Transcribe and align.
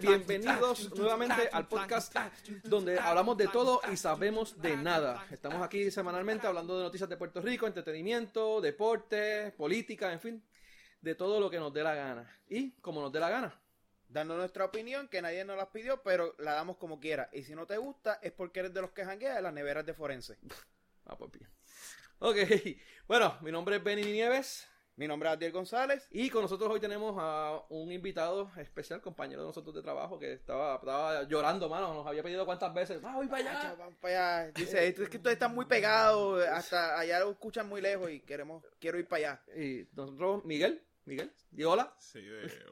Bienvenidos 0.00 0.90
nuevamente 0.94 1.48
al 1.52 1.66
podcast 1.66 2.14
donde 2.64 2.98
hablamos 2.98 3.36
de 3.36 3.48
todo 3.48 3.80
y 3.92 3.96
sabemos 3.96 4.60
de 4.60 4.76
nada. 4.76 5.26
Estamos 5.30 5.62
aquí 5.62 5.90
semanalmente 5.90 6.46
hablando 6.46 6.76
de 6.76 6.84
noticias 6.84 7.08
de 7.08 7.16
Puerto 7.16 7.40
Rico, 7.40 7.66
entretenimiento, 7.66 8.60
deporte, 8.60 9.52
política, 9.56 10.12
en 10.12 10.20
fin, 10.20 10.44
de 11.00 11.14
todo 11.14 11.40
lo 11.40 11.50
que 11.50 11.58
nos 11.58 11.72
dé 11.72 11.82
la 11.82 11.94
gana. 11.94 12.38
Y 12.48 12.72
como 12.80 13.00
nos 13.00 13.12
dé 13.12 13.20
la 13.20 13.30
gana. 13.30 13.60
Dando 14.08 14.36
nuestra 14.36 14.64
opinión, 14.64 15.08
que 15.08 15.22
nadie 15.22 15.44
nos 15.44 15.56
las 15.56 15.68
pidió, 15.68 16.02
pero 16.02 16.34
la 16.38 16.54
damos 16.54 16.76
como 16.76 16.98
quiera. 16.98 17.30
Y 17.32 17.44
si 17.44 17.54
no 17.54 17.66
te 17.66 17.76
gusta, 17.76 18.18
es 18.22 18.32
porque 18.32 18.60
eres 18.60 18.74
de 18.74 18.80
los 18.80 18.90
que 18.90 19.04
janguea 19.04 19.36
de 19.36 19.42
las 19.42 19.52
neveras 19.52 19.86
de 19.86 19.94
forense. 19.94 20.36
Ah, 21.06 21.16
pues 21.16 21.30
bien. 21.32 21.48
Ok, 22.18 22.36
bueno, 23.08 23.38
mi 23.40 23.50
nombre 23.50 23.76
es 23.76 23.82
Benny 23.82 24.04
Nieves. 24.04 24.69
Mi 24.96 25.08
nombre 25.08 25.30
es 25.30 25.34
Adiel 25.36 25.52
González. 25.52 26.06
Y 26.10 26.28
con 26.28 26.42
nosotros 26.42 26.68
hoy 26.70 26.78
tenemos 26.80 27.16
a 27.18 27.62
un 27.70 27.90
invitado 27.90 28.50
especial, 28.58 29.00
compañero 29.00 29.40
de 29.40 29.46
nosotros 29.46 29.74
de 29.74 29.80
trabajo, 29.82 30.18
que 30.18 30.34
estaba, 30.34 30.74
estaba 30.76 31.22
llorando, 31.22 31.70
mano. 31.70 31.94
Nos 31.94 32.06
había 32.06 32.22
pedido 32.22 32.44
cuántas 32.44 32.74
veces. 32.74 33.00
¡Ah, 33.02 33.14
voy 33.16 33.26
para 33.28 33.50
allá! 33.60 33.74
Vamos 33.78 33.94
para 33.98 34.38
allá. 34.40 34.52
Dice, 34.52 34.86
es 34.88 34.94
que 35.08 35.16
ustedes 35.16 35.34
están 35.34 35.54
muy 35.54 35.64
pegados, 35.64 36.44
hasta 36.46 36.98
allá 36.98 37.18
lo 37.20 37.30
escuchan 37.30 37.66
muy 37.66 37.80
lejos 37.80 38.10
y 38.10 38.20
queremos, 38.20 38.62
quiero 38.78 38.98
ir 38.98 39.08
para 39.08 39.32
allá. 39.32 39.42
Y 39.56 39.88
nosotros, 39.94 40.44
Miguel, 40.44 40.84
Miguel, 41.06 41.32
di 41.50 41.64
hola. 41.64 41.94
Sí, 41.98 42.20
eh, 42.22 42.64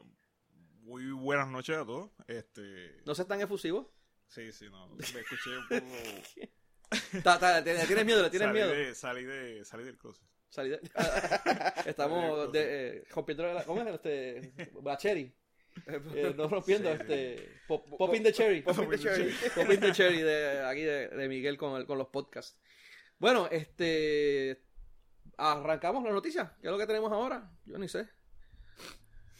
muy 0.81 1.09
buenas 1.11 1.47
noches 1.47 1.77
a 1.77 1.85
todos. 1.85 2.11
Este, 2.27 3.01
No 3.05 3.15
seas 3.15 3.27
tan 3.27 3.41
efusivo. 3.41 3.91
sí, 4.27 4.51
sí, 4.51 4.69
no, 4.69 4.87
me 4.89 5.03
escuché 5.03 5.57
un 5.57 5.67
poco. 5.67 6.51
Ta- 7.23 7.39
ta- 7.39 7.63
¿Tienes 7.63 7.85
tienes 7.87 8.05
miedo? 8.05 8.21
¿Le 8.23 8.29
tienes 8.31 8.47
salí 8.47 8.59
miedo? 8.59 8.71
De, 8.71 8.93
salí 8.95 9.23
de, 9.23 9.63
salí 9.65 9.83
del 9.83 9.97
closet. 9.97 10.23
Salí 10.49 10.69
de- 10.71 10.81
Estamos 11.85 12.51
de, 12.51 12.97
eh, 12.97 13.03
rompiendo 13.11 13.53
la, 13.53 13.63
¿cómo 13.63 13.81
es? 13.81 13.87
Este, 13.87 14.53
la 14.83 14.97
cherry. 14.97 15.33
Eh, 15.87 16.33
no 16.35 16.47
rompiendo, 16.49 16.89
sí. 16.91 16.97
este, 16.99 17.49
pop- 17.67 17.87
popping 17.97 18.21
the 18.23 18.33
cherry. 18.33 18.61
Popping 18.61 18.89
the 18.89 18.99
cherry. 18.99 19.31
Popping 19.55 19.79
the 19.79 19.91
cherry 19.93 20.21
de 20.21 20.59
aquí 20.65 20.81
de, 20.81 21.07
de 21.07 21.29
Miguel 21.29 21.57
con, 21.57 21.79
el- 21.79 21.85
con 21.85 21.97
los 21.97 22.07
podcasts. 22.07 22.57
Bueno, 23.17 23.47
este, 23.51 24.61
arrancamos 25.37 26.03
la 26.03 26.11
noticia. 26.11 26.53
¿Qué 26.61 26.67
es 26.67 26.71
lo 26.71 26.77
que 26.77 26.87
tenemos 26.87 27.11
ahora? 27.13 27.49
Yo 27.65 27.77
ni 27.77 27.87
sé. 27.87 28.07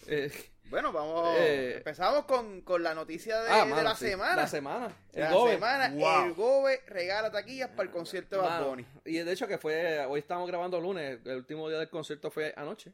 Eh, 0.07 0.31
Bueno, 0.69 0.91
vamos. 0.91 1.35
Eh, 1.39 1.77
empezamos 1.77 2.25
con, 2.25 2.61
con 2.61 2.83
la 2.83 2.93
noticia 2.93 3.41
de, 3.41 3.49
ah, 3.49 3.63
de 3.65 3.71
mano, 3.71 3.81
la 3.81 3.95
sí, 3.95 4.05
semana. 4.09 4.35
La 4.35 4.47
semana. 4.47 4.97
El 5.13 5.21
la 5.23 5.31
Gobe. 5.33 5.53
semana, 5.53 5.89
Wow. 5.95 6.25
el 6.25 6.33
Gobe 6.33 6.81
regala 6.87 7.31
taquillas 7.31 7.69
para 7.69 7.83
el 7.83 7.89
concierto 7.91 8.35
de 8.35 8.41
Bad 8.43 8.65
Bunny. 8.67 8.85
Y 9.05 9.17
de 9.17 9.31
hecho 9.31 9.47
que 9.47 9.57
fue, 9.57 10.05
hoy 10.05 10.19
estamos 10.19 10.47
grabando 10.47 10.79
lunes, 10.79 11.19
el 11.25 11.37
último 11.37 11.67
día 11.69 11.79
del 11.79 11.89
concierto 11.89 12.29
fue 12.29 12.53
anoche. 12.55 12.93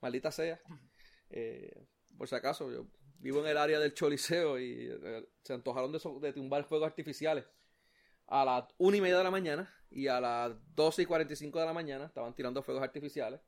Maldita 0.00 0.32
sea. 0.32 0.60
Eh, 1.30 1.86
por 2.18 2.28
si 2.28 2.34
acaso, 2.34 2.70
yo 2.70 2.86
vivo 3.20 3.40
en 3.40 3.46
el 3.46 3.58
área 3.58 3.78
del 3.78 3.94
Choliseo 3.94 4.58
y 4.58 4.88
eh, 4.90 5.28
se 5.42 5.52
antojaron 5.52 5.92
de, 5.92 6.00
so- 6.00 6.18
de 6.20 6.32
tumbar 6.32 6.64
fuegos 6.64 6.86
artificiales. 6.86 7.44
A 8.26 8.44
las 8.44 8.64
una 8.78 8.96
y 8.96 9.00
media 9.00 9.18
de 9.18 9.24
la 9.24 9.30
mañana 9.30 9.72
y 9.90 10.08
a 10.08 10.20
las 10.20 10.52
12 10.74 11.02
y 11.02 11.06
45 11.06 11.60
de 11.60 11.66
la 11.66 11.72
mañana 11.72 12.06
estaban 12.06 12.34
tirando 12.34 12.62
fuegos 12.62 12.82
artificiales. 12.82 13.40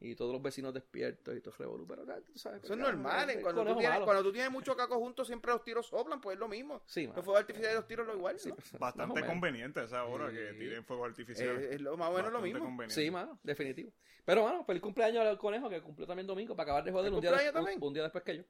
Y 0.00 0.14
todos 0.14 0.32
los 0.32 0.40
vecinos 0.40 0.72
despiertos 0.72 1.36
y 1.36 1.40
todo 1.40 1.52
el 1.54 1.58
revolú. 1.58 1.86
Pero 1.88 2.04
tú 2.22 2.38
sabes, 2.38 2.62
Eso 2.62 2.74
es 2.74 2.78
normal. 2.78 3.30
¿eh? 3.30 3.40
Cuando 3.42 3.64
tú, 3.64 3.74
tienes, 3.78 3.90
malo. 3.90 4.04
cuando 4.04 4.22
tú 4.22 4.32
tienes 4.32 4.50
mucho 4.52 4.76
caco 4.76 4.96
juntos, 4.98 5.26
siempre 5.26 5.50
los 5.50 5.64
tiros 5.64 5.86
soplan, 5.88 6.20
pues 6.20 6.34
es 6.34 6.38
lo 6.40 6.46
mismo. 6.46 6.82
Sí. 6.86 7.06
Los 7.06 7.24
fuegos 7.24 7.40
artificiales 7.40 7.74
y 7.74 7.78
los 7.80 7.86
tiros 7.88 8.06
lo 8.06 8.14
igual. 8.14 8.36
Bastante 8.78 9.26
conveniente 9.26 9.80
a 9.80 9.84
esa 9.84 10.04
hora 10.04 10.30
que 10.30 10.52
tiren 10.54 10.84
fuegos 10.84 11.08
artificiales. 11.08 11.64
Eh, 11.64 11.74
es 11.74 11.80
lo, 11.80 11.96
más 11.96 12.10
o 12.10 12.12
menos 12.12 12.30
lo 12.32 12.40
Bastante 12.40 12.60
mismo. 12.60 12.82
Sí, 12.88 13.10
mano, 13.10 13.40
definitivo. 13.42 13.92
Pero, 14.24 14.44
mano, 14.44 14.62
feliz 14.64 14.82
cumpleaños 14.82 15.26
al 15.26 15.36
conejo 15.38 15.68
que 15.68 15.80
cumplió 15.82 16.06
también 16.06 16.26
domingo 16.28 16.54
para 16.54 16.64
acabar 16.64 16.84
de 16.84 16.92
joder 16.92 17.06
¿El 17.08 17.14
un 17.14 17.20
día, 17.20 17.30
cumpleaños 17.30 17.54
des- 17.54 17.60
un- 17.60 17.64
también? 17.66 17.88
un 17.88 17.94
día 17.94 18.02
después 18.04 18.24
que 18.24 18.36
yo. 18.36 18.42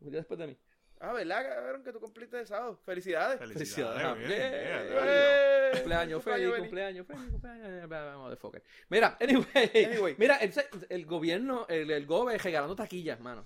Un 0.00 0.10
día 0.10 0.18
después 0.20 0.40
de 0.40 0.46
mí. 0.48 0.56
Ah, 1.04 1.12
¿verdad, 1.12 1.42
cabrón? 1.56 1.82
Que 1.82 1.92
tú 1.92 1.98
cumpliste 2.00 2.38
el 2.38 2.46
sábado. 2.46 2.76
Felicidades. 2.84 3.38
Felicidades. 3.40 4.02
Felicidades. 4.18 5.80
Cumpleaños, 5.80 6.22
feliz, 6.22 6.54
cumpleaños, 6.58 7.06
feliz, 7.06 7.30
cumpleaños. 7.30 7.88
Motherfucker. 8.18 8.62
Mira, 8.88 9.16
anyway, 9.20 9.70
Anyway. 9.86 10.14
mira, 10.18 10.36
el, 10.36 10.52
el 10.88 11.06
gobierno, 11.06 11.66
el, 11.68 11.90
el 11.90 12.06
GOBE 12.06 12.38
regalando 12.38 12.76
taquillas, 12.76 13.18
mano, 13.20 13.44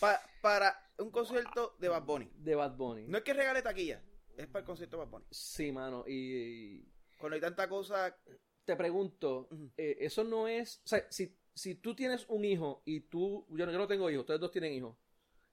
Pa- 0.00 0.20
para 0.40 0.76
un 0.98 1.10
concierto 1.10 1.76
de 1.78 1.88
Bad 1.88 2.02
Bunny. 2.04 2.30
de 2.36 2.54
Bad 2.54 2.76
Bunny. 2.76 3.06
No 3.06 3.18
es 3.18 3.24
que 3.24 3.32
regale 3.34 3.62
taquilla, 3.62 4.02
es 4.36 4.46
para 4.48 4.60
el 4.60 4.66
concierto 4.66 4.96
de 4.96 5.04
Bad 5.04 5.10
Bunny. 5.10 5.26
Sí, 5.30 5.70
mano, 5.70 6.04
y, 6.08 6.82
Cuando 7.18 7.34
hay 7.36 7.40
tanta 7.40 7.68
cosa. 7.68 8.16
te 8.64 8.74
pregunto, 8.76 9.48
eh, 9.76 9.98
eso 10.00 10.24
no 10.24 10.48
es, 10.48 10.80
o 10.84 10.88
sea, 10.88 11.06
si, 11.10 11.36
si 11.54 11.74
tú 11.76 11.94
tienes 11.94 12.24
un 12.28 12.44
hijo 12.44 12.82
y 12.86 13.00
tú, 13.00 13.46
yo 13.50 13.66
no, 13.66 13.72
yo 13.72 13.78
no 13.78 13.86
tengo 13.86 14.10
hijos, 14.10 14.22
ustedes 14.22 14.40
dos 14.40 14.50
tienen 14.50 14.72
hijos, 14.72 14.96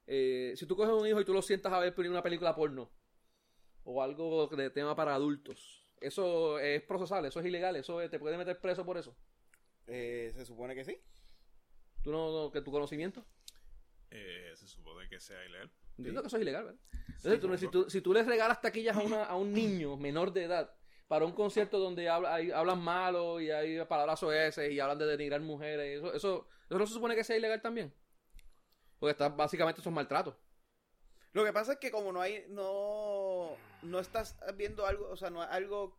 eh, 0.06 0.52
si 0.56 0.66
tú 0.66 0.76
coges 0.76 0.92
un 0.94 1.06
hijo 1.06 1.20
y 1.20 1.24
tú 1.24 1.32
lo 1.32 1.42
sientas 1.42 1.72
a 1.72 1.78
ver 1.80 1.94
una 2.08 2.22
película 2.22 2.54
porno 2.54 2.90
o 3.84 4.02
algo 4.02 4.46
de 4.48 4.70
tema 4.70 4.94
para 4.96 5.14
adultos, 5.14 5.86
eso 6.00 6.58
es 6.58 6.82
procesable, 6.82 7.28
eso 7.28 7.40
es 7.40 7.46
ilegal, 7.46 7.76
eso 7.76 8.00
es- 8.00 8.10
te 8.10 8.18
puede 8.18 8.36
meter 8.36 8.60
preso 8.60 8.84
por 8.84 8.98
eso. 8.98 9.16
eh, 9.88 10.32
se 10.34 10.44
supone 10.44 10.74
que 10.74 10.84
sí. 10.84 10.98
¿Tú 12.02 12.10
no, 12.10 12.32
no- 12.32 12.50
que 12.50 12.60
tu 12.60 12.72
conocimiento? 12.72 13.24
Eh, 14.10 14.52
se 14.56 14.66
supone 14.66 15.08
que 15.08 15.20
sea 15.20 15.44
ilegal. 15.44 15.70
Entiendo 15.96 16.22
que 16.22 16.26
eso 16.26 16.36
es 16.36 16.42
ilegal, 16.42 16.64
¿verdad? 16.64 16.80
Entonces, 17.14 17.40
tú- 17.40 17.56
si, 17.58 17.68
tú, 17.68 17.88
si 17.90 18.00
tú 18.00 18.12
les 18.12 18.26
regalas 18.26 18.60
taquillas 18.60 18.96
a, 18.96 19.00
una- 19.00 19.24
a 19.24 19.36
un 19.36 19.52
niño 19.52 19.96
menor 19.96 20.32
de 20.32 20.42
edad 20.44 20.74
para 21.06 21.24
un 21.24 21.30
concierto 21.32 21.78
donde 21.78 22.08
habla, 22.08 22.34
hay- 22.34 22.50
hablan 22.50 22.80
malo 22.80 23.40
y 23.40 23.50
hay 23.52 23.84
palabras 23.84 24.20
ese 24.32 24.72
y 24.72 24.80
hablan 24.80 24.98
de 24.98 25.06
denigrar 25.06 25.40
mujeres, 25.40 25.98
eso, 25.98 26.12
eso, 26.14 26.48
eso 26.68 26.78
no 26.78 26.86
se 26.86 26.94
supone 26.94 27.14
que 27.14 27.22
sea 27.24 27.36
ilegal 27.36 27.62
también. 27.62 27.94
Porque 28.98 29.12
está, 29.12 29.28
básicamente 29.28 29.80
eso 29.80 29.90
es 29.90 29.94
maltrato. 29.94 30.36
Lo 31.32 31.44
que 31.44 31.52
pasa 31.52 31.74
es 31.74 31.78
que 31.78 31.90
como 31.90 32.12
no 32.12 32.20
hay, 32.20 32.46
no, 32.48 33.56
no 33.82 33.98
estás 34.00 34.36
viendo 34.54 34.86
algo, 34.86 35.08
o 35.10 35.16
sea, 35.16 35.28
no 35.30 35.42
es 35.42 35.48
algo 35.50 35.98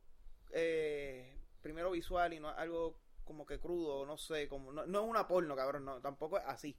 eh, 0.51 1.37
primero 1.61 1.91
visual 1.91 2.33
y 2.33 2.39
no 2.39 2.49
es 2.51 2.57
algo 2.57 2.99
como 3.23 3.45
que 3.45 3.59
crudo, 3.59 4.05
no 4.05 4.17
sé, 4.17 4.47
como 4.47 4.71
no, 4.71 4.85
no 4.87 5.03
es 5.03 5.05
una 5.09 5.27
porno, 5.27 5.55
cabrón, 5.55 5.85
no, 5.85 6.01
tampoco 6.01 6.37
es 6.39 6.45
así. 6.47 6.75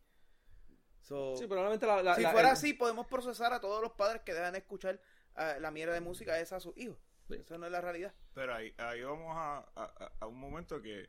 So, 1.03 1.37
Sí, 1.37 1.47
pero 1.47 1.61
realmente 1.61 1.87
la, 1.87 2.03
la- 2.03 2.15
si 2.17 2.23
la- 2.23 2.33
fuera 2.33 2.49
el- 2.49 2.53
así, 2.55 2.73
podemos 2.75 3.06
procesar 3.06 3.53
a 3.53 3.61
todos 3.61 3.81
los 3.81 3.93
padres 3.93 4.23
que 4.23 4.35
dejan 4.35 4.53
de 4.53 4.59
escuchar 4.59 5.00
ah, 5.37 5.56
la 5.61 5.71
mierda 5.71 5.95
de 5.95 6.00
música 6.00 6.39
esa 6.41 6.56
a 6.56 6.61
sus 6.61 6.77
hijos. 6.77 6.99
Sí. 7.29 7.35
Eso 7.37 7.59
no 7.59 7.67
es 7.67 7.73
la 7.73 7.81
realidad. 7.81 8.12
Pero 8.35 8.55
ahí, 8.55 8.75
ahí 8.79 9.03
vamos 9.03 9.37
a, 9.37 9.59
a- 9.77 10.12
a 10.21 10.27
un 10.27 10.39
momento 10.39 10.81
que 10.83 11.09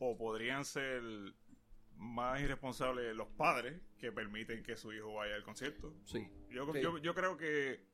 o 0.00 0.16
podrían 0.18 0.64
ser 0.64 1.00
más 1.96 2.40
irresponsables 2.40 3.14
los 3.14 3.28
padres 3.28 3.80
que 3.98 4.12
permiten 4.12 4.62
que 4.62 4.76
su 4.76 4.92
hijo 4.92 5.14
vaya 5.14 5.34
al 5.34 5.42
concierto. 5.44 5.92
Sí. 6.04 6.28
Yo, 6.50 6.72
Sí. 6.72 6.80
yo, 6.80 6.98
yo 6.98 7.14
creo 7.14 7.36
que 7.36 7.84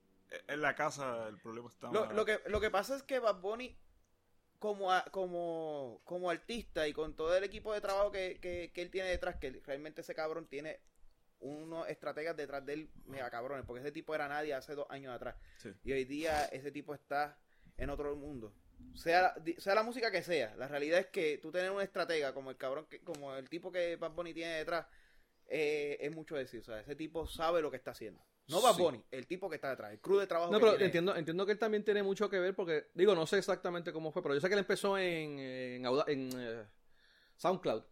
en 0.49 0.61
la 0.61 0.75
casa 0.75 1.29
el 1.29 1.39
problema 1.39 1.69
está 1.69 1.91
Lo, 1.93 2.07
más- 2.07 2.15
lo 2.15 2.25
que, 2.25 2.41
lo 2.47 2.61
que 2.61 2.71
pasa 2.71 2.97
es 2.97 3.03
que 3.03 3.19
Bad 3.19 3.41
Bunny, 3.41 3.77
como, 4.59 4.93
a- 4.93 5.05
como, 5.11 6.01
como 6.05 6.31
artista 6.31 6.87
y 6.87 6.93
con 6.93 7.15
todo 7.17 7.37
el 7.37 7.45
equipo 7.45 7.73
de 7.73 7.81
trabajo 7.81 8.11
que, 8.13 8.39
que, 8.41 8.71
que 8.75 8.83
él 8.83 8.91
tiene 8.91 9.09
detrás, 9.09 9.37
que 9.37 9.61
realmente 9.65 10.03
ese 10.03 10.15
cabrón 10.15 10.47
tiene 10.47 10.81
unos 11.39 11.89
estrategas 11.89 12.37
detrás 12.37 12.65
de 12.67 12.75
él 12.75 12.91
mega 13.07 13.31
cabrones, 13.31 13.65
porque 13.65 13.81
ese 13.81 13.93
tipo 13.93 14.15
era 14.15 14.29
nadie 14.29 14.53
hace 14.53 14.75
dos 14.75 14.87
años 14.91 15.15
atrás. 15.15 15.37
Sí. 15.57 15.71
Y 15.85 15.93
hoy 15.93 16.05
día 16.05 16.45
ese 16.47 16.71
tipo 16.71 16.93
está 16.95 17.39
en 17.79 17.89
otro 17.89 18.15
mundo. 18.17 18.53
Sea, 18.95 19.23
la- 19.23 19.61
sea 19.61 19.75
la 19.75 19.83
música 19.83 20.11
que 20.11 20.23
sea, 20.23 20.55
la 20.57 20.69
realidad 20.69 20.99
es 21.01 21.07
que 21.07 21.39
tú 21.39 21.51
tener 21.51 21.71
un 21.71 21.81
estratega 21.81 22.35
como 22.35 22.51
el 22.51 22.57
cabrón, 22.57 22.87
que, 22.89 23.01
como 23.01 23.35
el 23.35 23.49
tipo 23.49 23.71
que 23.73 23.97
Bad 23.97 24.13
Bunny 24.13 24.35
tiene 24.35 24.55
detrás, 24.57 24.87
eh, 25.47 25.97
es 26.01 26.15
mucho 26.15 26.35
decir. 26.37 26.61
O 26.61 26.65
sea, 26.65 26.81
ese 26.81 26.95
tipo 26.97 27.27
sabe 27.27 27.63
lo 27.63 27.71
que 27.71 27.77
está 27.77 27.93
haciendo. 27.93 28.23
No 28.49 28.61
Bad 28.61 28.75
Sí. 28.75 28.83
Bunny, 28.83 29.05
el 29.13 29.27
tipo 29.27 29.49
que 29.49 29.57
está 29.57 29.71
detrás, 29.71 29.93
el 29.93 30.01
crew 30.01 30.19
de 30.19 30.27
trabajo 30.27 30.51
No, 30.51 30.59
que 30.59 30.63
pero 30.65 30.73
tiene. 30.73 30.87
entiendo, 30.87 31.15
entiendo 31.17 31.47
que 31.47 31.53
él 31.53 31.59
también 31.59 31.85
tiene 31.85 32.03
mucho 32.03 32.29
que 32.29 32.39
ver 32.41 32.55
porque, 32.55 32.89
digo, 32.95 33.15
no 33.15 33.27
sé 33.27 33.39
exactamente 33.39 33.93
cómo 33.93 34.11
fue, 34.13 34.23
pero 34.23 34.35
yo 34.35 34.41
sé 34.41 34.49
que 34.49 34.55
él 34.55 34.61
empezó 34.61 34.99
en, 34.99 35.39
en, 35.39 36.31
eh, 36.37 36.65
SoundCloud. 37.37 37.85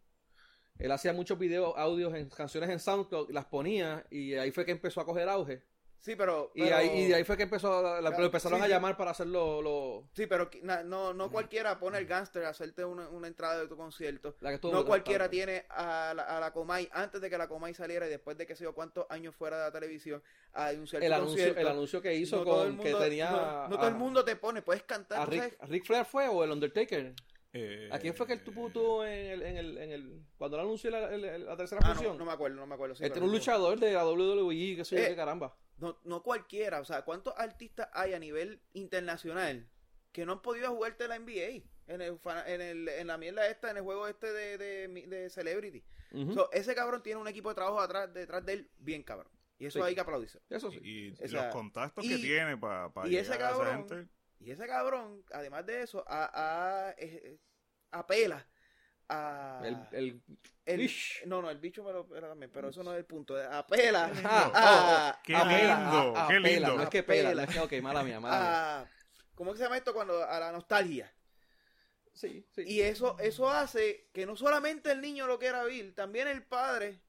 Él 0.79 0.93
hacía 0.93 1.13
muchos 1.13 1.39
videos, 1.39 1.75
audios, 1.77 2.15
en 2.15 2.29
canciones 2.29 2.71
en 2.71 2.81
SoundCloud, 2.81 3.31
las 3.31 3.47
ponía 3.47 4.05
y 4.11 4.35
ahí 4.35 4.51
fue 4.51 4.65
que 4.65 4.73
empezó 4.73 5.01
a 5.01 5.07
coger 5.07 5.29
auge. 5.29 5.63
Sí, 6.01 6.15
pero. 6.17 6.53
Y, 6.55 6.63
pero- 6.63 6.77
ahí, 6.77 6.89
y 6.91 7.07
de 7.09 7.17
ahí 7.17 7.25
fue 7.25 7.37
que 7.37 7.43
empezó 7.43 7.83
la- 7.83 8.01
lo 8.01 8.25
empezaron 8.25 8.59
Sí, 8.59 8.63
a 8.63 8.67
sí. 8.67 8.71
llamar 8.73 8.97
para 8.97 9.11
hacerlo 9.11 9.61
lo, 9.61 10.05
Sí, 10.15 10.27
pero 10.27 10.49
na- 10.63 10.83
no, 10.85 11.13
no 11.13 11.31
cualquiera 11.31 11.79
pone 11.79 11.99
el 11.99 12.07
gangster 12.07 12.45
a 12.45 12.51
hacerte 12.51 12.85
una, 12.85 13.09
una 13.09 13.27
entrada 13.27 13.59
de 13.59 13.67
tu 13.69 13.77
concierto. 13.77 14.37
la 14.41 14.51
que 14.51 14.55
estuvo 14.57 14.73
No 14.73 14.87
cualquiera 14.87 15.29
tiene 15.29 15.67
a 15.71 16.13
la, 16.15 16.23
a 16.23 16.41
la 16.41 16.53
Comay 16.53 16.89
antes 16.93 17.21
de 17.21 17.29
que 17.29 17.37
la 17.37 17.49
Comay 17.49 17.75
saliera 17.75 18.07
y 18.07 18.11
después 18.11 18.39
de 18.39 18.47
que 18.47 18.55
sé 18.55 18.65
yo 18.65 18.75
cuántos 18.75 19.07
años 19.11 19.35
fuera 19.35 19.57
de 19.59 19.63
la 19.65 19.73
televisión 19.73 20.23
a 20.53 20.67
anunciar 20.69 21.03
el 21.03 21.13
anuncio, 21.13 21.37
concierto. 21.37 21.61
el 21.61 21.67
anuncio 21.69 22.01
que 22.03 22.15
hizo 22.15 22.37
No 22.39 22.45
con 22.45 22.79
que 22.79 22.95
tenía 22.95 23.31
no, 23.31 23.69
no 23.69 23.75
a, 23.77 23.79
todo 23.79 23.89
el 23.89 23.95
mundo 23.97 24.25
te 24.25 24.37
pone, 24.37 24.63
puedes 24.63 24.85
cantar. 24.85 25.29
Rick, 25.29 25.57
a 25.61 25.67
Rick 25.67 25.85
Flair 25.85 26.05
fue 26.05 26.29
o 26.29 26.45
el 26.45 26.51
Undertaker. 26.53 27.13
Eh, 27.61 27.89
¿A 27.93 27.99
quién 27.99 28.15
fue 28.15 28.27
que 28.27 28.33
él 28.35 28.43
tuvo, 28.43 29.05
en 29.05 29.13
el, 29.31 29.43
en 29.43 29.57
el, 29.57 29.79
en 29.79 29.91
el 29.91 30.23
cuando 30.37 30.57
él 30.57 30.63
anunció 30.65 30.91
la, 30.91 31.57
tercera 31.57 31.81
Ah, 31.85 31.89
función? 31.95 32.13
no, 32.13 32.19
no 32.21 32.25
me 32.27 32.33
acuerdo, 32.33 32.57
no 32.57 32.67
me 32.67 32.75
acuerdo. 32.75 32.95
sí, 32.95 33.05
este 33.05 33.19
era 33.19 33.27
un 33.27 33.33
luchador 33.33 33.79
de 33.79 33.93
la 33.93 34.07
WWE, 34.07 34.77
que 34.77 34.85
sé 34.85 34.97
yo 34.97 35.03
Eh, 35.03 35.09
qué 35.09 35.17
caramba. 35.17 35.57
No, 35.79 35.99
no 36.05 36.23
cualquiera, 36.23 36.81
o 36.81 36.85
sea, 36.85 37.03
¿cuántos 37.03 37.35
artistas 37.37 37.89
hay 37.93 38.13
a 38.15 38.19
nivel 38.19 38.61
internacional 38.73 39.69
que 40.13 40.25
no 40.27 40.33
han 40.33 40.43
podido 40.43 40.71
jugarte 40.71 41.07
la 41.09 41.19
NBA? 41.19 41.63
En, 41.87 42.03
el, 42.03 42.19
fana- 42.19 42.45
en, 42.47 42.61
el, 42.61 42.89
en 42.89 43.07
la 43.07 43.17
mierda 43.17 43.49
esta, 43.49 43.71
en 43.71 43.79
el 43.79 43.83
juego 43.83 44.07
este 44.09 44.31
de, 44.31 44.59
de, 44.59 44.89
de 45.07 45.31
Celebrity. 45.31 45.83
So, 46.35 46.51
ese 46.53 46.75
cabrón 46.75 47.03
tiene 47.03 47.21
un 47.21 47.29
equipo 47.29 47.49
de 47.51 47.55
trabajo 47.55 47.81
atrás, 47.81 48.13
detrás 48.13 48.45
de 48.45 48.53
él 48.55 48.71
bien 48.79 49.03
cabrón. 49.03 49.29
Y 49.59 49.67
eso 49.67 49.79
Sí. 49.81 49.85
hay 49.85 49.95
que 49.95 50.01
aplaudirse. 50.01 50.39
Eso 50.51 50.71
sí. 50.71 50.79
Y, 50.83 51.07
y 51.09 51.13
O 51.25 51.29
sea, 51.29 51.45
los 51.47 51.53
contactos 51.53 52.05
y- 52.05 52.09
que 52.11 52.17
tiene 52.19 52.57
para 52.59 52.91
y 53.09 53.17
ese 53.17 53.33
llegar 53.33 53.53
a 53.53 53.57
esa 53.57 53.77
gente. 53.77 54.09
Y 54.41 54.51
ese 54.51 54.67
cabrón, 54.67 55.25
además 55.33 55.67
de 55.67 55.83
eso, 55.83 56.05
a, 56.07 56.31
a- 56.89 56.91
eh, 56.93 56.97
eh, 57.25 57.39
apela 57.91 58.47
a... 59.09 59.63
El, 59.93 60.23
el, 60.67 60.93
no, 61.27 61.41
no, 61.43 61.51
el 61.51 61.59
bicho 61.59 61.83
me 61.83 61.93
lo 61.93 62.01
apela 62.01 62.29
también, 62.29 62.51
pero 62.53 62.69
eso 62.69 62.83
no 62.83 62.93
es 62.93 62.99
el 62.99 63.05
punto. 63.07 63.37
Apela 63.37 64.11
Ah, 64.25 65.19
a... 65.19 65.23
Qué 65.23 65.35
a- 65.35 65.45
lindo, 65.45 66.15
qué 66.29 66.35
pela, 66.35 66.49
lindo. 66.49 66.77
No 66.77 66.83
es 66.83 66.89
que 66.91 67.03
pela, 67.03 67.29
Pela. 67.31 67.43
no 67.47 67.49
es 67.51 67.55
que, 67.57 67.77
ok, 67.77 67.83
mala 67.83 68.03
mía, 68.03 68.21
mala 68.21 68.39
mía. 68.39 68.81
a- 68.81 68.87
¿Cómo 69.35 69.53
que 69.53 69.59
se 69.59 69.65
llama 69.65 69.77
esto? 69.77 69.95
Cuando 69.95 70.25
a 70.25 70.39
la 70.41 70.51
nostalgia. 70.53 71.13
Sí, 72.13 72.45
sí. 72.51 72.63
Y 72.67 72.81
eso, 72.81 73.17
eso 73.21 73.49
hace 73.49 74.11
que 74.13 74.27
no 74.27 74.35
solamente 74.37 74.91
el 74.91 75.01
niño 75.01 75.27
lo 75.29 75.39
quiera 75.39 75.65
vivir, 75.65 75.95
también 75.95 76.27
el 76.27 76.43
padre, 76.43 77.01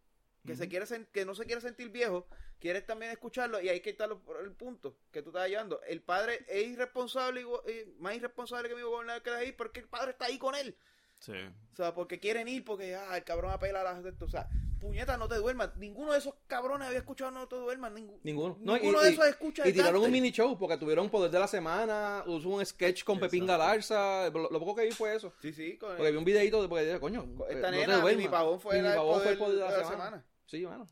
que, 0.46 0.56
se 0.56 0.70
quiere 0.70 0.86
que 1.12 1.26
no 1.26 1.34
se 1.34 1.46
quiere 1.46 1.62
sentir 1.62 1.90
viejo, 1.90 2.28
quiere 2.60 2.82
también 2.82 3.12
escucharlo. 3.12 3.60
Y 3.62 3.70
ahí 3.70 3.80
que 3.82 3.90
está 3.92 4.08
lo- 4.08 4.22
el 4.42 4.52
punto 4.52 4.96
que 5.12 5.22
tú 5.22 5.30
estás 5.30 5.48
llevando. 5.50 5.82
El 5.88 6.02
padre 6.02 6.46
es 6.48 6.68
irresponsable, 6.68 7.42
igual- 7.42 7.62
eh, 7.68 7.88
más 8.00 8.16
irresponsable 8.16 8.70
que 8.70 8.76
mi 8.76 8.82
gobernador 8.82 9.22
que 9.24 9.30
ahí, 9.32 9.52
porque 9.52 9.80
el 9.80 9.88
padre 9.88 10.12
está 10.12 10.26
ahí 10.26 10.38
con 10.38 10.56
él. 10.56 10.76
Sí. 11.20 11.34
O 11.74 11.76
sea, 11.76 11.94
porque 11.94 12.20
quieren 12.20 12.48
ir, 12.48 12.64
porque 12.64 12.96
ah, 12.96 13.18
el 13.18 13.24
cabrón 13.24 13.52
apela 13.52 13.82
a 13.82 13.84
las 13.84 14.04
de 14.04 14.12
esto. 14.12 14.24
O 14.24 14.30
sea, 14.30 14.48
puñeta, 14.80 15.18
no 15.18 15.28
te 15.28 15.36
duermas. 15.36 15.76
Ninguno 15.76 16.14
de 16.14 16.20
esos 16.20 16.34
cabrones 16.48 16.88
había 16.88 17.00
escuchado 17.00 17.30
No 17.32 17.46
te 17.50 17.58
duermas. 17.58 17.92
Ninguno. 17.92 18.58
No, 18.62 18.76
ninguno 18.76 19.02
y- 19.02 19.04
de 19.04 19.10
y- 19.10 19.14
esos 19.16 19.26
escucha 19.28 19.64
Y 19.66 19.70
el 19.70 19.74
tiraron 19.74 20.02
un 20.02 20.12
mini 20.12 20.32
show 20.32 20.58
porque 20.58 20.78
tuvieron 20.78 21.10
Poder 21.10 21.30
de 21.30 21.40
la 21.40 21.48
Semana, 21.50 22.24
hubo 22.26 22.56
un 22.56 22.66
sketch 22.66 23.04
con 23.04 23.20
Pepín. 23.20 23.46
Galarza, 23.46 24.30
lo, 24.30 24.50
lo 24.50 24.60
poco 24.60 24.76
que 24.76 24.86
vi 24.86 24.92
fue 24.92 25.14
eso. 25.14 25.34
Sí, 25.42 25.52
sí, 25.52 25.78
con 25.78 25.98
Porque 25.98 26.12
vi 26.12 26.18
un 26.18 26.24
videito 26.24 26.62
de 26.62 26.70
porque 26.70 26.86
dije, 26.86 27.00
coño, 27.02 27.26
esta 27.50 27.68
eh, 27.68 27.72
no 27.72 27.72
nena, 27.72 27.96
te 27.96 28.02
duermas. 28.02 28.16
Mimi 28.16 28.28
Pavón 28.30 28.62
fue 28.62 28.82
la- 28.82 28.90
el 28.92 28.96
Pavón 28.96 29.22
fue 29.22 29.32
el 29.34 29.38
poder 29.38 29.38
Poder 29.38 29.56
de 29.56 29.60
la, 29.66 29.72
de 29.78 29.84
la 29.84 29.90
semana. 29.90 30.26
Sí, 30.50 30.66
mano. 30.66 30.88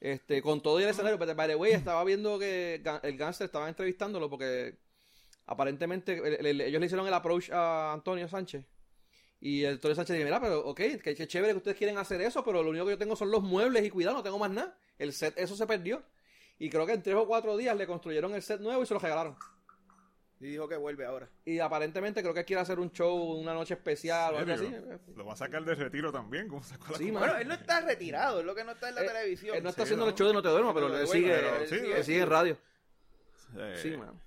Este, 0.00 0.40
con 0.40 0.62
todo 0.62 0.78
y 0.78 0.84
el 0.84 0.90
escenario, 0.90 1.18
pero 1.18 1.34
by 1.34 1.48
the 1.48 1.56
way, 1.56 1.72
estaba 1.72 2.04
viendo 2.04 2.38
que 2.38 2.76
el 3.02 3.16
gangster 3.16 3.46
estaba 3.46 3.68
entrevistándolo 3.68 4.30
porque 4.30 4.78
aparentemente 5.46 6.12
el- 6.38 6.46
el- 6.46 6.60
ellos 6.60 6.78
le 6.80 6.86
hicieron 6.86 7.06
el 7.06 7.14
approach 7.14 7.50
a 7.50 7.92
Antonio 7.92 8.28
Sánchez. 8.28 8.64
Y 9.40 9.64
el 9.64 9.74
Antonio 9.74 9.94
Sánchez 9.94 10.14
dice, 10.16 10.24
mira, 10.24 10.40
pero 10.40 10.60
ok, 10.66 10.76
que, 11.02 11.14
que 11.14 11.26
chévere 11.26 11.52
que 11.54 11.58
ustedes 11.58 11.76
quieren 11.76 11.98
hacer 11.98 12.20
eso, 12.20 12.44
pero 12.44 12.62
lo 12.62 12.70
único 12.70 12.84
que 12.84 12.92
yo 12.92 12.98
tengo 12.98 13.16
son 13.16 13.30
los 13.30 13.42
muebles 13.42 13.84
y 13.84 13.90
cuidado, 13.90 14.16
no 14.18 14.22
tengo 14.22 14.38
más 14.38 14.50
nada. 14.50 14.76
El 14.98 15.12
set, 15.12 15.34
eso 15.38 15.56
se 15.56 15.66
perdió. 15.66 16.02
Y 16.58 16.70
creo 16.70 16.86
que 16.86 16.92
en 16.92 17.02
tres 17.02 17.14
o 17.16 17.26
cuatro 17.26 17.56
días 17.56 17.76
le 17.76 17.86
construyeron 17.86 18.34
el 18.34 18.42
set 18.42 18.60
nuevo 18.60 18.82
y 18.82 18.86
se 18.86 18.94
lo 18.94 19.00
regalaron. 19.00 19.36
Y 20.40 20.46
dijo 20.46 20.68
que 20.68 20.76
vuelve 20.76 21.04
ahora. 21.04 21.28
Y 21.44 21.58
aparentemente 21.58 22.22
creo 22.22 22.32
que 22.32 22.44
quiere 22.44 22.62
hacer 22.62 22.78
un 22.78 22.92
show, 22.92 23.16
una 23.40 23.52
noche 23.54 23.74
especial 23.74 24.34
o 24.34 24.38
algo 24.38 24.52
así. 24.52 24.72
Lo 25.16 25.24
va 25.24 25.32
a 25.32 25.36
sacar 25.36 25.64
de 25.64 25.74
retiro 25.74 26.12
también, 26.12 26.46
como 26.48 26.62
sacó 26.62 26.92
la 26.92 26.98
Sí. 26.98 27.10
Bueno, 27.10 27.36
él 27.36 27.48
no 27.48 27.54
está 27.54 27.80
retirado, 27.80 28.38
es 28.40 28.46
lo 28.46 28.54
que 28.54 28.62
no 28.62 28.70
está 28.72 28.88
en 28.90 28.94
la 28.94 29.02
Eh, 29.02 29.06
televisión. 29.08 29.56
Él 29.56 29.62
no 29.64 29.70
está 29.70 29.82
Sí, 29.82 29.86
haciendo 29.88 30.04
no. 30.04 30.10
el 30.10 30.16
show 30.16 30.28
de 30.28 30.34
No 30.34 30.42
Te 30.42 30.48
Duermas, 30.48 30.74
pero 30.74 30.88
No 30.88 30.96
él 30.98 31.08
sigue, 31.08 31.34
pero 31.34 31.56
él 31.56 31.68
sí, 31.68 31.74
sigue- 31.78 31.96
él 31.96 32.04
sigue 32.04 32.20
en 32.22 32.30
radio. 32.30 32.58
Eh, 33.56 33.78
Sí, 33.82 33.96
man. 33.96 34.20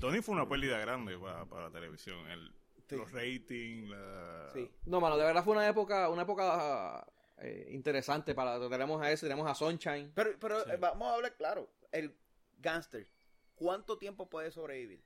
Tony 0.00 0.20
fue 0.20 0.34
una 0.34 0.46
pérdida 0.48 0.78
grande 0.78 1.16
para, 1.18 1.44
para 1.46 1.62
la 1.64 1.70
televisión. 1.70 2.26
El, 2.28 2.52
Sí. 2.86 2.96
Los 2.96 3.10
ratings, 3.12 3.88
la... 3.88 4.50
Sí. 4.52 4.70
No, 4.84 5.00
mano, 5.00 5.16
de 5.16 5.24
verdad 5.24 5.42
fue 5.42 5.54
una 5.54 5.66
época, 5.66 6.10
una 6.10 6.22
época 6.22 7.06
eh, 7.38 7.68
interesante 7.70 8.34
para 8.34 8.60
tenemos 8.68 9.00
a 9.00 9.10
ese, 9.10 9.24
tenemos 9.26 9.50
a 9.50 9.54
Sunshine. 9.54 10.12
Pero, 10.14 10.32
pero 10.38 10.62
Sí. 10.64 10.70
eh, 10.72 10.76
vamos 10.78 11.08
a 11.08 11.14
hablar 11.14 11.34
claro. 11.34 11.70
El 11.90 12.14
gangster, 12.58 13.08
¿cuánto 13.54 13.96
tiempo 13.96 14.28
puede 14.28 14.50
sobrevivir? 14.50 15.02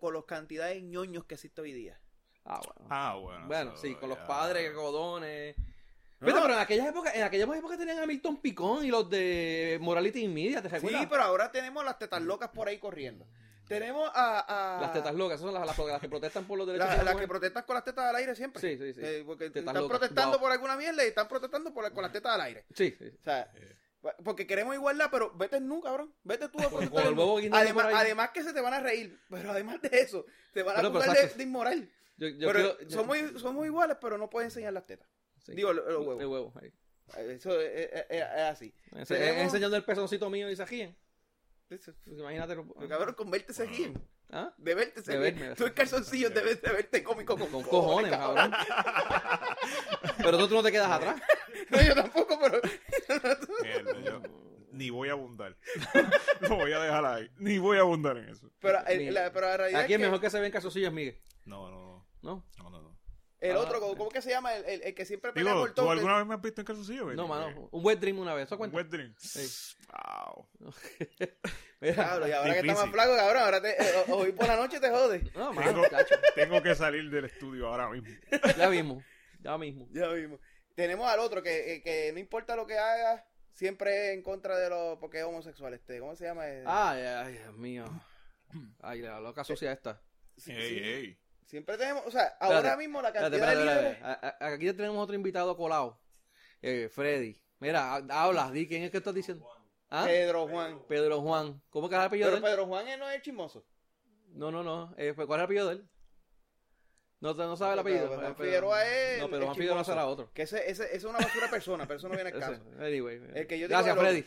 Con 0.00 0.14
las 0.14 0.24
cantidades 0.24 0.76
de 0.76 0.82
ñoños 0.82 1.24
que 1.24 1.34
existe 1.34 1.60
hoy 1.60 1.72
día. 1.72 1.98
Ah, 2.44 2.60
bueno. 2.64 2.88
Ah, 2.90 3.16
bueno. 3.20 3.46
bueno, 3.46 3.76
sí, 3.76 3.94
con 3.96 4.08
los 4.08 4.18
padres, 4.18 4.72
godones. 4.74 5.56
No, 5.58 5.64
Pero, 6.26 6.36
no. 6.36 6.42
pero 6.42 6.54
en 6.54 6.60
aquellas 6.60 6.88
épocas, 6.88 7.14
en 7.14 7.22
aquellas 7.24 7.48
épocas 7.56 7.76
tenían 7.78 7.98
a 7.98 8.06
Milton 8.06 8.38
Picón 8.40 8.84
y 8.84 8.88
los 8.88 9.10
de 9.10 9.78
Morality 9.82 10.20
in 10.24 10.32
Media, 10.32 10.62
¿te 10.62 10.68
recuerdas? 10.68 11.00
Sí, 11.02 11.06
pero 11.10 11.22
ahora 11.22 11.50
tenemos 11.52 11.84
las 11.84 11.98
tetas 11.98 12.22
locas 12.22 12.48
por 12.50 12.68
ahí 12.68 12.78
corriendo. 12.78 13.26
Tenemos 13.68 14.08
a... 14.14 14.76
a- 14.78 14.80
Las 14.80 14.92
tetas 14.92 15.14
locas, 15.14 15.34
esas 15.40 15.50
son 15.50 15.54
las, 15.54 15.66
las, 15.66 15.76
las 15.76 16.00
que 16.00 16.08
protestan 16.08 16.44
por 16.46 16.56
los 16.56 16.66
derechos 16.68 16.86
la- 16.88 16.92
de 16.98 17.04
la 17.04 17.10
las 17.12 17.20
que 17.20 17.26
protestan 17.28 17.64
con 17.64 17.74
las 17.74 17.84
tetas 17.84 18.04
al 18.06 18.16
aire 18.16 18.34
siempre. 18.36 18.60
Sí, 18.62 18.78
sí, 18.78 18.94
sí. 18.94 19.00
Eh, 19.04 19.24
porque 19.26 19.50
Tetas 19.50 19.60
están 19.62 19.74
locas, 19.74 19.98
protestando 19.98 20.30
wow. 20.38 20.40
por 20.40 20.52
alguna 20.52 20.76
mierda 20.76 21.04
y 21.04 21.08
están 21.08 21.26
protestando 21.28 21.74
por, 21.74 21.92
con 21.92 22.02
las 22.02 22.12
tetas 22.12 22.32
al 22.32 22.40
aire. 22.42 22.64
Sí, 22.74 22.94
sí. 22.96 23.08
O 23.20 23.24
sea, 23.24 23.50
Eh, 23.54 23.76
porque 24.24 24.46
queremos 24.46 24.74
igualdad, 24.74 25.08
pero 25.10 25.32
vete 25.34 25.60
tú, 25.60 25.80
cabrón. 25.80 26.14
Vete 26.24 26.48
tú 26.48 26.60
a 26.60 26.70
con 26.70 26.82
el 26.82 26.90
huevo 26.90 27.38
además, 27.52 27.84
por 27.86 27.94
además 27.94 28.30
que 28.30 28.42
se 28.42 28.52
te 28.52 28.60
van 28.60 28.74
a 28.74 28.80
reír, 28.80 29.18
pero 29.30 29.50
además 29.50 29.80
de 29.82 29.90
eso, 30.00 30.24
te 30.52 30.62
van 30.62 30.76
a 30.76 30.88
acusar 30.88 31.16
de, 31.16 31.28
de 31.28 31.42
inmoral. 31.42 31.90
Yo, 32.18 32.28
yo 32.28 32.48
pero 32.52 32.76
quiero- 32.78 32.90
somos, 32.90 33.16
somos 33.40 33.66
iguales, 33.66 33.96
pero 34.00 34.16
no 34.18 34.30
puedes 34.30 34.46
enseñar 34.46 34.72
las 34.72 34.86
tetas. 34.86 35.08
sí. 35.44 35.52
Digo, 35.54 35.72
los 35.72 35.84
huevos. 35.86 36.20
El 36.20 36.26
huevo, 36.26 36.52
ahí. 36.60 36.72
Eso 37.30 37.60
es, 37.60 37.70
es- 37.92 38.04
es- 38.08 38.22
es 38.22 38.42
así. 38.42 38.74
Ese- 38.96 39.14
Tenemos- 39.16 39.42
Enseñando 39.44 39.76
el 39.76 39.84
pezoncito 39.84 40.28
mío 40.30 40.50
y 40.50 40.56
se 40.56 40.64
ríen. 40.64 40.96
Eso- 41.70 41.92
Pues 42.04 42.18
Imagínate. 42.18 42.54
lo- 42.56 42.66
cabrón, 42.88 43.14
con 43.14 43.30
verte 43.30 43.52
se 43.52 43.66
ríen. 43.66 43.94
¿Ah? 44.30 44.52
De 44.56 44.74
verte 44.74 45.02
se 45.02 45.16
ríen. 45.18 45.54
Tú 45.54 45.66
en 45.66 45.72
calzoncillos 45.72 46.32
debes 46.34 46.60
de 46.62 46.72
verte 46.72 47.02
cómico 47.04 47.36
con, 47.38 47.48
Con 47.50 47.62
cojones, 47.62 48.10
cabrón. 48.10 48.52
Pero 50.18 50.38
tú, 50.38 50.48
tú 50.48 50.54
no 50.54 50.62
te 50.62 50.72
quedas 50.72 50.90
atrás. 50.90 51.20
No, 51.70 51.82
yo 51.82 51.94
tampoco, 51.96 52.38
pero... 52.38 52.60
mierda, 53.62 54.00
yo 54.04 54.22
ni 54.72 54.90
voy 54.90 55.08
a 55.08 55.12
abundar. 55.12 55.56
Lo 56.40 56.56
voy 56.56 56.72
a 56.72 56.80
dejar 56.80 57.04
ahí. 57.06 57.30
Ni 57.38 57.56
voy 57.58 57.78
a 57.78 57.80
abundar 57.80 58.16
en 58.18 58.28
eso. 58.28 58.50
Pero, 58.60 58.84
el- 58.86 58.98
Mira, 58.98 59.12
la, 59.24 59.32
pero 59.32 59.46
la 59.46 59.56
realidad 59.56 59.80
Aquí 59.82 59.92
es 59.94 59.96
es 59.96 60.02
que 60.02 60.06
mejor 60.06 60.20
que 60.20 60.30
se 60.30 60.40
ven 60.40 60.52
calzoncillos, 60.52 60.92
Miguel. 60.92 61.18
No, 61.46 61.70
no, 61.70 61.78
no. 61.80 62.06
¿No? 62.22 62.46
No, 62.58 62.70
no, 62.70 62.82
no. 62.82 62.98
el 63.40 63.56
Ah, 63.56 63.60
otro. 63.60 63.80
¿cómo 63.80 64.08
que 64.10 64.20
se 64.20 64.30
llama? 64.30 64.54
El, 64.54 64.64
el- 64.66 64.82
el 64.82 64.94
que 64.94 65.06
siempre 65.06 65.32
pelea 65.32 65.52
Digo, 65.52 65.62
por 65.64 65.70
¿tú 65.70 65.82
todo. 65.82 65.90
alguna 65.92 66.18
vez 66.18 66.26
me 66.26 66.34
has 66.34 66.42
visto 66.42 66.60
en 66.60 66.64
calzoncillo? 66.66 67.06
No, 67.14 67.26
mano. 67.28 67.68
Un 67.70 67.86
wet 67.86 67.98
dream 67.98 68.18
una 68.18 68.34
vez. 68.34 68.46
¿Eso 68.46 68.56
¿Un 68.56 68.58
cuenta? 68.58 68.76
wet 68.76 68.88
dream? 68.88 69.14
Sí. 69.16 69.76
Wow. 69.88 70.48
Mira. 71.80 71.94
Claro, 71.94 72.28
y 72.28 72.32
ahora 72.32 72.52
que 72.54 72.60
está 72.60 72.74
más 72.74 72.90
flaco, 72.90 73.16
cabrón, 73.16 73.42
ahora 73.42 73.60
te, 73.62 73.70
eh, 73.70 74.04
hoy 74.08 74.32
por 74.32 74.46
la 74.46 74.56
noche 74.56 74.80
te 74.80 74.90
jode. 74.90 75.22
No, 75.34 75.52
mano, 75.52 75.82
Tengo, 75.82 76.04
tengo 76.34 76.62
que 76.62 76.74
salir 76.74 77.08
del 77.10 77.26
estudio 77.26 77.68
ahora 77.68 77.88
mismo. 77.90 78.08
Ya 78.56 78.68
mismo. 78.70 79.02
Ya 79.40 79.56
mismo. 79.58 79.86
Ya 79.92 80.08
vimos. 80.08 80.40
Tenemos 80.74 81.06
al 81.08 81.20
otro 81.20 81.42
que, 81.42 81.74
eh, 81.74 81.82
que 81.82 82.10
no 82.12 82.18
importa 82.18 82.56
lo 82.56 82.66
que 82.66 82.78
haga, 82.78 83.26
siempre 83.56 84.12
en 84.12 84.22
contra 84.22 84.56
de 84.58 84.68
los. 84.70 84.98
porque 84.98 85.18
es 85.18 85.24
homosexual. 85.24 85.74
Este, 85.74 85.98
¿Cómo 85.98 86.14
se 86.14 86.24
llama? 86.26 86.48
Eh, 86.48 86.62
Ay, 86.66 87.02
ay, 87.02 87.32
Dios 87.32 87.56
mío. 87.56 87.84
Ay, 88.80 89.00
la 89.02 89.18
loca 89.20 89.42
sucia 89.42 89.72
esta. 89.72 90.00
sí, 90.36 90.52
Ey, 90.52 90.68
sí. 90.68 90.84
ey. 90.84 91.18
Siempre 91.46 91.76
tenemos. 91.78 92.04
O 92.06 92.10
sea, 92.10 92.36
ahora 92.40 92.58
Espérate, 92.58 92.78
mismo 92.82 93.02
la 93.02 93.12
cantidad 93.12 93.34
espérate, 93.34 93.82
de 93.82 93.90
espérate. 93.92 94.44
Aquí 94.44 94.72
tenemos 94.72 95.02
otro 95.02 95.14
invitado 95.16 95.56
colado. 95.56 96.00
Eh, 96.62 96.88
Freddy. 96.92 97.40
Mira, 97.60 97.94
ha- 97.94 98.24
habla, 98.24 98.50
di 98.50 98.66
quién 98.68 98.82
es 98.82 98.90
que 98.90 98.98
estás 98.98 99.14
diciendo. 99.14 99.48
¿Ah? 99.88 100.04
Pedro 100.06 100.48
Juan. 100.48 100.80
Pedro 100.88 101.20
Juan. 101.22 101.62
¿Cómo 101.70 101.88
que 101.88 101.94
es 101.94 102.00
el 102.00 102.06
apellido 102.06 102.30
de 102.30 102.36
Pero 102.36 102.46
él? 102.46 102.52
Pedro 102.52 102.66
Juan 102.66 102.88
es- 102.88 102.98
no 102.98 103.08
es 103.08 103.16
el 103.16 103.22
chismoso. 103.22 103.64
No, 104.30 104.50
no, 104.50 104.62
no. 104.64 104.92
Eh, 104.98 105.12
pues, 105.14 105.26
¿Cuál 105.26 105.38
es 105.38 105.42
el 105.42 105.44
apellido 105.44 105.68
de 105.68 105.74
él? 105.76 105.88
No, 107.20 107.32
no 107.32 107.56
sabe 107.56 107.72
el 107.74 107.78
apellido. 107.78 108.06
Eh, 108.12 108.16
Pedro- 108.18 108.34
Figueroa 108.34 108.84
es. 108.86 109.20
No, 109.20 109.30
pero 109.30 109.44
Juan 109.46 109.56
Figueroa 109.56 109.84
será 109.84 110.06
otro. 110.06 110.30
Que 110.34 110.42
ese, 110.42 110.58
ese, 110.70 110.84
ese 110.84 110.96
es 110.96 111.04
una 111.04 111.18
basura 111.18 111.48
persona, 111.50 111.86
pero 111.86 111.98
eso 111.98 112.08
no 112.08 112.14
viene 112.14 112.30
al 112.30 112.38
caso. 112.40 112.52
Ese, 112.52 112.84
Anyway. 112.84 113.20
El 113.34 113.46
que 113.46 113.58
yo 113.58 113.68
digo 113.68 113.80
Gracias, 113.80 113.98
Freddy. 113.98 114.24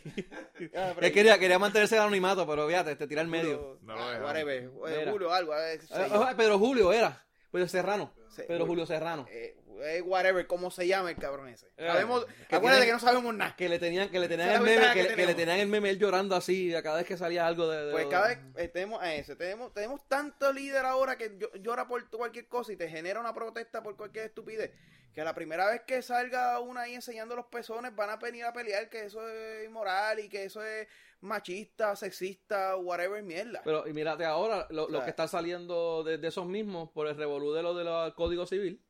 Ah, 0.75 0.93
Él 0.99 1.11
quería, 1.13 1.37
quería 1.37 1.59
mantenerse 1.59 1.95
el 1.95 2.01
anonimato, 2.01 2.47
pero 2.47 2.67
fíjate, 2.67 2.95
te 2.95 3.07
tira 3.07 3.21
al 3.21 3.27
medio. 3.27 3.57
Julio, 3.57 3.79
No 3.83 3.95
lo 3.95 4.01
ah, 4.01 4.19
whatever. 4.23 4.69
Julio, 5.11 5.31
algo. 5.31 5.55
eh, 5.55 5.79
sí, 5.79 5.87
Ah, 5.91 6.07
ah, 6.31 6.33
Pedro 6.35 6.57
Julio 6.57 6.91
era. 6.91 7.23
Pedro 7.51 7.67
Serrano. 7.67 8.11
Sí, 8.35 8.41
Pedro 8.47 8.65
Julio 8.65 8.85
Serrano. 8.85 9.25
eh, 9.29 9.55
eh, 9.83 10.01
whatever, 10.01 10.45
cómo 10.47 10.71
se 10.71 10.87
llama 10.87 11.09
el 11.11 11.17
cabrón 11.17 11.47
ese. 11.49 11.67
Eh, 11.77 11.87
Sabemos, 11.87 12.25
que 12.47 12.55
acuérdate 12.55 12.81
tiene- 12.81 12.85
que 12.85 12.91
no 12.93 12.99
sabemos 12.99 13.33
nada. 13.35 13.55
Que 13.55 13.69
le 13.69 13.79
tenían, 13.79 14.09
que 14.09 14.19
le 14.19 14.27
tenían 14.27 14.49
el 14.49 14.61
meme, 14.61 14.87
que, 14.87 14.93
que 14.93 15.03
le- 15.03 15.07
que 15.09 15.09
le 15.09 15.15
tenemos. 15.15 15.35
tenían 15.35 15.59
el 15.59 15.67
meme 15.67 15.89
él 15.89 15.99
llorando 15.99 16.35
así 16.35 16.73
a 16.75 16.81
cada 16.83 16.97
vez 16.97 17.05
que 17.07 17.17
salía 17.17 17.45
algo 17.47 17.67
de. 17.69 17.85
de- 17.85 17.91
Pues 17.91 18.07
cada 18.07 18.27
vez 18.29 18.39
eh, 18.57 18.67
tenemos 18.67 19.01
a 19.01 19.13
ese, 19.13 19.35
tenemos, 19.35 19.73
tenemos 19.73 20.07
tanto 20.07 20.51
líder 20.53 20.85
ahora 20.85 21.17
que 21.17 21.37
llo- 21.37 21.51
llora 21.61 21.87
por 21.87 22.09
cualquier 22.09 22.47
cosa 22.47 22.71
y 22.73 22.75
te 22.75 22.89
genera 22.89 23.19
una 23.19 23.33
protesta 23.33 23.81
por 23.83 23.95
cualquier 23.97 24.25
estupidez, 24.25 24.71
que 25.13 25.23
la 25.23 25.33
primera 25.33 25.69
vez 25.69 25.81
que 25.87 26.01
salga 26.01 26.59
una 26.59 26.81
ahí 26.81 26.95
enseñando 26.95 27.35
los 27.35 27.45
pezones 27.47 27.95
van 27.95 28.09
a 28.11 28.17
venir 28.17 28.45
a 28.45 28.53
pelear 28.53 28.89
que 28.89 29.05
eso 29.05 29.27
es 29.27 29.65
inmoral 29.65 30.19
y 30.19 30.29
que 30.29 30.43
eso 30.45 30.63
es 30.63 30.87
machista, 31.21 31.95
sexista, 31.97 32.75
whatever 32.77 33.21
mierda. 33.23 33.61
Pero 33.65 33.85
y 33.87 33.91
mírate 33.93 34.23
ahora, 34.23 34.67
lo, 34.69 34.85
O 34.85 34.89
lo 34.89 35.03
que 35.03 35.09
están 35.09 35.27
saliendo 35.27 36.03
de, 36.03 36.17
de 36.17 36.27
esos 36.29 36.45
mismos 36.45 36.89
por 36.91 37.07
el 37.07 37.15
revolú 37.17 37.51
de 37.53 37.61
lo 37.63 37.75
del 37.75 38.13
Código 38.13 38.45
Civil, 38.45 38.81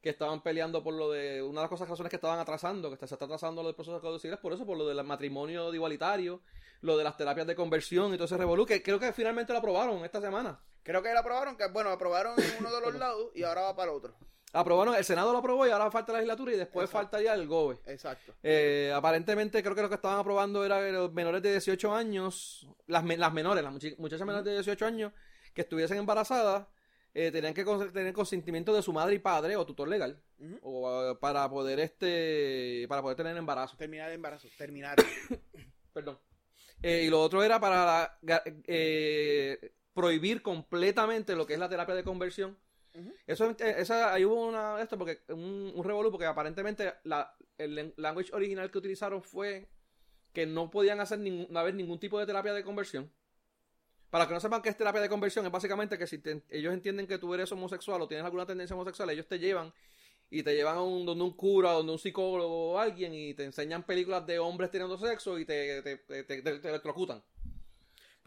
que 0.00 0.10
estaban 0.10 0.42
peleando 0.42 0.82
por 0.82 0.94
lo 0.94 1.10
de. 1.10 1.42
Una 1.42 1.60
de 1.60 1.64
las 1.64 1.70
cosas, 1.70 1.88
razones 1.88 2.10
que 2.10 2.16
estaban 2.16 2.38
atrasando, 2.38 2.90
que 2.90 3.06
se 3.06 3.14
está 3.14 3.24
atrasando 3.24 3.62
lo 3.62 3.68
del 3.68 3.74
proceso 3.74 4.00
Código 4.00 4.18
Civil, 4.18 4.34
es 4.34 4.40
por 4.40 4.52
eso, 4.52 4.64
por 4.64 4.76
lo 4.76 4.86
del 4.86 5.02
matrimonio 5.04 5.72
igualitario, 5.74 6.40
lo 6.82 6.96
de 6.96 7.04
las 7.04 7.16
terapias 7.16 7.46
de 7.46 7.54
conversión 7.54 8.12
y 8.14 8.16
todo 8.16 8.26
ese 8.26 8.36
revolú, 8.36 8.64
que 8.64 8.82
creo 8.82 8.98
que 9.00 9.12
finalmente 9.12 9.52
lo 9.52 9.58
aprobaron 9.58 10.04
esta 10.04 10.20
semana. 10.20 10.60
Creo 10.82 11.02
que 11.02 11.12
la 11.12 11.20
aprobaron, 11.20 11.56
que 11.56 11.66
bueno, 11.68 11.90
aprobaron 11.90 12.34
en 12.38 12.54
uno 12.60 12.74
de 12.74 12.80
los 12.80 12.94
lados 12.94 13.30
y 13.34 13.42
ahora 13.42 13.62
va 13.62 13.76
para 13.76 13.90
el 13.90 13.96
otro. 13.96 14.14
Aprobaron, 14.52 14.94
el 14.94 15.04
Senado 15.04 15.32
lo 15.32 15.38
aprobó 15.38 15.66
y 15.66 15.70
ahora 15.70 15.90
falta 15.90 16.12
la 16.12 16.20
legislatura 16.20 16.52
y 16.52 16.56
después 16.56 16.84
Exacto. 16.88 17.08
faltaría 17.10 17.34
el 17.34 17.46
GOBE. 17.46 17.80
Exacto. 17.86 18.32
Eh, 18.42 18.90
aparentemente 18.94 19.62
creo 19.62 19.74
que 19.74 19.82
lo 19.82 19.90
que 19.90 19.96
estaban 19.96 20.18
aprobando 20.18 20.64
era 20.64 20.80
que 20.80 20.90
los 20.90 21.12
menores 21.12 21.42
de 21.42 21.50
18 21.50 21.94
años, 21.94 22.66
las, 22.86 23.04
las 23.04 23.32
menores, 23.32 23.62
las 23.62 23.72
muchachas 23.98 24.26
menores 24.26 24.46
de 24.46 24.52
18 24.52 24.86
años 24.86 25.12
que 25.52 25.62
estuviesen 25.62 25.98
embarazadas, 25.98 26.66
eh, 27.14 27.30
tenían 27.30 27.54
que 27.54 27.64
tener 27.92 28.12
consentimiento 28.12 28.74
de 28.74 28.82
su 28.82 28.92
madre 28.92 29.14
y 29.14 29.18
padre 29.18 29.56
o 29.56 29.66
tutor 29.66 29.88
legal 29.88 30.22
o, 30.62 31.12
eh, 31.12 31.16
para 31.20 31.48
poder 31.48 31.80
este 31.80 32.86
para 32.88 33.02
poder 33.02 33.16
tener 33.16 33.36
embarazo. 33.36 33.76
Terminar 33.76 34.08
el 34.08 34.16
embarazo. 34.16 34.48
Terminar. 34.56 34.96
Perdón. 35.92 36.18
Eh, 36.82 37.04
y 37.06 37.10
lo 37.10 37.20
otro 37.20 37.42
era 37.42 37.58
para 37.58 38.18
eh, 38.66 39.72
prohibir 39.92 40.42
completamente 40.42 41.34
lo 41.34 41.46
que 41.46 41.54
es 41.54 41.58
la 41.58 41.68
terapia 41.68 41.94
de 41.94 42.04
conversión. 42.04 42.58
Eso, 43.28 43.54
esa, 43.58 44.12
ahí 44.12 44.24
hubo 44.24 44.48
una, 44.48 44.82
esto 44.82 44.98
porque, 44.98 45.20
un, 45.28 45.72
un 45.72 45.84
revolú, 45.84 46.10
porque 46.10 46.26
aparentemente 46.26 46.94
la, 47.04 47.32
el 47.56 47.94
language 47.96 48.32
original 48.32 48.72
que 48.72 48.78
utilizaron 48.78 49.22
fue 49.22 49.68
que 50.32 50.46
no 50.46 50.68
podían 50.70 51.00
hacer 51.00 51.20
ningún, 51.20 51.46
no 51.48 51.60
haber 51.60 51.74
ningún 51.74 52.00
tipo 52.00 52.18
de 52.18 52.26
terapia 52.26 52.52
de 52.52 52.64
conversión. 52.64 53.12
Para 54.10 54.26
que 54.26 54.34
no 54.34 54.40
sepan 54.40 54.62
qué 54.62 54.70
es 54.70 54.76
terapia 54.76 55.00
de 55.00 55.08
conversión, 55.08 55.44
es 55.46 55.52
básicamente 55.52 55.98
que 55.98 56.06
si 56.06 56.18
te- 56.18 56.42
ellos 56.50 56.72
entienden 56.72 57.06
que 57.06 57.18
tú 57.18 57.34
eres 57.34 57.52
homosexual 57.52 58.00
o 58.02 58.08
tienes 58.08 58.24
alguna 58.24 58.46
tendencia 58.46 58.74
homosexual, 58.74 59.10
ellos 59.10 59.26
te 59.26 59.38
llevan 59.38 59.72
y 60.30 60.42
te 60.42 60.54
llevan 60.54 60.76
a 60.78 60.82
un, 60.82 61.06
donde 61.06 61.24
un 61.24 61.32
cura, 61.34 61.72
donde 61.72 61.92
un 61.92 61.98
psicólogo 61.98 62.72
o 62.72 62.78
alguien 62.78 63.14
y 63.14 63.34
te 63.34 63.44
enseñan 63.44 63.82
películas 63.84 64.26
de 64.26 64.38
hombres 64.38 64.70
teniendo 64.70 64.98
sexo 64.98 65.38
y 65.38 65.44
te, 65.44 65.78
electrocutan. 66.08 67.22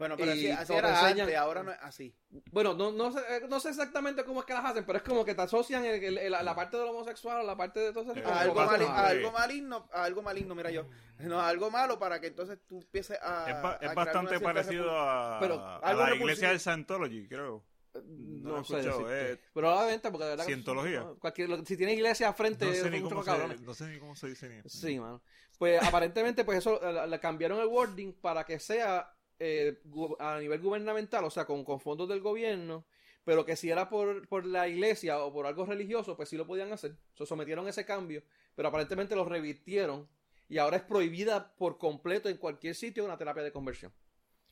Bueno, 0.02 0.16
pero 0.16 0.34
Y 0.34 0.50
así, 0.50 0.50
así 0.50 0.72
era 0.72 0.88
enseñan- 0.90 1.20
antes, 1.20 1.36
ahora 1.36 1.62
no 1.62 1.70
es 1.70 1.78
así. 1.80 2.12
Bueno, 2.50 2.74
no, 2.74 2.90
no, 2.90 3.12
sé, 3.12 3.20
eh, 3.28 3.42
no 3.48 3.60
sé 3.60 3.68
exactamente 3.68 4.24
cómo 4.24 4.40
es 4.40 4.46
que 4.46 4.52
las 4.52 4.64
hacen, 4.64 4.84
pero 4.84 4.98
es 4.98 5.04
como 5.04 5.24
que 5.24 5.32
te 5.36 5.42
asocian 5.42 5.84
el- 5.84 6.02
el- 6.02 6.18
el- 6.18 6.32
la 6.32 6.54
parte 6.56 6.76
del 6.76 6.88
homosexual 6.88 7.38
a 7.38 7.42
la 7.44 7.56
parte 7.56 7.78
de 7.78 7.92
todo 7.92 8.12
Eh, 8.16 8.22
algo, 8.26 8.54
mali- 8.56 8.84
a 8.84 9.06
algo 9.06 9.30
maligno, 9.30 9.88
a 9.92 10.02
algo 10.02 10.22
maligno, 10.22 10.54
mira 10.56 10.72
yo. 10.72 10.86
No, 11.20 11.38
a 11.40 11.48
algo 11.48 11.70
malo 11.70 12.00
para 12.00 12.20
que 12.20 12.26
entonces 12.26 12.58
tú 12.66 12.80
empieces 12.80 13.16
a. 13.22 13.48
Es, 13.48 13.62
ba- 13.62 13.94
bastante 13.94 14.40
parecido 14.40 14.90
a, 14.90 15.38
Pero 15.38 15.54
a 15.60 15.76
algo 15.76 16.00
la 16.00 16.06
repulsivo. 16.06 16.24
iglesia 16.30 16.48
del 16.48 16.58
Scientology, 16.58 17.28
creo. 17.28 17.64
No, 17.94 18.00
No 18.02 18.64
lo 18.68 18.78
he 18.78 18.82
sé 18.82 19.32
eh. 19.32 19.38
Probablemente, 19.52 20.10
porque 20.10 20.24
de 20.24 20.30
verdad. 20.30 20.46
que- 20.46 20.52
Cientología. 20.52 21.04
cualquier, 21.20 21.48
lo- 21.48 21.64
si 21.64 21.76
tiene 21.76 21.92
iglesia 21.92 22.26
al 22.28 22.34
frente, 22.34 22.64
No 22.64 22.72
sé, 22.72 22.90
ni 22.90 23.02
cómo 23.02 23.22
se, 23.22 23.56
no 23.60 23.74
sé 23.74 23.84
ni 23.86 23.98
cómo 24.00 24.16
se 24.16 24.28
dice 24.28 24.48
ni 24.48 24.68
Sí, 24.68 24.98
mano. 24.98 25.22
Pues 25.58 25.80
aparentemente, 25.80 26.42
pues 26.44 26.58
eso 26.58 26.80
eh, 26.82 27.06
le 27.06 27.20
cambiaron 27.20 27.60
el 27.60 27.66
wording 27.66 28.14
para 28.14 28.42
que 28.44 28.58
sea 28.58 29.12
eh, 29.44 29.80
a 30.20 30.38
nivel 30.38 30.60
gubernamental, 30.60 31.24
o 31.24 31.30
sea, 31.30 31.44
con, 31.44 31.64
con 31.64 31.80
fondos 31.80 32.08
del 32.08 32.20
gobierno, 32.20 32.84
pero 33.24 33.44
que 33.44 33.56
si 33.56 33.70
era 33.70 33.88
por, 33.88 34.26
por 34.28 34.46
la 34.46 34.68
iglesia 34.68 35.18
o 35.24 35.32
por 35.32 35.46
algo 35.46 35.66
religioso, 35.66 36.16
pues 36.16 36.28
sí 36.28 36.36
lo 36.36 36.46
podían 36.46 36.72
hacer. 36.72 36.96
Se 37.14 37.26
sometieron 37.26 37.66
a 37.66 37.70
ese 37.70 37.84
cambio, 37.84 38.22
pero 38.54 38.68
aparentemente 38.68 39.16
lo 39.16 39.24
revirtieron 39.24 40.08
y 40.48 40.58
ahora 40.58 40.76
es 40.76 40.82
prohibida 40.82 41.54
por 41.56 41.78
completo 41.78 42.28
en 42.28 42.36
cualquier 42.36 42.74
sitio 42.74 43.04
una 43.04 43.16
terapia 43.16 43.42
de 43.42 43.52
conversión. 43.52 43.92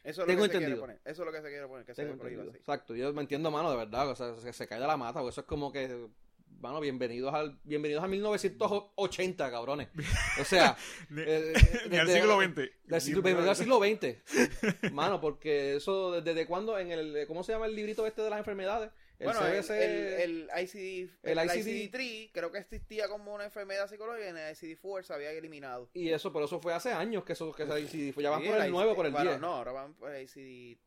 Eso 0.03 0.23
es 0.23 0.29
lo 0.29 0.35
Tengo 0.35 0.43
que 0.45 0.49
se 0.49 0.59
quiere 0.59 0.73
entendido. 0.75 0.81
poner. 0.81 1.01
Eso 1.05 1.23
es 1.23 1.27
lo 1.27 1.33
que 1.33 1.43
se 1.43 1.49
quiere 1.49 1.67
poner, 1.69 1.85
que 1.87 1.95
se 1.95 2.03
prohíba 2.07 2.43
entendido. 2.43 2.51
así. 2.53 2.59
Exacto, 2.59 2.97
yo 2.97 3.13
me 3.13 3.21
entiendo, 3.23 3.51
mano, 3.51 3.71
de 3.71 3.77
verdad, 3.77 4.09
o 4.09 4.17
sea, 4.17 4.35
se, 4.37 4.53
se 4.53 4.67
cae 4.67 4.81
de 4.81 4.87
la 4.87 4.97
mata, 4.97 5.21
porque 5.21 5.31
eso 5.31 5.43
es 5.43 5.47
como 5.47 5.71
que, 5.71 6.09
mano, 6.59 6.81
bienvenidos 6.81 7.33
al, 7.35 7.59
bienvenidos 7.65 8.03
a 8.05 8.09
1980, 8.09 9.51
cabrones. 9.51 9.89
O 10.41 10.45
sea, 10.45 10.77
Ni, 11.09 11.23
eh, 11.27 11.53
ni 11.89 11.97
al 11.97 12.07
desde- 12.07 12.21
siglo 12.21 12.41
XX. 12.41 12.55
del 12.85 13.01
siglo, 13.01 13.23
bienvenido 13.23 13.51
al 13.51 13.57
siglo 13.57 13.79
XX. 13.79 14.93
Mano, 14.93 15.21
porque 15.21 15.77
eso, 15.77 16.21
¿desde 16.21 16.47
cuándo? 16.47 16.79
En 16.79 16.91
el, 16.91 17.27
¿cómo 17.27 17.43
se 17.45 17.53
llama 17.53 17.67
el 17.67 17.75
librito 17.75 18.07
este 18.07 18.23
de 18.23 18.31
las 18.31 18.39
enfermedades? 18.39 18.91
El 19.19 19.27
bueno, 19.27 19.47
el, 19.47 19.63
CBC, 19.63 19.71
el, 19.71 20.49
el 20.51 20.63
ICD, 20.65 21.11
el 21.25 21.39
el, 21.39 21.45
ICD. 21.47 21.93
ICD-3 21.93 22.31
creo 22.33 22.51
que 22.51 22.59
existía 22.59 23.07
como 23.07 23.35
una 23.35 23.45
enfermedad 23.45 23.87
psicológica 23.87 24.25
y 24.27 24.31
en 24.31 24.39
el 24.39 24.55
ICD-4 24.57 25.03
se 25.03 25.13
había 25.13 25.31
eliminado. 25.33 25.91
y 25.93 26.09
eso, 26.09 26.33
pero 26.33 26.47
eso 26.47 26.59
fue 26.59 26.73
hace 26.73 26.91
años 26.93 27.23
que 27.25 27.35
eso, 27.35 27.53
que 27.53 27.67
se- 27.67 27.89
si 27.89 28.13
ya 28.15 28.31
van 28.31 28.41
Sí, 28.41 28.49
por 28.49 28.57
el 28.57 28.63
ICD 28.63 28.71
9 28.73 28.91
o 28.93 28.97
por 28.97 29.05
el 29.07 29.13
bueno, 29.13 29.31
10. 29.33 29.41
No, 29.43 29.49
ahora 29.57 29.73
van 29.73 29.93
por 29.95 30.11
el 30.15 30.23
ICD. 30.23 30.79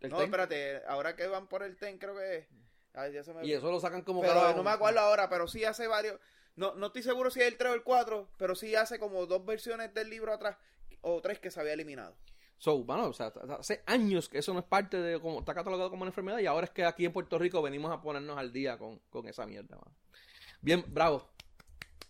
El 0.00 0.10
no, 0.10 0.16
ten. 0.16 0.24
espérate, 0.26 0.82
ahora 0.88 1.14
que 1.14 1.26
van 1.28 1.46
por 1.48 1.62
el 1.62 1.76
TEN 1.76 1.98
creo 1.98 2.16
que 2.16 2.36
es. 2.38 2.46
Ay, 2.94 3.12
ya 3.12 3.22
se 3.22 3.32
me 3.34 3.46
y 3.46 3.52
eso 3.52 3.70
lo 3.70 3.80
sacan 3.80 4.02
como 4.02 4.20
pero 4.22 4.34
cada- 4.34 4.54
no 4.54 4.62
me 4.62 4.70
acuerdo 4.70 5.00
ahora, 5.00 5.28
pero 5.28 5.46
sí 5.46 5.64
hace 5.64 5.86
varios. 5.86 6.18
No, 6.56 6.74
no 6.74 6.86
estoy 6.86 7.02
seguro 7.02 7.30
si 7.30 7.40
es 7.40 7.46
el 7.46 7.56
3 7.56 7.70
o 7.70 7.74
el 7.74 7.82
4, 7.84 8.28
pero 8.36 8.54
sí 8.56 8.74
hace 8.74 8.98
como 8.98 9.26
dos 9.26 9.44
versiones 9.44 9.94
del 9.94 10.10
libro 10.10 10.32
atrás 10.32 10.56
o 11.02 11.20
tres 11.20 11.38
que 11.38 11.50
se 11.50 11.60
había 11.60 11.74
eliminado. 11.74 12.16
So, 12.56 12.82
bueno, 12.82 13.06
o 13.06 13.12
sea, 13.12 13.32
hace 13.60 13.82
años 13.86 14.28
que 14.28 14.38
eso 14.38 14.52
no 14.52 14.58
es 14.58 14.64
parte 14.64 14.96
de, 15.00 15.20
como 15.20 15.38
está 15.38 15.54
catalogado 15.54 15.90
como 15.90 16.02
una 16.02 16.10
enfermedad 16.10 16.38
y 16.40 16.46
ahora 16.46 16.64
es 16.64 16.70
que 16.72 16.84
aquí 16.84 17.04
en 17.04 17.12
Puerto 17.12 17.38
Rico 17.38 17.62
venimos 17.62 17.92
a 17.92 18.00
ponernos 18.02 18.36
al 18.36 18.52
día 18.52 18.76
con, 18.76 18.98
con 19.10 19.28
esa 19.28 19.46
mierda, 19.46 19.76
mano. 19.76 19.94
Bien, 20.60 20.84
bravo. 20.88 21.24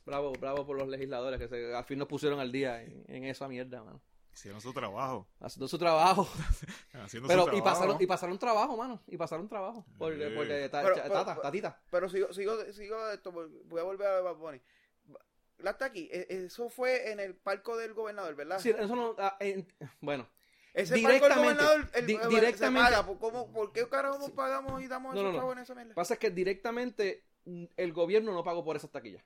Bravo, 0.06 0.32
bravo 0.32 0.64
por 0.66 0.78
los 0.78 0.88
legisladores 0.88 1.38
que 1.38 1.48
se, 1.48 1.74
al 1.74 1.84
fin 1.84 1.98
nos 1.98 2.08
pusieron 2.08 2.40
al 2.40 2.50
día 2.50 2.82
en, 2.82 3.04
en 3.08 3.24
esa 3.26 3.46
mierda, 3.46 3.84
mano. 3.84 4.00
Hicieron 4.38 4.60
su 4.60 4.72
trabajo. 4.72 5.26
Haciendo 5.40 5.66
su 5.66 5.78
trabajo. 5.78 6.28
Haciendo 6.92 7.28
Pero, 7.28 7.42
su 7.42 7.48
y 7.48 7.50
trabajo. 7.50 7.64
pasaron, 7.64 7.96
y 8.02 8.06
pasaron 8.06 8.38
trabajo, 8.38 8.76
mano. 8.76 9.02
Y 9.08 9.16
pasaron 9.16 9.48
trabajo. 9.48 9.84
Por, 9.98 10.14
Sí. 10.14 10.22
por 10.36 10.50
eh, 10.50 10.68
ta- 10.68 10.82
Pero- 10.82 10.94
cha- 10.94 11.02
pero- 11.02 11.14
tata, 11.14 11.32
pero- 11.32 11.42
tatita. 11.42 11.82
Pero 11.90 12.08
sigo, 12.08 12.32
sigo, 12.32 12.72
sigo 12.72 13.08
esto, 13.10 13.32
voy 13.32 13.80
a 13.80 13.82
volver 13.84 14.06
a 14.06 14.20
Bad 14.20 14.36
Bunny. 14.36 14.60
Hasta 15.64 15.86
aquí, 15.86 16.08
e- 16.12 16.26
eso 16.46 16.68
fue 16.70 17.10
en 17.10 17.18
el 17.18 17.34
palco 17.34 17.76
del 17.76 17.94
gobernador, 17.94 18.36
¿verdad? 18.36 18.60
Sí, 18.60 18.70
eso 18.70 18.94
no. 18.94 19.16
ah, 19.18 19.36
en- 19.40 19.66
bueno, 20.00 20.28
Ese 20.72 20.92
palco 20.94 21.08
del 21.08 21.18
directamente, 21.20 21.64
gobernador, 21.64 21.90
el, 21.94 22.06
di- 22.06 22.14
el- 22.14 22.28
directamente- 22.28 22.86
se 22.86 22.92
paga. 22.96 23.06
¿Por, 23.06 23.18
cómo- 23.18 23.52
¿Por 23.52 23.72
qué 23.72 23.88
carajo 23.88 24.18
nos 24.20 24.30
pagamos 24.30 24.80
y 24.82 24.86
damos 24.86 25.14
No, 25.16 25.20
esos 25.20 25.32
no, 25.34 25.40
no. 25.40 25.52
en 25.52 25.58
esa 25.58 25.74
mierda? 25.74 25.88
lo 25.88 25.94
que 25.94 26.00
pasa 26.00 26.14
es 26.14 26.20
que 26.20 26.30
directamente 26.30 27.24
mm, 27.44 27.64
el 27.76 27.92
gobierno 27.92 28.32
no 28.32 28.44
pagó 28.44 28.64
por 28.64 28.76
esas 28.76 28.90
taquillas. 28.92 29.24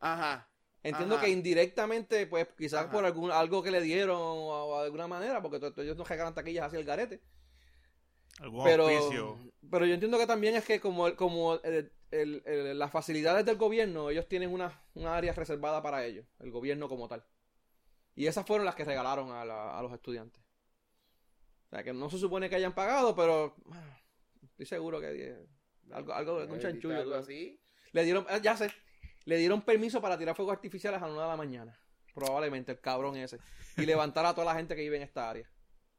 Ajá. 0.00 0.48
Entiendo 0.84 1.16
Ajá. 1.16 1.24
que 1.24 1.30
indirectamente, 1.30 2.26
pues 2.26 2.46
quizás 2.56 2.82
Ajá. 2.84 2.92
por 2.92 3.04
algún, 3.04 3.32
algo 3.32 3.62
que 3.62 3.70
le 3.72 3.80
dieron 3.80 4.16
o, 4.20 4.66
o 4.66 4.78
de 4.80 4.84
alguna 4.84 5.08
manera, 5.08 5.40
porque 5.42 5.56
ellos 5.82 5.96
no 5.96 6.04
regalan 6.04 6.34
taquillas 6.34 6.66
hacia 6.66 6.78
el 6.78 6.84
garete. 6.84 7.20
Algún 8.40 8.64
Pero, 8.64 8.86
pero 9.70 9.86
yo 9.86 9.94
entiendo 9.94 10.18
que 10.18 10.26
también 10.26 10.54
es 10.56 10.64
que 10.64 10.80
como, 10.80 11.06
el- 11.06 11.16
como 11.16 11.54
el- 11.54 11.90
el- 12.10 12.42
el- 12.44 12.78
las 12.78 12.90
facilidades 12.90 13.46
del 13.46 13.56
gobierno, 13.56 14.10
ellos 14.10 14.28
tienen 14.28 14.52
una, 14.52 14.78
una 14.94 15.16
área 15.16 15.32
reservada 15.32 15.82
para 15.82 16.04
ellos, 16.04 16.26
el 16.40 16.50
gobierno 16.50 16.88
como 16.88 17.08
tal. 17.08 17.24
Y 18.14 18.26
esas 18.26 18.46
fueron 18.46 18.66
las 18.66 18.74
que 18.74 18.84
regalaron 18.84 19.32
a, 19.32 19.44
la- 19.44 19.78
a 19.78 19.82
los 19.82 19.92
estudiantes. 19.92 20.42
O 21.66 21.70
sea, 21.70 21.82
que 21.82 21.92
no 21.94 22.10
se 22.10 22.18
supone 22.18 22.50
que 22.50 22.56
hayan 22.56 22.74
pagado, 22.74 23.16
pero 23.16 23.56
ah, 23.72 24.00
estoy 24.42 24.66
seguro 24.66 25.00
que 25.00 25.28
eh, 25.30 25.46
algo, 25.92 26.12
algo 26.12 26.36
un 26.44 26.58
chanchullo. 26.60 26.98
algo 26.98 27.12
tú- 27.12 27.18
así. 27.18 27.58
Le 27.92 28.04
dieron, 28.04 28.26
eh, 28.28 28.40
ya 28.42 28.56
sé, 28.56 28.70
le 29.24 29.36
dieron 29.36 29.62
permiso 29.62 30.00
para 30.00 30.18
tirar 30.18 30.34
fuegos 30.34 30.54
artificiales 30.54 31.00
a 31.02 31.06
la 31.06 31.12
una 31.12 31.22
de 31.22 31.28
la 31.28 31.36
mañana. 31.36 31.78
Probablemente, 32.14 32.72
el 32.72 32.80
cabrón 32.80 33.16
ese. 33.16 33.38
Y 33.76 33.86
levantar 33.86 34.24
a 34.26 34.34
toda 34.34 34.46
la 34.46 34.54
gente 34.54 34.74
que 34.76 34.82
vive 34.82 34.96
en 34.96 35.02
esta 35.02 35.30
área. 35.30 35.48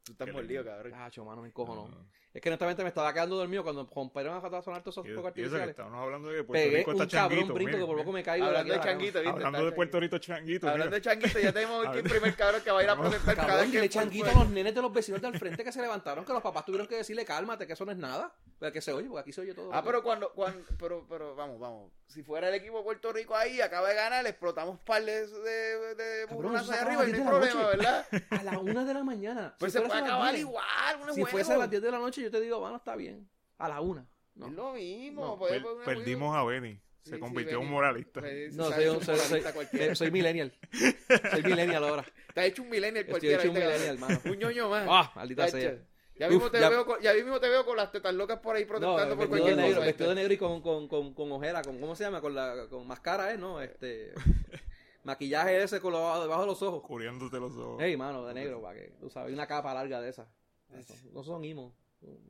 Tú 0.04 0.12
estás 0.12 0.32
mordido, 0.32 0.64
cabrón. 0.64 0.92
Cacho, 0.92 1.24
mano, 1.24 1.42
me 1.42 1.48
encojo, 1.48 1.74
no. 1.74 2.16
Es 2.32 2.42
que 2.42 2.50
honestamente 2.50 2.82
me 2.82 2.90
estaba 2.90 3.14
quedando 3.14 3.34
dormido 3.36 3.64
cuando 3.64 3.88
rompieron 3.92 4.36
a 4.36 4.62
sonar 4.62 4.82
todos 4.82 4.94
esos 4.94 5.06
fuegos 5.06 5.24
artificiales. 5.28 5.70
estábamos 5.70 6.02
hablando 6.02 6.28
de 6.28 6.36
que 6.36 6.44
Puerto 6.44 6.64
Pegué 6.64 6.76
Rico 6.76 6.90
está 6.92 7.04
un 7.04 7.08
cabrón 7.08 7.30
changuito, 7.38 7.54
brinco 7.54 7.70
mira, 7.70 7.78
que 7.78 7.86
por 7.86 7.96
poco 7.96 8.12
me 8.12 8.22
caigo 8.22 8.44
Hablando 8.46 8.74
de 8.74 8.80
changuito, 8.80 9.20
¿viste? 9.22 9.36
Hablando 9.36 9.64
de 9.64 9.72
Puerto 9.72 10.00
Rico 10.00 10.18
changuito. 10.18 10.68
Hablando 10.68 10.84
mira. 10.84 10.96
de 10.96 11.02
changuito, 11.02 11.40
ya 11.40 11.52
tenemos 11.54 11.86
aquí 11.86 11.98
el 11.98 12.04
primer 12.04 12.36
cabrón 12.36 12.60
que 12.62 12.70
va 12.70 12.80
a 12.80 12.82
ir 12.82 12.90
a 12.90 12.96
protestar 13.00 13.36
cada 13.36 13.48
Cabrón, 13.48 13.72
vez 13.72 13.80
que 13.80 13.88
por- 13.88 14.02
changuito 14.02 14.26
a 14.28 14.34
los 14.34 14.50
nenes 14.50 14.74
de 14.74 14.82
los 14.82 14.92
vecinos 14.92 15.22
del 15.22 15.38
frente 15.38 15.64
que 15.64 15.72
se 15.72 15.80
levantaron, 15.80 16.26
que 16.26 16.32
los 16.34 16.42
papás 16.42 16.66
tuvieron 16.66 16.86
que 16.86 16.96
decirle 16.96 17.24
cálmate, 17.24 17.66
que 17.66 17.72
eso 17.72 17.86
no 17.86 17.92
es 17.92 17.98
nada. 17.98 18.34
Pero 18.58 18.72
que 18.72 18.80
se 18.80 18.90
oye, 18.92 19.06
porque 19.06 19.20
aquí 19.20 19.32
se 19.32 19.42
oye 19.42 19.52
todo. 19.52 19.70
Ah, 19.72 19.82
pero 19.84 20.02
cuando, 20.02 20.32
cuando, 20.32 20.64
pero, 20.78 21.06
pero 21.08 21.34
vamos, 21.36 21.60
vamos. 21.60 21.92
Si 22.06 22.22
fuera 22.22 22.48
el 22.48 22.54
equipo 22.54 22.78
de 22.78 22.84
Puerto 22.84 23.12
Rico 23.12 23.36
ahí, 23.36 23.60
acaba 23.60 23.88
de 23.90 23.94
ganar, 23.94 24.22
le 24.22 24.30
explotamos 24.30 24.78
par 24.80 25.04
de, 25.04 25.26
de, 25.26 25.94
de 25.94 26.26
Cabrón, 26.26 26.56
arriba 26.56 27.06
y 27.06 27.12
no 27.12 27.18
hay 27.18 27.26
a 27.26 27.30
las 27.32 27.42
10 27.42 27.52
problema, 27.54 27.70
de 27.70 27.76
la 27.76 27.76
¿verdad? 27.76 28.06
A 28.30 28.42
la 28.42 28.58
una 28.58 28.84
de 28.86 28.94
la 28.94 29.04
mañana. 29.04 29.54
Pues 29.58 29.72
Si 29.72 29.78
se 29.78 29.84
puede 29.84 29.98
a 29.98 30.02
las 30.02 30.10
acabar 30.10 30.30
10, 30.34 30.40
igual, 30.46 30.96
un 31.02 31.08
Si 31.08 31.20
juego. 31.20 31.26
fuese 31.28 31.52
a 31.52 31.58
las 31.58 31.68
10 31.70 31.82
de 31.82 31.90
la 31.90 31.98
noche, 31.98 32.22
yo 32.22 32.30
te 32.30 32.40
digo, 32.40 32.58
bueno, 32.60 32.76
está 32.76 32.96
bien. 32.96 33.28
A 33.58 33.68
la 33.68 33.80
una. 33.82 34.06
No. 34.34 34.46
Es 34.46 34.52
lo 34.52 34.72
mismo. 34.72 35.24
No, 35.26 35.38
Per- 35.38 35.62
poner 35.62 35.78
un 35.78 35.84
perdimos 35.84 36.34
a 36.36 36.42
Benny. 36.44 36.80
Se 37.02 37.10
Sí, 37.10 37.14
sí, 37.16 37.20
convirtió 37.20 37.52
en 37.52 37.58
Benny. 37.60 37.66
un 37.66 37.72
moralista. 37.72 38.20
Pues, 38.20 38.54
No, 38.56 38.64
soy, 38.72 38.86
un 38.86 39.02
soy, 39.04 39.16
soy, 39.16 39.24
moralista 39.26 39.52
cualquiera. 39.52 39.92
eh, 39.92 39.96
soy 39.96 40.10
millennial. 40.10 40.52
Soy 41.30 41.42
millennial 41.42 41.84
ahora. 41.84 42.04
Te 42.34 42.40
ha 42.40 42.44
hecho 42.46 42.62
un 42.62 42.70
millennial 42.70 43.04
Estoy 43.04 43.10
cualquiera. 43.12 43.38
hecho 43.42 43.48
un 43.50 43.54
¿viste, 43.54 43.68
millennial, 43.68 43.94
hermano. 43.96 44.20
Un 44.24 44.38
ñoño 44.38 44.68
más. 44.70 44.86
Ah, 44.90 45.12
maldita 45.14 45.44
Tacho. 45.46 45.58
sea. 45.58 45.78
Ya 46.18 46.28
mismo, 46.28 46.46
Uf, 46.46 46.50
te 46.52 46.60
ya- 46.60 46.70
Veo 46.70 46.86
con, 46.86 47.00
ya 47.00 47.12
mismo 47.12 47.38
te 47.40 47.48
veo 47.48 47.64
con 47.64 47.76
las 47.76 47.92
tetas 47.92 48.14
locas 48.14 48.38
por 48.40 48.56
ahí 48.56 48.62
No, 48.64 48.68
protestando 48.68 49.16
por 49.16 49.28
vestido 49.28 49.28
de 49.28 49.28
cualquier 49.28 49.56
negro, 49.56 49.74
cosa. 49.76 49.86
vestido 49.86 50.08
de 50.10 50.14
negro 50.16 50.32
y 50.32 50.36
con, 50.38 50.62
con, 50.62 50.88
con, 50.88 51.14
con 51.14 51.32
ojera, 51.32 51.62
con, 51.62 51.78
¿cómo 51.78 51.94
se 51.94 52.04
llama? 52.04 52.20
Con 52.22 52.34
la 52.34 52.66
con 52.70 52.86
máscara, 52.86 53.32
¿eh? 53.34 53.38
¿No? 53.38 53.60
Este, 53.60 54.12
maquillaje 55.04 55.62
ese 55.62 55.80
con 55.80 55.92
lo, 55.92 56.20
debajo 56.22 56.40
de 56.42 56.46
los 56.46 56.62
ojos. 56.62 56.82
Cubriéndote 56.82 57.38
los 57.38 57.54
ojos. 57.56 57.82
Ey, 57.82 57.96
mano, 57.96 58.24
de 58.26 58.34
negro, 58.34 58.60
para 58.62 58.78
que, 58.78 58.92
tú 59.00 59.10
sabes, 59.10 59.32
una 59.32 59.46
capa 59.46 59.74
larga 59.74 60.00
de 60.00 60.08
esa. 60.10 60.28
No 61.12 61.22
son 61.22 61.44
imo. 61.44 61.74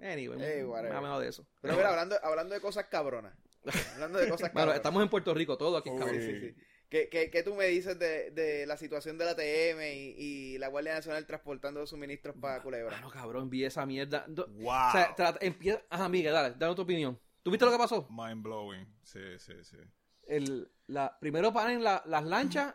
Anyway, 0.03 0.41
Ey, 0.43 0.63
me 0.63 0.65
whatever. 0.67 0.97
ha 0.97 1.01
mejor 1.01 1.21
de 1.23 1.29
eso. 1.29 1.47
Pero 1.61 1.75
mira, 1.77 1.91
hablando, 1.91 2.17
hablando 2.23 2.55
de 2.55 2.61
cosas 2.61 2.87
cabronas. 2.87 3.35
Hablando 3.95 4.19
de 4.19 4.29
cosas 4.29 4.43
Bueno, 4.53 4.55
cabronas. 4.55 4.77
estamos 4.77 5.03
en 5.03 5.09
Puerto 5.09 5.35
Rico, 5.35 5.59
todo 5.59 5.77
aquí, 5.77 5.91
Uy. 5.91 5.99
cabrón. 5.99 6.21
Sí, 6.21 6.41
sí. 6.41 6.55
¿Qué, 6.97 7.11
qué, 7.11 7.31
qué 7.31 7.43
tú 7.43 7.55
me 7.55 7.67
dices 7.67 7.99
de, 7.99 8.31
de 8.31 8.65
la 8.67 8.79
situación 8.79 9.19
de 9.19 9.27
la 9.27 9.37
TM 9.37 9.83
y, 9.95 10.15
y 10.55 10.59
la 10.59 10.69
Guardia 10.69 10.95
Nacional 10.95 11.27
transportando 11.27 11.87
suministros 11.87 12.35
para 12.41 12.63
Culebra? 12.63 12.97
Mano, 12.97 13.11
cabrón, 13.11 13.51
vi 13.51 13.65
esa 13.65 13.85
mierda. 13.85 14.25
Do- 14.27 14.47
Wow. 14.49 14.89
O 14.89 14.93
sea, 14.93 15.15
trata- 15.15 15.39
empieza... 15.45 15.83
Ajá, 15.91 16.09
Miguel, 16.09 16.33
dale, 16.33 16.55
dale 16.59 16.75
tu 16.75 16.81
opinión. 16.83 17.21
¿Tú 17.43 17.51
viste 17.51 17.67
lo 17.67 17.71
que 17.73 17.77
pasó? 17.77 18.09
Mind 18.09 18.43
blowing. 18.43 18.87
Sí, 19.03 19.21
sí, 19.39 19.53
sí. 19.63 19.77
El, 20.23 20.73
la, 20.87 21.19
primero 21.21 21.53
paran 21.53 21.83
la- 21.85 22.03
las 22.07 22.25
lanchas 22.25 22.75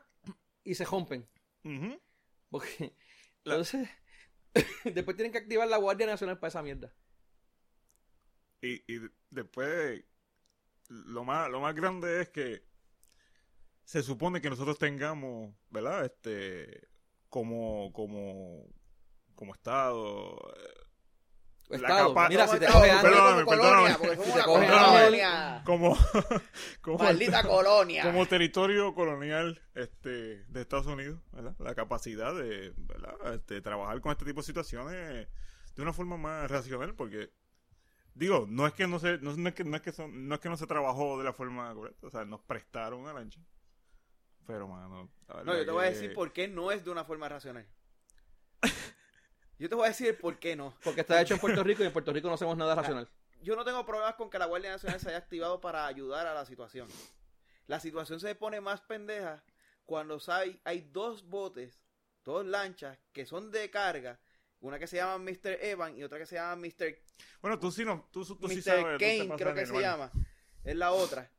y 0.64 0.76
se 0.76 0.86
rompen. 0.86 1.28
Ujú. 1.64 2.00
Porque, 2.52 2.94
La- 3.44 3.56
entonces, 3.56 3.90
después 4.86 5.18
tienen 5.18 5.32
que 5.32 5.40
activar 5.40 5.68
la 5.68 5.78
Guardia 5.78 6.06
Nacional 6.06 6.38
para 6.38 6.50
esa 6.50 6.62
mierda. 6.62 6.94
y, 8.62 8.76
y 8.94 9.02
después 9.32 10.04
lo 10.90 11.24
más, 11.24 11.50
lo 11.50 11.60
más 11.60 11.74
grande 11.74 12.22
es 12.22 12.30
que 12.30 12.70
se 13.84 14.04
supone 14.04 14.42
que 14.42 14.50
nosotros 14.50 14.78
tengamos, 14.78 15.54
¿verdad? 15.70 16.06
Este, 16.06 16.88
como, 17.30 17.92
como, 17.94 18.66
como 19.36 19.54
Estado. 19.54 20.38
eh, 20.58 21.78
la 21.80 22.28
Mira, 22.30 22.48
si 22.50 22.60
te 22.60 22.66
Como 22.68 22.80
coge 22.80 22.92
colonia, 23.02 23.46
perdóname. 23.46 23.96
porque 23.96 24.16
somos 24.16 24.26
Si 24.26 24.32
te 24.34 24.38
una 24.40 24.46
coge 24.46 24.68
colonia. 24.68 25.62
Como, 25.66 25.98
como, 26.82 26.98
Maldita 26.98 27.44
colonia. 27.44 28.04
como 28.04 28.26
territorio 28.26 28.94
colonial 28.94 29.62
este, 29.74 30.44
de 30.48 30.62
Estados 30.62 30.88
Unidos, 30.88 31.22
¿verdad? 31.32 31.56
La 31.60 31.74
capacidad 31.74 32.36
de, 32.36 32.74
¿verdad? 32.76 33.16
Este, 33.36 33.62
trabajar 33.62 34.02
con 34.02 34.12
este 34.12 34.26
tipo 34.26 34.42
de 34.42 34.46
situaciones 34.48 35.28
de 35.76 35.82
una 35.82 35.94
forma 35.94 36.18
más 36.18 36.52
racional, 36.52 36.94
porque 36.94 37.32
digo, 38.16 38.46
no 38.50 38.68
es 38.68 38.74
que 38.74 38.88
no 38.88 39.00
se, 39.00 39.20
no, 39.20 39.34
no 39.38 39.48
es 39.48 39.56
que 39.56 39.64
no 39.64 39.78
es 39.78 39.82
que 39.82 39.94
son- 39.94 40.28
no 40.28 40.36
es 40.36 40.42
que 40.42 40.50
no 40.50 40.58
se 40.58 40.68
trabajó 40.68 41.18
de 41.18 41.24
la 41.24 41.32
forma 41.32 41.74
correcta, 41.74 42.06
o 42.06 42.10
sea, 42.10 42.26
nos 42.26 42.42
prestaron 42.42 43.00
una 43.00 43.14
lancha. 43.14 43.40
Pero 44.48 44.68
mano, 44.68 45.10
No, 45.46 45.56
yo 45.56 45.66
te 45.66 45.72
voy 45.72 45.86
a 45.86 45.90
decir 45.90 46.14
por 46.14 46.34
qué 46.34 46.48
no 46.48 46.72
es 46.72 46.84
de 46.84 46.92
una 46.92 47.06
forma 47.06 47.30
racional. 47.30 47.68
Yo 49.60 49.70
te 49.70 49.76
voy 49.76 49.86
a 49.86 49.90
decir 49.90 50.08
el 50.08 50.18
por 50.18 50.40
qué 50.40 50.56
no. 50.56 50.76
Porque 50.84 51.02
está 51.02 51.22
hecho 51.22 51.36
en 51.36 51.40
Puerto 51.40 51.64
Rico 51.64 51.84
y 51.84 51.86
en 51.86 51.94
Puerto 51.94 52.12
Rico 52.12 52.28
no 52.28 52.34
hacemos 52.34 52.58
nada 52.58 52.74
racional. 52.74 53.08
Yo 53.44 53.56
no 53.56 53.64
tengo 53.64 53.86
problemas 53.86 54.16
con 54.16 54.28
que 54.28 54.40
la 54.40 54.48
Guardia 54.48 54.72
Nacional 54.72 55.00
se 55.00 55.10
haya 55.10 55.20
activado 55.20 55.62
para 55.62 55.86
ayudar 55.86 56.26
a 56.26 56.34
la 56.34 56.48
situación. 56.48 56.88
La 57.68 57.80
situación 57.80 58.20
se 58.20 58.34
pone 58.34 58.60
más 58.60 58.82
pendeja 58.82 59.44
cuando 59.86 60.20
hay, 60.30 60.60
hay 60.64 60.82
dos 60.82 61.28
botes, 61.28 61.80
dos 62.24 62.44
lanchas 62.44 62.98
que 63.14 63.28
son 63.28 63.52
de 63.52 63.70
carga. 63.70 64.20
Una 64.62 64.80
que 64.80 64.88
se 64.88 64.98
llama 64.98 65.20
Mr. 65.20 65.60
Evan 65.62 65.96
y 65.96 66.04
otra 66.04 66.18
que 66.18 66.26
se 66.26 66.36
llama 66.36 66.56
Mr. 66.56 66.98
Bueno, 67.42 67.60
tú 67.60 67.72
sí 67.72 67.86
no, 67.86 68.08
tú, 68.12 68.26
tú 68.26 68.48
sí 68.48 68.56
Mr. 68.56 68.64
sabes. 68.64 68.84
tú 68.84 68.98
te 68.98 69.18
Kane, 69.20 69.36
creo 69.38 69.54
que 69.54 69.66
se 69.68 69.80
llama. 69.80 70.12
Es 70.64 70.76
la 70.76 70.92
otra. 70.92 71.30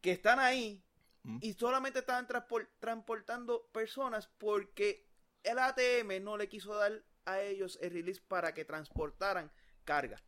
Que 0.00 0.12
están 0.12 0.38
ahí 0.38 0.85
Mm. 1.26 1.38
y 1.42 1.52
solamente 1.54 1.98
estaban 1.98 2.26
transpor- 2.28 2.68
transportando 2.78 3.66
personas 3.72 4.28
porque 4.38 5.08
el 5.42 5.58
ATM 5.58 6.20
no 6.22 6.36
le 6.36 6.48
quiso 6.48 6.74
dar 6.74 7.02
a 7.24 7.40
ellos 7.40 7.78
el 7.82 7.90
release 7.92 8.20
para 8.28 8.54
que 8.54 8.64
transportaran 8.64 9.50
carga. 9.84 10.22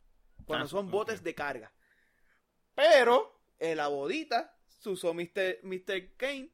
Cuando 0.44 0.64
Ah, 0.66 0.68
son 0.68 0.90
botes 0.90 1.22
de 1.22 1.34
carga. 1.36 1.72
Pero 2.74 3.40
en 3.60 3.76
la 3.76 3.86
bodita 3.88 4.56
se 4.66 4.90
usó 4.90 5.14
Mr. 5.14 5.58
Mr. 5.62 6.16
Kane 6.16 6.50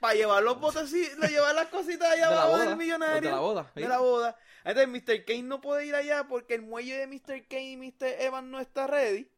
para 0.00 0.14
llevar 0.14 0.42
los 0.42 0.60
botes 0.60 0.92
y 0.92 1.08
le 1.18 1.28
llevar 1.28 1.54
las 1.54 1.68
cositas 1.68 2.08
allá 2.12 2.28
De 2.28 2.34
abajo 2.34 2.50
boda. 2.52 2.66
del 2.66 2.76
millonario. 2.76 3.30
De 3.30 3.34
la 3.34 3.40
boda. 3.40 3.72
de 3.74 3.88
la 3.88 3.98
boda. 3.98 4.38
Entonces 4.64 4.88
Mr. 4.88 5.24
Kane 5.24 5.42
no 5.44 5.60
puede 5.62 5.86
ir 5.86 5.94
allá 5.94 6.26
porque 6.28 6.52
el 6.54 6.62
muelle 6.62 6.98
de 6.98 7.06
Mr. 7.06 7.46
Kane 7.48 7.70
y 7.72 7.76
Mr. 7.78 8.20
Evans 8.20 8.48
no 8.48 8.60
está 8.60 8.86
ready. 8.86 9.30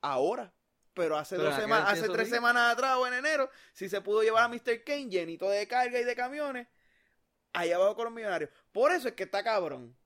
Ahora. 0.00 0.53
Pero 0.94 1.16
hace 1.18 1.36
Pero 1.36 1.50
dos 1.50 1.60
semanas, 1.60 1.92
hace 1.92 2.08
tres 2.08 2.28
sí. 2.28 2.34
semanas 2.34 2.72
atrás 2.72 2.96
o 2.96 3.06
en 3.06 3.14
enero, 3.14 3.50
si 3.72 3.88
se 3.88 4.00
pudo 4.00 4.22
llevar 4.22 4.44
a 4.44 4.48
Mr. 4.48 4.84
Kane 4.84 5.08
llenito 5.08 5.48
de 5.50 5.66
carga 5.66 5.98
y 6.00 6.04
de 6.04 6.14
camiones, 6.14 6.68
allá 7.52 7.76
abajo 7.76 7.96
con 7.96 8.04
los 8.06 8.14
millonarios. 8.14 8.50
Por 8.72 8.92
eso 8.92 9.08
es 9.08 9.14
que 9.14 9.24
está 9.24 9.42
cabrón. 9.42 9.96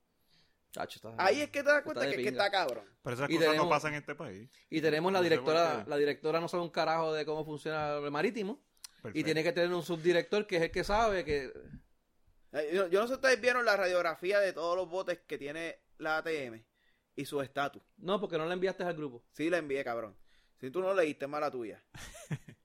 Chacho, 0.71 0.97
está- 0.97 1.23
Ahí 1.23 1.41
es 1.41 1.49
que 1.49 1.63
te 1.63 1.69
das 1.69 1.83
cuenta 1.83 2.09
que, 2.09 2.27
está 2.27 2.49
cabrón. 2.51 2.83
Pero 3.03 3.15
esas 3.15 3.29
Y 3.29 3.33
cosas 3.35 3.47
tenemos- 3.49 3.65
no 3.65 3.69
pasan 3.69 3.93
en 3.93 3.99
este 3.99 4.15
país. 4.15 4.49
Y 4.69 4.81
tenemos 4.81 5.11
la 5.11 5.19
No 5.19 5.23
directora, 5.23 5.83
la 5.87 5.97
directora 5.97 6.39
no 6.39 6.47
sabe 6.47 6.63
un 6.63 6.69
carajo 6.69 7.13
de 7.13 7.25
cómo 7.25 7.45
funciona 7.45 7.95
el 7.97 8.11
marítimo. 8.11 8.59
Y 9.13 9.23
tiene 9.23 9.43
que 9.43 9.51
tener 9.53 9.71
un 9.73 9.83
subdirector 9.83 10.45
que 10.45 10.57
es 10.57 10.61
el 10.63 10.71
que 10.71 10.83
sabe 10.83 11.23
que... 11.23 11.53
Eh, 12.51 12.71
Yo, 12.73 12.87
yo 12.87 12.99
no 12.99 13.07
sé 13.07 13.13
si 13.13 13.15
ustedes 13.15 13.39
vieron 13.39 13.63
la 13.63 13.77
radiografía 13.77 14.39
de 14.39 14.53
todos 14.53 14.75
los 14.75 14.89
botes 14.89 15.19
que 15.19 15.37
tiene 15.37 15.79
la 15.99 16.17
ATM 16.17 16.63
y 17.15 17.25
su 17.25 17.41
estatus. 17.41 17.81
No, 17.97 18.19
porque 18.19 18.37
no 18.37 18.45
la 18.45 18.53
enviaste 18.53 18.83
al 18.83 18.95
grupo. 18.95 19.23
Sí, 19.31 19.49
la 19.49 19.57
envié, 19.57 19.83
cabrón. 19.83 20.15
Si 20.59 20.69
tú 20.71 20.81
no 20.81 20.93
leíste, 20.93 21.27
mala 21.27 21.49
tuya. 21.51 21.81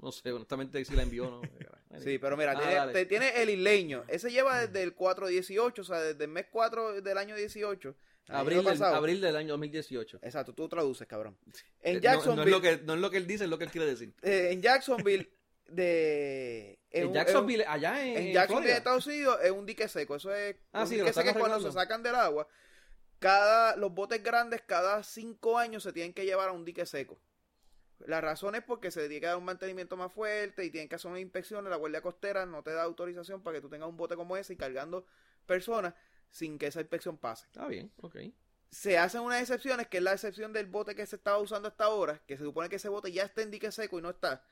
No 0.00 0.10
sé, 0.10 0.32
honestamente 0.32 0.84
si 0.84 0.96
la 0.96 1.04
envió 1.04 1.28
o 1.28 1.30
no. 1.30 1.42
Sí, 2.02 2.18
pero 2.18 2.36
mira, 2.38 2.54
Ah, 2.56 2.88
tiene, 2.90 3.04
tiene 3.06 3.42
el 3.42 3.50
isleño. 3.50 4.02
Ese 4.08 4.30
lleva 4.32 4.66
desde 4.66 4.82
el 4.82 4.96
4-18, 4.96 5.78
o 5.78 5.84
sea, 5.84 6.00
desde 6.00 6.24
el 6.24 6.30
mes 6.30 6.46
4 6.50 7.02
del 7.02 7.18
año 7.18 7.36
18. 7.36 7.94
al 8.28 8.36
Abril 8.36 8.56
del, 8.58 8.66
pasado. 8.66 8.96
abril 8.96 9.20
del 9.20 9.36
año 9.36 9.50
2018. 9.50 10.18
Exacto, 10.22 10.54
tú 10.54 10.68
traduces, 10.68 11.06
cabrón. 11.06 11.36
Eh, 11.46 11.52
En 11.82 11.94
no- 11.96 12.00
Jacksonville, 12.00 12.36
No, 12.36 12.42
es 12.44 12.50
lo 12.50 12.60
que, 12.62 12.84
no 12.84 12.94
es 12.94 13.00
lo 13.00 13.10
que 13.10 13.16
él 13.18 13.26
dice, 13.28 13.44
es 13.44 13.50
lo 13.50 13.58
que 13.58 13.64
él 13.64 13.70
quiere 13.70 13.86
decir. 13.86 14.12
eh, 14.22 14.48
en 14.52 14.62
Jacksonville, 14.62 15.30
de... 15.68 16.78
En 16.90 17.08
un- 17.08 17.14
Jacksonville, 17.14 17.64
allá 17.68 18.02
en, 18.02 18.08
en, 18.08 18.16
en 18.16 18.26
en 18.28 18.32
Jacksonville. 18.32 18.72
Estados 18.72 19.06
Unidos, 19.06 19.38
es 19.44 19.50
un 19.52 19.66
dique 19.66 19.86
seco. 19.86 20.16
Eso 20.16 20.34
es 20.34 20.56
Ah, 20.72 20.82
un 20.82 20.88
sí, 20.88 20.96
dique 20.96 21.12
seco 21.12 21.28
es 21.30 21.36
cuando 21.36 21.60
se 21.60 21.70
sacan 21.72 22.02
del 22.02 22.14
agua. 22.14 22.48
Cada, 23.22 23.76
los 23.76 23.94
botes 23.94 24.20
grandes, 24.22 24.62
cada 24.62 25.02
cinco 25.04 25.56
años 25.56 25.84
se 25.84 25.92
tienen 25.92 26.12
que 26.12 26.24
llevar 26.24 26.48
a 26.48 26.52
un 26.52 26.64
dique 26.64 26.84
seco. 26.86 27.18
La 28.00 28.20
razón 28.20 28.56
es 28.56 28.64
porque 28.64 28.90
se 28.90 29.02
tiene 29.08 29.20
que 29.20 29.26
dar 29.26 29.36
un 29.36 29.44
mantenimiento 29.44 29.96
más 29.96 30.12
fuerte 30.12 30.64
y 30.64 30.70
tienen 30.70 30.88
que 30.88 30.96
hacer 30.96 31.08
unas 31.08 31.20
inspecciones. 31.22 31.70
La 31.70 31.76
Guardia 31.76 32.02
Costera 32.02 32.46
no 32.46 32.64
te 32.64 32.72
da 32.72 32.82
autorización 32.82 33.40
para 33.44 33.56
que 33.56 33.60
tú 33.60 33.68
tengas 33.68 33.88
un 33.88 33.96
bote 33.96 34.16
como 34.16 34.36
ese 34.36 34.54
y 34.54 34.56
cargando 34.56 35.06
personas 35.46 35.94
sin 36.30 36.58
que 36.58 36.66
esa 36.66 36.80
inspección 36.80 37.16
pase. 37.16 37.46
Está 37.46 37.68
bien, 37.68 37.92
ok. 37.98 38.16
Se 38.70 38.98
hacen 38.98 39.20
unas 39.20 39.40
excepciones, 39.40 39.86
que 39.86 39.98
es 39.98 40.02
la 40.02 40.14
excepción 40.14 40.52
del 40.52 40.66
bote 40.66 40.96
que 40.96 41.06
se 41.06 41.14
estaba 41.14 41.38
usando 41.38 41.68
hasta 41.68 41.84
ahora, 41.84 42.20
que 42.26 42.36
se 42.36 42.42
supone 42.42 42.68
que 42.68 42.76
ese 42.76 42.88
bote 42.88 43.12
ya 43.12 43.22
está 43.22 43.42
en 43.42 43.52
dique 43.52 43.70
seco 43.70 43.98
y 44.00 44.02
no 44.02 44.10
está. 44.10 44.44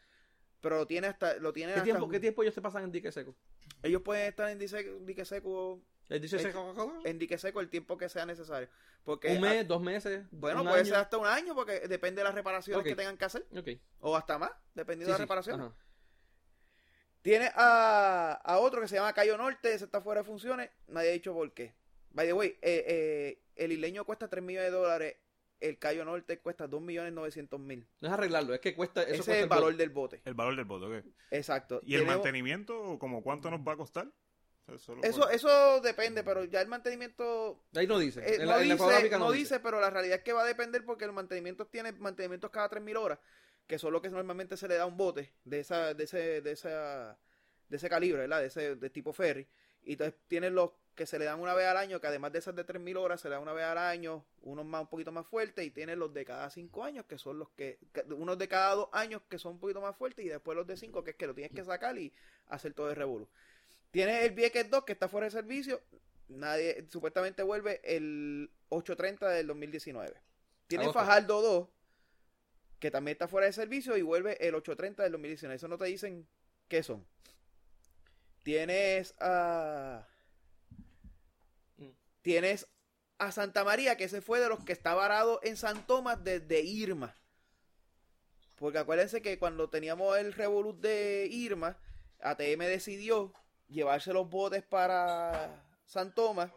Pero 0.60 0.76
lo 0.76 0.86
tiene 0.86 1.08
hasta, 1.08 1.34
lo 1.38 1.52
tiene 1.52 1.72
¿Qué 1.72 1.78
hasta- 1.80 1.84
tiempo, 1.84 2.08
¿Qué 2.08 2.20
tiempo 2.20 2.42
ellos 2.42 2.54
se 2.54 2.62
pasan 2.62 2.84
en 2.84 2.92
dique 2.92 3.10
seco? 3.10 3.34
ellos 3.82 4.02
pueden 4.02 4.28
estar 4.28 4.48
en 4.50 4.58
dique, 4.58 4.96
dique 5.00 5.24
seco, 5.24 5.80
¿Les 6.10 6.20
dice 6.20 6.38
seco? 6.38 7.00
en 7.04 7.18
dique 7.18 7.38
seco 7.38 7.60
el 7.60 7.70
tiempo 7.70 7.96
que 7.96 8.08
sea 8.10 8.26
necesario. 8.26 8.68
Porque 9.04 9.28
¿Un 9.28 9.40
mes, 9.40 9.66
dos 9.66 9.80
meses? 9.80 10.26
bueno, 10.30 10.60
un 10.60 10.66
puede 10.66 10.80
año? 10.80 10.88
ser 10.90 10.96
hasta 10.96 11.16
un 11.16 11.26
año 11.26 11.54
porque 11.54 11.80
depende 11.88 12.20
de 12.20 12.24
las 12.24 12.34
reparaciones 12.34 12.84
que 12.84 12.94
tengan 12.94 13.16
que 13.16 13.24
hacer. 13.24 13.46
Ok. 13.56 13.68
O 14.00 14.16
hasta 14.16 14.36
más, 14.38 14.50
dependiendo 14.74 15.06
Sí, 15.06 15.06
de 15.06 15.10
las 15.12 15.16
sí, 15.18 15.22
reparaciones. 15.22 15.66
ajá. 15.66 15.76
Tiene 17.22 17.50
a, 17.54 18.32
a 18.42 18.58
otro 18.58 18.80
que 18.80 18.88
se 18.88 18.96
llama 18.96 19.12
Cayo 19.12 19.36
Norte, 19.36 19.72
ese 19.74 19.84
está 19.84 20.00
fuera 20.00 20.22
de 20.22 20.26
funciones. 20.26 20.70
Nadie 20.88 21.10
ha 21.10 21.12
dicho 21.12 21.32
por 21.34 21.52
qué. 21.52 21.74
By 22.10 22.26
the 22.26 22.32
way, 22.32 22.48
eh, 22.62 22.84
eh, 22.88 23.42
el 23.56 23.72
isleño 23.72 24.04
cuesta 24.04 24.28
3 24.28 24.42
millones 24.42 24.70
de 24.72 24.76
dólares. 24.76 25.16
El 25.60 25.78
Cayo 25.78 26.04
Norte 26.06 26.40
cuesta 26.40 26.66
2 26.66 26.80
millones 26.80 27.12
900 27.12 27.60
mil. 27.60 27.86
No 28.00 28.08
es 28.08 28.14
arreglarlo, 28.14 28.54
es 28.54 28.60
que 28.60 28.74
cuesta... 28.74 29.02
Eso 29.02 29.10
Ese 29.12 29.16
cuesta 29.18 29.36
es 29.36 29.42
el 29.42 29.48
valor 29.50 29.76
del 29.76 29.90
bote. 29.90 30.22
El 30.24 30.32
valor 30.32 30.56
del 30.56 30.64
voto, 30.64 30.86
¿ok? 30.88 31.04
Exacto. 31.30 31.80
¿Y 31.84 31.94
el 31.96 32.06
mantenimiento, 32.06 32.98
como 32.98 33.22
cuánto 33.22 33.50
nos 33.50 33.60
va 33.60 33.74
a 33.74 33.76
costar? 33.76 34.10
Eso, 35.02 35.28
Eso, 35.30 35.80
depende, 35.80 36.22
pero 36.22 36.44
ya 36.44 36.60
el 36.60 36.68
mantenimiento 36.68 37.64
Ahí 37.74 37.86
no 37.86 37.98
dice. 37.98 38.20
Eh, 38.24 38.38
no 38.38 38.46
la, 38.46 38.58
dice, 38.58 39.18
no 39.18 39.32
dice, 39.32 39.60
pero 39.60 39.80
la 39.80 39.90
realidad 39.90 40.18
es 40.18 40.24
que 40.24 40.32
va 40.32 40.42
a 40.42 40.46
depender 40.46 40.84
porque 40.84 41.04
el 41.04 41.12
mantenimiento 41.12 41.66
tiene 41.66 41.92
mantenimientos 41.92 42.50
cada 42.50 42.70
3.000 42.70 42.96
horas, 42.96 43.18
que 43.66 43.78
son 43.78 43.92
lo 43.92 44.00
que 44.00 44.10
normalmente 44.10 44.56
se 44.56 44.68
le 44.68 44.76
da 44.76 44.84
a 44.84 44.86
un 44.86 44.96
bote 44.96 45.32
de 45.44 45.60
esa 45.60 45.94
de 45.94 46.04
ese 46.04 46.40
de 46.40 46.52
esa 46.52 47.18
de 47.68 47.76
ese 47.76 47.88
calibre, 47.88 48.20
¿verdad? 48.22 48.40
De 48.40 48.46
ese 48.46 48.76
de 48.76 48.90
tipo 48.90 49.12
ferry. 49.12 49.48
Y 49.82 49.92
entonces 49.92 50.14
tienen 50.28 50.54
los 50.54 50.70
que 50.94 51.06
se 51.06 51.18
le 51.18 51.24
dan 51.24 51.40
una 51.40 51.54
vez 51.54 51.66
al 51.66 51.78
año, 51.78 52.00
que 52.00 52.06
además 52.08 52.32
de 52.32 52.40
esas 52.40 52.54
de 52.54 52.66
3.000 52.66 52.96
horas 52.98 53.20
se 53.20 53.28
le 53.28 53.36
da 53.36 53.40
una 53.40 53.54
vez 53.54 53.64
al 53.64 53.78
año, 53.78 54.26
unos 54.42 54.66
más 54.66 54.82
un 54.82 54.88
poquito 54.88 55.12
más 55.12 55.26
fuertes 55.26 55.64
y 55.64 55.70
tienen 55.70 55.98
los 55.98 56.12
de 56.12 56.24
cada 56.24 56.50
5 56.50 56.84
años, 56.84 57.06
que 57.06 57.16
son 57.16 57.38
los 57.38 57.48
que 57.50 57.78
unos 58.10 58.36
de 58.36 58.48
cada 58.48 58.74
2 58.74 58.88
años 58.92 59.22
que 59.28 59.38
son 59.38 59.52
un 59.52 59.60
poquito 59.60 59.80
más 59.80 59.96
fuertes 59.96 60.24
y 60.24 60.28
después 60.28 60.56
los 60.56 60.66
de 60.66 60.76
5 60.76 61.02
que 61.02 61.12
es 61.12 61.16
que 61.16 61.26
lo 61.26 61.34
tienes 61.34 61.52
que 61.52 61.64
sacar 61.64 61.96
y 61.98 62.12
hacer 62.48 62.74
todo 62.74 62.90
el 62.90 62.96
revolú. 62.96 63.28
Tiene 63.90 64.24
el 64.24 64.32
Vieques 64.32 64.70
2 64.70 64.84
que 64.84 64.92
está 64.92 65.08
fuera 65.08 65.26
de 65.26 65.32
servicio. 65.32 65.82
Nadie, 66.28 66.86
supuestamente 66.88 67.42
vuelve 67.42 67.80
el 67.82 68.50
8.30 68.68 69.28
del 69.28 69.46
2019. 69.48 70.14
Tiene 70.68 70.84
Agosto. 70.84 71.00
Fajardo 71.00 71.42
2 71.42 71.68
que 72.80 72.90
también 72.90 73.14
está 73.14 73.28
fuera 73.28 73.46
de 73.46 73.52
servicio 73.52 73.96
y 73.96 74.02
vuelve 74.02 74.36
el 74.46 74.54
8.30 74.54 74.96
del 74.96 75.12
2019. 75.12 75.54
Eso 75.54 75.68
no 75.68 75.78
te 75.78 75.84
dicen 75.84 76.26
qué 76.66 76.82
son. 76.82 77.06
Tienes 78.42 79.14
a... 79.20 80.08
Mm. 81.76 81.90
Tienes 82.22 82.66
a 83.18 83.32
Santa 83.32 83.64
María, 83.64 83.98
que 83.98 84.04
ese 84.04 84.22
fue 84.22 84.40
de 84.40 84.48
los 84.48 84.64
que 84.64 84.72
está 84.72 84.94
varado 84.94 85.40
en 85.42 85.58
San 85.58 85.86
Tomás 85.86 86.24
desde 86.24 86.62
Irma. 86.62 87.14
Porque 88.58 88.78
acuérdense 88.78 89.20
que 89.20 89.38
cuando 89.38 89.68
teníamos 89.68 90.16
el 90.16 90.32
revolut 90.32 90.80
de 90.80 91.28
Irma, 91.30 91.78
ATM 92.20 92.60
decidió 92.60 93.34
llevarse 93.70 94.12
los 94.12 94.28
botes 94.28 94.62
para 94.62 95.62
San 95.86 96.14
Tomás 96.14 96.50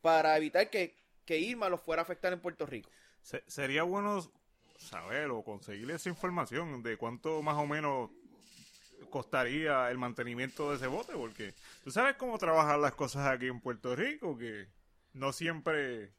para 0.00 0.36
evitar 0.36 0.70
que, 0.70 0.94
que 1.24 1.38
Irma 1.38 1.68
los 1.68 1.80
fuera 1.80 2.02
a 2.02 2.04
afectar 2.04 2.32
en 2.32 2.40
Puerto 2.40 2.66
Rico. 2.66 2.90
Se- 3.22 3.44
sería 3.46 3.82
bueno 3.82 4.20
saber 4.78 5.30
o 5.30 5.42
conseguir 5.42 5.90
esa 5.90 6.08
información 6.08 6.82
de 6.82 6.96
cuánto 6.96 7.42
más 7.42 7.56
o 7.56 7.66
menos 7.66 8.10
costaría 9.10 9.90
el 9.90 9.98
mantenimiento 9.98 10.70
de 10.70 10.76
ese 10.76 10.86
bote, 10.86 11.12
porque 11.14 11.54
tú 11.84 11.90
sabes 11.90 12.16
cómo 12.16 12.38
trabajan 12.38 12.80
las 12.82 12.94
cosas 12.94 13.26
aquí 13.26 13.46
en 13.46 13.60
Puerto 13.60 13.94
Rico, 13.96 14.36
que 14.36 14.68
no 15.12 15.32
siempre 15.32 16.12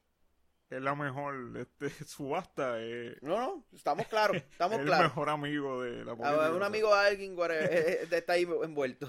es 0.70 0.82
la 0.82 0.94
mejor 0.94 1.56
este, 1.56 1.90
subasta, 2.04 2.80
es 2.80 3.20
No, 3.22 3.38
no, 3.40 3.64
estamos 3.74 4.06
claros, 4.06 4.36
estamos 4.36 4.78
el 4.80 4.86
claros. 4.86 5.04
mejor 5.08 5.28
amigo 5.30 5.82
de 5.82 6.04
la 6.04 6.12
A 6.12 6.16
política. 6.16 6.38
ver, 6.42 6.52
un 6.52 6.62
amigo 6.62 6.94
de 6.94 7.06
alguien 7.06 7.36
eh, 7.38 7.48
eh, 7.50 8.08
está 8.10 8.34
ahí 8.34 8.42
envuelto. 8.62 9.08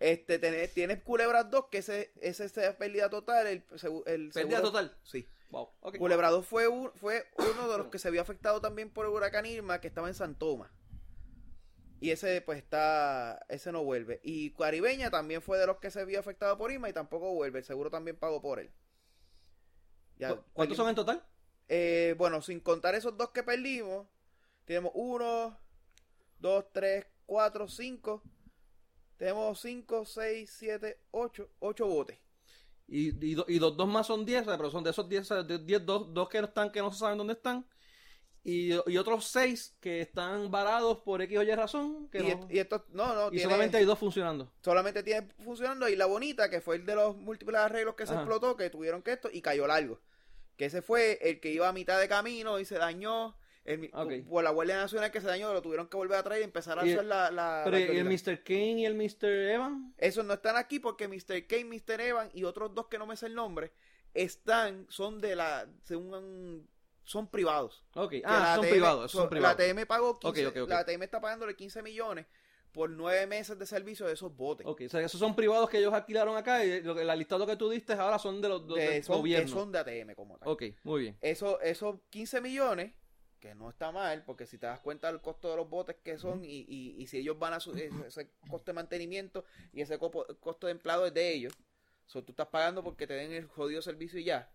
Este, 0.00 0.38
tenés, 0.38 0.72
tienes 0.74 1.02
Culebras 1.02 1.50
2, 1.50 1.66
que 1.70 1.78
ese, 1.78 2.12
ese 2.20 2.44
es 2.46 2.74
pérdida 2.76 3.08
total. 3.10 3.46
El, 3.46 3.62
Pérdida 3.62 4.30
seguro- 4.32 4.62
total. 4.62 4.96
Sí. 5.02 5.26
Wow. 5.50 5.68
ok. 5.80 5.98
Culebra 5.98 6.30
2 6.30 6.46
fue, 6.46 6.66
un- 6.68 6.90
fue 6.94 7.26
uno 7.38 7.68
de 7.70 7.78
los 7.78 7.88
que 7.88 7.98
se 7.98 8.10
vio 8.10 8.22
afectado 8.22 8.60
también 8.60 8.90
por 8.90 9.04
el 9.06 9.12
huracán 9.12 9.44
Irma, 9.46 9.80
que 9.80 9.88
estaba 9.88 10.08
en 10.08 10.14
San 10.14 10.34
Tomás. 10.38 10.70
Y 12.00 12.10
ese, 12.10 12.40
pues, 12.40 12.58
está. 12.58 13.44
Ese 13.48 13.70
no 13.70 13.84
vuelve. 13.84 14.20
Y 14.24 14.50
Caribeña 14.54 15.10
también 15.10 15.40
fue 15.40 15.58
de 15.58 15.66
los 15.66 15.76
que 15.78 15.90
se 15.90 16.04
vio 16.04 16.18
afectado 16.18 16.58
por 16.58 16.72
Irma 16.72 16.88
y 16.88 16.92
tampoco 16.92 17.32
vuelve. 17.32 17.60
El 17.60 17.64
seguro 17.64 17.90
también 17.90 18.16
pagó 18.16 18.40
por 18.40 18.58
él. 18.58 18.72
Ya, 20.18 20.34
¿Cu- 20.34 20.42
¿Cuántos 20.52 20.76
son 20.76 20.88
en 20.88 20.94
total? 20.94 21.24
Eh, 21.68 22.14
bueno, 22.18 22.42
sin 22.42 22.58
contar 22.60 22.94
esos 22.94 23.16
dos 23.16 23.30
que 23.30 23.42
perdimos, 23.42 24.06
tenemos 24.64 24.92
uno, 24.94 25.58
dos, 26.38 26.64
tres, 26.72 27.06
cuatro, 27.26 27.68
cinco. 27.68 28.22
Tenemos 29.22 29.60
cinco, 29.60 30.04
seis, 30.04 30.52
siete, 30.58 30.98
ocho, 31.12 31.48
ocho 31.60 31.86
botes. 31.86 32.18
Y, 32.88 33.10
y, 33.24 33.34
do- 33.36 33.44
y 33.46 33.60
dos, 33.60 33.76
dos 33.76 33.86
más 33.86 34.08
son 34.08 34.24
10, 34.26 34.42
pero 34.44 34.68
son 34.68 34.82
de 34.82 34.90
esos 34.90 35.08
10, 35.08 35.28
de 35.46 35.58
10 35.60 35.86
dos, 35.86 36.12
dos 36.12 36.28
que 36.28 36.40
no 36.40 36.48
están, 36.48 36.72
que 36.72 36.80
no 36.80 36.90
se 36.90 36.98
saben 36.98 37.18
dónde 37.18 37.34
están. 37.34 37.64
Y, 38.42 38.72
y 38.72 38.96
otros 38.98 39.26
6 39.26 39.76
que 39.78 40.00
están 40.00 40.50
varados 40.50 40.98
por 41.04 41.22
X 41.22 41.38
o 41.38 41.42
Y 41.44 41.54
razón. 41.54 42.08
Que 42.08 42.18
Y, 42.18 42.22
no- 42.34 42.48
y 42.50 42.66
no, 42.94 43.14
no, 43.14 43.26
y 43.28 43.30
tiene- 43.30 43.44
solamente 43.44 43.76
hay 43.76 43.84
dos 43.84 43.96
funcionando. 44.00 44.52
solamente 44.60 45.04
tiene 45.04 45.28
funcionando 45.44 45.88
y 45.88 45.94
la 45.94 46.06
bonita 46.06 46.50
que 46.50 46.60
fue 46.60 46.74
el 46.74 46.84
de 46.84 46.96
los 46.96 47.16
múltiples 47.16 47.60
arreglos 47.60 47.94
que 47.94 48.08
se 48.08 48.14
explotó 48.14 48.56
que 48.56 48.70
tuvieron 48.70 49.02
que 49.02 49.12
esto 49.12 49.28
y 49.32 49.40
cayó 49.40 49.68
largo 49.68 50.00
que 50.56 50.64
ese 50.64 50.82
fue 50.82 51.20
el 51.22 51.38
que 51.38 51.52
iba 51.52 51.68
a 51.68 51.72
mitad 51.72 52.00
de 52.00 52.08
camino 52.08 52.58
y 52.58 52.64
se 52.64 52.74
dañó 52.74 53.36
el, 53.64 53.90
por 54.28 54.42
la 54.42 54.50
Guardia 54.50 54.76
Nacional 54.76 55.10
que 55.12 55.20
se 55.20 55.26
dañó 55.28 55.52
lo 55.52 55.62
tuvieron 55.62 55.88
que 55.88 55.96
volver 55.96 56.18
a 56.18 56.22
traer 56.22 56.40
y 56.40 56.44
empezar 56.44 56.78
a 56.78 56.86
Y- 56.86 56.92
hacer 56.92 57.04
la, 57.04 57.30
la- 57.30 57.62
Pero 57.64 57.78
la 57.78 57.92
¿y 57.92 57.96
el. 57.98 58.04
Mr. 58.04 58.42
Kane 58.42 58.80
y 58.80 58.86
el 58.86 58.94
Mr. 58.94 59.26
Evan. 59.50 59.94
esos 59.98 60.24
no 60.24 60.34
están 60.34 60.56
aquí 60.56 60.80
porque 60.80 61.06
Mr. 61.08 61.46
Kane, 61.46 61.64
Mr. 61.66 62.00
Evan 62.00 62.30
y 62.34 62.44
otros 62.44 62.74
dos 62.74 62.88
que 62.88 62.98
no 62.98 63.06
me 63.06 63.16
sé 63.16 63.26
el 63.26 63.34
nombre 63.34 63.72
están 64.14 64.86
son 64.90 65.20
de 65.20 65.36
la 65.36 65.66
según 65.84 66.68
son 67.04 67.28
privados 67.30 67.84
Ok. 67.94 68.14
Ah, 68.24 68.54
son 68.56 68.64
ATM 68.64 68.70
privados. 68.70 69.10
Son 69.12 69.22
so- 69.24 69.30
privados. 69.30 69.58
la 69.58 69.64
ATM 69.64 69.86
pagó 69.86 70.18
15, 70.18 70.46
Ok, 70.46 70.52
ok, 70.56 70.62
ok. 70.64 70.68
la 70.68 70.78
ATM 70.80 71.02
está 71.04 71.20
pagándole 71.20 71.56
15 71.56 71.82
millones 71.82 72.26
por 72.72 72.88
nueve 72.90 73.26
meses 73.26 73.58
de 73.58 73.66
servicio 73.66 74.06
de 74.06 74.14
esos 74.14 74.34
botes 74.34 74.66
Ok, 74.66 74.82
o 74.86 74.88
sea, 74.88 75.00
esos 75.02 75.20
son 75.20 75.34
privados 75.36 75.68
que 75.68 75.78
ellos 75.78 75.92
alquilaron 75.92 76.36
acá 76.36 76.64
y 76.64 76.80
lo 76.82 76.94
la 76.94 77.14
listado 77.16 77.46
que 77.46 77.56
tú 77.56 77.68
diste 77.70 77.92
ahora 77.94 78.18
son 78.18 78.40
de 78.40 78.48
los, 78.48 78.66
de- 78.66 78.74
de- 78.80 78.90
del 78.90 79.04
son, 79.04 79.18
gobierno. 79.18 79.48
son 79.48 79.72
de 79.72 79.78
ATM 79.80 80.14
como 80.14 80.38
tal 80.38 80.48
Ok, 80.48 80.62
muy 80.84 81.02
bien. 81.02 81.18
Eso, 81.20 81.60
esos 81.60 81.96
15 82.10 82.40
millones, 82.40 82.94
que 83.42 83.56
no 83.56 83.68
está 83.68 83.90
mal, 83.90 84.22
porque 84.24 84.46
si 84.46 84.56
te 84.56 84.66
das 84.66 84.78
cuenta 84.78 85.08
del 85.08 85.20
costo 85.20 85.50
de 85.50 85.56
los 85.56 85.68
botes 85.68 85.96
que 85.96 86.16
son 86.16 86.44
y, 86.44 86.60
y- 86.68 86.94
y 86.96 87.06
si 87.08 87.18
ellos 87.18 87.36
van 87.40 87.52
a 87.52 87.58
su, 87.58 87.74
ese, 87.74 88.30
costo 88.48 88.70
de 88.70 88.74
mantenimiento 88.74 89.44
y 89.72 89.80
ese 89.80 89.98
copo- 89.98 90.24
costo 90.38 90.68
de 90.68 90.70
empleado 90.72 91.04
es 91.06 91.12
de 91.12 91.32
ellos, 91.34 91.52
so, 92.06 92.22
tú 92.22 92.30
estás 92.30 92.46
pagando 92.46 92.84
porque 92.84 93.04
te 93.08 93.14
den 93.14 93.32
el 93.32 93.46
jodido 93.48 93.82
servicio 93.82 94.20
y 94.20 94.24
ya, 94.24 94.48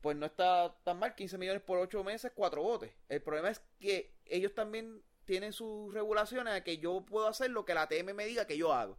pues 0.00 0.16
no 0.16 0.24
está 0.24 0.74
tan 0.82 0.98
mal, 0.98 1.14
15 1.14 1.36
millones 1.36 1.60
por 1.60 1.76
8 1.78 2.02
meses, 2.02 2.32
4 2.34 2.62
botes. 2.62 2.90
El 3.10 3.20
problema 3.20 3.50
es 3.50 3.60
que 3.78 4.14
ellos 4.24 4.54
también 4.54 5.02
tienen 5.26 5.52
sus 5.52 5.92
regulaciones 5.92 6.54
a 6.54 6.64
que 6.64 6.78
yo 6.78 7.04
puedo 7.04 7.26
hacer 7.28 7.50
lo 7.50 7.66
que 7.66 7.74
la 7.74 7.82
ATM 7.82 8.14
me 8.14 8.24
diga 8.24 8.46
que 8.46 8.56
yo 8.56 8.72
hago. 8.72 8.94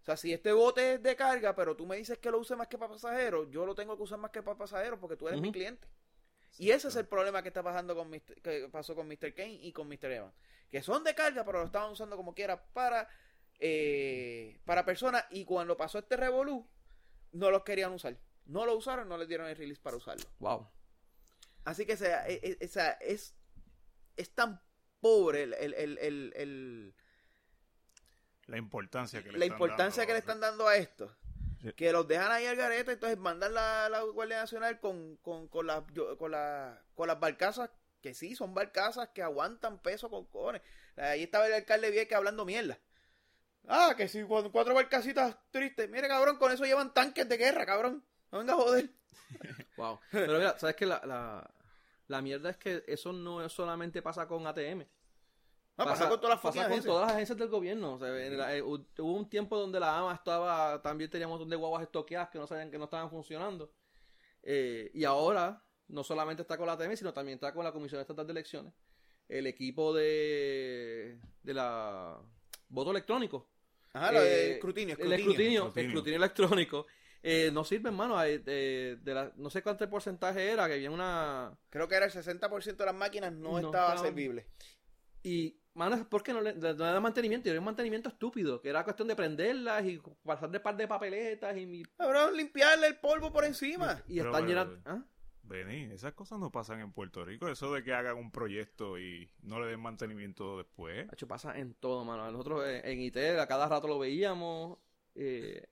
O 0.00 0.04
sea, 0.04 0.18
si 0.18 0.34
este 0.34 0.52
bote 0.52 0.94
es 0.94 1.02
de 1.02 1.16
carga, 1.16 1.54
pero 1.56 1.74
tú 1.74 1.86
me 1.86 1.96
dices 1.96 2.18
que 2.18 2.30
lo 2.30 2.38
use 2.38 2.54
más 2.54 2.68
que 2.68 2.76
para 2.76 2.92
pasajeros, 2.92 3.48
yo 3.50 3.64
lo 3.64 3.74
tengo 3.74 3.96
que 3.96 4.02
usar 4.02 4.18
más 4.18 4.30
que 4.30 4.42
para 4.42 4.58
pasajeros 4.58 4.98
porque 5.00 5.16
tú 5.16 5.26
eres 5.26 5.40
mi 5.40 5.48
cliente. 5.52 5.88
Y 6.58 6.70
ese 6.70 6.88
es 6.88 6.96
el 6.96 7.06
problema 7.06 7.42
que 7.42 7.48
está 7.48 7.62
pasando 7.62 7.94
con 7.94 8.08
Mr. 8.10 8.40
que 8.42 8.68
pasó 8.70 8.94
con 8.94 9.06
Mr. 9.08 9.34
Kane 9.34 9.58
y 9.62 9.72
con 9.72 9.88
Mr. 9.88 10.10
Evans. 10.10 10.34
Que 10.70 10.82
son 10.82 11.04
de 11.04 11.14
carga, 11.14 11.44
pero 11.44 11.60
lo 11.60 11.66
estaban 11.66 11.92
usando 11.92 12.16
como 12.16 12.34
quiera 12.34 12.62
para, 12.72 13.08
eh, 13.58 14.58
para 14.64 14.84
personas. 14.84 15.24
Y 15.30 15.44
cuando 15.44 15.76
pasó 15.76 15.98
este 15.98 16.16
revolú, 16.16 16.66
no 17.32 17.50
los 17.50 17.62
querían 17.62 17.92
usar. 17.92 18.16
No 18.46 18.64
lo 18.64 18.74
usaron, 18.76 19.08
no 19.08 19.18
les 19.18 19.28
dieron 19.28 19.48
el 19.48 19.56
release 19.56 19.80
para 19.80 19.96
usarlo. 19.96 20.24
Wow. 20.38 20.68
Así 21.64 21.84
que 21.84 21.96
sea, 21.96 22.26
e- 22.28 22.40
e- 22.60 22.64
o 22.64 22.68
sea, 22.68 22.92
es, 22.92 23.34
es 24.16 24.30
tan 24.34 24.60
pobre 25.00 25.42
el, 25.42 25.54
el- 25.54 25.74
el- 25.74 25.98
el- 25.98 26.32
el- 26.36 26.94
La 28.46 28.56
importancia 28.56 29.22
que 29.22 29.32
le 29.32 29.38
la 29.38 29.44
están 29.46 29.56
importancia 29.56 30.00
dando. 30.02 30.06
que 30.06 30.12
le 30.12 30.18
están 30.20 30.40
dando 30.40 30.68
a 30.68 30.76
esto. 30.76 31.14
Sí. 31.66 31.72
Que 31.74 31.92
los 31.92 32.06
dejan 32.08 32.30
ahí 32.32 32.46
al 32.46 32.56
garete, 32.56 32.92
entonces 32.92 33.18
mandan 33.18 33.54
la, 33.54 33.88
la 33.88 34.02
Guardia 34.02 34.38
Nacional 34.38 34.78
con, 34.80 35.16
con, 35.16 35.48
con, 35.48 35.66
las, 35.66 35.82
yo- 35.92 36.16
con, 36.18 36.30
la- 36.30 36.82
con 36.94 37.08
las 37.08 37.18
barcazas, 37.20 37.70
que 38.00 38.14
sí, 38.14 38.34
son 38.36 38.54
barcazas 38.54 39.08
que 39.08 39.22
aguantan 39.22 39.78
peso 39.82 40.08
con 40.10 40.24
cojones. 40.26 40.62
Ahí 40.96 41.24
estaba 41.24 41.46
el 41.46 41.54
alcalde 41.54 41.90
Vieques 41.90 42.16
hablando 42.16 42.44
mierda. 42.44 42.78
Ah, 43.68 43.94
que 43.96 44.06
sí, 44.08 44.22
con 44.24 44.50
cuatro 44.50 44.74
barcacitas 44.74 45.36
tristes. 45.50 45.88
Mire, 45.90 46.06
cabrón, 46.08 46.36
con 46.38 46.52
eso 46.52 46.64
llevan 46.64 46.94
tanques 46.94 47.28
de 47.28 47.36
guerra, 47.36 47.66
cabrón. 47.66 48.04
No 48.30 48.38
venga 48.38 48.52
a 48.52 48.56
joder. 48.56 48.90
Wow. 49.76 49.98
Pero 50.10 50.34
mira, 50.38 50.56
¿sabes 50.58 50.76
qué? 50.76 50.86
La, 50.86 51.02
la, 51.04 51.50
la 52.06 52.22
mierda 52.22 52.48
es 52.50 52.56
que 52.56 52.84
eso 52.86 53.12
no 53.12 53.46
solamente 53.48 54.00
pasa 54.02 54.26
con 54.28 54.46
ATM. 54.46 54.84
No, 55.78 55.84
pasa, 55.84 56.08
con 56.08 56.18
todas 56.20 56.36
las 56.36 56.42
pasa 56.42 56.54
con 56.62 56.66
agencias. 56.72 56.84
todas 56.86 57.06
las 57.06 57.12
agencias 57.14 57.38
del 57.38 57.48
gobierno. 57.48 57.94
O 57.94 57.98
sea, 57.98 58.26
en 58.26 58.38
la- 58.38 58.56
eh, 58.56 58.62
hu- 58.62 58.86
hubo 58.98 59.12
un 59.12 59.28
tiempo 59.28 59.58
donde 59.58 59.78
la 59.78 59.98
AMA 59.98 60.14
estaba, 60.14 60.80
también 60.82 61.10
tenía 61.10 61.26
un 61.26 61.32
montón 61.32 61.50
de 61.50 61.56
guaguas 61.56 61.82
estoqueadas 61.82 62.30
que 62.30 62.38
no 62.38 62.46
sabían 62.46 62.70
que 62.70 62.78
no 62.78 62.84
estaban 62.84 63.10
funcionando. 63.10 63.72
Eh, 64.42 64.90
y 64.94 65.04
ahora, 65.04 65.62
no 65.88 66.02
solamente 66.02 66.42
está 66.42 66.56
con 66.56 66.66
la 66.66 66.72
ATM, 66.74 66.96
sino 66.96 67.12
también 67.12 67.36
está 67.36 67.52
con 67.52 67.62
la 67.64 67.72
Comisión 67.72 68.00
Estatal 68.00 68.26
de 68.26 68.32
Elecciones. 68.32 68.72
El 69.28 69.46
equipo 69.46 69.92
de, 69.92 71.18
de 71.42 71.54
la 71.54 72.18
voto 72.68 72.90
electrónico. 72.92 73.48
Ajá, 73.92 74.12
lo 74.12 74.20
de 74.22 74.28
Eh, 74.28 74.52
escrutinio, 74.54 74.94
El 74.98 75.12
escrutinio. 75.12 75.30
escrutinio, 75.30 75.60
Escrutinio. 75.66 75.88
escrutinio 75.90 76.16
electrónico. 76.18 76.86
eh, 77.22 77.50
no 77.52 77.64
sirve, 77.64 77.88
hermano. 77.88 78.22
eh, 78.22 78.38
de, 78.38 78.98
de 79.02 79.14
la- 79.14 79.32
no 79.36 79.50
sé 79.50 79.60
cuánto 79.62 79.88
porcentaje 79.90 80.48
era, 80.48 80.68
que 80.68 80.74
había 80.74 80.90
una... 80.92 81.58
Creo 81.70 81.88
que 81.88 81.96
era 81.96 82.06
el 82.06 82.12
60% 82.12 82.76
de 82.76 82.84
las 82.86 82.94
máquinas 82.94 83.32
no, 83.32 83.50
No 83.60 83.66
estaba 83.66 83.96
servible. 83.98 84.46
Y, 85.24 85.58
mano, 85.76 86.08
¿por 86.08 86.22
qué 86.22 86.32
no 86.32 86.40
le, 86.40 86.54
no 86.54 86.68
le 86.72 86.74
da 86.74 87.00
mantenimiento? 87.00 87.48
Y 87.48 87.50
era 87.50 87.60
un 87.60 87.66
mantenimiento 87.66 88.08
estúpido, 88.08 88.60
que 88.60 88.68
era 88.70 88.82
cuestión 88.84 89.06
de 89.08 89.14
prenderlas 89.16 89.84
y 89.84 90.00
pasar 90.24 90.50
de 90.50 90.58
par 90.60 90.76
de 90.76 90.88
papeletas 90.88 91.56
y, 91.56 91.82
Cabrón, 91.96 92.36
limpiarle 92.36 92.88
el 92.88 92.96
polvo 92.96 93.32
por 93.32 93.44
encima. 93.44 94.02
y 94.08 94.16
Pero, 94.18 94.30
están 94.30 94.46
llenando... 94.48 94.78
¿Ah? 94.84 95.02
Vení, 95.48 95.92
esas 95.92 96.12
cosas 96.14 96.40
no 96.40 96.50
pasan 96.50 96.80
en 96.80 96.90
Puerto 96.92 97.24
Rico. 97.24 97.46
Eso 97.48 97.72
de 97.72 97.84
que 97.84 97.92
hagan 97.94 98.16
un 98.16 98.32
proyecto 98.32 98.98
y 98.98 99.30
no 99.42 99.60
le 99.60 99.68
den 99.68 99.78
mantenimiento 99.78 100.58
después. 100.58 101.06
Hacho, 101.12 101.28
pasa 101.28 101.56
en 101.56 101.74
todo, 101.74 102.04
mano. 102.04 102.28
Nosotros 102.32 102.64
eh, 102.66 102.80
en 102.84 103.00
IT 103.00 103.16
a 103.38 103.46
cada 103.46 103.68
rato 103.68 103.86
lo 103.86 103.98
veíamos. 104.00 104.78
eh, 105.14 105.64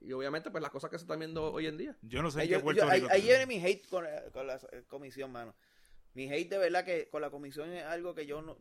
y 0.00 0.12
obviamente, 0.12 0.50
pues 0.52 0.62
las 0.62 0.70
cosas 0.70 0.88
que 0.90 0.96
se 0.98 1.02
están 1.04 1.18
viendo 1.18 1.52
hoy 1.52 1.66
en 1.66 1.76
día. 1.76 1.96
Yo 2.02 2.22
no 2.22 2.30
sé 2.30 2.44
en 2.44 2.48
qué 2.48 2.58
Puerto 2.60 2.84
yo- 2.86 2.90
Rico. 2.90 3.08
ahí 3.10 3.22
viene 3.22 3.46
mi 3.46 3.56
hate 3.62 3.86
con, 3.88 4.06
eh, 4.06 4.30
con 4.32 4.46
la 4.46 4.54
eh, 4.72 4.84
comisión, 4.86 5.32
mano. 5.32 5.54
Mi 6.14 6.30
hate 6.32 6.48
de 6.50 6.58
verdad 6.58 6.84
que 6.84 7.08
con 7.10 7.20
la 7.20 7.30
comisión 7.30 7.72
es 7.72 7.84
algo 7.84 8.14
que 8.14 8.24
yo 8.26 8.40
no... 8.40 8.56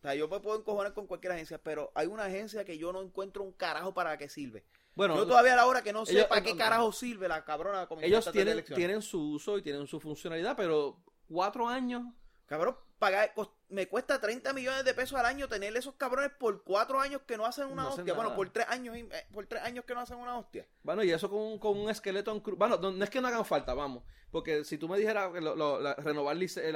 O 0.00 0.02
sea, 0.02 0.14
yo 0.14 0.28
me 0.28 0.40
puedo 0.40 0.58
encojonar 0.58 0.94
con 0.94 1.06
cualquier 1.06 1.32
agencia, 1.34 1.58
pero 1.62 1.92
hay 1.94 2.06
una 2.06 2.24
agencia 2.24 2.64
que 2.64 2.78
yo 2.78 2.90
no 2.90 3.02
encuentro 3.02 3.42
un 3.42 3.52
carajo 3.52 3.92
para 3.92 4.16
qué 4.16 4.30
sirve. 4.30 4.64
Bueno, 4.94 5.14
yo 5.14 5.26
todavía 5.26 5.52
a 5.52 5.56
la 5.56 5.66
hora 5.66 5.82
que 5.82 5.92
no 5.92 6.06
sé 6.06 6.12
ellos- 6.12 6.26
para 6.26 6.40
qué 6.42 6.52
no, 6.52 6.56
carajo 6.58 6.90
sirve 6.92 7.28
la 7.28 7.44
cabrona 7.44 7.86
ellos 8.00 8.24
tienen, 8.32 8.64
tienen 8.64 9.02
su 9.02 9.32
uso 9.32 9.58
y 9.58 9.62
tienen 9.62 9.86
su 9.86 10.00
funcionalidad, 10.00 10.56
pero 10.56 11.02
cuatro 11.28 11.68
años... 11.68 12.02
Cabrón, 12.46 12.76
pagar, 12.98 13.32
me 13.68 13.86
cuesta 13.88 14.20
30 14.20 14.52
millones 14.52 14.84
de 14.84 14.92
pesos 14.94 15.16
al 15.20 15.26
año 15.26 15.46
tener 15.48 15.76
esos 15.76 15.94
cabrones 15.94 16.32
por 16.32 16.64
cuatro 16.64 16.98
años 16.98 17.20
que 17.26 17.36
no 17.36 17.46
hacen 17.46 17.66
una 17.66 17.82
No 17.82 17.88
hacen 17.90 18.00
hostia. 18.00 18.14
Bueno, 18.14 18.34
por 18.34 18.50
tres 18.50 18.66
años 18.68 18.96
y- 18.96 19.00
eh, 19.02 19.26
por 19.32 19.46
tres 19.46 19.62
años 19.62 19.84
que 19.84 19.94
no 19.94 20.00
hacen 20.00 20.16
una 20.16 20.36
hostia. 20.36 20.66
Bueno, 20.82 21.04
y 21.04 21.12
eso 21.12 21.30
con, 21.30 21.58
con 21.60 21.78
un 21.78 21.90
esqueleto 21.90 22.32
en 22.32 22.40
cruz. 22.40 22.58
Bueno, 22.58 22.78
no, 22.78 22.90
no 22.90 23.04
es 23.04 23.10
que 23.10 23.20
no 23.20 23.28
hagan 23.28 23.44
falta, 23.44 23.74
vamos. 23.74 24.02
Porque 24.32 24.64
si 24.64 24.78
tú 24.78 24.88
me 24.88 24.98
dijeras 24.98 25.32
que 25.32 25.40
lo- 25.40 25.54
lo- 25.54 25.78
la- 25.78 25.94
renovar 25.94 26.36
eh, 26.42 26.72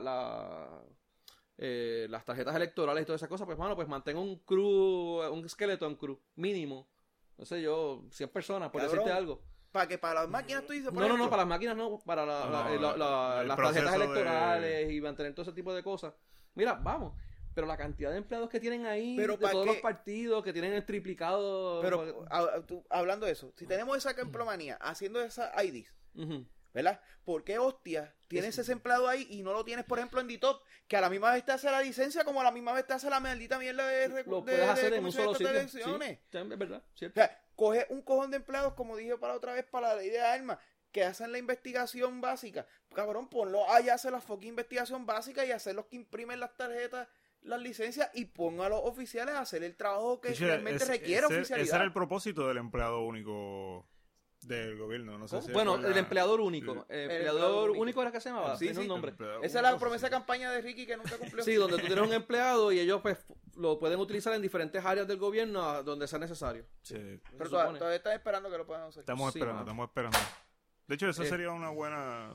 la- 0.00 0.82
eh, 1.58 2.06
las 2.10 2.24
tarjetas 2.24 2.54
electorales 2.56 3.02
y 3.02 3.06
todas 3.06 3.18
esas 3.20 3.28
cosas, 3.28 3.46
pues, 3.46 3.58
mano, 3.58 3.76
pues 3.76 3.88
mantenga 3.88 4.20
un 4.20 4.36
crew, 4.40 5.20
un 5.32 5.44
esqueleto 5.44 5.86
en 5.86 5.96
cruz, 5.96 6.18
mínimo. 6.36 6.88
No 7.38 7.44
sé 7.44 7.60
yo, 7.62 8.04
100 8.10 8.28
personas, 8.30 8.70
por 8.70 8.80
Cabrón, 8.80 8.98
decirte 8.98 9.16
algo. 9.16 9.42
Para 9.70 9.88
que 9.88 9.96
para 9.98 10.20
las 10.20 10.28
máquinas 10.28 10.66
tú 10.66 10.72
dices, 10.74 10.90
por 10.90 10.94
No, 10.94 11.00
no, 11.00 11.08
no, 11.08 11.14
ejemplo, 11.14 11.30
para 11.30 11.42
las 11.42 11.48
máquinas 11.48 11.76
no, 11.76 11.98
para 12.04 12.26
la- 12.26 12.44
No, 12.44 12.50
la- 12.50 12.64
no, 12.64 12.68
eh, 12.70 12.78
la- 12.80 12.96
la- 12.96 13.40
el 13.42 13.48
las 13.48 13.56
tarjetas 13.56 13.90
de- 13.90 13.96
electorales 14.04 14.92
y 14.92 15.00
mantener 15.00 15.32
todo 15.34 15.42
ese 15.42 15.52
tipo 15.52 15.72
de 15.74 15.82
cosas. 15.82 16.12
Mira, 16.54 16.74
vamos. 16.74 17.14
Pero 17.54 17.66
la 17.66 17.76
cantidad 17.76 18.10
de 18.10 18.16
empleados 18.18 18.48
que 18.48 18.60
tienen 18.60 18.86
ahí, 18.86 19.14
Pero 19.16 19.34
de 19.36 19.38
¿pa' 19.42 19.50
todos 19.50 19.66
qué? 19.66 19.72
los 19.72 19.80
partidos, 19.82 20.42
que 20.42 20.52
tienen 20.52 20.72
el 20.74 20.84
triplicado. 20.86 21.80
Pero 21.82 22.24
a- 22.30 22.62
tú- 22.66 22.84
hablando 22.90 23.26
de 23.26 23.32
eso, 23.32 23.52
si 23.56 23.66
tenemos 23.66 23.96
esa 23.96 24.18
empleomanía 24.18 24.76
haciendo 24.80 25.20
esas 25.22 25.50
IDs. 25.62 25.92
¿Verdad? 26.72 27.00
¿Por 27.24 27.44
qué 27.44 27.58
hostia 27.58 28.14
tienes 28.28 28.56
ese 28.58 28.72
empleado 28.72 29.08
ahí 29.08 29.26
y 29.30 29.42
no 29.42 29.52
lo 29.52 29.64
tienes, 29.64 29.84
por 29.84 29.98
ejemplo, 29.98 30.20
en 30.20 30.28
DITOP? 30.28 30.62
Que 30.88 30.96
a 30.96 31.00
la 31.00 31.08
misma 31.10 31.32
vez 31.32 31.44
te 31.44 31.52
hace 31.52 31.70
la 31.70 31.80
licencia 31.80 32.24
como 32.24 32.40
a 32.40 32.44
la 32.44 32.50
misma 32.50 32.72
vez 32.72 32.86
te 32.86 32.92
hace 32.94 33.08
la 33.08 33.20
maldita 33.20 33.58
mierda 33.58 33.86
de, 33.86 34.08
de, 34.08 34.24
Lo 34.24 34.36
de- 34.36 34.42
puedes 34.42 34.58
de 34.60 34.64
hacer 34.64 34.94
en 34.94 35.04
un 35.04 35.12
solo 35.12 35.32
sitio. 35.34 35.50
Elecciones. 35.50 36.18
sí, 36.30 36.38
es 36.38 36.48
verdad, 36.58 36.82
O 36.84 36.96
cierto. 36.96 37.14
sea, 37.20 37.40
coge 37.54 37.86
un 37.90 38.02
cojón 38.02 38.30
de 38.30 38.38
empleados, 38.38 38.74
como 38.74 38.96
dije 38.96 39.16
para 39.16 39.34
otra 39.34 39.54
vez, 39.54 39.64
para 39.64 39.88
la 39.88 39.96
ley 39.96 40.10
de 40.10 40.20
armas, 40.20 40.58
que 40.90 41.04
hacen 41.04 41.32
la 41.32 41.38
investigación 41.38 42.20
básica. 42.20 42.66
Cabrón, 42.94 43.28
ponlo 43.28 43.70
allá, 43.70 43.94
hacer 43.94 44.12
la 44.12 44.20
fucking 44.20 44.48
investigación 44.50 45.06
básica 45.06 45.44
y 45.46 45.50
hacer 45.52 45.74
los 45.74 45.86
que 45.86 45.96
imprimen 45.96 46.40
las 46.40 46.54
tarjetas 46.56 47.08
las 47.42 47.60
licencias 47.60 48.08
y 48.14 48.26
ponga 48.26 48.66
a 48.66 48.68
los 48.68 48.80
oficiales 48.84 49.34
a 49.34 49.40
hacer 49.40 49.64
el 49.64 49.74
trabajo 49.76 50.20
que 50.20 50.32
realmente 50.32 50.84
requiere 50.84 51.26
ese- 51.26 51.36
oficialidad. 51.38 51.66
Ese 51.66 51.74
era 51.74 51.84
el 51.84 51.92
propósito 51.92 52.46
del 52.46 52.58
empleado 52.58 53.00
único 53.00 53.84
del 54.42 54.76
gobierno. 54.78 55.18
No 55.18 55.28
sé 55.28 55.36
¿Cómo? 55.36 55.46
si 55.46 55.52
Bueno, 55.52 55.76
el 55.76 55.96
empleador 55.96 56.40
único. 56.40 56.84
El 56.88 56.98
El 56.98 57.10
empleador 57.10 57.70
único. 57.70 57.82
único. 57.82 58.02
era 58.02 58.12
que 58.12 58.20
se 58.20 58.28
llamaba. 58.30 58.56
Sí, 58.56 58.64
Tiene 58.66 58.74
sí. 58.74 58.80
un 58.82 58.88
nombre. 58.88 59.14
Esa 59.42 59.58
es 59.58 59.62
la 59.62 59.78
promesa 59.78 60.06
de 60.06 60.10
campaña 60.10 60.50
de 60.50 60.60
Ricky 60.60 60.86
que 60.86 60.96
nunca 60.96 61.16
cumplió. 61.16 61.44
Sí, 61.44 61.54
donde 61.54 61.78
tú 61.78 61.86
tienes 61.86 62.04
un 62.04 62.12
empleado 62.12 62.72
y 62.72 62.80
ellos 62.80 63.00
pues 63.02 63.18
lo 63.56 63.78
pueden 63.78 63.98
utilizar 64.00 64.32
en 64.34 64.42
diferentes 64.42 64.84
áreas 64.84 65.06
del 65.06 65.18
gobierno 65.18 65.62
a 65.68 65.82
donde 65.82 66.06
sea 66.08 66.18
necesario. 66.18 66.66
Sí. 66.82 66.94
Pero 66.94 67.44
se 67.44 67.50
toda- 67.50 67.62
supone. 67.62 67.78
todavía 67.78 67.96
están 67.98 68.12
esperando 68.14 68.50
que 68.50 68.58
lo 68.58 68.66
puedan 68.66 68.88
hacer. 68.88 69.00
Estamos 69.00 69.34
esperando, 69.34 69.60
estamos 69.62 69.88
esperando. 69.88 70.18
De 70.88 70.94
hecho, 70.94 71.08
eso 71.08 71.22
Eh. 71.22 71.26
sería 71.28 71.50
una 71.50 71.70
buena... 71.70 72.32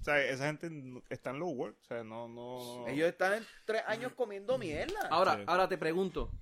O 0.00 0.04
sea, 0.04 0.18
esa 0.24 0.46
gente 0.46 0.68
está 1.10 1.30
en 1.30 1.38
low 1.38 1.50
work. 1.50 1.76
O 1.80 1.84
sea, 1.84 2.02
no... 2.02 2.28
no... 2.28 2.88
Ellos 2.88 3.08
están 3.08 3.34
en 3.34 3.46
tres 3.64 3.82
años 3.86 4.12
comiendo 4.14 4.58
mierda. 4.58 5.06
Ahora, 5.10 5.36
Sí. 5.36 5.42
ahora 5.46 5.68
te 5.68 5.78
pregunto, 5.78 6.32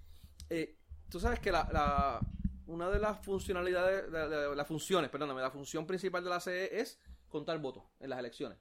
eh, 0.48 0.78
tú 1.10 1.20
sabes 1.20 1.40
que 1.40 1.52
la, 1.52 1.68
la- 1.70 2.20
una 2.70 2.88
de 2.90 2.98
las 2.98 3.24
funcionalidades, 3.24 4.10
de, 4.10 4.28
de- 4.28 4.56
las 4.56 4.66
funciones, 4.66 5.10
perdóname, 5.10 5.40
la 5.40 5.50
función 5.50 5.86
principal 5.86 6.22
de 6.24 6.30
la 6.30 6.40
CE 6.40 6.80
es 6.80 7.00
contar 7.28 7.58
votos 7.58 7.84
en 8.00 8.10
las 8.10 8.18
elecciones. 8.18 8.58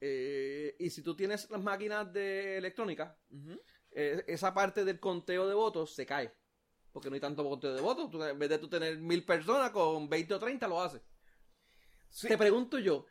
Eh, 0.00 0.76
y 0.78 0.90
si 0.90 1.02
tú 1.02 1.16
tienes 1.16 1.50
las 1.50 1.62
máquinas 1.62 2.12
de 2.12 2.56
electrónica, 2.58 3.16
eh, 3.90 4.24
esa 4.26 4.54
parte 4.54 4.84
del 4.84 5.00
conteo 5.00 5.48
de 5.48 5.54
votos 5.54 5.94
se 5.94 6.06
cae. 6.06 6.32
Porque 6.92 7.08
no 7.10 7.14
hay 7.14 7.20
tanto 7.20 7.44
conteo 7.48 7.74
de 7.74 7.80
votos. 7.80 8.10
Tú, 8.10 8.22
en 8.22 8.38
vez 8.38 8.48
de 8.48 8.58
tú 8.58 8.68
tener 8.68 8.98
mil 8.98 9.24
personas, 9.24 9.70
con 9.70 10.08
20 10.08 10.34
o 10.34 10.38
30 10.38 10.66
lo 10.68 10.80
haces. 10.80 11.02
Sí. 12.08 12.28
Te 12.28 12.38
pregunto 12.38 12.78
yo, 12.78 13.06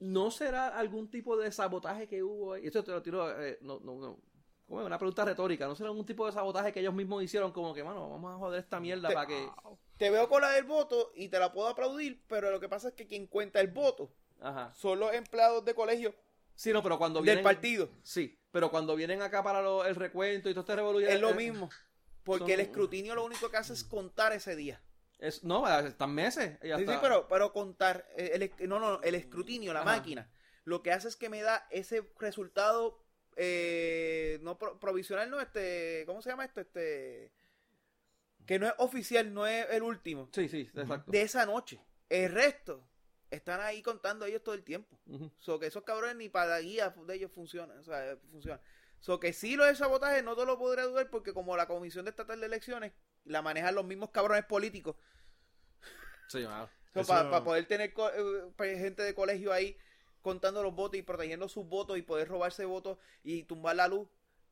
¿no 0.00 0.30
será 0.30 0.68
algún 0.68 1.10
tipo 1.10 1.36
de 1.36 1.52
sabotaje 1.52 2.08
que 2.08 2.22
hubo 2.22 2.54
ahí? 2.54 2.64
Y 2.64 2.66
esto 2.66 2.82
te 2.82 2.90
lo 2.90 3.02
tiro, 3.02 3.40
eh, 3.40 3.58
no, 3.62 3.78
no, 3.80 3.98
no. 4.00 4.20
Una 4.70 4.98
pregunta 4.98 5.24
retórica. 5.24 5.66
¿No 5.66 5.74
será 5.74 5.88
algún 5.90 6.06
tipo 6.06 6.24
de 6.26 6.32
sabotaje 6.32 6.72
que 6.72 6.78
ellos 6.80 6.94
mismos 6.94 7.22
hicieron? 7.24 7.50
Como 7.52 7.74
que, 7.74 7.82
mano, 7.82 8.08
vamos 8.08 8.32
a 8.32 8.38
joder 8.38 8.60
esta 8.60 8.78
mierda 8.78 9.08
Te- 9.08 9.14
para 9.14 9.26
que. 9.26 9.48
Te 9.96 10.10
veo 10.10 10.28
con 10.28 10.40
la 10.42 10.50
del 10.52 10.64
voto 10.64 11.10
y 11.14 11.28
te 11.28 11.38
la 11.40 11.52
puedo 11.52 11.68
aplaudir, 11.68 12.22
pero 12.28 12.50
lo 12.50 12.60
que 12.60 12.68
pasa 12.68 12.88
es 12.88 12.94
que 12.94 13.06
quien 13.06 13.26
cuenta 13.26 13.60
el 13.60 13.68
voto 13.68 14.12
Ajá. 14.40 14.72
son 14.74 15.00
los 15.00 15.12
empleados 15.12 15.64
de 15.64 15.74
colegio 15.74 16.14
Sí, 16.54 16.72
no, 16.74 16.82
pero 16.82 16.98
cuando 16.98 17.22
del 17.22 17.40
partido. 17.42 17.88
Sí, 18.02 18.38
pero 18.52 18.70
cuando 18.70 18.94
vienen 18.94 19.22
acá 19.22 19.42
para 19.42 19.62
lo- 19.62 19.84
el 19.86 19.94
recuento 19.96 20.48
y 20.50 20.52
todo 20.52 20.60
este 20.60 20.76
revolución. 20.76 21.10
Es 21.10 21.20
lo 21.20 21.34
mismo. 21.34 21.70
Porque 22.22 22.42
son- 22.44 22.50
el 22.52 22.60
escrutinio 22.60 23.14
lo 23.14 23.24
único 23.24 23.50
que 23.50 23.56
hace 23.56 23.72
es 23.72 23.82
contar 23.82 24.32
ese 24.34 24.54
día. 24.54 24.80
Es, 25.18 25.42
no, 25.42 25.66
están 25.78 26.14
meses. 26.14 26.58
Sí, 26.62 26.68
sí, 26.76 26.84
pero, 27.00 27.26
pero 27.28 27.52
contar. 27.52 28.06
eh, 28.16 28.50
El, 28.58 28.68
no, 28.68 28.78
no, 28.78 29.00
el 29.02 29.14
escrutinio, 29.14 29.72
la 29.72 29.80
Ajá. 29.80 29.96
máquina, 29.96 30.30
lo 30.64 30.82
que 30.82 30.92
hace 30.92 31.08
es 31.08 31.16
que 31.16 31.28
me 31.30 31.40
da 31.42 31.66
ese 31.70 32.02
resultado 32.18 33.02
eh, 33.42 34.38
no 34.42 34.58
pro- 34.58 34.78
provisional, 34.78 35.30
no, 35.30 35.40
este, 35.40 36.02
¿cómo 36.06 36.20
se 36.20 36.28
llama 36.28 36.44
esto? 36.44 36.60
Este, 36.60 37.32
que 38.46 38.58
no 38.58 38.66
es 38.66 38.74
oficial, 38.76 39.32
no 39.32 39.46
es 39.46 39.66
el 39.70 39.82
último, 39.82 40.28
Sí, 40.32 40.46
sí, 40.48 40.70
exacto. 40.74 41.10
de 41.10 41.22
esa 41.22 41.46
noche. 41.46 41.80
El 42.10 42.32
resto 42.32 42.86
están 43.30 43.60
ahí 43.62 43.80
contando 43.82 44.26
ellos 44.26 44.42
todo 44.42 44.54
el 44.54 44.62
tiempo. 44.62 44.98
Ujú. 45.06 45.30
So 45.38 45.58
que 45.58 45.66
esos 45.68 45.84
cabrones 45.84 46.16
ni 46.16 46.28
para 46.28 46.50
la 46.50 46.60
guía 46.60 46.90
de 47.06 47.14
ellos 47.14 47.30
funcionan. 47.32 47.78
O 47.78 47.82
sea, 47.84 48.18
funcionan. 48.30 48.60
So 48.98 49.18
que 49.20 49.32
sí 49.32 49.56
lo 49.56 49.64
de 49.64 49.74
sabotaje 49.74 50.22
no 50.22 50.36
te 50.36 50.44
lo 50.44 50.58
podré 50.58 50.82
dudar 50.82 51.08
porque 51.08 51.32
como 51.32 51.56
la 51.56 51.66
Comisión 51.66 52.04
de 52.04 52.10
Estatal 52.10 52.40
de 52.40 52.46
Elecciones 52.46 52.92
la 53.24 53.40
manejan 53.40 53.74
los 53.74 53.84
mismos 53.86 54.10
cabrones 54.10 54.44
políticos. 54.44 54.96
Sí. 56.28 56.44
So, 56.92 57.04
Para 57.06 57.30
pa 57.30 57.44
poder 57.44 57.66
tener 57.66 57.92
co- 57.94 58.10
eh, 58.10 58.50
pa- 58.56 58.64
gente 58.66 59.02
de 59.02 59.14
colegio 59.14 59.52
ahí 59.52 59.78
contando 60.22 60.62
los 60.62 60.74
votos 60.74 60.98
y 60.98 61.02
protegiendo 61.02 61.48
sus 61.48 61.66
votos 61.68 61.98
y 61.98 62.02
poder 62.02 62.28
robarse 62.28 62.64
votos 62.64 62.98
y 63.22 63.42
tumbar 63.44 63.76
la 63.76 63.88
luz 63.88 64.08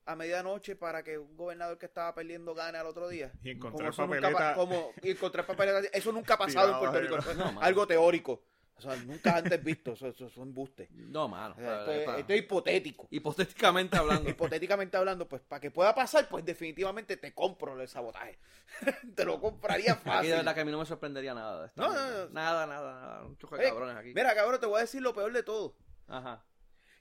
a 0.07 0.17
medianoche 0.17 0.75
para 0.75 1.03
que 1.05 1.19
un 1.19 1.37
gobernador 1.37 1.77
que 1.79 1.85
estaba 1.87 2.15
perdiendo 2.15 2.55
gane 2.55 2.79
al 2.79 2.87
otro 2.87 3.09
día. 3.09 3.31
Y 3.43 3.59
Como 3.59 3.79
encontrar 3.79 3.91
nunca 3.91 4.07
papeleta... 4.07 4.39
pa- 4.39 4.55
como 4.55 4.93
y 5.03 5.11
encontrar 5.11 5.47
papeleta. 5.47 5.81
Eso 5.93 6.13
nunca 6.13 6.35
ha 6.35 6.39
pasado 6.47 6.73
en 6.73 6.79
Puerto 6.91 7.17
Rico. 7.19 7.35
No, 7.35 7.61
algo 7.61 7.87
teórico. 7.87 8.43
O 8.79 8.81
sea, 8.81 8.97
nunca 8.97 9.37
antes 9.37 9.63
visto. 9.63 9.93
Eso, 9.93 10.07
eso 10.09 10.27
es 10.27 10.37
un 10.37 10.45
embuste. 10.49 10.89
No, 10.93 11.27
mano. 11.29 11.55
O 11.59 11.61
sea, 11.61 11.81
esto, 11.81 11.91
Eh, 11.93 11.99
es, 12.01 12.05
pa- 12.07 12.19
esto 12.19 12.33
es 12.33 12.39
hipotético. 12.39 13.09
Hipotéticamente 13.11 13.97
hablando. 13.99 14.31
Hipotéticamente 14.31 14.97
hablando, 14.97 15.29
pues 15.29 15.43
para 15.43 15.61
que 15.61 15.71
pueda 15.71 15.95
pasar, 15.95 16.29
pues 16.29 16.45
definitivamente 16.45 17.17
te 17.17 17.35
compro 17.35 17.81
el 17.81 17.89
sabotaje. 17.89 18.39
te 19.17 19.25
lo 19.25 19.41
compraría 19.41 19.93
Aquí 19.95 20.05
de 20.05 20.11
fácil. 20.11 20.31
verdad 20.31 20.55
que 20.55 20.61
a 20.61 20.65
mí 20.65 20.71
no 20.71 20.79
me 20.79 20.87
sorprendería 20.87 21.35
nada 21.35 21.61
de 21.63 21.67
esto. 21.67 21.83
No, 21.83 21.93
no, 21.93 22.11
no. 22.11 22.29
Nada, 22.31 22.67
nada, 22.67 23.01
nada. 23.01 23.25
Un 23.25 23.37
choque 23.37 23.57
de 23.57 23.65
Eh, 23.67 23.69
cabrones 23.69 23.97
aquí. 23.97 24.13
Mira, 24.15 24.35
cabrón, 24.35 24.61
te 24.61 24.67
voy 24.67 24.79
a 24.79 24.83
decir 24.83 25.03
lo 25.03 25.13
peor 25.13 25.33
de 25.33 25.43
todo. 25.43 25.75
Ajá. 26.07 26.45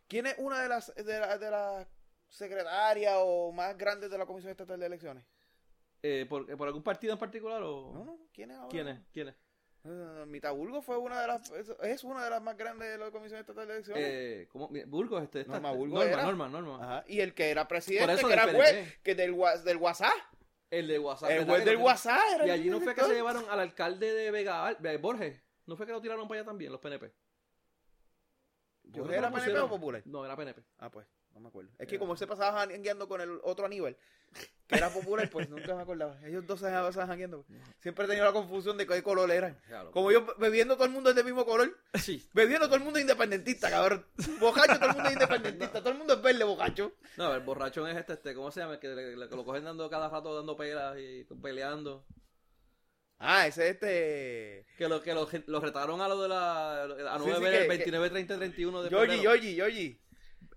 ¿Quién 0.08 0.26
es 0.26 0.36
una 0.40 0.62
de 0.62 0.70
las 0.70 0.94
de, 0.96 1.20
la- 1.20 1.38
de 1.38 1.52
las 1.52 1.88
secretarias 2.30 3.14
o 3.20 3.52
más 3.52 3.78
grandes 3.78 4.10
de 4.10 4.18
la 4.18 4.26
Comisión 4.26 4.52
Estatal 4.52 4.80
de 4.80 4.86
Elecciones? 4.86 5.24
Eh, 6.04 6.26
¿por, 6.30 6.46
¿Por 6.58 6.68
algún 6.68 6.84
partido 6.84 7.14
en 7.14 7.20
particular 7.20 7.62
o...? 7.64 7.92
No, 7.94 8.06
no, 8.06 8.18
¿quién 8.32 8.52
es 8.52 8.58
ahora? 8.58 8.70
¿Quién 8.70 8.88
es? 8.88 9.00
¿Quién 9.12 9.28
es? 9.30 9.36
Eh, 9.90 10.26
Mitabulgo 10.28 10.82
fue 10.82 10.98
una 10.98 11.22
de 11.22 11.28
las 11.28 11.50
es, 11.52 11.70
es 11.82 12.04
una 12.04 12.24
de 12.24 12.30
las 12.30 12.42
más 12.42 12.58
grandes 12.58 12.90
de 12.90 12.98
la 12.98 13.10
Comisión 13.12 13.40
Estatal 13.40 13.68
de 13.68 13.74
Elecciones. 13.76 14.04
Eh, 14.06 14.48
¿Cómo? 14.52 14.70
Burgos, 14.88 15.24
este. 15.24 15.42
esta- 15.42 15.54
Norma 15.54 15.72
Burgos 15.72 16.00
Norma, 16.00 16.12
era. 16.14 16.24
Norma, 16.24 16.50
Norma. 16.50 16.84
Ajá. 16.84 17.04
Y 17.08 17.22
el 17.22 17.34
que 17.34 17.50
era 17.50 17.68
presidente, 17.68 18.16
que 18.16 18.24
del 18.24 18.32
era 18.34 18.52
juez, 18.54 19.00
que 19.04 19.16
del, 19.16 19.36
del 19.64 19.78
WhatsApp. 19.78 20.14
El 20.70 20.88
de 20.88 21.00
WhatsApp. 21.00 21.30
El 21.32 21.38
¿verdad 21.40 21.54
juez 21.54 21.66
del? 21.66 21.78
WhatsApp 21.78 22.20
era 22.36 22.48
Y 22.48 22.50
allí 22.50 22.70
no 22.70 22.82
fue 22.82 22.94
que 22.94 23.02
se 23.04 23.14
llevaron 23.14 23.46
al 23.50 23.60
alcalde 23.62 24.14
de 24.14 24.32
Vega, 24.32 24.74
de 24.74 24.98
Borges. 24.98 25.42
¿No 25.66 25.78
fue 25.78 25.86
que 25.86 25.92
lo 25.94 26.02
tiraron 26.02 26.28
para 26.28 26.42
allá 26.42 26.46
también, 26.48 26.72
los 26.72 26.82
PNP? 26.82 27.14
Yo 28.84 29.04
¿Borges 29.04 29.04
creo 29.04 29.08
que 29.08 29.16
era 29.18 29.28
PNP 29.30 29.40
pusieron. 29.46 29.64
o 29.66 29.70
popular? 29.70 30.02
No, 30.06 30.26
era 30.26 30.36
PNP. 30.36 30.64
Ah, 30.80 30.90
pues, 30.92 31.08
no 31.38 31.42
me 31.44 31.50
acuerdo. 31.50 31.72
Es 31.80 31.88
que 31.88 31.98
como 32.00 32.14
él 32.14 32.20
se 32.20 32.28
pasaba 32.28 32.60
jangueando 32.68 33.08
con 33.08 33.22
el 33.22 33.40
otro 33.44 33.66
Aníbal, 33.66 33.96
que 34.68 34.76
era 34.76 34.90
popular, 34.90 35.30
pues 35.30 35.50
nunca 35.50 35.74
me 35.76 35.82
acordaba. 35.82 36.20
Ellos 36.26 36.46
dos 36.46 36.60
se 36.60 36.66
pasaban 36.66 37.08
jangueando. 37.08 37.46
Siempre 37.80 38.06
he 38.06 38.08
tenido 38.08 38.26
la 38.26 38.34
confusión 38.34 38.78
de 38.78 38.86
qué 38.86 39.02
color 39.02 39.32
eran. 39.32 39.58
Como 39.92 40.12
yo 40.12 40.26
bebiendo 40.38 40.76
todo 40.76 40.86
el 40.86 40.92
mundo 40.92 41.12
es 41.12 41.16
del 41.16 41.26
mismo 41.26 41.46
color, 41.46 41.78
Sí. 41.94 42.28
bebiendo 42.34 42.66
todo 42.68 42.76
el 42.78 42.84
mundo 42.84 43.00
es 43.00 43.04
independentista, 43.04 43.70
cabrón. 43.70 44.06
Bocacho, 44.40 44.76
todo 44.80 44.90
el 44.90 44.96
mundo 44.96 45.08
es 45.10 45.14
independentista, 45.14 45.80
todo 45.80 45.90
el 45.92 45.98
mundo 45.98 46.14
es 46.16 46.22
verde, 46.22 46.44
bocacho. 46.44 46.92
No, 47.16 47.34
el 47.34 47.42
borrachón 47.42 47.88
es 47.90 47.98
este, 47.98 48.14
este, 48.14 48.34
¿cómo 48.34 48.52
se 48.52 48.60
llama? 48.60 48.74
El 48.74 48.80
que, 48.80 48.94
que 49.30 49.36
lo 49.36 49.46
cogen 49.46 49.64
dando 49.64 49.90
cada 49.90 50.10
rato 50.10 50.36
dando 50.36 50.58
pelas 50.58 50.98
y 51.00 51.24
peleando. 51.42 52.06
Ah, 53.20 53.48
ese 53.48 53.70
es 53.70 53.74
este. 53.76 54.68
Que 54.78 54.88
lo 54.88 55.02
que 55.02 55.14
lo, 55.14 55.28
lo 55.48 55.60
retaron 55.60 56.02
a 56.02 56.08
lo 56.08 56.22
de 56.22 56.28
la 56.30 56.84
a 56.84 56.88
Sí, 57.18 57.24
9, 57.26 57.36
sí, 57.38 57.44
que- 57.52 57.62
que- 57.64 57.68
29, 57.68 58.10
30, 58.12 58.38
31 58.38 58.84
de 58.84 58.90
Yogi. 58.92 59.22
Yogi, 59.24 59.56
Yogi. 59.56 60.02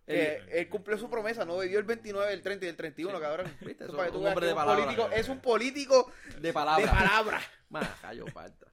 Él 0.06 0.68
cumplió 0.68 0.98
su 0.98 1.08
promesa, 1.08 1.44
no 1.44 1.56
bebió 1.58 1.78
el 1.78 1.84
29, 1.84 2.32
el 2.32 2.42
30 2.42 2.66
y 2.66 2.68
el 2.68 2.76
31, 2.76 3.16
Sí. 3.16 3.22
cabrón. 3.22 3.46
¿Viste? 3.60 3.84
Eso 3.84 3.92
Eso 3.92 3.96
para 3.96 4.06
que 4.08 4.12
tú 4.12 4.18
un 4.18 4.24
de 4.24 4.30
es 4.30 4.52
un 4.52 4.54
palabra. 4.56 4.84
político, 4.84 5.10
es 5.12 5.28
un 5.28 5.40
político 5.40 6.12
de 6.40 6.52
palabra. 6.52 6.84
de 6.86 6.90
palabra. 6.92 7.40
Más, 7.68 7.88
callo, 8.00 8.26
falta. 8.28 8.66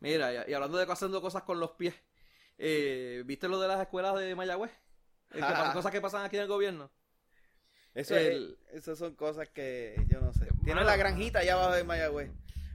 Mira, 0.00 0.46
y, 0.48 0.52
hablando 0.52 0.76
de 0.78 0.90
haciendo 0.92 1.22
cosas 1.22 1.42
con 1.44 1.58
los 1.58 1.70
pies, 1.72 1.94
eh, 2.58 3.22
¿viste 3.24 3.48
lo 3.48 3.58
de 3.60 3.68
las 3.68 3.80
escuelas 3.80 4.14
de 4.18 4.34
Mayagüez? 4.34 4.70
El 5.30 5.38
que 5.40 5.46
Ah. 5.46 5.70
cosas 5.72 5.90
que 5.90 6.00
pasan 6.00 6.24
aquí 6.24 6.36
en 6.36 6.42
el 6.42 6.48
gobierno. 6.48 6.90
Eso 7.94 8.14
El- 8.14 8.58
es, 8.68 8.82
esas 8.82 8.98
son 8.98 9.14
cosas 9.14 9.48
que 9.48 9.96
yo 10.08 10.20
no 10.20 10.32
sé. 10.34 10.46
Tiene 10.64 10.84
la 10.84 10.96
granjita 10.96 11.38
allá 11.38 11.54
abajo 11.54 11.72
de 11.72 11.84
Mayagüez. 11.84 12.30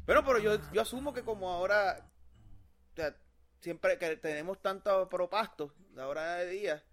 Pero, 0.08 0.26
pero 0.26 0.40
yo, 0.40 0.58
yo 0.74 0.82
asumo 0.82 1.14
que 1.14 1.22
como 1.24 1.52
ahora 1.52 2.10
o 2.92 2.96
sea, 2.96 3.16
siempre 3.62 3.98
que 4.00 4.18
tenemos 4.18 4.60
tanto 4.62 5.08
propasto 5.08 5.74
de 5.92 6.02
ahora 6.02 6.36
de 6.38 6.48
día, 6.50 6.84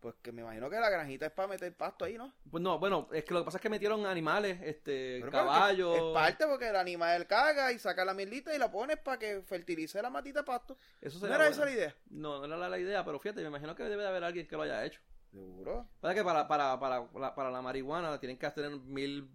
pues 0.00 0.14
que 0.22 0.32
me 0.32 0.42
imagino 0.42 0.70
que 0.70 0.78
la 0.78 0.90
granjita 0.90 1.26
es 1.26 1.32
para 1.32 1.48
meter 1.48 1.74
pasto 1.76 2.04
ahí, 2.04 2.16
¿no? 2.16 2.32
Pues 2.50 2.62
no, 2.62 2.78
bueno, 2.78 3.08
es 3.12 3.24
que 3.24 3.34
lo 3.34 3.40
que 3.40 3.44
pasa 3.46 3.58
es 3.58 3.62
que 3.62 3.68
metieron 3.68 4.06
animales, 4.06 4.58
este, 4.62 5.18
Pero, 5.20 5.32
caballos. 5.32 5.96
Es 5.96 6.02
parte 6.14 6.46
porque 6.46 6.68
el 6.68 6.76
animal 6.76 7.26
caga 7.26 7.72
y 7.72 7.78
saca 7.78 8.04
la 8.04 8.14
mierdita 8.14 8.54
y 8.54 8.58
la 8.58 8.70
pones 8.70 8.98
para 8.98 9.18
que 9.18 9.42
fertilice 9.42 10.00
la 10.00 10.10
matita 10.10 10.40
de 10.40 10.44
pasto. 10.44 10.76
Eso 11.00 11.18
¿No 11.26 11.34
era 11.34 11.48
esa 11.48 11.64
la 11.64 11.70
idea? 11.70 11.94
No, 12.10 12.38
no 12.38 12.46
era 12.46 12.56
la, 12.56 12.68
la 12.68 12.78
idea, 12.78 13.04
pero 13.04 13.18
fíjate, 13.18 13.42
me 13.42 13.48
imagino 13.48 13.74
que 13.74 13.84
debe 13.84 14.02
de 14.02 14.08
haber 14.08 14.24
alguien 14.24 14.46
que 14.46 14.56
lo 14.56 14.62
haya 14.62 14.84
hecho. 14.84 15.00
Seguro. 15.30 15.86
Pasa 16.00 16.14
que 16.14 16.24
para, 16.24 16.48
para, 16.48 16.78
para, 16.78 17.06
para, 17.06 17.34
para 17.34 17.50
la 17.50 17.60
marihuana 17.60 18.18
tienen 18.18 18.38
que 18.38 18.50
tener 18.50 18.70
mil 18.70 19.28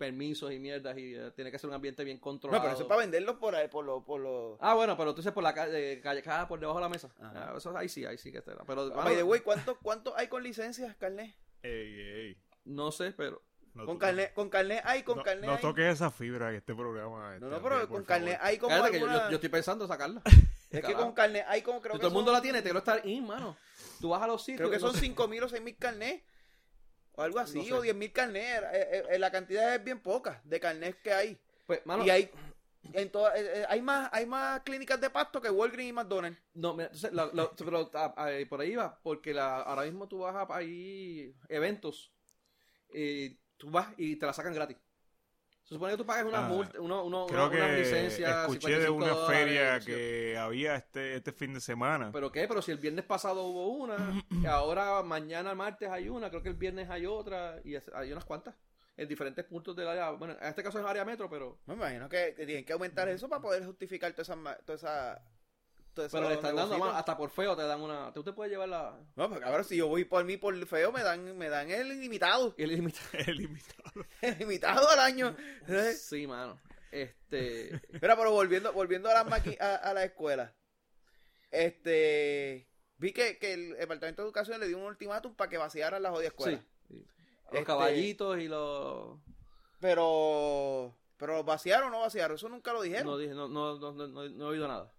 permisos 0.00 0.50
y 0.50 0.58
mierdas 0.58 0.96
y 0.96 1.14
eh, 1.14 1.30
tiene 1.36 1.50
que 1.52 1.58
ser 1.58 1.68
un 1.68 1.74
ambiente 1.74 2.02
bien 2.04 2.16
No, 2.16 2.22
controlado. 2.22 2.62
pero 2.62 2.72
eso 2.74 2.82
es 2.84 2.88
para 2.88 3.00
venderlos 3.02 3.36
por 3.36 3.54
ahí, 3.54 3.68
por 3.68 3.84
los... 3.84 4.02
Por 4.02 4.20
los... 4.20 4.56
Ah, 4.60 4.74
bueno, 4.74 4.96
pero 4.96 5.14
tú 5.14 5.20
dices 5.20 5.32
por 5.32 5.42
la 5.44 5.52
calle, 5.54 6.00
calle 6.00 6.22
calle 6.22 6.46
por 6.46 6.58
debajo 6.58 6.78
de 6.78 6.82
la 6.84 6.88
mesa. 6.88 7.10
Ah, 7.20 7.52
eso 7.56 7.76
ahí 7.76 7.88
sí, 7.88 8.04
ahí 8.06 8.16
sí 8.18 8.32
que 8.32 8.38
está. 8.38 8.56
Pero 8.66 8.90
Ah, 8.94 9.04
by 9.04 9.14
the 9.14 9.22
way, 9.22 9.40
¿cuántos 9.40 9.76
cuánto 9.82 10.16
hay 10.16 10.28
con 10.28 10.42
licencias, 10.42 10.96
carnet? 10.96 11.36
Ey, 11.62 12.00
ey. 12.00 12.42
no 12.64 12.90
sé, 12.90 13.12
pero 13.12 13.42
No 13.74 13.84
Con 13.86 13.98
carnet, 13.98 14.32
con 14.34 14.48
carnet 14.48 14.80
hay, 14.84 15.02
con 15.04 15.18
no, 15.18 15.22
carnet 15.22 15.44
no 15.46 15.52
hay. 15.56 15.60
toques 15.60 15.84
esa 15.84 16.10
fibra 16.10 16.48
en 16.50 16.56
este 16.56 16.74
programa. 16.74 17.28
No, 17.28 17.34
este, 17.34 17.46
no, 17.46 17.62
pero 17.62 17.88
con 17.88 18.02
carnet 18.04 18.34
favor. 18.38 18.48
hay 18.48 18.58
como 18.58 18.70
Cállate 18.74 18.90
que 18.92 18.98
yo, 19.00 19.06
alguna- 19.06 19.28
yo 19.30 19.34
estoy 19.36 19.48
pensando 19.50 19.86
sacarla. 19.86 20.22
Es 20.70 20.84
que 20.84 20.92
con 20.94 21.12
carnet 21.12 21.44
hay 21.48 21.62
como 21.62 21.80
creo 21.80 21.94
Si 21.94 21.98
que 21.98 22.02
todo 22.02 22.08
el 22.08 22.14
mundo 22.14 22.30
son- 22.30 22.38
la 22.38 22.42
tiene, 22.42 22.62
te 22.62 22.72
lo 22.72 22.78
estar 22.78 23.04
in, 23.06 23.26
mano. 23.26 23.56
Tú 24.00 24.10
vas 24.10 24.22
a 24.22 24.26
los 24.28 24.40
sitios. 24.42 24.58
Creo 24.58 24.70
que 24.70 24.76
no 24.78 24.86
son 24.86 24.94
sé. 24.94 25.00
5 25.00 25.26
mil 25.28 25.42
o 25.42 25.48
6 25.48 25.60
mil 25.62 25.76
carnet. 25.76 26.24
O 27.14 27.22
algo 27.22 27.38
así, 27.38 27.58
No 27.58 27.64
sé. 27.64 27.72
o 27.74 27.80
10 27.82 27.94
mil 27.94 28.12
carnet. 28.12 28.62
Eh, 28.72 29.04
eh, 29.10 29.18
la 29.18 29.30
cantidad 29.30 29.74
es 29.74 29.82
bien 29.84 30.00
poca 30.00 30.40
de 30.44 30.60
carnet 30.60 31.00
que 31.02 31.12
hay. 31.12 31.38
Pues, 31.66 31.84
mano, 31.86 32.04
y 32.04 32.10
hay 32.10 32.30
en 32.94 33.10
toda- 33.10 33.36
eh, 33.36 33.60
eh, 33.60 33.66
hay 33.68 33.82
más 33.82 34.08
hay 34.12 34.26
más 34.26 34.60
clínicas 34.62 35.00
de 35.00 35.10
pasto 35.10 35.40
que 35.40 35.50
Walgreens 35.50 35.90
y 35.90 35.92
McDonald's. 35.92 36.40
No, 36.54 36.72
mira, 36.74 36.86
entonces, 36.86 37.12
la- 37.12 37.30
la- 37.32 37.50
pero 37.52 37.90
ah, 37.94 38.14
ah, 38.16 38.30
por 38.48 38.60
ahí 38.60 38.74
va, 38.74 38.98
porque 39.02 39.34
la, 39.34 39.60
ahora 39.60 39.82
mismo 39.82 40.08
tú 40.08 40.20
vas 40.20 40.34
a 40.34 40.56
ahí 40.56 41.34
eventos 41.48 42.12
y 42.92 43.36
tú 43.56 43.70
vas 43.70 43.88
y 43.96 44.16
te 44.16 44.26
la 44.26 44.32
sacan 44.32 44.54
gratis. 44.54 44.76
Se 45.70 45.74
supone 45.76 45.92
que 45.92 45.98
tú 45.98 46.04
pagas 46.04 46.24
una 46.26 46.46
Ah, 46.46 46.48
multa, 46.48 46.80
uno, 46.80 47.04
uno, 47.04 47.26
Creo 47.28 47.46
una, 47.46 47.56
unas 47.58 47.70
que 47.70 47.78
licencias, 47.78 48.40
escuché 48.40 48.70
de 48.80 48.86
55 48.86 48.94
una 48.96 49.06
dólares, 49.06 49.38
feria 49.38 49.80
sí. 49.80 49.86
que 49.86 50.36
había 50.36 50.74
este, 50.74 51.14
este 51.14 51.30
fin 51.30 51.54
de 51.54 51.60
semana. 51.60 52.10
¿Pero 52.12 52.32
qué? 52.32 52.48
Pero 52.48 52.60
si 52.60 52.72
el 52.72 52.78
viernes 52.78 53.04
pasado 53.04 53.44
hubo 53.44 53.68
una, 53.68 54.20
y 54.30 54.46
ahora 54.46 55.00
mañana 55.04 55.54
martes 55.54 55.88
hay 55.88 56.08
una, 56.08 56.28
creo 56.28 56.42
que 56.42 56.48
el 56.48 56.56
viernes 56.56 56.90
hay 56.90 57.06
otra, 57.06 57.60
y 57.64 57.76
hay 57.94 58.10
unas 58.10 58.24
cuantas, 58.24 58.56
en 58.96 59.06
diferentes 59.06 59.44
puntos 59.44 59.76
del 59.76 59.86
área, 59.86 60.10
bueno, 60.10 60.34
en 60.40 60.48
este 60.48 60.64
caso 60.64 60.80
es 60.80 60.84
área 60.84 61.04
metro, 61.04 61.30
pero, 61.30 61.60
Me 61.66 61.74
imagino 61.74 62.08
que, 62.08 62.34
que 62.36 62.46
tienen 62.46 62.64
que 62.64 62.72
aumentar 62.72 63.08
eso 63.08 63.28
para 63.28 63.40
poder 63.40 63.64
justificar 63.64 64.10
toda 64.10 64.22
esa... 64.24 64.34
ma- 64.34 64.56
Toda 64.56 64.74
esa 64.76 65.22
pero 65.94 66.28
le 66.28 66.34
están 66.34 66.54
dando, 66.56 66.62
negocios. 66.74 66.78
mano, 66.78 66.92
hasta 66.98 67.16
por 67.16 67.30
feo 67.30 67.56
te 67.56 67.62
dan 67.62 67.80
una, 67.80 68.12
tú 68.12 68.22
te 68.22 68.32
puedes 68.32 68.50
llevar 68.50 68.68
la, 68.68 68.98
No, 69.16 69.28
pues 69.28 69.40
cabrón, 69.40 69.64
si 69.64 69.76
yo 69.76 69.88
voy 69.88 70.04
por 70.04 70.24
mí 70.24 70.36
por 70.36 70.54
feo, 70.66 70.92
me 70.92 71.02
dan, 71.02 71.36
me 71.36 71.48
dan 71.48 71.70
el 71.70 71.92
ilimitado. 71.92 72.54
el 72.58 72.72
ilimitado. 72.72 73.08
El 73.26 73.40
invitado. 73.40 74.06
El 74.22 74.38
limitado 74.38 74.88
al 74.88 74.98
año. 75.00 75.36
Sí, 75.96 76.26
mano. 76.26 76.58
Este, 76.92 77.80
Mira, 77.92 78.16
pero 78.16 78.32
volviendo, 78.32 78.72
volviendo 78.72 79.08
a, 79.10 79.14
las 79.14 79.26
maqui- 79.26 79.60
a, 79.60 79.76
a 79.76 79.94
la 79.94 80.04
escuela. 80.04 80.54
Este. 81.50 82.66
Vi 82.98 83.12
que, 83.12 83.38
que 83.38 83.54
el 83.54 83.76
Departamento 83.76 84.22
de 84.22 84.26
Educación 84.26 84.60
le 84.60 84.68
dio 84.68 84.76
un 84.78 84.84
ultimátum 84.84 85.34
para 85.34 85.48
que 85.48 85.56
vaciaran 85.58 86.02
la 86.02 86.10
jodida 86.10 86.28
escuela. 86.28 86.58
sí. 86.88 86.96
Los 87.46 87.54
Este- 87.54 87.64
caballitos 87.64 88.38
y 88.38 88.46
los... 88.48 89.18
Pero. 89.80 90.94
Pero 91.16 91.34
¿los 91.36 91.44
vaciaron 91.44 91.88
o 91.88 91.90
no 91.90 92.00
vaciaron? 92.00 92.36
Eso 92.36 92.48
nunca 92.48 92.72
lo 92.72 92.80
dijeron. 92.82 93.06
No, 93.06 93.18
dije, 93.18 93.34
no, 93.34 93.48
no, 93.48 93.78
no, 93.78 93.92
no, 93.92 94.06
no- 94.06 94.28
no 94.28 94.44
he 94.44 94.48
oído 94.48 94.68
nada. 94.68 94.92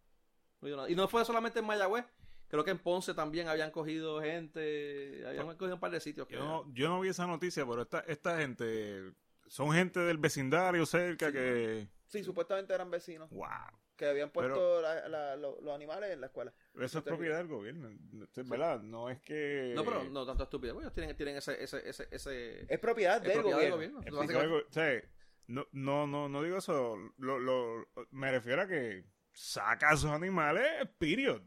No. 0.61 0.87
Y 0.87 0.95
no 0.95 1.07
fue 1.07 1.25
solamente 1.25 1.59
en 1.59 1.65
Mayagüez. 1.65 2.05
Creo 2.47 2.63
que 2.65 2.71
en 2.71 2.79
Ponce 2.79 3.13
también 3.13 3.47
habían 3.47 3.71
cogido 3.71 4.21
gente. 4.21 5.23
Habían 5.25 5.47
cogido 5.57 5.75
un 5.75 5.79
par 5.79 5.91
de 5.91 5.99
sitios. 6.01 6.27
que- 6.27 6.35
Yo 6.35 6.43
no, 6.45 6.73
yo 6.73 6.89
no 6.89 6.99
vi 6.99 7.09
esa 7.09 7.25
noticia, 7.25 7.65
pero 7.65 7.81
esta, 7.83 8.01
esta 8.01 8.37
gente 8.39 9.13
son 9.47 9.71
gente 9.71 9.99
del 10.01 10.17
vecindario 10.17 10.85
cerca 10.85 11.31
que... 11.31 11.87
Sí, 12.07 12.23
supuestamente 12.23 12.73
eran 12.73 12.91
vecinos 12.91 13.29
¡Wow! 13.29 13.47
que 13.95 14.05
habían 14.05 14.31
puesto 14.31 14.53
Pero- 14.53 14.81
la- 14.81 15.07
la- 15.07 15.35
lo- 15.37 15.61
los 15.61 15.73
animales 15.73 16.11
en 16.11 16.19
la 16.19 16.27
escuela. 16.27 16.53
Eso 16.77 16.97
es 16.99 17.03
propiedad 17.05 17.37
del 17.37 17.47
gobierno, 17.47 17.89
es 18.35 18.49
¿verdad? 18.49 18.81
No 18.81 19.09
es 19.09 19.21
que... 19.21 19.71
No, 19.75 19.85
pero 19.85 20.03
no 20.03 20.25
tanto 20.25 20.43
estúpido. 20.43 20.77
Ellos 20.81 20.93
tienen, 20.93 21.15
tienen 21.15 21.37
ese, 21.37 21.61
ese, 21.63 21.87
ese, 21.89 22.07
ese... 22.11 22.65
Es 22.73 22.79
propiedad 22.79 23.17
es 23.17 23.23
del 23.23 23.31
propiedad 23.33 23.57
gobierno. 23.57 23.77
del 23.77 23.89
gobierno. 23.91 23.99
Es 23.99 24.13
Básicamente- 24.13 24.33
propiedad 24.33 24.41
del 24.41 24.61
go- 24.61 24.67
o 24.69 24.73
sea, 24.73 25.09
no, 25.47 25.67
no, 25.71 26.07
no, 26.07 26.27
no 26.29 26.43
digo 26.43 26.57
eso. 26.57 26.97
Lo, 27.17 27.39
lo, 27.39 27.87
me 28.11 28.29
refiero 28.31 28.61
a 28.63 28.67
que 28.67 29.05
saca 29.33 29.89
a 29.89 29.93
esos 29.93 30.11
animales, 30.11 30.65
period. 30.97 31.41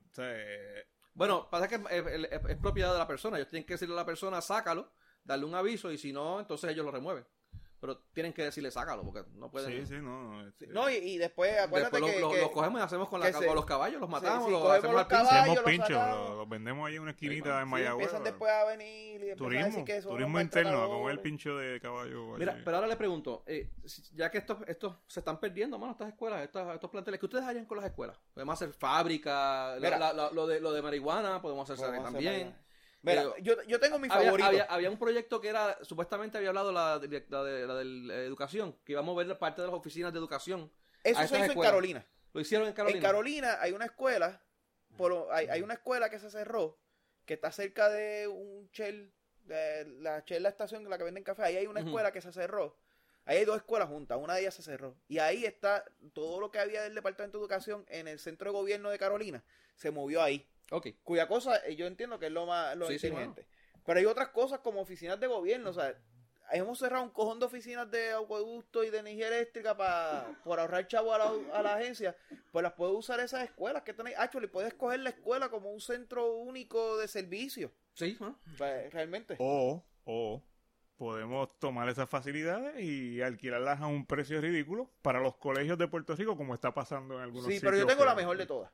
Bueno, 1.12 1.49
pasa 1.51 1.68
que 1.68 1.77
es- 1.77 2.29
es 2.49 2.57
propiedad 2.59 2.92
de 2.92 2.99
la 2.99 3.07
persona. 3.07 3.37
Ellos 3.37 3.49
tienen 3.49 3.66
que 3.66 3.75
decirle 3.75 3.94
a 3.94 3.99
la 3.99 4.07
persona, 4.07 4.40
sácalo, 4.40 4.92
darle 5.23 5.44
un 5.47 5.55
aviso 5.55 5.92
y 5.92 5.99
si 5.99 6.12
no, 6.12 6.40
entonces 6.40 6.70
ellos 6.70 6.85
lo 6.85 6.90
remueven. 6.90 7.25
Pero 7.80 7.98
tienen 8.14 8.32
que 8.32 8.42
decirle, 8.44 8.70
sácalo, 8.70 9.02
porque 9.04 9.24
no 9.34 9.50
pueden... 9.50 9.70
sí, 9.70 9.87
sí, 9.96 10.00
no. 10.00 10.46
este, 10.48 10.68
No, 10.68 10.88
y, 10.88 10.94
y 10.94 11.18
después, 11.18 11.52
acuérdate 11.60 11.96
Después 11.96 12.14
que, 12.14 12.20
lo- 12.20 12.28
lo- 12.28 12.34
que- 12.34 12.40
los 12.40 12.50
cogemos 12.50 12.80
y 12.80 12.84
hacemos 12.84 13.08
con, 13.10 13.20
la, 13.20 13.26
que 13.26 13.32
se- 13.34 13.46
con 13.46 13.54
los 13.54 13.66
caballos, 13.66 14.00
los 14.00 14.08
matamos, 14.08 14.46
sí, 14.46 14.50
los 14.52 14.70
hacemos 14.70 14.94
los 14.94 15.02
al 15.02 15.06
pinche. 15.08 15.24
caballos, 15.24 15.40
hacemos 15.40 15.56
los 15.56 15.64
pinchos, 15.64 15.90
los, 16.08 16.37
los 16.38 16.48
vendemos 16.48 16.88
ahí 16.88 16.94
en 16.96 17.02
una 17.02 17.10
Sí, 17.10 17.14
esquinita 17.26 17.58
en 17.60 17.66
sí, 17.66 17.70
Mayagüez. 17.72 18.04
empiezan 18.06 18.24
después 18.24 18.50
a 18.52 18.64
venir 18.64 18.88
y 18.88 19.30
empiezan 19.30 19.32
a 19.32 19.37
Turismo, 19.37 19.66
decir 19.66 19.84
que 19.84 20.00
son 20.02 20.10
turismo 20.12 20.40
interno, 20.40 20.82
a 20.82 20.87
comer 20.87 21.10
el 21.12 21.20
pincho 21.20 21.56
de 21.58 21.80
caballo. 21.80 22.26
Mira, 22.38 22.52
allí. 22.54 22.62
pero 22.64 22.76
ahora 22.78 22.88
le 22.88 22.96
pregunto, 22.96 23.42
eh, 23.46 23.70
ya 24.14 24.30
que 24.30 24.38
estos, 24.38 24.58
estos 24.66 24.96
se 25.06 25.20
están 25.20 25.38
perdiendo, 25.38 25.78
mano, 25.78 25.92
estas 25.92 26.08
escuelas, 26.08 26.42
estas- 26.42 26.72
estos 26.74 26.88
planteles, 26.90 27.20
que 27.20 27.26
ustedes 27.26 27.44
hayan 27.44 27.66
con 27.66 27.76
las 27.76 27.87
escuelas? 27.87 28.16
Podemos 28.32 28.54
hacer 28.54 28.72
fábrica, 28.72 29.74
Mira. 29.78 29.98
la- 29.98 30.12
la- 30.14 30.30
lo, 30.30 30.46
de, 30.46 30.58
lo 30.60 30.72
de 30.72 30.80
marihuana, 30.80 31.42
podemos 31.42 31.68
hacer 31.68 31.84
Podemos 31.84 32.08
hacer 32.08 32.24
también. 32.24 32.63
Mira, 33.04 33.22
Eh, 33.22 33.42
yo, 33.42 33.62
yo 33.64 33.78
tengo 33.80 33.98
mi 33.98 34.08
Había, 34.10 34.24
favorito. 34.26 34.48
había- 34.48 34.64
había 34.64 34.90
un 34.90 34.98
proyecto 34.98 35.40
que 35.40 35.48
era, 35.48 35.78
supuestamente 35.82 36.38
había 36.38 36.48
hablado 36.48 36.72
la, 36.72 36.98
de 36.98 37.24
la 37.28 37.42
de 37.44 37.66
la 37.66 37.74
de 37.74 37.84
la 37.84 38.14
educación, 38.16 38.76
que 38.84 38.92
iba 38.92 39.00
a 39.00 39.04
mover 39.04 39.38
parte 39.38 39.60
de 39.60 39.66
las 39.68 39.76
oficinas 39.76 40.12
de 40.12 40.18
educación. 40.18 40.72
Eso 41.02 41.18
se 41.20 41.24
hizo 41.26 41.36
en 41.36 41.42
escuelas. 41.44 41.70
Carolina. 41.72 42.06
Lo 42.32 42.40
hicieron 42.40 42.66
en 42.66 42.72
Carolina. 42.72 42.98
En 42.98 43.02
Carolina 43.04 43.58
hay 43.60 43.72
una 43.72 43.84
escuela, 43.84 44.42
por, 44.96 45.28
hay, 45.32 45.48
hay 45.48 45.60
una 45.62 45.74
escuela 45.74 46.08
que 46.08 46.18
se 46.18 46.30
cerró, 46.30 46.78
que 47.26 47.34
está 47.34 47.52
cerca 47.52 47.88
de 47.90 48.26
un 48.26 48.68
Shell, 48.72 49.12
de 49.44 49.84
la 50.00 50.20
Shell, 50.26 50.42
la 50.42 50.48
estación 50.48 50.82
en 50.82 50.88
la 50.90 50.96
que 50.98 51.04
venden 51.04 51.22
café. 51.24 51.42
Ahí 51.44 51.56
hay 51.58 51.66
una 51.66 51.80
escuela 51.80 52.10
que 52.10 52.22
se 52.22 52.32
cerró. 52.32 52.78
Ahí 53.26 53.38
hay 53.38 53.44
dos 53.44 53.56
escuelas 53.56 53.88
juntas, 53.88 54.18
una 54.20 54.34
de 54.34 54.40
ellas 54.42 54.54
se 54.54 54.62
cerró. 54.62 54.96
Y 55.08 55.18
ahí 55.18 55.44
está 55.44 55.84
todo 56.12 56.40
lo 56.40 56.50
que 56.50 56.58
había 56.58 56.82
del 56.82 56.94
Departamento 56.94 57.38
de 57.38 57.42
Educación 57.42 57.84
en 57.88 58.08
el 58.08 58.18
centro 58.18 58.50
de 58.50 58.58
gobierno 58.58 58.90
de 58.90 58.98
Carolina. 58.98 59.42
Se 59.76 59.90
movió 59.90 60.22
ahí. 60.22 60.46
Ok. 60.70 60.88
Cuya 61.03 61.29
cosa 61.29 61.57
eh, 61.66 61.77
yo 61.77 61.87
entiendo 61.87 62.18
que 62.18 62.27
es 62.27 62.33
lo 62.33 62.46
más 62.46 62.77
lo 62.77 62.87
Sí, 62.88 62.98
sí, 62.98 63.07
inteligente. 63.09 63.46
Pero 63.85 63.98
hay 63.98 64.07
otras 64.07 64.29
cosas 64.29 64.61
como 64.61 64.81
oficinas 64.81 65.20
de 65.20 65.27
gobierno, 65.27 65.70
o 65.70 65.74
sea, 65.74 65.94
hemos 66.53 66.79
cerrado 66.79 67.05
un 67.05 67.11
cojón 67.11 67.38
de 67.38 67.46
oficinas 67.46 67.90
de 67.90 68.12
acueducto 68.12 68.85
y 68.85 68.90
de 68.90 68.98
energía 68.98 69.29
eléctrica 69.29 69.77
para 69.77 70.40
por 70.44 70.59
ahorrar 70.61 70.87
chavo 70.87 71.12
a 71.14 71.18
la, 71.18 71.33
a 71.53 71.62
la 71.62 71.74
agencia, 71.74 72.16
pues 72.53 72.62
las 72.62 72.72
puedes 72.72 72.94
usar 72.94 73.20
esas 73.20 73.44
escuelas 73.44 73.83
que 73.83 73.92
tenéis. 73.92 74.16
Ah, 74.18 74.31
le 74.40 74.48
puedes 74.48 74.74
coger 74.74 75.00
la 75.00 75.11
escuela 75.11 75.50
como 75.50 75.70
un 75.70 75.81
centro 75.81 76.33
único 76.35 76.96
de 76.96 77.09
servicio, 77.09 77.72
Sí, 77.94 78.16
¿no? 78.20 78.38
pues, 78.57 78.92
realmente. 78.92 79.37
O, 79.38 79.85
o 80.05 80.42
podemos 80.96 81.59
tomar 81.59 81.88
esas 81.88 82.09
facilidades 82.09 82.81
y 82.81 83.20
alquilarlas 83.20 83.81
a 83.81 83.87
un 83.87 84.07
precio 84.07 84.40
ridículo 84.40 84.90
para 85.03 85.20
los 85.20 85.37
colegios 85.37 85.77
de 85.79 85.88
Puerto 85.88 86.14
Rico, 86.14 86.37
como 86.37 86.55
está 86.55 86.72
pasando 86.72 87.16
en 87.16 87.20
algunos 87.22 87.46
Sí, 87.46 87.59
pero 87.61 87.77
yo 87.77 87.87
tengo 87.87 88.05
la 88.05 88.14
mejor 88.14 88.37
de 88.37 88.46
todas. 88.46 88.70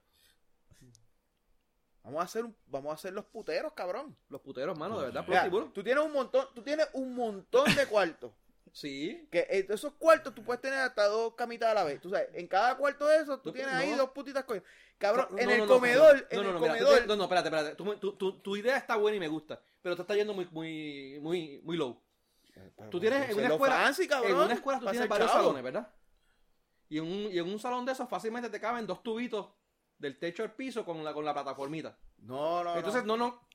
Vamos 2.02 2.20
a 2.20 2.24
hacer 2.24 2.44
un- 2.44 2.56
vamos 2.66 2.90
a 2.90 2.94
hacer 2.94 3.12
los 3.12 3.24
puteros, 3.26 3.72
cabrón. 3.74 4.16
Los 4.30 4.40
puteros, 4.40 4.78
mano, 4.78 4.98
de 4.98 5.06
verdad, 5.06 5.24
Mira, 5.28 5.50
tú 5.72 5.82
tienes 5.82 6.02
un 6.04 6.12
montón, 6.12 6.46
tú 6.54 6.62
tienes 6.62 6.88
un 6.94 7.14
montón 7.14 7.74
de 7.74 7.86
cuartos. 7.86 8.32
Sí. 8.72 9.26
Que 9.32 9.40
eh, 9.50 9.66
esos 9.68 9.94
cuartos 9.94 10.32
tú 10.32 10.44
puedes 10.44 10.60
tener 10.60 10.78
hasta 10.78 11.06
dos 11.08 11.34
camitas 11.34 11.70
a 11.70 11.74
la 11.74 11.82
vez. 11.82 12.00
Tú 12.00 12.08
sabes, 12.08 12.28
en 12.34 12.46
cada 12.46 12.76
cuarto 12.76 13.04
de 13.04 13.16
esos 13.16 13.42
tú 13.42 13.48
No, 13.48 13.52
tienes 13.52 13.72
no. 13.72 13.78
ahí 13.80 13.90
dos 13.96 14.10
putitas 14.10 14.44
cosas. 14.44 14.62
Cabrón, 14.96 15.26
No, 15.32 15.38
en 15.38 15.46
no, 15.48 15.52
el 15.54 15.66
comedor, 15.66 16.14
no, 16.14 16.26
en 16.30 16.42
no, 16.44 16.48
el 16.50 16.54
no, 16.54 16.60
mira, 16.60 16.78
tú 16.78 16.84
comedor. 16.84 17.06
no, 17.08 17.16
no, 17.16 17.22
espérate, 17.24 17.48
espérate. 17.48 17.74
Tu, 17.74 17.96
tu, 17.96 18.12
tu, 18.12 18.32
tu 18.38 18.56
idea 18.56 18.76
está 18.76 18.94
buena 18.94 19.16
y 19.16 19.20
me 19.20 19.26
gusta, 19.26 19.60
pero 19.82 19.96
te 19.96 20.02
está 20.02 20.14
yendo 20.14 20.34
muy, 20.34 20.46
muy, 20.52 21.18
muy, 21.20 21.60
muy 21.64 21.76
low. 21.76 22.00
Tú 22.92 23.00
tienes 23.00 23.28
en 23.30 23.38
una 23.38 23.48
escuela, 23.48 23.74
fancy, 23.74 24.06
cabrón, 24.06 24.30
en 24.30 24.36
una 24.36 24.54
escuela 24.54 24.78
tú 24.78 24.86
tienes 24.88 25.08
varios 25.08 25.30
chavo. 25.32 25.42
salones, 25.42 25.64
¿verdad? 25.64 25.88
Y 26.88 26.98
en, 26.98 27.04
un, 27.04 27.32
y 27.32 27.38
en 27.40 27.48
un 27.48 27.58
salón 27.58 27.84
de 27.84 27.90
esos 27.90 28.08
fácilmente 28.08 28.48
te 28.50 28.60
caben 28.60 28.86
dos 28.86 29.02
tubitos 29.02 29.48
del 30.00 30.18
techo 30.18 30.42
al 30.42 30.54
piso 30.54 30.84
con 30.84 31.04
la, 31.04 31.12
con 31.14 31.24
la 31.24 31.32
plataformita. 31.32 31.96
No, 32.18 32.64
no, 32.64 32.74
Entonces, 32.76 33.04
no, 33.04 33.16
no. 33.16 33.46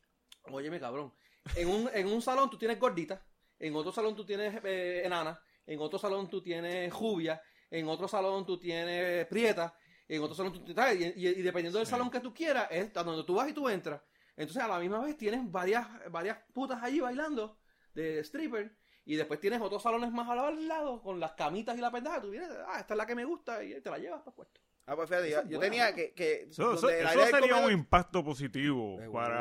Óyeme, 0.51 0.79
cabrón. 0.79 1.13
En 1.55 1.67
un, 1.67 1.89
en 1.93 2.08
un 2.08 2.21
salón 2.21 2.49
tú 2.49 2.58
tienes 2.58 2.79
gordita, 2.79 3.23
en 3.60 3.75
otro 3.75 3.91
salón 3.91 4.15
tú 4.15 4.25
tienes 4.25 4.63
eh, 4.63 5.01
enana, 5.05 5.39
en 5.65 5.79
otro 5.79 5.99
salón 5.99 6.29
tú 6.29 6.41
tienes 6.41 6.91
jubia, 6.93 7.41
en 7.69 7.88
otro 7.88 8.08
salón 8.08 8.45
tú 8.45 8.58
tienes 8.60 9.25
prieta, 9.27 9.75
en 10.08 10.21
otro 10.21 10.36
salón 10.36 10.53
tú 10.53 10.73
¿sabes? 10.73 10.99
Y, 10.99 11.03
y- 11.25 11.27
y 11.27 11.41
dependiendo 11.41 11.79
del 11.79 11.88
Sí. 11.88 11.91
salón 11.91 12.10
que 12.10 12.19
tú 12.19 12.34
quieras, 12.34 12.67
es 12.71 12.95
a 12.95 13.03
donde 13.03 13.23
tú 13.23 13.36
vas 13.36 13.49
y 13.49 13.53
tú 13.53 13.67
entras. 13.69 14.01
Entonces, 14.38 14.62
a 14.63 14.67
la 14.67 14.79
misma 14.79 14.99
vez 14.99 15.17
tienes 15.17 15.49
varias, 15.51 15.88
varias 16.12 16.38
putas 16.53 16.81
allí 16.84 16.99
bailando 16.99 17.58
de 17.93 18.19
stripper. 18.23 18.75
Y 19.08 19.15
después 19.15 19.39
tienes 19.39 19.62
otros 19.62 19.84
salones 19.84 20.12
más 20.12 20.27
al 20.27 20.67
lado 20.67 20.99
con 21.01 21.19
las 21.19 21.34
camitas 21.34 21.77
y 21.77 21.81
la 21.81 21.91
pendeja. 21.91 22.19
Tú 22.21 22.31
vienes, 22.31 22.49
ah, 22.67 22.79
esta 22.79 22.95
es 22.95 22.97
la 22.97 23.05
que 23.05 23.13
me 23.15 23.23
gusta 23.23 23.63
y 23.63 23.79
te 23.79 23.89
la 23.89 23.99
llevas 23.99 24.21
para 24.23 24.36
puesto. 24.36 24.60
Ah, 24.88 24.95
pues 24.95 25.10
fíjate, 25.10 25.50
yo, 25.50 25.60
tenía 25.60 25.93
que. 25.95 26.13
que 26.13 26.48
Eso, 26.50 26.74
eso- 26.74 26.88
un 27.65 27.71
impacto 27.71 28.24
positivo 28.24 29.00
para. 29.12 29.36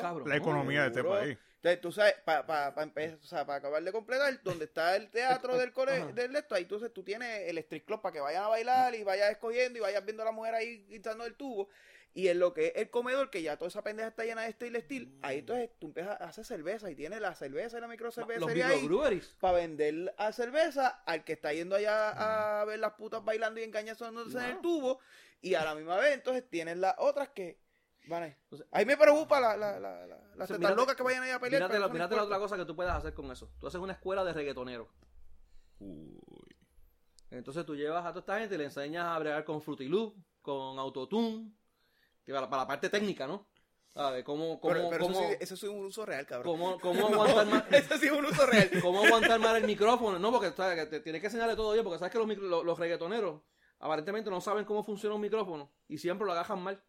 Cabrón. 0.00 0.28
la 0.28 0.36
economía 0.36 0.82
de 0.82 0.86
este 0.88 1.04
país. 1.04 1.38
Entonces, 1.56 1.80
tú 1.80 1.92
sabes, 1.92 2.14
para 2.24 2.44
pa, 2.44 2.74
pa 2.74 2.82
empezar, 2.82 3.18
o 3.22 3.24
sea, 3.24 3.46
para 3.46 3.58
acabar 3.58 3.80
de 3.84 3.92
completar, 3.92 4.42
donde 4.42 4.64
está 4.64 4.96
el 4.96 5.08
teatro 5.10 5.56
del 5.56 5.72
cole, 5.72 5.92
Ajá. 5.92 6.06
del 6.12 6.32
de 6.32 6.40
esto, 6.40 6.56
ahí 6.56 6.62
entonces 6.62 6.92
tú 6.92 7.04
tienes 7.04 7.48
el 7.48 7.56
street 7.58 7.84
club 7.84 8.00
para 8.00 8.12
que 8.12 8.18
vayan 8.20 8.42
a 8.42 8.48
bailar 8.48 8.96
y 8.96 9.04
vayas 9.04 9.30
escogiendo 9.30 9.78
y 9.78 9.82
vayas 9.82 10.04
viendo 10.04 10.22
a 10.24 10.26
la 10.26 10.32
mujer 10.32 10.54
ahí 10.56 10.84
quitando 10.88 11.24
el 11.24 11.34
tubo. 11.36 11.68
Y 12.14 12.28
en 12.28 12.38
lo 12.40 12.52
que 12.52 12.66
es 12.66 12.72
el 12.76 12.90
comedor, 12.90 13.30
que 13.30 13.40
ya 13.42 13.56
toda 13.56 13.68
esa 13.68 13.82
pendeja 13.82 14.08
está 14.08 14.24
llena 14.24 14.42
de 14.42 14.52
steel 14.52 14.76
steel, 14.82 15.18
ahí 15.22 15.38
entonces 15.38 15.70
tú 15.78 15.86
empiezas 15.86 16.20
a 16.20 16.24
hacer 16.24 16.44
cerveza 16.44 16.90
y 16.90 16.94
tienes 16.94 17.20
la 17.22 17.34
cerveza 17.34 17.78
y 17.78 17.80
la 17.80 17.88
microcervecería 17.88 18.68
ahí 18.68 18.82
microbreweries. 18.82 19.34
para 19.40 19.54
vender 19.58 20.14
a 20.18 20.30
cerveza 20.32 20.88
al 21.06 21.24
que 21.24 21.32
está 21.32 21.54
yendo 21.54 21.74
allá 21.74 22.60
a 22.60 22.64
ver 22.66 22.80
las 22.80 22.92
putas 22.94 23.24
bailando 23.24 23.60
y 23.60 23.62
engañándose 23.64 24.04
en 24.38 24.44
el 24.44 24.54
No. 24.56 24.60
tubo. 24.60 24.98
Y 25.40 25.54
a 25.54 25.64
la 25.64 25.74
misma 25.74 25.96
vez, 25.96 26.12
entonces 26.14 26.44
tienes 26.50 26.76
las 26.76 26.94
otras 26.98 27.30
que. 27.30 27.58
Vale. 28.08 28.36
Entonces- 28.42 28.68
Ahí 28.72 28.84
me 28.84 28.96
preocupa 28.98 29.40
la, 29.40 29.56
la, 29.56 29.80
la, 29.80 29.90
la- 29.90 30.06
las 30.06 30.18
Entonces, 30.32 30.48
tetas 30.48 30.58
mírate- 30.58 30.76
locas 30.76 30.96
que 30.96 31.02
vayan 31.04 31.22
ahí 31.22 31.30
a 31.30 31.38
pelear. 31.40 31.62
Mírate, 31.62 31.78
la, 31.80 31.86
no 31.86 31.92
mírate 31.94 32.14
otra 32.16 32.38
cosa 32.38 32.56
que 32.58 32.64
tú 32.66 32.76
puedes 32.76 32.92
hacer 32.92 33.14
con 33.14 33.30
eso. 33.30 33.50
Tú 33.58 33.68
haces 33.68 33.80
una 33.80 33.94
escuela 33.94 34.22
de 34.22 34.32
reggaetoneros. 34.34 34.88
Uy. 35.78 36.56
Entonces 37.30 37.64
tú 37.64 37.74
llevas 37.74 38.04
a 38.04 38.08
toda 38.10 38.20
esta 38.20 38.38
gente 38.38 38.54
y 38.54 38.58
le 38.58 38.64
enseñas 38.64 39.06
a 39.06 39.18
bregar 39.18 39.44
con 39.44 39.62
Fruity 39.62 39.88
Loop, 39.88 40.14
con 40.42 40.78
Autotune, 40.78 41.50
para, 42.26 42.48
para 42.48 42.62
la 42.62 42.68
parte 42.68 42.88
técnica, 42.88 43.26
¿no? 43.26 43.48
¿Sabes? 43.94 44.24
¿Cómo, 44.24 44.58
cómo, 44.60 44.72
Pero, 44.74 44.88
pero 44.90 45.04
cómo, 45.04 45.18
eso, 45.20 45.28
sí, 45.28 45.36
eso 45.40 45.56
sí 45.56 45.66
es 45.66 45.72
un 45.72 45.84
uso 45.84 46.06
real, 46.06 46.24
cabrón. 46.26 46.52
cómo- 46.52 46.80
cómo 46.80 47.08
aguantar 47.08 47.46
más... 47.46 47.64
eso 47.72 47.98
sí 47.98 48.06
es 48.06 48.12
un 48.12 48.24
uso 48.24 48.46
real. 48.46 48.70
¿Cómo 48.82 49.04
aguantar 49.04 49.38
más 49.40 49.56
el 49.56 49.64
micrófono? 49.64 50.18
No, 50.18 50.30
porque 50.32 50.50
¿sabes? 50.52 50.78
que 50.78 50.86
te 50.86 51.00
tienes 51.00 51.20
que 51.20 51.26
enseñarle 51.26 51.56
todo 51.56 51.74
yo, 51.76 51.82
porque 51.84 51.98
sabes 51.98 52.12
que 52.12 52.18
los, 52.18 52.28
los, 52.38 52.64
los 52.64 52.78
reggaetoneros 52.78 53.42
aparentemente 53.80 54.30
no 54.30 54.40
saben 54.40 54.64
cómo 54.64 54.82
funciona 54.84 55.14
un 55.14 55.20
micrófono 55.20 55.72
y 55.88 55.98
siempre 55.98 56.24
lo 56.26 56.32
agajan 56.32 56.62
mal. 56.62 56.82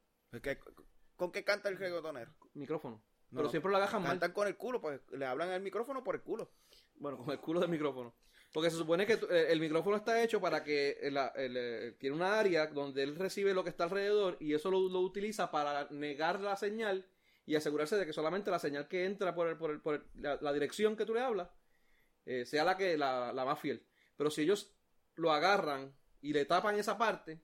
¿Con 1.15 1.31
qué 1.31 1.43
canta 1.43 1.69
el 1.69 1.77
reggaetonero? 1.77 2.33
Micrófono. 2.53 3.03
No, 3.31 3.37
Pero 3.37 3.49
siempre 3.49 3.71
lo 3.71 3.77
agajan 3.77 4.01
mal. 4.01 4.11
Cantan 4.11 4.31
con 4.31 4.47
el 4.47 4.55
culo, 4.55 4.79
pues 4.79 5.01
le 5.11 5.25
hablan 5.25 5.49
al 5.49 5.61
micrófono 5.61 6.03
por 6.03 6.15
el 6.15 6.21
culo. 6.21 6.51
Bueno, 6.95 7.17
con 7.17 7.31
el 7.31 7.39
culo 7.39 7.59
del 7.59 7.69
micrófono. 7.69 8.15
Porque 8.53 8.69
se 8.71 8.77
supone 8.77 9.05
que 9.07 9.13
eh, 9.13 9.47
el 9.49 9.59
micrófono 9.59 9.97
está 9.97 10.23
hecho 10.23 10.39
para 10.39 10.63
que 10.63 10.91
el- 11.01 11.17
el, 11.35 11.57
eh, 11.57 11.95
tiene 11.99 12.15
una 12.15 12.39
área 12.39 12.67
donde 12.67 13.03
él 13.03 13.15
recibe 13.15 13.53
lo 13.53 13.63
que 13.63 13.71
está 13.71 13.85
alrededor 13.85 14.37
y 14.39 14.53
eso 14.53 14.71
lo, 14.71 14.79
lo 14.89 14.99
utiliza 15.01 15.51
para 15.51 15.87
negar 15.91 16.39
la 16.39 16.55
señal 16.55 17.05
y 17.45 17.55
asegurarse 17.55 17.97
de 17.97 18.05
que 18.05 18.13
solamente 18.13 18.51
la 18.51 18.59
señal 18.59 18.87
que 18.87 19.05
entra 19.05 19.35
por, 19.35 19.47
el, 19.49 19.57
por, 19.57 19.71
el- 19.71 19.81
por 19.81 20.05
la, 20.15 20.37
la 20.41 20.53
dirección 20.53 20.95
que 20.95 21.05
tú 21.05 21.13
le 21.15 21.21
hablas 21.21 21.49
eh, 22.25 22.45
sea 22.45 22.63
la 22.63 22.77
que 22.77 22.97
la, 22.97 23.33
la 23.33 23.45
más 23.45 23.59
fiel. 23.59 23.85
Pero 24.15 24.29
si 24.29 24.43
ellos 24.43 24.73
lo 25.15 25.31
agarran 25.31 25.93
y 26.21 26.33
le 26.33 26.45
tapan 26.45 26.75
esa 26.77 26.97
parte, 26.97 27.41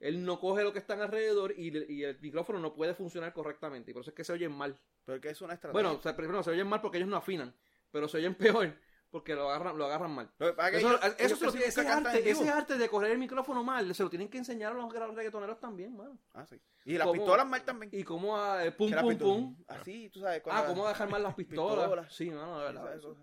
él 0.00 0.24
no 0.24 0.40
coge 0.40 0.64
lo 0.64 0.72
que 0.72 0.80
está 0.80 0.94
alrededor 0.94 1.54
y, 1.56 1.68
y 1.92 2.04
el 2.04 2.20
micrófono 2.20 2.58
no 2.58 2.74
puede 2.74 2.94
funcionar 2.94 3.32
correctamente. 3.32 3.90
Y 3.90 3.94
por 3.94 4.02
eso 4.02 4.10
es 4.10 4.16
que 4.16 4.24
se 4.24 4.32
oyen 4.32 4.52
mal. 4.52 4.78
Pero 5.04 5.20
que 5.20 5.30
es 5.30 5.40
una 5.40 5.54
estrategia. 5.54 5.88
Bueno, 6.26 6.42
se 6.42 6.50
oyen 6.50 6.66
mal 6.66 6.80
porque 6.80 6.98
ellos 6.98 7.08
no 7.08 7.16
afinan, 7.16 7.54
pero 7.90 8.08
se 8.08 8.18
oyen 8.18 8.34
peor 8.34 8.74
porque 9.12 9.34
lo 9.36 9.48
agarran, 9.50 9.76
lo 9.78 9.84
agarran 9.84 10.10
mal. 10.10 10.28
Lo 10.38 10.56
que 10.56 10.62
Eso, 10.78 10.88
ellos- 10.88 11.00
eso 11.04 11.14
ellos 11.18 11.38
se 11.38 11.44
lo- 11.44 11.52
ese, 11.64 11.86
arte, 11.86 12.30
ese 12.30 12.48
arte 12.48 12.78
de 12.78 12.88
coger 12.88 13.10
el 13.12 13.18
micrófono 13.18 13.62
mal, 13.62 13.94
se 13.94 14.02
lo 14.02 14.10
tienen 14.10 14.28
que 14.28 14.38
enseñar 14.38 14.72
a 14.72 14.74
los 14.74 14.90
reggaetoneros 14.92 15.60
también, 15.60 15.94
mano. 15.96 16.18
Ah, 16.32 16.44
sí. 16.46 16.58
Y 16.86 16.94
las 16.98 17.06
¿Cómo? 17.06 17.20
pistolas 17.20 17.46
mal 17.46 17.62
también. 17.62 17.90
Y 17.94 18.02
cómo 18.02 18.36
a, 18.36 18.64
eh, 18.64 18.72
pum, 18.72 18.90
pum, 19.00 19.18
pum. 19.18 19.56
Así, 19.68 20.08
tú 20.08 20.18
sabes. 20.20 20.42
Ah, 20.46 20.64
cómo 20.66 20.88
dejar 20.88 21.08
mal 21.10 21.22
las 21.22 21.34
pistolas. 21.36 21.84
Pistolas. 21.86 22.12
Sí, 22.12 22.30
mano, 22.30 22.58
de 22.58 22.64
verdad. 22.72 22.96
Eso, 22.96 23.16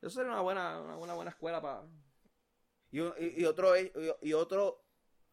eso 0.00 0.10
sería 0.10 0.32
una 0.32 0.40
buena, 0.40 0.80
una 0.80 0.96
buena, 0.96 1.14
buena 1.14 1.30
escuela 1.30 1.60
para... 1.60 1.82
Y, 2.90 3.00
y- 3.00 3.34
y 3.36 3.44
otro 3.44 3.74
es- 3.74 3.92
y, 4.22 4.28
y 4.30 4.32
otro 4.32 4.82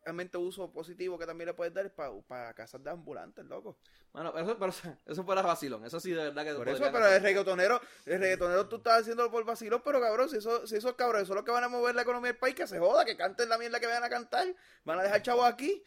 realmente 0.06 0.38
uso 0.38 0.72
positivo 0.72 1.18
que 1.18 1.26
también 1.26 1.47
le 1.47 1.53
puedes 1.56 1.74
dar 1.74 1.91
para 1.91 2.53
casas 2.53 2.84
de 2.84 2.91
ambulantes, 2.91 3.43
loco. 3.45 3.80
Mano, 4.14 4.32
pero 4.32 4.45
eso, 4.45 4.58
pero 4.60 4.70
eso, 4.70 4.97
eso 5.06 5.24
fuera 5.26 5.41
vacilón. 5.41 5.84
Eso 5.84 5.99
sí, 5.99 6.12
de 6.12 6.26
verdad 6.26 6.45
que... 6.45 6.53
Por 6.53 6.70
eso, 6.70 6.84
pero 6.91 7.06
hacer. 7.06 7.18
el 7.18 7.24
reggaetonero, 7.24 7.82
el 8.06 8.20
reggaetonero 8.20 8.70
tú 8.70 8.76
estás 8.78 9.01
haciéndolo 9.01 9.32
por 9.32 9.43
vacilo, 9.43 9.84
pero 9.84 9.99
cabrón, 9.99 10.30
si, 10.30 10.38
eso, 10.38 10.68
si 10.68 10.76
esos 10.76 10.93
cabrones 10.93 11.28
son 11.28 11.38
los 11.38 11.43
que 11.43 11.51
van 11.51 11.64
a 11.64 11.70
mover 11.70 11.95
la 11.95 12.03
economía 12.03 12.32
del 12.32 12.39
país, 12.39 12.53
que 12.53 12.68
se 12.68 12.78
joda, 12.78 13.03
que 13.03 13.18
canten 13.18 13.49
la 13.49 13.58
mierda 13.58 13.80
que 13.80 13.88
vayan 13.88 14.03
a 14.03 14.10
cantar, 14.10 14.47
van 14.84 14.99
a 14.99 15.03
dejar 15.03 15.24
chavos 15.24 15.45
aquí. 15.45 15.84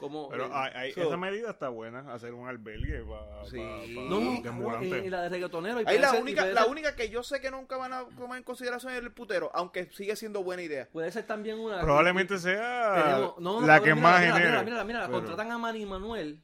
Como, 0.00 0.30
Pero 0.30 0.46
eh, 0.46 0.50
hay, 0.52 0.70
hay- 0.74 0.92
so- 0.92 1.02
esa 1.02 1.16
medida 1.18 1.50
está 1.50 1.68
buena, 1.68 2.10
hacer 2.12 2.32
un 2.32 2.48
albergue 2.48 3.04
para 3.04 3.44
Sí. 3.44 3.58
Y, 3.58 5.06
y 5.06 5.10
la 5.10 5.22
de 5.22 5.28
reggaetonero. 5.28 5.80
y 5.82 5.84
Ahí 5.86 5.98
la 5.98 6.08
ser- 6.10 6.22
única, 6.22 6.46
la 6.46 6.62
ser- 6.62 6.70
única 6.70 6.96
que 6.96 7.10
yo 7.10 7.22
sé 7.22 7.40
que 7.40 7.50
nunca 7.50 7.76
van 7.76 7.92
a 7.92 8.04
tomar 8.18 8.38
en 8.38 8.44
consideración 8.44 8.92
es 8.94 8.98
el 9.00 9.12
putero, 9.12 9.50
aunque 9.54 9.90
sigue 9.92 10.16
siendo 10.16 10.42
buena 10.42 10.62
idea. 10.62 10.88
Puede 10.90 11.12
ser 11.12 11.24
también 11.26 11.58
una... 11.58 11.80
Probablemente 11.80 12.38
sea 12.38 12.94
Tenemos- 12.94 13.38
no, 13.38 13.60
no, 13.60 13.66
la 13.66 13.80
que 13.80 13.94
mira, 13.94 14.08
más 14.08 14.20
mira. 14.22 14.34
Mira, 14.38 14.62
mira, 14.62 14.84
mira, 14.84 15.00
pero- 15.06 15.12
contratan 15.18 15.50
a 15.52 15.58
Manny 15.58 15.84
Manuel. 15.84 16.42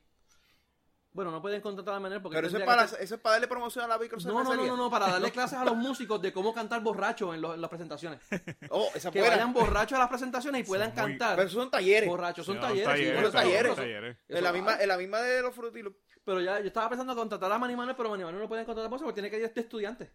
Bueno, 1.17 1.31
no 1.31 1.41
pueden 1.41 1.63
contratar 1.63 1.95
a 1.95 1.99
Manuel 2.01 2.21
porque... 2.21 2.37
Pero 2.37 2.47
eso 2.47 2.59
es, 2.59 2.65
para, 2.65 2.83
que 2.83 2.89
ser- 2.89 3.01
eso 3.03 3.15
es 3.15 3.21
para 3.23 3.33
darle 3.37 3.49
promoción 3.49 3.87
a 3.87 3.89
la 3.89 3.99
micro 3.99 4.19
No, 4.27 4.45
no, 4.45 4.55
no, 4.55 4.67
no, 4.67 4.77
no, 4.77 4.91
para 4.91 5.09
darle 5.09 5.31
clases 5.33 5.59
a 5.59 5.65
los 5.65 5.75
músicos 5.75 6.21
de 6.21 6.31
cómo 6.31 6.53
cantar 6.53 6.83
borracho 6.83 7.33
en, 7.33 7.41
los- 7.41 7.55
en 7.55 7.61
las 7.63 7.71
presentaciones. 7.71 8.21
Oh, 8.71 8.89
esa 8.95 9.11
Que 9.11 9.21
fuera. 9.21 9.35
vayan 9.37 9.53
borrachos 9.55 9.97
a 9.97 10.01
las 10.01 10.09
presentaciones 10.11 10.61
y 10.61 10.65
puedan 10.65 10.89
muy- 10.91 10.97
cantar 10.97 11.37
Pero 11.37 11.49
son 11.49 11.71
talleres. 11.71 12.09
borrachos. 12.09 12.45
Son 12.45 12.57
No, 12.57 12.61
talleres. 12.61 12.83
sí, 12.85 12.91
talleres, 12.91 13.15
bueno, 13.15 13.31
son 13.33 13.77
talleres. 13.77 14.17
En 14.29 14.45
la, 14.45 14.53
misma, 14.53 14.77
en 14.81 14.89
la 14.89 14.97
misma 14.99 15.21
de 15.23 15.41
los 15.43 15.55
frutilos. 15.55 15.95
Pero 16.23 16.41
ya 16.43 16.61
yo 16.61 16.67
estaba 16.67 16.89
pensando 16.91 17.13
en 17.15 17.19
contratar 17.19 17.51
a 17.51 17.59
Manny 17.59 17.77
Manuel, 17.77 17.97
pero 17.97 18.11
Manny 18.11 18.25
Manuel 18.25 18.43
no 18.43 18.49
pueden 18.49 18.67
contratar 18.67 18.91
por 18.91 18.97
eso 18.99 19.05
porque 19.07 19.23
tiene 19.23 19.31
que 19.31 19.39
ir 19.39 19.45
este 19.45 19.61
estudiante 19.61 20.11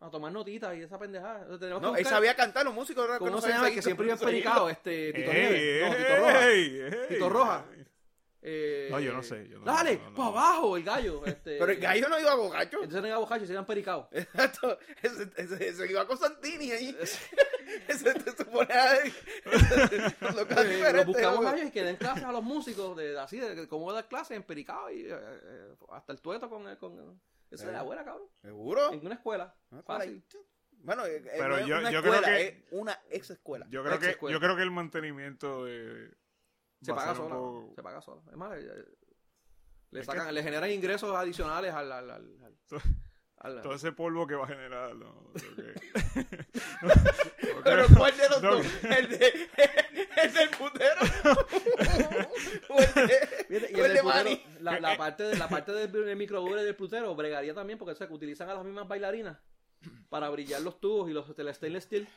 a 0.00 0.10
tomar 0.10 0.30
notitas 0.30 0.76
y 0.76 0.82
esa 0.82 0.98
pendejada. 0.98 1.38
Entonces, 1.40 1.60
tenemos 1.60 1.80
que 1.82 1.86
No, 1.88 1.96
él 1.96 2.04
sabía 2.06 2.34
cantar, 2.36 2.64
los 2.64 2.74
músicos. 2.74 3.06
¿Cómo 3.18 3.30
no 3.30 3.40
se 3.40 3.48
llama? 3.48 3.70
Que 3.70 3.82
siempre 3.82 4.06
iba 4.06 4.16
pericado, 4.16 4.68
este, 4.70 5.12
Tito 5.12 5.30
Ey, 5.32 5.40
Nieves. 5.40 5.90
No, 5.90 5.96
Tito 5.96 6.16
Roja. 6.18 6.48
ey, 6.48 6.80
ey. 6.80 7.08
Tito 7.08 7.28
Roja. 7.28 7.64
Eh, 8.48 8.88
No, 8.92 9.00
yo 9.00 9.12
no 9.12 9.24
sé, 9.24 9.48
yo 9.48 9.58
no- 9.58 9.64
Dale, 9.64 9.96
no, 9.96 10.10
no, 10.10 10.16
para 10.16 10.30
no. 10.30 10.38
abajo 10.38 10.76
el 10.76 10.84
gallo. 10.84 11.20
Este, 11.26 11.58
Pero 11.58 11.72
el 11.72 11.80
gallo 11.80 12.08
no 12.08 12.20
iba 12.20 12.30
a 12.30 12.36
bocacho. 12.36 12.76
Entonces 12.76 13.02
no 13.02 13.08
iba 13.08 13.18
borracho 13.18 13.42
y 13.42 13.46
se 13.48 13.52
iban 13.54 13.66
pericados. 13.66 14.06
Exacto. 14.12 14.78
Ese, 15.02 15.28
ese, 15.36 15.68
ese 15.68 15.90
iba 15.90 16.06
con 16.06 16.16
Santini 16.16 16.70
ahí. 16.70 16.96
ese 17.88 18.14
te 18.14 18.30
supone 18.44 18.72
a 18.72 18.94
lo 20.34 20.46
que 20.46 20.54
Eh, 20.54 20.92
los 20.92 21.06
buscamos 21.06 21.36
loco. 21.36 21.48
a 21.48 21.54
ellos 21.56 21.68
y 21.68 21.70
que 21.72 21.82
den 21.82 21.96
clases 21.96 22.24
a 22.24 22.32
los 22.32 22.42
músicos 22.42 22.96
de 22.96 23.18
así 23.18 23.38
de, 23.40 23.54
de 23.54 23.68
cómo 23.68 23.92
dar 23.92 24.06
clases 24.08 24.36
en 24.36 24.42
pericado 24.44 24.90
y 24.90 25.00
eh, 25.02 25.08
eh, 25.12 25.74
hasta 25.90 26.12
el 26.12 26.20
tueto 26.20 26.48
con, 26.48 26.66
el- 26.68 26.78
con 26.78 27.20
esa 27.50 27.66
es 27.66 27.72
la 27.72 27.82
buena 27.82 28.04
cabrón 28.04 28.28
¿Seguro? 28.42 28.92
en 28.92 29.04
una 29.04 29.14
escuela 29.16 29.54
Ah, 29.72 29.82
fácil 29.84 30.24
Bueno, 30.82 31.04
eh, 31.06 31.16
eh, 31.16 31.30
Pero 31.38 31.66
yo- 31.66 31.78
una 31.78 31.90
yo 31.90 32.00
creo 32.02 32.14
escuela, 32.14 32.36
que- 32.38 32.46
es 32.46 32.54
una 32.70 33.00
ex 33.10 33.30
escuela. 33.30 33.66
Yo 33.70 33.82
creo, 33.82 33.94
Ex 33.96 34.04
que, 34.04 34.10
escuela. 34.12 34.34
yo 34.36 34.40
creo 34.40 34.56
que 34.56 34.62
el 34.62 34.70
mantenimiento 34.70 35.64
de... 35.64 36.10
se 36.86 36.94
paga 36.94 37.14
sola 37.14 37.34
poco- 37.34 37.72
se 37.74 37.82
paga 37.82 38.00
sola 38.00 38.22
es 38.30 38.36
más 38.36 38.56
le 39.90 40.00
Es 40.00 40.06
sacan 40.06 40.26
que- 40.26 40.32
le 40.32 40.42
generan 40.42 40.70
ingresos 40.70 41.14
adicionales 41.14 41.72
al, 41.74 41.92
al, 41.92 42.10
al, 42.10 42.38
al- 42.42 42.56
al- 43.38 43.62
Todo 43.62 43.74
ese 43.74 43.92
polvo 43.92 44.26
que 44.26 44.34
va 44.34 44.44
a 44.44 44.48
generar, 44.48 44.94
no, 44.96 45.32
Pero 47.64 47.86
¿cuál 47.96 48.16
de 48.16 48.28
los 48.28 48.42
No. 48.42 48.56
dos? 48.56 48.66
¿El, 48.84 49.08
de, 49.08 49.26
¿El 50.22 50.32
del 50.34 50.50
putero? 50.50 51.00
¿O 52.68 52.78
el 52.78 52.94
de, 53.08 53.80
o 53.80 53.84
el 53.84 53.96
el 53.96 54.04
Manny? 54.04 54.42
la, 54.60 54.80
la 54.80 54.96
parte 54.96 55.22
de, 55.24 55.36
la 55.36 55.48
parte 55.48 55.72
del, 55.72 55.90
del 55.92 56.16
del 56.64 56.76
plutero 56.76 57.14
bregaría 57.14 57.54
también 57.54 57.78
porque 57.78 57.92
o 57.92 57.96
sea, 57.96 58.06
que 58.08 58.14
utilizan 58.14 58.48
a 58.50 58.54
las 58.54 58.64
mismas 58.64 58.88
bailarinas 58.88 59.38
para 60.08 60.28
brillar 60.30 60.62
los 60.62 60.80
tubos 60.80 61.10
y 61.10 61.12
los 61.12 61.28
stainless 61.56 61.84
steel 61.84 62.08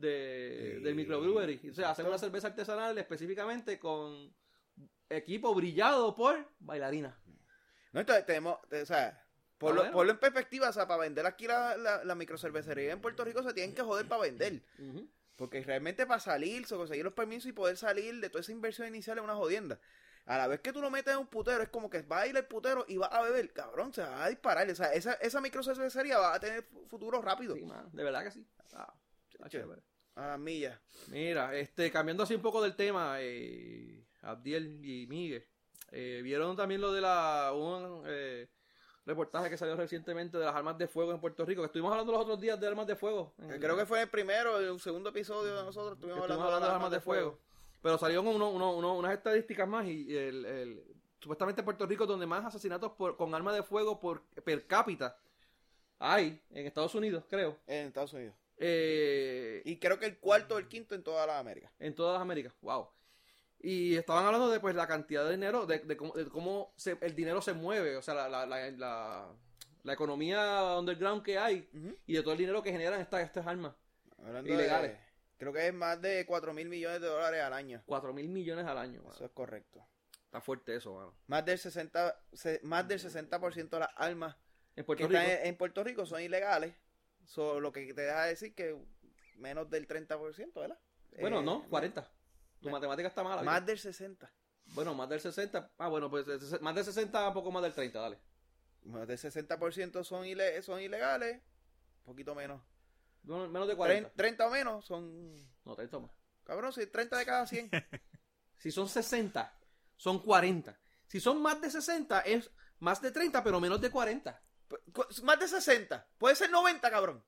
de, 0.00 0.74
Sí. 0.78 0.82
del 0.82 0.94
microbrewery. 0.94 1.70
O 1.70 1.74
sea, 1.74 1.90
hacen 1.90 2.06
una 2.06 2.18
cerveza 2.18 2.48
artesanal 2.48 2.96
específicamente 2.98 3.78
con 3.78 4.32
equipo 5.08 5.54
brillado 5.54 6.14
por 6.14 6.46
bailarinas. 6.60 7.14
No, 7.92 8.00
entonces 8.00 8.24
tenemos, 8.26 8.58
o 8.70 8.86
sea, 8.86 9.24
ponlo, 9.58 9.82
Ah, 9.82 9.90
bueno. 9.90 10.12
en 10.12 10.18
perspectiva, 10.18 10.68
o 10.68 10.72
sea, 10.72 10.86
para 10.86 11.00
vender 11.02 11.26
aquí 11.26 11.46
la, 11.46 11.76
la, 11.76 12.04
la 12.04 12.14
microcervecería 12.14 12.92
en 12.92 13.00
Puerto 13.00 13.24
Rico 13.24 13.42
se 13.42 13.52
tienen 13.52 13.74
que 13.74 13.82
joder 13.82 14.06
para 14.06 14.22
vender. 14.22 14.62
Porque 15.36 15.62
realmente 15.62 16.06
para 16.06 16.20
salir, 16.20 16.66
conseguir 16.68 17.04
los 17.04 17.14
permisos 17.14 17.48
y 17.48 17.52
poder 17.52 17.76
salir 17.76 18.20
de 18.20 18.28
toda 18.30 18.42
esa 18.42 18.52
inversión 18.52 18.86
inicial 18.88 19.18
es 19.18 19.24
una 19.24 19.34
jodienda. 19.34 19.80
A 20.26 20.36
la 20.36 20.46
vez 20.46 20.60
que 20.60 20.72
tú 20.72 20.80
lo 20.82 20.90
metes 20.90 21.14
en 21.14 21.18
un 21.18 21.26
putero, 21.26 21.62
es 21.62 21.70
como 21.70 21.88
que 21.90 22.02
va 22.02 22.20
a 22.20 22.26
ir 22.26 22.36
el 22.36 22.44
putero 22.44 22.84
y 22.86 22.98
va 22.98 23.06
a 23.06 23.22
beber, 23.22 23.50
cabrón, 23.52 23.92
se 23.92 24.02
va 24.02 24.22
a 24.24 24.28
disparar. 24.28 24.68
O 24.70 24.74
sea, 24.74 24.92
esa, 24.92 25.14
esa 25.14 25.40
microcervecería 25.40 26.18
va 26.18 26.34
a 26.34 26.38
tener 26.40 26.62
fu- 26.62 26.86
futuro 26.86 27.20
rápido. 27.22 27.54
Sí, 27.56 27.66
de 27.92 28.04
verdad 28.04 28.22
que 28.22 28.30
sí. 28.30 28.46
Ah, 28.74 28.92
está 29.32 29.48
chévere. 29.48 29.80
A 30.20 30.36
millas. 30.36 30.78
Mira, 31.08 31.54
este, 31.56 31.90
cambiando 31.90 32.22
así 32.24 32.34
un 32.34 32.42
poco 32.42 32.62
del 32.62 32.76
tema, 32.76 33.16
eh, 33.20 34.04
Abdiel 34.22 34.84
y 34.84 35.06
Miguel, 35.06 35.44
eh, 35.92 36.20
vieron 36.22 36.56
también 36.56 36.80
lo 36.80 36.92
de 36.92 37.00
la 37.00 37.52
un 37.54 38.02
eh, 38.06 38.48
reportaje 39.06 39.48
que 39.48 39.56
salió 39.56 39.76
recientemente 39.76 40.36
de 40.38 40.44
las 40.44 40.54
armas 40.54 40.76
de 40.78 40.86
fuego 40.88 41.12
en 41.12 41.20
Puerto 41.20 41.44
Rico, 41.44 41.62
que 41.62 41.66
estuvimos 41.66 41.90
hablando 41.90 42.12
los 42.12 42.20
otros 42.22 42.40
días 42.40 42.60
de 42.60 42.66
armas 42.66 42.86
de 42.86 42.96
fuego. 42.96 43.34
en- 43.38 43.58
Creo 43.60 43.76
que 43.76 43.86
fue 43.86 44.02
el 44.02 44.08
primero, 44.08 44.58
el 44.58 44.78
segundo 44.80 45.08
episodio 45.08 45.56
de 45.56 45.62
nosotros 45.64 45.94
estuvimos 45.94 46.20
estuvimos 46.20 46.44
hablando, 46.44 46.60
de 46.66 46.66
las 46.68 46.74
armas 46.76 46.90
de 46.90 47.00
fuego. 47.00 47.38
Pero 47.82 47.96
salieron 47.96 48.26
uno, 48.26 48.50
uno- 48.50 48.72
uno- 48.76 48.94
unas 48.96 49.14
estadísticas 49.14 49.66
más 49.66 49.86
y 49.86 50.14
el, 50.16 50.44
el- 50.44 50.84
supuestamente 51.18 51.62
Puerto 51.62 51.86
Rico 51.86 52.04
donde 52.06 52.26
más 52.26 52.44
asesinatos 52.44 52.92
por, 52.92 53.16
con 53.16 53.34
armas 53.34 53.54
de 53.54 53.62
fuego 53.62 53.98
por 53.98 54.22
per 54.44 54.66
cápita 54.66 55.16
hay 55.98 56.40
en 56.50 56.66
Estados 56.66 56.94
Unidos, 56.94 57.24
creo. 57.28 57.56
En 57.66 57.86
Estados 57.88 58.12
Unidos. 58.12 58.34
Eh, 58.62 59.62
Y 59.64 59.78
creo 59.78 59.98
que 59.98 60.06
el 60.06 60.18
cuarto 60.18 60.54
o 60.56 60.58
el 60.58 60.68
quinto 60.68 60.94
en 60.94 61.02
toda 61.02 61.26
la 61.26 61.38
América. 61.38 61.72
en 61.78 61.94
todas 61.94 62.12
las 62.14 62.22
Américas. 62.22 62.54
Wow. 62.60 62.88
Y 63.62 63.96
estaban 63.96 64.24
hablando 64.24 64.48
de 64.50 64.60
pues 64.60 64.74
la 64.74 64.86
cantidad 64.86 65.24
de 65.24 65.32
dinero, 65.32 65.66
de, 65.66 65.80
de 65.80 65.96
cómo, 65.96 66.12
de 66.14 66.26
cómo 66.26 66.72
se- 66.76 66.96
el 67.00 67.14
dinero 67.14 67.42
se 67.42 67.52
mueve, 67.52 67.96
o 67.96 68.02
sea, 68.02 68.14
la, 68.14 68.28
la, 68.28 68.46
la, 68.46 68.70
la- 68.70 69.28
la 69.82 69.92
economía 69.94 70.76
underground 70.78 71.22
que 71.22 71.38
hay 71.38 71.68
y 72.06 72.12
de 72.14 72.22
todo 72.22 72.32
el 72.32 72.38
dinero 72.38 72.62
que 72.62 72.70
generan 72.72 73.00
estas, 73.00 73.22
estas 73.22 73.46
armas. 73.46 73.74
Hablando 74.18 74.52
Ilegales. 74.52 74.92
de- 74.92 74.98
creo 75.38 75.52
que 75.54 75.66
es 75.68 75.74
más 75.74 76.00
de 76.00 76.24
4 76.26 76.52
mil 76.54 76.68
millones 76.68 77.00
de 77.00 77.06
dólares 77.08 77.40
al 77.42 77.52
año. 77.54 77.82
4 77.86 78.12
mil 78.12 78.28
millones 78.28 78.66
al 78.66 78.76
año. 78.78 79.00
mano. 79.02 79.14
Eso 79.14 79.24
es 79.24 79.30
correcto. 79.32 79.86
Está 80.26 80.40
fuerte 80.40 80.76
eso, 80.76 80.94
mano. 80.94 81.14
Más 81.26 81.44
del 81.44 81.58
60%, 81.58 82.14
se- 82.32 82.60
más 82.62 82.86
del 82.86 83.00
60 83.00 83.38
de 83.38 83.78
las 83.78 83.88
armas 83.96 84.36
En 84.76 84.84
que 84.84 84.94
Rico. 84.94 85.04
están 85.06 85.24
en, 85.30 85.46
en 85.46 85.56
Puerto 85.56 85.82
Rico 85.82 86.04
son 86.06 86.20
ilegales. 86.22 86.74
So, 87.24 87.60
lo 87.60 87.72
que 87.72 87.92
te 87.94 88.02
deja 88.02 88.24
decir 88.24 88.54
que 88.54 88.76
menos 89.36 89.70
del 89.70 89.86
30%, 89.86 90.60
¿verdad? 90.60 90.78
Bueno, 91.20 91.40
Eh, 91.40 91.44
no, 91.44 91.68
40. 91.68 92.10
Tu 92.60 92.66
me- 92.66 92.72
matemática 92.72 93.08
está 93.08 93.22
mala. 93.22 93.42
Más 93.42 93.60
¿viste? 93.60 93.70
del 93.72 93.78
60. 93.78 94.32
Bueno, 94.74 94.94
más 94.94 95.08
del 95.08 95.20
60. 95.20 95.70
Ah, 95.78 95.88
bueno, 95.88 96.10
pues 96.10 96.26
eh, 96.28 96.58
más 96.60 96.74
del 96.74 96.84
60, 96.84 97.28
un 97.28 97.34
poco 97.34 97.50
más 97.50 97.62
del 97.62 97.72
30, 97.72 98.00
dale. 98.00 98.18
Más 98.84 99.06
del 99.06 99.18
60% 99.18 100.04
son, 100.04 100.24
ile- 100.26 100.60
son 100.62 100.80
ilegales. 100.80 101.40
Un 102.04 102.04
poquito 102.14 102.34
menos. 102.34 102.62
Bueno, 103.22 103.48
menos 103.48 103.68
de 103.68 103.74
Tren- 103.74 103.76
40. 103.76 104.10
30 104.14 104.46
o 104.46 104.50
menos 104.50 104.84
son... 104.86 105.34
No, 105.64 105.74
30 105.76 105.98
más. 105.98 106.10
Cabrón, 106.44 106.72
si 106.72 106.86
30 106.86 107.18
de 107.18 107.26
cada 107.26 107.46
100. 107.46 107.70
Si 108.58 108.70
son 108.70 108.88
60, 108.90 109.58
son 109.96 110.18
40. 110.22 110.78
Si 111.06 111.18
son 111.18 111.40
más 111.40 111.60
de 111.62 111.70
60, 111.70 112.20
es 112.20 112.50
más 112.78 113.00
de 113.00 113.10
30, 113.10 113.42
pero 113.42 113.58
menos 113.58 113.80
de 113.80 113.90
40. 113.90 114.38
Más 115.24 115.38
de 115.40 115.48
60. 115.48 116.06
Puede 116.18 116.34
ser 116.36 116.50
90, 116.50 116.90
cabrón. 116.90 117.24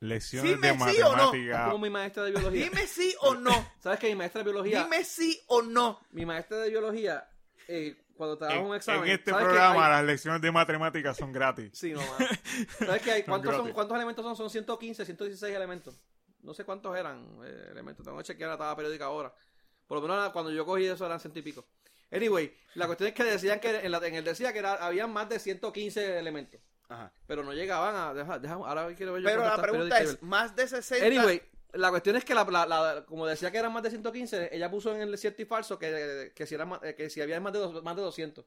Lecciones 0.00 0.52
Dime 0.60 0.68
de 0.72 0.92
sí 0.92 1.00
o 1.02 1.10
no. 1.16 1.26
matemática. 1.26 1.64
Como 1.66 1.78
mi 1.78 1.90
maestra 1.90 2.24
de 2.24 2.30
biología. 2.32 2.64
Dime 2.64 2.86
sí 2.86 3.14
o 3.20 3.34
no. 3.34 3.50
¿Sabes 3.80 3.98
que 4.00 4.08
mi 4.08 4.14
maestra 4.16 4.40
de 4.40 4.44
biología, 4.50 4.82
Dime 4.84 5.04
sí 5.04 5.40
o 5.46 5.62
no. 5.62 6.00
mi 6.10 6.26
maestra 6.26 6.58
de 6.58 6.68
biología, 6.68 7.26
eh, 7.68 7.96
cuando 8.14 8.36
te 8.36 8.44
En, 8.52 8.64
un 8.66 8.74
examen. 8.76 9.04
en 9.04 9.10
este 9.10 9.30
¿sabes 9.30 9.46
que 9.46 9.50
programa 9.52 9.86
hay- 9.86 9.92
las 9.92 10.04
lecciones 10.04 10.42
de 10.42 10.52
matemáticas 10.52 11.16
son 11.16 11.32
gratis. 11.32 11.70
Sí, 11.72 11.92
no. 11.92 12.02
¿Sabes 12.78 13.02
que 13.02 13.12
hay? 13.12 13.22
¿Cuántos, 13.22 13.50
son, 13.52 13.60
gratis. 13.62 13.74
¿Cuántos 13.74 13.96
elementos 13.96 14.24
son? 14.24 14.36
Son 14.36 14.50
115, 14.50 15.04
116 15.06 15.54
elementos. 15.56 15.98
No 16.42 16.52
sé 16.52 16.64
cuántos 16.64 16.94
eran 16.96 17.38
eh, 17.44 17.68
elementos. 17.70 18.04
Tengo 18.04 18.18
que 18.18 18.24
chequear 18.24 18.50
la 18.50 18.58
tabla 18.58 18.76
periódica 18.76 19.06
ahora. 19.06 19.32
Por 19.86 20.00
lo 20.00 20.06
menos 20.06 20.30
cuando 20.32 20.50
yo 20.50 20.66
cogí 20.66 20.84
eso 20.84 21.06
eran 21.06 21.18
ciento 21.20 21.38
y 21.38 21.42
pico. 21.42 21.66
Anyway, 22.14 22.56
la 22.74 22.86
cuestión 22.86 23.08
es 23.08 23.14
que 23.14 23.24
decían 23.24 23.60
que 23.60 23.76
en, 23.80 23.90
la, 23.90 23.98
en 24.06 24.14
el 24.14 24.24
decía 24.24 24.52
que 24.52 24.60
era, 24.60 24.74
habían 24.74 25.12
más 25.12 25.28
de 25.28 25.38
115 25.38 26.18
elementos. 26.18 26.60
Ajá. 26.88 27.12
Pero 27.26 27.42
no 27.42 27.52
llegaban 27.52 27.94
a. 27.96 28.14
Deja, 28.14 28.38
deja- 28.38 28.54
ahora 28.54 28.94
quiero 28.94 29.14
ver 29.14 29.22
yo 29.22 29.28
Pero 29.28 29.42
la 29.42 29.60
pregunta 29.60 30.00
es, 30.00 30.22
más 30.22 30.54
de 30.54 30.68
60... 30.68 31.04
Anyway, 31.06 31.42
la 31.72 31.90
cuestión 31.90 32.14
es 32.16 32.24
que 32.24 32.34
la, 32.34 32.44
la- 32.44 32.66
la- 32.66 33.04
como 33.06 33.26
decía 33.26 33.50
que 33.50 33.58
eran 33.58 33.72
más 33.72 33.82
de 33.82 33.90
115, 33.90 34.50
ella 34.54 34.70
puso 34.70 34.94
en 34.94 35.00
el 35.02 35.18
cierto 35.18 35.42
y 35.42 35.44
falso 35.44 35.78
que, 35.78 36.32
que 36.34 36.46
si, 36.46 36.54
era 36.54 36.66
más- 36.66 36.80
eh, 36.84 36.94
que 36.94 37.10
si 37.10 37.20
había 37.20 37.40
más 37.40 37.52
de, 37.52 37.58
dos- 37.58 37.82
más 37.82 37.96
de 37.96 38.02
200. 38.02 38.44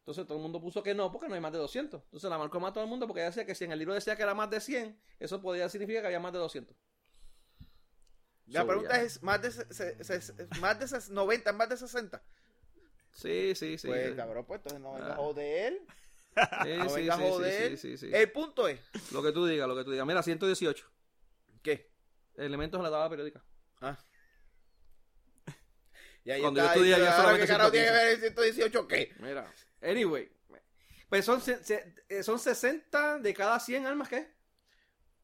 Entonces 0.00 0.26
todo 0.26 0.36
el 0.38 0.42
mundo 0.42 0.60
puso 0.60 0.82
que 0.82 0.94
no, 0.94 1.10
porque 1.10 1.28
no 1.28 1.34
hay 1.34 1.40
más 1.40 1.52
de 1.52 1.58
200. 1.58 2.02
Entonces 2.02 2.28
la 2.30 2.38
marcó 2.38 2.60
más 2.60 2.72
todo 2.72 2.84
el 2.84 2.90
mundo 2.90 3.06
porque 3.06 3.20
ella 3.22 3.30
decía 3.30 3.46
que 3.46 3.54
si 3.54 3.64
en 3.64 3.72
el 3.72 3.78
libro 3.78 3.94
decía 3.94 4.16
que 4.16 4.22
era 4.22 4.34
más 4.34 4.50
de 4.50 4.60
100, 4.60 5.00
eso 5.18 5.40
podía 5.40 5.68
significar 5.68 6.02
que 6.02 6.06
había 6.08 6.20
más 6.20 6.32
de 6.32 6.38
200. 6.40 6.76
La 8.46 8.60
So, 8.60 8.66
pregunta 8.68 8.96
ya. 8.96 9.02
es, 9.02 9.22
más 9.22 9.42
de, 9.42 9.50
se- 9.50 10.04
se- 10.04 10.20
se- 10.20 10.46
más 10.60 10.78
de 10.78 10.86
ses- 10.86 11.08
90, 11.10 11.52
más 11.52 11.68
de 11.68 11.76
60. 11.76 12.22
Sí, 13.16 13.54
sí, 13.54 13.78
sí. 13.78 13.88
pues, 13.88 14.10
sí. 14.10 14.16
cabrón, 14.16 14.44
pues 14.46 14.58
entonces 14.58 14.80
no 14.80 14.92
venga 14.94 15.08
Ah. 15.08 15.12
a 15.14 15.16
joder. 15.16 15.80
Sí, 16.64 16.76
No 16.76 16.88
sí, 16.90 16.96
venga 16.96 17.16
sí, 17.16 17.22
joder. 17.22 17.78
sí, 17.78 17.96
sí. 17.96 18.10
El 18.12 18.30
punto 18.30 18.68
es, 18.68 18.78
Lo 19.12 19.22
que 19.22 19.32
tú 19.32 19.46
digas, 19.46 19.66
lo 19.66 19.74
que 19.76 19.84
tú 19.84 19.90
digas. 19.90 20.06
Mira, 20.06 20.22
118 20.22 20.86
¿qué? 21.62 21.90
elementos 22.36 22.78
en 22.78 22.84
la 22.84 22.90
tabla 22.90 23.08
periódica. 23.08 23.42
Ah. 23.80 23.96
Ya, 26.24 26.40
Cuando 26.40 26.60
estaba 26.60 26.74
yo 26.76 26.82
estudié, 26.82 27.04
ya 27.06 27.16
solamente 27.16 27.46
¿Qué 27.46 27.52
carajo 27.52 27.70
tiene 27.70 27.86
que 27.86 27.92
115. 27.92 28.04
ver 28.04 28.12
el 28.14 28.20
118 28.20 28.88
qué? 28.88 29.14
Mira, 29.20 29.52
anyway. 29.80 30.32
Pues 31.08 31.24
son, 31.24 31.40
se- 31.40 31.62
se- 31.62 31.94
eh, 32.08 32.22
son 32.24 32.40
60 32.40 33.20
de 33.20 33.32
cada 33.32 33.60
100 33.60 33.86
almas, 33.86 34.08
¿qué? 34.08 34.28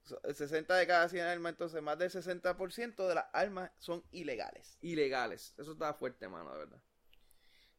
So- 0.04 0.20
60 0.32 0.76
de 0.76 0.86
cada 0.86 1.08
100 1.08 1.24
armas, 1.26 1.50
entonces 1.52 1.82
más 1.82 1.98
del 1.98 2.08
60% 2.10 3.08
de 3.08 3.14
las 3.16 3.26
armas 3.32 3.72
son 3.78 4.04
ilegales. 4.12 4.78
ilegales. 4.80 5.54
Eso 5.58 5.72
está 5.72 5.92
fuerte, 5.92 6.28
mano, 6.28 6.52
de 6.52 6.58
verdad. 6.60 6.80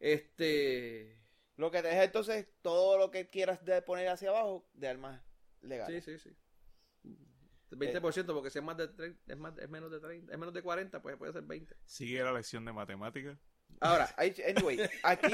Este. 0.04 1.18
Lo 1.56 1.72
que 1.72 1.82
te 1.82 1.88
deja 1.88 2.04
entonces 2.04 2.48
todo 2.62 2.98
lo 2.98 3.10
que 3.10 3.30
quieras 3.30 3.64
de 3.64 3.82
poner 3.82 4.10
hacia 4.10 4.30
abajo 4.32 4.68
de 4.74 4.90
armas 4.90 5.22
Sí, 5.62 5.68
legales. 5.68 6.04
sí, 6.04 6.20
sí. 6.20 6.36
20%, 7.72 8.26
porque 8.34 8.50
si 8.50 8.60
es 8.60 8.64
más 8.66 8.76
de 8.78 8.88
30, 8.90 9.34
es, 9.34 9.38
más, 9.40 9.58
es 9.58 9.70
menos 9.70 9.90
de 9.90 10.00
30, 10.00 10.32
es 10.32 10.38
menos 10.38 10.54
de 10.54 10.62
40, 10.62 11.02
pues 11.02 11.16
puede 11.18 11.32
ser 11.32 11.44
20. 11.44 11.76
Sigue 11.86 12.22
la 12.22 12.34
lección 12.34 12.66
de 12.66 12.74
matemáticas. 12.74 13.38
Ahora, 13.80 14.14
anyway, 14.18 14.80
aquí, 15.04 15.28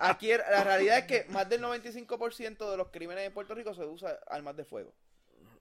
aquí 0.00 0.28
la 0.28 0.64
realidad 0.64 0.98
es 0.98 1.04
que 1.04 1.24
más 1.30 1.48
del 1.48 1.60
95% 1.60 2.70
de 2.70 2.76
los 2.76 2.88
crímenes 2.90 3.26
en 3.26 3.34
Puerto 3.34 3.54
Rico 3.54 3.74
se 3.74 3.84
usa 3.84 4.18
armas 4.28 4.56
de 4.56 4.64
fuego. 4.64 4.94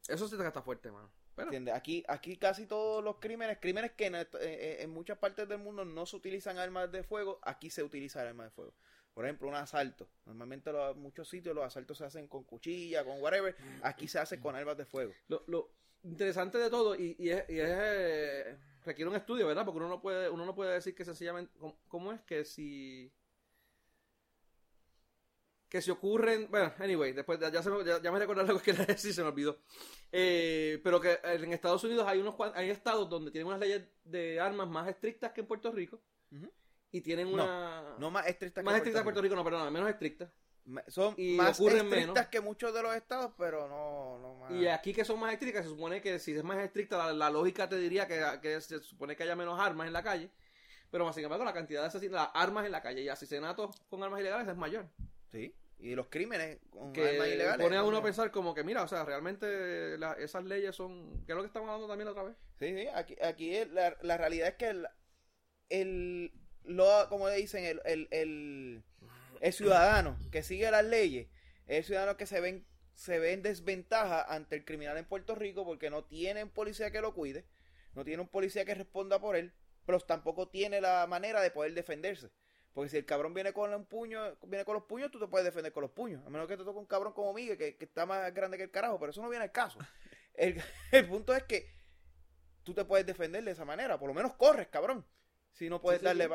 Eso 0.07 0.28
sí 0.28 0.36
está 0.39 0.62
fuerte, 0.62 0.91
mano. 0.91 1.12
¿Entiendes? 1.38 1.73
Aquí, 1.73 2.03
aquí 2.07 2.38
casi 2.38 2.65
todos 2.67 3.03
los 3.03 3.17
crímenes, 3.17 3.57
crímenes 3.59 3.91
que 3.93 4.05
en, 4.07 4.15
est- 4.15 4.36
eh, 4.39 4.82
en 4.82 4.89
muchas 4.89 5.17
partes 5.17 5.47
del 5.47 5.57
mundo 5.59 5.86
no 5.86 6.05
se 6.05 6.15
utilizan 6.15 6.57
armas 6.57 6.91
de 6.91 7.03
fuego, 7.03 7.39
aquí 7.43 7.69
se 7.69 7.84
utilizan 7.84 8.27
armas 8.27 8.47
de 8.47 8.51
fuego. 8.51 8.73
Por 9.13 9.25
ejemplo, 9.25 9.47
un 9.47 9.55
asalto. 9.55 10.07
Normalmente 10.25 10.69
en 10.69 10.99
muchos 10.99 11.27
sitios 11.27 11.53
los 11.55 11.65
asaltos 11.65 11.97
se 11.97 12.05
hacen 12.05 12.27
con 12.27 12.43
cuchilla, 12.43 13.03
con 13.03 13.21
whatever. 13.21 13.55
Aquí 13.84 14.07
se 14.07 14.19
hace 14.19 14.39
con 14.39 14.55
armas 14.55 14.77
de 14.77 14.86
fuego. 14.86 15.13
lo, 15.27 15.43
lo 15.47 15.69
interesante 16.03 16.57
de 16.57 16.69
todo, 16.69 16.95
y, 16.95 17.15
y 17.19 17.29
es, 17.29 17.43
y 17.49 17.59
es, 17.59 17.69
eh, 17.69 18.57
requiere 18.86 19.09
un 19.09 19.15
estudio, 19.15 19.47
¿verdad? 19.47 19.65
Porque 19.65 19.77
uno 19.79 19.89
no 19.89 20.01
puede, 20.01 20.29
uno 20.29 20.45
no 20.45 20.55
puede 20.55 20.73
decir 20.73 20.95
que 20.95 21.05
sencillamente, 21.05 21.51
¿cómo, 21.59 21.77
cómo 21.88 22.11
es 22.13 22.21
que 22.21 22.45
si... 22.45 23.11
Que 25.72 25.82
si 25.82 25.89
ocurren, 25.89 26.49
bueno, 26.51 26.74
anyway, 26.80 27.13
después 27.13 27.39
ya, 27.39 27.63
se 27.63 27.69
me, 27.69 27.86
ya, 27.86 28.01
ya 28.01 28.11
me 28.11 28.19
recordé 28.19 28.43
lo 28.43 28.59
que 28.59 28.65
quería 28.74 28.86
decir, 28.86 29.13
se 29.13 29.22
me 29.22 29.30
olvidó. 29.30 29.57
Eh, 30.11 30.82
pero 30.84 30.99
que 30.99 31.17
en 31.24 31.53
Estados 31.53 31.82
Unidos 31.86 32.05
hay 32.05 32.19
unos 32.19 32.36
hay 32.53 32.69
estados 32.69 33.09
donde 33.09 33.32
tienen 33.32 33.47
unas 33.47 33.61
leyes 33.61 33.84
de 34.03 34.38
armas 34.41 34.67
más 34.67 34.89
estrictas 34.89 35.32
que 35.32 35.39
en 35.39 35.47
Puerto 35.47 35.72
Rico 35.72 36.01
y 36.91 36.99
tienen 36.99 37.28
No, 37.28 37.36
una 37.45 37.95
No 37.97 38.11
más 38.11 38.28
estrictas 38.28 38.65
más 38.65 38.76
estrictas 38.76 38.99
que 38.99 39.03
Puerto 39.05 39.22
Rico, 39.22 39.34
no, 39.34 39.45
perdón, 39.45 39.72
menos 39.72 39.89
estrictas. 39.89 40.30
Son 40.89 41.13
y 41.17 41.36
más 41.38 41.57
ocurren 41.57 41.86
estrictas 41.86 42.15
menos. 42.15 42.28
que 42.28 42.41
muchos 42.41 42.74
de 42.74 42.84
los 42.84 42.93
estados, 42.93 43.32
pero 43.38 43.69
no, 43.69 44.19
no 44.19 44.36
más. 44.36 44.51
Y 44.51 44.67
aquí 44.67 44.93
que 44.93 45.05
son 45.05 45.22
más 45.22 45.32
estrictas, 45.32 45.63
se 45.63 45.69
supone 45.69 46.01
que 46.01 46.19
si 46.19 46.34
es 46.36 46.43
más 46.43 46.57
estricta, 46.59 46.97
la, 46.97 47.13
la 47.13 47.30
lógica 47.30 47.69
te 47.69 47.78
diría 47.78 48.05
que, 48.09 48.22
que 48.41 48.59
se 48.59 48.82
supone 48.82 49.15
que 49.15 49.24
haya 49.24 49.38
menos 49.38 49.57
armas 49.57 49.88
en 49.88 49.93
la 49.93 50.03
calle. 50.03 50.30
Pero 50.91 51.05
más 51.05 51.15
sin 51.15 51.24
embargo, 51.24 51.45
la 51.45 51.53
cantidad 51.53 51.80
de 51.80 51.88
asesinatos, 51.88 52.28
las 52.34 52.43
armas 52.43 52.65
en 52.65 52.74
la 52.74 52.82
calle 52.82 53.01
y 53.01 53.07
asesinatos 53.07 53.74
con 53.89 54.03
armas 54.03 54.19
ilegales 54.19 54.49
es 54.49 54.57
mayor. 54.57 54.86
Sí. 55.32 55.55
Y 55.84 55.95
los 55.95 56.07
crímenes 56.09 56.59
con 56.69 56.93
Que 56.93 57.09
armas 57.09 57.27
ilegales. 57.27 57.65
pone 57.65 57.75
a 57.75 57.84
uno 57.84 57.97
a 57.97 58.03
pensar 58.03 58.29
como 58.29 58.53
que, 58.53 58.63
mira, 58.63 58.84
o 58.84 58.88
sea, 58.88 59.03
realmente 59.03 59.97
la- 59.97 60.13
esas 60.13 60.43
leyes 60.45 60.75
son... 60.75 61.23
¿Qué 61.25 61.32
es 61.32 61.36
lo 61.36 61.41
que 61.41 61.47
estamos 61.47 61.67
hablando 61.69 61.88
también 61.88 62.05
la 62.05 62.11
otra 62.11 62.23
vez? 62.23 62.36
Sí, 62.59 62.75
sí, 62.75 62.88
aquí, 62.93 63.15
aquí 63.23 63.55
es- 63.55 63.69
la, 63.71 63.97
la 64.03 64.15
realidad 64.17 64.49
es 64.49 64.55
que 64.55 64.69
el, 64.69 64.88
el 65.69 66.32
lo, 66.63 66.86
como 67.09 67.27
le 67.27 67.36
dicen, 67.38 67.65
el, 67.65 67.82
el, 67.86 68.07
el, 68.11 68.84
el 69.39 69.53
ciudadano 69.53 70.17
que 70.32 70.43
sigue 70.43 70.69
las 70.69 70.86
leyes, 70.86 71.27
es 71.65 71.77
el 71.79 71.84
ciudadano 71.86 72.17
que 72.17 72.27
se 72.27 72.39
ven, 72.41 72.67
se 72.93 73.17
ve 73.17 73.34
en 73.34 73.41
desventaja 73.41 74.21
ante 74.21 74.55
el 74.57 74.65
criminal 74.65 74.97
en 74.97 75.05
Puerto 75.05 75.34
Rico 75.34 75.65
porque 75.65 75.89
no 75.89 76.03
tienen 76.03 76.49
policía 76.49 76.91
que 76.91 77.01
lo 77.01 77.15
cuide, 77.15 77.45
no 77.95 78.03
tiene 78.05 78.21
un 78.21 78.27
policía 78.29 78.65
que 78.65 78.75
responda 78.75 79.19
por 79.19 79.36
él, 79.36 79.53
pero 79.88 79.99
tampoco 80.01 80.47
tiene 80.49 80.79
la 80.79 81.07
manera 81.07 81.41
de 81.41 81.49
poder 81.49 81.73
defenderse. 81.73 82.29
Porque 82.74 82.89
si 82.89 82.97
el 82.97 83.05
cabrón 83.05 83.34
viene 83.34 83.51
con 83.53 83.74
un 83.74 83.86
puño, 83.86 84.38
viene 84.43 84.63
con 84.65 84.76
los 84.76 84.84
puños, 84.84 85.11
tú 85.11 85.19
te 85.19 85.28
puedes 85.28 85.45
defender 85.45 85.74
con 85.74 85.82
los 85.82 85.91
puños. 85.91 86.26
A 86.26 86.30
menos 86.30 86.47
que 86.47 86.55
te 86.57 86.63
toque 86.63 86.80
un 86.80 86.86
cabrón 86.86 87.13
como 87.13 87.34
Miguel, 87.34 87.57
que, 87.57 87.76
que 87.78 87.86
está 87.86 88.05
más 88.05 88.34
grande 88.34 88.57
que 88.57 88.63
el 88.63 88.72
carajo, 88.72 88.97
pero 88.99 89.11
eso 89.11 89.22
no 89.22 89.30
viene 89.30 89.43
al 89.43 89.51
caso. 89.51 89.80
El, 90.34 90.63
el 90.93 91.07
punto 91.09 91.36
es 91.36 91.43
que 91.43 91.69
tú 92.63 92.74
te 92.74 92.86
puedes 92.86 93.05
defender 93.05 93.43
de 93.43 93.51
esa 93.51 93.65
manera. 93.65 93.99
Por 93.99 94.07
lo 94.07 94.13
menos 94.13 94.34
corres, 94.36 94.67
cabrón. 94.69 95.05
Si 95.51 95.69
no 95.69 95.82
puedes 95.82 95.99
Sí, 95.99 96.05
darle... 96.05 96.30
sí. 96.30 96.32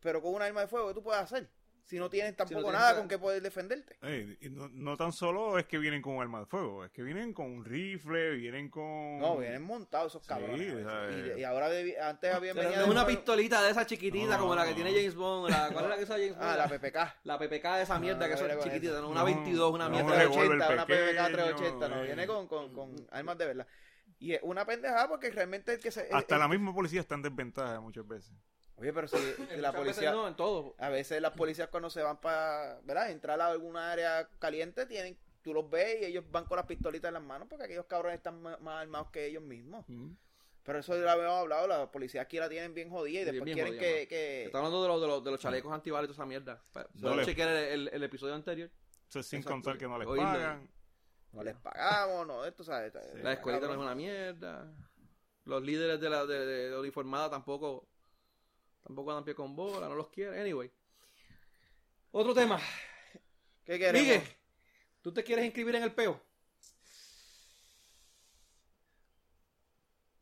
Pero 0.00 0.22
con 0.22 0.34
un 0.34 0.42
arma 0.42 0.62
de 0.62 0.68
fuego, 0.68 0.88
¿qué 0.88 0.94
tú 0.94 1.02
puedes 1.02 1.22
hacer? 1.22 1.50
Si 1.86 2.00
no 2.00 2.10
tienes 2.10 2.34
tampoco 2.34 2.62
tienes 2.62 2.80
nada 2.80 2.96
con 2.96 3.06
que 3.06 3.16
poder 3.16 3.40
defenderte. 3.40 3.96
Ey, 4.02 4.36
y 4.40 4.48
no, 4.50 4.68
no 4.72 4.96
tan 4.96 5.12
solo 5.12 5.56
es 5.56 5.66
que 5.66 5.78
vienen 5.78 6.02
con 6.02 6.16
un 6.16 6.20
arma 6.22 6.40
de 6.40 6.46
fuego, 6.46 6.84
es 6.84 6.90
que 6.90 7.00
vienen 7.04 7.32
con 7.32 7.46
un 7.46 7.64
rifle, 7.64 8.32
vienen 8.34 8.68
con... 8.70 9.20
No, 9.20 9.36
vienen 9.36 9.62
montados 9.62 10.10
esos 10.12 10.22
Sí, 10.24 10.28
cabrones. 10.28 10.82
¿sabes? 10.82 11.36
y, 11.36 11.40
y 11.40 11.44
ahora 11.44 11.70
debi- 11.70 11.96
antes 12.00 12.34
habían 12.34 12.56
Pero 12.56 12.70
venido 12.70 12.86
no 12.86 12.92
es 12.92 12.94
de- 12.96 13.00
una 13.00 13.06
pistolita 13.06 13.62
de 13.62 13.70
esa 13.70 13.86
chiquitita 13.86 14.34
No, 14.34 14.40
como 14.40 14.56
la 14.56 14.64
que 14.64 14.70
no. 14.70 14.74
tiene 14.74 14.90
James 14.90 15.14
Bond. 15.14 15.48
La, 15.48 15.68
¿Cuál 15.72 15.84
es 15.84 15.90
la 15.90 15.96
que 15.96 16.02
usa 16.02 16.16
James 16.16 16.36
Bond? 16.36 16.42
Ah, 16.50 16.56
la 16.56 16.68
PPK. 16.68 17.14
La 17.22 17.38
PPK 17.38 17.76
de 17.76 17.82
esa 17.84 17.98
mierda 18.00 18.26
No, 18.28 18.34
que 18.34 18.40
chiquititas, 18.64 18.90
eso. 18.96 19.02
¿no? 19.02 19.08
Una 19.10 19.20
No, 19.20 19.26
22, 19.26 19.72
una 19.72 19.84
no, 19.84 19.90
mierda. 19.90 20.06
un 20.06 20.12
de 20.12 20.18
revólver 20.18 20.58
380, 20.58 20.74
una 20.74 20.86
PPK 20.86 21.06
pequeño, 21.06 21.36
380, 21.36 21.88
no, 21.88 22.02
eh. 22.02 22.06
viene 22.06 22.26
con, 22.26 22.48
con, 22.48 22.72
con 22.72 22.96
armas 23.12 23.38
de 23.38 23.46
verdad. 23.46 23.66
Y 24.18 24.32
es 24.32 24.40
una 24.42 24.64
pendejada 24.66 25.06
porque 25.08 25.30
realmente 25.30 25.74
el 25.74 25.78
que 25.78 25.92
se... 25.92 26.08
Hasta 26.10 26.34
el- 26.34 26.40
la 26.40 26.48
misma 26.48 26.74
policía 26.74 27.00
está 27.00 27.14
en 27.14 27.22
desventaja 27.22 27.78
muchas 27.80 28.08
veces. 28.08 28.32
Oye, 28.78 28.92
pero 28.92 29.08
si 29.08 29.16
la 29.56 29.72
muchas 29.72 29.72
veces 29.72 29.72
policía... 29.74 30.12
No, 30.12 30.28
en 30.28 30.36
todo. 30.36 30.74
A 30.78 30.88
veces 30.90 31.20
las 31.22 31.32
policías 31.32 31.68
cuando 31.68 31.88
se 31.90 32.02
van 32.02 32.20
para, 32.20 32.78
¿verdad? 32.84 33.10
Entrar 33.10 33.40
a 33.40 33.46
alguna 33.48 33.90
área 33.92 34.28
caliente, 34.38 34.84
tienen, 34.86 35.18
tú 35.42 35.54
los 35.54 35.68
ves 35.70 36.02
y 36.02 36.04
ellos 36.06 36.24
van 36.30 36.44
con 36.44 36.56
las 36.56 36.66
pistolitas 36.66 37.08
en 37.08 37.14
las 37.14 37.22
manos 37.22 37.48
porque 37.48 37.64
aquellos 37.64 37.86
cabrones 37.86 38.18
están 38.18 38.40
más, 38.42 38.60
más 38.60 38.82
armados 38.82 39.10
que 39.10 39.26
ellos 39.26 39.42
mismos. 39.42 39.84
Pero 40.62 40.80
eso 40.80 40.94
ya 40.96 41.02
lo 41.02 41.10
habíamos 41.10 41.38
hablado, 41.40 41.68
la 41.68 41.90
policía 41.92 42.22
aquí 42.22 42.38
la 42.38 42.48
tienen 42.48 42.74
bien 42.74 42.90
jodida 42.90 43.20
y 43.20 43.24
Bien, 43.24 43.34
después 43.36 43.44
bien 43.44 43.56
quieren 43.56 43.74
jodida, 43.78 43.98
que... 44.00 44.08
que... 44.08 44.44
Está 44.46 44.58
hablando 44.58 44.82
de, 44.82 44.88
los 44.88 45.00
de, 45.00 45.06
los, 45.06 45.24
de 45.24 45.30
los 45.30 45.40
chalecos 45.40 45.72
antibalas 45.72 46.10
y 46.10 46.12
toda 46.12 46.24
esa 46.24 46.26
mierda. 46.26 46.62
No 46.94 47.14
le- 47.14 47.24
chequear 47.24 47.48
el, 47.50 47.56
el, 47.86 47.88
el 47.94 48.02
episodio 48.02 48.34
anterior. 48.34 48.68
Eso 49.08 49.20
es 49.20 49.26
sin 49.26 49.42
contar 49.44 49.78
que 49.78 49.86
no 49.86 49.96
les 49.96 50.08
Oírlo. 50.08 50.26
pagan. 50.28 50.68
No 51.32 51.42
les 51.44 51.54
pagamos, 51.56 52.26
no, 52.26 52.44
esto, 52.44 52.64
¿sabes? 52.64 52.92
Sí. 52.92 53.18
La 53.22 53.34
escuelita 53.34 53.66
no 53.68 53.74
es 53.74 53.78
una 53.78 53.94
mierda. 53.94 54.68
Los 55.44 55.62
líderes 55.62 56.00
de 56.00 56.10
la 56.10 56.26
de, 56.26 56.44
de- 56.44 56.70
de 56.70 56.78
uniformada 56.78 57.30
tampoco 57.30 57.86
tampoco 58.86 59.12
dan 59.12 59.24
pie 59.24 59.34
con 59.34 59.54
bola, 59.56 59.88
no 59.88 59.94
los 59.96 60.08
quieren. 60.08 60.38
Anyway. 60.40 60.70
Otro 62.12 62.32
tema. 62.32 62.58
¿Qué 63.64 63.78
queremos? 63.78 64.00
Miguel, 64.00 64.22
¿tú 65.02 65.12
te 65.12 65.24
quieres 65.24 65.44
inscribir 65.44 65.74
en 65.74 65.82
el 65.82 65.92
peo? 65.92 66.20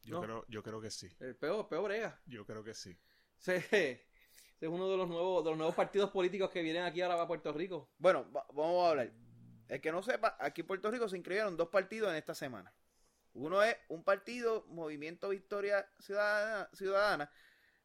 Yo, 0.03 0.17
No. 0.17 0.23
creo, 0.23 0.45
yo 0.49 0.63
creo 0.63 0.81
que 0.81 0.91
sí. 0.91 1.15
El 1.21 1.37
peo, 1.37 1.61
el 1.63 1.67
peo 1.67 1.83
brega. 1.83 2.21
Yo 2.27 2.45
creo 2.45 2.63
que 2.65 2.75
sí. 2.75 2.97
Ese, 3.39 3.57
ese 3.71 4.07
es 4.61 4.69
uno 4.69 4.89
de 4.89 4.97
los 4.97 5.09
nuevos 5.09 5.45
de 5.45 5.51
los 5.51 5.57
nuevos 5.59 5.75
partidos 5.75 6.11
políticos 6.11 6.51
que 6.51 6.63
vienen 6.63 6.83
aquí 6.85 7.01
ahora 7.01 7.21
a 7.21 7.27
Puerto 7.27 7.53
Rico. 7.53 7.91
Bueno, 7.99 8.31
va- 8.33 8.47
vamos 8.53 8.87
a 8.87 8.91
hablar. 8.91 9.13
El 9.69 9.81
que 9.81 9.93
no 9.93 10.03
sepa, 10.03 10.37
aquí 10.41 10.61
en 10.61 10.67
Puerto 10.67 10.91
Rico 10.91 11.09
se 11.09 11.17
inscribieron 11.17 11.57
dos 11.57 11.69
partidos 11.69 12.11
en 12.11 12.17
esta 12.17 12.35
semana. 12.35 12.73
Uno 13.33 13.63
es 13.63 13.77
un 13.89 14.05
partido, 14.05 14.65
Movimiento 14.69 15.31
Victoria 15.31 15.89
Ciudadana, 15.99 16.69
Ciudadana 16.75 17.31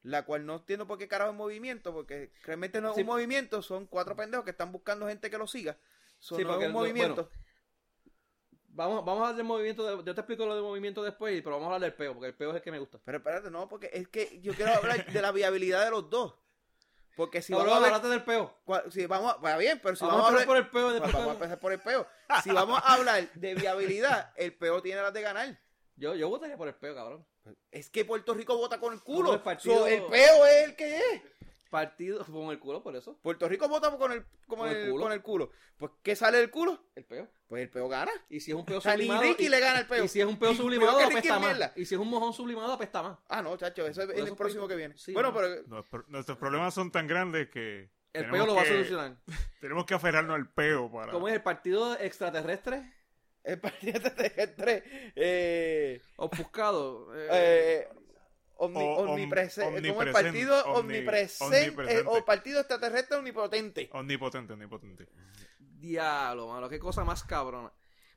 la 0.04 0.24
cual 0.26 0.46
no 0.46 0.56
entiendo 0.58 0.88
por 0.88 0.98
qué 0.98 1.08
carajo 1.08 1.32
es 1.32 1.38
movimiento, 1.38 1.94
porque 1.94 2.32
realmente 2.44 2.80
no 2.82 2.90
es 2.90 2.96
Sí. 2.96 3.02
un 3.02 3.08
movimiento, 3.08 3.62
son 3.62 3.86
cuatro 3.88 4.16
pendejos 4.16 4.46
que 4.46 4.52
están 4.52 4.72
buscando 4.72 5.08
gente 5.08 5.30
que 5.30 5.38
lo 5.38 5.48
siga. 5.48 5.78
Eso 6.20 6.36
Sí, 6.36 6.44
no 6.44 6.50
es 6.50 6.56
porque 6.56 6.68
un 6.68 6.74
movimiento. 6.74 7.30
Vamos, 8.72 9.04
vamos 9.04 9.18
a 9.18 9.24
hablar 9.26 9.36
del 9.36 9.46
movimiento, 9.46 9.84
de- 9.98 10.04
yo 10.06 10.16
te 10.16 10.22
explico 10.22 10.46
lo 10.46 10.54
del 10.56 10.64
movimiento 10.64 11.04
después, 11.04 11.42
pero 11.42 11.56
vamos 11.56 11.64
a 11.72 11.76
hablar 11.76 11.82
del 11.92 11.94
peo, 11.98 12.14
porque 12.14 12.28
el 12.28 12.36
peo 12.36 12.52
es 12.52 12.58
el 12.58 12.62
que 12.62 12.72
me 12.72 12.80
gusta. 12.80 13.00
Pero 13.04 13.18
espérate, 13.18 13.52
no, 13.52 13.68
porque 13.68 13.90
es 13.92 14.08
que 14.08 14.40
yo 14.42 14.54
quiero 14.54 14.74
hablar 14.74 15.06
de 15.06 15.22
la 15.22 15.32
viabilidad 15.32 15.84
de 15.84 15.92
los 15.92 16.10
dos. 16.10 16.36
Porque 17.18 17.42
si 17.42 17.52
vamos 17.52 17.74
a 17.74 17.78
háblate 17.78 18.08
del 18.08 18.24
peo. 18.24 18.56
si 18.92 19.06
vamos, 19.06 19.36
va 19.44 19.58
bien, 19.58 19.82
pero 19.84 19.94
si 19.98 20.06
Vamos, 20.06 20.22
vamos, 20.22 20.26
a 20.26 20.32
hablar, 20.32 20.48
por 20.48 20.58
el 20.58 20.70
peo 20.70 20.82
y 20.82 20.84
pues 20.84 20.94
después 20.94 21.14
vamos 21.14 21.30
a 21.30 21.34
empezar 21.34 21.60
por 21.60 21.74
el 21.74 21.80
peo. 21.82 22.08
Si 22.44 22.52
vamos 22.52 22.80
a 22.82 22.94
hablar 22.94 23.30
de 23.34 23.56
viabilidad, 23.56 24.32
el 24.38 24.54
peo 24.56 24.82
tiene 24.82 25.02
las 25.02 25.12
de 25.14 25.22
ganar. 25.22 25.60
Yo, 26.00 26.16
yo 26.16 26.30
votaría 26.30 26.58
por 26.58 26.68
el 26.68 26.76
peo, 26.76 26.96
cabrón. 26.96 27.26
Es 27.72 27.90
que 27.90 28.06
Puerto 28.06 28.34
Rico 28.34 28.58
vota 28.58 28.80
con 28.80 28.94
el 28.94 29.02
culo. 29.02 29.34
el 29.34 29.42
partido- 29.42 29.80
So, 29.80 29.88
el 29.88 30.04
peo 30.04 30.46
es 30.46 30.64
el 30.70 30.76
que 30.76 30.98
es. 30.98 31.22
Partido 31.70 32.26
con 32.26 32.50
el 32.50 32.58
culo, 32.58 32.82
por 32.82 32.96
eso. 32.96 33.20
Puerto 33.22 33.48
Rico 33.48 33.68
vota 33.70 33.96
con 33.96 34.12
el, 34.12 34.24
con 34.48 34.58
Con 34.60 34.70
el 34.70 34.76
el, 34.78 34.90
culo. 34.90 35.04
con 35.04 35.12
el 35.12 35.22
culo. 35.22 35.52
Pues, 35.78 35.92
¿qué 36.02 36.16
sale 36.16 36.40
del 36.40 36.50
culo? 36.50 36.84
El 36.96 37.06
peo. 37.06 37.28
Pues 37.48 37.62
el 37.62 37.70
peo 37.70 37.88
gana. 37.88 38.12
Y 38.28 38.40
si 38.40 38.50
es 38.52 38.58
un 38.58 38.66
peo 38.66 38.80
O 38.80 38.82
sea, 38.82 38.94
ni 38.98 39.04
sublimado. 39.04 39.22
Ricky 39.22 39.46
y, 39.46 39.50
le 39.50 39.60
gana 39.60 39.80
el 39.82 39.86
peo. 39.86 40.04
y 40.04 40.08
si 40.08 40.20
es 40.20 40.26
un 40.26 40.40
peo 40.40 40.52
Y 40.52 40.56
sublimado, 40.56 41.00
apesta 41.00 41.36
es 41.36 41.42
más. 41.42 41.72
Y 41.78 41.86
si 41.86 41.94
es 41.96 42.02
un 42.02 42.10
mojón 42.10 42.34
sublimado, 42.34 42.74
apesta 42.74 43.04
más. 43.04 43.20
Ah, 43.28 43.44
no, 43.44 43.56
chacho, 43.56 43.86
eso 43.86 44.02
es 44.02 44.10
Eso 44.10 44.26
el 44.26 44.36
próximo 44.36 44.68
que 44.68 44.76
viene. 44.76 44.98
sí, 44.98 45.14
bueno, 45.14 45.32
no. 45.68 45.84
pero 45.92 46.06
nuestros 46.08 46.38
problemas 46.40 46.74
son 46.74 46.92
tan 46.92 47.06
grandes 47.06 47.50
que 47.50 47.92
El 48.14 48.30
peo 48.32 48.48
lo 48.48 48.56
va 48.56 48.64
a 48.64 48.66
solucionar. 48.66 49.18
Tenemos 49.62 49.86
que 49.86 49.94
aferrarnos 49.94 50.36
al 50.36 50.50
peo 50.52 50.92
para... 50.92 51.12
¿Cómo 51.12 51.28
es 51.28 51.36
el 51.36 51.44
partido 51.44 51.96
extraterrestre? 52.00 52.92
El 53.54 53.60
partido 53.60 54.00
terrestre 54.02 54.84
eh, 55.16 56.02
Ofuscado. 56.18 57.08
eh, 57.16 57.28
eh, 57.32 57.88
omni- 58.58 58.84
O- 58.84 58.98
om- 59.04 59.10
omniprese- 59.12 59.64
como 59.64 59.78
el 59.78 59.86
omnipresente, 59.90 60.12
partido 60.24 60.64
omni- 60.66 60.80
omnipresente, 60.80 61.56
omnipresente. 61.70 62.02
eh, 62.02 62.04
o 62.06 62.26
partido 62.26 62.60
extraterrestre 62.60 63.18
omnipotente. 63.18 63.90
Omnipotente, 63.94 64.54
omnipotente. 64.54 65.08
Diablo, 65.60 66.48
mano. 66.48 66.68
Qué 66.70 66.80
cosa 66.80 67.04
más 67.04 67.24
cabrona. 67.24 67.72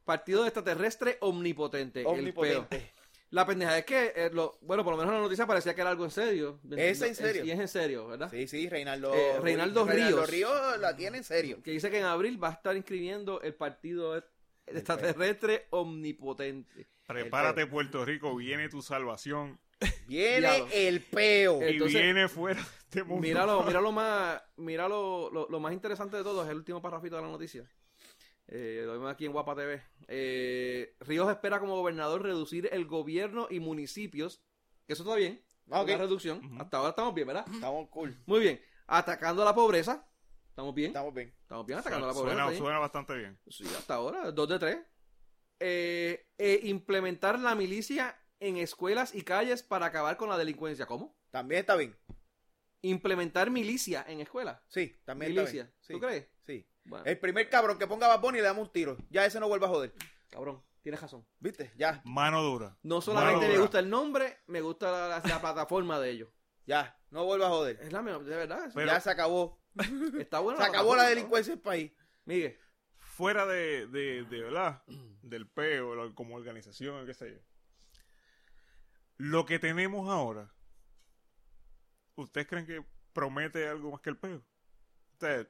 Partido 0.05 0.45
extraterrestre 0.45 1.17
omnipotente. 1.21 2.01
El 2.01 2.05
peo. 2.07 2.13
Omnipotente. 2.15 2.93
La 3.31 3.47
pendeja 3.47 3.79
es 3.79 3.87
que, 3.87 4.13
eh, 4.15 4.31
lo, 4.31 4.59
bueno, 4.61 4.85
por 4.85 4.93
lo 4.93 4.99
menos 4.99 5.15
la 5.15 5.21
noticia 5.21 5.47
parecía 5.47 5.75
que 5.75 5.81
era 5.81 5.89
algo 5.89 6.05
en 6.05 6.11
serio. 6.11 6.61
¿Es 6.77 7.01
en 7.01 7.15
serio? 7.15 7.43
Y 7.45 7.51
es 7.51 7.59
en 7.59 7.69
serio, 7.69 8.07
¿verdad? 8.09 8.29
Sí, 8.31 8.47
sí, 8.47 8.69
Reinaldo, 8.69 9.15
Eh, 9.15 9.41
Reinaldo 9.41 9.87
Ríos. 9.87 10.29
Ríos 10.29 10.79
la 10.79 10.95
tiene 10.95 11.17
en 11.19 11.25
serio. 11.25 11.63
Que 11.63 11.71
dice 11.71 11.91
que 11.91 11.99
en 12.01 12.05
abril 12.05 12.43
va 12.43 12.49
a 12.49 12.53
estar 12.53 12.77
inscribiendo 12.77 13.41
el 13.41 13.55
partido 13.55 14.23
extraterrestre 14.67 15.67
omnipotente. 15.71 16.89
Prepárate, 17.07 17.67
Puerto 17.67 18.05
Rico, 18.05 18.35
viene 18.37 18.69
tu 18.69 18.83
salvación. 18.83 19.61
Viene 20.07 20.65
el 20.73 21.01
peo. 21.01 21.61
Y 21.63 21.73
Entonces- 21.73 22.01
viene 22.03 22.29
fuera 22.29 22.61
de 22.63 22.69
este 22.79 23.05
mundo. 23.05 23.23
Míralo, 23.23 23.63
míralo 23.65 23.93
más, 23.93 24.41
míralo, 24.57 25.31
lo, 25.33 25.49
lo 25.49 25.61
más 25.61 25.73
interesante 25.73 26.17
de 26.17 26.23
todo 26.23 26.45
es 26.45 26.51
el 26.51 26.57
último 26.57 26.81
parrafito 26.81 27.17
de 27.17 27.23
la 27.23 27.29
noticia. 27.29 27.69
Eh, 28.49 28.83
lo 28.85 28.93
vemos 28.93 29.11
aquí 29.13 29.25
en 29.27 29.33
Guapa 29.33 29.55
TV. 29.57 29.83
Eh, 30.09 30.95
Ríos 31.01 31.31
espera 31.31 31.59
como 31.59 31.75
gobernador 31.77 32.23
reducir 32.23 32.69
el 32.73 32.87
gobierno 32.87 33.47
y 33.51 33.61
municipios. 33.61 34.43
Que 34.87 34.93
eso 34.93 35.03
está 35.05 35.17
bien. 35.17 35.43
Ah, 35.71 35.81
ok. 35.81 35.89
Una 35.89 35.99
reducción. 35.99 36.61
Hasta 36.61 36.77
ahora 36.77 36.91
estamos 36.91 37.15
bien, 37.15 37.27
¿verdad? 37.29 37.47
Estamos 37.53 37.89
cool. 37.89 38.17
Muy 38.27 38.41
bien. 38.41 38.61
Atacando 38.87 39.45
la 39.45 39.55
pobreza. 39.55 40.07
¿Estamos 40.53 40.75
bien? 40.75 40.89
Estamos 40.89 41.15
bien. 41.15 41.35
Estamos 41.41 41.67
bien 41.67 41.79
atacando 41.79 42.07
la 42.07 42.13
Suena, 42.13 42.43
pobreza. 42.45 42.59
suena, 42.63 42.79
bastante 42.79 43.15
bien. 43.17 43.41
Sí, 43.49 43.65
hasta 43.77 43.95
ahora, 43.95 44.31
dos 44.33 44.49
de 44.51 44.59
tres. 44.59 44.79
Eh, 45.61 46.27
eh, 46.37 46.61
implementar 46.65 47.39
la 47.39 47.55
milicia 47.55 48.19
en 48.39 48.59
escuelas 48.59 49.15
y 49.15 49.23
calles 49.23 49.63
para 49.63 49.87
acabar 49.87 50.17
con 50.19 50.29
la 50.29 50.37
delincuencia. 50.37 50.85
¿Cómo? 50.87 51.17
También 51.31 51.61
está 51.61 51.75
bien. 51.77 51.97
Implementar 52.83 53.51
milicia 53.51 54.05
en 54.09 54.21
escuelas. 54.21 54.61
Sí, 54.69 55.01
también 55.05 55.31
Milicia. 55.33 55.63
está 55.63 55.65
bien. 55.71 55.75
Sí, 55.81 55.93
¿Tú 55.95 56.01
crees? 56.01 56.29
Sí. 56.45 56.69
Bueno, 56.85 57.05
El 57.07 57.19
primer 57.19 57.49
cabrón 57.49 57.79
que 57.79 57.87
ponga 57.87 58.09
Bad 58.09 58.21
Bunny 58.21 58.39
le 58.39 58.45
damos 58.45 58.67
un 58.67 58.73
tiro. 58.73 58.97
Ya 59.09 59.25
ese 59.25 59.39
no 59.41 59.49
vuelve 59.49 59.67
a 59.67 59.69
joder. 59.69 59.95
cabrón, 60.31 60.63
tienes 60.83 61.01
razón. 61.01 61.25
¿Viste? 61.39 61.73
Ya, 61.77 62.03
Mano 62.05 62.43
dura. 62.43 62.77
No 62.83 63.01
solamente 63.01 63.37
Mano 63.37 63.47
me 63.47 63.55
dura. 63.55 63.61
gusta 63.63 63.79
el 63.79 63.89
nombre, 63.89 64.39
me 64.49 64.61
gusta 64.61 64.91
la, 64.91 65.09
la- 65.09 65.23
la 65.29 65.41
plataforma 65.41 65.99
de 66.01 66.11
ellos. 66.11 66.29
ya. 66.67 66.99
No 67.11 67.25
vuelve 67.25 67.45
a 67.45 67.49
joder. 67.51 67.79
Es 67.83 67.93
la 67.93 68.01
mejor, 68.03 68.25
de 68.25 68.35
verdad. 68.35 68.71
Pero- 68.75 68.87
ya 68.91 68.99
se 69.01 69.11
acabó. 69.11 69.62
Está 70.19 70.39
bueno. 70.41 70.59
Se 70.61 70.67
acabó 70.67 70.97
la 70.97 71.05
delincuencia 71.09 71.53
del 71.55 71.63
país. 71.63 71.93
Miguel, 72.25 72.59
Fuera 72.99 73.47
de, 73.47 73.87
de, 73.89 74.25
de 74.25 74.43
¿verdad? 74.43 74.83
Del 75.23 75.47
peo, 75.47 76.15
como 76.15 76.35
organización, 76.37 77.05
qué 77.07 77.15
sé 77.15 77.33
yo. 77.33 77.39
Lo 79.19 79.45
que 79.45 79.59
tenemos 79.59 80.09
ahora, 80.09 80.51
¿ustedes 82.17 82.47
creen 82.47 82.67
que 82.67 82.85
promete 83.13 83.69
algo 83.69 83.93
más 83.93 84.01
que 84.01 84.11
el 84.11 84.17
peo? 84.17 84.43
¿Ustedes 85.13 85.47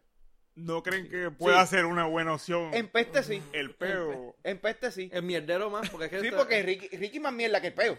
no 0.54 0.82
creen 0.82 1.08
que 1.08 1.30
pueda 1.30 1.64
Sí. 1.66 1.76
ser 1.76 1.86
una 1.86 2.04
buena 2.06 2.34
opción 2.34 2.74
En 2.74 2.88
peste 2.88 3.22
sí. 3.22 3.42
el 3.52 3.74
peo? 3.74 4.36
En 4.42 4.58
peste 4.58 4.90
sí. 4.90 5.08
el 5.12 5.22
mierdero 5.22 5.70
más, 5.70 5.88
porque 5.88 6.06
es 6.06 6.10
que 6.10 6.20
Sí, 6.20 6.30
porque 6.36 6.62
Ricky, 6.62 6.88
Ricky 6.96 7.20
más 7.20 7.32
mierda 7.32 7.60
que 7.60 7.68
el 7.68 7.74
peo. 7.74 7.96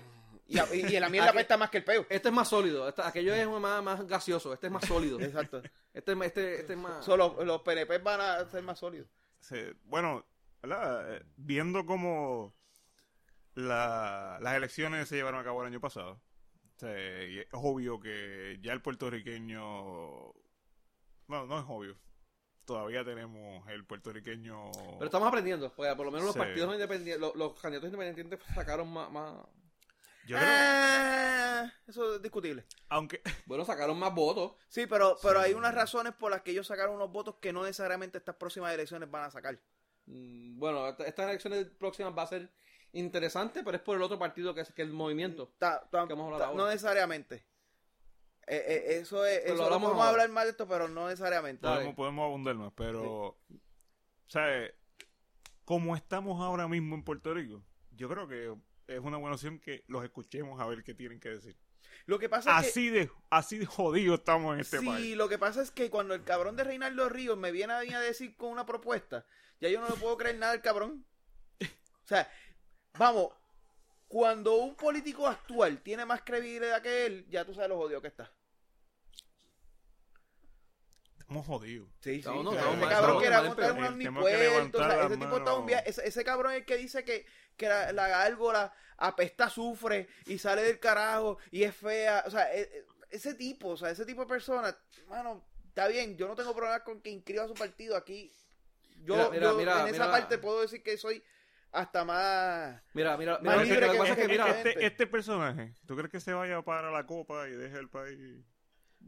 Y, 0.48 0.60
a- 0.60 0.74
y 0.76 1.00
la 1.00 1.10
mierda 1.10 1.30
Aquí- 1.30 1.38
apesta 1.38 1.58
más 1.58 1.70
que 1.70 1.78
el 1.78 1.84
peo. 1.86 2.06
este 2.10 2.28
es 2.30 2.34
más 2.34 2.48
sólido. 2.50 2.88
esta- 2.90 3.08
aquello 3.08 3.34
es 3.34 3.48
más, 3.48 3.84
más 3.84 4.08
gaseoso. 4.08 4.54
Este 4.54 4.68
es 4.68 4.74
más 4.74 4.86
sólido. 4.86 5.20
Exacto. 5.20 5.62
Este, 5.94 6.12
este, 6.26 6.60
este 6.60 6.74
es 6.74 6.80
más. 6.80 7.04
Solo 7.06 7.44
los 7.44 7.62
PNP 7.62 7.98
van 8.00 8.20
a 8.22 8.46
ser 8.50 8.62
más 8.64 8.80
sólidos. 8.80 9.08
Bueno, 9.86 10.26
¿verdad? 10.62 11.16
Eh, 11.18 11.24
viendo 11.38 11.86
cómo 11.86 12.54
la- 13.56 14.38
las 14.42 14.56
elecciones 14.56 15.08
se 15.08 15.16
llevaron 15.16 15.40
a 15.40 15.44
cabo 15.44 15.62
el 15.62 15.68
año 15.68 15.80
pasado, 15.80 16.14
o 16.76 16.80
sea, 16.80 16.92
y 17.26 17.40
es 17.40 17.48
obvio 17.52 18.00
que 18.00 18.58
ya 18.62 18.74
el 18.74 18.82
puertorriqueño... 18.82 19.62
No, 21.28 21.46
no 21.48 21.60
es 21.60 21.66
obvio. 21.68 21.98
Todavía 22.66 23.04
tenemos 23.04 23.68
el 23.70 23.86
puertorriqueño... 23.86 24.72
Pero 24.94 25.06
estamos 25.06 25.28
aprendiendo, 25.28 25.72
porque 25.74 25.96
por 25.96 26.06
lo 26.06 26.12
menos 26.12 26.26
los 26.28 26.34
Sí. 26.34 26.40
partidos 26.40 26.74
independientes, 26.74 27.20
los, 27.22 27.36
los 27.36 27.60
candidatos 27.60 27.90
independientes 27.94 28.40
sacaron 28.56 28.92
más, 28.92 29.12
más, 29.12 29.36
Yo 30.28 30.38
creo, 30.38 30.50
Ah, 30.50 31.72
eso 31.88 32.16
es 32.16 32.22
discutible. 32.22 32.66
aunque... 32.90 33.22
bueno, 33.46 33.66
sacaron 33.66 33.98
más 34.00 34.14
votos. 34.14 34.54
Sí, 34.70 34.86
pero, 34.88 35.18
pero 35.22 35.40
Sí. 35.42 35.48
hay 35.48 35.54
unas 35.54 35.74
razones 35.76 36.14
por 36.14 36.32
las 36.32 36.42
que 36.42 36.52
ellos 36.52 36.68
sacaron 36.68 36.96
unos 36.96 37.12
votos 37.12 37.36
que 37.42 37.52
no 37.54 37.64
necesariamente 37.64 38.18
estas 38.18 38.36
próximas 38.36 38.74
elecciones 38.74 39.10
van 39.12 39.24
a 39.26 39.32
sacar. 39.32 39.60
Mm, 40.06 40.58
Bueno, 40.60 40.88
esta- 40.88 41.06
estas 41.06 41.30
elecciones 41.30 41.66
próximas 41.78 42.14
va 42.18 42.24
a 42.24 42.28
ser 42.28 42.50
interesante, 42.94 43.64
pero 43.64 43.78
es 43.78 43.84
por 43.84 43.96
el 43.98 44.04
otro 44.04 44.20
partido 44.20 44.54
que 44.54 44.62
es 44.62 44.72
que 44.74 44.82
el 44.82 44.94
movimiento. 44.94 45.54
Ta- 45.58 45.88
ta- 45.90 46.08
Que 46.08 46.14
hablar 46.14 46.40
ta- 46.40 46.46
ahora. 46.48 46.58
no 46.58 46.68
necesariamente. 46.68 47.46
Eh, 48.46 48.58
eh, 48.68 48.84
eso 49.00 49.26
es. 49.26 49.46
Eso, 49.46 49.56
lo 49.56 49.64
hablamos 49.66 49.92
vamos 49.92 50.06
a 50.06 50.10
hablar 50.10 50.30
más 50.30 50.44
de 50.46 50.50
esto, 50.52 50.68
pero 50.68 50.88
no 50.90 51.08
necesariamente. 51.08 51.66
Podemos, 51.66 51.96
podemos 51.96 52.26
abundar 52.26 52.56
más, 52.56 52.74
pero... 52.76 53.04
O 53.30 53.38
sea, 54.28 54.70
como 55.66 55.96
estamos 55.96 56.42
ahora 56.42 56.68
mismo 56.68 56.96
en 56.96 57.04
Puerto 57.04 57.34
Rico, 57.34 57.64
yo 57.92 58.10
creo 58.10 58.28
que 58.28 58.54
es 58.88 59.00
una 59.00 59.18
buena 59.18 59.36
opción 59.36 59.60
que 59.60 59.84
los 59.88 60.04
escuchemos 60.04 60.60
a 60.60 60.66
ver 60.66 60.84
qué 60.84 60.94
tienen 60.94 61.20
que 61.20 61.30
decir. 61.30 61.58
Lo 62.06 62.20
que 62.20 62.30
pasa 62.30 62.60
es 62.60 62.64
que. 62.64 62.70
Así 62.70 62.90
de, 62.90 63.10
así 63.30 63.58
de 63.58 63.66
jodido 63.66 64.16
estamos 64.16 64.54
en 64.56 64.62
este 64.62 64.80
sí, 64.80 64.86
país. 64.86 65.16
lo 65.16 65.30
que 65.30 65.38
pasa 65.38 65.62
es 65.62 65.72
que 65.72 65.90
cuando 65.90 66.14
el 66.14 66.24
cabrón 66.24 66.56
de 66.56 66.64
Reinaldo 66.64 67.08
Ríos 67.10 67.38
me 67.38 67.52
viene 67.52 67.74
a, 67.74 67.80
venir 67.80 67.96
a 67.96 68.02
decir 68.02 68.36
con 68.36 68.50
una 68.50 68.66
propuesta, 68.66 69.26
ya 69.60 69.70
yo 69.70 69.80
no 69.80 69.90
le 69.90 69.96
puedo 69.96 70.18
creer 70.18 70.38
nada 70.38 70.54
al 70.54 70.62
cabrón. 70.62 71.06
O 71.62 72.08
sea, 72.08 72.30
vamos, 72.98 73.30
cuando 74.08 74.56
un 74.56 74.76
político 74.76 75.28
actual 75.28 75.82
tiene 75.82 76.06
más 76.06 76.22
credibilidad 76.24 76.82
que 76.82 77.06
él, 77.06 77.26
ya 77.30 77.46
tú 77.46 77.54
sabes 77.54 77.70
lo 77.70 77.78
jodido 77.78 78.02
que 78.02 78.10
está. 78.10 78.32
Estamos 81.18 81.48
jodidos. 81.48 81.90
Sí, 82.02 82.22
sí. 82.22 82.28
No, 82.28 82.44
no, 82.44 82.52
ese 82.54 82.88
cabrón 82.90 83.22
que 83.22 83.28
era 83.28 83.42
montar 83.42 83.72
un 83.72 83.78
que 83.78 83.88
omnipuerto, 83.88 84.78
o 84.78 84.84
sea, 84.84 85.06
ese 85.06 85.18
tipo 85.18 85.38
está 85.38 85.54
un 85.54 85.60
manos. 85.60 85.66
via- 85.66 85.80
ese, 85.80 86.06
ese 86.08 86.24
cabrón 86.26 86.52
es 86.52 86.58
el 86.60 86.66
que 86.66 86.76
dice 86.76 87.06
que, 87.06 87.26
que 87.56 87.68
la, 87.68 87.92
la 87.92 88.08
gárgola 88.08 88.74
apesta 88.98 89.46
azufre 89.46 90.08
y 90.26 90.38
sale 90.38 90.64
del 90.64 90.80
carajo 90.80 91.38
y 91.52 91.64
es 91.64 91.76
fea, 91.76 92.24
o 92.26 92.30
sea, 92.32 92.54
e- 92.54 92.62
e- 92.62 92.86
ese 93.12 93.34
tipo, 93.36 93.70
o 93.70 93.78
sea, 93.78 93.90
ese 93.90 94.06
tipo 94.06 94.22
de 94.22 94.28
persona, 94.28 94.76
mano, 95.08 95.46
está 95.68 95.88
bien, 95.88 96.16
yo 96.18 96.28
no 96.28 96.36
tengo 96.36 96.54
problemas 96.56 96.82
con 96.82 97.02
que 97.02 97.10
inscriba 97.10 97.48
su 97.48 97.54
partido 97.54 97.96
aquí. 97.96 98.32
Yo, 99.04 99.16
Mira, 99.16 99.30
mira, 99.30 99.48
yo 99.52 99.58
mira, 99.58 99.82
en 99.82 99.88
esa 99.96 100.06
mira. 100.06 100.12
parte 100.12 100.38
puedo 100.38 100.62
decir 100.62 100.82
que 100.82 100.98
soy 100.98 101.22
hasta 101.72 102.06
más... 102.06 102.82
Mira, 102.94 103.18
mira, 103.18 103.40
Más 103.40 103.58
que- 103.58 103.66
libre 103.66 103.90
que 103.92 103.98
que 103.98 104.10
es 104.12 104.16
que, 104.16 104.70
este, 104.70 104.86
este 104.86 105.08
personaje, 105.08 105.74
¿tú 105.88 105.96
crees 105.96 106.12
que 106.12 106.20
se 106.20 106.34
vaya 106.34 106.62
para 106.62 106.92
la 106.92 107.06
copa 107.06 107.48
y 107.48 107.52
deje 107.52 107.78
el 107.78 107.90
país? 107.90 108.18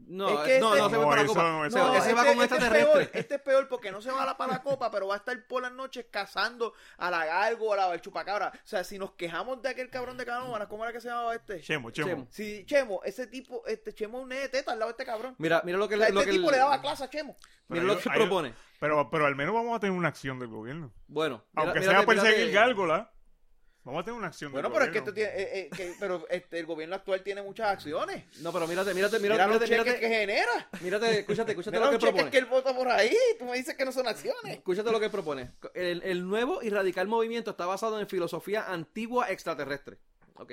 No, 0.08 0.28
Es 0.42 0.46
que 0.48 0.60
no, 0.60 0.74
este- 0.74 0.82
no 0.82 0.90
se 0.90 0.96
va 0.96 1.02
No, 1.04 1.08
para 1.10 1.22
la 1.22 1.26
copa. 1.28 1.42
no, 1.42 1.64
ese 1.64 1.76
no. 1.78 1.84
va 1.84 2.24
con 2.24 2.36
un 2.36 2.42
este 2.44 2.56
es 2.56 2.64
peor, 2.70 3.10
este 3.12 3.34
es 3.36 3.40
peor 3.40 3.68
porque 3.68 3.90
no 3.90 4.00
se 4.00 4.10
va 4.12 4.22
a 4.22 4.26
la 4.26 4.36
para 4.36 4.52
la 4.54 4.62
copa, 4.62 4.90
pero 4.90 5.08
va 5.08 5.14
a 5.14 5.18
estar 5.18 5.46
por 5.46 5.62
las 5.62 5.72
noches 5.72 6.06
cazando 6.10 6.74
a 6.98 7.10
la 7.10 7.24
gárgola 7.24 7.88
o 7.88 7.90
al 7.92 8.00
chupacabra. 8.00 8.52
O 8.54 8.66
sea, 8.66 8.84
si 8.84 8.98
nos 8.98 9.12
quejamos 9.12 9.60
de 9.62 9.70
aquel 9.70 9.90
cabrón 9.90 10.16
de 10.16 10.24
Canóvanas, 10.26 10.68
¿cómo 10.68 10.84
era 10.84 10.92
que 10.92 11.00
se 11.00 11.08
llamaba 11.08 11.34
este? 11.34 11.60
Chemo, 11.60 11.90
Chemo. 11.90 12.08
Chemo. 12.08 12.26
Si 12.30 12.64
Chemo, 12.66 13.00
ese 13.04 13.26
tipo, 13.26 13.66
este 13.66 13.92
Chemo 13.94 14.18
es 14.18 14.22
un 14.24 14.28
de 14.30 14.48
teta 14.48 14.72
al 14.72 14.78
lado 14.78 14.90
de 14.90 14.92
este 14.92 15.04
cabrón. 15.04 15.34
Mira, 15.38 15.62
mira 15.64 15.78
lo 15.78 15.88
que, 15.88 15.96
O 15.96 15.98
sea, 15.98 16.10
lo 16.10 16.20
este 16.20 16.30
que 16.32 16.36
tipo 16.38 16.50
el- 16.50 16.54
le 16.54 16.58
daba 16.58 16.80
clase 16.80 17.04
a 17.04 17.10
Chemo. 17.10 17.36
mira 17.68 17.82
Pero 17.82 17.94
lo 17.94 17.98
que 17.98 18.08
hay- 18.10 18.16
propone. 18.18 18.54
Pero, 18.78 19.08
pero 19.10 19.24
al 19.26 19.34
menos 19.34 19.54
vamos 19.54 19.74
a 19.76 19.80
tener 19.80 19.96
una 19.96 20.08
acción 20.08 20.38
del 20.38 20.48
gobierno. 20.48 20.92
Bueno, 21.08 21.42
mira- 21.52 21.62
Aunque 21.64 21.80
mírate- 21.80 21.96
sea 21.98 22.06
perseguir 22.06 22.46
mírate- 22.48 22.52
gárgola, 22.52 23.10
vamos 23.86 24.02
a 24.02 24.04
tener 24.04 24.18
una 24.18 24.26
acción 24.26 24.52
Bueno, 24.52 24.68
del 24.68 24.74
pero 24.74 24.84
es 24.84 24.90
que 24.92 24.98
esto 24.98 25.14
tiene, 25.14 25.30
eh, 25.30 25.58
eh, 25.60 25.70
que- 25.74 25.94
pero 25.98 26.26
este, 26.28 26.58
el 26.58 26.66
gobierno 26.66 26.94
actual 26.96 27.22
tiene 27.22 27.40
muchas 27.42 27.68
acciones. 27.68 28.24
No, 28.40 28.52
pero 28.52 28.66
mírate, 28.66 28.92
mírate, 28.92 29.18
Mira, 29.18 29.34
mírate, 29.34 29.60
los 29.60 29.70
mírate, 29.70 29.84
cheques 29.90 30.00
que 30.00 30.08
mírate, 30.08 30.20
genera. 30.20 30.68
mírate, 30.82 31.18
escúchate, 31.20 31.52
escúchate 31.52 31.76
Mira 31.78 31.86
lo 31.86 31.92
los 31.92 32.00
que 32.00 32.06
cheques 32.06 32.12
propone. 32.22 32.30
que 32.30 32.38
él 32.38 32.44
vota 32.46 32.76
por 32.76 32.88
ahí. 32.88 33.16
Tú 33.38 33.44
me 33.46 33.56
dices 33.56 33.74
que 33.74 33.84
no 33.86 33.92
son 33.92 34.06
acciones. 34.08 34.56
Escúchate 34.58 34.92
lo 34.92 35.00
que 35.00 35.08
propone. 35.08 35.52
El, 35.74 36.02
el 36.02 36.26
nuevo 36.28 36.62
y 36.62 36.68
radical 36.68 37.08
movimiento 37.08 37.52
está 37.52 37.64
basado 37.64 37.98
en 37.98 38.06
filosofía 38.08 38.70
antigua 38.70 39.30
extraterrestre. 39.30 39.98
Ok. 40.34 40.52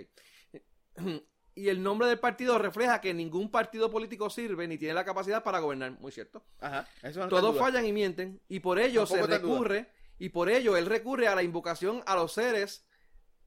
y 1.55 1.69
el 1.69 1.83
nombre 1.83 2.07
del 2.07 2.19
partido 2.19 2.57
refleja 2.57 2.99
que 3.01 3.13
ningún 3.13 3.51
partido 3.51 3.89
político 3.91 4.29
sirve 4.29 4.67
ni 4.67 4.77
tiene 4.77 4.93
la 4.93 5.05
capacidad 5.05 5.43
para 5.43 5.59
gobernar. 5.59 5.91
Muy 5.99 6.11
cierto. 6.11 6.43
Ajá. 6.59 6.87
Eso 6.97 7.03
no 7.03 7.09
está 7.09 7.21
en 7.23 7.29
Todos 7.29 7.53
duda. 7.55 7.63
fallan 7.63 7.85
y 7.85 7.91
mienten 7.93 8.41
y 8.47 8.59
por 8.59 8.79
ello 8.79 9.05
se 9.05 9.15
Tampoco 9.17 9.33
está 9.33 9.35
en 9.35 9.41
duda. 9.41 9.53
recurre 9.53 9.91
y 10.19 10.29
por 10.29 10.49
ello 10.49 10.77
él 10.77 10.85
recurre 10.85 11.27
a 11.27 11.35
la 11.35 11.43
invocación 11.43 12.01
a 12.05 12.15
los 12.15 12.33
seres 12.33 12.85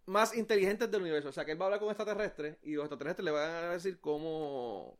más 0.07 0.37
inteligentes 0.37 0.91
del 0.91 1.03
universo. 1.03 1.29
O 1.29 1.33
sea, 1.33 1.45
que 1.45 1.53
él 1.53 1.61
va 1.61 1.65
a 1.65 1.67
hablar 1.67 1.81
con 1.81 1.89
extraterrestres 1.91 2.57
y 2.63 2.75
los 2.75 2.85
extraterrestres 2.85 3.25
le 3.25 3.31
van 3.33 3.51
a 3.51 3.71
decir 3.73 4.01
cómo 4.01 4.99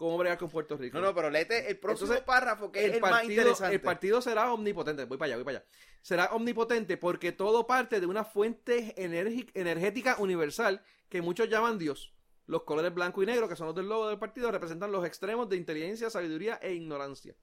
cómo 0.00 0.16
bregar 0.16 0.38
con 0.38 0.48
Puerto 0.48 0.78
Rico. 0.78 0.98
No, 0.98 1.04
no, 1.08 1.14
pero 1.14 1.28
léete 1.28 1.70
el 1.70 1.78
próximo 1.78 2.06
Entonces, 2.06 2.24
párrafo 2.24 2.72
que 2.72 2.78
es 2.80 2.84
el 2.86 2.94
el 2.94 3.00
más 3.02 3.10
partido, 3.10 3.42
interesante. 3.42 3.74
el 3.74 3.82
partido 3.82 4.22
será 4.22 4.50
omnipotente. 4.50 5.04
Voy 5.04 5.18
para 5.18 5.26
allá, 5.26 5.36
voy 5.36 5.44
para 5.44 5.58
allá. 5.58 5.66
Será 6.00 6.24
omnipotente 6.32 6.96
porque 6.96 7.32
todo 7.32 7.66
parte 7.66 8.00
de 8.00 8.06
una 8.06 8.24
fuente 8.24 8.94
energética 8.96 10.16
universal 10.18 10.82
que 11.10 11.20
muchos 11.20 11.50
llaman 11.50 11.78
Dios. 11.78 12.14
Los 12.46 12.62
colores 12.62 12.94
blanco 12.94 13.22
y 13.22 13.26
negro, 13.26 13.46
que 13.46 13.56
son 13.56 13.66
los 13.66 13.76
del 13.76 13.90
logo 13.90 14.08
del 14.08 14.18
partido, 14.18 14.50
representan 14.50 14.90
los 14.90 15.04
extremos 15.04 15.50
de 15.50 15.58
inteligencia, 15.58 16.08
sabiduría 16.08 16.58
e 16.62 16.72
ignorancia. 16.72 17.36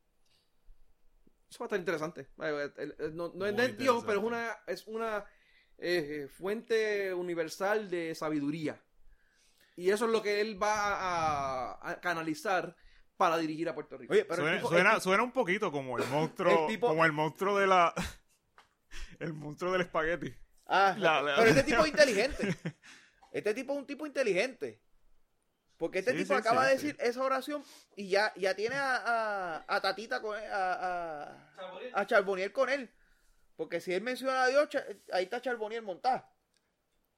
Eso 1.50 1.60
va 1.60 1.66
a 1.66 1.68
estar 1.68 1.80
interesante. 1.80 2.28
No, 3.14 3.32
no 3.36 3.46
es 3.46 3.54
Muy 3.54 3.62
de 3.62 3.74
Dios, 3.74 4.04
pero 4.04 4.20
es 4.20 4.26
una, 4.26 4.58
es 4.66 4.88
una 4.88 5.26
eh, 5.80 6.28
fuente 6.30 7.14
universal 7.14 7.90
de 7.90 8.16
sabiduría. 8.16 8.82
Y 9.76 9.92
eso 9.92 10.06
es 10.06 10.12
lo 10.12 10.24
que 10.24 10.42
él 10.42 10.62
va 10.62 10.74
a, 11.74 11.90
a 11.92 12.00
canalizar 12.02 12.76
para 13.16 13.38
dirigir 13.38 13.70
a 13.70 13.76
Puerto 13.76 13.98
Rico. 13.98 14.14
Oye, 14.14 14.26
pero 14.26 14.42
el 14.42 14.48
suena, 14.48 14.58
tipo- 14.58 14.70
suena, 14.70 14.96
el 14.96 15.02
suena 15.02 15.24
un 15.24 15.32
poquito 15.32 15.72
como 15.72 15.98
el 15.98 16.06
monstruo, 16.10 16.62
El 16.62 16.68
tipo- 16.68 16.88
como 16.88 17.06
el 17.06 17.12
monstruo 17.12 17.58
de 17.60 17.68
la, 17.68 17.94
el 19.20 19.34
monstruo 19.34 19.72
del 19.72 19.82
espagueti. 19.82 20.34
Ah, 20.66 20.96
La- 20.98 21.22
la- 21.22 21.36
pero 21.36 21.50
este 21.50 21.64
tipo 21.64 21.82
es 21.84 21.88
inteligente. 21.90 22.56
Este 23.32 23.54
tipo 23.54 23.74
es 23.74 23.80
un 23.80 23.86
tipo 23.86 24.06
inteligente. 24.08 24.82
Porque 25.78 26.00
este 26.00 26.12
Sí, 26.14 26.18
tipo 26.20 26.34
sí, 26.34 26.40
acaba 26.40 26.64
sí, 26.66 26.70
de 26.74 26.80
sí. 26.80 26.88
decir 26.88 27.02
esa 27.02 27.22
oración 27.22 27.64
y 27.96 28.10
ya, 28.10 28.34
ya 28.36 28.56
tiene 28.56 28.76
a, 28.78 28.96
a, 28.96 29.66
a 29.76 29.80
Tatita 29.82 30.22
con 30.24 30.36
él, 30.36 30.52
a, 30.52 30.74
a, 31.94 32.02
a 32.02 32.08
Charboniel 32.08 32.52
con 32.52 32.68
él. 32.70 32.90
Porque 33.58 33.82
si 33.82 33.94
él 33.94 34.02
menciona 34.02 34.44
a 34.44 34.48
Dios, 34.48 34.70
ahí 35.12 35.26
está 35.26 35.42
Charboniel 35.42 35.82
montado. 35.82 36.24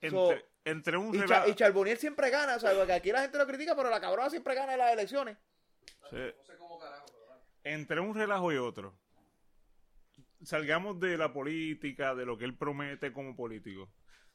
So- 0.09 0.33
Entre, 0.65 0.97
un 0.97 1.13
Y, 1.13 1.17
Cha- 1.19 1.25
relajo, 1.25 1.49
y 1.49 1.55
Charboniel 1.55 1.97
siempre 1.97 2.29
gana, 2.29 2.55
o 2.55 2.59
sea, 2.59 2.73
porque 2.73 2.93
aquí 2.93 3.11
la 3.11 3.21
gente 3.21 3.37
lo 3.37 3.45
critica, 3.47 3.75
pero 3.75 3.89
la 3.89 3.99
cabrona 4.01 4.29
siempre 4.29 4.55
gana 4.55 4.73
en 4.73 4.79
las 4.79 4.93
elecciones. 4.93 5.37
sí, 6.09 6.17
entre 7.63 7.99
un 7.99 8.15
relajo 8.15 8.51
y 8.53 8.57
otro. 8.57 8.97
Salgamos 10.43 10.99
de 10.99 11.17
la 11.17 11.33
política, 11.33 12.15
de 12.15 12.25
lo 12.25 12.37
que 12.37 12.45
él 12.45 12.55
promete 12.57 13.11
como 13.11 13.35
político. 13.35 13.91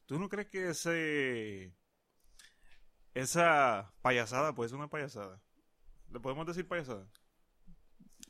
¿Tú 0.07 0.18
no 0.18 0.28
crees 0.28 0.48
que 0.48 0.68
ese 0.70 1.74
esa 3.14 3.92
payasada 4.02 4.55
puede 4.55 4.68
ser 4.68 4.78
una 4.78 4.90
payasada? 4.90 5.40
¿Le 6.11 6.20
podemos 6.20 6.46
decir 6.46 6.66
payasada? 6.68 7.07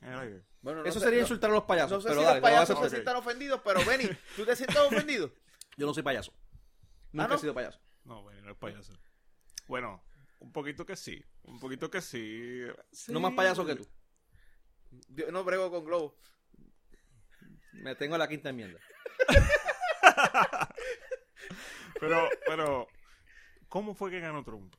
En 0.01 0.13
el 0.13 0.19
aire. 0.19 0.43
Bueno, 0.61 0.83
no 0.83 0.87
Eso 0.89 0.99
sé- 0.99 1.05
sería 1.07 1.19
no- 1.21 1.25
insultar 1.25 1.51
a 1.51 1.55
los 1.55 1.65
payasos. 1.65 1.93
No 1.93 2.01
sé 2.01 2.09
pero 2.09 2.21
si 2.21 2.25
dale, 2.27 2.35
los 2.37 2.37
lo 2.37 2.41
voy 2.43 2.51
a 2.51 2.55
payasos 2.55 2.67
se 2.69 2.73
aceptar. 2.87 2.91
sientan 2.91 3.17
ofendidos, 3.17 3.61
pero 3.65 3.85
Benny, 3.85 4.09
¿tú 4.37 4.45
te 4.45 4.57
sientes 4.57 4.77
ofendido? 4.79 5.33
Yo 5.77 5.87
no 5.87 5.95
soy 5.95 6.03
payaso. 6.03 6.33
Nunca 7.13 7.29
no? 7.29 7.35
he 7.35 7.39
sido 7.39 7.55
payaso. 7.55 7.81
No, 8.05 8.23
bueno, 8.23 8.43
no 8.43 8.51
es 8.53 8.57
payaso. 8.59 8.93
Bueno, 9.67 10.03
un 10.41 10.53
poquito 10.53 10.85
que 10.85 10.97
sí. 10.97 11.25
Un 11.45 11.59
poquito 11.59 11.91
que 11.91 12.01
sí. 12.03 12.63
Sí. 12.93 13.13
No 13.13 13.21
más 13.21 13.33
payaso 13.35 13.65
que 13.65 13.77
tú. 13.77 13.89
Yo 15.09 15.31
no 15.33 15.43
brego 15.45 15.71
con 15.71 15.85
globo. 15.85 16.17
Me 17.73 17.95
tengo 17.97 18.17
la 18.19 18.29
quinta 18.29 18.51
enmienda. 18.51 18.79
Pero, 22.01 22.29
pero, 22.47 22.89
¿cómo 23.69 23.95
fue 23.95 24.11
que 24.11 24.21
ganó 24.21 24.43
Trump? 24.45 24.75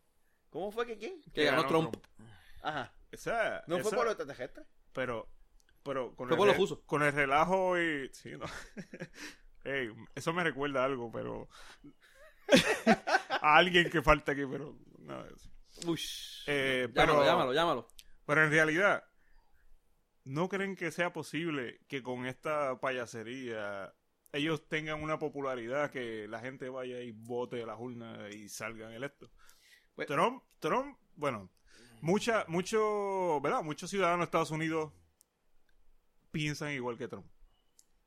¿Cómo 0.49 0.71
fue 0.71 0.85
que 0.85 0.97
quién? 0.97 1.21
Que 1.33 1.45
ganó 1.45 1.65
Trump. 1.65 1.95
Ajá. 2.61 2.93
Esa, 3.11 3.63
¿No 3.67 3.77
fue 3.79 3.87
esa- 3.87 3.95
por 3.95 4.05
los 4.05 4.13
extraterrestres? 4.15 4.65
Pero, 4.95 5.29
pero 5.83 6.15
con 6.15 6.31
el, 6.31 6.37
los 6.37 6.79
con 6.85 7.03
el 7.03 7.11
relajo 7.11 7.77
y... 7.77 8.09
Sí, 8.13 8.31
no. 8.31 8.45
Ey, 9.65 9.91
eso 10.15 10.31
me 10.31 10.43
recuerda 10.43 10.81
a 10.81 10.85
algo, 10.85 11.11
pero... 11.11 11.49
a 13.29 13.57
alguien 13.57 13.89
que 13.89 14.01
falta 14.01 14.31
aquí, 14.31 14.43
pero... 14.49 14.77
nada 14.99 15.25
de 15.25 15.33
eso. 15.33 15.49
Ush. 15.85 16.45
Eh, 16.47 16.87
llámalo, 16.93 17.13
pero, 17.13 17.25
llámalo, 17.25 17.53
llámalo. 17.53 17.87
pero 18.25 18.45
en 18.45 18.51
realidad, 18.51 19.03
¿no 20.23 20.47
creen 20.47 20.77
que 20.77 20.91
sea 20.91 21.11
posible 21.11 21.81
que 21.89 22.01
con 22.01 22.25
esta 22.25 22.79
payasería 22.79 23.93
ellos 24.31 24.69
tengan 24.69 25.03
una 25.03 25.19
popularidad 25.19 25.91
que 25.91 26.27
la 26.29 26.39
gente 26.39 26.69
vaya 26.69 27.01
y 27.01 27.11
vote 27.11 27.61
a 27.61 27.65
las 27.65 27.79
urnas 27.79 28.33
y 28.33 28.47
salgan 28.47 28.93
electos? 28.93 29.29
Pues- 29.93 30.07
Trump, 30.07 30.41
Trump, 30.59 30.97
bueno, 31.15 31.49
mucha, 32.05 32.45
mucho, 32.47 33.41
¿verdad? 33.41 33.63
Muchos 33.63 33.89
ciudadanos 33.89 34.19
de 34.19 34.23
Estados 34.25 34.51
Unidos 34.51 34.93
piensan 36.31 36.71
igual 36.71 36.97
que 36.97 37.07
Trump. 37.07 37.25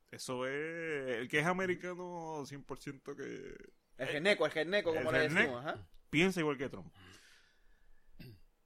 Eso 0.09 0.47
es, 0.47 1.17
el 1.17 1.27
que 1.27 1.39
es 1.39 1.45
americano 1.45 2.43
100% 2.45 3.15
que 3.15 3.55
El 3.97 4.07
geneco, 4.07 4.45
el 4.45 4.51
geneco, 4.51 4.93
como 4.93 5.11
El 5.11 5.29
le 5.29 5.29
decimos. 5.29 5.65
Ajá. 5.65 5.85
piensa 6.09 6.39
igual 6.39 6.57
que 6.57 6.69
Trump. 6.69 6.91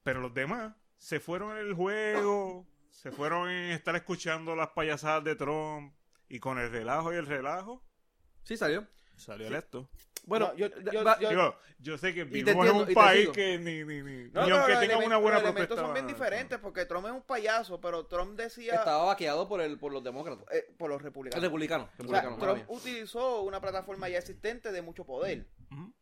Pero 0.04 0.22
los 0.22 0.34
demás 0.34 0.76
se 0.98 1.20
fueron 1.20 1.58
en 1.58 1.66
el 1.66 1.74
juego, 1.74 2.66
se 2.92 3.12
fueron 3.12 3.50
en 3.50 3.72
estar 3.72 3.96
escuchando 3.96 4.56
las 4.56 4.70
payasadas 4.70 5.24
de 5.24 5.36
Trump 5.36 5.94
y 6.30 6.40
con 6.40 6.60
el 6.60 6.70
relajo 6.72 7.12
y 7.12 7.18
el 7.18 7.26
relajo 7.26 7.84
Sí, 8.44 8.56
salió. 8.56 8.88
salió 9.18 9.48
electo. 9.48 9.90
Bueno, 10.26 10.48
No, 10.50 10.54
yo- 10.56 10.68
yo- 10.92 11.04
va- 11.04 11.20
yo- 11.20 11.30
Digo, 11.30 11.56
yo 11.80 11.98
sé 11.98 12.14
que 12.14 12.24
vivimos 12.24 12.66
en 12.66 12.76
un 12.76 12.94
país 12.94 13.30
que 13.30 13.58
ni, 13.58 13.84
ni, 13.84 14.02
ni, 14.02 14.30
No, 14.32 14.44
ni 14.44 14.50
no, 14.50 14.56
aunque 14.58 14.76
tenga 14.78 14.98
una 15.00 15.18
buena 15.18 15.40
los 15.40 15.52
propuesta. 15.52 15.76
son 15.76 15.94
bien 15.94 16.08
diferentes 16.08 16.60
porque 16.60 16.86
Trump 16.86 17.06
es 17.08 17.12
un 17.12 17.24
payaso, 17.24 17.82
pero 17.82 18.06
Trump 18.06 18.38
decía 18.38 18.76
estaba 18.76 19.04
vaqueado 19.06 19.48
por, 19.50 19.60
el, 19.60 19.78
por 19.78 19.92
los 19.92 20.04
demócratas. 20.04 20.46
eh, 20.52 20.74
por 20.78 20.90
los 20.90 21.00
El 21.00 21.04
republicanos. 21.06 21.42
republicano. 21.44 21.84
O 21.84 21.88
sea, 21.88 21.98
republicano, 21.98 22.38
mala 22.38 22.54
Trump 22.54 22.58
mía. 22.70 22.78
utilizó 22.78 23.42
una 23.42 23.60
plataforma 23.60 24.08
ya 24.08 24.18
existente 24.20 24.72
de 24.72 24.82
mucho 24.82 25.06
poder. 25.06 25.46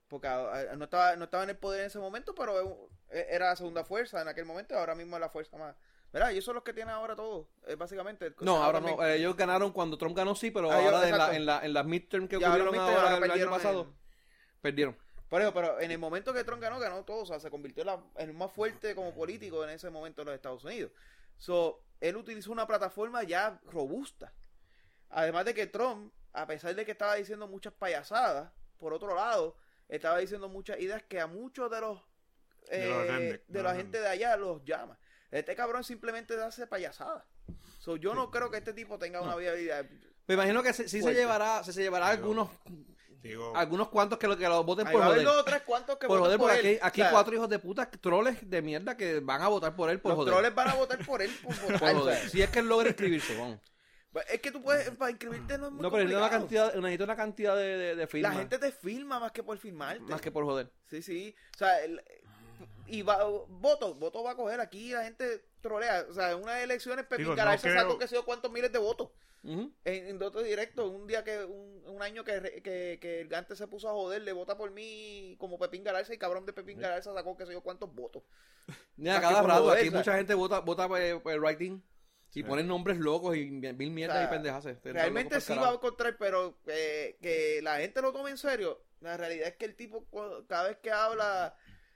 Porque 0.07 0.27
ah, 0.27 0.75
no 0.77 0.83
estaba, 0.83 1.15
no 1.15 1.23
estaba 1.23 1.43
en 1.43 1.51
el 1.51 1.57
poder 1.57 1.79
en 1.81 1.87
ese 1.87 1.97
momento, 1.97 2.35
pero 2.35 2.89
eh, 3.09 3.27
era 3.31 3.47
la 3.47 3.55
segunda 3.55 3.83
fuerza 3.85 4.21
en 4.21 4.27
aquel 4.27 4.45
momento. 4.45 4.77
Ahora 4.77 4.93
mismo 4.93 5.15
es 5.15 5.21
la 5.21 5.29
fuerza 5.29 5.57
más. 5.57 5.75
¿Verdad? 6.11 6.31
Y 6.31 6.39
eso 6.39 6.51
es 6.51 6.55
los 6.55 6.63
que 6.65 6.73
tienen 6.73 6.93
ahora 6.93 7.15
todo. 7.15 7.47
eh, 7.67 7.75
básicamente. 7.75 8.33
No, 8.41 8.61
ahora 8.61 8.81
no. 8.81 9.01
ellos 9.05 9.37
ganaron 9.37 9.71
cuando 9.71 9.97
Trump 9.97 10.15
ganó, 10.17 10.35
sí, 10.35 10.51
pero 10.51 10.69
Ah, 10.69 10.75
ahora 10.75 11.07
en, 11.07 11.17
la, 11.17 11.35
en, 11.37 11.45
la, 11.45 11.65
en 11.65 11.73
las 11.73 11.85
midterm 11.85 12.27
que 12.27 12.35
ocurrieron 12.35 12.75
ahora, 12.75 13.15
el 13.25 13.31
año 13.31 13.49
pasado, 13.49 13.93
perdieron. 14.61 14.97
Por 15.29 15.41
eso, 15.41 15.53
pero 15.53 15.79
en 15.79 15.91
el 15.91 15.97
momento 15.97 16.33
que 16.33 16.43
Trump 16.43 16.61
ganó, 16.61 16.77
ganó 16.79 17.03
todo. 17.03 17.21
O 17.21 17.25
sea, 17.25 17.39
se 17.39 17.49
convirtió 17.49 17.81
en, 17.81 17.87
la- 17.87 18.03
en 18.17 18.29
el 18.29 18.35
más 18.35 18.51
fuerte 18.51 18.93
como 18.95 19.13
político 19.13 19.63
en 19.63 19.69
ese 19.69 19.89
momento 19.89 20.21
en 20.21 20.27
los 20.27 20.35
Estados 20.35 20.63
Unidos. 20.65 20.91
So, 21.37 21.81
él 21.99 22.15
utilizó 22.17 22.51
una 22.51 22.67
plataforma 22.67 23.23
ya 23.23 23.59
robusta. 23.71 24.33
Además 25.09 25.45
de 25.45 25.53
que 25.53 25.67
Trump, 25.67 26.13
a 26.33 26.45
pesar 26.47 26.75
de 26.75 26.85
que 26.85 26.91
estaba 26.91 27.15
diciendo 27.15 27.47
muchas 27.47 27.73
payasadas, 27.73 28.51
por 28.77 28.93
otro 28.93 29.15
lado, 29.15 29.55
estaba 29.87 30.17
diciendo 30.19 30.49
muchas 30.49 30.79
ideas 30.79 31.03
que 31.03 31.19
a 31.19 31.27
muchos 31.27 31.69
de 31.71 31.81
los 31.81 31.99
De 32.69 32.85
los 32.87 33.09
eh, 33.09 33.11
de 33.11 33.43
de 33.47 33.63
la 33.63 33.75
gente 33.75 33.99
de 33.99 34.07
allá 34.07 34.35
los 34.37 34.63
llama. 34.63 34.97
Este 35.31 35.55
cabrón 35.55 35.83
simplemente 35.83 36.33
hace 36.41 36.67
payasadas. 36.67 37.23
So, 37.79 37.95
yo 37.95 38.13
no 38.13 38.29
creo 38.31 38.51
que 38.51 38.57
este 38.57 38.73
tipo 38.73 38.99
tenga 38.99 39.21
una 39.21 39.35
viabilidad. 39.35 39.85
Me 40.27 40.35
imagino 40.35 40.61
que 40.61 40.73
sí, 40.73 40.87
sí 40.87 41.01
se 41.01 41.13
llevará, 41.13 41.63
sí 41.63 41.73
se 41.73 41.81
llevará 41.81 42.07
algunos, 42.09 42.49
Digo, 43.21 43.55
algunos 43.55 43.89
cuantos 43.89 44.17
que 44.17 44.27
lo 44.27 44.35
que 44.37 44.47
lo 44.47 44.63
voten 44.63 44.87
por 44.91 45.03
joder. 45.03 45.23
dos 45.23 45.45
tres 45.45 45.61
cuantos 45.61 45.97
que 45.97 46.07
Por 46.07 46.19
voten 46.19 46.39
joder, 46.39 46.57
por 46.59 46.65
él. 46.65 46.75
aquí, 46.77 46.79
aquí 46.81 47.01
O 47.01 47.03
sea, 47.05 47.11
cuatro 47.11 47.35
hijos 47.35 47.49
de 47.49 47.59
puta, 47.59 47.89
troles 47.89 48.37
de 48.49 48.61
mierda 48.61 48.97
que 48.97 49.19
van 49.19 49.41
a 49.41 49.47
votar 49.47 49.75
por 49.75 49.89
él 49.91 49.99
por 49.99 50.09
Los 50.11 50.17
joder. 50.17 50.33
troles 50.33 50.55
van 50.55 50.67
a 50.69 50.73
votar 50.73 51.05
por 51.05 51.21
él 51.21 51.31
por 51.43 51.53
votar. 51.61 51.79
Por 51.79 51.93
joder. 52.01 52.29
Si 52.29 52.41
es 52.41 52.49
que 52.49 52.59
él 52.59 52.67
logra 52.67 52.87
inscribirse, 52.89 53.37
vamos. 53.37 53.59
Es 54.29 54.41
que 54.41 54.51
tú 54.51 54.61
puedes, 54.61 54.89
para 54.91 55.11
inscribirte 55.11 55.57
no 55.57 55.67
es 55.67 55.71
muy 55.71 55.81
No, 55.83 55.89
pero 55.91 56.03
necesita 56.03 56.19
una 56.19 56.29
cantidad, 56.29 56.73
necesita 56.75 57.03
una 57.05 57.15
cantidad 57.15 57.55
de, 57.55 57.77
de, 57.77 57.95
de 57.95 58.07
firmas. 58.07 58.33
La 58.33 58.39
gente 58.39 58.57
te 58.59 58.71
filma 58.71 59.19
más 59.19 59.31
que 59.31 59.43
por 59.43 59.57
filmarte. 59.57 60.01
Más 60.01 60.19
que 60.19 60.31
por 60.31 60.43
joder. 60.43 60.69
Sí, 60.89 61.01
sí. 61.01 61.35
O 61.55 61.57
sea, 61.57 61.79
el- 61.83 62.01
y 62.87 63.03
va, 63.03 63.23
voto, 63.47 63.93
voto 63.95 64.21
va 64.23 64.31
a 64.31 64.35
coger 64.35 64.59
aquí, 64.59 64.91
la 64.91 65.03
gente 65.03 65.45
trolea. 65.61 66.05
O 66.09 66.13
sea, 66.13 66.31
en 66.31 66.41
unas 66.43 66.57
elecciones 66.61 67.05
Pepín 67.05 67.25
Digo, 67.25 67.35
no 67.37 67.51
se 67.57 67.69
creo- 67.69 67.81
sacó 67.81 67.97
que 67.97 68.07
sé 68.07 68.15
yo 68.15 68.25
cuántos 68.25 68.51
miles 68.51 68.71
de 68.73 68.79
votos. 68.79 69.09
En, 69.43 69.71
en 69.85 70.19
voto 70.19 70.41
directo, 70.43 70.87
un 70.87 71.07
día 71.07 71.23
que, 71.23 71.43
un, 71.43 71.81
un 71.87 72.01
año 72.03 72.23
que, 72.23 72.39
re- 72.39 72.61
que, 72.61 72.99
que 73.01 73.21
el 73.21 73.27
Gante 73.27 73.55
se 73.55 73.67
puso 73.67 73.89
a 73.89 73.93
joder, 73.93 74.21
le 74.21 74.33
vota 74.33 74.55
por 74.55 74.69
mí 74.71 75.35
como 75.39 75.57
Pepín 75.57 75.83
Galarza 75.83 76.13
y 76.13 76.17
cabrón 76.19 76.45
de 76.45 76.53
Pepín 76.53 76.79
Galarza 76.79 77.11
sacó 77.13 77.35
que 77.35 77.45
sé 77.47 77.53
yo 77.53 77.61
cuántos 77.61 77.91
votos. 77.93 78.21
Mira, 78.97 79.19
cada 79.19 79.41
rato 79.41 79.71
aquí 79.71 79.89
mucha 79.89 80.15
gente 80.15 80.35
vota, 80.35 80.59
vota 80.59 80.87
por, 80.87 80.99
por 81.23 81.33
el 81.33 81.39
writing 81.39 81.81
y 82.33 82.33
Sí. 82.33 82.43
ponen 82.43 82.67
nombres 82.67 82.97
locos 82.97 83.35
y 83.35 83.45
mil 83.51 83.91
mierdas 83.91 84.17
O 84.17 84.19
sea, 84.21 84.27
y 84.27 84.31
pendejas. 84.31 84.65
Están 84.67 84.93
Realmente 84.93 85.41
sí 85.41 85.53
va 85.55 85.69
a 85.69 85.73
encontrar, 85.73 86.15
pero 86.17 86.59
eh, 86.67 87.17
que 87.21 87.59
la 87.63 87.77
gente 87.79 88.01
lo 88.01 88.13
tome 88.13 88.29
en 88.29 88.37
serio. 88.37 88.85
La 89.01 89.17
realidad 89.17 89.47
es 89.49 89.55
que 89.57 89.65
el 89.65 89.75
tipo, 89.75 90.05
cada 90.47 90.67
vez 90.69 90.77
que 90.77 90.91
habla, 90.91 91.55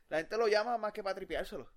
la 0.09 0.17
gente 0.17 0.35
lo 0.37 0.47
llama 0.47 0.77
más 0.79 0.91
que 0.91 1.03
para 1.03 1.15
tripeárselo. 1.15 1.71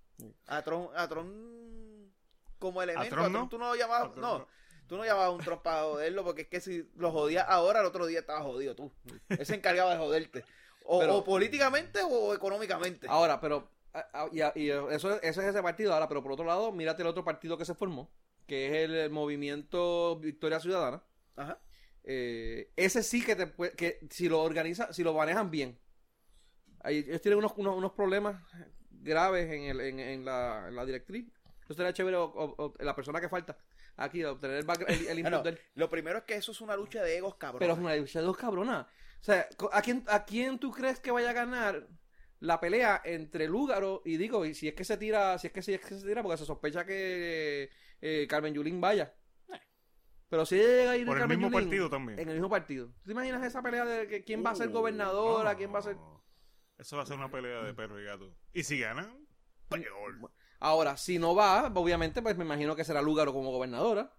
A 0.47 0.61
Tron, 0.63 0.89
a 0.95 1.07
Tron 1.07 2.11
como 2.57 2.81
elemento. 2.81 3.05
A 3.05 3.09
Tron 3.09 3.31
Tron, 3.31 3.43
no? 3.43 3.49
tú 3.49 3.57
no 3.59 3.67
lo 3.69 3.75
llamabas, 3.75 4.17
no. 4.17 4.47
Tú 4.89 4.97
no 4.97 5.05
llamabas 5.05 5.27
a 5.27 5.31
un 5.31 5.39
Tron 5.39 5.61
para 5.61 5.83
joderlo, 5.83 6.23
porque 6.25 6.41
es 6.41 6.47
que 6.49 6.59
si 6.59 6.89
lo 6.97 7.11
jodías 7.11 7.45
ahora, 7.47 7.79
el 7.79 7.85
otro 7.85 8.05
día 8.07 8.19
estaba 8.19 8.41
jodido 8.41 8.75
tú. 8.75 8.91
Él 9.29 9.45
se 9.45 9.55
encargaba 9.55 9.91
de 9.93 9.97
joderte. 9.99 10.43
O, 10.83 10.99
Pero- 10.99 11.17
o 11.17 11.23
políticamente 11.23 11.99
o 12.03 12.33
económicamente. 12.33 13.07
Ahora, 13.07 13.39
pero. 13.39 13.69
Y, 14.55 14.69
eso, 14.69 15.21
es 15.21 15.37
ese 15.37 15.61
partido. 15.63 15.93
Ahora, 15.93 16.07
pero 16.09 16.21
por 16.23 16.31
otro 16.31 16.45
lado, 16.45 16.71
mírate 16.71 17.03
el 17.03 17.07
otro 17.07 17.23
partido 17.23 17.57
que 17.57 17.65
se 17.65 17.75
formó, 17.75 18.11
que 18.47 18.67
es 18.67 18.73
el, 18.89 18.95
el 18.95 19.09
Movimiento 19.11 20.17
Victoria 20.19 20.59
Ciudadana. 20.59 21.03
Ajá. 21.35 21.59
Eh, 22.03 22.71
ese 22.75 23.03
sí 23.03 23.23
que 23.23 23.35
te 23.35 23.51
que 23.75 23.99
si 24.09 24.27
lo 24.27 24.41
organiza, 24.41 24.91
si 24.91 25.03
lo 25.03 25.13
manejan 25.13 25.51
bien. 25.51 25.79
Ahí, 26.81 26.99
ellos 27.07 27.21
tienen 27.21 27.37
unos, 27.39 27.53
unos, 27.57 27.75
unos 27.77 27.91
problemas 27.91 28.41
graves 28.89 29.51
en, 29.51 29.63
el, 29.65 29.81
en, 29.81 29.99
en 29.99 30.25
la, 30.25 30.65
en 30.69 30.75
la 30.75 30.85
directriz. 30.85 31.27
Eso 31.65 31.73
sería 31.75 31.93
chévere 31.93 32.17
o- 32.17 32.23
o- 32.23 32.55
o- 32.65 32.73
la 32.79 32.95
persona 32.95 33.21
que 33.21 33.29
falta 33.29 33.57
aquí, 33.99 34.23
obtener 34.23 34.57
el, 34.57 34.65
background- 34.65 35.07
el, 35.07 35.19
input 35.19 35.59
lo 35.75 35.89
primero 35.89 36.19
es 36.19 36.23
que 36.23 36.35
eso 36.35 36.51
es 36.51 36.61
una 36.61 36.75
lucha 36.75 37.01
de 37.03 37.17
egos, 37.17 37.35
cabrón. 37.35 37.59
Pero 37.59 37.73
es 37.73 37.79
una 37.79 37.95
lucha 37.95 38.19
de 38.19 38.25
dos 38.25 38.37
cabronas. 38.37 38.85
O 39.21 39.23
sea, 39.23 39.47
¿a 39.71 39.81
quién, 39.81 40.03
¿a 40.07 40.23
quién 40.25 40.59
tú 40.59 40.71
crees 40.71 40.99
que 40.99 41.11
vaya 41.11 41.31
a 41.31 41.33
ganar 41.33 41.87
la 42.39 42.59
pelea 42.59 43.01
entre 43.03 43.47
Lúgaro 43.47 44.01
y 44.05 44.15
digo, 44.17 44.45
y 44.45 44.53
si 44.53 44.67
es 44.69 44.73
que 44.73 44.85
se 44.85 44.97
tira, 44.97 45.37
si 45.37 45.47
es 45.47 45.53
que, 45.53 45.61
si 45.61 45.73
es 45.73 45.81
que 45.81 45.99
se 45.99 46.07
tira, 46.07 46.23
porque 46.23 46.37
se 46.37 46.45
sospecha 46.45 46.85
que 46.85 47.69
eh, 48.01 48.27
Carmen 48.29 48.53
Yulín 48.53 48.79
vaya. 48.79 49.13
Pero 50.29 50.45
si 50.45 50.55
llega 50.57 50.91
a 50.91 50.97
ir 50.97 51.05
Por 51.07 51.17
el 51.17 51.21
Carmen 51.21 51.39
mismo 51.39 51.51
Yulín, 51.51 51.69
partido 51.69 51.89
también. 51.89 52.19
En 52.19 52.27
el 52.29 52.35
mismo 52.35 52.49
partido. 52.49 52.87
¿Tú 53.01 53.05
te 53.07 53.11
imaginas 53.11 53.43
esa 53.43 53.61
pelea 53.63 53.83
de 53.83 54.07
que 54.07 54.23
quién 54.23 54.45
va 54.45 54.51
a 54.51 54.55
ser 54.55 54.69
gobernadora, 54.69 55.51
No. 55.51 55.57
quién 55.57 55.73
va 55.73 55.79
a 55.79 55.81
ser... 55.81 55.97
Eso 56.77 56.95
va 56.97 57.03
a 57.03 57.05
ser 57.07 57.17
una 57.17 57.29
pelea 57.31 57.63
de 57.63 57.73
perro 57.73 57.99
y 57.99 58.05
gato. 58.05 58.33
Y 58.53 58.63
si 58.63 58.79
ganan, 58.79 59.27
peor. 59.67 60.31
Ahora, 60.59 60.97
si 60.97 61.19
no 61.19 61.35
va, 61.35 61.71
obviamente, 61.73 62.21
pues 62.21 62.37
me 62.37 62.43
imagino 62.43 62.75
que 62.75 62.83
será 62.83 63.01
Lúgaro 63.01 63.33
como 63.33 63.51
gobernadora. 63.51 64.11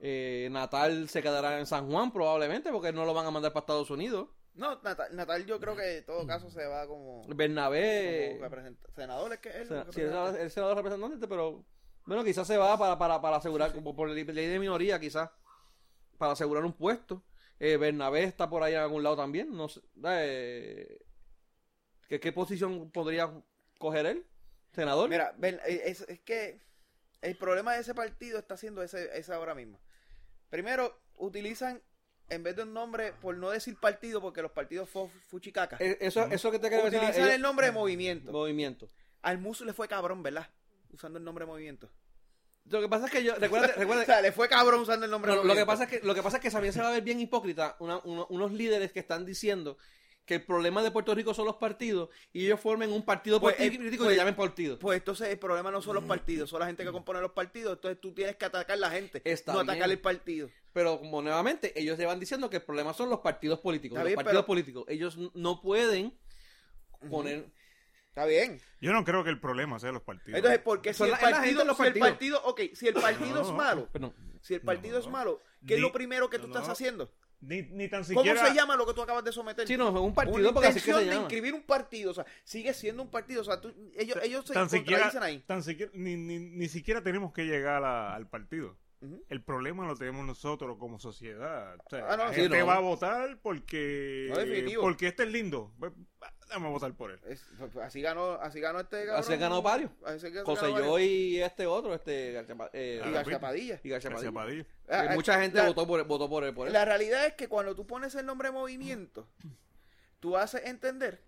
Eh, 0.00 0.48
Natal 0.50 1.08
se 1.08 1.22
quedará 1.22 1.58
en 1.58 1.66
San 1.66 1.90
Juan 1.90 2.12
probablemente 2.12 2.70
porque 2.70 2.92
no 2.92 3.04
lo 3.04 3.14
van 3.14 3.26
a 3.26 3.30
mandar 3.30 3.52
para 3.52 3.62
Estados 3.62 3.90
Unidos. 3.90 4.28
No, 4.54 4.80
Natal, 4.82 5.14
Natal 5.14 5.46
yo 5.46 5.60
creo 5.60 5.76
que 5.76 5.98
en 5.98 6.06
todo 6.06 6.26
caso 6.26 6.50
se 6.50 6.66
va 6.66 6.86
como, 6.86 7.24
Bernabé... 7.28 8.40
como 8.40 8.92
senador, 8.94 9.32
es 9.32 9.38
que 9.38 9.50
él. 9.50 9.68
Sí, 9.68 10.00
el 10.00 10.08
senador, 10.08 10.40
el 10.40 10.50
senador 10.50 10.76
representante, 10.76 11.28
pero 11.28 11.64
bueno, 12.04 12.24
quizás 12.24 12.46
se 12.46 12.56
va 12.56 12.76
para, 12.76 12.98
para, 12.98 13.20
para 13.20 13.36
asegurar, 13.36 13.72
por 13.72 14.08
ley 14.08 14.24
ley 14.24 14.46
de 14.46 14.58
minoría, 14.58 14.98
quizás, 14.98 15.30
para 16.16 16.32
asegurar 16.32 16.64
un 16.64 16.72
puesto. 16.72 17.22
Eh, 17.60 17.76
Bernabé 17.76 18.24
está 18.24 18.48
por 18.48 18.62
ahí 18.62 18.74
en 18.74 18.80
algún 18.80 19.02
lado 19.04 19.16
también. 19.16 19.56
No 19.56 19.68
sé, 19.68 19.80
eh, 20.04 21.06
¿qué, 22.08 22.18
¿Qué 22.18 22.32
posición 22.32 22.90
podría 22.90 23.30
coger 23.78 24.06
él? 24.06 24.26
¿Senador? 24.78 25.08
Mira, 25.10 25.34
ven, 25.36 25.58
eh, 25.66 25.82
es, 25.86 26.02
es 26.02 26.20
que 26.20 26.60
el 27.20 27.36
problema 27.36 27.74
de 27.74 27.80
ese 27.80 27.94
partido 27.94 28.38
está 28.38 28.56
siendo 28.56 28.80
ese, 28.82 29.10
ese 29.18 29.32
ahora 29.34 29.52
mismo. 29.56 29.80
Primero, 30.50 30.96
utilizan, 31.16 31.82
en 32.28 32.44
vez 32.44 32.54
de 32.54 32.62
un 32.62 32.72
nombre, 32.72 33.12
por 33.12 33.36
no 33.36 33.50
decir 33.50 33.76
partido, 33.80 34.20
porque 34.20 34.40
los 34.40 34.52
partidos 34.52 34.88
fue 34.88 35.08
fuchicaca, 35.26 35.78
Eh, 35.80 35.98
eso, 36.00 36.24
eso 36.26 36.52
que 36.52 36.60
te 36.60 36.68
quiero 36.68 36.84
decir. 36.84 36.98
utilizan 37.00 37.22
ellos- 37.24 37.34
el 37.34 37.42
nombre 37.42 37.66
de 37.66 37.72
movimiento. 37.72 38.30
movimiento. 38.30 38.88
Al 39.22 39.38
Musu 39.38 39.64
le 39.64 39.72
fue 39.72 39.88
cabrón, 39.88 40.22
¿verdad? 40.22 40.48
Usando 40.92 41.18
el 41.18 41.24
nombre 41.24 41.44
de 41.44 41.50
movimiento. 41.50 41.90
Lo 42.66 42.80
que 42.80 42.88
pasa 42.88 43.06
es 43.06 43.10
que 43.12 43.24
yo, 43.24 43.34
recuerda, 43.34 43.66
recuerda 43.68 44.02
O 44.02 44.06
sea, 44.06 44.20
le 44.20 44.30
fue 44.30 44.48
cabrón 44.48 44.80
usando 44.82 45.06
el 45.06 45.10
nombre 45.10 45.32
No, 45.32 45.38
de 45.38 45.38
lo 45.38 45.54
que 45.54 45.64
movimiento. 45.64 45.66
pasa 45.72 45.84
es 45.84 45.90
que 46.00 46.06
lo 46.06 46.14
que 46.14 46.22
pasa 46.22 46.36
es 46.36 46.42
que 46.44 46.50
también 46.50 46.72
se 46.72 46.80
va 46.80 46.88
a 46.88 46.92
ver 46.92 47.02
bien 47.02 47.18
hipócrita 47.18 47.74
una- 47.80 47.98
uno- 48.04 48.26
unos 48.30 48.52
líderes 48.52 48.92
que 48.92 49.00
están 49.00 49.24
diciendo 49.26 49.76
que 50.28 50.34
el 50.34 50.44
problema 50.44 50.82
de 50.82 50.90
Puerto 50.90 51.14
Rico 51.14 51.32
son 51.32 51.46
los 51.46 51.56
partidos 51.56 52.10
y 52.34 52.44
ellos 52.44 52.60
formen 52.60 52.92
un 52.92 53.02
partido 53.02 53.40
Pues, 53.40 53.56
político 53.56 53.82
eh, 53.82 53.86
y 53.94 53.96
pues- 53.96 54.10
le 54.10 54.16
llamen 54.16 54.36
partido. 54.36 54.78
Pues 54.78 54.98
entonces 54.98 55.28
el 55.30 55.38
problema 55.38 55.70
no 55.70 55.80
son 55.80 55.94
los 55.94 56.04
partidos, 56.04 56.50
son 56.50 56.60
la 56.60 56.66
gente 56.66 56.84
que 56.84 56.92
compone 56.92 57.20
los 57.22 57.32
partidos. 57.32 57.76
Entonces 57.76 57.98
tú 57.98 58.12
tienes 58.12 58.36
que 58.36 58.44
atacar 58.44 58.76
la 58.78 58.90
gente, 58.90 59.22
Está 59.24 59.52
no 59.54 59.60
bien. 59.60 59.70
atacar 59.70 59.90
el 59.90 59.98
partido. 59.98 60.50
Pero 60.74 60.98
como 61.00 61.22
nuevamente 61.22 61.72
ellos 61.80 61.98
llevan 61.98 62.20
diciendo 62.20 62.50
que 62.50 62.56
el 62.58 62.62
problema 62.62 62.92
son 62.92 63.08
los 63.08 63.20
partidos 63.20 63.58
políticos. 63.60 63.96
Está 63.96 64.02
los 64.04 64.08
bien, 64.10 64.16
partidos 64.16 64.34
pero- 64.42 64.46
políticos. 64.46 64.84
Ellos 64.88 65.16
no 65.34 65.62
pueden 65.62 66.16
poner. 67.10 67.50
Está 68.08 68.26
bien. 68.26 68.60
Yo 68.82 68.92
no 68.92 69.04
creo 69.04 69.24
que 69.24 69.30
el 69.30 69.40
problema 69.40 69.78
sea 69.78 69.92
los 69.92 70.02
partidos. 70.02 70.36
Entonces, 70.36 70.60
¿por 70.60 70.82
qué 70.82 70.92
si 70.92 71.04
el 71.04 71.10
la- 71.12 71.18
partido, 71.18 71.64
los 71.64 71.76
si 71.76 71.82
el 71.84 71.94
partido, 71.98 72.42
ok, 72.44 72.60
si 72.74 72.88
el 72.88 72.94
partido 72.94 73.40
es 73.40 73.48
No. 73.48 73.54
malo, 73.54 73.88
Perdón. 73.90 74.14
si 74.42 74.54
el 74.54 74.60
partido 74.60 74.98
No. 74.98 75.04
es 75.04 75.10
malo, 75.10 75.40
¿qué 75.66 75.76
es 75.76 75.80
lo 75.80 75.90
primero 75.90 76.28
que 76.28 76.38
tú 76.38 76.48
no, 76.48 76.52
estás 76.54 76.66
no. 76.66 76.72
haciendo? 76.72 77.10
Ni, 77.40 77.62
ni 77.62 77.88
tan 77.88 78.02
¿Cómo 78.04 78.20
siquiera... 78.22 78.46
se 78.48 78.52
llama 78.54 78.74
lo 78.74 78.84
que 78.84 78.94
tú 78.94 79.00
acabas 79.02 79.22
de 79.22 79.30
someter? 79.32 79.66
Sí, 79.68 79.76
no, 79.76 79.90
un 80.02 80.12
partido 80.12 80.38
Una 80.38 80.52
porque 80.52 80.68
así 80.68 80.80
que 80.80 80.90
intención 80.90 80.98
se 80.98 81.04
de 81.04 81.10
llama. 81.10 81.20
inscribir 81.22 81.54
un 81.54 81.62
partido, 81.62 82.10
o 82.10 82.14
sea, 82.14 82.26
sigue 82.42 82.74
siendo 82.74 83.02
un 83.02 83.10
partido, 83.10 83.42
o 83.42 83.44
sea, 83.44 83.60
tú- 83.60 83.72
ellos, 83.96 84.18
ellos 84.22 84.44
se 84.44 84.54
tan 84.54 84.68
siquiera, 84.68 85.04
contradicen 85.04 85.22
ahí. 85.22 85.44
tan 85.46 85.62
siquiera 85.62 85.92
ni, 85.94 86.16
ni, 86.16 86.38
ni 86.40 86.68
siquiera 86.68 87.00
tenemos 87.02 87.32
que 87.32 87.44
llegar 87.46 87.84
a- 87.84 88.14
al 88.14 88.26
partido. 88.26 88.76
El 89.28 89.42
problema 89.44 89.86
lo 89.86 89.94
tenemos 89.94 90.26
nosotros 90.26 90.76
como 90.78 90.98
sociedad. 90.98 91.76
O 91.86 91.88
sea, 91.88 92.06
Ah, 92.08 92.16
no, 92.16 92.24
la 92.24 92.34
sí, 92.34 92.40
gente 92.40 92.58
no. 92.58 92.66
va 92.66 92.76
a 92.76 92.80
votar 92.80 93.38
porque 93.40 94.28
No, 94.74 94.80
porque 94.80 95.06
este 95.08 95.22
es 95.22 95.28
lindo. 95.30 95.72
Pues, 95.78 95.92
Vamos 96.50 96.68
a 96.68 96.70
votar 96.70 96.94
por 96.94 97.10
él. 97.10 97.20
Es- 97.28 97.44
pues, 97.58 97.76
así 97.76 98.00
ganó, 98.00 98.32
así 98.40 98.58
ganó 98.58 98.80
este 98.80 99.04
cabrón. 99.04 99.20
Así 99.20 99.36
ganó 99.36 99.60
varios. 99.60 99.90
José 100.44 100.72
yo 100.72 100.98
y 100.98 101.38
este 101.42 101.66
otro, 101.66 101.92
este 101.94 102.32
García 102.32 102.56
eh, 102.72 103.02
y 103.04 103.06
Ah, 103.06 103.10
García 103.10 103.38
Padilla. 103.38 103.80
y 103.84 103.88
García 103.90 104.10
Padilla. 104.10 104.32
Padilla. 104.32 104.66
Ah, 104.88 105.10
mucha 105.14 105.38
gente 105.40 105.58
la- 105.58 105.66
votó 105.66 105.86
por 105.86 106.02
votó 106.04 106.28
por 106.28 106.44
él, 106.44 106.54
por 106.54 106.66
él. 106.66 106.72
La 106.72 106.86
realidad 106.86 107.26
es 107.26 107.34
que 107.34 107.48
cuando 107.48 107.74
tú 107.76 107.86
pones 107.86 108.14
el 108.14 108.24
nombre 108.24 108.50
movimiento, 108.50 109.28
tú 110.20 110.36
haces 110.38 110.64
entender 110.64 111.22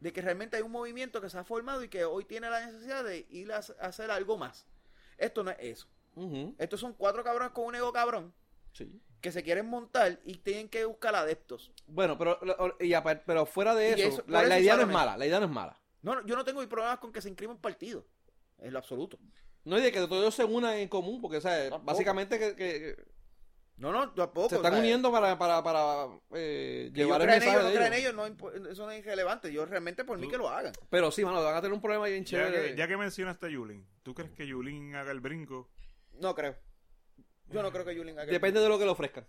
de 0.00 0.12
que 0.12 0.22
realmente 0.22 0.56
hay 0.56 0.62
un 0.62 0.72
movimiento 0.72 1.20
que 1.20 1.28
se 1.28 1.38
ha 1.38 1.44
formado 1.44 1.84
y 1.84 1.88
que 1.88 2.04
hoy 2.06 2.24
tiene 2.24 2.48
la 2.50 2.64
necesidad 2.66 3.04
de 3.04 3.26
ir 3.28 3.52
a 3.52 3.58
hacer 3.58 4.10
algo 4.10 4.38
más. 4.38 4.66
Esto 5.18 5.44
no 5.44 5.50
es 5.50 5.58
eso. 5.60 5.86
Estos 6.58 6.80
son 6.80 6.92
cuatro 6.94 7.24
cabrones 7.24 7.52
con 7.52 7.64
un 7.64 7.74
ego 7.74 7.92
cabrón 7.92 8.32
sí. 8.72 9.00
que 9.20 9.32
se 9.32 9.42
quieren 9.42 9.66
montar 9.66 10.20
y 10.24 10.34
tienen 10.38 10.68
que 10.68 10.84
buscar 10.84 11.14
adeptos. 11.14 11.72
Bueno, 11.86 12.18
pero, 12.18 12.38
y 12.80 12.92
pero 13.26 13.46
fuera 13.46 13.74
de 13.74 13.92
eso, 13.92 14.22
la, 14.26 14.42
eso 14.42 14.58
idea 14.58 14.76
no 14.76 14.82
es 14.82 14.88
mala. 14.88 15.16
La 15.16 15.26
idea 15.26 15.40
no 15.40 15.46
es 15.46 15.52
mala. 15.52 15.78
No, 16.02 16.16
no, 16.16 16.26
yo 16.26 16.34
no 16.36 16.44
tengo 16.44 16.66
problemas 16.68 16.98
con 16.98 17.12
que 17.12 17.22
se 17.22 17.28
inscriba 17.28 17.52
un 17.52 17.60
partido. 17.60 18.04
En 18.58 18.72
lo 18.72 18.78
absoluto. 18.78 19.18
No, 19.64 19.78
y 19.78 19.82
de 19.82 19.92
que 19.92 20.00
todos 20.06 20.34
se 20.34 20.44
unan 20.44 20.74
en 20.74 20.88
común, 20.88 21.20
porque, 21.20 21.36
o 21.36 21.40
sea, 21.40 21.70
Tampoco. 21.70 21.84
básicamente 21.84 22.38
que, 22.38 22.56
que 22.56 22.96
No, 23.76 23.92
no, 23.92 24.12
tampoco. 24.12 24.48
se 24.48 24.56
están 24.56 24.72
o 24.72 24.74
sea, 24.74 24.80
uniendo 24.80 25.12
para, 25.12 25.38
para, 25.38 25.62
para 25.62 26.08
eh, 26.34 26.90
llevar 26.92 27.22
el 27.22 27.28
mensaje 27.28 27.50
ellos, 27.50 27.62
no 27.62 27.70
de 27.70 27.86
ellos. 27.86 27.98
ellos, 27.98 28.14
no 28.14 28.68
eso 28.70 28.86
no 28.86 28.90
es 28.90 28.98
irrelevante. 28.98 29.52
Yo 29.52 29.64
realmente 29.64 30.04
por 30.04 30.18
mí 30.18 30.28
que 30.28 30.36
lo 30.36 30.48
hagan. 30.48 30.72
Pero 30.90 31.10
sí, 31.12 31.24
mano, 31.24 31.42
van 31.42 31.54
a 31.56 31.60
tener 31.60 31.72
un 31.72 31.80
problema 31.80 32.06
bien 32.06 32.24
Ya 32.24 32.30
chévere. 32.44 32.70
que, 32.70 32.76
ya 32.76 32.88
que 32.88 32.96
mencionaste 32.96 33.46
a 33.46 33.50
Yulín, 33.50 33.86
¿tú 34.02 34.14
crees 34.14 34.32
que 34.32 34.46
Yulín 34.46 34.94
haga 34.96 35.12
el 35.12 35.20
brinco? 35.20 35.68
No 36.14 36.34
creo. 36.34 36.56
Yo 37.48 37.62
no 37.62 37.70
creo 37.72 37.84
que 37.84 37.94
Yulín 37.94 38.18
haga 38.18 38.30
Depende 38.30 38.60
de 38.60 38.68
lo 38.68 38.78
que 38.78 38.84
le 38.84 38.90
ofrezcan. 38.90 39.26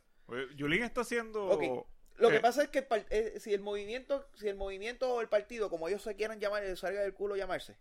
Yulín 0.55 0.83
está 0.83 1.01
haciendo... 1.01 1.47
Ok. 1.47 1.87
Lo 2.17 2.29
que 2.29 2.37
eh, 2.37 2.41
pasa 2.41 2.63
es 2.63 2.69
que 2.69 2.79
el 2.79 2.85
par- 2.85 3.05
eh, 3.09 3.39
si 3.39 3.53
el 3.53 3.61
movimiento, 3.61 4.29
si 4.35 4.47
el 4.47 4.55
movimiento 4.55 5.11
o 5.15 5.21
el 5.21 5.27
partido, 5.29 5.69
como 5.69 5.87
ellos 5.87 6.03
se 6.03 6.15
quieran 6.15 6.39
llamar, 6.39 6.61
les 6.63 6.79
salga 6.79 7.01
del 7.01 7.15
culo 7.15 7.35
llamarse, 7.35 7.75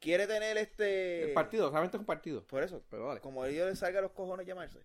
quiere 0.00 0.26
tener 0.26 0.56
este 0.56 1.24
El 1.24 1.32
partido, 1.34 1.70
realmente 1.70 1.98
es 1.98 2.00
un 2.00 2.06
partido. 2.06 2.46
por 2.46 2.62
eso, 2.62 2.82
Pero 2.88 3.06
vale. 3.06 3.20
como 3.20 3.42
a 3.42 3.48
ellos 3.48 3.68
les 3.68 3.78
salga 3.78 4.00
los 4.00 4.12
cojones 4.12 4.46
llamarse, 4.46 4.80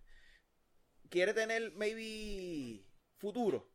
quiere 1.08 1.32
tener 1.32 1.72
maybe 1.72 2.84
futuro. 3.16 3.66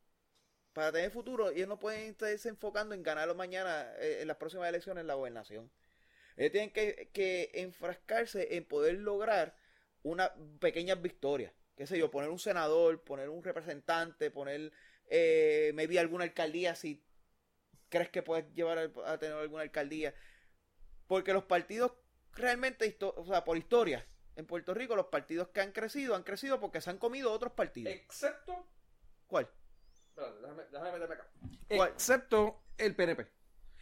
Para 0.73 0.91
tener 0.91 1.09
futuro, 1.09 1.49
ellos 1.49 1.67
no 1.67 1.79
pueden 1.79 2.11
estarse 2.11 2.47
enfocando 2.47 2.93
en 2.93 3.01
ganarlo 3.01 3.33
mañana 3.33 3.91
eh, 3.97 4.19
en 4.21 4.27
las 4.27 4.37
próximas 4.37 4.69
elecciones 4.69 5.01
en 5.01 5.07
la 5.07 5.15
gobernación. 5.15 5.71
Ellos 6.37 6.51
tienen 6.51 6.71
que, 6.71 7.09
que 7.11 7.49
enfrascarse 7.55 8.55
en 8.55 8.63
poder 8.63 8.99
lograr 8.99 9.55
una 10.03 10.33
pequeña 10.59 10.95
victoria. 10.95 11.53
Qué 11.75 11.87
sé 11.87 11.97
yo, 11.97 12.11
poner 12.11 12.29
un 12.29 12.39
senador, 12.39 13.03
poner 13.03 13.29
un 13.29 13.43
representante, 13.43 14.31
poner 14.31 14.71
eh, 15.07 15.71
maybe 15.73 15.99
alguna 15.99 16.25
alcaldía 16.25 16.75
si 16.75 17.03
crees 17.89 18.09
que 18.09 18.21
puedes 18.21 18.53
llevar 18.53 18.77
a, 18.77 19.13
a 19.13 19.17
tener 19.17 19.37
alguna 19.37 19.63
alcaldía. 19.63 20.13
Porque 21.07 21.33
los 21.33 21.45
partidos 21.45 21.93
realmente, 22.33 22.97
o 22.99 23.25
sea, 23.25 23.43
por 23.43 23.57
historia, 23.57 24.05
en 24.35 24.45
Puerto 24.45 24.73
Rico 24.73 24.95
los 24.95 25.07
partidos 25.07 25.49
que 25.49 25.61
han 25.61 25.71
crecido 25.71 26.15
han 26.15 26.23
crecido 26.23 26.59
porque 26.59 26.81
se 26.81 26.89
han 26.89 26.97
comido 26.97 27.31
otros 27.31 27.53
partidos. 27.53 27.93
Excepto. 27.93 28.67
¿Cuál? 29.27 29.49
Déjame, 30.15 30.63
déjame 30.71 30.91
meterme 30.93 31.15
acá. 31.15 31.27
¿Cuál? 31.67 31.89
Excepto 31.91 32.63
el 32.77 32.95
PNP. 32.95 33.27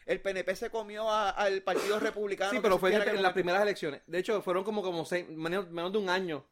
El 0.08 0.22
PNP 0.22 0.56
se 0.56 0.70
comió 0.70 1.10
a- 1.12 1.30
al 1.30 1.62
Partido 1.62 2.00
Republicano. 2.00 2.52
Sí, 2.52 2.60
pero 2.62 2.78
fue 2.80 2.96
en, 2.96 3.22
las 3.22 3.34
primeras 3.34 3.62
elecciones. 3.62 4.02
De 4.08 4.18
hecho, 4.20 4.42
fueron 4.42 4.64
como, 4.64 4.82
como 4.82 5.06
seis, 5.06 5.28
menos, 5.30 5.70
menos 5.70 5.92
de 5.92 5.98
un 6.00 6.10
año 6.10 6.46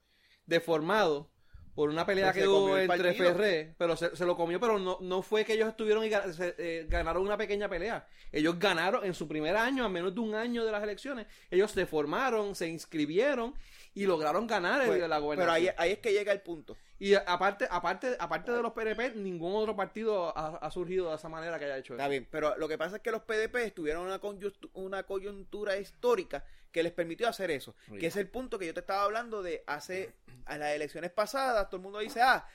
de 0.46 0.60
formado 0.60 1.32
por 1.74 1.90
una 1.90 2.06
pelea 2.06 2.32
Pues 2.32 2.44
que 2.44 2.48
hubo 2.48 2.78
entre. 2.78 3.14
Ferré, 3.14 3.76
pero 3.78 3.98
se, 3.98 4.16
se 4.16 4.26
lo 4.26 4.38
comió, 4.38 4.60
pero 4.60 4.80
no, 4.80 4.98
no 5.02 5.22
fue 5.22 5.44
que 5.44 5.54
ellos 5.54 5.70
estuvieron 5.70 6.06
y 6.06 6.10
se, 6.34 6.56
eh, 6.58 6.86
ganaron 6.88 7.24
una 7.24 7.38
pequeña 7.38 7.68
pelea. 7.68 8.08
Ellos 8.32 8.58
ganaron 8.60 9.06
en 9.06 9.14
su 9.14 9.28
primer 9.28 9.58
año, 9.58 9.84
a 9.84 9.90
menos 9.90 10.14
de 10.14 10.22
un 10.22 10.36
año 10.36 10.64
de 10.66 10.72
las 10.72 10.84
elecciones. 10.84 11.28
Ellos 11.50 11.72
se 11.72 11.86
formaron, 11.86 12.56
se 12.56 12.68
inscribieron 12.68 13.56
y 13.96 14.06
lograron 14.06 14.46
ganar 14.46 14.82
el- 14.82 14.88
Pues, 14.88 15.00
la 15.02 15.08
pero 15.16 15.22
gobernación. 15.22 15.56
ahí, 15.56 15.70
ahí 15.78 15.92
es 15.94 16.00
que 16.00 16.12
llega 16.14 16.32
el 16.32 16.42
punto. 16.42 16.78
Y 17.00 17.14
aparte, 17.16 17.68
aparte, 17.70 18.16
aparte 18.20 18.52
de 18.52 18.62
los 18.62 18.72
PNP, 18.74 19.16
ningún 19.16 19.56
otro 19.56 19.76
partido 19.76 20.38
ha, 20.38 20.58
ha 20.58 20.72
surgido 20.72 21.10
de 21.10 21.16
esa 21.16 21.28
manera 21.30 21.58
que 21.58 21.66
haya 21.66 21.78
hecho 21.78 21.94
eso. 21.96 22.02
Está 22.02 22.08
bien, 22.08 22.28
pero 22.30 22.56
lo 22.58 22.68
que 22.68 22.78
pasa 22.78 22.98
es 22.98 23.02
que 23.02 23.12
los 23.12 23.24
PDP 23.24 23.72
tuvieron 23.74 24.06
una, 24.06 24.20
una 24.74 25.04
coyuntura 25.04 25.78
histórica 25.78 26.46
que 26.72 26.84
les 26.84 26.92
permitió 26.94 27.28
hacer 27.28 27.52
eso. 27.52 27.74
Que 28.00 28.08
es 28.08 28.16
el 28.18 28.30
punto 28.30 28.60
que 28.60 28.66
yo 28.68 28.74
te 28.74 28.82
estaba 28.82 29.04
hablando 29.04 29.42
de 29.42 29.64
hace 29.66 30.14
a 30.46 30.58
las 30.58 30.74
elecciones 30.76 31.12
pasadas, 31.12 31.68
todo 31.70 31.78
el 31.78 31.84
mundo 31.84 32.00
dice, 32.00 32.22
ah, 32.22 32.46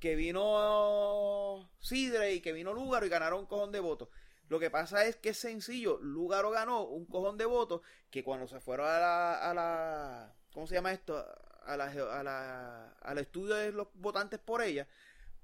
que 0.00 0.14
vino 0.14 1.68
Sidre 1.80 2.32
y 2.34 2.40
que 2.40 2.52
vino 2.52 2.72
Lúgaro 2.72 3.06
y 3.06 3.08
ganaron 3.08 3.40
un 3.40 3.46
cojón 3.46 3.72
de 3.72 3.80
votos. 3.80 4.08
Lo 4.48 4.58
que 4.60 4.70
pasa 4.70 5.04
es 5.04 5.16
que 5.16 5.30
es 5.30 5.38
sencillo. 5.38 5.98
Lugaro 6.00 6.50
ganó 6.50 6.82
un 6.84 7.04
cojón 7.06 7.36
de 7.36 7.46
votos 7.46 7.80
que 8.10 8.22
cuando 8.22 8.46
se 8.46 8.60
fueron 8.60 8.86
a 8.88 8.98
la, 9.00 9.50
a 9.50 9.54
la 9.54 10.34
¿cómo 10.56 10.66
se 10.66 10.74
llama 10.74 10.90
esto? 10.90 11.22
A 11.66 11.76
la, 11.76 11.84
a 11.84 12.22
la, 12.22 12.88
al 13.02 13.18
estudio 13.18 13.56
de 13.56 13.72
los 13.72 13.88
votantes 13.92 14.40
por 14.40 14.62
ella, 14.62 14.88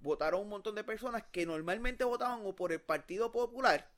votaron 0.00 0.40
un 0.40 0.48
montón 0.48 0.74
de 0.74 0.84
personas 0.84 1.22
que 1.30 1.44
normalmente 1.44 2.02
votaban 2.02 2.40
o 2.46 2.56
por 2.56 2.72
el 2.72 2.80
Partido 2.80 3.30
Popular 3.30 3.90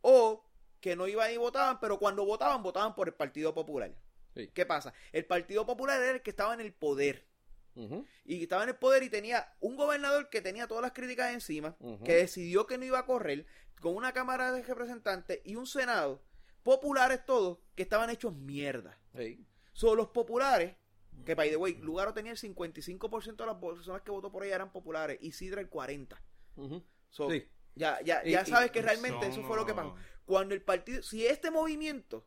o 0.00 0.42
que 0.80 0.96
no 0.96 1.08
iban 1.08 1.30
y 1.30 1.36
votaban, 1.36 1.78
pero 1.78 1.98
cuando 1.98 2.24
votaban, 2.24 2.62
votaban 2.62 2.94
por 2.94 3.08
el 3.08 3.14
Partido 3.14 3.52
Popular. 3.52 3.94
Sí. 4.34 4.48
¿Qué 4.54 4.64
pasa? 4.64 4.94
El 5.12 5.26
Partido 5.26 5.66
Popular 5.66 6.00
era 6.00 6.12
el 6.12 6.22
que 6.22 6.30
estaba 6.30 6.54
en 6.54 6.62
el 6.62 6.72
poder. 6.72 7.26
Y 8.24 8.42
estaba 8.42 8.62
en 8.62 8.70
el 8.70 8.76
poder 8.76 9.02
y 9.02 9.10
tenía 9.10 9.52
un 9.60 9.76
gobernador 9.76 10.30
que 10.30 10.40
tenía 10.40 10.66
todas 10.66 10.80
las 10.80 10.92
críticas 10.92 11.34
encima, 11.34 11.76
que 12.02 12.14
decidió 12.14 12.66
que 12.66 12.78
no 12.78 12.86
iba 12.86 12.98
a 12.98 13.04
correr, 13.04 13.44
con 13.82 13.94
una 13.94 14.12
Cámara 14.14 14.52
de 14.52 14.62
Representantes 14.62 15.42
y 15.44 15.56
un 15.56 15.66
Senado, 15.66 16.22
populares 16.62 17.26
todos, 17.26 17.58
que 17.74 17.82
estaban 17.82 18.08
hechos 18.08 18.34
mierda. 18.34 18.98
Sí. 19.14 19.44
Son 19.78 19.96
los 19.96 20.08
populares, 20.08 20.74
que 21.24 21.36
by 21.36 21.50
the 21.50 21.56
way, 21.56 21.74
Lugaro 21.76 22.12
tenía 22.12 22.32
el 22.32 22.38
55% 22.38 23.36
de 23.36 23.46
las 23.46 23.54
personas 23.62 24.02
que 24.02 24.10
votó 24.10 24.32
por 24.32 24.42
ella 24.44 24.56
eran 24.56 24.72
populares 24.72 25.18
y 25.20 25.30
Sidra 25.30 25.60
el 25.60 25.70
40%. 25.70 26.16
Ujú. 26.56 26.82
So, 27.10 27.30
Sí. 27.30 27.46
Ya, 27.76 28.00
ya, 28.02 28.24
ya 28.24 28.42
y- 28.42 28.46
sabes 28.46 28.72
que 28.72 28.82
realmente 28.82 29.20
Son 29.26 29.30
eso 29.38 29.42
fue 29.44 29.56
lo 29.56 29.64
que 29.64 29.72
pasó. 29.74 29.94
Cuando 30.24 30.52
el 30.56 30.62
partido, 30.62 31.00
si 31.00 31.24
este 31.24 31.52
movimiento, 31.52 32.26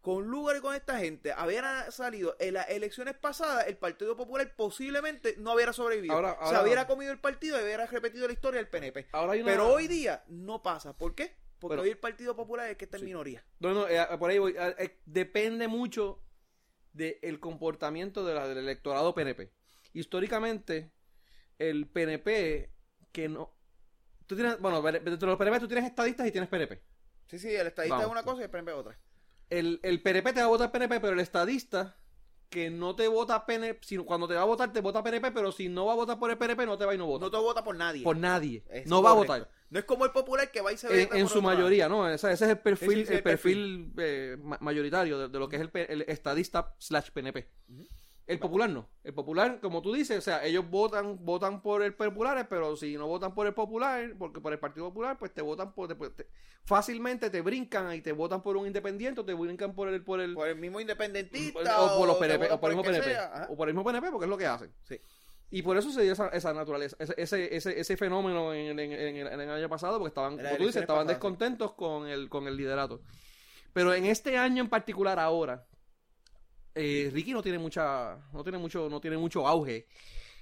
con 0.00 0.24
lugar 0.24 0.56
y 0.56 0.60
con 0.60 0.74
esta 0.74 0.98
gente, 0.98 1.34
hubiera 1.44 1.90
salido 1.90 2.34
en 2.40 2.54
las 2.54 2.70
elecciones 2.70 3.14
pasadas, 3.14 3.66
el 3.66 3.76
Partido 3.76 4.16
Popular 4.16 4.54
posiblemente 4.56 5.34
no 5.36 5.52
hubiera 5.52 5.74
sobrevivido. 5.74 6.14
Ahora- 6.14 6.38
Se 6.38 6.44
ahora- 6.46 6.62
hubiera 6.62 6.86
comido 6.86 7.12
el 7.12 7.18
partido 7.20 7.60
y 7.60 7.64
hubiera 7.64 7.84
repetido 7.84 8.26
la 8.26 8.32
historia 8.32 8.58
del 8.58 8.70
PNP. 8.70 9.08
Ahora 9.12 9.32
hay 9.34 9.42
una- 9.42 9.52
Pero 9.52 9.68
hoy 9.68 9.86
día 9.86 10.24
no 10.28 10.62
pasa. 10.62 10.96
¿Por 10.96 11.14
qué? 11.14 11.36
Porque 11.58 11.72
Pero- 11.72 11.82
hoy 11.82 11.90
el 11.90 11.98
Partido 11.98 12.34
Popular 12.34 12.64
es 12.66 12.70
el 12.70 12.76
que 12.78 12.84
está 12.86 12.96
en 12.96 13.00
Sí. 13.02 13.06
minoría. 13.06 13.44
No, 13.60 13.74
no, 13.74 13.86
eh, 13.86 14.06
por 14.18 14.30
ahí 14.30 14.38
voy. 14.38 14.54
Eh, 14.58 14.74
eh, 14.78 15.00
depende 15.04 15.68
mucho 15.68 16.22
del 16.96 17.38
comportamiento 17.40 18.24
de 18.24 18.34
la- 18.34 18.48
del 18.48 18.58
electorado 18.58 19.14
PNP. 19.14 19.50
Históricamente, 19.92 20.92
el 21.58 21.86
PNP 21.88 22.70
que 23.12 23.28
no... 23.28 23.52
Tú 24.26 24.34
tienes, 24.34 24.60
bueno, 24.60 24.82
dentro 24.82 25.16
de 25.16 25.26
los 25.26 25.36
PNP 25.38 25.60
tú 25.60 25.68
tienes 25.68 25.84
estadistas 25.86 26.26
y 26.26 26.32
tienes 26.32 26.48
PNP. 26.50 26.82
Sí, 27.26 27.38
sí, 27.38 27.54
el 27.54 27.66
estadista 27.66 27.96
Vamos. 27.96 28.06
es 28.06 28.12
una 28.12 28.22
cosa 28.22 28.40
y 28.40 28.44
el 28.44 28.50
PNP 28.50 28.70
es 28.72 28.76
otra. 28.76 28.98
El, 29.48 29.80
el 29.82 30.02
PNP 30.02 30.32
te 30.32 30.40
va 30.40 30.46
a 30.46 30.50
votar 30.50 30.72
PNP, 30.72 31.00
pero 31.00 31.12
el 31.12 31.20
estadista 31.20 31.96
que 32.48 32.70
no 32.70 32.94
te 32.96 33.08
vota 33.08 33.44
PNP, 33.46 33.80
sino 33.86 34.04
cuando 34.04 34.26
te 34.28 34.34
va 34.34 34.42
a 34.42 34.44
votar 34.44 34.72
te 34.72 34.80
vota 34.80 35.02
PNP, 35.02 35.32
pero 35.32 35.52
si 35.52 35.68
no 35.68 35.86
va 35.86 35.92
a 35.92 35.96
votar 35.96 36.18
por 36.18 36.30
el 36.30 36.38
PNP 36.38 36.66
no 36.66 36.76
te 36.78 36.84
va 36.84 36.94
y 36.94 36.98
no 36.98 37.06
vota. 37.06 37.24
No 37.26 37.30
te 37.30 37.36
vota 37.36 37.62
por 37.64 37.76
nadie. 37.76 38.02
por 38.02 38.16
nadie. 38.16 38.64
Es 38.70 38.86
no 38.86 39.02
va 39.02 39.10
a 39.10 39.14
votar. 39.14 39.48
No 39.70 39.78
es 39.80 39.84
como 39.84 40.04
el 40.04 40.12
popular 40.12 40.50
que 40.50 40.60
va 40.60 40.72
y 40.72 40.76
se 40.78 40.86
En, 40.88 40.92
veta 40.94 41.16
en 41.18 41.22
por 41.24 41.30
su 41.32 41.38
lado. 41.42 41.54
mayoría, 41.54 41.88
¿no? 41.88 42.08
Ese, 42.08 42.30
ese 42.32 42.44
es 42.44 42.50
el 42.52 42.58
perfil, 42.58 43.00
el 43.08 43.12
el 43.14 43.22
perfil, 43.22 43.92
eh, 43.98 44.36
ma- 44.40 44.58
mayoritario 44.60 45.18
de, 45.18 45.28
de 45.28 45.38
lo 45.38 45.48
que 45.48 45.56
es 45.56 45.62
el, 45.88 46.02
estadista 46.08 46.74
slash 46.78 47.10
PNP. 47.10 47.48
El 48.28 48.38
popular 48.40 48.68
no. 48.70 48.88
El 49.04 49.14
popular, 49.14 49.60
como 49.60 49.82
tú 49.82 49.92
dices, 49.92 50.18
o 50.18 50.20
sea, 50.20 50.44
ellos 50.44 50.68
votan, 50.68 51.24
votan 51.24 51.62
por 51.62 51.82
el 51.82 51.94
popular, 51.94 52.48
pero 52.48 52.76
si 52.76 52.96
no 52.96 53.06
votan 53.06 53.34
por 53.34 53.46
el 53.46 53.54
popular, 53.54 54.14
porque 54.18 54.40
por 54.40 54.52
el 54.52 54.58
Partido 54.58 54.86
Popular, 54.88 55.16
pues 55.18 55.32
te 55.32 55.42
votan 55.42 55.72
por, 55.72 55.86
te- 55.88 56.10
te- 56.10 56.28
fácilmente 56.64 57.30
te 57.30 57.40
brincan 57.40 57.94
y 57.94 58.00
te 58.00 58.10
votan 58.12 58.42
por 58.42 58.56
un 58.56 58.66
independiente 58.66 59.20
o 59.20 59.24
te 59.24 59.32
brincan 59.34 59.74
por 59.74 59.88
el, 59.88 60.02
por 60.02 60.20
el, 60.20 60.34
Por 60.34 60.48
el 60.48 60.56
mismo 60.56 60.80
independentista. 60.80 61.80
o 61.80 61.98
por 61.98 62.08
los 62.08 62.16
PNP, 62.16 62.50
o 62.50 62.60
por 62.60 62.70
el 62.70 62.76
mismo 62.76 62.90
PNP, 62.90 63.04
sea. 63.10 63.46
O 63.48 63.56
por 63.56 63.68
el 63.68 63.74
mismo 63.74 63.84
PNP, 63.88 64.10
porque 64.10 64.24
es 64.24 64.30
lo 64.30 64.38
que 64.38 64.46
hacen. 64.46 64.72
Sí. 64.84 65.00
Y 65.50 65.62
por 65.62 65.76
eso 65.76 65.90
se 65.92 66.02
dio 66.02 66.12
esa, 66.12 66.28
esa 66.28 66.52
naturaleza, 66.52 66.96
ese, 66.98 67.14
ese, 67.16 67.56
ese, 67.56 67.80
ese 67.80 67.96
fenómeno 67.96 68.52
en, 68.52 68.78
en- 68.78 68.92
en 68.92 69.16
el, 69.16 69.26
en 69.28 69.40
el 69.40 69.50
año 69.50 69.68
pasado, 69.68 69.98
porque 69.98 70.08
estaban, 70.08 70.36
como 70.36 70.48
tú 70.56 70.62
dices, 70.66 70.82
estaban 70.82 71.04
pasadas, 71.06 71.16
descontentos 71.16 71.72
con 71.74 72.08
el, 72.08 72.28
con 72.28 72.48
el 72.48 72.56
liderato. 72.56 73.00
Pero 73.72 73.94
en 73.94 74.06
este 74.06 74.36
año 74.36 74.62
en 74.62 74.68
particular 74.68 75.18
ahora, 75.20 75.64
eh, 76.74 77.10
Ricky 77.12 77.32
no 77.32 77.42
tiene 77.42 77.58
mucha, 77.58 78.18
no 78.32 78.42
tiene 78.42 78.58
mucho, 78.58 78.88
no 78.90 79.00
tiene 79.00 79.16
mucho 79.18 79.46
auge 79.46 79.86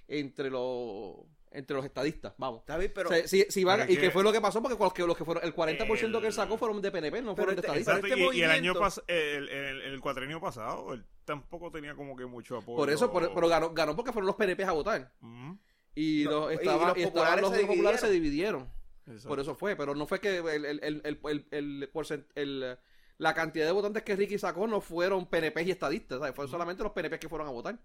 entre 0.09 0.51
los 0.51 1.17
entre 1.55 1.77
los 1.77 1.85
estadistas, 1.85 2.35
vamos. 2.39 2.61
Está 2.61 2.77
bien, 2.77 2.93
pero... 2.95 3.09
O 3.09 3.13
sea, 3.13 3.27
si, 3.27 3.47
si 3.49 3.65
Pero 3.65 3.85
y 3.85 3.95
que 3.97 4.01
que- 4.03 4.11
fue 4.11 4.23
lo 4.23 4.33
que 4.33 4.41
pasó 4.41 4.61
porque 4.63 4.77
los 4.79 4.93
que, 4.93 5.07
los 5.07 5.17
que 5.17 5.25
fueron, 5.25 5.45
el 5.45 5.55
40% 5.55 6.21
que 6.21 6.27
él 6.27 6.33
sacó 6.33 6.59
fueron 6.59 6.83
de 6.83 6.91
PNP, 6.91 7.23
no 7.23 7.35
fueron 7.35 7.55
de 7.55 7.61
este- 7.61 7.69
estadistas. 7.79 7.97
Exacto, 7.99 8.15
este 8.23 8.37
y, 8.37 8.41
y 8.41 8.43
el 8.43 8.51
año 8.51 8.75
movimiento- 8.75 8.81
pas- 8.81 9.05
el, 9.09 9.49
el, 9.49 9.81
el 9.83 10.01
cuatrenio 10.01 10.41
pasado, 10.41 10.93
él 10.95 11.05
tampoco 11.25 11.71
tenía 11.71 11.95
como 11.95 12.17
que 12.17 12.27
mucho 12.27 12.57
apoyo. 12.59 12.77
Por 12.77 12.91
eso, 12.91 13.11
por- 13.13 13.33
pero 13.35 13.49
ganó, 13.49 13.73
ganó 13.73 13.97
porque 13.97 14.13
fueron 14.13 14.27
los 14.27 14.37
PNP 14.37 14.65
a 14.65 14.73
votar. 14.73 15.13
Ujú, 15.23 15.59
Y, 15.95 16.25
No, 16.25 16.31
los, 16.31 16.53
y 16.53 16.55
los 16.57 16.65
y 16.65 16.69
estaban 16.69 16.95
populares 17.05 17.41
los 17.43 17.55
se 17.55 17.67
populares 17.67 18.01
se 18.01 18.11
dividieron. 18.11 18.63
dividieron. 18.63 19.17
exacto. 19.17 19.29
Por 19.29 19.41
eso 19.41 19.55
fue, 19.55 19.77
pero 19.77 19.95
no 19.95 20.07
fue 20.07 20.21
que 20.21 20.39
el, 20.39 20.47
el, 20.49 20.65
el, 20.83 21.01
el, 21.05 21.21
el- 21.25 21.47
el 21.53 21.93
porcent- 21.93 22.27
el- 22.35 22.77
la 23.19 23.33
cantidad 23.33 23.65
de 23.67 23.71
votantes 23.73 24.03
que 24.03 24.17
Ricky 24.17 24.39
sacó 24.39 24.67
no 24.67 24.81
fueron 24.81 25.27
PNP 25.27 25.63
y 25.63 25.71
estadistas, 25.71 26.19
¿sabes? 26.19 26.35
fueron 26.35 26.51
solamente 26.51 26.83
los 26.83 26.91
PNP 26.93 27.21
que 27.21 27.29
fueron 27.29 27.47
a 27.47 27.51
votar. 27.53 27.79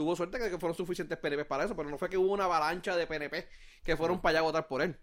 Tuvo 0.00 0.16
suerte 0.16 0.38
que, 0.38 0.48
que 0.48 0.58
fueron 0.58 0.74
suficientes 0.74 1.18
PNP 1.18 1.44
para 1.44 1.64
eso, 1.64 1.76
pero 1.76 1.90
no 1.90 1.98
fue 1.98 2.08
que 2.08 2.16
hubo 2.16 2.32
una 2.32 2.44
avalancha 2.46 2.96
de 2.96 3.06
PNP 3.06 3.46
que 3.84 3.98
fueron 3.98 4.22
para 4.22 4.30
allá 4.30 4.38
a 4.38 4.42
votar 4.44 4.66
por 4.66 4.80
él. 4.80 4.96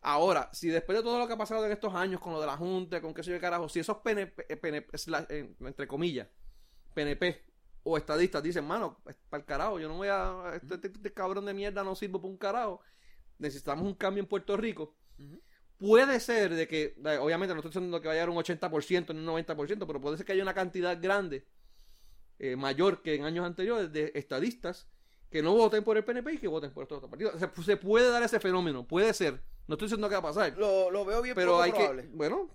Ahora, 0.00 0.48
si 0.54 0.68
después 0.68 0.96
de 0.96 1.04
todo 1.04 1.18
lo 1.18 1.26
que 1.26 1.34
ha 1.34 1.36
pasado 1.36 1.66
en 1.66 1.72
estos 1.72 1.94
años 1.94 2.18
con 2.18 2.32
lo 2.32 2.40
de 2.40 2.46
la 2.46 2.56
Junta, 2.56 3.02
con 3.02 3.12
qué 3.12 3.22
sé 3.22 3.32
yo 3.32 3.38
carajo, 3.38 3.68
si 3.68 3.80
esos 3.80 3.98
PNP, 3.98 4.46
eh, 4.48 4.56
PNP 4.56 4.96
entre 5.60 5.86
comillas, 5.86 6.26
PNP 6.94 7.42
o 7.82 7.98
estadistas 7.98 8.42
dicen, 8.42 8.64
mano, 8.64 9.02
para 9.28 9.42
el 9.42 9.44
carajo, 9.44 9.78
yo 9.78 9.88
no 9.88 9.96
voy 9.98 10.08
a. 10.08 10.52
Este, 10.54 10.76
este- 10.76 10.88
este 10.88 11.12
cabrón 11.12 11.44
de 11.44 11.52
mierda 11.52 11.84
no 11.84 11.94
sirve 11.94 12.14
para 12.14 12.28
un 12.28 12.38
carajo. 12.38 12.80
Necesitamos 13.36 13.84
un 13.84 13.94
cambio 13.94 14.22
en 14.22 14.28
Puerto 14.28 14.56
Rico. 14.56 14.96
Puede 15.76 16.18
ser 16.20 16.54
de 16.54 16.66
que, 16.66 16.94
obviamente 17.20 17.52
no 17.52 17.60
estoy 17.60 17.68
diciendo 17.72 18.00
que 18.00 18.08
vaya 18.08 18.24
a 18.24 18.30
un 18.30 18.38
80% 18.38 19.12
ni 19.12 19.20
un 19.20 19.26
90%, 19.26 19.86
pero 19.86 20.00
puede 20.00 20.16
ser 20.16 20.24
que 20.24 20.32
haya 20.32 20.42
una 20.42 20.54
cantidad 20.54 20.96
grande, 20.98 21.46
eh, 22.38 22.56
mayor 22.56 23.02
que 23.02 23.14
en 23.14 23.24
años 23.24 23.44
anteriores, 23.46 23.92
de 23.92 24.12
estadistas 24.14 24.88
que 25.30 25.42
no 25.42 25.54
voten 25.54 25.82
por 25.84 25.96
el 25.96 26.04
PNP 26.04 26.34
y 26.34 26.38
que 26.38 26.48
voten 26.48 26.70
por 26.72 26.82
estos 26.84 26.98
otros 26.98 27.10
partidos. 27.10 27.34
Se, 27.40 27.62
se 27.62 27.76
puede 27.76 28.10
dar 28.10 28.22
ese 28.22 28.38
fenómeno, 28.40 28.86
puede 28.86 29.12
ser. 29.12 29.40
No 29.66 29.74
estoy 29.74 29.86
diciendo 29.86 30.08
que 30.08 30.14
va 30.14 30.20
a 30.20 30.22
pasar, 30.22 30.56
Lo, 30.56 30.90
lo 30.90 31.04
veo 31.04 31.20
bien 31.22 31.34
pero 31.34 31.52
poco 31.52 31.62
hay 31.62 31.72
probable. 31.72 32.02
que, 32.02 32.08
bueno, 32.12 32.48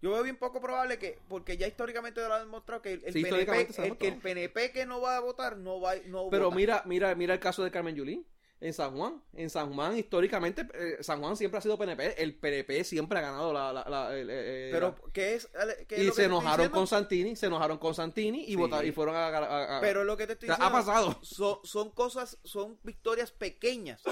Yo 0.00 0.10
veo 0.12 0.22
bien 0.24 0.36
poco 0.36 0.60
probable 0.60 0.98
que, 0.98 1.20
porque 1.28 1.56
ya 1.56 1.68
históricamente 1.68 2.20
lo 2.20 2.34
han 2.34 2.42
demostrado 2.42 2.82
que 2.82 2.94
el, 2.94 3.04
el 3.04 3.12
Sí, 3.12 3.22
PNP, 3.22 3.60
el, 3.86 3.96
que 3.98 4.08
el. 4.08 4.16
PNP 4.18 4.72
que 4.72 4.84
no 4.84 5.00
va 5.00 5.16
a 5.16 5.20
votar 5.20 5.56
no 5.56 5.80
va 5.80 5.94
no 6.06 6.28
Pero 6.30 6.46
vota. 6.46 6.56
mira, 6.56 6.82
mira, 6.86 7.14
mira 7.14 7.34
el 7.34 7.40
caso 7.40 7.62
de 7.62 7.70
Carmen 7.70 7.94
Yulín 7.94 8.26
en 8.62 8.72
San 8.72 8.96
Juan. 8.96 9.22
En 9.34 9.50
San 9.50 9.74
Juan, 9.74 9.96
históricamente, 9.98 10.66
eh, 10.74 10.98
San 11.00 11.20
Juan 11.20 11.36
siempre 11.36 11.58
ha 11.58 11.60
sido 11.60 11.76
PNP. 11.76 12.22
El 12.22 12.34
PNP 12.36 12.84
siempre 12.84 13.18
ha 13.18 13.22
ganado 13.22 13.52
la. 13.52 13.72
la- 13.72 13.84
la- 13.88 14.16
el- 14.16 14.28
eh, 14.30 14.68
pero 14.72 14.96
la- 15.04 15.12
¿qué 15.12 15.34
es, 15.34 15.48
qué 15.88 15.96
es 15.96 16.00
y 16.02 16.06
lo 16.06 16.12
se 16.12 16.24
enojaron 16.24 16.56
diciendo? 16.58 16.76
con 16.78 16.86
Santini, 16.86 17.34
se 17.36 17.46
enojaron 17.46 17.78
con 17.78 17.94
Santini 17.94 18.44
y 18.44 18.46
Sí. 18.48 18.56
votaron 18.56 18.86
y 18.86 18.92
fueron 18.92 19.16
a. 19.16 19.26
a- 19.28 19.78
a- 19.78 19.80
Pero 19.80 20.04
lo 20.04 20.16
que 20.16 20.26
te 20.26 20.34
estoy 20.34 20.48
O 20.50 20.54
sea, 20.56 20.64
ha 20.64 20.68
diciendo 20.70 20.86
pasado. 20.92 21.18
son, 21.22 21.58
son 21.64 21.90
cosas, 21.90 22.38
son 22.44 22.78
victorias 22.82 23.32
pequeñas. 23.32 24.02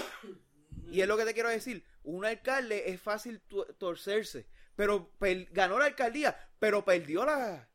Y 0.90 1.01
es 1.01 1.07
lo 1.07 1.16
que 1.16 1.24
te 1.24 1.34
quiero 1.34 1.48
decir. 1.48 1.84
Un 2.03 2.24
alcalde 2.24 2.90
es 2.90 3.01
fácil 3.01 3.40
torcerse. 3.78 4.48
Pero 4.74 5.11
per- 5.18 5.46
ganó 5.53 5.78
la 5.78 5.84
alcaldía, 5.84 6.36
pero 6.59 6.84
perdió 6.84 7.24
la. 7.24 7.68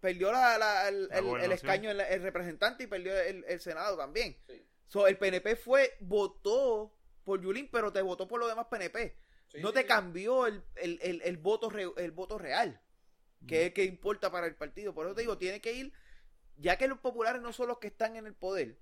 Perdió 0.00 0.30
la, 0.32 0.56
la- 0.56 0.88
el, 0.88 1.08
La 1.08 1.18
el- 1.44 1.52
escaño, 1.52 1.90
el, 1.90 2.00
el 2.00 2.22
representante 2.22 2.84
y 2.84 2.86
perdió 2.86 3.18
el, 3.20 3.44
el 3.48 3.60
Senado 3.60 3.96
también. 3.96 4.36
Sí. 4.46 4.64
So, 4.88 5.06
el 5.06 5.16
PNP 5.18 5.54
fue, 5.56 5.94
votó 6.00 6.92
por 7.24 7.40
Yulín, 7.40 7.68
pero 7.70 7.92
te 7.92 8.02
votó 8.02 8.26
por 8.26 8.40
los 8.40 8.48
demás 8.48 8.66
PNP. 8.70 9.14
Sí, 9.48 9.58
no 9.60 9.68
sí, 9.68 9.74
te 9.74 9.80
sí. 9.82 9.86
cambió 9.86 10.46
el, 10.46 10.62
el, 10.76 10.98
el, 11.02 11.22
el 11.22 11.36
voto, 11.36 11.70
re- 11.70 11.92
el 11.96 12.10
voto 12.10 12.38
real, 12.38 12.80
que 13.46 13.60
es 13.60 13.66
el 13.68 13.72
que 13.72 13.84
importa 13.84 14.30
para 14.30 14.46
el 14.46 14.54
partido. 14.54 14.94
Por 14.94 15.06
eso 15.06 15.14
te 15.14 15.22
digo, 15.22 15.38
tiene 15.38 15.60
que 15.60 15.72
ir, 15.72 15.92
ya 16.56 16.76
que 16.76 16.88
los 16.88 16.98
populares 16.98 17.40
no 17.42 17.52
son 17.52 17.68
los 17.68 17.78
que 17.78 17.86
están 17.88 18.16
en 18.16 18.26
el 18.26 18.34
poder, 18.34 18.78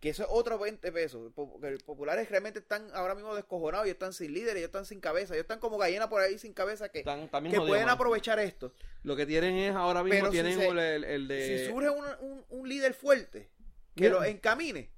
que 0.00 0.10
eso 0.10 0.22
es 0.24 0.28
otro 0.30 0.58
20 0.58 0.92
pesos. 0.92 1.32
Los 1.36 1.82
populares 1.82 2.28
realmente 2.30 2.58
están 2.60 2.88
ahora 2.94 3.14
mismo 3.14 3.34
descojonados 3.34 3.86
y 3.86 3.90
están 3.90 4.12
sin 4.12 4.32
líderes, 4.32 4.56
ellos 4.56 4.68
están 4.68 4.84
sin 4.86 5.00
cabeza, 5.00 5.32
ellos 5.34 5.44
están 5.44 5.58
como 5.58 5.78
gallina 5.78 6.08
por 6.08 6.20
ahí 6.22 6.38
sin 6.38 6.52
cabeza 6.52 6.90
que, 6.90 6.98
Están- 7.00 7.28
que 7.50 7.58
pueden 7.60 7.88
aprovechar 7.88 8.38
esto. 8.38 8.74
Lo 9.02 9.16
que 9.16 9.24
tienen 9.26 9.56
es 9.56 9.74
ahora 9.74 10.02
mismo 10.02 10.18
Pero 10.20 10.26
si 10.26 10.32
tienen 10.32 10.58
se- 10.58 10.68
el, 10.68 11.04
el- 11.04 11.28
de. 11.28 11.58
Si 11.60 11.66
surge 11.70 11.88
un, 11.90 12.04
un, 12.20 12.44
un 12.50 12.68
líder 12.68 12.92
fuerte 12.94 13.50
que 13.94 14.08
lo 14.10 14.22
encamine, 14.22 14.90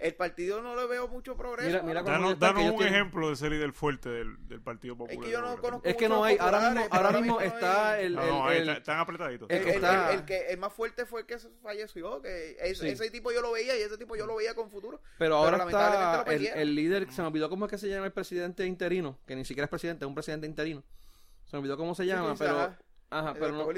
el 0.00 0.14
partido 0.14 0.62
no 0.62 0.74
le 0.74 0.86
veo 0.86 1.08
mucho 1.08 1.36
progreso. 1.36 1.68
Mira- 1.68 1.82
mira 1.82 2.02
mano. 2.02 2.24
cómo- 2.28 2.34
Danos, 2.36 2.62
un 2.64 2.76
tienen- 2.78 2.94
ejemplo 2.94 3.28
de 3.28 3.34
ese 3.34 3.50
líder 3.50 3.72
fuerte 3.72 4.08
del, 4.08 4.48
del 4.48 4.60
Partido 4.62 4.96
Popular. 4.96 5.18
Es 5.18 5.24
que 5.26 5.30
yo 5.30 5.40
no 5.42 5.56
conozco 5.60 5.86
Es 5.88 5.96
que 5.96 6.08
no 6.08 6.24
hay, 6.24 6.36
ahora 6.40 6.70
mismo, 6.70 6.88
ahora 6.90 7.10
mismo 7.12 7.40
está 7.40 8.00
el, 8.00 8.14
No, 8.14 8.22
el- 8.22 8.28
no, 8.28 8.46
ahí 8.48 8.56
el- 8.56 8.62
está- 8.68 8.78
están 8.78 8.98
apretaditos. 8.98 9.48
el 9.50 9.56
El, 9.58 10.24
que 10.24 10.46
el- 10.48 10.58
más 10.58 10.72
fuerte 10.72 11.04
fue 11.06 11.20
el 11.20 11.26
que 11.26 11.38
falleció, 11.62 12.22
que 12.22 12.56
es- 12.60 12.78
Sí. 12.78 12.88
ese 12.88 13.10
tipo 13.10 13.30
yo 13.30 13.42
lo 13.42 13.52
veía 13.52 13.78
y 13.78 13.82
ese 13.82 13.98
tipo 13.98 14.16
yo 14.16 14.26
lo 14.26 14.36
veía 14.36 14.54
con 14.54 14.70
futuro. 14.70 15.00
Pero 15.18 15.36
ahora 15.36 15.64
está 15.64 16.22
el, 16.54 16.74
líder, 16.74 17.12
se 17.12 17.20
me 17.22 17.28
olvidó 17.28 17.48
cómo 17.50 17.66
es 17.66 17.70
que 17.70 17.78
se 17.78 17.88
llama 17.88 18.06
el 18.06 18.12
presidente 18.12 18.64
interino, 18.66 19.18
que 19.26 19.36
ni 19.36 19.44
siquiera 19.44 19.64
es 19.66 19.70
presidente, 19.70 20.04
es 20.04 20.08
un 20.08 20.14
presidente 20.14 20.46
interino. 20.46 20.82
Se 21.44 21.56
me 21.56 21.60
olvidó 21.60 21.76
cómo 21.76 21.94
se 21.94 22.06
llama, 22.06 22.34
pero... 22.38 22.50
ajá. 22.58 22.78
Ajá, 23.12 23.30
El 23.32 23.38
pero 23.38 23.52
no... 23.52 23.68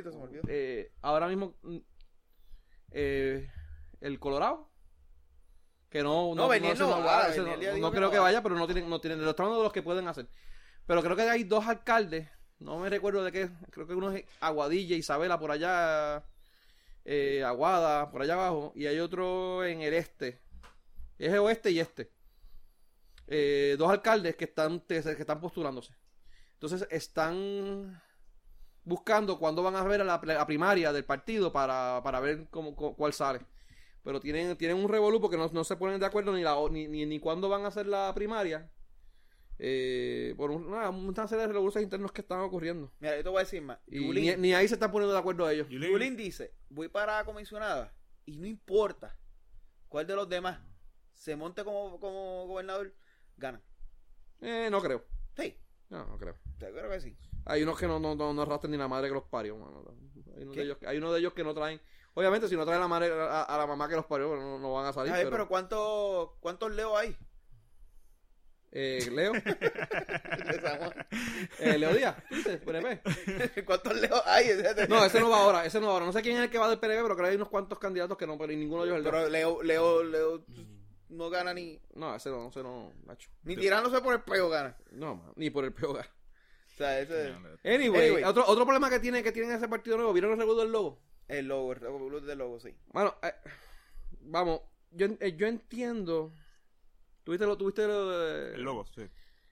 eh, 0.49 0.93
ahora 1.01 1.27
mismo... 1.27 1.57
mm, 1.63 1.79
eh, 2.91 3.51
el 4.01 4.19
Colorado. 4.19 4.69
Que 5.93 6.03
no... 6.03 6.35
No, 6.35 6.49
no 6.87 6.91
va, 7.05 7.29
ese 7.29 7.39
que 7.45 7.81
creo 7.93 8.11
que 8.11 8.17
va. 8.19 8.25
vaya, 8.25 8.43
pero 8.43 8.55
no 8.57 8.65
tienen... 8.67 8.89
No 8.89 8.99
tienen 9.01 9.23
lo 9.23 9.31
estamos 9.31 9.57
de 9.59 9.63
los 9.63 9.73
que 9.73 9.83
pueden 9.83 10.09
hacer. 10.09 10.27
Pero 10.87 11.03
creo 11.03 11.15
que 11.15 11.23
hay 11.23 11.45
dos 11.45 11.67
alcaldes, 11.69 12.29
no 12.59 12.79
me 12.79 12.89
recuerdo 12.89 13.23
de 13.23 13.31
qué, 13.31 13.51
creo 13.71 13.87
que 13.87 13.95
uno 13.95 14.11
es 14.11 14.25
Aguadilla, 14.41 14.97
Isabela, 14.97 15.39
por 15.39 15.51
allá, 15.53 16.25
eh, 17.05 17.45
Aguada, 17.45 18.11
por 18.11 18.23
allá 18.23 18.35
abajo, 18.35 18.73
y 18.75 18.87
hay 18.87 18.99
otro 18.99 19.65
en 19.65 19.83
el 19.83 19.95
este. 19.95 20.41
Es 21.19 21.33
el 21.33 21.39
oeste 21.39 21.71
y 21.71 21.79
este. 21.79 22.11
Eh, 23.29 23.77
dos 23.79 23.91
alcaldes 23.91 24.35
que 24.35 24.47
están, 24.47 24.81
que 24.81 24.97
están 24.97 25.41
postulándose. 25.41 25.95
Entonces 26.55 26.87
están 26.91 28.03
buscando 28.85 29.39
cuándo 29.39 29.63
van 29.63 29.77
a 29.77 29.85
ver 29.85 30.01
a 30.01 30.05
la, 30.05 30.21
la 30.25 30.47
primaria 30.47 30.93
del 30.93 31.05
partido 31.05 31.53
para, 31.53 32.01
para 32.03 32.19
ver 32.19 32.49
cómo, 32.51 32.75
cu- 32.75 32.97
cuál 32.97 33.13
sale. 33.13 33.41
Pero 34.05 34.21
tienen, 34.21 34.57
tienen 34.57 34.77
un 34.79 34.89
revolú 34.89 35.21
porque 35.21 35.37
no, 35.37 35.49
no 35.53 35.65
se 35.65 35.77
ponen 35.77 36.01
de 36.01 36.07
acuerdo 36.07 36.33
ni, 36.33 36.43
la, 36.43 36.57
ni, 36.71 36.89
ni, 36.89 37.07
ni 37.07 37.21
cuándo 37.21 37.49
van 37.49 37.65
a 37.65 37.69
hacer 37.69 37.87
la 37.87 38.13
primaria. 38.15 38.71
Eh, 39.59 40.35
por 40.37 40.51
un- 40.51 40.67
una, 40.67 40.91
una 40.91 41.29
serie 41.29 41.47
de 41.47 41.53
revoluciones 41.53 41.85
internos 41.87 42.11
que 42.11 42.23
están 42.23 42.41
ocurriendo. 42.41 42.93
Mira, 42.99 43.17
yo 43.17 43.23
te 43.23 43.29
voy 43.29 43.39
a 43.39 43.45
decir 43.45 43.63
más. 43.63 43.79
Y 43.87 44.01
ni, 44.01 44.07
Yulín, 44.07 44.41
ni 44.41 44.55
ahí 44.55 44.67
se 44.67 44.75
están 44.75 44.91
poniendo 44.91 45.13
de 45.13 45.21
acuerdo 45.21 45.49
ellos. 45.49 45.69
Yulín, 45.69 45.91
Yulín 45.93 46.17
dice, 46.17 46.53
voy 46.69 46.89
para 46.89 47.25
comisionada 47.25 47.95
y 48.25 48.39
no 48.39 48.47
importa 48.47 49.17
cuál 49.89 50.07
de 50.07 50.17
los 50.17 50.29
demás 50.29 50.61
se 51.15 51.37
monte 51.37 51.63
como, 51.63 52.01
como 52.01 52.47
gobernador, 52.49 52.93
gana. 53.37 53.63
Eh, 54.41 54.69
no 54.71 54.81
creo. 54.81 55.05
Sí, 55.37 55.57
No, 55.91 56.07
no 56.07 56.19
creo. 56.19 56.35
yo 56.59 56.73
creo 56.73 56.91
que 56.91 57.01
sí. 57.01 57.17
Hay 57.45 57.63
unos 57.63 57.79
que 57.79 57.87
no, 57.87 58.01
no, 58.01 58.17
no, 58.17 58.33
no 58.35 58.43
arrastran 58.43 58.73
ni 58.73 58.79
la 58.79 58.89
madre 58.89 59.09
que 59.09 59.15
los 59.15 59.25
parió, 59.25 59.57
mano. 59.57 59.85
Hay 60.37 60.43
unos, 60.43 60.55
¿Qué? 60.55 60.61
de 60.61 60.67
ellos, 60.67 60.79
hay 60.87 60.99
unos 60.99 61.13
de 61.13 61.19
ellos 61.21 61.35
que 61.35 61.45
no 61.45 61.55
traen. 61.55 61.81
Obviamente, 62.15 62.49
si 62.49 62.57
no 62.57 62.65
traen 62.67 62.81
la 62.81 62.89
madre, 62.89 63.11
a, 63.13 63.43
a 63.43 63.59
la 63.59 63.67
mamá 63.67 63.89
que 63.89 63.97
los 63.97 64.07
parió, 64.07 64.37
no, 64.37 64.59
no 64.59 64.73
van 64.75 64.87
a 64.87 64.93
salir. 64.93 65.13
A 65.13 65.17
ver, 65.17 65.25
pero, 65.25 65.37
pero 65.37 65.49
¿cuántos, 65.49 66.31
¿cuántos 66.41 66.73
leo 66.73 66.97
hay? 66.97 67.17
eh, 68.75 69.07
Leo, 69.13 69.33
eh, 71.59 71.79
Leo 71.79 71.95
Díaz, 71.95 72.17
¿tú 72.29 72.35
dices? 72.37 72.61
PNP. 72.61 73.65
¿Cuántos 73.65 74.01
leo 74.01 74.23
hay? 74.27 74.47
No, 74.89 75.05
ese 75.05 75.21
no 75.21 75.29
va 75.31 75.39
ahora, 75.41 75.65
ese 75.67 75.81
no 75.81 75.89
va 75.89 75.93
ahora. 75.95 76.07
No 76.07 76.13
sé 76.13 76.23
quién 76.23 76.37
es 76.37 76.43
el 76.45 76.51
que 76.51 76.59
va 76.59 76.69
del 76.69 76.79
PNP, 76.79 77.03
pero 77.03 77.15
creo 77.15 77.25
que 77.27 77.31
hay 77.31 77.37
unos 77.37 77.49
cuantos 77.51 77.79
candidatos 77.79 78.17
que 78.17 78.27
no, 78.27 78.39
pero 78.39 78.53
ninguno 78.53 78.85
de 78.85 78.91
ellos 78.91 79.01
es 79.01 79.07
el 79.07 79.13
Leo. 79.13 79.23
Pero 79.59 79.63
Leo, 79.63 79.63
Leo, 79.63 80.03
Leo 80.05 80.45
no 81.11 81.29
gana 81.29 81.53
ni, 81.53 81.79
No, 81.95 82.15
ese 82.15 82.31
no, 82.31 82.49
ese 82.49 82.63
no, 82.63 82.91
Nacho. 83.05 83.29
ni 83.43 83.57
tirándose 83.57 84.01
por 84.01 84.15
el 84.15 84.23
peo 84.23 84.49
gana. 84.49 84.77
No, 84.93 85.17
man, 85.17 85.33
ni 85.37 85.51
por 85.51 85.65
el 85.65 85.75
peor. 85.75 86.01
O 86.01 86.75
sea, 86.77 86.99
ese 86.99 87.35
Anyway, 87.65 88.09
Anyway. 88.09 88.25
Otro, 88.25 88.45
otro 88.47 88.65
problema 88.65 88.89
que 88.89 88.99
tiene, 88.99 89.23
que 89.23 89.31
tiene 89.33 89.55
ese 89.55 89.69
partido 89.69 89.99
nuevo, 89.99 90.13
¿vieron 90.15 90.33
el 90.33 90.39
revuelo 90.39 90.63
del 90.63 90.73
logo? 90.73 90.99
El 91.39 91.47
logo, 91.49 91.73
el 91.73 91.81
logo 91.81 92.21
del 92.21 92.39
logo, 92.39 92.61
sí. 92.61 92.75
Bueno, 92.93 93.17
eh, 93.23 93.33
vamos, 94.21 94.61
yo, 94.91 95.07
eh, 95.21 95.35
yo 95.37 95.47
entiendo. 95.47 96.33
¿Tuviste 97.25 97.47
lo, 97.47 97.57
tuviste 97.57 97.87
lo 97.87 98.11
de- 98.11 98.55
El 98.55 98.63
logo, 98.63 98.85
sí. 98.87 99.03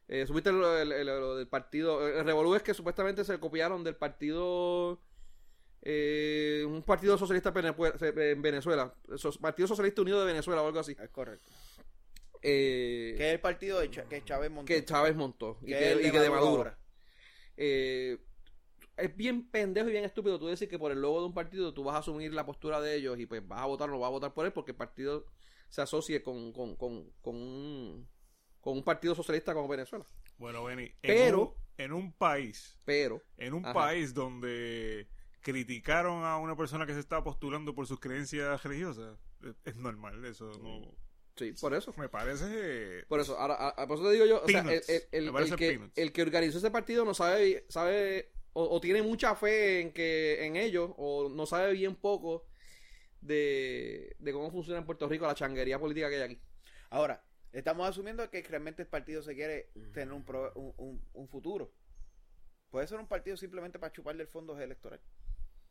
Eh, 0.08 0.26
subiste 0.26 0.50
lo, 0.50 0.76
el- 0.78 0.90
el- 0.92 1.06
lo 1.06 1.36
del 1.36 1.46
partido. 1.46 2.06
El 2.06 2.24
revolú 2.24 2.54
es 2.56 2.62
que 2.62 2.74
supuestamente 2.74 3.24
se 3.24 3.38
copiaron 3.38 3.84
del 3.84 3.96
partido. 3.96 5.00
eh, 5.82 6.62
un 6.66 6.82
partido 6.82 7.16
socialista 7.16 7.54
Penepue- 7.54 7.94
en 8.32 8.42
Venezuela. 8.42 8.92
So- 9.16 9.32
Partido 9.40 9.66
Socialista 9.66 10.02
Unido 10.02 10.20
de 10.20 10.26
Venezuela 10.26 10.60
o 10.60 10.66
algo 10.66 10.78
así. 10.80 10.94
Es 11.00 11.08
correcto. 11.08 11.50
Eh, 12.42 13.14
Que 13.16 13.28
es 13.28 13.32
el 13.34 13.40
partido 13.40 13.80
de 13.80 13.90
Cha- 13.90 14.04
que 14.04 14.22
Chávez 14.22 14.50
montó. 14.50 14.66
que 14.66 14.84
Chávez 14.84 15.16
montó. 15.16 15.58
Y 15.62 15.68
Que 15.68 15.92
el 15.92 16.04
y 16.06 16.10
que 16.10 16.20
de 16.20 16.28
Maduro. 16.28 16.74
Eh, 17.56 18.18
es 19.00 19.16
bien 19.16 19.48
pendejo 19.50 19.88
y 19.88 19.92
bien 19.92 20.04
estúpido 20.04 20.38
tú 20.38 20.46
decir 20.46 20.68
que 20.68 20.78
por 20.78 20.92
el 20.92 21.00
logo 21.00 21.20
de 21.20 21.26
un 21.26 21.34
partido 21.34 21.72
tú 21.74 21.84
vas 21.84 21.96
a 21.96 21.98
asumir 21.98 22.32
la 22.32 22.44
postura 22.46 22.80
de 22.80 22.94
ellos 22.96 23.18
y 23.18 23.26
pues 23.26 23.46
vas 23.46 23.60
a 23.60 23.66
votar 23.66 23.88
o 23.88 23.92
no 23.92 23.98
vas 23.98 24.08
a 24.08 24.12
votar 24.12 24.34
por 24.34 24.46
él 24.46 24.52
porque 24.52 24.72
el 24.72 24.76
partido 24.76 25.26
se 25.68 25.82
asocie 25.82 26.22
con, 26.22 26.52
con, 26.52 26.76
con, 26.76 27.10
con 27.20 27.36
un, 27.36 28.08
con 28.60 28.76
un 28.76 28.82
partido 28.84 29.14
socialista 29.14 29.54
como 29.54 29.68
Venezuela. 29.68 30.04
Bueno, 30.38 30.64
Benny, 30.64 30.84
en, 30.84 30.94
Pero- 31.02 31.42
un, 31.42 31.54
en 31.78 31.92
un 31.92 32.12
país, 32.12 32.78
Pero, 32.84 33.22
en 33.36 33.54
un 33.54 33.64
Ajá. 33.64 33.74
país 33.74 34.12
donde 34.14 35.08
criticaron 35.40 36.24
a 36.24 36.36
una 36.38 36.56
persona 36.56 36.86
que 36.86 36.94
se 36.94 37.00
estaba 37.00 37.24
postulando 37.24 37.74
por 37.74 37.86
sus 37.86 37.98
creencias 38.00 38.62
religiosas, 38.62 39.18
es, 39.42 39.54
es 39.64 39.76
normal, 39.76 40.22
eso 40.24 40.50
no... 40.62 40.94
sí, 41.36 41.52
por 41.60 41.72
eso. 41.74 41.94
Me 41.96 42.08
parece... 42.08 43.04
Por 43.08 43.20
eso, 43.20 43.38
ahora, 43.38 43.54
a- 43.54 43.68
a- 43.70 43.86
por 43.86 43.96
eso 43.98 44.06
te 44.08 44.12
digo 44.12 44.26
yo, 44.26 44.42
o 44.42 44.48
sea, 44.48 44.60
el, 44.60 44.68
el- 45.12 45.28
el- 45.36 45.56
que, 45.56 45.90
el 45.96 46.12
que 46.12 46.22
organizó 46.22 46.58
ese 46.58 46.70
partido 46.70 47.04
no 47.04 47.14
sabe, 47.14 47.64
sabe 47.68 48.30
o, 48.52 48.64
o 48.64 48.80
tiene 48.80 49.02
mucha 49.02 49.34
fe 49.34 49.80
en 49.80 49.92
que 49.92 50.44
en 50.44 50.56
ellos, 50.56 50.90
o 50.96 51.28
no 51.28 51.46
sabe 51.46 51.72
bien 51.72 51.94
poco 51.96 52.46
de, 53.20 54.16
de 54.18 54.32
cómo 54.32 54.50
funciona 54.50 54.78
en 54.78 54.86
Puerto 54.86 55.08
Rico 55.08 55.26
la 55.26 55.34
changuería 55.34 55.78
política 55.78 56.08
que 56.08 56.16
hay 56.16 56.22
aquí. 56.22 56.40
Ahora, 56.90 57.22
estamos 57.52 57.88
asumiendo 57.88 58.28
que 58.30 58.42
realmente 58.42 58.82
el 58.82 58.88
partido 58.88 59.22
se 59.22 59.34
quiere 59.34 59.70
tener 59.92 60.12
un, 60.12 60.24
pro- 60.24 60.52
un, 60.54 60.72
un- 60.78 61.04
un 61.12 61.28
futuro. 61.28 61.72
Puede 62.70 62.86
ser 62.86 62.98
un 62.98 63.08
partido 63.08 63.36
simplemente 63.36 63.78
para 63.78 63.92
chuparle 63.92 64.22
el 64.22 64.28
fondo 64.28 64.58
electoral. 64.58 65.00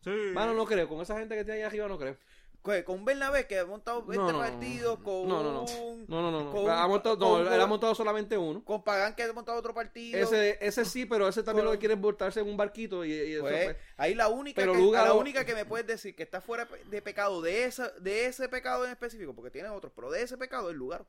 Sí. 0.02 0.12
Mano, 0.34 0.54
no 0.54 0.66
creo, 0.66 0.88
con 0.88 1.02
esa 1.02 1.18
gente 1.18 1.36
que 1.36 1.44
tiene 1.44 1.60
ahí 1.60 1.66
arriba 1.66 1.88
no 1.88 1.98
creo. 1.98 2.18
Con 2.62 2.84
un 3.00 3.06
Bernabé 3.06 3.48
que 3.48 3.58
ha 3.58 3.66
montado 3.66 4.06
20 4.06 4.18
No, 4.18 4.32
no, 4.34 4.40
partidos, 4.40 5.00
con 5.00 5.28
no, 5.28 5.42
no, 5.42 5.54
no. 5.54 5.62
un- 5.64 6.06
No, 6.08 6.22
no, 6.22 6.44
no. 6.44 6.52
Con- 6.52 6.70
Ha 6.70 6.88
montado, 6.88 7.16
no, 7.18 7.52
él 7.54 7.60
ha 7.62 7.66
montado 7.66 7.96
solamente 7.96 8.38
uno. 8.38 8.64
con 8.64 8.84
Pagán 8.84 9.16
que 9.16 9.24
ha 9.24 9.34
montado 9.34 9.58
otro 9.58 9.74
partido. 9.74 10.20
Ese, 10.20 10.58
ese 10.62 10.84
sí, 10.86 11.06
pero 11.06 11.28
ese 11.28 11.42
también 11.42 11.64
Con- 11.66 11.74
lo 11.74 11.78
que 11.78 11.80
quiere 11.80 11.94
es 11.96 12.02
voltarse 12.02 12.42
en 12.42 12.48
un 12.50 12.58
barquito 12.58 13.04
y, 13.06 13.14
y 13.14 13.34
eso, 13.36 13.42
Pues, 13.44 13.76
ahí 13.98 14.14
la 14.14 14.28
única, 14.28 14.62
Pero 14.62 14.74
que, 14.74 14.80
Luga 14.80 15.04
la 15.04 15.14
única 15.14 15.46
que 15.46 15.56
me 15.56 15.66
puedes 15.66 15.88
decir 15.88 16.16
que 16.16 16.24
está 16.24 16.42
fuera 16.42 16.68
de 16.92 17.02
pecado 17.02 17.42
de 17.42 17.64
esa, 17.64 17.90
de 18.00 18.26
ese 18.26 18.50
pecado 18.50 18.86
en 18.86 18.92
específico, 18.92 19.34
porque 19.34 19.50
tiene 19.52 19.70
otros, 19.70 19.92
pero 19.96 20.12
de 20.12 20.22
ese 20.22 20.38
pecado 20.38 20.70
es 20.70 20.76
lugar. 20.76 21.06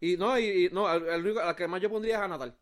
Y 0.00 0.16
no, 0.18 0.38
y, 0.38 0.66
y- 0.66 0.68
no, 0.70 0.86
al, 0.86 1.08
al 1.08 1.24
único- 1.24 1.40
a 1.40 1.46
la 1.46 1.56
que 1.56 1.66
más 1.66 1.80
yo 1.80 1.88
pondría 1.90 2.16
es 2.16 2.22
a 2.22 2.28
Natal. 2.28 2.54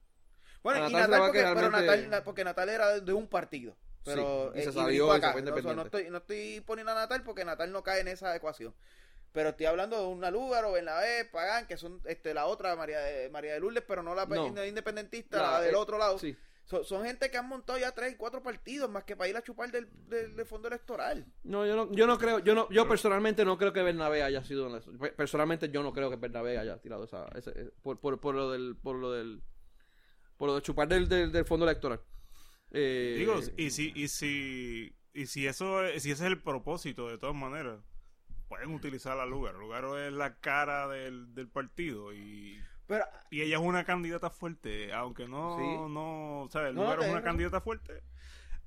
Bueno, 0.62 0.84
A 0.84 0.88
y 0.88 0.92
Natal 0.92 1.20
porque, 1.20 1.38
que 1.38 1.44
pero 1.54 1.70
Natal, 1.70 2.22
porque 2.24 2.44
Natal 2.44 2.68
era 2.68 3.00
de 3.00 3.12
un 3.12 3.26
partido. 3.26 3.74
Pero, 4.04 4.50
Sí, 4.52 4.58
y 4.58 4.62
se 4.62 4.68
eh, 4.68 4.72
salió 4.72 5.06
brincó 5.06 5.16
y 5.16 5.20
se 5.20 5.26
acá. 5.26 5.26
No, 5.26 5.32
o 5.32 5.32
sea, 5.32 5.42
no 5.42 5.48
independiente. 5.58 5.82
estoy, 5.98 6.10
no 6.10 6.18
estoy 6.18 6.60
poniendo 6.66 6.92
a 6.92 6.94
Natal 6.94 7.22
porque 7.24 7.44
Natal 7.44 7.70
no 7.72 7.82
cae 7.82 8.00
en 8.00 8.08
esa 8.08 8.34
ecuación. 8.34 8.74
Pero 9.32 9.50
estoy 9.50 9.66
hablando 9.66 9.98
de 9.98 10.06
una 10.06 10.30
Lúgaro, 10.30 10.72
Bernabé, 10.72 11.24
Pagán, 11.24 11.66
que 11.66 11.76
son 11.78 12.00
este, 12.04 12.34
la 12.34 12.46
otra, 12.46 12.76
María 12.76 12.98
de, 13.00 13.30
María 13.30 13.54
de 13.54 13.60
Lourdes, 13.60 13.82
pero 13.86 14.02
no 14.02 14.14
la 14.14 14.26
No. 14.26 14.64
independentista, 14.66 15.38
La- 15.40 15.50
la, 15.52 15.60
del 15.62 15.74
eh, 15.74 15.78
otro 15.78 15.96
lado. 15.98 16.18
Sí. 16.18 16.36
Son, 16.64 16.84
son 16.84 17.04
gente 17.04 17.30
que 17.30 17.36
han 17.38 17.48
montado 17.48 17.78
ya 17.78 17.90
tres 17.92 18.12
y 18.12 18.16
cuatro 18.16 18.42
partidos, 18.42 18.88
más 18.90 19.02
que 19.04 19.16
para 19.16 19.28
ir 19.28 19.36
a 19.36 19.42
chupar 19.42 19.70
del, 19.72 19.88
del, 20.08 20.36
del 20.36 20.46
fondo 20.46 20.68
electoral. 20.68 21.26
No, 21.42 21.66
yo 21.66 21.74
no, 21.74 21.90
yo 21.92 22.06
no 22.06 22.18
creo, 22.18 22.38
yo 22.38 22.54
no, 22.54 22.68
yo 22.70 22.86
personalmente 22.86 23.44
no 23.44 23.58
creo 23.58 23.72
que 23.72 23.82
Bernabé 23.82 24.22
haya 24.22 24.44
sido 24.44 24.68
Personalmente 25.16 25.70
yo 25.70 25.82
no 25.82 25.92
creo 25.92 26.08
que 26.10 26.16
Bernabé 26.16 26.58
haya 26.58 26.78
tirado 26.78 27.04
esa, 27.04 27.26
ese, 27.34 27.50
eh, 27.50 27.70
por, 27.82 27.98
por, 27.98 28.20
por 28.20 28.34
lo 28.34 28.50
del, 28.52 28.76
por 28.76 28.94
lo 28.96 29.10
del, 29.12 29.42
por 30.36 30.48
lo 30.50 30.54
de 30.56 30.62
chupar 30.62 30.86
del, 30.88 31.08
del, 31.08 31.32
del 31.32 31.44
fondo 31.44 31.64
electoral. 31.66 32.00
Eh, 32.72 33.16
Digo, 33.18 33.38
y 33.56 33.70
si, 33.70 33.92
y 33.94 34.08
si, 34.08 34.96
y 35.12 35.26
si 35.26 35.46
eso, 35.46 35.84
es- 35.84 36.02
si 36.02 36.10
ese 36.10 36.24
es 36.24 36.30
el 36.32 36.40
propósito, 36.42 37.08
de 37.08 37.18
todas 37.18 37.34
maneras, 37.36 37.80
pueden 38.48 38.72
utilizar 38.74 39.18
a 39.18 39.26
Lugaro. 39.26 39.58
Lugaro 39.60 39.98
es 39.98 40.12
la 40.12 40.36
cara 40.38 40.88
del, 40.88 41.34
del 41.34 41.48
partido 41.48 42.12
y, 42.12 42.60
Pero 42.86 43.04
y 43.30 43.42
ella 43.42 43.56
es 43.56 43.62
una 43.62 43.84
candidata 43.84 44.30
fuerte, 44.30 44.92
aunque 44.92 45.28
no, 45.28 45.56
Sí. 45.58 45.92
no, 45.92 46.48
¿sabes? 46.50 46.74
No, 46.74 46.92
es 47.00 47.08
una 47.10 47.22
candidata 47.22 47.60
fuerte. 47.60 48.02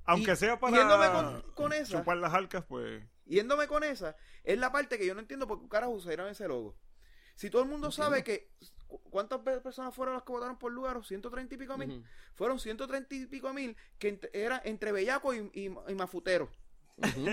Aunque 0.04 0.32
Y- 0.32 0.36
sea 0.36 0.58
para 0.60 0.76
yéndome 0.76 1.06
con- 1.10 1.42
con 1.54 1.72
esa. 1.72 1.98
chupar 1.98 2.16
las 2.18 2.32
arcas, 2.32 2.64
pues... 2.64 3.02
yéndome 3.24 3.66
con 3.66 3.82
esa, 3.82 4.14
es 4.44 4.56
la 4.58 4.70
parte 4.70 4.98
que 4.98 5.06
yo 5.06 5.14
no 5.14 5.20
entiendo 5.20 5.48
por 5.48 5.60
qué 5.60 5.68
carajo 5.68 5.92
usaron 5.92 6.28
ese 6.28 6.46
logo. 6.46 6.76
Si 7.34 7.50
todo 7.50 7.62
el 7.62 7.68
mundo 7.68 7.90
sabe 7.90 8.22
que. 8.24 8.50
Cu- 8.86 9.00
¿Cuántas 9.10 9.40
pe- 9.40 9.60
personas 9.60 9.94
fueron 9.94 10.14
las 10.14 10.22
que 10.22 10.32
votaron 10.32 10.58
por 10.58 10.72
lugar? 10.72 10.96
¿130 10.98 11.52
y 11.54 11.56
pico 11.58 11.76
mil? 11.78 11.90
Ujú. 11.90 12.04
Fueron 12.34 12.58
130 12.58 13.14
y 13.14 13.26
pico 13.26 13.52
mil 13.52 13.76
que 13.98 14.20
ent- 14.20 14.30
eran 14.32 14.60
entre 14.64 14.92
bellaco 14.92 15.34
y, 15.34 15.50
y, 15.54 15.64
y 15.66 15.94
mafutero. 15.94 16.50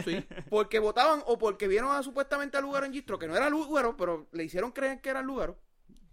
Sí. 0.03 0.25
Porque 0.49 0.79
votaban 0.79 1.23
o 1.25 1.37
porque 1.37 1.67
vieron 1.69 1.91
a, 1.91 2.03
supuestamente 2.03 2.57
a 2.57 2.61
Lugaro 2.61 2.85
en 2.85 2.91
Gistro, 2.93 3.17
que 3.17 3.27
no 3.27 3.35
era 3.37 3.49
Lugaro, 3.49 3.95
pero 3.95 4.27
le 4.33 4.43
hicieron 4.43 4.71
creer 4.71 4.99
que 4.99 5.09
era 5.09 5.21
Lugaro. 5.21 5.57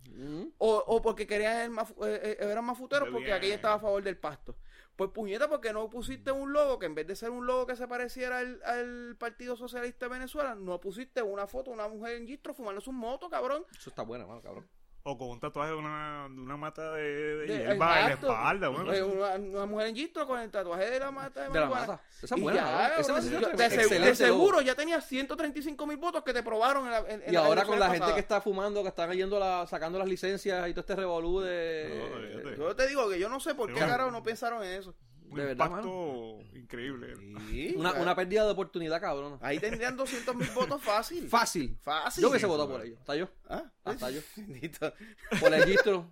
Ujú. 0.09 0.53
O, 0.59 0.85
o 0.87 1.03
porque 1.03 1.27
querían 1.27 1.57
el 1.63 1.71
mafu- 1.71 1.97
eh, 2.07 2.21
eh, 2.23 2.37
eran 2.41 2.65
mafuteros 2.65 3.09
Muy 3.09 3.13
porque 3.15 3.27
bien. 3.27 3.37
aquella 3.37 3.55
estaba 3.57 3.75
a 3.75 3.81
favor 3.81 4.03
del 4.03 4.17
pasto. 4.19 4.57
Pues 4.97 5.11
puñeta, 5.11 5.49
porque 5.49 5.73
no 5.73 5.89
pusiste 5.89 6.31
un 6.31 6.53
logo 6.53 6.79
que 6.79 6.87
en 6.87 6.95
vez 6.95 7.07
de 7.07 7.17
ser 7.17 7.31
un 7.31 7.47
logo 7.47 7.67
que 7.67 7.75
se 7.75 7.89
pareciera 7.89 8.39
al, 8.39 8.61
al 8.65 9.17
Partido 9.19 9.57
Socialista 9.57 10.07
de 10.07 10.13
Venezuela, 10.13 10.55
no 10.55 10.79
pusiste 10.79 11.23
una 11.23 11.47
foto 11.47 11.71
de 11.71 11.75
una 11.77 11.89
mujer 11.89 12.17
en 12.17 12.27
gistro 12.27 12.53
fumándose 12.55 12.91
un 12.91 12.97
moto, 12.97 13.31
cabrón. 13.31 13.65
Eso 13.77 13.89
está 13.91 14.03
bueno, 14.03 14.27
mano, 14.29 14.43
cabrón. 14.43 14.69
O 15.03 15.17
con 15.17 15.31
un 15.31 15.41
tatuaje 15.41 15.71
de 15.73 15.79
una, 15.79 16.29
de 16.31 16.41
una 16.43 16.59
mata 16.59 16.93
de, 16.93 17.03
de, 17.03 17.37
De- 17.47 17.47
hierba 17.47 18.01
en 18.01 18.07
la 18.07 18.13
espalda. 18.13 18.69
Bueno, 18.69 19.07
una, 19.07 19.35
una 19.37 19.67
mujer 19.67 19.87
en 19.89 19.95
gistro 19.97 20.27
con 20.27 20.39
el 20.39 20.51
tatuaje 20.51 20.91
de 20.91 21.01
la 21.01 21.11
mata 21.11 21.45
de, 21.45 21.49
De 21.49 21.59
la 21.61 21.67
mata. 21.67 22.01
Esa 22.23 22.35
es 22.35 22.41
buena, 22.43 22.61
ya. 22.61 22.97
Esa 22.99 23.21
yo- 23.21 23.41
de, 23.41 23.47
seg- 23.71 24.01
de 24.05 24.15
seguro 24.15 24.61
ya 24.61 24.75
tenía 24.75 25.01
135 25.01 25.87
mil 25.87 25.97
votos 25.97 26.23
que 26.23 26.35
te 26.35 26.43
probaron 26.43 26.85
en 26.85 26.91
la 26.93 26.99
en- 27.09 27.23
Y 27.33 27.37
ahora 27.37 27.65
con 27.65 27.81
la 27.81 27.87
gente 27.91 28.13
que 28.15 28.21
está 28.21 28.43
fumando, 28.43 28.83
que 28.83 28.89
están 28.91 29.11
yendo 29.13 29.39
la, 29.39 29.67
sacando 29.67 29.99
las 29.99 30.07
licencias 30.07 30.69
y 30.69 30.73
todo 30.73 30.81
este 30.81 30.97
revolú 30.97 31.41
de... 31.41 32.43
No. 32.59 32.69
Yo 32.69 32.77
te 32.77 32.87
digo 32.87 33.09
que 33.09 33.19
yo 33.19 33.31
no 33.31 33.41
sé 33.41 33.55
por 33.55 33.73
qué 33.73 33.81
carajo 33.89 34.11
no 34.11 34.23
pensaron 34.23 34.63
en 34.63 34.73
eso. 34.81 34.95
Un 35.31 35.37
de 35.37 35.45
verdad, 35.47 35.67
impacto 35.67 36.39
increíble. 36.55 37.15
Sí, 37.49 37.75
una, 37.77 37.93
una 37.95 38.15
pérdida 38.15 38.45
de 38.45 38.51
oportunidad, 38.51 39.01
cabrona. 39.01 39.39
Ahí 39.41 39.59
tendrían 39.59 39.97
200 39.97 40.35
mil 40.37 40.51
votos 40.51 40.83
fácil. 40.83 41.29
Fácil. 41.29 41.79
Fácil. 41.81 42.23
Yo 42.23 42.29
hubiese 42.31 42.47
Sí, 42.47 42.51
votado 42.51 42.69
por 42.71 42.85
ello. 42.85 42.97
Hasta 42.99 43.17
yo. 43.17 43.29
Ah, 43.49 43.65
Hasta 43.85 44.11
yo. 44.11 44.21
Por 45.41 45.55
el 45.55 45.63
registro. 45.63 46.11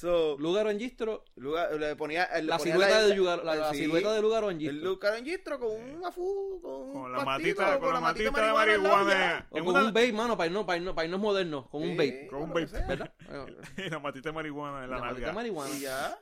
So, 0.00 0.38
Lugaro 0.38 0.70
en 0.70 0.78
Gistro, 0.78 1.24
lugar- 1.36 1.74
le 1.74 1.94
ponía, 1.94 2.26
le 2.36 2.44
la 2.44 2.56
ponía 2.56 2.72
silueta, 2.72 3.02
de, 3.02 3.08
la, 3.10 3.14
Lugaro, 3.14 3.44
la, 3.44 3.54
la 3.54 3.70
sí, 3.70 3.80
silueta 3.80 4.14
de 4.14 4.22
Lugaro 4.22 4.50
en 4.50 4.56
El 4.56 4.70
Gistro. 4.70 4.88
Lugar 4.90 5.18
en 5.18 5.24
Gistro 5.26 5.60
con 5.60 5.70
una 5.96 6.10
fu, 6.10 6.58
con, 6.62 6.72
un 6.72 6.92
Con 6.94 7.12
la 7.12 7.22
pastito, 7.22 7.60
matita, 7.60 7.78
con 7.80 7.92
la 7.92 8.00
matita 8.00 8.30
de 8.30 8.40
al 8.40 8.46
lado 8.46 8.56
marihuana. 8.56 9.46
O 9.50 9.58
en 9.58 9.64
con 9.66 9.74
una- 9.76 9.84
un 9.86 9.92
vape, 9.92 10.12
mano, 10.14 10.36
para 10.38 10.46
irnos, 10.46 10.64
para 10.64 10.78
irnos, 10.78 10.94
para 10.94 11.04
irnos 11.04 11.20
modernos, 11.20 11.68
con 11.68 11.82
un 11.82 11.96
vape. 11.98 12.26
Con 12.30 12.42
un 12.42 12.48
vape. 12.48 12.66
¿Verdad? 12.88 13.12
la 13.90 13.98
matita 13.98 14.28
de 14.30 14.32
marihuana 14.32 14.84
en 14.84 14.90
la, 14.90 14.96
La 14.96 15.02
maldita 15.02 15.26
nalga. 15.26 15.32
marihuana. 15.34 15.74
Y 15.76 15.80
ya. 15.80 16.18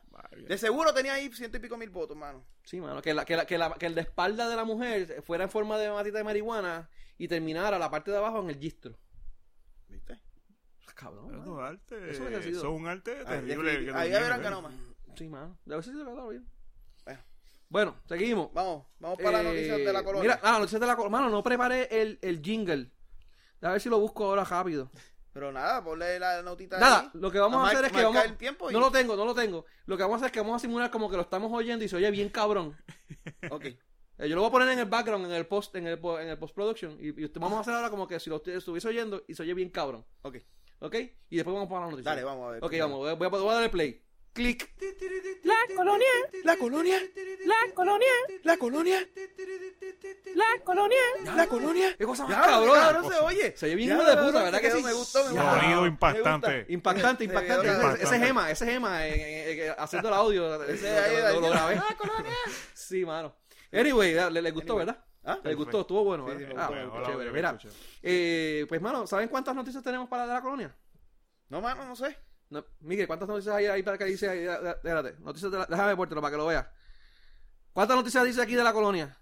De 0.49 0.59
seguro 0.59 0.93
tenía 0.93 1.13
ahí 1.13 1.31
ciento 1.33 1.57
y 1.59 1.61
pico 1.61 1.77
mil 1.77 1.91
votos, 1.91 2.17
mano. 2.17 2.45
Sí, 2.65 2.81
mano, 2.81 3.01
que, 3.01 3.15
la, 3.15 3.25
que, 3.25 3.37
la, 3.37 3.47
que, 3.47 3.59
la, 3.59 3.75
que 3.75 3.87
el 3.87 3.95
de 3.95 4.01
espalda 4.01 4.49
de 4.49 4.57
la 4.57 4.65
mujer 4.65 5.23
fuera 5.23 5.45
en 5.45 5.51
forma 5.51 5.79
de 5.79 5.89
matita 5.91 6.19
de 6.19 6.25
marihuana 6.25 6.91
y 7.17 7.29
terminara 7.29 7.79
la 7.79 7.91
parte 7.91 8.11
de 8.11 8.17
abajo 8.17 8.41
en 8.43 8.51
el 8.51 8.59
gistro. 8.59 8.99
Cabrón, 10.99 11.41
Eso 11.41 11.61
es 11.61 11.71
arte. 11.71 12.11
Eso 12.11 12.29
es 12.49 12.65
un 12.65 12.87
arte 12.89 13.13
Ahí, 13.27 13.47
terrible. 13.47 13.93
ahí 13.95 14.13
habrán 14.13 14.41
¿eh? 14.41 14.43
ganado 14.43 14.63
más. 14.63 14.75
Sí, 15.17 15.29
mano. 15.29 15.57
De 15.65 15.75
ver 15.77 15.85
si 15.85 15.91
se 15.91 15.97
lo 15.97 16.05
quedó 16.07 16.29
bien. 16.29 16.49
Bueno. 17.71 17.97
Seguimos. 18.09 18.51
Vamos, 18.55 18.87
vamos 18.99 19.19
para 19.19 19.43
las 19.43 19.53
Eh, 19.53 19.55
noticias 19.55 19.79
de 19.79 19.93
la 19.93 20.03
colonia. 20.03 20.23
Mira, 20.23 20.41
ah, 20.43 20.59
noticias 20.59 20.81
de 20.81 20.87
la 20.87 20.97
colonia. 20.97 21.19
Mano, 21.19 21.31
no 21.31 21.43
preparé 21.43 21.87
el, 22.01 22.19
el 22.23 22.43
jingle. 22.43 22.91
A 23.61 23.73
ver 23.73 23.81
si 23.81 23.89
lo 23.91 23.99
busco 24.01 24.25
ahora 24.25 24.43
rápido. 24.45 24.91
Pero 25.35 25.53
nada, 25.53 25.85
ponle 25.85 26.19
la 26.19 26.43
notita 26.43 26.79
Nada, 26.81 27.01
ahí. 27.01 27.11
lo 27.13 27.31
que 27.31 27.39
vamos 27.39 27.63
a 27.63 27.71
hacer 27.71 27.85
es 27.85 27.93
que 27.93 28.03
vamos. 28.03 28.25
el 28.25 28.37
tiempo 28.39 28.71
y- 28.71 28.73
No 28.73 28.81
lo 28.81 28.91
tengo, 28.91 29.15
no 29.17 29.25
lo 29.27 29.35
tengo. 29.35 29.67
Lo 29.87 29.97
que 29.97 30.03
vamos 30.03 30.15
a 30.15 30.17
hacer 30.17 30.27
es 30.29 30.33
que 30.33 30.41
vamos 30.41 30.57
a 30.57 30.59
simular 30.61 30.91
como 30.91 31.09
que 31.11 31.17
lo 31.17 31.23
estamos 31.23 31.53
oyendo 31.53 31.85
y 31.85 31.89
se 31.89 31.97
oye 31.97 32.11
bien 32.11 32.29
cabrón. 32.31 32.75
Ok. 33.53 33.67
Eh, 33.67 34.29
yo 34.29 34.35
lo 34.35 34.41
voy 34.41 34.49
a 34.49 34.53
poner 34.53 34.69
en 34.71 34.79
el 34.81 34.87
background, 34.87 35.27
en 35.27 35.33
el 35.33 35.47
post, 35.47 35.77
en 35.77 35.87
el, 35.87 36.01
en 36.03 36.29
el 36.29 36.39
post 36.39 36.55
production. 36.55 36.97
Y, 36.99 37.21
y 37.21 37.25
usted- 37.27 37.41
vamos 37.41 37.59
a 37.59 37.61
hacer 37.61 37.75
ahora 37.75 37.91
como 37.91 38.09
que 38.09 38.19
si 38.19 38.31
lo 38.31 38.43
estu- 38.43 38.57
estuviese 38.57 38.89
oyendo 38.89 39.23
y 39.29 39.35
se 39.35 39.43
oye 39.43 39.53
bien 39.55 39.69
cabrón. 39.71 40.05
Ok. 40.23 40.39
¿Ok? 40.81 40.95
Y 41.31 41.37
después 41.37 41.55
vamos 41.55 41.69
para 41.69 41.87
la 41.87 41.91
noticia. 41.91 42.11
Dale, 42.11 42.25
vamos 42.25 42.49
a 42.49 42.53
ver. 42.53 42.65
Ok, 42.65 42.73
vamos, 42.79 42.99
voy 42.99 43.11
a, 43.11 43.15
voy 43.29 43.51
a- 43.51 43.55
darle 43.55 43.69
play. 43.71 44.03
Clic. 44.33 44.71
La 45.43 45.57
colonia, 45.75 46.07
La 46.45 46.57
colonia, 46.57 47.01
la 47.45 47.75
colonia, 47.75 48.09
la 48.45 48.57
colonia, 48.57 48.99
la 50.45 50.63
colonia. 50.65 50.99
la 51.35 51.47
colonia. 51.49 51.97
¿Qué 51.97 52.05
cosa 52.05 52.25
más 52.25 52.37
Ya, 52.37 52.43
cabrona? 52.43 52.81
cabrón, 52.81 53.13
se 53.13 53.19
oye. 53.19 53.57
Se 53.57 53.67
oye 53.67 53.75
bien 53.75 53.89
Ya, 53.89 53.95
hijo 53.97 54.05
de 54.05 54.11
cabrón, 54.15 54.27
puta, 54.33 54.45
¿verdad 54.45 54.61
que 54.61 54.71
sí? 54.71 54.83
Me 54.83 54.93
gustó, 54.93 55.25
me 55.25 55.31
gustó. 55.33 55.51
Sonido 55.61 55.83
Me 55.83 55.89
impactante. 55.89 56.57
gusta. 56.59 56.73
Impactante, 56.73 57.25
impactante. 57.25 57.63
quedó 57.63 57.73
Ese, 57.73 57.83
impactante. 57.83 58.05
ese 58.17 58.27
gema, 58.27 58.51
ese 58.51 58.67
gema, 58.67 59.07
eh, 59.09 59.15
eh, 59.15 59.67
eh, 59.67 59.75
haciendo 59.77 60.09
el 60.09 60.15
audio. 60.15 60.65
Ese 60.65 60.89
ahí, 60.99 61.17
lo- 61.17 61.33
lo, 61.33 61.41
lo 61.41 61.51
grabé. 61.51 61.75
La 61.77 61.97
colonia. 61.97 62.33
Sí, 62.75 63.05
mano. 63.05 63.35
Anyway, 63.73 64.15
le, 64.31 64.43
le 64.43 64.51
gustó, 64.53 64.75
Anyway. 64.75 64.87
¿verdad? 64.87 65.05
¿Ah? 65.25 65.39
Le 65.43 65.55
gustó, 65.55 65.81
estuvo 65.81 66.05
bueno. 66.05 66.27
Sí, 66.29 66.35
¿verdad? 66.37 66.49
sí, 66.49 66.55
Ah, 66.57 66.69
bueno, 66.69 67.03
chévere. 67.07 67.33
Mira, 67.33 67.59
eh, 68.03 68.67
pues, 68.69 68.81
mano, 68.81 69.07
¿saben 69.07 69.29
cuántas 69.29 69.55
noticias 69.55 69.83
tenemos 69.83 70.09
para 70.09 70.27
de 70.27 70.33
la 70.33 70.43
colonia? 70.43 70.75
No, 71.49 71.61
mano, 71.61 71.85
no 71.85 71.97
sé. 71.97 72.17
No, 72.51 72.65
Miguel, 72.81 73.07
¿cuántas 73.07 73.29
noticias 73.29 73.55
hay 73.55 73.67
ahí 73.67 73.83
para 73.83 73.99
que 73.99 74.05
dice 74.05 74.29
ahí? 74.29 74.47
Espérate, 74.47 75.17
noticias 75.21 75.53
de 75.53 75.59
la, 75.59 75.67
déjame 75.67 75.97
ponértelo 75.97 76.23
para 76.23 76.33
que 76.33 76.39
lo 76.39 76.47
veas. 76.47 76.67
¿Cuántas 77.73 77.97
noticias 77.97 78.25
dice 78.25 78.43
aquí 78.43 78.55
de 78.55 78.65
la 78.65 78.73
colonia? 78.73 79.19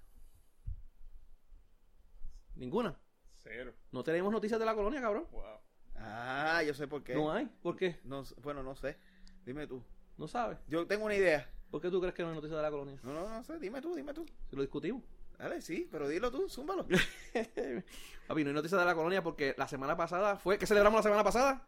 Ninguna. 2.55 2.97
Cero. 3.43 3.75
No 3.93 4.03
tenemos 4.03 4.33
noticias 4.33 4.59
de 4.59 4.67
la 4.67 4.75
colonia, 4.75 5.01
cabrón. 5.01 5.27
Wow. 5.31 5.61
Ah, 5.97 6.63
yo 6.65 6.73
sé 6.75 6.87
por 6.87 7.03
qué. 7.03 7.15
No 7.15 7.33
hay. 7.33 7.47
¿Por 7.63 7.77
qué? 7.77 8.01
No 8.05 8.23
bueno, 8.43 8.63
no 8.63 8.75
sé. 8.75 8.97
Dime 9.45 9.67
tú. 9.67 9.83
No 10.17 10.29
sabes. 10.29 10.59
Yo 10.69 10.87
tengo 10.87 11.05
una 11.05 11.15
idea. 11.15 11.51
¿Por 11.71 11.81
qué 11.81 11.91
tú 11.91 12.01
crees 12.01 12.15
que 12.15 12.23
no 12.23 12.31
hay 12.31 12.35
noticias 12.37 12.57
de 12.57 12.63
la 12.63 12.71
colonia? 12.71 12.99
No, 13.03 13.13
no, 13.13 13.29
no 13.29 13.45
sé. 13.45 13.59
Dime 13.59 13.81
tú, 13.83 13.95
dime 13.95 14.15
tú. 14.15 14.25
Si 14.49 14.57
lo 14.57 14.63
discutimos. 14.63 15.03
Dale, 15.39 15.61
sí, 15.61 15.89
pero 15.91 16.09
dilo 16.09 16.31
tú, 16.31 16.49
zúmbalo. 16.49 16.87
Papi, 18.27 18.43
no 18.43 18.49
hay 18.51 18.55
noticias 18.55 18.81
de 18.81 18.87
la 18.87 18.95
colonia 18.95 19.23
porque 19.23 19.55
la 19.59 19.69
semana 19.69 19.97
pasada 19.97 20.37
fue. 20.39 20.59
¿Qué 20.59 20.67
celebramos 20.67 20.99
la 20.99 21.03
semana 21.03 21.23
pasada? 21.25 21.67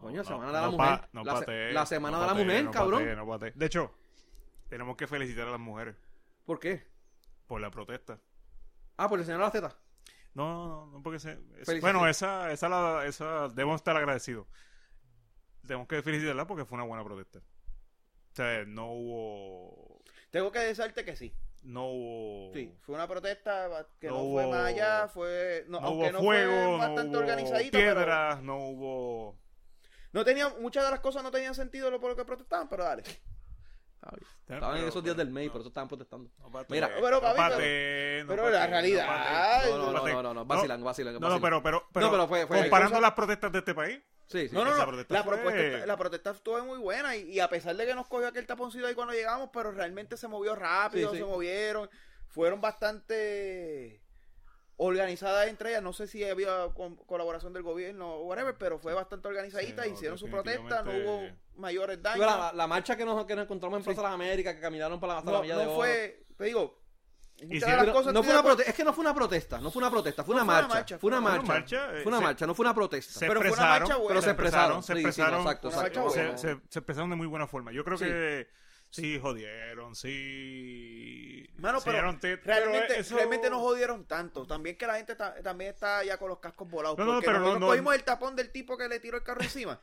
Coño, 0.00 0.18
la 0.18 0.24
semana 0.24 0.46
de 0.46 0.52
la 0.52 0.60
no 0.62 0.72
mujer. 0.72 1.00
pa- 1.00 1.08
no 1.12 1.24
la, 1.24 1.32
se- 1.34 1.38
patee, 1.40 1.72
la 1.72 1.86
semana 1.86 2.16
no 2.18 2.22
de 2.22 2.28
la 2.28 2.34
mujer, 2.34 2.64
no 2.64 2.70
cabrón. 2.70 3.00
patee, 3.00 3.16
no 3.16 3.26
patee. 3.26 3.52
De 3.54 3.66
hecho, 3.66 3.94
tenemos 4.68 4.96
que 4.96 5.06
felicitar 5.06 5.48
a 5.48 5.52
las 5.52 5.60
mujeres 5.60 5.96
¿Por 6.44 6.58
qué? 6.60 6.86
por 7.46 7.60
la 7.60 7.70
protesta. 7.70 8.18
Ah, 8.96 9.08
por 9.08 9.18
enseñar 9.18 9.40
las 9.40 9.52
tetas. 9.52 9.76
No, 10.34 10.66
no, 10.68 10.86
no, 10.92 11.02
porque 11.02 11.18
se... 11.20 11.38
es- 11.58 11.80
bueno, 11.80 12.06
esa, 12.08 12.50
esa, 12.52 12.68
la, 12.68 13.06
esa 13.06 13.48
debemos 13.48 13.76
estar 13.76 13.96
agradecidos. 13.96 14.46
Tenemos 15.66 15.86
que 15.88 16.02
felicitarla 16.02 16.46
porque 16.46 16.64
fue 16.64 16.76
una 16.76 16.84
buena 16.86 17.04
protesta. 17.04 17.38
O 17.38 18.34
sea, 18.36 18.64
no 18.66 18.90
hubo... 18.92 20.02
Tengo 20.30 20.50
que 20.52 20.58
decirte 20.58 21.04
que 21.04 21.14
sí. 21.16 21.32
No 21.64 21.86
hubo... 21.88 22.52
Sí, 22.52 22.72
fue 22.82 22.94
una 22.94 23.08
protesta 23.08 23.86
que 23.98 24.08
no, 24.08 24.14
No 24.18 24.20
fue 24.32 24.44
hubo- 24.44 24.50
más 24.50 24.66
allá, 24.66 25.08
fue... 25.08 25.64
No, 25.68 25.80
No 25.80 25.86
aunque 25.86 26.04
hubo 26.04 26.12
no 26.12 26.18
fuego, 26.20 26.52
fue 26.52 26.62
no 26.72 26.78
bastante 26.78 27.16
organizadita, 27.16 27.78
pero- 27.78 27.94
piedras, 27.94 28.42
no 28.42 28.56
hubo... 28.68 29.38
No 30.12 30.24
tenía, 30.24 30.48
muchas 30.60 30.84
de 30.84 30.90
las 30.92 31.00
cosas 31.00 31.22
no 31.22 31.30
tenían 31.30 31.54
sentido 31.54 31.90
lo 31.90 31.98
por 32.00 32.10
lo 32.10 32.16
que 32.16 32.24
protestaban, 32.24 32.68
pero 32.68 32.84
dale. 32.84 33.02
Pero- 34.46 34.58
Estaban 34.58 34.76
en 34.78 34.84
esos 34.88 35.02
días 35.02 35.14
pero- 35.16 35.24
del 35.24 35.34
May, 35.34 35.46
no. 35.46 35.52
por 35.52 35.60
eso 35.62 35.68
estaban 35.68 35.88
protestando. 35.88 36.30
Mira, 36.68 36.88
pero, 36.88 37.00
no 37.10 37.20
pero 37.20 37.34
patee, 37.34 38.24
la 38.24 38.66
realidad- 38.66 39.64
No, 39.70 39.78
no, 39.78 39.92
no, 39.92 40.08
no, 40.08 40.22
no, 40.22 40.34
no, 40.34 40.44
vacilan, 40.44 40.84
vacilan, 40.84 41.14
No, 41.14 41.28
no, 41.28 41.40
pero, 41.40 41.62
pero, 41.62 41.88
pero, 41.92 42.10
pero 42.28 42.48
comparando 42.48 43.00
las 43.00 43.12
protestas 43.12 43.52
de 43.52 43.58
este 43.58 43.74
país, 43.74 44.00
Sí, 44.26 44.48
sí. 44.48 44.54
No, 44.54 44.64
no, 44.64 44.74
protesta 44.86 45.12
La, 45.14 45.22
fue- 45.22 45.34
propuesta, 45.34 45.86
la 45.86 45.96
protesta 45.98 46.30
estuvo 46.30 46.64
muy 46.64 46.78
buena 46.78 47.14
y, 47.14 47.40
a 47.40 47.48
pesar 47.48 47.76
de 47.76 47.86
que 47.86 47.94
nos 47.94 48.06
cogió 48.06 48.28
aquel 48.28 48.46
taponcito 48.46 48.86
ahí 48.86 48.94
cuando 48.94 49.12
llegamos, 49.12 49.50
pero 49.52 49.70
realmente 49.70 50.16
se 50.16 50.28
movió 50.28 50.54
rápido, 50.54 51.12
se 51.14 51.24
movieron, 51.24 51.90
fueron 52.28 52.60
bastante 52.60 54.02
organizadas 54.76 55.48
entre 55.48 55.70
ellas. 55.70 55.82
No 55.82 55.92
sé 55.92 56.06
si 56.06 56.24
había 56.24 56.68
con- 56.74 56.96
colaboración 56.96 57.52
del 57.52 57.62
gobierno 57.62 58.14
o 58.16 58.24
whatever, 58.26 58.56
pero 58.58 58.78
fue 58.78 58.92
bastante 58.94 59.28
organizadita, 59.28 59.82
Sí, 59.84 59.88
no, 59.90 59.94
hicieron 59.94 60.18
su 60.18 60.28
protesta, 60.28 60.82
no 60.82 60.92
hubo 60.92 61.22
mayores 61.56 61.96
Sí, 61.98 62.02
daños. 62.02 62.26
la, 62.26 62.52
la 62.52 62.66
marcha 62.66 62.96
que 62.96 63.04
nos, 63.04 63.24
que 63.26 63.36
nos 63.36 63.44
encontramos 63.44 63.78
en 63.78 63.84
Plaza 63.84 64.00
de 64.00 64.06
las 64.08 64.14
Américas, 64.14 64.54
que 64.54 64.60
caminaron 64.60 64.98
para 65.00 65.14
la, 65.14 65.18
hasta 65.20 65.30
la 65.30 65.36
no, 65.38 65.42
Milla 65.42 65.54
no 65.54 65.60
de 65.60 65.66
Oro. 65.66 65.76
fue, 65.76 66.24
te 66.36 66.44
digo, 66.44 66.80
muchas 67.42 67.48
de 67.48 67.56
Hicieron- 67.56 67.86
las 67.86 67.94
cosas 67.94 68.12
no 68.14 68.22
fue 68.22 68.40
una 68.40 68.62
es 68.62 68.74
que 68.74 68.84
no 68.84 68.92
fue 68.92 69.02
una 69.02 69.14
protesta, 69.14 69.58
no 69.60 69.70
fue 69.70 69.80
una 69.80 69.90
protesta, 69.90 70.24
fue 70.24 70.34
una 70.34 70.44
No 70.44 70.50
fue 70.52 70.58
una 70.60 70.68
marcha, 70.74 70.98
fue 70.98 71.08
una 71.08 71.16
fue 71.20 71.30
una 71.30 71.38
marcha, 71.42 71.52
marcha, 71.52 71.88
fue 72.02 72.06
una 72.06 72.18
se- 72.18 72.24
marcha, 72.24 72.46
no 72.46 72.54
fue 72.54 72.64
una 72.64 72.74
protesta. 72.74 73.12
se 73.12 73.20
Pero 73.20 73.32
fue 73.32 73.40
una 73.40 73.48
expresaron, 73.50 73.80
marcha 73.88 73.96
buena. 73.96 74.08
Pero 74.08 74.22
se 74.22 74.30
expresaron, 74.30 74.82
se 74.82 74.92
sí, 74.94 74.98
sí, 75.00 75.06
expresaron, 75.06 75.40
exacto, 75.42 75.68
exacto. 75.68 76.10
se, 76.10 76.20
buena. 76.22 76.38
se- 76.38 76.60
se 76.68 76.78
expresaron 76.80 77.10
de 77.10 77.16
muy 77.16 77.26
buena 77.26 77.46
forma. 77.46 77.70
Yo 77.72 77.84
creo 77.84 77.98
Sí. 77.98 78.04
que 78.06 78.48
sí 78.94 79.18
jodieron, 79.18 79.94
sí. 79.94 81.48
Mano, 81.58 81.78
pero 81.84 81.98
realmente, 82.42 82.98
eso- 82.98 83.16
realmente 83.16 83.50
no 83.50 83.60
jodieron 83.60 84.04
tanto. 84.06 84.46
También 84.46 84.76
que 84.76 84.86
la 84.86 84.96
gente 84.96 85.14
ta- 85.14 85.34
también 85.42 85.70
está 85.72 86.04
ya 86.04 86.16
con 86.18 86.28
los 86.28 86.38
cascos 86.38 86.68
volados. 86.68 86.98
No, 86.98 87.04
no, 87.04 87.12
porque 87.14 87.26
pero 87.26 87.38
no, 87.38 87.44
nosotros 87.44 87.60
no. 87.60 87.66
cogimos 87.68 87.94
el 87.94 88.04
tapón 88.04 88.36
del 88.36 88.50
tipo 88.50 88.76
que 88.76 88.88
le 88.88 89.00
tiró 89.00 89.16
el 89.16 89.22
carro 89.22 89.42
encima. 89.42 89.80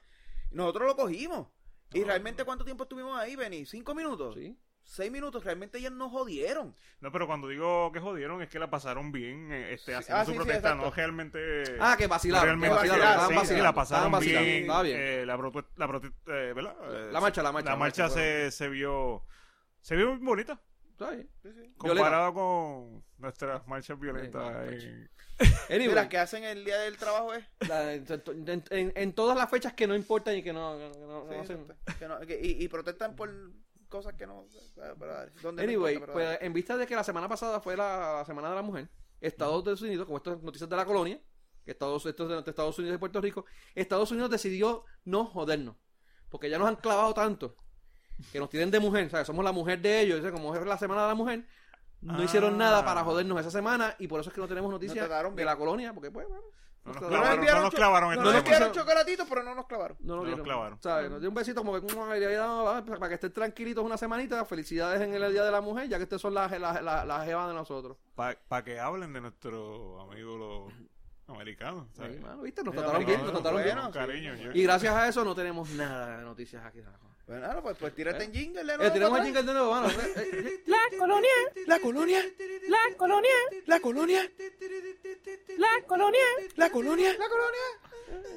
Nosotros 0.51 0.87
lo 0.87 0.95
cogimos. 0.95 1.47
¿Y 1.93 1.99
No, 2.01 2.07
realmente 2.07 2.45
cuánto 2.45 2.63
tiempo 2.63 2.83
estuvimos 2.83 3.17
ahí, 3.19 3.35
Benny? 3.35 3.65
¿Cinco 3.65 3.93
minutos? 3.93 4.35
Sí. 4.35 4.57
¿Seis 4.91 5.09
minutos? 5.09 5.41
Realmente 5.45 5.77
ellos 5.77 5.93
nos 5.93 6.11
jodieron. 6.11 6.75
No, 6.99 7.13
pero 7.13 7.25
cuando 7.25 7.47
digo 7.47 7.93
que 7.93 8.01
jodieron 8.01 8.41
es 8.41 8.49
que 8.49 8.59
la 8.59 8.69
pasaron 8.69 9.13
bien 9.13 9.49
eh, 9.49 9.73
este, 9.73 9.95
haciendo 9.95 10.21
ah, 10.21 10.25
su 10.25 10.31
sí, 10.31 10.37
protesta, 10.37 10.75
no 10.75 10.91
realmente... 10.91 11.63
Ah, 11.79 11.95
que 11.97 12.07
vacilaron, 12.07 12.41
que 12.59 12.67
realmente 12.67 12.75
vacilaron, 12.75 12.99
vacilaron, 12.99 13.13
estaban 13.15 13.29
sí, 13.29 13.35
vacilando, 13.35 13.55
sí, 13.55 13.61
la 13.63 13.73
pasaron 13.73 14.83
bien. 14.83 14.97
eh, 14.99 15.25
la 15.25 15.37
prote- 15.37 15.65
la 15.77 15.87
prote- 15.87 16.13
eh, 16.27 16.53
¿verdad? 16.53 16.75
Eh, 16.91 17.09
La 17.13 17.21
marcha, 17.21 17.41
la 17.41 17.51
marcha, 17.53 17.69
La 17.69 17.75
marcha, 17.77 18.09
se, 18.09 18.51
se 18.51 18.67
vio... 18.67 19.23
Se 19.79 19.95
vio 19.95 20.09
muy 20.15 20.25
bonita. 20.25 20.59
Está 20.91 21.11
bien. 21.11 21.29
Sí, 21.41 21.73
Comparado 21.77 22.33
con 22.33 23.03
nuestras 23.17 23.65
marchas 23.69 23.97
violentas. 23.97 24.67
Sí, 24.77 24.87
en- 24.87 25.09
Anyway, 25.69 25.87
Mira, 25.87 26.09
que 26.09 26.17
hacen 26.17 26.43
el 26.43 26.65
día 26.65 26.77
del 26.79 26.97
trabajo 26.97 27.33
es. 27.33 27.43
la- 27.67 27.93
en, 27.93 28.05
en- 28.45 28.63
en- 28.69 28.93
en 28.93 29.13
todas 29.13 29.37
las 29.37 29.49
fechas 29.49 29.71
que 29.71 29.87
no 29.87 29.95
importan 29.95 30.35
y 30.35 30.43
que 30.43 30.51
no, 30.51 30.77
que 30.77 30.99
no- 30.99 31.27
que 31.29 31.37
no 31.37 31.45
Sí, 31.45 31.53
hacen- 31.53 31.65
que 31.97 32.07
no- 32.09 32.19
que- 32.19 32.39
y, 32.43 32.61
y 32.63 32.67
protestan 32.67 33.15
por 33.15 33.31
cosas 33.91 34.15
que 34.15 34.25
no. 34.25 34.45
Pero 34.75 35.13
dale, 35.13 35.31
¿dónde 35.41 35.61
no 35.63 35.69
Anyway, 35.69 35.93
importa, 35.95 36.13
pues 36.13 36.37
en 36.41 36.53
vista 36.53 36.75
de 36.77 36.87
que 36.87 36.95
la 36.95 37.03
semana 37.03 37.27
pasada 37.29 37.59
fue 37.59 37.77
la, 37.77 38.13
la 38.19 38.25
Semana 38.25 38.49
de 38.49 38.55
la 38.55 38.61
Mujer, 38.63 38.89
Estados 39.19 39.81
Unidos, 39.83 40.05
como 40.07 40.17
estas 40.17 40.41
noticias 40.41 40.67
de 40.69 40.75
la 40.75 40.85
colonia, 40.85 41.21
que 41.63 41.71
Estados, 41.71 42.03
esto 42.07 42.23
es 42.23 42.43
de 42.43 42.49
Estados 42.49 42.79
Unidos 42.79 42.95
y 42.95 42.99
Puerto 42.99 43.21
Rico, 43.21 43.45
Estados 43.75 44.09
Unidos 44.11 44.31
decidió 44.31 44.85
no 45.05 45.25
jodernos, 45.25 45.75
porque 46.29 46.49
ya 46.49 46.57
nos 46.57 46.67
han 46.67 46.77
clavado 46.77 47.13
tanto, 47.13 47.55
que 48.31 48.39
nos 48.39 48.49
tienen 48.49 48.71
de 48.71 48.79
mujer, 48.79 49.09
¿sabes? 49.11 49.27
Somos 49.27 49.45
la 49.45 49.51
mujer 49.51 49.79
de 49.81 50.01
ellos, 50.01 50.17
¿sabes? 50.19 50.31
como 50.33 50.55
es 50.55 50.65
la 50.65 50.77
Semana 50.79 51.03
de 51.03 51.07
la 51.09 51.15
Mujer, 51.15 51.45
no 52.01 52.15
Ah. 52.15 52.23
hicieron 52.23 52.57
nada 52.57 52.83
para 52.83 53.03
jodernos 53.03 53.39
esa 53.39 53.51
semana 53.51 53.95
y 53.99 54.07
por 54.07 54.19
eso 54.19 54.29
es 54.31 54.33
que 54.33 54.41
no 54.41 54.47
tenemos 54.47 54.71
noticias 54.71 55.07
de 55.35 55.45
la 55.45 55.55
colonia, 55.55 55.93
porque 55.93 56.09
pues, 56.09 56.27
bueno, 56.27 56.43
No 56.83 56.93
nos 56.93 57.01
No 57.03 57.07
clavaron, 57.09 57.45
no 57.45 57.61
nos 57.61 57.73
clavaron 57.75 58.15
no 58.15 58.21
nos 58.23 58.35
enviaron 58.35 58.71
chocolatitos, 58.71 59.27
pero 59.29 59.43
no 59.43 59.53
nos 59.53 59.67
clavaron. 59.67 59.97
No, 59.99 60.15
No 60.15 60.21
nos 60.21 60.25
quiero. 60.29 60.43
clavaron. 60.43 60.81
¿Sabes? 60.81 61.11
Nos 61.11 61.19
dio 61.21 61.29
un 61.29 61.35
besito 61.35 61.61
como 61.63 61.79
que 61.79 61.81
para 61.85 63.07
que 63.07 63.13
estén 63.15 63.31
tranquilitos 63.31 63.85
una 63.85 63.97
semanita. 63.97 64.43
Felicidades 64.45 64.99
en 65.01 65.13
el 65.13 65.31
Día 65.31 65.43
de 65.43 65.51
la 65.51 65.61
Mujer, 65.61 65.87
ya 65.89 65.97
que 65.97 66.03
ustedes 66.03 66.21
son 66.21 66.33
las 66.33 66.51
las 66.59 66.81
las 66.81 67.05
las 67.05 67.25
jevas 67.25 67.47
de 67.49 67.53
nosotros. 67.53 67.97
Para 68.15 68.63
que 68.63 68.79
hablen 68.79 69.13
de 69.13 69.21
nuestros 69.21 70.01
amigos 70.09 70.39
los 70.39 70.73
americanos. 71.35 71.87
¿sabes? 71.93 72.15
Sí, 72.17 72.21
mano, 72.23 72.41
¿viste? 72.41 72.63
Nos 72.63 72.73
trataron 72.73 73.01
no, 73.01 73.07
bien, 73.07 73.19
no, 73.19 73.25
nos 73.25 73.33
no, 73.33 73.39
trataron 73.41 73.63
bien. 73.63 73.75
bueno, 73.75 73.91
Con 73.91 74.01
cariño. 74.01 74.35
yo- 74.35 74.51
Y 74.51 74.63
gracias 74.63 74.93
a 74.95 75.07
eso 75.07 75.23
no 75.23 75.35
tenemos 75.35 75.69
nada 75.71 76.17
de 76.17 76.23
noticias 76.23 76.65
aquí. 76.65 76.79
Bueno, 77.31 77.47
nada, 77.47 77.61
pues, 77.61 77.77
pues 77.79 77.95
tírate 77.95 78.25
en 78.25 78.33
jingle. 78.33 78.61
de 78.65 78.73
Eh, 78.73 78.77
para 79.09 79.17
el 79.19 79.23
jingle 79.23 79.43
de 79.43 79.53
nuevo, 79.53 79.71
mano. 79.71 79.87
Eh, 79.89 79.93
eh, 80.17 80.29
eh. 80.33 80.63
La 80.65 80.97
colonia, 80.99 81.29
La 81.65 81.79
colonia, 81.79 82.25
la 82.67 82.97
colonia, 82.97 83.29
la 83.67 83.79
colonia, 83.79 84.31
la 85.65 85.79
colonia, 85.87 86.29
la 86.57 86.69
colonia, 86.71 87.09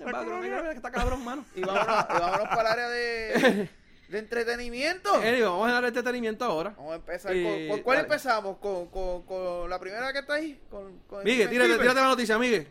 la 0.04 0.12
colonia. 0.12 0.40
mira, 0.40 0.58
mira 0.60 0.70
que 0.70 0.76
está 0.76 0.92
cabrón, 0.92 1.24
mano. 1.24 1.44
Y 1.56 1.60
vámonos, 1.62 2.06
y 2.08 2.12
vámonos 2.20 2.48
para 2.48 2.60
el 2.60 2.66
área 2.68 2.88
de, 2.88 3.68
de 4.10 4.18
entretenimiento. 4.20 5.12
Anyway, 5.14 5.40
vamos 5.42 5.68
a 5.68 5.72
dar 5.72 5.84
este 5.86 6.44
ahora. 6.44 6.70
Vamos 6.76 6.92
a 6.92 6.96
empezar 6.96 7.34
Eh, 7.34 7.66
con, 7.68 7.76
¿con 7.78 7.82
cuál 7.84 7.96
dale. 7.96 8.06
empezamos? 8.06 8.58
¿Con, 8.58 8.86
con, 8.90 9.22
con 9.26 9.68
la 9.70 9.80
primera 9.80 10.12
que 10.12 10.20
está 10.20 10.34
ahí? 10.34 10.60
¿Con, 10.70 11.00
con 11.08 11.24
Miguel, 11.24 11.48
Steven 11.48 11.50
tírate, 11.50 11.70
Spielberg? 11.72 11.80
tírate 11.82 12.00
la 12.00 12.06
noticia, 12.08 12.38
Miguel. 12.38 12.68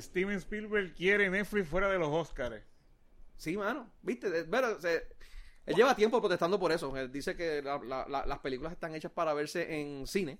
Steven 0.00 0.36
Spielberg 0.38 0.94
quiere 0.94 1.28
Netflix 1.28 1.68
fuera 1.68 1.88
de 1.90 1.98
los 1.98 2.08
Oscars. 2.08 2.62
Sí, 3.36 3.56
mano. 3.56 3.90
Viste, 4.00 4.30
pero, 4.44 4.80
se- 4.80 5.06
él 5.66 5.74
lleva 5.76 5.94
tiempo 5.96 6.20
protestando 6.20 6.58
por 6.58 6.72
eso. 6.72 6.96
Él 6.96 7.10
dice 7.10 7.36
que 7.36 7.62
la- 7.62 7.78
la- 7.78 8.06
la- 8.08 8.26
las 8.26 8.38
películas 8.40 8.72
están 8.72 8.94
hechas 8.94 9.12
para 9.12 9.32
verse 9.34 9.80
en 9.80 10.06
cine 10.06 10.38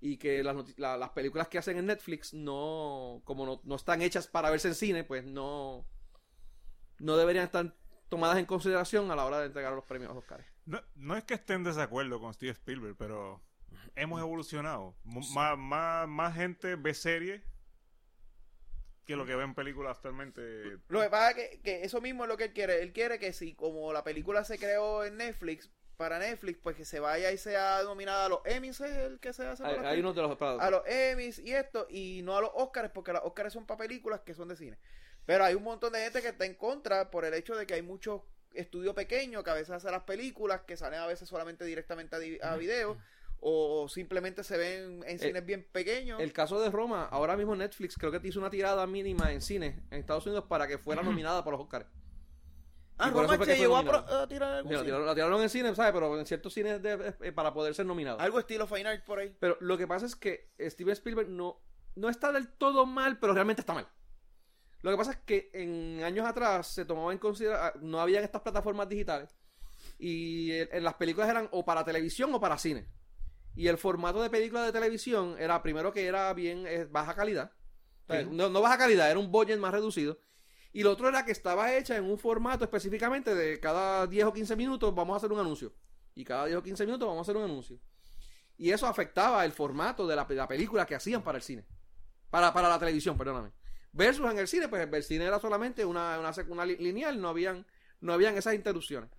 y 0.00 0.16
que 0.16 0.42
las, 0.42 1.10
películas 1.10 1.48
que 1.48 1.58
hacen 1.58 1.76
en 1.78 1.86
Netflix 1.86 2.34
no, 2.34 3.20
como 3.24 3.46
no, 3.46 3.60
no 3.64 3.76
están 3.76 4.02
hechas 4.02 4.26
para 4.26 4.50
verse 4.50 4.68
en 4.68 4.74
cine, 4.74 5.04
pues 5.04 5.24
no, 5.24 5.86
no 6.98 7.16
deberían 7.16 7.44
estar 7.44 7.74
tomadas 8.08 8.38
en 8.38 8.46
consideración 8.46 9.10
a 9.10 9.16
la 9.16 9.24
hora 9.24 9.38
de 9.40 9.46
entregar 9.46 9.72
los 9.72 9.84
premios 9.84 10.14
Oscar. 10.16 10.44
No, 10.64 10.80
no 10.94 11.16
es 11.16 11.24
que 11.24 11.34
esté 11.34 11.54
en 11.54 11.64
desacuerdo 11.64 12.20
con 12.20 12.32
Steve 12.34 12.52
Spielberg, 12.52 12.96
pero 12.96 13.42
hemos 13.94 14.20
evolucionado. 14.20 14.96
M- 15.04 15.20
Más, 15.34 15.56
más, 15.58 16.08
más 16.08 16.34
gente 16.34 16.76
ve 16.76 16.94
series 16.94 17.42
que 19.06 19.16
lo 19.16 19.26
que 19.26 19.34
ven 19.34 19.54
películas 19.54 19.96
actualmente. 19.96 20.78
Lo 20.88 21.00
que 21.00 21.10
pasa 21.10 21.30
es 21.30 21.36
que, 21.36 21.60
que 21.60 21.84
eso 21.84 22.00
mismo 22.00 22.24
es 22.24 22.28
lo 22.28 22.36
que 22.36 22.44
él 22.44 22.52
quiere. 22.52 22.82
Él 22.82 22.92
quiere 22.92 23.18
que 23.18 23.32
si 23.32 23.54
como 23.54 23.92
la 23.92 24.04
película 24.04 24.44
se 24.44 24.58
creó 24.58 25.04
en 25.04 25.16
Netflix, 25.16 25.70
para 25.96 26.18
Netflix, 26.18 26.58
pues 26.62 26.76
que 26.76 26.84
se 26.84 27.00
vaya 27.00 27.30
y 27.30 27.38
sea 27.38 27.82
nominada 27.84 28.26
a 28.26 28.28
los 28.28 28.40
Emmys, 28.44 28.80
es 28.80 28.96
el 28.96 29.20
que 29.20 29.32
se 29.32 29.46
hace 29.46 29.64
Hay, 29.64 29.76
hay 29.84 30.00
unos 30.00 30.16
de 30.16 30.22
los... 30.22 30.40
a 30.40 30.70
los 30.70 30.82
Emmys 30.86 31.38
y 31.38 31.52
esto, 31.52 31.86
y 31.88 32.22
no 32.24 32.36
a 32.36 32.40
los 32.40 32.50
Oscars, 32.54 32.90
porque 32.90 33.12
los 33.12 33.22
Oscars 33.24 33.52
son 33.52 33.66
para 33.66 33.78
películas 33.78 34.20
que 34.20 34.34
son 34.34 34.48
de 34.48 34.56
cine. 34.56 34.78
Pero 35.26 35.44
hay 35.44 35.54
un 35.54 35.62
montón 35.62 35.92
de 35.92 36.00
gente 36.00 36.20
que 36.20 36.28
está 36.28 36.44
en 36.44 36.54
contra 36.54 37.10
por 37.10 37.24
el 37.24 37.34
hecho 37.34 37.54
de 37.54 37.66
que 37.66 37.74
hay 37.74 37.82
muchos 37.82 38.22
estudios 38.54 38.94
pequeños 38.94 39.44
que 39.44 39.50
a 39.50 39.54
veces 39.54 39.70
hacen 39.70 39.92
las 39.92 40.02
películas 40.02 40.62
que 40.62 40.76
salen 40.76 41.00
a 41.00 41.06
veces 41.06 41.28
solamente 41.28 41.64
directamente 41.64 42.40
a, 42.42 42.52
a 42.52 42.56
video 42.56 42.98
o 43.44 43.88
simplemente 43.88 44.44
se 44.44 44.56
ven 44.56 45.02
en 45.04 45.18
cines 45.18 45.44
bien 45.44 45.66
pequeños. 45.72 46.20
El 46.20 46.32
caso 46.32 46.60
de 46.60 46.70
Roma, 46.70 47.08
ahora 47.10 47.36
mismo 47.36 47.56
Netflix 47.56 47.96
creo 47.96 48.12
que 48.12 48.20
te 48.20 48.28
hizo 48.28 48.38
una 48.38 48.50
tirada 48.50 48.86
mínima 48.86 49.32
en 49.32 49.40
cine 49.40 49.82
en 49.90 49.98
Estados 49.98 50.24
Unidos 50.26 50.44
para 50.48 50.68
que 50.68 50.78
fuera 50.78 51.02
nominada 51.02 51.42
por 51.42 51.52
los 51.52 51.60
Oscars. 51.60 51.86
ah, 52.98 53.10
Roma 53.10 53.44
se 53.44 53.58
llegó 53.58 53.76
a, 53.76 54.28
tirar 54.28 54.54
algún 54.54 54.70
Sí, 54.70 54.86
la 54.86 55.14
tiraron, 55.14 55.42
en 55.42 55.48
cine, 55.48 55.74
¿sabes? 55.74 55.92
Pero 55.92 56.20
en 56.20 56.24
ciertos 56.24 56.54
cines 56.54 56.80
de- 56.80 57.14
eh, 57.20 57.32
para 57.32 57.52
poder 57.52 57.74
ser 57.74 57.84
nominado. 57.84 58.20
Algo 58.20 58.38
estilo 58.38 58.64
Fine 58.68 58.88
Art 58.88 59.04
por 59.04 59.18
ahí. 59.18 59.36
Pero 59.40 59.56
lo 59.58 59.76
que 59.76 59.88
pasa 59.88 60.06
es 60.06 60.14
que 60.14 60.52
Steven 60.60 60.92
Spielberg 60.92 61.28
no, 61.28 61.60
no 61.96 62.08
está 62.08 62.30
del 62.30 62.46
todo 62.46 62.86
mal, 62.86 63.18
pero 63.18 63.34
realmente 63.34 63.62
está 63.62 63.74
mal. 63.74 63.88
Lo 64.82 64.92
que 64.92 64.96
pasa 64.96 65.10
es 65.12 65.18
que 65.18 65.50
en 65.52 66.04
años 66.04 66.26
atrás 66.26 66.68
se 66.68 66.84
tomaba 66.84 67.12
en 67.12 67.18
consideración, 67.18 67.90
no 67.90 68.00
habían 68.00 68.22
estas 68.22 68.42
plataformas 68.42 68.88
digitales 68.88 69.36
y 69.98 70.52
eh, 70.52 70.68
en 70.70 70.84
las 70.84 70.94
películas 70.94 71.28
eran 71.28 71.48
o 71.50 71.64
para 71.64 71.84
televisión 71.84 72.32
o 72.34 72.40
para 72.40 72.56
cine. 72.56 72.86
Y 73.54 73.68
el 73.68 73.78
formato 73.78 74.22
de 74.22 74.30
película 74.30 74.64
de 74.64 74.72
televisión 74.72 75.36
era 75.38 75.62
primero 75.62 75.92
que 75.92 76.06
era 76.06 76.32
bien 76.32 76.64
eh, 76.66 76.86
baja 76.90 77.14
calidad. 77.14 77.52
O 78.08 78.12
sea, 78.12 78.22
Sí. 78.22 78.28
no, 78.30 78.48
no 78.48 78.60
baja 78.62 78.78
calidad, 78.78 79.10
era 79.10 79.18
un 79.18 79.30
budget 79.30 79.58
más 79.58 79.72
reducido. 79.72 80.18
Y 80.72 80.82
lo 80.82 80.90
otro 80.92 81.08
era 81.08 81.24
que 81.24 81.32
estaba 81.32 81.74
hecha 81.76 81.96
en 81.96 82.04
un 82.04 82.18
formato 82.18 82.64
específicamente 82.64 83.34
de 83.34 83.60
cada 83.60 84.06
10 84.06 84.24
o 84.26 84.32
15 84.32 84.56
minutos 84.56 84.94
vamos 84.94 85.14
a 85.14 85.16
hacer 85.18 85.30
un 85.32 85.38
anuncio. 85.38 85.74
Y 86.14 86.24
cada 86.24 86.46
10 86.46 86.58
o 86.58 86.62
15 86.62 86.86
minutos 86.86 87.06
vamos 87.06 87.20
a 87.20 87.22
hacer 87.30 87.36
un 87.36 87.44
anuncio. 87.44 87.78
Y 88.56 88.70
eso 88.70 88.86
afectaba 88.86 89.44
el 89.44 89.52
formato 89.52 90.06
de 90.06 90.16
la, 90.16 90.24
de 90.24 90.34
la 90.34 90.48
película 90.48 90.86
que 90.86 90.94
hacían 90.94 91.22
para 91.22 91.36
el 91.38 91.42
cine. 91.42 91.66
Para, 92.30 92.52
para 92.54 92.68
la 92.70 92.78
televisión, 92.78 93.18
perdóname. 93.18 93.52
Versus 93.92 94.30
en 94.30 94.38
el 94.38 94.48
cine, 94.48 94.68
pues 94.68 94.88
el 94.90 95.02
cine 95.02 95.26
era 95.26 95.38
solamente 95.38 95.84
una, 95.84 96.18
una, 96.18 96.32
una 96.48 96.64
li- 96.64 96.76
lineal, 96.78 97.20
no 97.20 97.28
habían, 97.28 97.66
no 98.00 98.14
habían 98.14 98.36
esas 98.38 98.54
interrupciones. 98.54 99.10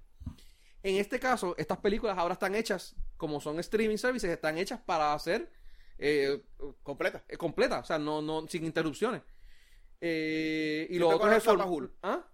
En 0.84 0.97
este 0.97 1.19
caso, 1.19 1.55
estas 1.57 1.77
películas 1.80 2.18
ahora 2.18 2.34
están 2.34 2.55
hechas, 2.55 2.95
como 3.18 3.39
son 3.39 3.57
streaming 3.60 3.97
services, 3.97 4.30
están 4.30 4.57
hechas 4.57 4.81
para 4.81 5.14
hacer 5.14 5.49
eh, 5.97 6.43
Completa. 6.84 7.23
eh, 7.30 7.38
completa, 7.38 7.80
o 7.80 7.84
sea, 7.85 7.97
no, 7.97 8.22
no, 8.22 8.45
sin 8.47 8.65
interrupciones. 8.65 9.22
Eh, 10.01 10.88
y 10.89 10.95
Siempre 10.95 10.99
lo 10.99 11.15
otro 11.15 11.31
es 11.31 11.47
el 11.47 11.57
Hulu. 11.61 11.91
¿Ah? 12.01 12.27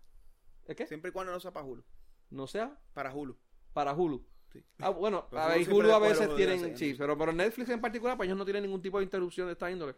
¿Es 0.66 0.76
qué? 0.76 0.88
Siempre 0.88 1.10
y 1.10 1.12
cuando 1.12 1.32
no 1.32 1.40
sea 1.40 1.52
para 1.52 1.66
Hulu. 1.66 1.84
No 2.32 2.48
sea 2.48 2.78
Para 2.94 3.14
Hulu. 3.14 3.38
para 3.74 3.94
Hulu. 3.94 4.26
Sí. 4.52 4.64
Ah, 4.80 4.90
bueno, 4.90 5.28
a 5.32 5.48
Hulu 5.48 5.60
ver, 5.60 5.74
Hulu 5.74 5.92
a 5.94 6.00
veces 6.00 6.36
tienen, 6.36 6.76
sí, 6.76 6.96
pero, 6.98 7.16
pero 7.16 7.32
Netflix 7.32 7.70
en 7.70 7.82
particular, 7.82 8.18
pues 8.18 8.26
ellos 8.28 8.38
no 8.38 8.46
tienen 8.46 8.64
ningún 8.64 8.82
tipo 8.82 8.98
de 8.98 9.04
interrupción 9.04 9.46
de 9.46 9.54
esta 9.54 9.70
índole. 9.70 9.94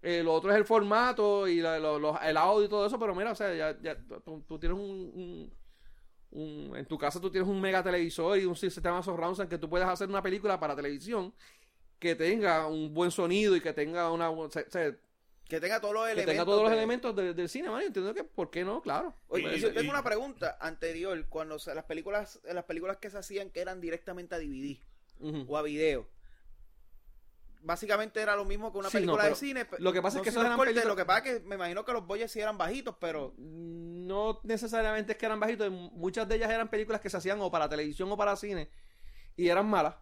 Eh, 0.00 0.22
lo 0.22 0.32
otro 0.32 0.50
es 0.50 0.56
el 0.56 0.64
formato 0.64 1.46
y 1.48 1.60
la- 1.60 1.78
lo- 1.78 1.98
lo- 1.98 2.18
el 2.20 2.36
audio 2.38 2.64
y 2.64 2.68
todo 2.68 2.86
eso, 2.86 2.98
pero 2.98 3.14
mira, 3.14 3.32
o 3.32 3.34
sea, 3.34 3.54
ya, 3.54 3.78
ya 3.80 3.96
tú, 4.24 4.42
tú 4.46 4.58
tienes 4.58 4.78
un, 4.78 4.84
un- 4.90 5.54
un- 6.34 6.72
en 6.76 6.84
tu 6.86 6.98
casa 6.98 7.20
tú 7.20 7.30
tienes 7.30 7.48
un 7.48 7.60
mega 7.60 7.82
televisor 7.82 8.38
y 8.38 8.44
un 8.44 8.54
sistema 8.56 9.02
surround 9.02 9.36
sound 9.36 9.48
que 9.50 9.56
tú 9.58 9.68
puedes 9.70 9.86
hacer 9.88 10.08
una 10.08 10.22
película 10.22 10.60
para 10.60 10.76
televisión 10.76 11.32
que 11.98 12.14
tenga 12.14 12.66
un 12.66 12.92
buen 12.92 13.10
sonido 13.10 13.56
y 13.56 13.60
que 13.60 13.72
tenga 13.72 14.10
una, 14.10 14.28
o 14.30 14.50
sea, 14.50 14.64
o 14.68 14.70
sea, 14.70 14.94
Que 15.48 15.60
tenga 15.60 15.80
todos 15.80 15.94
los 15.94 16.04
que 16.06 16.12
elementos. 16.12 16.32
tenga 16.32 16.44
todos 16.44 16.62
los 16.62 16.70
de- 16.70 16.76
elementos 16.76 17.16
de- 17.16 17.34
del 17.34 17.48
cine, 17.48 17.70
man, 17.70 17.82
entiendo 17.82 18.12
que, 18.14 18.24
¿por 18.24 18.50
qué 18.50 18.64
no? 18.64 18.82
Claro. 18.82 19.14
Oye, 19.28 19.56
Y- 19.56 19.60
yo 19.60 19.68
y- 19.68 19.72
tengo 19.74 19.90
una 19.90 20.02
pregunta 20.02 20.56
anterior. 20.60 21.24
Cuando 21.28 21.58
se- 21.58 21.74
las 21.74 21.84
películas 21.84 22.40
las 22.44 22.64
películas 22.64 22.96
que 22.98 23.10
se 23.10 23.18
hacían 23.18 23.50
que 23.50 23.60
eran 23.60 23.80
directamente 23.80 24.34
a 24.34 24.38
DVD 24.38 24.78
o 25.46 25.56
a 25.56 25.62
video. 25.62 26.06
Básicamente 27.64 28.20
era 28.20 28.36
lo 28.36 28.44
mismo 28.44 28.70
que 28.70 28.78
una 28.78 28.90
Sí, 28.90 28.98
película 28.98 29.24
de 29.24 29.34
cine. 29.34 29.66
lo 29.78 29.92
que 29.92 30.02
pasa 30.02 30.18
es 30.18 30.22
que 30.24 30.30
los 30.30 30.44
eran 30.44 30.56
cortes, 30.56 30.84
Lo 30.84 30.94
que 30.94 31.04
pasa 31.06 31.18
es 31.26 31.40
que 31.40 31.46
me 31.46 31.54
imagino 31.54 31.84
que 31.84 31.92
los 31.92 32.06
boyes 32.06 32.30
sí 32.30 32.38
eran 32.40 32.58
bajitos, 32.58 32.94
pero 33.00 33.34
no 33.38 34.40
necesariamente 34.44 35.12
es 35.12 35.18
que 35.18 35.24
eran 35.26 35.40
bajitos, 35.40 35.70
muchas 35.70 36.28
de 36.28 36.36
ellas 36.36 36.50
eran 36.50 36.68
películas 36.68 37.00
que 37.00 37.08
se 37.08 37.16
hacían 37.16 37.40
o 37.40 37.50
para 37.50 37.68
televisión 37.68 38.12
o 38.12 38.16
para 38.16 38.36
cine 38.36 38.68
y 39.36 39.48
eran 39.48 39.66
malas 39.66 39.94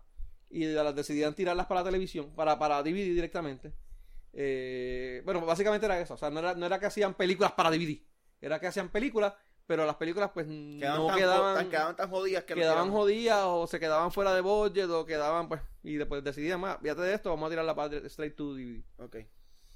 y 0.51 0.67
las 0.67 0.95
decidían 0.95 1.35
tirarlas 1.35 1.67
para 1.67 1.81
la 1.81 1.87
televisión, 1.87 2.35
para, 2.35 2.59
para 2.59 2.83
DVD 2.83 3.15
directamente. 3.15 3.73
Eh, 4.33 5.23
bueno, 5.25 5.41
básicamente 5.47 5.87
era 5.87 6.01
eso, 6.01 6.15
o 6.15 6.17
sea, 6.17 6.31
no 6.31 6.41
era, 6.41 6.55
no 6.55 6.67
era 6.67 6.79
que 6.81 6.87
hacían 6.87 7.15
películas 7.15 7.53
para 7.53 7.71
DVD, 7.71 8.03
era 8.41 8.59
que 8.59 8.67
hacían 8.67 8.89
películas, 8.89 9.35
pero 9.67 9.87
las 9.87 9.97
películas 9.97 10.31
pues 10.35 10.47
quedaban, 10.47 10.99
no 11.01 11.07
tan, 11.09 11.17
quedaban, 11.19 11.55
tan- 11.57 11.71
quedaban 11.71 11.97
tan 11.97 12.11
jodidas 12.11 12.45
que 12.45 12.55
quedaban 12.55 12.91
jodidas 12.91 13.43
o 13.45 13.67
se 13.67 13.79
quedaban 13.81 14.11
fuera 14.13 14.35
de 14.35 14.41
budget 14.41 14.89
o 14.91 15.05
quedaban 15.07 15.49
pues 15.49 15.61
y 15.83 15.97
después 15.97 16.23
decidían 16.25 16.61
más, 16.61 16.79
fíjate 16.81 17.03
de 17.03 17.15
esto, 17.15 17.31
vamos 17.31 17.47
a 17.47 17.51
tirarla 17.51 17.75
para 17.75 17.97
straight 18.07 18.37
to 18.37 18.55
DVD. 18.55 18.83
Ok. 18.99 19.17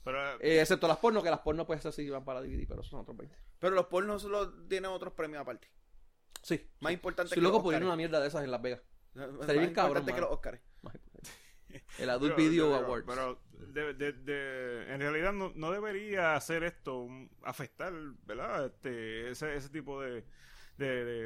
Pero, 0.05 0.41
Eh, 0.41 0.61
excepto 0.61 0.87
las 0.87 0.99
porno, 0.99 1.21
que 1.23 1.31
las 1.31 1.41
porno 1.41 1.67
pues 1.67 1.81
esas 1.81 1.95
sí 1.95 2.03
iban 2.03 2.25
para 2.25 2.41
DVD, 2.41 2.65
pero 2.69 2.81
esos 2.81 2.91
son 2.91 3.01
otros 3.01 3.17
20. 3.17 3.37
Pero 3.59 3.75
los 3.75 3.87
pornos 3.87 4.23
solo 4.23 4.53
tienen 4.69 4.91
otros 4.91 5.13
premios 5.15 5.41
aparte. 5.41 5.69
Sí. 6.43 6.65
Más 6.81 6.93
importante 6.93 7.31
Soy 7.31 7.37
que 7.37 7.43
loco 7.43 7.59
Oscars. 7.67 7.85
una 7.85 7.97
mierda 7.97 8.21
de 8.21 8.29
esas 8.29 8.45
en 8.45 8.51
Las 8.53 8.63
Vegas. 8.63 8.83
Estaría 9.15 9.63
bien 9.63 9.75
cabrón, 9.75 9.99
importante 9.99 10.13
que 10.15 10.21
los 10.21 10.31
Oscars. 10.31 10.61
El 11.99 12.11
Adult 12.11 12.35
pero- 12.37 12.49
Video 12.49 12.71
pero- 12.73 12.87
Awards. 12.87 13.05
Pero 13.09 13.41
de- 13.73 13.95
de- 13.95 14.13
de- 14.13 14.93
en 14.95 15.01
realidad 15.01 15.33
no, 15.33 15.53
no 15.55 15.71
debería 15.71 16.35
hacer 16.37 16.63
esto 16.65 17.09
afectar, 17.43 17.93
¿verdad? 18.27 18.67
Este, 18.67 19.31
ese, 19.31 19.57
ese 19.57 19.69
tipo 19.71 20.01
de, 20.03 20.25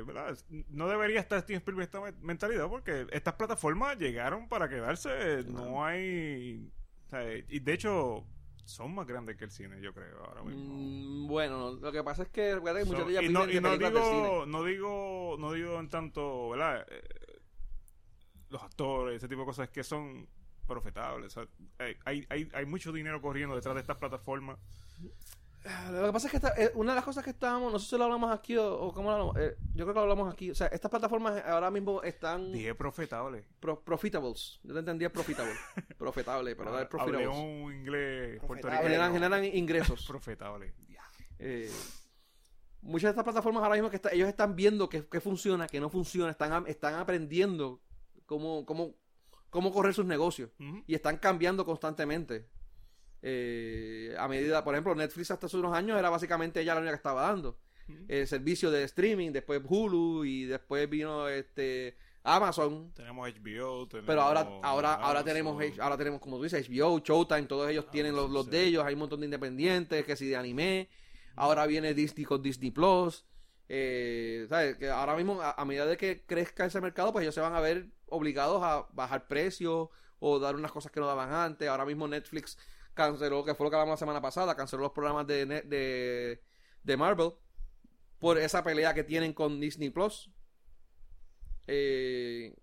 ¿verdad? 0.03 0.37
No 0.69 0.89
debería 0.89 1.21
estar 1.21 1.41
Steven 1.41 1.59
Spielberg 1.59 1.85
esta 1.85 2.01
me- 2.01 2.13
mentalidad 2.23 2.69
porque 2.69 3.07
estas 3.11 3.35
plataformas 3.35 3.99
llegaron 3.99 4.49
para 4.49 4.69
quedarse. 4.69 5.45
No 5.45 5.85
hay... 5.85 6.71
o 7.07 7.11
sea, 7.11 7.23
y 7.49 7.59
de 7.61 7.73
hecho 7.73 8.25
son 8.65 8.95
más 8.95 9.05
grandes 9.07 9.37
que 9.37 9.45
el 9.47 9.51
cine, 9.51 9.81
yo 9.81 9.93
creo, 9.93 10.25
ahora 10.25 10.45
mismo. 10.45 10.63
Mm, 10.75 11.27
bueno, 11.27 11.59
no, 11.59 11.73
lo 11.73 11.91
que 11.91 12.05
pasa 12.05 12.23
es 12.23 12.29
que 12.29 12.61
que 12.63 12.85
So, 12.85 13.05
de 13.05 13.11
ellas 13.11 13.25
y 13.25 13.29
no, 13.29 13.41
viven 13.47 13.51
y 13.51 13.55
de 13.55 13.61
no 13.61 13.69
películas 13.71 13.93
del 13.95 14.03
cine. 14.05 14.23
digo, 14.23 14.47
no 14.47 14.65
digo, 14.65 15.37
no 15.41 15.53
digo 15.53 15.81
en 15.81 15.89
tanto, 15.89 16.51
¿verdad? 16.51 16.87
Eh, 16.89 17.03
los 18.51 18.63
actores, 18.63 19.17
ese 19.17 19.29
tipo 19.29 19.41
de 19.41 19.47
cosas 19.47 19.69
que 19.71 19.83
son 19.83 20.29
profetables. 20.75 21.37
o 21.37 21.41
sea, 21.45 21.49
hay, 22.05 22.25
hay, 22.31 22.49
hay, 22.55 22.67
mucho 22.67 22.93
dinero 22.93 23.21
corriendo 23.21 23.55
detrás 23.57 23.75
de 23.75 23.81
estas 23.83 23.97
plataformas. 23.99 24.59
Lo 25.93 26.07
que 26.07 26.13
pasa 26.13 26.27
es 26.27 26.31
que 26.31 26.37
esta- 26.39 26.55
eh, 26.57 26.71
una 26.75 26.93
de 26.93 26.97
las 26.97 27.05
cosas 27.05 27.23
que 27.23 27.31
estábamos, 27.31 27.71
no 27.71 27.79
sé 27.79 27.91
si 27.91 27.99
lo 27.99 28.05
hablamos 28.05 28.33
aquí 28.35 28.57
o, 28.57 28.67
o 28.81 28.95
cómo 28.95 29.11
lo 29.11 29.15
hablamos, 29.17 29.37
eh, 29.37 29.57
yo 29.75 29.85
creo 29.85 29.89
que 29.89 29.93
lo 29.95 30.01
hablamos 30.01 30.33
aquí. 30.33 30.51
O 30.51 30.55
sea, 30.55 30.69
estas 30.69 30.91
plataformas 30.91 31.43
ahora 31.45 31.71
mismo 31.71 32.03
están 32.03 32.51
Dije 32.53 32.75
profetable. 32.75 33.45
pro- 33.61 33.81
profitables. 33.83 34.59
Yo 34.63 34.73
te 34.73 34.79
entendía 34.79 35.13
profitable. 35.13 35.53
profitable, 35.99 36.57
pero 36.57 36.75
Ah, 36.75 36.83
es 36.83 36.89
profitables. 36.89 37.27
Hablé 37.27 37.39
un 37.43 37.73
inglés 37.75 38.41
puertorriqueño. 38.47 38.83
Generan, 38.89 39.13
generan 39.13 39.45
ingresos. 39.45 40.07
Profetable. 40.09 40.73
Eh, 41.39 41.71
muchas 42.81 43.09
de 43.09 43.11
estas 43.11 43.25
plataformas 43.25 43.63
ahora 43.63 43.75
mismo 43.75 43.91
que 43.91 43.97
está- 43.97 44.13
ellos 44.13 44.29
están 44.29 44.57
viendo 44.57 44.89
que, 44.89 45.07
que 45.09 45.21
funciona, 45.21 45.67
que 45.67 45.79
no 45.81 45.91
funciona, 45.91 46.31
están, 46.31 46.67
están 46.69 46.95
aprendiendo 46.95 47.83
cómo, 48.25 48.65
cómo, 48.65 48.95
cómo 49.51 49.73
correr 49.73 49.93
sus 49.95 50.07
negocios. 50.07 50.51
Y 50.87 50.95
están 50.95 51.19
cambiando 51.19 51.65
constantemente. 51.65 52.47
Eh, 53.23 54.15
a 54.19 54.29
medida, 54.29 54.65
por 54.65 54.75
ejemplo, 54.75 54.95
Netflix 54.95 55.31
hasta 55.31 55.47
hace 55.47 55.57
unos 55.59 55.75
años 55.75 55.99
era 55.99 56.09
básicamente 56.09 56.61
ella 56.61 56.75
la 56.75 56.81
única 56.81 56.93
que 56.93 56.97
estaba 56.97 57.23
dando 57.23 57.59
Ujú. 57.87 57.99
el 58.09 58.27
servicio 58.27 58.71
de 58.71 58.85
streaming, 58.85 59.31
después 59.33 59.61
Hulu 59.63 60.25
y 60.25 60.45
después 60.45 60.89
vino 60.89 61.29
este 61.29 61.97
Amazon. 62.23 62.93
Tenemos 62.95 63.29
HBO. 63.29 63.89
Tenemos 63.89 64.07
Pero 64.07 64.23
ahora, 64.23 64.49
ahora, 64.63 64.95
ahora 64.95 65.25
tenemos, 65.25 65.63
ahora 65.81 65.97
tenemos, 65.99 66.21
como 66.21 66.37
tú 66.39 66.45
dices, 66.45 66.67
HBO, 66.69 67.01
Showtime, 67.01 67.43
todos 67.43 67.69
ellos 67.69 67.91
tienen 67.91 68.15
los, 68.15 68.31
los 68.31 68.49
de 68.49 68.65
ellos, 68.65 68.85
hay 68.85 68.95
un 68.95 69.01
montón 69.01 69.21
de 69.21 69.27
independientes, 69.27 70.05
que 70.05 70.17
si 70.17 70.27
de 70.29 70.37
anime, 70.37 70.89
Ahora 71.37 71.65
viene 71.67 71.95
Disney 71.95 72.25
con 72.25 72.43
Disney 72.43 72.71
Plus. 72.71 73.25
Eh, 73.69 74.47
¿sabes? 74.49 74.77
Que 74.77 74.91
ahora 74.91 75.17
mismo, 75.17 75.41
a, 75.41 75.53
a 75.53 75.65
medida 75.65 75.87
de 75.87 75.97
que 75.97 76.23
crezca 76.27 76.67
ese 76.67 76.81
mercado, 76.81 77.13
pues 77.13 77.23
ellos 77.23 77.35
se 77.35 77.41
van 77.41 77.55
a 77.55 77.61
ver 77.61 77.87
obligados 78.11 78.63
a 78.63 78.87
bajar 78.93 79.27
precios 79.29 79.89
o 80.19 80.39
dar 80.39 80.55
unas 80.55 80.73
cosas 80.73 80.93
que 80.93 81.01
no 81.01 81.07
daban 81.07 81.33
antes. 81.33 81.69
Ahora 81.69 81.85
mismo 81.85 82.07
Netflix 82.07 82.59
canceló, 82.95 83.45
que 83.45 83.55
fue 83.55 83.67
lo 83.67 83.71
que 83.71 83.77
hablamos 83.77 83.95
la 83.95 83.99
semana 83.99 84.21
pasada, 84.21 84.55
canceló 84.55 84.83
los 84.83 84.93
programas 84.93 85.27
de, 85.27 85.47
de, 85.47 86.43
de 86.83 86.97
Marvel 86.97 87.33
por 88.21 88.39
esa 88.39 88.63
pelea 88.63 88.95
que 88.95 89.03
tienen 89.03 89.33
con 89.33 89.59
Disney 89.59 89.91
Plus. 89.91 90.31
Eh, 91.67 92.55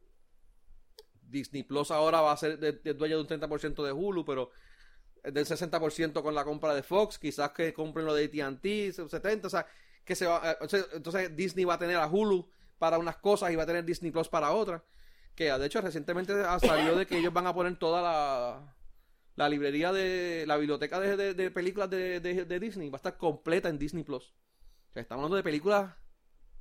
Disney 1.23 1.63
Plus 1.63 1.91
ahora 1.91 2.21
va 2.21 2.31
a 2.31 2.37
ser 2.37 2.59
de, 2.59 2.93
dueño 2.93 3.15
de 3.15 3.21
un 3.21 3.41
30% 3.41 3.83
de 3.83 3.91
Hulu, 3.91 4.23
pero 4.23 4.51
del 5.23 5.45
60% 5.45 6.21
con 6.21 6.35
la 6.35 6.45
compra 6.45 6.73
de 6.73 6.83
Fox, 6.83 7.17
quizás 7.17 7.51
que 7.51 7.73
compren 7.73 8.05
lo 8.05 8.13
de 8.13 8.25
AT&T, 8.25 8.93
70, 8.93 9.47
o 9.47 9.49
sea, 9.49 9.67
que 10.05 10.15
se 10.15 10.25
va, 10.25 10.51
eh, 10.51 10.85
entonces 10.93 11.35
Disney 11.35 11.65
va 11.65 11.73
a 11.73 11.79
tener 11.79 11.97
a 11.97 12.07
Hulu 12.07 12.49
para 12.77 12.97
unas 12.97 13.17
cosas 13.17 13.51
y 13.51 13.55
va 13.55 13.63
a 13.63 13.65
tener 13.65 13.83
Disney 13.83 14.11
Plus 14.11 14.29
para 14.29 14.51
otras, 14.51 14.81
que 15.37 15.51
ah, 15.51 15.59
de 15.59 15.67
hecho 15.67 15.81
recientemente 15.81 16.33
ha 16.33 16.59
salido 16.59 16.97
de 16.97 17.05
que 17.05 17.19
ellos 17.19 17.31
van 17.31 17.45
a 17.45 17.53
poner 17.53 17.77
toda 17.77 18.65
la 19.35 19.49
librería 19.49 19.93
de 19.93 20.45
la 20.47 20.57
biblioteca 20.57 20.99
de, 20.99 21.51
películas 21.51 21.91
de, 21.91 22.59
Disney 22.59 22.89
va 22.89 22.95
a 22.95 22.97
estar 22.97 23.17
completa 23.17 23.69
en 23.69 23.77
Disney 23.77 24.03
Plus. 24.03 24.33
Estamos 24.95 25.21
hablando 25.21 25.35
de 25.35 25.43
películas 25.43 25.93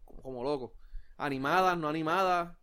como, 0.04 0.22
como 0.22 0.44
locos, 0.44 0.72
animadas, 1.16 1.78
no 1.78 1.88
animadas, 1.88 2.54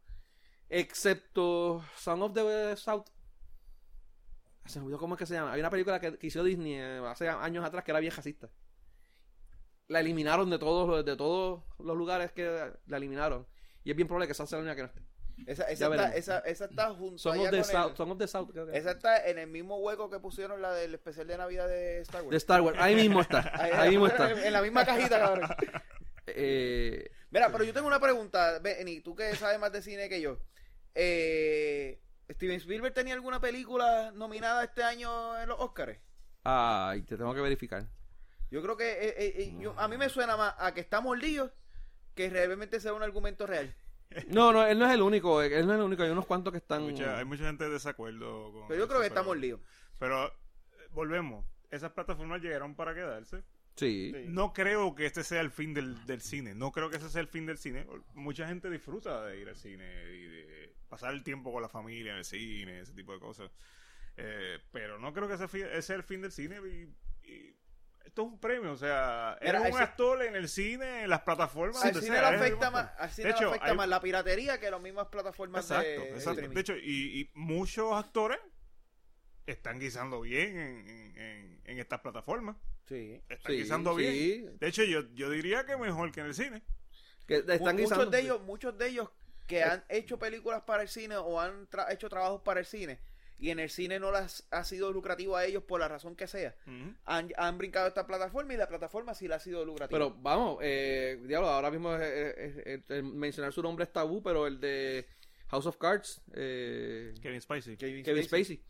excepto 0.70 1.84
Song 1.98 2.22
of 2.22 2.34
the 2.34 2.78
South. 2.78 3.06
Se 4.66 4.80
me 4.80 4.86
olvidó 4.86 5.00
cómo 5.00 5.16
es 5.16 5.20
que 5.20 5.26
se 5.26 5.34
llama. 5.34 5.52
Hay 5.52 5.62
una 5.62 5.72
película 5.72 6.00
que, 6.00 6.20
que 6.20 6.28
hizo 6.28 6.44
Disney 6.44 6.76
eh, 6.76 7.02
hace 7.08 7.28
años 7.28 7.66
atrás 7.66 7.84
que 7.84 7.90
era 7.90 8.00
bien 8.00 8.14
racista. 8.16 8.52
La 9.88 10.00
eliminaron 10.00 10.48
de 10.52 10.60
todos 10.60 11.04
de 11.04 11.18
todos 11.18 11.64
los 11.80 11.98
lugares 11.98 12.32
que 12.34 12.72
la 12.86 12.98
eliminaron. 12.98 13.48
Y 13.84 13.90
es 13.90 13.96
bien 13.96 14.08
probable 14.08 14.28
que 14.28 14.34
esa 14.34 14.46
sea 14.46 14.60
la 14.60 14.64
única 14.64 14.76
que 14.76 14.82
no 14.84 14.88
esté. 14.90 15.13
Esa, 15.46 15.64
esa, 15.64 15.86
está, 15.88 16.16
esa, 16.16 16.40
esa 16.40 16.66
está 16.66 16.90
junto 16.92 17.16
the 17.32 17.38
con 17.40 17.40
South, 17.40 17.54
el- 18.00 18.12
of 18.12 18.18
the 18.18 18.28
South, 18.28 18.50
creo 18.52 18.66
que 18.68 18.78
Esa 18.78 18.92
está 18.92 19.28
en 19.28 19.38
el 19.40 19.48
mismo 19.48 19.78
hueco 19.78 20.10
que 20.10 20.20
pusieron 20.20 20.62
la 20.62 20.74
del 20.74 20.94
especial 20.94 21.28
de 21.28 21.38
Navidad 21.38 21.68
de 21.68 22.00
Star 22.02 22.22
Wars. 22.22 22.32
de 22.32 22.38
Star 22.38 22.62
Wars. 22.62 22.78
Ahí 22.80 22.96
mismo 22.96 23.22
está. 23.22 23.52
Ahí 23.82 23.92
mismo 23.92 24.08
está. 24.08 24.32
En 24.32 24.54
la 24.54 24.62
misma 24.62 24.86
cajita, 24.86 25.20
cabrón. 25.20 25.50
Eh, 26.28 27.10
Mira, 27.32 27.52
pero 27.52 27.64
yo 27.64 27.74
tengo 27.74 27.88
una 27.88 28.00
pregunta, 28.00 28.60
Benny, 28.60 29.02
tú 29.02 29.16
que 29.16 29.36
sabes 29.36 29.60
más 29.60 29.72
de 29.72 29.82
cine 29.82 30.08
que 30.08 30.22
yo. 30.22 30.40
Eh, 30.96 32.00
¿Steven 32.30 32.58
Spielberg 32.58 32.94
tenía 32.94 33.14
alguna 33.14 33.40
película 33.42 34.12
nominada 34.14 34.64
este 34.64 34.84
año 34.84 35.38
en 35.40 35.50
los 35.50 35.60
Oscars? 35.60 35.98
ay, 36.46 37.02
te 37.04 37.16
tengo 37.18 37.34
que 37.34 37.42
verificar. 37.42 37.86
Yo 38.52 38.62
creo 38.62 38.76
que 38.78 38.92
eh, 38.92 39.14
eh, 39.18 39.56
yo- 39.60 39.74
a 39.80 39.88
mí 39.88 39.98
me 39.98 40.10
suena 40.10 40.38
más 40.38 40.54
a 40.60 40.74
que 40.74 40.82
estamos 40.82 41.18
líos 41.18 41.52
que 42.16 42.30
realmente 42.30 42.80
sea 42.80 42.94
un 42.94 43.02
argumento 43.02 43.48
real. 43.48 43.74
No, 44.30 44.52
no, 44.52 44.66
él 44.66 44.78
no 44.80 44.86
es 44.88 44.94
el 44.94 45.02
único. 45.02 45.42
Él 45.42 45.66
no 45.66 45.74
es 45.74 45.80
el 45.80 45.86
único. 45.86 46.04
Hay 46.04 46.10
unos 46.10 46.26
cuantos 46.26 46.52
que 46.52 46.58
están. 46.58 46.84
Mucha- 46.84 47.18
hay 47.18 47.26
mucha 47.26 47.46
gente 47.46 47.64
de 47.66 47.72
desacuerdo 47.72 48.52
con 48.52 48.68
Pero 48.68 48.78
yo 48.80 48.84
eso, 48.86 48.88
creo 48.88 49.02
que 49.02 49.08
pero- 49.10 49.20
estamos 49.20 49.38
líos. 49.38 49.60
Pero 50.00 50.28
eh, 50.28 50.32
volvemos. 50.92 51.46
Esas 51.72 51.92
plataformas 51.92 52.42
llegaron 52.42 52.76
para 52.76 52.94
quedarse. 52.94 53.44
Sí. 53.76 54.12
Sí. 54.14 54.26
No 54.28 54.54
creo 54.54 54.94
que 54.94 55.08
este 55.08 55.24
sea 55.24 55.42
el 55.42 55.50
fin 55.50 55.74
del, 55.74 56.06
del 56.06 56.22
cine. 56.22 56.54
No 56.54 56.72
creo 56.72 56.90
que 56.92 56.98
ese 56.98 57.10
sea 57.10 57.22
el 57.22 57.28
fin 57.28 57.46
del 57.48 57.58
cine. 57.58 57.88
Mucha 58.14 58.48
gente 58.48 58.70
disfruta 58.70 59.26
de 59.26 59.40
ir 59.40 59.50
al 59.50 59.56
cine 59.56 59.84
y 60.14 60.22
de 60.28 60.74
pasar 60.90 61.14
el 61.14 61.24
tiempo 61.24 61.52
con 61.52 61.62
la 61.64 61.70
familia 61.70 62.12
en 62.12 62.20
el 62.20 62.26
cine, 62.26 62.82
ese 62.82 62.94
tipo 62.94 63.14
de 63.14 63.20
cosas. 63.20 63.52
Eh, 64.18 64.60
pero 64.72 65.00
no 65.00 65.12
creo 65.12 65.28
que 65.28 65.34
ese, 65.34 65.46
ese 65.46 65.82
sea 65.82 65.96
el 65.96 66.04
fin 66.04 66.22
del 66.22 66.32
cine. 66.32 66.58
Y, 66.64 67.28
y 67.32 67.56
esto 68.04 68.22
es 68.24 68.28
un 68.28 68.40
premio. 68.40 68.72
O 68.72 68.78
sea, 68.78 69.38
Mira, 69.42 69.50
eres 69.60 69.62
un 69.62 69.68
ese- 69.78 69.84
actor 69.84 70.24
en 70.24 70.36
el 70.36 70.48
cine, 70.50 71.04
en 71.04 71.10
las 71.10 71.22
plataformas. 71.22 71.84
Al 71.84 71.92
donde 71.94 72.06
cine 72.06 72.18
sea, 72.20 72.30
le 72.32 72.38
eres 72.38 72.42
afecta 72.42 72.72
más, 72.72 72.92
al 72.98 73.10
cine 73.12 73.30
hecho, 73.30 73.50
afecta 73.50 73.68
hay- 73.72 73.78
más 73.78 73.88
la 73.88 74.00
piratería 74.02 74.60
que 74.60 74.70
las 74.72 74.82
mismas 74.82 75.08
plataformas 75.08 75.66
Exacto, 75.66 75.90
de, 75.90 75.98
de 75.98 76.10
exacto. 76.10 76.32
streaming. 76.32 76.56
De 76.56 76.62
hecho, 76.62 76.76
y, 76.78 77.22
y 77.22 77.32
muchos 77.34 77.94
actores 77.94 78.40
están 79.46 79.80
guisando 79.80 80.22
bien 80.22 80.58
en, 80.58 80.88
en- 81.66 81.80
estas 81.80 82.02
plataformas. 82.02 82.56
sí. 82.88 83.20
Están 83.30 83.52
Sí, 83.52 83.58
guisando 83.62 83.98
sí. 83.98 84.04
bien. 84.04 84.58
De 84.60 84.68
hecho, 84.68 84.84
yo, 84.84 85.02
yo 85.16 85.30
diría 85.32 85.66
que 85.66 85.76
mejor 85.76 86.12
que 86.12 86.20
en 86.22 86.28
el 86.28 86.34
cine. 86.36 86.62
Que 87.28 87.38
están 87.38 87.58
guisando. 87.78 88.06
muchos 88.06 88.12
de 88.12 88.20
ellos, 88.20 88.42
muchos 88.44 88.78
de 88.78 88.88
ellos 88.90 89.10
que 89.48 89.64
han 89.64 89.84
hecho 89.90 90.20
películas 90.20 90.62
para 90.62 90.84
el 90.84 90.88
cine 90.90 91.18
o 91.18 91.40
han 91.42 91.68
tra- 91.70 91.92
hecho 91.92 92.10
trabajos 92.10 92.42
para 92.44 92.60
el 92.60 92.66
cine 92.66 93.00
y 93.40 93.50
en 93.50 93.60
el 93.60 93.70
cine 93.70 94.00
no 94.00 94.12
las 94.12 94.46
ha 94.52 94.64
sido 94.64 94.92
lucrativo 94.92 95.36
a 95.36 95.46
ellos 95.46 95.64
por 95.64 95.80
la 95.80 95.88
razón 95.88 96.16
que 96.16 96.28
sea. 96.28 96.56
Han, 97.06 97.32
han 97.38 97.58
brincado 97.58 97.88
esta 97.88 98.08
plataforma 98.08 98.54
y 98.54 98.58
la 98.58 98.68
plataforma 98.68 99.14
sí 99.14 99.28
la 99.28 99.36
ha 99.36 99.40
sido 99.40 99.66
lucrativa. 99.66 99.98
Pero 99.98 100.16
vamos, 100.22 100.60
eh, 100.62 101.20
diablo, 101.26 101.50
ahora 101.50 101.70
mismo 101.72 101.94
es- 101.96 102.02
es- 102.02 102.38
es- 102.58 102.68
es- 102.68 102.90
el 102.92 103.04
mencionar 103.04 103.52
su 103.54 103.62
nombre 103.62 103.84
es 103.86 103.92
tabú, 103.92 104.22
pero 104.24 104.48
el 104.48 104.60
de 104.60 105.06
House 105.50 105.66
of 105.66 105.78
Cards, 105.78 106.22
eh, 106.34 107.14
Kevin 107.22 107.42
Spacey. 107.42 107.78
Kevin 107.78 108.04
Kevin 108.04 108.24
Spacey. 108.24 108.56
Spacey, 108.58 108.64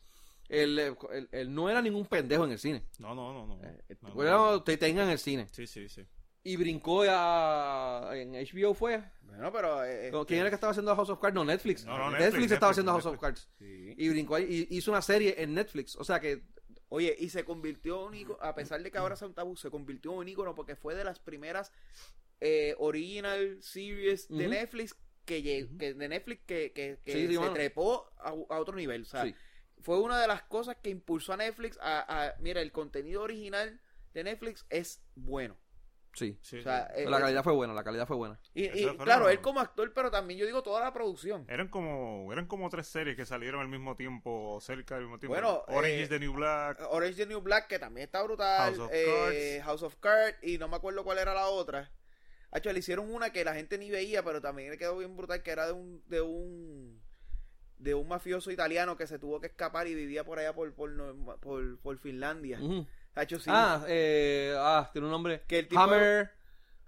él, 0.50 0.80
eh, 0.80 0.96
él- 1.14 1.30
él 1.32 1.54
no 1.54 1.70
era 1.70 1.82
ningún 1.82 2.06
pendejo 2.06 2.46
en 2.46 2.52
el 2.52 2.60
cine. 2.60 2.84
No, 3.00 3.14
no, 3.16 3.34
no, 3.34 3.46
no. 3.48 3.64
Eh, 3.64 3.78
No, 4.02 4.14
no, 4.16 4.52
no. 4.54 4.64
te 4.64 4.78
tengan 4.78 5.06
en 5.06 5.12
el 5.12 5.20
cine. 5.20 5.48
Sí, 5.52 5.68
sí, 5.68 5.88
sí. 5.88 6.06
Y 6.44 6.58
brincó 6.58 7.04
a, 7.08 8.12
en 8.14 8.34
HBO 8.34 8.74
fue. 8.74 9.02
Bueno, 9.22 9.52
pero 9.52 9.84
eh, 9.86 10.10
¿Quién 10.12 10.22
este, 10.22 10.38
era 10.40 10.50
que 10.50 10.56
estaba 10.56 10.72
haciendo 10.72 10.96
House 10.96 11.10
of 11.10 11.20
Cards? 11.20 11.34
No, 11.34 11.46
Netflix. 11.46 11.86
No, 11.86 11.98
no, 11.98 12.12
Netflix, 12.12 12.26
Netflix, 12.34 12.52
estaba 12.52 12.72
Netflix, 12.72 12.72
haciendo 12.72 12.92
House 12.92 13.06
of. 13.06 13.20
Cards. 13.20 13.50
sí. 13.58 13.94
Y 13.98 14.10
brincó 14.10 14.36
ahí, 14.36 14.68
y 14.70 14.78
hizo 14.78 14.92
una 14.92 15.02
serie 15.02 15.36
en 15.38 15.54
Netflix. 15.54 15.96
O 15.96 16.04
sea 16.04 16.20
que 16.20 16.44
Oye, 16.90 17.16
y 17.18 17.30
se 17.30 17.44
convirtió 17.44 18.02
en 18.02 18.08
un 18.10 18.14
ícono, 18.14 18.38
a 18.40 18.54
pesar 18.54 18.84
de 18.84 18.92
que 18.92 19.00
ahora 19.00 19.16
sea 19.16 19.28
un 19.28 19.34
tabú, 19.34 19.56
se 19.56 19.72
convirtió 19.72 20.12
en 20.12 20.18
un 20.20 20.28
ícono 20.28 20.54
porque 20.54 20.76
fue 20.76 20.94
de 20.94 21.04
las 21.04 21.18
primeras 21.20 21.72
eh, 22.40 22.76
original 22.78 23.58
series 23.64 24.28
de. 24.28 24.48
Netflix 24.48 24.96
que, 25.26 25.42
lleg- 25.44 25.76
que 25.80 25.96
de 25.96 26.08
Netflix 26.08 26.44
que, 26.46 26.72
que, 26.72 27.00
que 27.04 27.14
Sí, 27.14 27.28
sí, 27.30 27.36
se 27.36 27.50
trepó 27.50 28.12
a, 28.20 28.30
a 28.30 28.60
otro 28.60 28.76
nivel. 28.76 29.04
O 29.04 29.06
sea, 29.06 29.24
sí. 29.24 29.34
fue 29.82 30.00
una 30.02 30.22
de 30.22 30.28
las 30.28 30.44
cosas 30.44 30.76
que 30.84 30.92
impulsó 30.92 31.34
a 31.34 31.38
Netflix 31.38 31.80
a, 31.82 32.26
a- 32.28 32.36
mira, 32.40 32.62
el 32.62 32.72
contenido 32.72 33.24
original 33.24 33.80
de 34.14 34.24
Netflix 34.26 34.68
es 34.70 35.02
bueno. 35.16 35.58
Sí. 36.14 36.38
Sí, 36.42 36.60
O 36.60 36.62
sea, 36.62 36.92
sí. 36.96 37.02
eh, 37.02 37.10
La 37.10 37.18
es- 37.18 37.24
calidad 37.24 37.44
fue 37.44 37.54
buena, 37.54 37.74
la 37.74 37.84
calidad 37.84 38.06
fue 38.08 38.16
buena. 38.16 38.40
y, 38.54 38.70
claro, 38.98 39.30
él 39.30 39.42
como 39.42 39.60
actor, 39.60 39.92
pero 39.94 40.12
también 40.12 40.40
yo 40.40 40.46
digo 40.46 40.62
toda 40.64 40.80
la 40.82 40.94
producción. 40.94 41.46
Eran 41.50 41.68
como, 41.70 42.32
eran 42.32 42.46
como 42.46 42.70
tres 42.70 42.88
series 42.88 43.16
que 43.16 43.26
salieron 43.26 43.62
al 43.62 43.68
mismo 43.68 43.96
tiempo, 43.96 44.60
cerca 44.62 44.96
del 44.96 45.06
mismo 45.06 45.20
tiempo. 45.20 45.34
Bueno, 45.34 45.64
Orange 45.68 46.00
eh, 46.00 46.04
is 46.04 46.10
the 46.10 46.20
New 46.20 46.34
Black. 46.34 46.80
Orange 46.90 47.12
is 47.12 47.18
the 47.18 47.26
New 47.26 47.42
Black, 47.42 47.68
que 47.68 47.80
también 47.80 48.06
está 48.06 48.22
brutal. 48.24 48.76
House 48.76 48.80
of 48.80 48.92
eh, 48.94 49.06
Cards. 49.06 49.66
House 49.66 49.84
of 49.84 49.96
Cards, 49.96 50.38
y 50.44 50.58
no 50.60 50.68
me 50.68 50.76
acuerdo 50.76 51.04
cuál 51.04 51.18
era 51.18 51.34
la 51.34 51.48
otra. 51.48 51.92
Hacho, 52.52 52.72
le 52.72 52.78
hicieron 52.80 53.12
una 53.12 53.32
que 53.32 53.44
la 53.44 53.56
gente 53.56 53.80
ni 53.80 53.90
veía, 53.90 54.24
pero 54.24 54.40
también 54.40 54.70
le 54.70 54.78
quedó 54.78 54.96
bien 55.00 55.18
brutal, 55.18 55.42
que 55.42 55.50
era 55.50 55.66
de 55.66 55.74
un, 55.74 56.04
de 56.08 56.22
un 56.22 57.02
de 57.80 57.96
un 57.96 58.08
mafioso 58.08 58.50
italiano 58.52 58.96
que 58.96 59.08
se 59.08 59.20
tuvo 59.20 59.42
que 59.42 59.48
escapar 59.48 59.88
y 59.88 59.96
vivía 59.96 60.24
por 60.24 60.40
allá 60.40 60.54
por, 60.54 60.74
por, 60.74 61.80
por 61.82 61.98
Finlandia. 61.98 62.60
Ujú. 63.14 63.20
Hacho, 63.22 63.40
sí. 63.40 63.50
Ah, 63.54 63.84
eh, 63.88 64.56
ah, 64.58 64.90
tiene 64.92 65.06
un 65.08 65.12
nombre. 65.12 65.44
Que 65.48 65.60
el 65.60 65.68
tipo- 65.68 65.82
Hammer. 65.82 66.32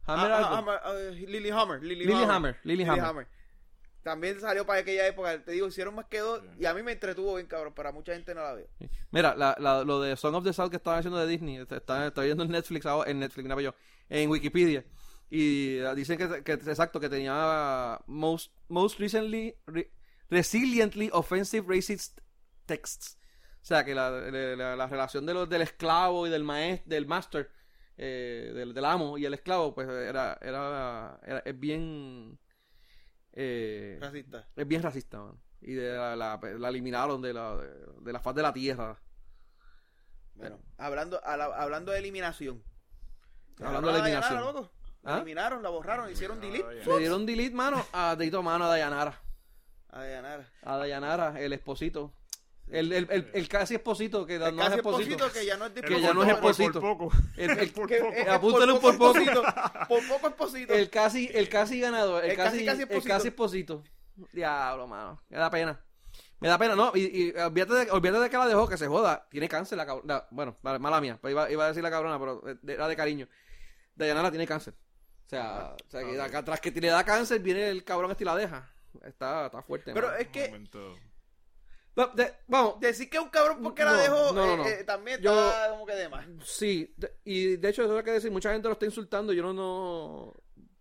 Ah, 0.07 0.14
Hammer 0.14 0.31
ah, 0.31 0.38
algo. 0.38 0.56
Hammer, 0.56 0.80
ah, 0.84 0.93
Lily 1.11 1.49
Hammer. 1.49 1.81
Lily, 1.84 2.06
Lilyhammer, 2.06 2.60
Lilyhammer. 2.64 3.03
Hammer. 3.06 3.27
También 4.03 4.39
salió 4.39 4.65
para 4.68 4.80
aquella 4.81 5.07
época. 5.07 5.43
Te 5.43 5.52
digo, 5.53 5.68
hicieron 5.68 5.95
más 5.95 6.06
que 6.06 6.19
dos. 6.19 6.43
Y 6.60 6.65
a 6.65 6.73
mí 6.76 6.84
me 6.84 6.91
entretuvo 6.91 7.35
bien, 7.35 7.47
cabrón. 7.47 7.73
Pero 7.76 7.89
a 7.89 7.91
mucha 7.91 8.14
gente 8.14 8.35
no 8.35 8.41
la 8.43 8.53
veo. 8.53 8.68
Mira, 9.11 9.34
la, 9.35 9.56
la- 9.60 9.84
lo 9.84 9.99
de 9.99 10.15
Song 10.15 10.35
of 10.35 10.43
the 10.43 10.53
South 10.53 10.69
que 10.69 10.76
estaban 10.77 10.99
haciendo 10.99 11.18
de 11.19 11.26
Disney, 11.27 11.57
está, 11.57 11.77
está, 11.77 12.07
está 12.07 12.22
viendo 12.22 12.43
en 12.43 12.52
Netflix 12.52 12.85
ahora, 12.85 13.10
en 13.10 13.19
Netflix, 13.19 13.47
no, 13.47 13.60
yo, 13.60 13.73
en 14.10 14.30
Wikipedia. 14.30 14.85
Y 15.30 15.80
ah, 15.80 15.95
dicen 15.95 16.19
que, 16.19 16.43
que 16.43 16.53
exacto, 16.53 16.99
que 16.99 17.10
tenía 17.10 17.99
most, 18.06 18.52
most 18.68 18.99
recently, 18.99 19.56
re- 19.65 19.89
resiliently 20.30 21.10
offensive 21.11 21.65
racist 21.68 22.19
texts. 22.68 23.18
O 23.65 23.67
sea, 23.67 23.83
que 23.83 23.95
la, 23.95 24.11
la- 24.11 24.55
la- 24.55 24.75
la 24.75 24.85
relación 24.85 25.25
de 25.25 25.33
los, 25.33 25.49
del 25.49 25.63
esclavo 25.63 26.27
y 26.27 26.29
del 26.29 26.43
maestro, 26.43 26.87
del 26.87 27.07
master, 27.07 27.49
eh, 27.97 28.51
del, 28.53 28.75
del 28.75 28.85
amo 28.85 29.17
y 29.17 29.25
el 29.25 29.33
esclavo, 29.33 29.73
pues 29.73 29.89
era, 29.89 30.37
era, 30.39 31.19
era- 31.23 31.39
es 31.43 31.59
bien, 31.59 32.37
eh, 33.33 33.97
Racista. 33.99 34.47
es 34.55 34.67
bien 34.67 34.83
racista, 34.83 35.17
mano. 35.19 35.41
Y 35.61 35.73
de 35.73 35.93
la, 35.97 36.15
la, 36.15 36.39
la 36.59 36.69
eliminaron 36.69 37.23
de 37.23 37.33
la, 37.33 37.55
de, 37.57 37.67
de 38.01 38.13
la 38.13 38.19
faz 38.19 38.35
de 38.35 38.43
la 38.43 38.53
tierra. 38.53 38.99
Bueno, 40.35 40.59
hablando, 40.77 41.19
a 41.25 41.35
la- 41.35 41.45
hablando 41.45 41.91
de 41.91 41.97
eliminación. 41.97 42.63
Hablando 43.59 43.87
de 43.91 43.99
eliminación. 43.99 44.35
Dayanara, 44.35 44.53
loco. 44.61 44.71
La 45.01 45.13
¿Ah? 45.13 45.17
eliminaron, 45.17 45.63
la 45.63 45.69
borraron, 45.69 46.11
hicieron 46.11 46.37
Ah, 46.37 46.41
delete. 46.41 46.65
Dayanara. 46.67 46.93
Le 46.93 46.99
dieron 46.99 47.25
delete, 47.25 47.55
mano, 47.55 47.83
a 47.93 48.15
Tito 48.19 48.43
Mano, 48.43 48.65
a 48.65 48.67
Dayanara. 48.69 49.19
A 49.89 49.99
Dayanara. 50.01 50.47
A 50.61 50.77
Dayanara, 50.77 51.41
el 51.41 51.51
esposito. 51.53 52.13
El, 52.67 52.91
el, 52.91 53.07
el, 53.11 53.29
el 53.33 53.47
casi 53.47 53.75
esposito, 53.75 54.25
que 54.25 54.39
no 54.39 54.47
El 54.47 54.55
es 54.55 54.59
casi 54.65 54.75
esposito. 54.77 55.11
esposito 55.25 55.39
que 55.39 55.45
ya 55.45 55.55
no 55.57 55.65
es 55.67 55.71
Que 55.73 56.01
ya 56.01 56.13
no 56.13 56.23
es 56.23 56.29
esposito. 56.29 56.81
Por 56.81 56.97
poco. 56.97 57.11
El, 57.37 57.51
el- 57.51 57.71
Por 57.73 57.87
poco. 57.89 58.11
eh, 58.13 58.25
Apúntalo 58.29 58.79
por 58.81 58.97
poco. 58.97 59.17
esposito. 59.19 59.43
Por 59.87 60.07
poco 60.07 60.27
esposito. 60.29 60.73
el 60.73 60.89
casi, 60.89 61.29
el 61.33 61.47
casi 61.47 61.79
ganador, 61.79 62.23
el, 62.25 62.31
El 62.31 62.37
casi, 62.37 62.57
casi, 62.57 62.65
casi 62.65 62.81
el 62.81 62.87
esposito. 62.89 63.13
casi 63.13 63.27
esposito. 63.27 63.83
Diablo, 64.33 64.87
mano. 64.87 65.21
Me 65.29 65.37
da 65.37 65.49
pena. 65.49 65.79
Me 66.39 66.47
da 66.49 66.57
pena, 66.57 66.75
no. 66.75 66.91
Y, 66.95 67.01
y 67.01 67.31
olvídate, 67.37 67.73
de, 67.85 67.91
olvídate 67.91 68.19
de 68.23 68.29
que 68.29 68.37
la 68.37 68.47
dejó, 68.47 68.67
que 68.67 68.77
se 68.77 68.87
joda. 68.87 69.27
Tiene 69.29 69.47
cáncer 69.47 69.77
la 69.77 69.85
cabrona. 69.85 70.25
Bueno, 70.31 70.57
vale, 70.61 70.79
mala 70.79 70.99
mía. 71.01 71.17
Pues 71.21 71.31
iba, 71.31 71.49
iba 71.51 71.65
a 71.65 71.67
decir 71.69 71.83
la 71.83 71.91
cabrona, 71.91 72.17
pero 72.19 72.41
era 72.67 72.87
de 72.87 72.95
cariño. 72.95 73.27
Dayanara 73.95 74.29
tiene 74.31 74.47
cáncer. 74.47 74.73
O 75.25 75.29
sea, 75.29 75.75
o 75.87 75.89
sea 75.89 76.01
que 76.03 76.19
acá 76.21 76.39
atrás 76.39 76.59
que 76.61 76.71
le 76.71 76.87
da 76.87 77.03
cáncer, 77.03 77.39
viene 77.41 77.69
el 77.69 77.83
cabrón 77.83 78.11
este 78.11 78.23
y 78.23 78.25
la 78.25 78.35
deja. 78.35 78.69
Está, 79.03 79.47
está 79.47 79.61
fuerte. 79.61 79.91
Pero 79.93 80.07
mano. 80.07 80.19
es 80.19 80.27
que 80.29 80.49
de- 82.15 82.34
vamos, 82.47 82.80
decir 82.80 83.09
que 83.09 83.17
es 83.17 83.23
un 83.23 83.30
cabrón 83.30 83.61
porque 83.63 83.84
la 83.84 83.93
No, 83.93 83.97
dejó 83.99 84.34
no, 84.34 84.34
no, 84.34 84.53
eh, 84.53 84.57
no. 84.57 84.65
eh, 84.67 84.84
también 84.84 85.22
Yo- 85.22 85.47
está 85.49 85.69
como 85.69 85.85
que 85.85 85.93
de 85.95 86.09
más. 86.09 86.26
Sí, 86.43 86.93
de- 86.97 87.13
y 87.23 87.55
de 87.57 87.69
hecho 87.69 87.84
eso 87.84 87.91
es 87.93 87.97
lo 87.97 88.03
que 88.03 88.11
decir, 88.11 88.31
mucha 88.31 88.51
gente 88.51 88.67
lo 88.67 88.73
está 88.73 88.85
insultando, 88.85 89.31
yo 89.34 89.41
no, 89.43 89.53
no... 89.53 90.34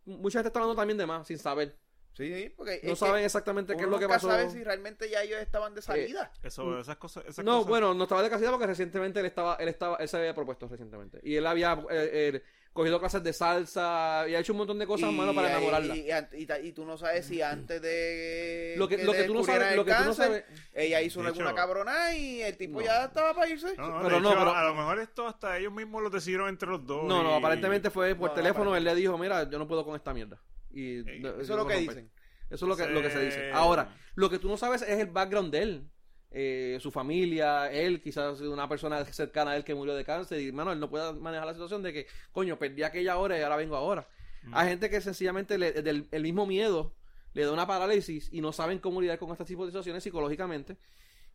Mucha 0.06 0.38
gente 0.40 0.48
está 0.48 0.58
hablando 0.58 0.76
también 0.80 0.98
de 0.98 1.06
más, 1.06 1.26
sin 1.26 1.38
saber. 1.38 1.76
Sí, 2.14 2.32
sí, 2.32 2.48
porque 2.56 2.80
No 2.84 2.94
saben 2.94 3.22
que 3.22 3.24
exactamente 3.26 3.76
qué 3.76 3.82
es 3.84 3.88
lo 3.88 3.98
que 3.98 4.06
pasó. 4.06 4.28
sabe 4.28 4.48
si 4.48 4.62
realmente 4.62 5.08
ya 5.10 5.22
ellos 5.22 5.40
estaban 5.40 5.74
de 5.74 5.82
salida. 5.82 6.30
Eso, 6.44 6.78
esas 6.78 6.96
cosas. 6.96 7.24
Esas 7.26 7.44
No, 7.44 7.54
cosas- 7.58 7.68
bueno, 7.68 7.94
no 7.94 8.04
estaba 8.04 8.22
de 8.22 8.30
casita 8.30 8.50
porque 8.52 8.66
recientemente 8.68 9.18
él 9.18 9.26
estaba, 9.26 9.56
él 9.56 9.68
estaba, 9.68 9.96
él 9.96 10.08
se 10.08 10.16
había 10.18 10.32
propuesto 10.34 10.68
recientemente. 10.68 11.18
Y 11.24 11.34
él 11.34 11.44
había 11.46 11.72
eh, 11.90 12.10
eh, 12.34 12.42
cogido 12.74 12.98
clases 13.00 13.22
de 13.22 13.32
salsa 13.32 14.26
y 14.28 14.34
ha 14.34 14.40
hecho 14.40 14.52
un 14.52 14.58
montón 14.58 14.78
de 14.78 14.86
cosas, 14.86 15.10
Y- 15.10 15.14
mano, 15.14 15.32
para 15.34 15.48
enamorarla. 15.48 15.96
Y, 15.96 16.00
y- 16.10 16.42
y 16.42 16.46
ta- 16.46 16.58
y 16.60 16.72
tú 16.72 16.84
no 16.84 16.98
sabes 16.98 17.24
si 17.24 17.40
antes 17.40 17.80
de 17.80 18.74
Lo 18.76 18.86
que- 18.88 18.98
lo 18.98 19.12
le 19.12 19.18
que 19.18 19.24
tú 19.24 19.32
no 19.34 19.44
sabes- 19.44 19.76
lo 19.76 19.84
que 19.84 19.94
tú 19.94 20.04
no 20.04 20.12
sabes- 20.12 20.44
ella 20.74 21.00
hizo 21.00 21.22
De 21.22 21.28
alguna 21.28 21.46
hecho- 21.50 21.56
cabrona 21.56 22.14
y 22.16 22.42
el 22.42 22.56
tipo 22.56 22.80
No. 22.80 22.84
ya 22.84 23.04
estaba 23.04 23.32
para 23.32 23.48
irse. 23.48 23.74
No, 23.76 23.88
no, 23.88 24.02
Pero 24.02 24.20
no, 24.20 24.28
hecho, 24.30 24.38
pero- 24.40 24.54
a 24.56 24.64
lo 24.64 24.74
mejor 24.74 24.98
esto 24.98 25.26
hasta 25.26 25.56
ellos 25.56 25.72
mismos 25.72 26.02
lo 26.02 26.10
decidieron 26.10 26.48
entre 26.48 26.68
los 26.68 26.84
dos. 26.84 27.04
No, 27.04 27.22
no, 27.22 27.34
aparentemente 27.36 27.90
fue 27.90 28.14
por 28.16 28.30
No, 28.30 28.34
teléfono, 28.34 28.76
él 28.76 28.84
le 28.84 28.94
dijo, 28.94 29.16
mira, 29.16 29.48
yo 29.48 29.58
no 29.58 29.66
puedo 29.68 29.84
con 29.84 29.94
esta 29.96 30.12
mierda. 30.12 30.40
Y 30.72 31.08
Ey, 31.08 31.22
Eso 31.24 31.40
es 31.40 31.48
lo 31.48 31.66
que 31.66 31.74
romper. 31.74 31.78
dicen. 31.80 32.10
Eso 32.50 32.66
es 32.66 32.68
lo 32.68 32.76
que, 32.76 32.86
lo 32.88 33.00
que 33.00 33.10
se 33.10 33.24
dice. 33.24 33.52
Ahora, 33.52 33.94
lo 34.16 34.28
que 34.28 34.38
tú 34.38 34.48
no 34.48 34.56
sabes 34.56 34.82
es 34.82 34.98
el 34.98 35.06
background 35.06 35.52
de 35.52 35.62
él. 35.62 35.90
Eh, 36.36 36.78
su 36.80 36.90
familia, 36.90 37.70
él, 37.70 38.00
quizás 38.00 38.40
una 38.40 38.68
persona 38.68 39.04
cercana 39.04 39.52
a 39.52 39.56
él 39.56 39.62
que 39.62 39.72
murió 39.74 39.94
de 39.94 40.04
cáncer. 40.04 40.40
Y, 40.40 40.50
mano, 40.50 40.72
él 40.72 40.80
no 40.80 40.90
puede 40.90 41.12
manejar 41.12 41.46
la 41.46 41.52
situación 41.52 41.80
de 41.82 41.92
que, 41.92 42.06
coño, 42.32 42.58
perdí 42.58 42.82
aquella 42.82 43.16
hora 43.18 43.38
y 43.38 43.42
ahora 43.42 43.56
vengo 43.56 43.76
ahora. 43.76 44.08
Hay 44.52 44.68
gente 44.68 44.90
que 44.90 45.00
sencillamente 45.00 45.56
le- 45.56 45.72
del 45.80 46.06
el 46.10 46.22
mismo 46.22 46.44
miedo 46.44 46.92
le 47.34 47.44
da 47.44 47.52
una 47.52 47.66
parálisis 47.66 48.28
y 48.32 48.40
no 48.40 48.52
saben 48.52 48.78
cómo 48.80 49.00
lidiar 49.00 49.18
con 49.18 49.30
este 49.30 49.44
tipo 49.44 49.64
de 49.64 49.70
situaciones 49.70 50.02
psicológicamente. 50.02 50.76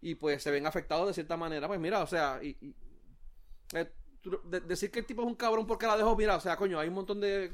Y 0.01 0.15
pues 0.15 0.43
se 0.43 0.51
ven 0.51 0.65
afectados 0.67 1.07
de 1.07 1.13
cierta 1.13 1.35
manera. 1.37 1.67
Pues 1.67 1.79
mira, 1.79 2.03
o 2.03 2.07
sea, 2.07 2.39
y, 2.43 2.57
y- 2.61 2.75
eh, 3.73 3.89
de- 4.43 4.59
decir 4.61 4.91
que 4.91 4.99
el 4.99 5.05
tipo 5.05 5.21
es 5.21 5.27
un 5.27 5.35
cabrón 5.35 5.65
porque 5.65 5.87
la 5.87 5.95
dejó, 5.97 6.15
mira, 6.17 6.35
o 6.35 6.41
sea, 6.41 6.57
coño, 6.57 6.77
hay 6.79 6.89
un 6.89 6.93
montón 6.95 7.21
de... 7.21 7.51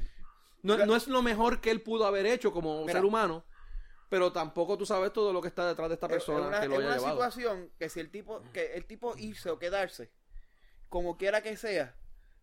No, 0.62 0.76
no 0.84 0.96
es 0.96 1.06
lo 1.06 1.22
mejor 1.22 1.60
que 1.60 1.70
él 1.70 1.80
pudo 1.80 2.06
haber 2.06 2.26
hecho 2.26 2.50
como 2.52 2.80
Mira. 2.80 2.94
ser 2.94 3.04
humano, 3.04 3.44
pero 4.08 4.32
tampoco 4.32 4.76
tú 4.78 4.86
sabes 4.86 5.12
todo 5.12 5.32
lo 5.32 5.42
que 5.42 5.48
está 5.48 5.66
detrás 5.68 5.88
de 5.88 5.94
esta 5.94 6.06
Es 6.06 6.12
persona 6.12 6.48
una, 6.48 6.60
que 6.60 6.68
lo 6.68 6.74
es 6.74 6.80
haya 6.80 6.86
una 6.88 6.96
llevado. 6.96 7.14
situación 7.16 7.70
que 7.78 7.88
si 7.88 8.00
el 8.00 8.10
tipo, 8.10 8.42
que 8.52 8.74
el 8.74 8.84
tipo 8.86 9.16
irse 9.16 9.50
o 9.50 9.58
quedarse, 9.58 10.10
como 10.88 11.16
quiera 11.16 11.42
que 11.42 11.56
sea, 11.56 11.94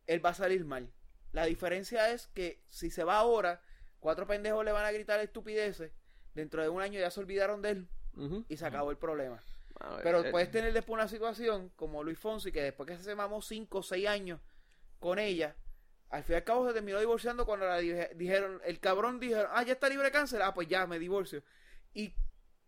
él 0.08 0.26
va 0.26 0.32
a 0.32 0.34
salir 0.34 0.66
mal. 0.66 0.92
La 1.32 1.46
diferencia 1.46 2.12
es 2.12 2.28
que 2.28 2.62
si 2.70 2.92
se 2.92 3.04
va 3.04 3.18
ahora, 3.18 3.62
cuatro 4.00 4.28
pendejos 4.28 4.64
le 4.66 4.72
van 4.72 4.86
a 4.86 4.92
gritar 4.92 5.20
estupideces, 5.22 5.92
dentro 6.36 6.62
de 6.62 6.70
un 6.70 6.82
año 6.82 7.00
ya 7.00 7.10
se 7.12 7.20
olvidaron 7.20 7.62
de 7.62 7.70
él 7.72 7.88
y 8.50 8.58
se 8.58 8.66
acabó 8.66 8.92
el 8.92 8.98
problema. 8.98 9.42
Pero 10.04 10.24
eh, 10.24 10.32
puedes 10.32 10.52
tener 10.52 10.72
después 10.74 10.94
una 10.94 11.08
situación 11.08 11.70
como 11.76 12.04
Luis 12.04 12.20
Fonsi, 12.20 12.52
que 12.52 12.62
después 12.62 12.88
que 12.88 12.98
se 12.98 13.16
mamó 13.16 13.42
5 13.42 13.80
o 13.80 13.84
6 13.84 14.08
años 14.08 14.40
con 15.00 15.18
ella, 15.20 15.56
al 16.14 16.24
fin 16.24 16.34
y 16.34 16.38
al 16.38 16.44
cabo 16.44 16.68
se 16.68 16.74
terminó 16.74 17.00
divorciando 17.00 17.46
cuando 17.46 17.66
la 17.66 17.78
dije- 17.80 18.12
dijeron, 18.16 18.62
el 18.66 18.80
cabrón 18.80 19.20
dijeron, 19.20 19.48
ah, 19.54 19.64
ya 19.64 19.74
está 19.74 19.90
libre 19.90 20.06
de 20.06 20.12
cáncer, 20.12 20.42
ah, 20.42 20.54
pues 20.54 20.68
ya, 20.68 20.86
me 20.88 21.00
divorcio. 21.00 21.44
Y 21.94 22.14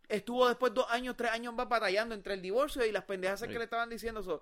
estuvo 0.08 0.48
después 0.48 0.74
dos 0.74 0.86
años, 0.90 1.16
tres 1.16 1.32
años 1.32 1.54
más 1.54 1.68
batallando 1.70 2.16
entre 2.16 2.34
el 2.34 2.42
divorcio 2.42 2.86
y 2.86 2.92
las 2.92 3.04
pendejas 3.06 3.40
Sí. 3.40 3.48
que 3.48 3.58
le 3.58 3.64
estaban 3.66 3.90
diciendo. 3.90 4.24
So, 4.24 4.42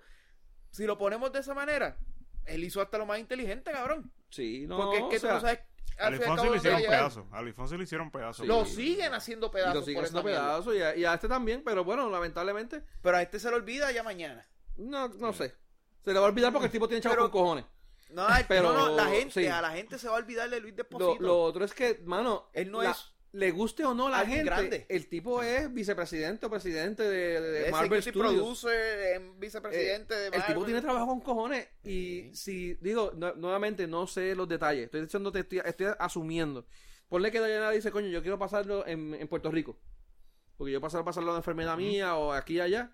si 0.72 0.86
lo 0.86 0.98
ponemos 0.98 1.32
de 1.32 1.40
esa 1.40 1.54
manera, 1.54 1.98
él 2.46 2.64
hizo 2.64 2.82
hasta 2.82 2.98
lo 2.98 3.06
más 3.06 3.20
inteligente, 3.20 3.72
cabrón. 3.72 4.12
Sí, 4.30 4.66
no, 4.68 4.78
Porque 4.78 4.98
es 5.00 5.04
que 5.10 5.16
o 5.18 5.20
sea, 5.20 5.30
tú 5.30 5.36
no 5.36 5.42
sabes 5.42 5.60
A 6.00 6.08
al 6.08 6.14
Luis 6.14 6.24
fin 6.24 6.30
y 6.30 6.32
al 6.32 6.38
Fonsi 6.38 6.42
cabo 6.42 6.52
le 6.54 6.58
hicieron 6.58 6.82
pedazos. 6.82 7.26
A 7.32 7.42
Luis 7.42 7.56
Fonsi 7.56 7.78
le 7.78 7.84
hicieron 7.84 8.12
pedazos. 8.12 8.48
Lo 8.48 8.66
Sí. 8.66 8.76
siguen 8.76 9.14
haciendo 9.14 9.48
y 9.48 9.50
pedazos. 9.52 9.76
lo 9.76 9.82
siguen 9.84 9.96
por 9.96 10.06
haciendo 10.06 10.24
pedazos 10.24 10.76
y 10.76 10.82
a, 10.82 10.96
y 10.96 11.06
a 11.06 11.14
este 11.14 11.28
también, 11.28 11.64
pero 11.64 11.84
bueno, 11.84 12.10
lamentablemente, 12.10 12.82
Pero 13.02 13.18
a 13.18 13.22
este 13.22 13.38
se 13.40 13.50
le 13.50 13.56
olvida 13.58 13.92
ya 13.92 14.02
mañana. 14.02 14.44
no, 14.78 15.08
no 15.10 15.34
sé. 15.34 15.54
Se 16.04 16.12
le 16.12 16.20
va 16.20 16.26
a 16.26 16.30
olvidar 16.30 16.52
porque 16.52 16.66
el 16.66 16.72
tipo 16.72 16.88
tiene 16.88 17.02
chavos 17.02 17.18
Pero- 17.18 17.30
con 17.32 17.42
cojones. 17.42 17.66
No, 18.12 18.28
Pero, 18.48 18.74
no, 18.74 18.90
no, 18.90 18.96
la 18.96 19.06
gente, 19.08 19.42
sí. 19.42 19.48
a 19.48 19.62
la 19.62 19.72
gente 19.72 19.98
se 19.98 20.08
va 20.08 20.16
a 20.16 20.18
olvidar 20.18 20.50
de 20.50 20.60
Luis 20.60 20.74
Lo, 20.74 20.78
Desposito. 20.84 21.24
lo 21.24 21.42
otro 21.42 21.66
es 21.66 21.74
que, 21.74 22.00
mano, 22.06 22.50
Él 22.54 22.72
no 22.72 22.82
la- 22.84 22.92
es 22.92 23.10
le 23.36 23.50
guste 23.50 23.84
o 23.84 23.96
no 23.96 24.10
la 24.10 24.24
gente, 24.28 24.44
grande. 24.44 24.86
el 24.90 25.10
tipo 25.10 25.42
es 25.42 25.74
vicepresidente 25.74 26.46
o 26.46 26.52
presidente 26.52 27.02
de, 27.02 27.42
de 27.42 27.72
Marvel 27.72 28.00
Studios. 28.04 28.32
producer, 28.32 29.16
em, 29.16 29.40
vicepresidente 29.40 30.14
de 30.14 30.26
El 30.28 30.34
tipo 30.34 30.48
Marvel. 30.50 30.66
tiene 30.66 30.82
trabajo 30.82 31.08
con 31.08 31.22
cojones 31.22 31.68
y 31.84 32.30
si, 32.36 32.76
digo, 32.76 33.12
nu- 33.16 33.34
nuevamente 33.38 33.88
no 33.88 34.06
sé 34.06 34.36
los 34.36 34.48
detalles, 34.48 34.86
estoy 34.86 35.02
diciendo, 35.02 35.32
estoy, 35.34 35.62
estoy 35.66 35.88
asumiendo. 35.98 36.68
Ponle 37.10 37.32
que 37.32 37.44
Diana 37.44 37.72
dice, 37.72 37.90
coño, 37.90 38.08
yo 38.10 38.22
quiero 38.22 38.38
pasarlo 38.38 38.86
en, 38.86 39.16
en 39.16 39.28
Puerto 39.28 39.50
Rico. 39.50 39.80
Porque 40.58 40.72
yo 40.72 40.80
pasar 40.80 41.04
pasarlo 41.04 41.32
de 41.34 41.38
enfermedad 41.40 41.76
mía 41.78 42.16
o 42.16 42.32
aquí 42.32 42.56
y 42.56 42.60
allá. 42.60 42.92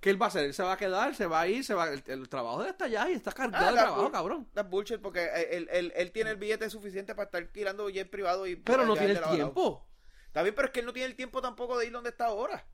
¿Qué 0.00 0.10
él 0.10 0.20
va 0.20 0.26
a 0.26 0.28
hacer? 0.28 0.44
Él 0.44 0.54
se 0.54 0.62
va 0.62 0.74
a 0.74 0.76
quedar, 0.76 1.14
se 1.14 1.26
va 1.26 1.40
a 1.40 1.48
ir, 1.48 1.64
se 1.64 1.74
va 1.74 1.90
el, 1.90 2.02
el 2.06 2.28
trabajo 2.28 2.58
de 2.60 2.66
él 2.66 2.70
está 2.72 2.84
allá 2.84 3.08
y 3.10 3.14
está 3.14 3.32
cargado 3.32 3.64
Ah, 3.66 3.70
de 3.70 3.76
la 3.76 3.82
trabajo, 3.84 4.12
cabrón. 4.12 4.48
That's 4.54 4.70
bullshit 4.70 5.00
porque 5.00 5.26
él, 5.50 5.68
él, 5.72 5.92
él 5.96 6.12
tiene 6.12 6.30
el 6.30 6.36
billete 6.36 6.68
suficiente 6.70 7.14
para 7.14 7.24
estar 7.26 7.44
tirando 7.48 7.88
jet 7.88 8.08
privado 8.10 8.46
y 8.46 8.56
Pero 8.56 8.84
no 8.86 8.94
tiene 8.94 9.12
el 9.14 9.22
tiempo. 9.22 9.88
Está 10.26 10.42
bien, 10.42 10.54
pero 10.54 10.66
es 10.66 10.72
que 10.72 10.80
él 10.80 10.86
no 10.86 10.92
tiene 10.92 11.06
el 11.08 11.16
tiempo 11.16 11.40
tampoco 11.40 11.78
de 11.78 11.86
ir 11.86 11.92
donde 11.92 12.10
está 12.10 12.26
ahora. 12.26 12.66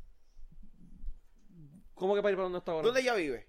¿Cómo 1.94 2.14
que 2.14 2.22
para 2.22 2.32
ir 2.32 2.36
para 2.36 2.44
dónde 2.44 2.58
está 2.58 2.72
ahora? 2.72 2.84
¿Dónde 2.86 3.00
ella 3.00 3.14
vive? 3.14 3.48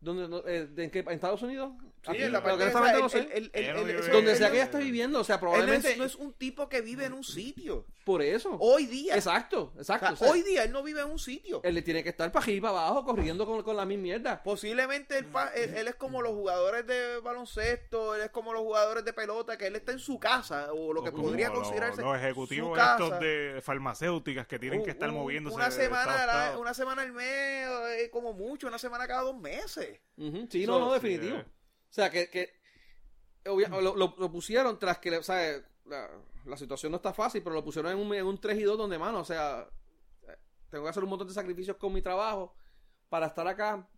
¿Dónde, 0.00 0.28
no- 0.28 0.42
eh, 0.46 0.68
¿En 0.76 0.90
qué? 0.90 0.98
¿En 0.98 1.08
Estados 1.10 1.40
Unidos? 1.42 1.72
Sí, 2.10 2.16
en 2.22 2.32
la 2.32 2.42
pero 2.42 2.58
parte 2.58 3.18
él- 3.18 3.28
él- 3.32 3.50
él- 3.54 3.64
él- 3.76 3.90
él- 3.90 4.10
Donde 4.12 4.32
él 4.32 4.36
sea 4.36 4.48
que 4.50 4.56
ella 4.56 4.64
esté 4.64 4.78
viviendo, 4.78 5.20
o 5.20 5.24
sea, 5.24 5.36
él 5.36 5.40
no 5.40 5.48
probablemente 5.48 5.92
es, 5.92 5.98
no 5.98 6.04
es 6.04 6.14
un 6.16 6.34
tipo 6.34 6.68
que 6.68 6.82
vive 6.82 7.06
en 7.06 7.14
un 7.14 7.24
sitio. 7.24 7.86
Por 8.04 8.20
eso. 8.22 8.56
Hoy 8.60 8.86
día. 8.86 9.14
Exacto, 9.16 9.72
O 9.74 9.78
exacto. 9.78 10.06
sea, 10.06 10.12
o 10.14 10.16
sea, 10.16 10.30
hoy 10.30 10.42
día 10.42 10.62
él 10.64 10.72
no 10.72 10.82
vive 10.82 11.00
en 11.00 11.10
un 11.10 11.18
sitio. 11.18 11.60
Él 11.64 11.74
le 11.74 11.82
tiene 11.82 12.02
que 12.02 12.10
estar 12.10 12.30
para 12.30 12.44
arriba, 12.44 12.70
para 12.72 12.86
abajo, 12.86 13.04
corriendo 13.04 13.46
con, 13.46 13.62
con 13.62 13.76
la 13.76 13.84
misma 13.84 14.02
mierda. 14.02 14.42
Posiblemente 14.42 15.16
él, 15.18 15.24
pa- 15.26 15.48
él, 15.54 15.74
él 15.74 15.88
es 15.88 15.94
como 15.94 16.20
los 16.22 16.32
jugadores 16.32 16.86
de 16.86 17.18
baloncesto, 17.20 18.14
él 18.14 18.22
es 18.22 18.30
como 18.30 18.52
los 18.52 18.62
jugadores 18.62 19.04
de 19.04 19.12
pelota, 19.12 19.56
que 19.56 19.66
él 19.68 19.76
está 19.76 19.92
en 19.92 19.98
su 19.98 20.18
casa, 20.18 20.72
o 20.72 20.92
lo 20.92 21.02
que 21.02 21.10
O 21.10 21.14
podría 21.14 21.50
considerarse 21.50 22.02
Los 22.02 22.16
ejecutivos 22.16 22.70
su 22.70 22.74
casa. 22.74 23.02
estos 23.04 23.20
de 23.20 23.60
farmacéuticas 23.62 24.46
que 24.46 24.58
tienen 24.58 24.82
que 24.84 24.90
estar 24.90 25.08
Un- 25.08 25.14
moviéndose. 25.16 25.56
Una 25.56 25.70
semana, 25.70 26.26
la- 26.26 26.58
una 26.58 26.74
semana 26.74 27.02
al 27.02 27.12
mes, 27.12 27.68
eh, 27.98 28.10
como 28.12 28.32
mucho, 28.32 28.66
una 28.68 28.78
semana 28.78 29.06
cada 29.06 29.22
dos 29.22 29.36
meses. 29.40 30.00
Ujú, 30.16 30.46
Sí, 30.50 30.66
So, 30.66 30.72
no, 30.72 30.78
no, 30.80 30.86
sí, 30.88 30.94
definitivo. 30.94 31.38
eh. 31.38 31.44
O 31.46 31.92
sea, 31.94 32.10
que, 32.10 32.28
que 32.28 32.50
obvia- 33.46 33.68
lo, 33.68 33.94
lo- 33.96 34.14
lo 34.18 34.30
pusieron 34.32 34.78
tras 34.78 34.98
que, 34.98 35.16
o 35.16 35.22
sea, 35.22 35.62
la, 35.86 36.10
la 36.44 36.56
situación 36.56 36.92
no 36.92 36.96
está 36.96 37.12
fácil, 37.12 37.42
pero 37.42 37.54
lo 37.54 37.64
pusieron 37.64 37.90
en 37.92 37.98
un, 37.98 38.14
en 38.14 38.26
un 38.26 38.38
3 38.40 38.58
y 38.58 38.62
2 38.62 38.76
donde, 38.78 38.98
mano, 38.98 39.20
o 39.20 39.24
sea, 39.24 39.66
tengo 40.70 40.84
que 40.84 40.90
hacer 40.90 41.02
un 41.04 41.10
montón 41.10 41.28
de 41.28 41.34
sacrificios 41.34 41.76
con 41.76 41.92
mi 41.92 42.02
trabajo 42.02 42.54
para 43.08 43.26
estar 43.26 43.46
acá. 43.46 43.88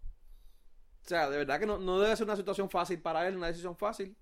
O 1.05 1.09
sea, 1.09 1.31
de 1.31 1.39
verdad 1.39 1.59
que 1.61 1.67
no, 1.67 1.79
no 1.79 2.01
debe 2.01 2.17
ser 2.17 2.25
una 2.27 2.37
situación 2.37 2.69
fácil 2.69 3.01
para 3.01 3.27
él, 3.29 3.37
una 3.37 3.47
decisión 3.49 3.77
fácil. 3.77 4.17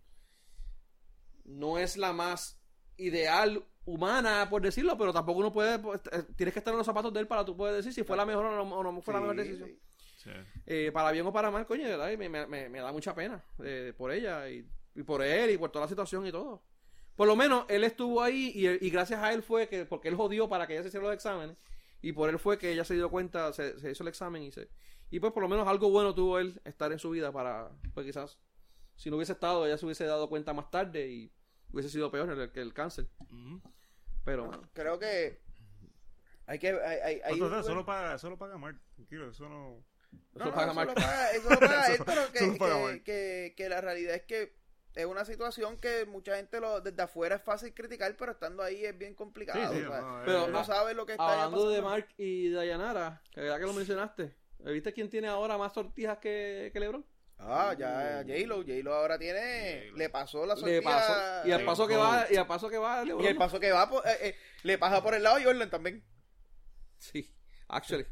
No 1.45 1.79
es 1.79 1.97
la 1.97 2.13
más 2.13 2.59
ideal 2.97 3.65
humana, 3.85 4.49
por 4.49 4.63
decirlo, 4.63 4.97
pero 4.97 5.13
tampoco 5.13 5.41
uno 5.41 5.53
puede, 5.53 5.79
pues, 5.79 6.01
eh, 6.13 6.23
tienes 6.37 6.53
que 6.55 6.61
estar 6.61 6.73
en 6.73 6.79
los 6.79 6.87
zapatos 6.87 7.13
de 7.13 7.21
él 7.21 7.27
para 7.27 7.45
tú 7.45 7.57
poder 7.57 7.75
decir 7.75 7.93
si 7.93 8.03
fue 8.03 8.17
la 8.17 8.25
mejor 8.25 8.47
o 8.47 8.65
no, 8.65 8.77
o 8.77 8.83
no 8.83 9.03
fue 9.03 9.13
la 9.15 9.21
mejor 9.21 9.37
decisión. 9.37 9.69
sí. 9.69 9.81
Sí. 10.25 10.31
Eh, 10.65 10.91
para 10.91 11.11
bien 11.13 11.27
o 11.27 11.33
para 11.35 11.51
mal, 11.51 11.67
coño, 11.67 11.85
de 11.85 11.91
verdad, 11.91 12.11
y 12.11 12.17
me, 12.17 12.31
me- 12.31 12.47
me- 12.47 12.71
me 12.71 12.79
da 12.81 12.93
mucha 12.93 13.15
pena 13.15 13.45
eh, 13.63 13.93
por 13.95 14.11
ella 14.11 14.49
y, 14.49 14.67
y 14.95 15.03
por 15.03 15.23
él 15.23 15.51
y 15.51 15.59
por 15.59 15.71
toda 15.71 15.85
la 15.85 15.89
situación 15.91 16.27
y 16.27 16.33
todo. 16.33 16.63
Por 17.17 17.27
lo 17.29 17.37
menos 17.37 17.65
él 17.69 17.85
estuvo 17.85 18.23
ahí 18.23 18.53
y, 18.55 18.67
y 18.87 18.91
gracias 18.91 19.23
a 19.23 19.33
él 19.33 19.43
fue 19.43 19.69
que, 19.69 19.85
porque 19.87 20.09
él 20.09 20.17
jodió 20.17 20.49
para 20.49 20.67
que 20.67 20.73
ella 20.75 20.83
se 20.83 20.89
hiciera 20.89 21.07
los 21.07 21.15
exámenes 21.15 21.57
y 22.03 22.13
por 22.13 22.29
él 22.29 22.39
fue 22.39 22.59
que 22.59 22.73
ella 22.73 22.85
se 22.85 22.95
dio 22.95 23.09
cuenta, 23.11 23.53
se, 23.53 23.79
se 23.79 23.91
hizo 23.93 24.03
el 24.03 24.09
examen 24.09 24.43
y 24.43 24.51
se... 24.53 24.69
Y 25.11 25.21
pues 25.21 25.33
por 25.33 25.43
lo 25.43 25.49
menos 25.49 25.69
algo 25.69 25.91
bueno 25.91 26.13
tuvo 26.15 26.39
él 26.39 26.61
estar 26.65 26.91
en 26.93 26.99
su 26.99 27.11
vida 27.11 27.31
para, 27.31 27.71
pues 27.95 28.05
quizás, 28.05 28.39
si 28.97 29.11
no 29.11 29.17
hubiese 29.17 29.33
estado, 29.33 29.65
ella 29.67 29.79
se 29.79 29.85
hubiese 29.85 30.05
dado 30.07 30.29
cuenta 30.29 30.53
más 30.53 30.71
tarde 30.71 31.09
y 31.09 31.33
hubiese 31.73 31.89
sido 31.89 32.11
peor 32.11 32.51
que 32.53 32.61
el 32.61 32.75
cáncer. 32.75 33.07
Pero, 34.25 34.51
Creo 34.73 34.99
que 34.99 35.41
hay 36.47 36.59
que... 36.59 36.69
Hay, 36.71 36.99
hay, 37.01 37.21
hay 37.25 37.33
Entonces, 37.35 37.59
un- 37.59 37.65
solo 37.65 37.85
paga, 37.85 38.19
solo 38.19 38.37
paga 38.39 38.59
Mark. 38.59 38.79
Tranquilo, 38.97 39.31
eso 39.31 39.49
no. 39.49 39.85
No, 40.35 40.45
eso 40.45 40.45
no, 40.47 40.53
paga 40.55 40.67
eso 40.67 40.75
Mark. 40.75 40.89
lo 40.89 40.95
paga- 40.95 41.31
eso 41.33 41.51
lo 41.51 41.59
paga 41.61 41.87
él, 41.89 41.95
Eso- 41.95 42.05
pero 42.05 42.33
que, 42.33 42.59
paga 42.59 42.99
que- 43.05 43.55
que 43.57 43.69
la 43.69 43.81
realidad 43.81 44.15
es 44.17 44.23
que 44.23 44.57
es 44.95 45.07
una 45.07 45.25
situación 45.25 45.77
que 45.79 46.07
mucha 46.07 46.37
gente 46.37 46.61
lo, 46.61 46.81
desde 46.81 47.03
afuera 47.03 47.37
es 47.37 47.43
fácil 47.43 47.75
criticar, 47.75 48.17
pero 48.17 48.33
estando 48.33 48.63
ahí 48.63 48.85
es 48.85 48.97
bien 48.97 49.15
complicado. 49.15 49.73
Sí, 49.73 49.79
sí, 49.81 49.85
o 49.85 49.89
sea, 49.91 50.01
no, 50.01 50.23
Pero, 50.25 50.49
no 50.49 50.65
sabe 50.65 50.95
lo 50.95 51.05
que 51.07 51.13
está 51.13 51.45
Hablando 51.45 51.69
de. 51.69 51.83
Mark 51.83 52.09
y 52.17 52.51
Dayanara, 52.51 53.21
que 53.33 53.41
verdad 53.41 53.59
que 53.59 53.67
lo 53.67 53.73
mencionaste. 53.73 54.37
¿Viste 54.61 54.93
quién 54.93 55.11
tiene 55.11 55.29
ahora 55.29 55.59
más 55.59 55.73
sortijas 55.75 56.19
que, 56.19 56.71
que 56.73 56.81
LeBron? 56.81 57.05
Ah, 57.39 57.75
ya 57.77 58.23
J-Lo, 58.27 58.59
J-Lo 58.59 58.95
ahora 58.95 59.19
tiene, 59.19 59.81
J-Lo. 59.89 59.97
le 59.99 60.09
pasó 60.09 60.47
la 60.47 60.55
Le 60.55 60.61
sortija. 60.61 60.83
pasó, 60.83 61.49
y 61.49 61.53
al 61.53 61.61
Sí, 61.61 61.67
paso 61.67 61.87
que 61.89 61.97
va, 61.97 62.27
y 62.31 62.37
al 62.37 62.47
paso 62.47 62.69
que 62.71 62.79
va 62.79 63.05
LeBron. 63.05 63.25
Y 63.25 63.27
el 63.27 63.37
paso 63.37 63.59
que 63.61 63.73
va, 63.73 63.91
por- 63.91 64.07
eh, 64.07 64.17
eh, 64.21 64.37
le 64.63 64.79
pasa 64.79 65.03
por 65.03 65.15
el 65.15 65.23
lado 65.25 65.37
a 65.37 65.43
Jordan 65.43 65.69
también. 65.69 66.05
Sí, 66.99 67.35
actually. 67.69 68.05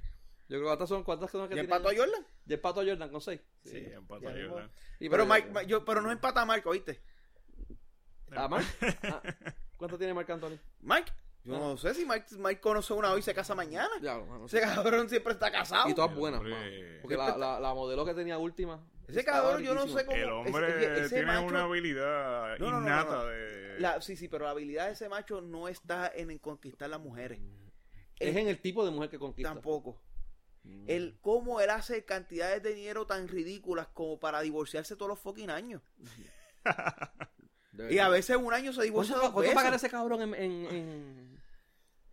Yo 0.49 0.59
creo 0.59 0.61
que 0.63 0.67
cuántas 0.67 0.89
son, 0.89 1.05
cuántas 1.05 1.31
son 1.31 1.49
que 1.49 1.55
¿Y 1.55 1.57
tiene 1.57 1.63
empató 1.63 1.89
a 1.89 1.97
Jordan? 1.97 2.27
Ya 2.45 2.57
empató 2.57 2.81
a 2.81 2.85
Jordan 2.85 3.09
con 3.11 3.21
seis. 3.23 3.41
Sí, 3.65 3.79
empata 3.79 4.35
ya 4.35 4.49
Jordan. 4.49 4.71
Pero, 5.11 5.27
pero- 5.29 5.45
Mike, 5.53 5.66
yo, 5.66 5.85
pero 5.85 6.01
no 6.03 6.11
empata 6.11 6.43
a 6.43 6.45
Marco, 6.45 6.70
¿oíste? 6.70 7.01
¿A 8.35 8.49
Mark? 8.49 8.65
Ah, 9.05 9.23
¿Cuánto 9.77 9.99
tiene 9.99 10.15
Marc 10.15 10.31
Anthony? 10.31 10.59
Mike, 10.81 11.12
yo 11.45 11.59
no 11.59 11.77
sé 11.77 11.93
si 11.95 12.07
Mike, 12.07 12.27
Mike 12.39 12.61
conoce 12.61 12.93
una 12.93 13.11
hoy 13.12 13.19
y 13.20 13.23
se 13.23 13.35
casa 13.35 13.55
mañana. 13.55 13.91
Ya, 14.01 14.16
mano, 14.19 14.47
Ese 14.47 14.61
cabrón 14.61 15.09
siempre 15.09 15.33
está 15.33 15.51
casado. 15.51 15.89
Y 15.89 15.95
todas 15.95 16.15
buenas, 16.15 16.41
mano. 16.41 16.55
Porque 17.03 17.16
la, 17.16 17.37
la, 17.37 17.59
la 17.61 17.74
modelo 17.74 18.05
que 18.05 18.15
tenía 18.15 18.39
última. 18.39 18.81
Ese 19.09 19.24
cabrón, 19.24 19.62
yo 19.62 19.74
no 19.74 19.89
sé 19.89 20.07
cómo. 20.07 20.16
El 20.16 20.31
hombre 20.31 20.69
ese- 20.69 21.01
ese 21.05 21.09
tiene 21.16 21.33
macho- 21.33 21.47
una 21.49 21.65
habilidad 21.65 22.59
No, 22.59 22.70
no, 22.70 22.81
no, 22.81 22.87
innata 22.87 23.11
no, 23.11 23.16
no. 23.23 23.27
de... 23.27 23.81
La- 23.81 24.01
sí, 24.01 24.16
sí, 24.16 24.29
pero 24.29 24.45
la 24.45 24.53
habilidad 24.53 24.87
de 24.87 24.93
ese 24.93 25.09
macho 25.09 25.41
no 25.41 25.66
está 25.66 26.11
en, 26.15 26.31
en 26.31 26.39
conquistar 26.39 26.89
las 26.89 27.01
mujeres. 27.01 27.41
Es 28.20 28.37
en 28.37 28.47
el 28.47 28.61
tipo 28.61 28.85
de 28.85 28.93
mujer 28.93 29.11
que 29.11 29.19
conquista. 29.19 29.53
Tampoco. 29.53 30.01
Mm. 30.64 30.84
El 30.89 31.18
cómo 31.20 31.60
él 31.60 31.70
hace 31.70 32.05
cantidades 32.05 32.62
de 32.62 32.74
dinero 32.74 33.06
tan 33.06 33.28
ridículas 33.28 33.89
como 33.89 34.20
para 34.20 34.40
divorciarse 34.40 34.97
todos 34.97 35.09
los 35.09 35.18
fucking 35.18 35.51
años. 35.51 35.82
Y 37.90 37.98
a 37.98 38.09
veces 38.09 38.36
un 38.36 38.52
año 38.52 38.72
se 38.72 38.82
divorcia 38.82 39.14
¿Cuánto, 39.14 39.40
dos 39.40 39.44
cuánto 39.44 39.70
veces. 39.70 39.84
ese 39.84 39.90
cabrón 39.90 40.22
en, 40.22 40.34
en, 40.34 40.66
en, 40.66 40.72
en 40.72 41.40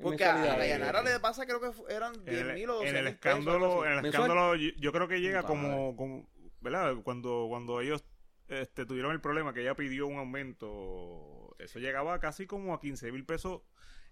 Porque 0.01 0.23
a? 0.23 0.57
Dayanara 0.57 1.03
le 1.03 1.19
pasa, 1.19 1.45
creo 1.45 1.59
que 1.59 1.71
eran 1.93 2.15
en 2.15 2.25
10 2.25 2.41
el, 2.41 2.53
mil 2.53 2.69
o 2.69 2.75
12 2.75 2.89
en 2.89 2.95
el 2.95 3.03
mil 3.03 3.13
escándalo, 3.13 3.85
en 3.85 3.91
el 3.91 4.05
escándalo 4.05 4.55
yo, 4.55 4.69
yo 4.77 4.91
creo 4.93 5.07
que 5.07 5.19
llega 5.19 5.43
como, 5.43 5.95
como, 5.97 6.29
¿verdad? 6.61 6.95
Cuando, 7.03 7.47
cuando 7.49 7.81
ellos 7.81 8.05
este, 8.47 8.85
tuvieron 8.85 9.11
el 9.11 9.21
problema 9.21 9.53
que 9.53 9.61
ella 9.61 9.75
pidió 9.75 10.07
un 10.07 10.17
aumento, 10.17 11.55
eso 11.59 11.79
llegaba 11.79 12.19
casi 12.19 12.47
como 12.47 12.73
a 12.73 12.79
15 12.79 13.11
mil 13.11 13.25
pesos. 13.25 13.61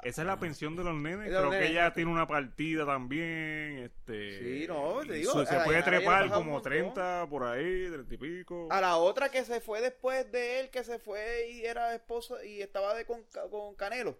Esa 0.03 0.21
es 0.21 0.27
la 0.27 0.39
pensión 0.39 0.75
de 0.75 0.83
los 0.83 0.93
nenes. 0.95 1.27
Creo 1.27 1.49
que 1.49 1.67
ella 1.67 1.91
tiene 1.93 2.11
una 2.11 2.27
partida 2.27 2.85
también. 2.85 3.79
Este, 3.79 4.39
Sí, 4.39 4.67
no, 4.67 4.99
te 5.05 5.13
digo, 5.13 5.45
se- 5.45 5.59
puede 5.61 5.81
trepar 5.83 6.29
como 6.29 6.51
montón. 6.51 6.71
30 6.71 7.25
por 7.29 7.43
ahí, 7.43 7.87
30 7.89 8.13
y 8.13 8.17
pico. 8.17 8.67
A 8.71 8.79
la 8.79 8.97
otra 8.97 9.29
que 9.29 9.43
se 9.43 9.59
fue 9.59 9.81
después 9.81 10.31
de 10.31 10.59
él, 10.59 10.69
que 10.69 10.83
se 10.83 10.99
fue 10.99 11.49
y 11.49 11.65
era 11.65 11.95
esposa 11.95 12.43
y 12.45 12.61
estaba 12.61 12.93
de 12.93 13.05
con, 13.05 13.23
con 13.49 13.75
Canelo. 13.75 14.19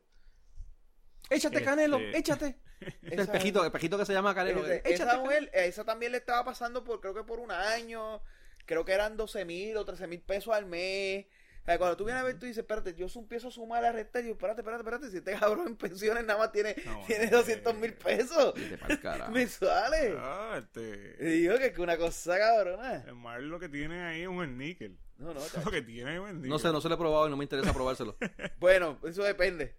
Échate, 1.29 1.57
Este- 1.57 1.65
Canelo, 1.65 1.99
échate. 1.99 2.55
el 3.03 3.13
Esa- 3.13 3.21
espejito, 3.23 3.59
el 3.61 3.67
espejito 3.67 3.97
que 3.97 4.05
se 4.05 4.13
llama 4.13 4.33
Canelo. 4.33 4.65
Esa 4.65 5.05
Canelo. 5.05 5.23
mujer, 5.25 5.49
esa 5.53 5.83
también 5.83 6.11
le 6.11 6.19
estaba 6.19 6.43
pasando 6.45 6.83
por, 6.83 7.01
creo 7.01 7.13
que 7.13 7.23
por 7.23 7.39
un 7.39 7.51
año, 7.51 8.21
creo 8.65 8.85
que 8.85 8.93
eran 8.93 9.17
12 9.17 9.45
mil 9.45 9.75
o 9.77 9.85
13 9.85 10.07
mil 10.07 10.21
pesos 10.21 10.53
al 10.53 10.65
mes. 10.65 11.25
O 11.67 11.69
sea, 11.69 11.77
cuando 11.79 11.97
tú 11.97 12.05
vienes 12.05 12.21
a 12.23 12.25
ver, 12.25 12.39
tú 12.39 12.45
dices, 12.45 12.59
espérate, 12.59 12.95
yo 12.95 13.07
empiezo 13.13 13.49
a 13.49 13.51
sumar 13.51 13.81
la 13.83 13.91
resta 13.91 14.19
y 14.21 14.23
digo, 14.23 14.35
espérate, 14.35 14.61
espérate, 14.61 14.83
espérate, 14.83 15.11
si 15.11 15.17
este 15.17 15.33
cabrón 15.37 15.67
en 15.67 15.75
pensiones 15.75 16.23
nada 16.23 16.39
más 16.39 16.53
tiene, 16.53 16.73
No, 16.85 17.03
tiene 17.05 17.25
eh. 17.25 17.29
200 17.29 17.75
mil 17.75 17.93
pesos 17.93 18.53
mensuales. 19.31 20.15
Ah, 20.17 20.59
este. 20.59 21.17
Y 21.19 21.25
digo 21.41 21.57
que 21.57 21.65
es 21.65 21.77
una 21.77 21.97
cosa 21.97 22.37
cabrona. 22.37 23.03
El 23.05 23.15
Mar 23.15 23.41
lo 23.41 23.59
que 23.59 23.67
tiene 23.67 24.01
ahí 24.01 24.21
es 24.21 24.29
un 24.29 24.57
níquel. 24.57 24.97
No, 25.17 25.33
no, 25.33 25.41
Lo 25.65 25.69
que 25.71 25.81
tiene 25.81 26.13
es 26.15 26.19
un 26.21 26.35
níquel. 26.37 26.49
No 26.49 26.57
sé, 26.57 26.71
no 26.71 26.79
se 26.79 26.87
lo 26.87 26.95
he 26.95 26.97
probado 26.97 27.27
y 27.27 27.31
no 27.31 27.35
me 27.35 27.43
interesa 27.43 27.73
probárselo. 27.73 28.15
bueno, 28.59 28.97
eso 29.03 29.23
depende. 29.23 29.75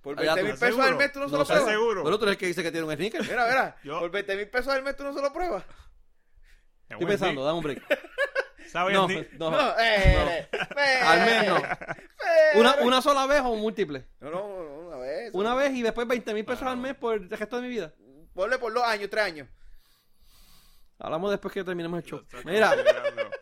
Por 0.00 0.18
Allá 0.18 0.34
20 0.34 0.40
tú. 0.40 0.44
mil 0.44 0.54
¿Estás 0.54 0.68
pesos 0.70 0.84
al 0.84 0.96
mes 0.96 1.12
tú 1.12 1.18
no, 1.20 1.26
se 1.28 1.32
No 1.32 1.38
lo 1.38 1.44
sé. 1.44 1.52
pruebas. 1.52 1.70
seguro? 1.72 2.02
Bueno, 2.02 2.18
tú 2.18 2.24
eres 2.24 2.32
el 2.32 2.38
que 2.38 2.46
dice 2.46 2.62
que 2.64 2.72
tiene 2.72 2.84
un 2.86 2.92
sneaker. 2.94 3.22
Mira, 3.22 3.46
mira, 3.46 3.76
Yo- 3.84 4.00
por 4.00 4.10
20 4.10 4.36
mil 4.36 4.48
pesos 4.48 4.72
al 4.74 4.82
mes 4.82 4.96
tú 4.96 5.04
no 5.04 5.14
se 5.14 5.22
lo 5.22 5.32
pruebas. 5.32 5.62
Es 6.88 6.90
Estoy 6.90 7.06
pensando, 7.06 7.44
dame 7.44 7.58
un 7.58 7.62
break. 7.64 7.82
¿Sabe 8.74 8.92
No, 8.92 9.06
no. 9.38 9.50
No, 9.52 9.70
eh, 9.78 10.48
eh, 10.50 11.00
Al 11.04 11.20
mes 11.20 11.46
no. 11.48 11.56
eh, 11.58 11.68
Una, 12.56 12.74
una 12.82 13.00
sola 13.00 13.24
vez 13.26 13.40
o 13.42 13.54
múltiple. 13.54 14.08
No, 14.18 14.30
no, 14.30 14.48
no, 14.48 14.88
una 14.88 14.96
vez. 14.96 15.30
Una 15.32 15.54
vez 15.54 15.72
y 15.74 15.82
después 15.82 16.08
20 16.08 16.34
mil 16.34 16.44
pesos 16.44 16.64
al 16.64 16.76
mes 16.78 16.96
por 16.96 17.14
el 17.14 17.30
resto 17.30 17.54
de 17.56 17.62
mi 17.62 17.68
vida. 17.68 17.92
Ponle 18.34 18.58
por 18.58 18.74
dos 18.74 18.82
años, 18.82 19.08
tres 19.08 19.24
años. 19.26 19.48
Hablamos 20.98 21.30
después 21.30 21.54
que 21.54 21.62
terminemos 21.62 22.02
el 22.02 22.04
show. 22.04 22.20
Mira, 22.44 22.74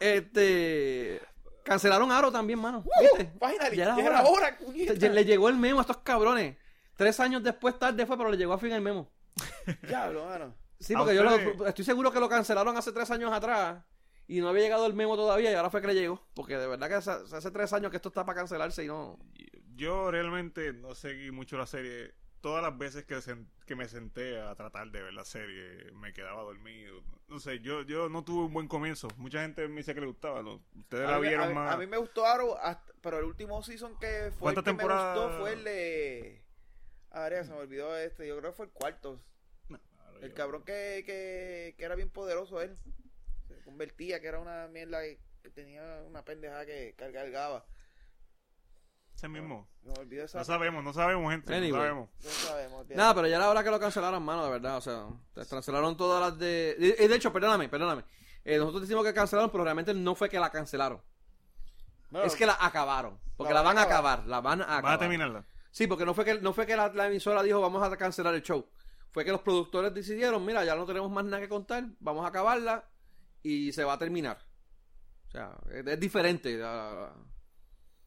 este. 0.01 1.19
Cancelaron 1.65 2.13
Aro 2.13 2.31
también, 2.31 2.59
mano. 2.59 2.85
¿Viste? 3.01 3.33
Finally, 3.41 3.77
Ya 3.79 3.85
ya 3.97 4.03
era 4.03 4.21
era 4.21 4.23
hora. 4.25 4.59
Le 4.67 5.25
llegó 5.25 5.49
el 5.49 5.57
memo 5.57 5.79
a 5.79 5.83
estos 5.83 5.97
cabrones. 5.99 6.59
Tres 6.95 7.19
años 7.21 7.43
después, 7.43 7.79
tarde 7.79 8.05
fue, 8.05 8.19
pero 8.19 8.31
le 8.31 8.37
llegó 8.37 8.53
a 8.53 8.59
fin 8.59 8.73
el 8.73 8.83
memo. 8.83 9.11
Diablo, 9.89 10.27
mano. 10.27 10.55
Sí, 10.79 10.93
¿A 10.95 10.99
porque 10.99 11.15
yo 11.15 11.23
lo- 11.23 11.67
estoy 11.67 11.87
seguro 11.87 12.13
que 12.13 12.21
lo 12.21 12.29
cancelaron 12.29 12.77
hace 12.77 12.93
tres 12.93 13.11
años 13.11 13.33
atrás 13.33 13.83
y 14.29 14.41
no 14.41 14.49
había 14.49 14.63
llegado 14.63 14.87
el 14.87 14.95
memo 14.95 15.17
todavía 15.17 15.51
y 15.51 15.55
ahora 15.55 15.71
fue 15.71 15.81
que 15.81 15.89
le 15.89 15.95
llegó. 15.95 16.21
Porque 16.35 16.57
de 16.57 16.67
verdad 16.67 16.89
que 16.89 16.95
hace, 16.95 17.11
hace 17.11 17.51
tres 17.51 17.73
años 17.73 17.91
que 17.91 17.97
esto 17.97 18.09
está 18.09 18.25
para 18.25 18.39
cancelarse 18.39 18.85
y 18.85 18.87
no. 18.89 19.19
Yo 19.75 20.11
realmente 20.11 20.73
no 20.73 20.95
seguí 20.95 21.31
mucho 21.31 21.57
la 21.59 21.67
serie. 21.67 22.15
Todas 22.41 22.63
las 22.63 22.77
veces 22.77 23.05
que, 23.05 23.15
sen- 23.19 23.47
que 23.67 23.77
me 23.77 23.89
senté 23.89 24.41
a 24.41 24.55
tratar 24.57 24.91
de 24.91 25.01
ver 25.01 25.15
la 25.15 25.25
serie, 25.25 25.93
me 25.93 26.13
quedaba 26.13 26.43
dormido. 26.43 27.01
No 27.29 27.39
sé, 27.39 27.61
yo, 27.61 27.83
yo 27.83 28.09
no 28.09 28.25
tuve 28.25 28.47
un 28.47 28.53
buen 28.53 28.67
comienzo. 28.69 29.07
Mucha 29.17 29.43
gente 29.43 29.67
me 29.69 29.77
dice 29.77 29.95
que 29.95 30.01
le 30.01 30.07
gustaba. 30.09 30.43
¿no? 30.43 30.61
Ustedes 30.77 31.09
la 31.09 31.19
mí, 31.21 31.29
vieron 31.29 31.45
a 31.45 31.49
mí- 31.49 31.55
más. 31.55 31.75
a 31.75 31.77
mí 31.77 31.87
me 31.87 31.97
gustó 31.99 32.27
Arrow, 32.27 32.57
hasta- 32.61 32.93
pero 33.01 33.19
el 33.21 33.25
último 33.27 33.63
season 33.63 33.97
que 33.99 34.07
fue 34.07 34.29
el 34.31 34.39
¿Cuántas 34.41 34.65
que 34.65 34.73
me 34.73 34.79
temporadas? 34.79 35.19
gustó 35.19 35.39
fue 35.41 35.53
el 35.53 35.65
de... 35.65 36.43
A 37.11 37.29
ver, 37.29 37.45
se 37.45 37.53
me 37.53 37.59
olvidó 37.59 37.97
este. 37.97 38.27
Yo 38.27 38.39
creo 38.39 38.51
que 38.51 38.57
fue 38.57 38.67
el 38.67 38.73
cuarto. 38.73 39.21
El 40.21 40.29
yo- 40.31 40.35
cabrón 40.35 40.63
que, 40.65 41.03
que, 41.07 41.75
que 41.77 41.85
era 41.85 41.95
bien 41.95 42.11
poderoso 42.11 42.61
él. 42.61 42.77
Convertía, 43.65 44.21
que 44.21 44.27
era 44.27 44.39
una 44.41 44.69
mierda 44.69 45.01
que, 45.03 45.21
que 45.43 45.51
tenía 45.51 46.03
una 46.07 46.25
pendejada 46.25 46.67
que 46.67 46.95
cargaba. 46.97 47.65
Ese 49.15 49.29
mismo. 49.29 49.69
Esa... 50.11 50.39
No 50.39 50.45
sabemos, 50.45 50.85
no 50.85 50.93
sabemos, 50.93 51.31
gente. 51.31 51.55
Anyway. 51.55 51.73
No 51.73 51.79
sabemos. 51.79 52.09
No 52.23 52.31
sabemos. 52.31 52.87
Nada, 52.91 53.15
pero 53.15 53.29
ya 53.29 53.37
era 53.37 53.51
hora 53.51 53.63
que 53.63 53.71
lo 53.71 53.79
cancelaran, 53.79 54.23
mano, 54.23 54.45
de 54.45 54.51
verdad. 54.51 54.77
O 54.77 54.81
sea, 54.81 55.07
te 55.35 55.47
cancelaron 55.47 55.97
todas 55.97 56.21
las 56.21 56.39
de. 56.39 56.77
Y 56.79 57.07
de 57.07 57.15
hecho, 57.15 57.33
perdóname, 57.33 57.69
perdóname. 57.69 58.05
Eh, 58.45 58.59
nosotros 58.59 58.83
decimos 58.83 59.05
que 59.05 59.15
cancelaron, 59.15 59.51
pero 59.51 59.65
realmente 59.65 59.95
no 59.95 60.15
fue 60.15 60.29
que 60.29 60.41
la 60.41 60.51
cancelaron. 60.51 61.01
Bueno, 62.11 62.27
es 62.27 62.35
que 62.37 62.47
la 62.47 62.57
acabaron. 62.61 63.19
Porque 63.37 63.55
La 63.55 63.61
la, 63.61 63.67
van 63.67 63.77
van 63.77 63.85
a 63.85 63.87
acabar. 63.87 64.27
La 64.27 64.41
van 64.41 64.61
a 64.61 64.65
acabar. 64.65 64.83
Vas 64.83 64.95
a 64.95 64.99
terminarla. 64.99 65.45
Sí, 65.71 65.87
porque 65.87 66.05
no 66.05 66.15
fue 66.15 66.25
que, 66.25 66.35
no 66.41 66.53
fue 66.53 66.67
que 66.67 66.77
la, 66.77 66.89
la 66.89 67.07
emisora 67.07 67.43
dijo 67.43 67.61
vamos 67.61 67.83
a 67.83 67.97
cancelar 67.97 68.35
el 68.35 68.43
show. 68.43 68.67
Fue 69.11 69.25
que 69.25 69.31
los 69.31 69.41
productores 69.41 69.95
decidieron, 69.95 70.45
mira, 70.45 70.65
ya 70.65 70.75
no 70.75 70.85
tenemos 70.85 71.11
más 71.11 71.25
nada 71.25 71.41
que 71.41 71.49
contar, 71.49 71.85
vamos 72.01 72.25
a 72.25 72.29
acabarla 72.29 72.85
y 73.43 73.73
se 73.73 73.85
va 73.85 73.95
a 73.95 73.99
terminar. 73.99 74.39
O 75.29 75.31
sea, 75.31 75.57
es, 75.71 75.87
es 75.87 76.01
diferente. 76.01 76.61
ah, 76.63 77.15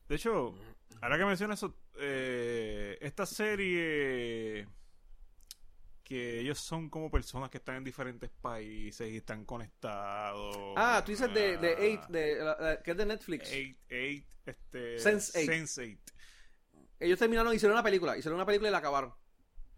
De 0.08 0.16
hecho, 0.16 0.54
ahora 1.02 1.18
que 1.18 1.26
mencionas 1.26 1.60
eso, 1.60 1.76
eh, 1.98 2.98
esta 3.02 3.26
serie 3.26 4.68
que 6.04 6.40
ellos 6.40 6.60
son 6.60 6.88
como 6.90 7.10
personas 7.10 7.50
que 7.50 7.58
están 7.58 7.78
en 7.78 7.84
diferentes 7.84 8.30
países 8.30 9.10
y 9.12 9.18
están 9.18 9.44
conectados. 9.44 10.56
Ah, 10.78 11.02
tú 11.04 11.12
dices 11.12 11.34
de, 11.34 11.58
de 11.58 11.70
Ah, 11.74 11.80
Eight, 11.82 12.02
de, 12.10 12.36
la- 12.36 12.82
que 12.84 12.92
es 12.92 12.98
de 12.98 13.06
Netflix. 13.08 13.52
Eight, 13.52 13.78
eight, 13.90 14.28
este, 14.46 14.98
Sense8. 14.98 15.46
Sense8. 15.48 16.00
Ellos 17.00 17.18
terminaron, 17.20 17.54
hicieron 17.56 17.74
una 17.76 17.84
película, 17.84 18.16
hicieron 18.18 18.36
una 18.36 18.46
película 18.46 18.70
y 18.70 18.72
la 18.72 18.78
acabaron. 18.78 19.14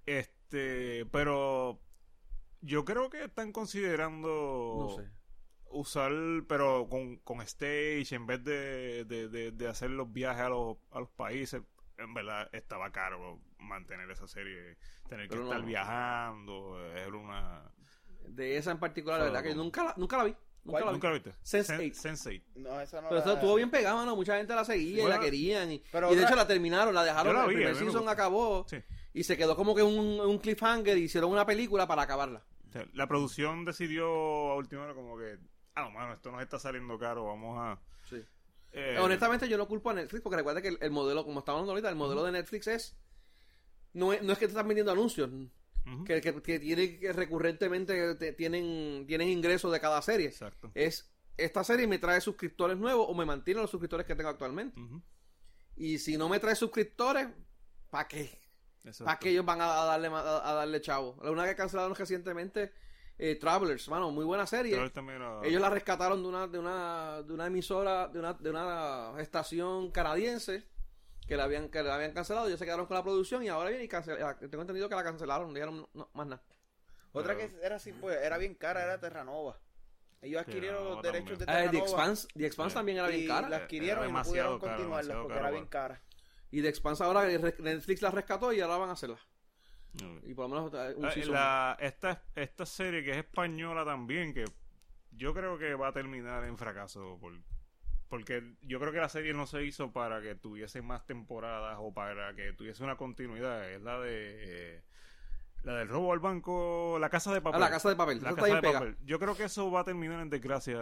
Este, 0.06 1.06
pero 1.12 1.80
yo 2.62 2.84
creo 2.84 3.10
que 3.10 3.24
están 3.24 3.54
considerando 3.54 4.88
No 4.90 4.96
sé. 5.02 5.10
Usar, 5.80 6.12
pero 6.48 6.88
con, 6.90 7.18
con 7.18 7.42
stage, 7.42 8.08
en 8.16 8.26
vez 8.28 8.44
de, 8.44 9.06
de, 9.06 9.28
de- 9.30 9.52
de 9.52 9.68
hacer 9.68 9.90
los 9.90 10.12
viajes 10.12 10.44
a 10.44 10.50
los, 10.50 10.78
a 10.92 11.00
los 11.00 11.10
países, 11.10 11.62
en 11.98 12.14
verdad 12.14 12.50
estaba 12.54 12.92
caro 12.92 13.40
mantener 13.60 14.10
esa 14.12 14.28
serie, 14.28 14.78
tener 15.10 15.28
que 15.28 15.36
no, 15.36 15.44
estar 15.44 15.64
viajando, 15.64 16.80
era 16.96 17.16
una... 17.18 17.72
De 18.28 18.58
esa 18.58 18.72
en 18.72 18.80
particular, 18.80 19.20
la 19.20 19.26
verdad 19.26 19.44
que 19.44 19.50
yo 19.50 19.56
nunca 19.56 19.84
la, 19.84 19.94
nunca 19.98 20.18
la 20.18 20.24
vi. 20.26 20.36
Nunca 20.64 20.80
la 20.82 20.86
vi. 20.88 20.92
¿Nunca 20.94 21.08
la 21.08 21.14
viste? 21.14 21.32
Sense8. 21.44 21.94
Sense8. 21.96 22.44
No, 22.56 22.82
esa 22.82 22.98
no 23.02 23.08
Pero 23.08 23.16
la- 23.16 23.20
esto 23.20 23.34
estuvo 23.36 23.56
bien 23.56 23.72
pegada, 23.72 23.96
mano. 23.96 24.18
Mucha 24.18 24.36
gente 24.38 24.54
la 24.54 24.66
seguía 24.66 25.06
y 25.06 25.08
la 25.08 25.18
querían. 25.20 25.72
Y, 25.72 25.82
pero 25.92 26.08
y 26.12 26.16
de 26.16 26.22
otra- 26.22 26.28
hecho 26.28 26.36
la 26.36 26.46
terminaron, 26.46 26.94
la 26.94 27.06
dejaron. 27.06 27.34
La 27.34 27.44
el 27.44 27.48
vi, 27.48 27.56
primer 27.56 27.72
a 27.72 27.76
mí 27.80 27.86
me 27.86 27.92
season 27.92 28.10
acabó. 28.10 28.66
Sí. 28.68 28.78
Y 29.14 29.24
se 29.24 29.38
quedó 29.38 29.56
como 29.56 29.74
que 29.74 29.82
un, 29.82 30.20
un 30.20 30.38
cliffhanger 30.40 30.98
y 30.98 31.04
hicieron 31.04 31.32
una 31.32 31.46
película 31.46 31.88
para 31.88 32.02
acabarla. 32.02 32.44
O 32.68 32.72
sea, 32.74 32.86
la 32.94 33.08
producción 33.08 33.64
decidió 33.64 34.06
a 34.08 34.56
última 34.56 34.84
hora 34.84 34.94
como 34.94 35.18
que, 35.18 35.38
ah, 35.78 35.82
no, 35.84 35.92
mano, 35.92 36.14
esto 36.14 36.32
nos 36.32 36.42
está 36.42 36.60
saliendo 36.60 36.98
caro, 36.98 37.26
vamos 37.26 37.58
a... 37.60 37.80
Sí. 38.10 38.24
eh, 38.74 38.98
Honestamente, 39.00 39.48
yo 39.48 39.58
no 39.58 39.68
culpo 39.68 39.90
a 39.90 39.94
Netflix 39.94 40.22
porque 40.22 40.38
recuerda 40.38 40.62
que 40.62 40.70
el, 40.70 40.78
el 40.82 40.92
modelo, 40.92 41.24
como 41.24 41.40
estamos 41.40 41.60
hablando 41.60 41.72
ahorita, 41.74 41.90
el 41.90 41.96
modelo 41.96 42.24
de 42.24 42.32
Netflix 42.32 42.68
es. 42.68 42.98
No 43.94 44.14
es, 44.14 44.22
no 44.22 44.34
es 44.34 44.40
que 44.40 44.46
te 44.46 44.52
están 44.52 44.68
vendiendo 44.68 44.92
anuncios, 44.92 45.30
que, 46.06 46.20
que, 46.22 46.42
que 46.42 46.60
tiene 46.60 47.00
que 47.00 47.14
recurrentemente 47.14 48.16
te- 48.16 48.34
tienen, 48.34 49.06
tienen 49.08 49.30
ingresos 49.30 49.72
de 49.72 49.80
cada 49.80 50.02
serie. 50.02 50.28
Exacto. 50.28 50.72
Es 50.76 51.12
esta 51.38 51.64
serie 51.64 51.88
me 51.88 51.98
trae 52.00 52.20
suscriptores 52.20 52.78
nuevos 52.78 53.06
o 53.10 53.14
me 53.14 53.26
mantiene 53.26 53.62
los 53.62 53.70
suscriptores 53.70 54.06
que 54.06 54.16
tengo 54.16 54.30
actualmente. 54.30 54.80
Y 55.76 56.00
si 56.00 56.18
no 56.18 56.28
me 56.30 56.40
trae 56.40 56.56
suscriptores, 56.56 57.28
¿para 57.90 58.08
qué? 58.08 58.42
¿Para 59.04 59.20
qué 59.20 59.30
ellos 59.30 59.46
van 59.46 59.62
a, 59.62 59.82
a 59.82 59.86
darle 59.86 60.08
a, 60.08 60.50
a 60.50 60.54
darle 60.54 60.82
chavo? 60.82 61.18
La 61.24 61.32
una 61.32 61.46
que 61.46 61.56
cancelaron 61.56 61.94
recientemente, 61.96 62.74
eh, 63.20 63.36
Travelers, 63.36 63.88
mano, 63.90 64.12
muy 64.12 64.26
buena 64.26 64.46
serie. 64.46 64.76
Ellos 65.44 65.62
la 65.62 65.70
rescataron 65.70 66.22
de 66.22 66.30
una, 66.30 66.48
de 66.48 66.60
una, 66.60 67.22
de 67.24 67.34
una 67.34 67.48
emisora, 67.48 68.08
de 68.08 68.20
una, 68.20 68.34
de 68.34 68.50
una 68.50 69.14
estación 69.20 69.92
canadiense 69.92 70.68
que 71.28 71.36
la 71.36 71.44
habían, 71.46 71.70
que 71.70 71.82
la 71.84 71.96
habían 71.96 72.14
cancelado. 72.14 72.48
Ellos 72.48 72.60
se 72.60 72.66
quedaron 72.66 72.86
con 72.86 72.96
la 72.96 73.04
producción 73.04 73.44
y 73.44 73.50
ahora 73.50 73.70
vienen 73.70 73.86
y 73.86 73.90
cancelaron. 73.90 74.38
Tengo 74.50 74.62
entendido 74.62 74.88
que 74.88 74.96
la 74.96 75.04
cancelaron, 75.04 75.48
no 75.48 75.54
dijeron 75.54 75.88
no, 75.94 76.10
más 76.14 76.28
nada. 76.28 76.44
Otra 77.12 77.36
Pero- 77.36 77.50
que 77.60 77.66
era 77.66 77.76
así, 77.78 77.92
pues, 77.94 78.18
era 78.22 78.38
bien 78.38 78.54
cara, 78.56 78.84
era 78.84 79.00
Terranova. 79.00 79.60
Ellos 80.22 80.42
adquirieron 80.42 80.84
los 80.84 81.02
derechos 81.02 81.38
de 81.40 81.46
Eh, 81.46 81.48
The 81.48 81.54
Terranova 81.54 81.80
Expanse, 81.80 82.28
The 82.36 82.46
Expanse 82.46 82.70
Sí. 82.72 82.76
también 82.76 82.98
era 83.00 83.08
bien 83.08 83.24
y 83.24 83.28
cara. 83.28 83.50
la 83.50 83.58
adquirieron 83.58 84.04
Era 84.04 84.10
y 84.10 84.14
no 84.14 84.24
pudieron 84.24 84.60
continuarla 84.60 85.14
porque 85.16 85.28
caro, 85.34 85.40
era 85.42 85.52
bien 85.52 85.66
cara. 85.68 86.02
Y 86.52 86.62
The 86.62 86.70
Expanse 86.70 87.04
ahora 87.04 87.22
re- 87.26 87.56
Netflix 87.60 88.02
la 88.02 88.12
rescató 88.12 88.54
y 88.54 88.62
ahora 88.62 88.78
van 88.78 88.90
a 88.90 88.94
hacerla. 88.94 89.20
Y 90.26 90.34
por 90.34 90.50
lo 90.50 90.56
menos 90.70 90.96
un 90.98 91.06
Ah, 91.06 91.12
season. 91.12 91.34
la- 91.34 91.78
esta, 91.80 92.22
esta 92.36 92.66
serie 92.66 93.04
que 93.04 93.12
es 93.12 93.18
española 93.18 93.84
también, 93.86 94.34
que 94.34 94.46
yo 95.12 95.34
creo 95.34 95.58
que 95.58 95.74
va 95.76 95.90
a 95.90 95.94
terminar 95.94 96.44
en 96.46 96.58
fracaso. 96.58 97.18
por- 97.20 97.40
porque 98.10 98.54
yo 98.62 98.80
creo 98.80 98.94
que 98.94 99.00
la 99.00 99.10
serie 99.10 99.34
no 99.34 99.46
se 99.48 99.64
hizo 99.66 99.92
para 99.92 100.22
que 100.22 100.34
tuviese 100.36 100.82
más 100.82 101.06
temporadas 101.06 101.76
o 101.80 101.94
para 101.94 102.34
que 102.36 102.54
tuviese 102.54 102.82
una 102.84 102.96
continuidad. 102.96 103.70
Es 103.70 103.82
la 103.82 104.00
de. 104.00 104.36
eh, 104.78 104.84
la 105.64 105.74
del 105.76 105.90
robo 105.90 106.14
al 106.14 106.20
banco, 106.20 106.98
la 107.02 107.10
casa 107.10 107.32
de 107.34 107.40
Ah, 107.40 107.44
papel. 107.44 107.60
la 107.60 107.70
casa 107.70 107.90
de 107.90 107.96
papel. 107.98 108.22
La 108.24 108.34
casa 108.36 108.56
de 108.56 108.62
papel. 108.62 108.98
Yo 109.04 109.20
creo 109.20 109.36
que 109.36 109.44
eso 109.46 109.70
va 109.72 109.82
a 109.82 109.84
terminar 109.84 110.22
en 110.22 110.30
desgracia. 110.30 110.80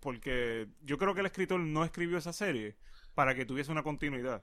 Porque 0.00 0.66
yo 0.82 0.98
creo 0.98 1.14
que 1.14 1.20
el 1.20 1.26
escritor 1.26 1.60
no 1.60 1.84
escribió 1.84 2.18
esa 2.18 2.32
serie 2.32 2.76
para 3.14 3.34
que 3.34 3.44
tuviese 3.46 3.70
una 3.70 3.82
continuidad. 3.84 4.42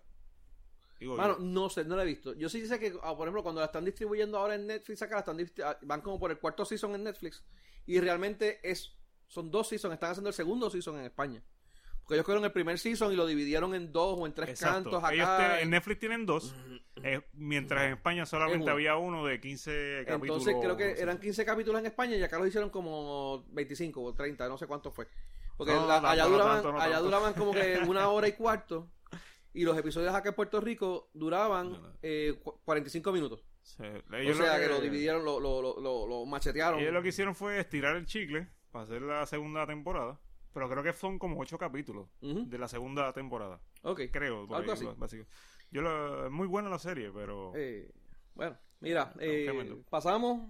Digo, 1.02 1.18
Mano, 1.18 1.38
yo- 1.40 1.44
no 1.44 1.68
sé, 1.68 1.84
no 1.84 1.96
la 1.96 2.04
he 2.04 2.06
visto. 2.06 2.36
Yo 2.36 2.48
sí 2.48 2.64
sé 2.68 2.80
que, 2.80 2.94
ah, 3.02 3.18
por 3.18 3.26
ejemplo, 3.28 3.42
cuando 3.42 3.60
la 3.60 3.66
están 3.66 3.84
distribuyendo 3.84 4.38
ahora 4.38 4.54
en 4.54 4.68
Netflix, 4.68 5.02
acá 5.02 5.16
la 5.16 5.20
están 5.22 5.66
ah, 5.66 5.76
van 5.82 6.02
como 6.02 6.20
por 6.20 6.30
el 6.30 6.38
cuarto 6.38 6.64
season 6.64 6.94
en 6.94 7.04
Netflix. 7.06 7.44
Y 7.88 8.00
realmente 8.00 8.60
es 8.64 8.96
son 9.28 9.50
dos 9.50 9.68
seasons, 9.70 9.94
están 9.96 10.12
haciendo 10.12 10.30
el 10.30 10.36
segundo 10.36 10.70
season 10.70 11.00
en 11.00 11.06
España. 11.06 11.42
Porque 12.02 12.16
ellos 12.16 12.26
cogieron 12.26 12.44
el 12.46 12.52
primer 12.52 12.78
season 12.78 13.12
y 13.14 13.16
lo 13.16 13.26
dividieron 13.26 13.74
en 13.74 13.92
dos 13.92 14.20
o 14.20 14.28
en 14.28 14.34
tres 14.34 14.50
Exacto. 14.50 14.92
cantos 14.92 15.12
Ellos 15.12 15.26
acá. 15.28 15.56
te- 15.56 15.64
en 15.64 15.70
Netflix 15.72 16.00
tienen 16.00 16.26
dos, 16.28 16.54
eh, 17.02 17.22
mientras 17.34 17.84
en 17.86 17.94
España 17.94 18.24
Es 18.24 18.30
solamente 18.30 18.70
había 18.70 18.96
uno 18.98 19.26
de 19.26 19.40
15 19.40 20.04
capítulos. 20.06 20.46
Entonces 20.46 20.56
creo 20.62 20.78
que 20.78 21.02
eran 21.02 21.18
15 21.20 21.44
capítulos 21.46 21.80
en 21.80 21.88
España 21.88 22.16
y 22.18 22.22
acá 22.24 22.38
lo 22.38 22.46
hicieron 22.46 22.70
como 22.70 23.44
25 23.50 24.04
o 24.04 24.14
30, 24.14 24.48
no 24.50 24.58
sé 24.58 24.68
cuánto 24.68 24.92
fue. 24.92 25.08
Porque 25.58 25.74
No, 25.74 25.88
la- 25.88 26.00
no, 26.02 26.08
allá, 26.10 26.24
no, 26.26 26.30
duraban, 26.30 26.54
tanto, 26.58 26.72
no 26.74 26.80
allá 26.82 27.00
duraban 27.00 27.34
como 27.34 27.54
que 27.54 27.80
una 27.88 28.10
hora 28.10 28.28
y 28.28 28.34
cuarto 28.34 28.88
y 29.54 29.64
los 29.64 29.78
episodios 29.78 30.14
acá 30.14 30.30
en 30.30 30.36
Puerto 30.36 30.60
Rico 30.62 31.10
duraban 31.14 31.72
No, 31.74 31.80
no. 31.80 31.94
eh, 32.02 32.40
cu- 32.44 32.60
45 32.64 33.12
minutos. 33.12 33.44
Sí, 33.64 33.84
O 33.84 34.34
sea 34.34 34.58
lo 34.58 34.62
que, 34.64 34.68
lo 34.70 34.82
dividieron, 34.82 35.24
lo, 35.24 35.40
lo, 35.40 35.80
lo, 36.08 36.26
machetearon. 36.26 36.80
Ellos 36.80 36.94
lo 36.94 37.02
que 37.04 37.10
hicieron 37.10 37.36
fue 37.36 37.60
estirar 37.60 37.96
el 37.96 38.06
chicle 38.06 38.48
para 38.72 38.84
hacer 38.86 39.02
la 39.02 39.26
segunda 39.28 39.66
temporada. 39.68 40.20
Pero 40.54 40.70
creo 40.70 40.84
que 40.84 40.92
son 40.94 41.18
como 41.20 41.40
ocho 41.40 41.58
capítulos 41.58 42.10
de 42.22 42.58
la 42.58 42.68
segunda 42.68 43.14
temporada. 43.14 43.62
Ok. 43.84 44.02
Creo. 44.12 44.42
Algo 44.42 44.56
ahí, 44.58 44.70
así. 44.72 44.86
básico. 44.98 45.26
Yo 45.70 45.82
lo- 45.82 46.26
es 46.26 46.32
muy 46.32 46.48
buena 46.48 46.70
la 46.70 46.80
serie, 46.80 47.12
pero... 47.14 47.54
Eh, 47.56 47.90
bueno, 48.34 48.58
mira, 48.82 49.14
eh, 49.20 49.82
pasamos. 49.90 50.50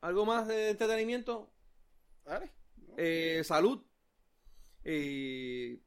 ¿Algo 0.00 0.24
más 0.26 0.48
de 0.48 0.70
entretenimiento? 0.70 1.52
Dale. 2.24 2.50
Eh, 2.96 3.42
salud. 3.44 3.84
Eh, 4.82 5.80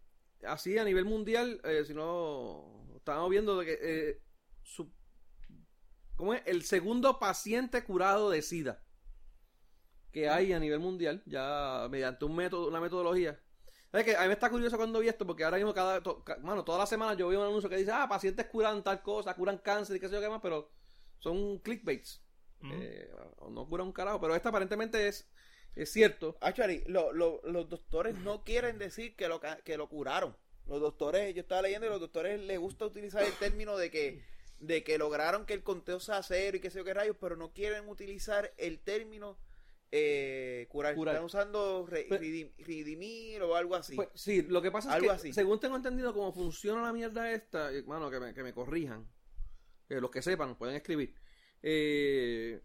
así 0.46 0.78
a 0.78 0.84
nivel 0.84 1.06
mundial, 1.06 1.62
eh, 1.64 1.84
si 1.86 1.94
no, 1.94 2.94
estábamos 2.98 3.30
viendo 3.30 3.58
de 3.60 3.66
que 3.66 3.80
eh, 3.82 4.22
su- 4.64 4.92
¿cómo 6.16 6.34
es? 6.36 6.44
el 6.46 6.64
segundo 6.64 7.18
paciente 7.20 7.84
curado 7.84 8.30
de 8.30 8.42
SIDA 8.44 8.84
que 10.12 10.30
hay 10.30 10.54
a 10.54 10.60
nivel 10.60 10.80
mundial, 10.80 11.22
ya 11.26 11.88
mediante 11.90 12.26
un 12.26 12.36
método, 12.36 12.68
una 12.68 12.80
metodología. 12.82 13.40
¿Sabes 13.92 14.06
qué? 14.06 14.16
A 14.16 14.22
mí 14.22 14.28
me 14.28 14.34
está 14.34 14.50
curioso 14.50 14.78
cuando 14.78 15.00
vi 15.00 15.08
esto, 15.08 15.26
porque 15.26 15.44
ahora 15.44 15.58
mismo 15.58 15.74
cada, 15.74 16.02
to- 16.02 16.24
ca- 16.24 16.38
mano, 16.38 16.64
toda 16.64 16.80
la 16.80 16.86
semana 16.86 17.14
yo 17.16 17.28
veo 17.28 17.40
un 17.42 17.48
anuncio 17.48 17.70
que 17.70 17.78
dice, 17.78 17.92
ah, 17.92 18.08
pacientes 18.08 18.46
curan 18.48 18.84
tal 18.84 19.02
cosa, 19.02 19.36
curan 19.36 19.58
cáncer 19.60 19.96
y 19.96 20.00
qué 20.00 20.08
sé 20.08 20.16
yo 20.16 20.22
qué 20.22 20.30
más, 20.30 20.42
pero 20.42 20.72
son 21.20 21.60
clickbaits. 21.60 22.24
Ujú. 22.62 22.74
Eh, 22.74 23.10
no 23.50 23.68
curan 23.68 23.88
un 23.88 23.94
carajo, 23.94 24.20
pero 24.20 24.36
esta 24.36 24.50
aparentemente 24.50 25.08
es, 25.08 25.30
es 25.76 25.92
cierto. 25.92 26.38
Actually, 26.42 26.84
lo- 26.88 27.12
lo- 27.14 27.42
los 27.44 27.70
doctores 27.70 28.16
no 28.16 28.44
quieren 28.44 28.78
decir 28.78 29.16
que 29.16 29.28
lo, 29.28 29.40
que 29.40 29.78
lo 29.78 29.88
curaron. 29.90 30.36
Los 30.68 30.82
doctores, 30.82 31.34
yo 31.34 31.42
estaba 31.42 31.62
leyendo 31.64 31.88
y 31.88 31.90
los 31.90 32.00
doctores 32.00 32.40
les 32.40 32.60
gusta 32.60 32.86
utilizar 32.86 33.24
el 33.24 33.34
término 33.34 33.78
de 33.78 33.90
que 33.92 34.24
de 34.60 34.84
que 34.84 34.98
lograron 34.98 35.46
que 35.46 35.54
el 35.54 35.64
conteo 35.64 36.02
sea 36.02 36.22
cero 36.22 36.58
y 36.58 36.60
qué 36.60 36.70
sé 36.70 36.80
yo 36.80 36.84
qué 36.84 36.94
rayos, 36.94 37.16
pero 37.22 37.38
no 37.38 37.54
quieren 37.54 37.88
utilizar 37.88 38.54
el 38.58 38.80
término 38.80 39.40
eh, 39.92 40.68
curar. 40.70 40.96
Curar. 40.96 41.16
Están 41.16 41.26
usando 41.26 41.86
re- 41.88 42.06
Pues- 42.10 42.20
redimir 42.20 43.42
o 43.42 43.56
algo 43.56 43.76
así. 43.76 43.96
Pues, 43.96 44.10
sí, 44.16 44.42
lo 44.44 44.62
que 44.62 44.70
pasa 44.70 44.90
es 44.90 44.96
Algo 44.96 45.08
que, 45.08 45.14
así. 45.14 45.34
según 45.34 45.60
tengo 45.62 45.78
entendido 45.78 46.14
cómo 46.14 46.34
funciona 46.34 46.82
la 46.84 46.92
mierda 46.94 47.32
esta, 47.32 47.72
eh, 47.74 47.84
mano, 47.84 48.12
que 48.12 48.20
me, 48.20 48.34
que 48.34 48.44
me 48.44 48.54
corrijan, 48.54 49.08
que 49.88 50.02
los 50.02 50.12
que 50.12 50.22
sepan 50.22 50.58
pueden 50.58 50.76
escribir. 50.76 51.16
Eh, 51.64 52.62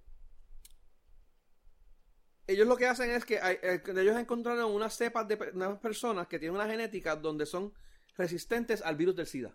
ellos 2.46 2.66
lo 2.66 2.76
que 2.76 2.86
hacen 2.86 3.10
es 3.10 3.24
que 3.24 3.38
hay- 3.40 3.58
eh, 3.62 3.82
ellos 3.86 4.16
encontraron 4.16 4.70
unas 4.72 4.94
cepas 4.96 5.26
de 5.28 5.36
unas 5.54 5.78
personas 5.78 6.26
que 6.28 6.38
tienen 6.38 6.54
una 6.56 6.66
genética 6.68 7.16
donde 7.16 7.46
son 7.46 7.72
resistentes 8.16 8.82
al 8.82 8.96
virus 8.96 9.16
del 9.16 9.26
SIDA. 9.26 9.54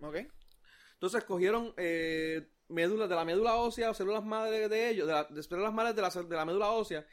¿Ok? 0.00 0.16
Entonces 0.94 1.24
cogieron 1.24 1.72
eh, 1.76 2.48
médulas 2.68 3.08
de 3.08 3.14
la 3.14 3.24
médula 3.24 3.56
ósea 3.56 3.90
o 3.90 3.94
células 3.94 4.24
madres 4.24 4.68
de 4.70 4.88
ellos, 4.90 5.06
de, 5.06 5.12
la- 5.12 5.24
de 5.24 5.42
células 5.42 5.72
madres 5.72 5.94
de 5.96 6.02
la, 6.02 6.10
de 6.10 6.36
la 6.36 6.44
médula 6.44 6.70
ósea, 6.70 7.06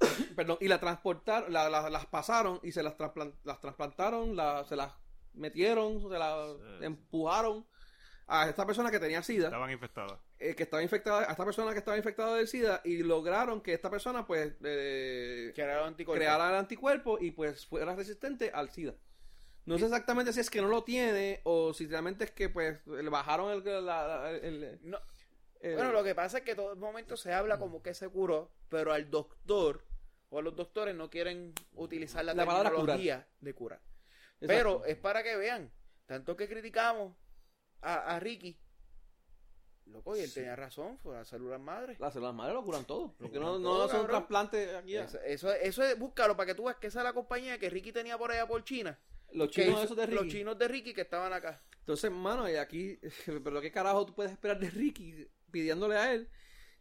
perdón, 0.36 0.58
y 0.60 0.68
la 0.68 0.80
transportaron, 0.80 1.52
la- 1.52 1.68
la- 1.68 1.90
las 1.90 2.06
pasaron 2.06 2.58
y 2.62 2.72
se 2.72 2.82
las, 2.82 2.96
trasplan- 2.96 3.34
las 3.44 3.60
trasplantaron, 3.60 4.34
la- 4.36 4.64
se 4.64 4.76
las 4.76 4.92
metieron, 5.34 6.00
se 6.10 6.18
las 6.18 6.50
Sí. 6.78 6.84
empujaron 6.84 7.66
a 8.26 8.48
esta 8.48 8.66
persona 8.66 8.90
que 8.90 8.98
tenía 9.00 9.22
SIDA, 9.22 9.46
Estaban 9.46 9.70
infectadas. 9.70 10.18
Eh, 10.42 10.54
que 10.54 10.64
estaba 10.64 10.82
infectada, 10.82 11.20
a 11.28 11.30
esta 11.32 11.44
persona 11.44 11.72
que 11.72 11.78
estaba 11.78 11.96
infectada 11.96 12.36
del 12.36 12.48
SIDA 12.48 12.80
y 12.84 13.02
lograron 13.02 13.60
que 13.60 13.72
esta 13.72 13.88
persona 13.90 14.26
pues 14.26 14.52
eh, 14.64 15.52
anticuerpo. 15.84 16.18
creara 16.18 16.48
el 16.50 16.56
anticuerpo 16.56 17.18
y 17.20 17.30
pues 17.30 17.66
fuera 17.66 17.94
resistente 17.94 18.50
al 18.52 18.70
SIDA. 18.70 18.94
No 19.64 19.78
sé 19.78 19.84
exactamente 19.84 20.32
si 20.32 20.40
es 20.40 20.50
que 20.50 20.60
no 20.60 20.66
lo 20.68 20.82
tiene 20.82 21.40
o 21.44 21.72
si 21.72 21.86
realmente 21.86 22.24
es 22.24 22.30
que 22.32 22.48
pues 22.48 22.84
le 22.86 23.08
bajaron 23.10 23.52
el... 23.52 23.64
la- 23.64 23.80
la- 24.06 24.30
el- 24.32 24.80
No, 24.82 24.98
el- 25.60 25.76
Bueno, 25.76 25.92
lo 25.92 26.02
que 26.02 26.14
pasa 26.16 26.38
es 26.38 26.44
que 26.44 26.56
todo 26.56 26.72
el 26.72 26.78
momento 26.80 27.16
se 27.16 27.32
habla 27.32 27.58
como 27.58 27.80
que 27.82 27.94
se 27.94 28.08
curó, 28.08 28.50
pero 28.68 28.92
al 28.92 29.08
doctor 29.10 29.84
o 30.30 30.38
a 30.38 30.42
los 30.42 30.56
doctores 30.56 30.94
no 30.96 31.08
quieren 31.10 31.52
utilizar 31.74 32.24
la, 32.24 32.34
La 32.34 32.44
palabra 32.44 32.70
terminología 32.70 33.28
de 33.40 33.54
curar. 33.54 33.80
Exacto. 34.40 34.46
Pero 34.48 34.84
es 34.86 34.96
para 34.96 35.22
que 35.22 35.36
vean, 35.36 35.70
tanto 36.06 36.36
que 36.36 36.48
criticamos 36.48 37.14
a, 37.82 38.16
a 38.16 38.18
Ricky, 38.18 38.58
loco, 39.86 40.16
y 40.16 40.20
él 40.20 40.32
tenía 40.32 40.56
razón, 40.56 40.98
fue 40.98 41.18
a 41.18 41.24
células 41.24 41.60
madres. 41.60 41.98
Las 42.00 42.12
células 42.12 42.34
madres 42.34 42.54
lo 42.54 42.64
curan 42.64 42.84
todo. 42.84 43.14
Porque 43.18 43.38
no, 43.38 43.58
no 43.58 43.68
todo, 43.70 43.84
hacen 43.84 44.00
un 44.00 44.06
trasplante 44.06 44.76
aquí. 44.76 44.96
a- 44.96 45.04
Eso, 45.04 45.20
eso, 45.22 45.52
eso 45.52 45.82
es, 45.84 45.98
búscalo 45.98 46.36
para 46.36 46.46
que 46.48 46.54
tú 46.54 46.64
veas 46.64 46.76
que 46.76 46.86
esa 46.88 47.00
es 47.00 47.04
la 47.04 47.12
compañía 47.12 47.58
que 47.58 47.68
Ricky 47.70 47.92
tenía 47.92 48.16
por 48.18 48.30
allá 48.32 48.46
por 48.46 48.64
China. 48.64 48.98
Los 49.32 49.50
chinos 49.50 49.70
hizo- 49.74 49.84
esos 49.84 49.96
de 49.96 50.06
Ricky. 50.06 50.22
Los 50.24 50.32
chinos 50.32 50.58
de 50.58 50.68
Ricky 50.68 50.94
que 50.94 51.00
estaban 51.02 51.32
acá. 51.32 51.62
Entonces, 51.80 52.10
mano, 52.10 52.48
y 52.50 52.56
aquí... 52.56 52.98
Pero 53.44 53.60
qué 53.60 53.70
carajo 53.72 54.06
tú 54.06 54.14
puedes 54.14 54.30
esperar 54.32 54.58
de 54.60 54.70
Ricky 54.70 55.26
pidiéndole 55.50 55.96
a 55.96 56.12
él. 56.12 56.28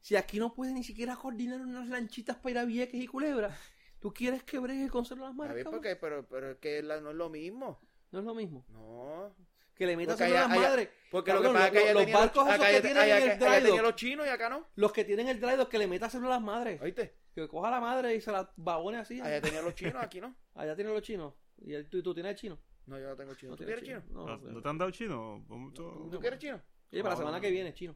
Si 0.02 0.16
aquí 0.16 0.40
no 0.40 0.54
puede 0.54 0.74
ni 0.74 0.84
siquiera 0.84 1.16
coordinar 1.16 1.62
unas 1.62 1.88
lanchitas 1.88 2.36
para 2.38 2.52
ir 2.52 2.58
a 2.60 2.66
Vieques 2.66 3.02
y 3.02 3.08
Culebra. 3.08 3.58
¿Tú 4.00 4.12
quieres 4.14 4.44
que 4.44 4.58
bregue 4.60 4.90
con 4.90 5.06
células 5.06 5.30
A 5.30 5.34
madres? 5.34 5.56
ver, 5.56 5.66
porque, 5.66 5.96
pero, 5.96 6.28
pero 6.28 6.52
es 6.52 6.58
que 6.58 6.82
la- 6.82 7.00
no 7.02 7.12
es 7.12 7.16
lo 7.16 7.30
mismo. 7.30 7.80
No 8.12 8.20
es 8.20 8.26
lo 8.26 8.34
mismo. 8.36 8.66
No. 8.70 9.34
Que 9.82 9.88
le 9.88 9.98
metas 9.98 10.22
allá- 10.22 10.46
allá- 10.46 10.62
madres. 10.62 10.90
Porque 11.10 11.32
Cabrón, 11.32 11.44
lo 11.44 11.50
que 11.50 11.54
pasa 11.56 11.66
es 11.66 11.72
que 11.72 11.80
los- 11.80 11.86
allá 11.86 11.94
los 12.12 12.22
barcos 12.22 12.44
esos 12.48 12.54
acá 12.62 12.72
que 12.72 12.82
tienen 12.82 12.98
allá- 13.04 13.18
en 13.18 13.24
el 13.24 13.30
allá 13.32 13.60
dry 13.60 13.68
dock. 13.72 13.82
los 13.82 13.96
chinos 13.96 14.26
y 14.28 14.30
acá 14.30 14.50
no. 14.50 14.68
Los 14.76 14.92
que 14.94 15.06
tienen 15.06 15.28
el 15.28 15.40
dry 15.42 15.56
dock, 15.56 15.70
que 15.70 15.78
le 15.80 15.88
metas 15.88 16.12
células 16.12 16.40
madres. 16.40 16.80
¿Oíste? 16.84 17.16
Que 17.34 17.48
coja 17.48 17.72
la 17.72 17.80
madre 17.82 18.14
y 18.14 18.22
se 18.22 18.32
la 18.32 18.52
babone 18.58 19.00
así. 19.00 19.20
Allá 19.20 19.42
tenía 19.42 19.64
los 19.64 19.74
chinos, 19.74 19.96
aquí 19.96 20.22
no. 20.22 20.36
Allá 20.54 20.76
tienen 20.76 20.94
los 20.94 21.02
chinos. 21.02 21.34
¿Y 21.64 21.74
el- 21.74 21.90
tú, 21.90 22.04
tú 22.04 22.14
tienes 22.14 22.30
el 22.34 22.36
chino? 22.38 22.60
No, 22.86 23.00
yo 23.00 23.08
no 23.10 23.16
tengo 23.16 23.34
chino. 23.34 23.50
No 23.54 23.56
¿Tú 23.58 23.64
tienes 23.66 23.84
quieres 23.84 24.04
chino? 24.06 24.14
No, 24.20 24.28
¿No, 24.28 24.38
no, 24.38 24.52
no 24.52 24.62
te 24.62 24.70
han 24.70 24.78
dado 24.78 24.92
chino? 24.92 25.44
¿Tú 25.74 26.20
quieres 26.20 26.38
chino? 26.38 26.62
Oye, 26.92 27.02
para 27.02 27.16
la 27.16 27.18
semana 27.18 27.42
que 27.42 27.50
viene, 27.50 27.74
chino. 27.74 27.96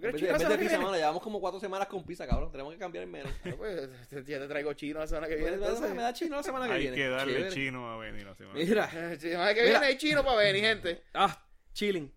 ¿Tú 0.00 0.06
En 0.06 0.12
quieres 0.12 0.32
vez 0.32 0.38
chino 0.40 0.48
de, 0.50 0.54
que 0.56 0.60
pizza, 0.62 0.76
viene? 0.76 0.84
mano, 0.84 0.96
llevamos 0.96 1.22
como 1.22 1.40
cuatro 1.40 1.58
semanas 1.58 1.88
con 1.88 2.04
pizza, 2.04 2.26
cabrón. 2.26 2.52
Tenemos 2.52 2.72
que 2.74 2.78
cambiar 2.78 3.04
el 3.04 3.10
menú. 3.10 3.28
No, 3.44 3.56
pues, 3.56 3.88
ya 4.26 4.38
te 4.38 4.46
traigo 4.48 4.72
chino 4.74 4.98
la 5.00 5.06
semana 5.06 5.26
que 5.26 5.36
Me, 5.36 5.40
viene. 5.40 5.56
entonces. 5.56 5.94
me 5.94 6.02
da 6.02 6.12
chino 6.12 6.36
la 6.36 6.42
semana 6.42 6.66
que 6.66 6.72
Hay 6.74 6.80
viene. 6.82 6.96
que 6.96 7.08
darle 7.08 7.32
Chévere. 7.34 7.50
chino 7.54 7.90
a 7.90 7.96
Benny 7.96 8.22
la 8.24 8.34
semana. 8.34 8.58
Mira. 8.58 8.90
La 8.94 9.16
semana 9.18 9.54
que 9.54 9.60
Mira. 9.62 9.70
viene 9.80 9.86
hay 9.86 9.96
chino 9.96 10.22
para 10.24 10.36
venir, 10.36 10.62
gente. 10.62 11.02
Ah, 11.14 11.42
chilling. 11.72 12.12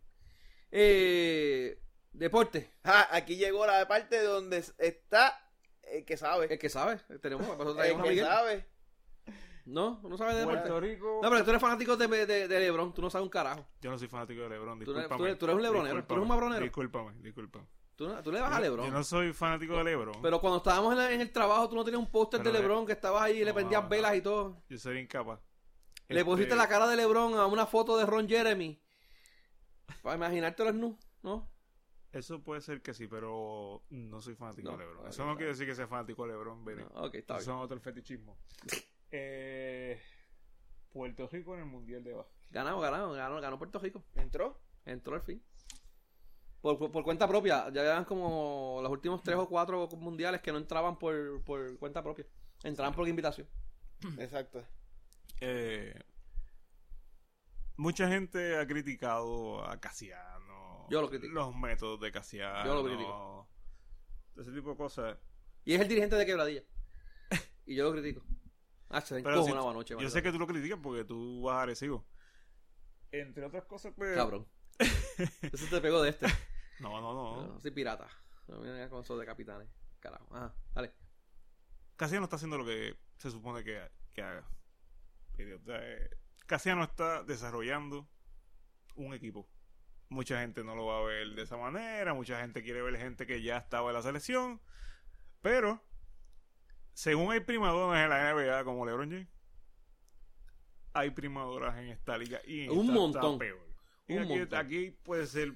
Eh, 0.72 1.80
deporte. 2.12 2.70
Ah, 2.84 3.08
aquí 3.12 3.38
llegó 3.38 3.66
la 3.66 3.88
parte 3.88 4.22
donde 4.22 4.64
está 4.78 5.42
el 5.84 6.06
que 6.06 6.18
sabe. 6.18 6.48
El 6.52 6.60
que 6.60 6.70
sabe. 6.70 6.98
Tenemos, 7.22 7.48
eso 7.48 7.82
El 7.84 7.96
que 8.04 8.10
Miguel. 8.10 8.26
sabe. 8.26 8.66
No, 9.72 10.02
no 10.04 10.18
sabes 10.18 10.34
de 10.36 10.40
deporte. 10.42 10.62
Puerto 10.62 10.80
Rico. 10.80 11.20
No, 11.22 11.30
pero 11.30 11.44
tú 11.44 11.50
eres 11.52 11.62
fanático 11.62 11.96
de, 11.96 12.26
de, 12.26 12.48
de 12.48 12.60
Lebron. 12.60 12.94
Tú 12.94 13.02
no 13.02 13.10
sabes 13.10 13.24
un 13.24 13.30
carajo. 13.30 13.66
Yo 13.82 13.92
no 13.92 13.98
soy 14.00 14.08
fanático 14.08 14.42
de 14.42 14.50
LeBron, 14.50 14.80
discúlpame. 14.80 15.18
tú 15.18 15.26
eres- 15.26 15.38
tú 15.38 15.46
eres 15.46 15.56
un 15.58 15.62
lebronero, 15.64 16.04
tú 16.06 16.14
eres 16.16 16.22
un 16.24 16.28
mabronero. 16.28 16.64
Discúlpame, 16.64 17.14
discúlpame. 17.22 17.66
Tú, 17.96 18.10
tú 18.24 18.32
le 18.32 18.40
vas 18.42 18.52
a 18.52 18.56
Yo- 18.56 18.62
Lebron. 18.62 18.86
Yo 18.88 18.92
no 18.92 19.04
soy 19.04 19.34
fanático 19.34 19.78
de 19.78 19.84
LeBron. 19.84 20.22
Pero 20.22 20.40
cuando 20.42 20.58
estábamos 20.58 20.94
en, 20.94 20.98
la- 20.98 21.12
en 21.12 21.22
el 21.22 21.32
trabajo, 21.32 21.70
tú 21.70 21.76
no 21.76 21.84
tenías 21.84 22.00
un 22.02 22.10
póster 22.12 22.42
de 22.42 22.52
Lebron 22.52 22.86
que 22.86 22.94
estabas 22.94 23.22
ahí 23.24 23.42
y 23.42 23.46
le 23.46 23.54
prendías 23.54 23.84
no. 23.84 23.90
velas 23.90 24.16
y 24.16 24.22
todo. 24.22 24.64
Yo 24.70 24.78
soy 24.78 24.98
incapaz. 25.00 25.40
Le 26.08 26.20
Este, 26.22 26.26
pusiste 26.26 26.56
la 26.56 26.68
cara 26.68 26.88
de 26.88 26.96
Lebron 26.96 27.36
a 27.36 27.46
una 27.46 27.66
foto 27.68 27.96
de 27.98 28.06
Ron 28.06 28.28
Jeremy. 28.28 28.82
Para 30.02 30.16
imaginártelo 30.16 30.72
nu, 30.74 30.98
¿no? 31.22 31.52
Eso 32.12 32.42
puede 32.44 32.62
ser 32.62 32.82
que 32.82 32.94
sí, 32.96 33.06
pero 33.08 33.84
no 33.92 34.20
soy 34.20 34.34
fanático 34.34 34.72
No, 34.72 34.78
de 34.78 34.84
LeBron. 34.86 35.08
Eso 35.10 35.26
no 35.28 35.36
quiere 35.36 35.52
decir 35.52 35.68
que 35.68 35.76
sea 35.76 35.88
fanático 35.88 36.24
de 36.26 36.30
LeBron. 36.32 36.66
Benny. 36.66 36.82
No, 36.96 37.04
ok, 37.04 37.14
está 37.16 37.36
Eso 37.38 37.52
bien. 37.52 37.58
son 37.58 37.64
otro 37.66 37.80
fetichismo. 37.80 38.36
eh, 39.12 40.00
Puerto 40.92 41.28
Rico 41.28 41.54
en 41.54 41.62
el 41.62 41.66
Mundial 41.66 42.04
de 42.04 42.14
Básquet. 42.14 42.36
Ganamos, 42.52 42.82
ganamos, 42.82 43.16
ganó, 43.16 43.42
ganó 43.42 43.58
Puerto 43.58 43.80
Rico. 43.80 44.04
¿Entró? 44.16 44.60
Entró 44.86 45.16
al 45.16 45.22
fin. 45.22 45.42
Por, 46.62 46.78
por, 46.78 46.92
por 46.92 47.04
cuenta 47.04 47.28
propia. 47.28 47.70
Ya 47.70 47.82
eran 47.82 48.06
como 48.06 48.80
los 48.82 48.92
últimos 48.92 49.22
tres 49.24 49.38
o 49.38 49.48
cuatro 49.48 49.88
mundiales 49.98 50.42
que 50.42 50.52
no 50.52 50.58
entraban 50.58 50.98
por, 50.98 51.44
por 51.44 51.78
cuenta 51.78 52.04
propia. 52.04 52.26
Entraban 52.64 52.94
por 52.94 53.08
invitación. 53.08 53.48
Exacto. 54.18 54.66
Eh, 55.42 55.94
mucha 57.78 58.08
gente 58.08 58.58
ha 58.58 58.68
criticado 58.68 59.64
a 59.64 59.80
Casiano. 59.80 60.88
Yo 60.90 61.02
lo 61.02 61.10
critico. 61.10 61.34
Los 61.34 61.56
métodos 61.56 62.00
de 62.00 62.12
Casiano. 62.12 62.66
Yo 62.66 62.76
lo 62.76 62.84
critico. 62.84 63.48
Ese 64.38 64.52
tipo 64.52 64.72
de 64.72 64.78
cosas. 64.78 65.18
Y 65.66 65.74
es 65.76 65.82
el 65.82 65.88
dirigente 65.88 66.16
de 66.16 66.26
Quebradilla. 66.26 66.64
y 67.66 67.76
yo 67.76 67.86
lo 67.86 67.92
critico. 67.92 68.22
Ah, 68.90 69.02
se 69.02 69.22
Pero 69.22 69.44
si- 69.44 69.52
anoche. 69.52 69.96
yo 70.00 70.10
sé 70.10 70.24
que 70.24 70.32
tú 70.32 70.40
lo 70.40 70.48
criticas 70.48 70.80
porque 70.82 71.04
tú 71.06 71.44
vas 71.44 71.60
agresivo. 71.60 72.06
Entre 73.12 73.46
otras 73.46 73.66
cosas, 73.66 73.94
pues. 73.96 74.16
Cabrón. 74.16 74.48
Eso 75.52 75.66
te 75.70 75.82
pegó 75.82 76.02
de 76.02 76.10
este. 76.10 76.26
No, 76.80 77.02
no, 77.02 77.14
no. 77.14 77.46
No, 77.46 77.60
soy 77.60 77.72
pirata. 77.72 78.08
No 78.48 78.60
me 78.60 78.72
vengas 78.72 78.90
con 78.90 79.02
eso 79.02 79.18
de 79.18 79.26
capitanes. 79.26 79.68
Carajo. 80.00 80.34
Ajá, 80.34 80.56
dale. 80.74 80.94
Casiano 81.98 82.24
está 82.24 82.38
haciendo 82.38 82.58
lo 82.58 82.64
que 82.66 82.98
se 83.18 83.30
supone 83.32 83.66
que, 83.66 83.86
que 84.14 84.22
haga. 84.22 84.48
Eh, 85.38 86.10
Casiano 86.46 86.84
está 86.86 87.22
desarrollando 87.24 88.08
un 88.96 89.14
equipo. 89.14 89.50
Mucha 90.08 90.40
gente 90.40 90.64
no 90.64 90.74
lo 90.74 90.86
va 90.86 91.00
a 91.00 91.04
ver 91.04 91.28
de 91.36 91.42
esa 91.42 91.58
manera, 91.58 92.14
mucha 92.14 92.40
gente 92.40 92.64
quiere 92.64 92.82
ver 92.82 92.96
gente 92.98 93.28
que 93.28 93.42
ya 93.44 93.58
estaba 93.58 93.90
en 93.90 93.96
la 93.96 94.02
selección, 94.02 94.62
pero 95.42 95.84
según 97.00 97.32
hay 97.32 97.40
primadoras 97.40 98.04
en 98.04 98.10
la 98.10 98.34
NBA 98.34 98.66
como 98.66 98.86
LeBron 98.86 99.10
James, 99.10 99.28
hay 100.94 101.12
primadoras 101.12 101.78
en 101.78 101.88
esta 101.90 102.18
liga 102.18 102.42
y 102.46 102.64
en 102.66 102.72
Un 102.72 102.80
esta 102.88 102.92
montón. 102.94 103.24
está 103.34 103.40
peor. 103.40 103.60
Y 104.08 104.14
Un 104.18 104.24
aquí, 104.24 104.38
montón. 104.40 104.60
aquí 104.60 104.92
puede 105.04 105.26
ser 105.28 105.54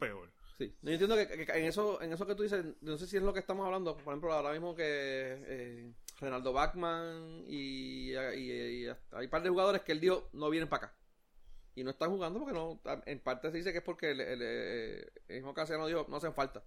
peor. 0.00 0.32
Sí. 0.58 0.74
No, 0.82 0.90
Yo 0.90 0.94
entiendo 0.94 1.14
que, 1.16 1.42
en 1.58 1.64
eso 1.64 2.02
en 2.02 2.12
eso 2.12 2.26
que 2.26 2.34
tú 2.34 2.42
dices, 2.42 2.64
no 2.80 2.98
sé 2.98 3.06
si 3.06 3.16
es 3.16 3.22
lo 3.22 3.32
que 3.32 3.38
estamos 3.38 3.64
hablando. 3.64 3.96
Por 3.98 4.12
ejemplo, 4.12 4.32
ahora 4.32 4.50
mismo 4.50 4.74
que 4.74 4.82
eh, 4.84 5.92
Renaldo 6.18 6.52
Bachman 6.52 7.44
y, 7.46 8.10
y- 8.12 8.86
hay 9.12 9.24
un 9.24 9.30
par 9.30 9.42
de 9.44 9.48
jugadores 9.48 9.82
que 9.82 9.92
él 9.92 10.00
dijo 10.00 10.28
no 10.32 10.50
vienen 10.50 10.68
para 10.68 10.86
acá. 10.86 10.96
Y 11.76 11.84
no 11.84 11.90
están 11.90 12.10
jugando 12.10 12.40
porque 12.40 12.52
no. 12.52 12.80
En 13.06 13.20
parte 13.20 13.50
se 13.52 13.58
dice 13.58 13.70
que 13.70 13.78
es 13.78 13.84
porque 13.84 14.10
el, 14.10 14.20
el, 14.20 14.40
eh, 14.42 15.06
el 15.28 15.36
mismo 15.36 15.54
Casiano 15.54 15.86
dijo 15.86 16.04
no 16.08 16.16
hacen 16.16 16.34
falta. 16.34 16.64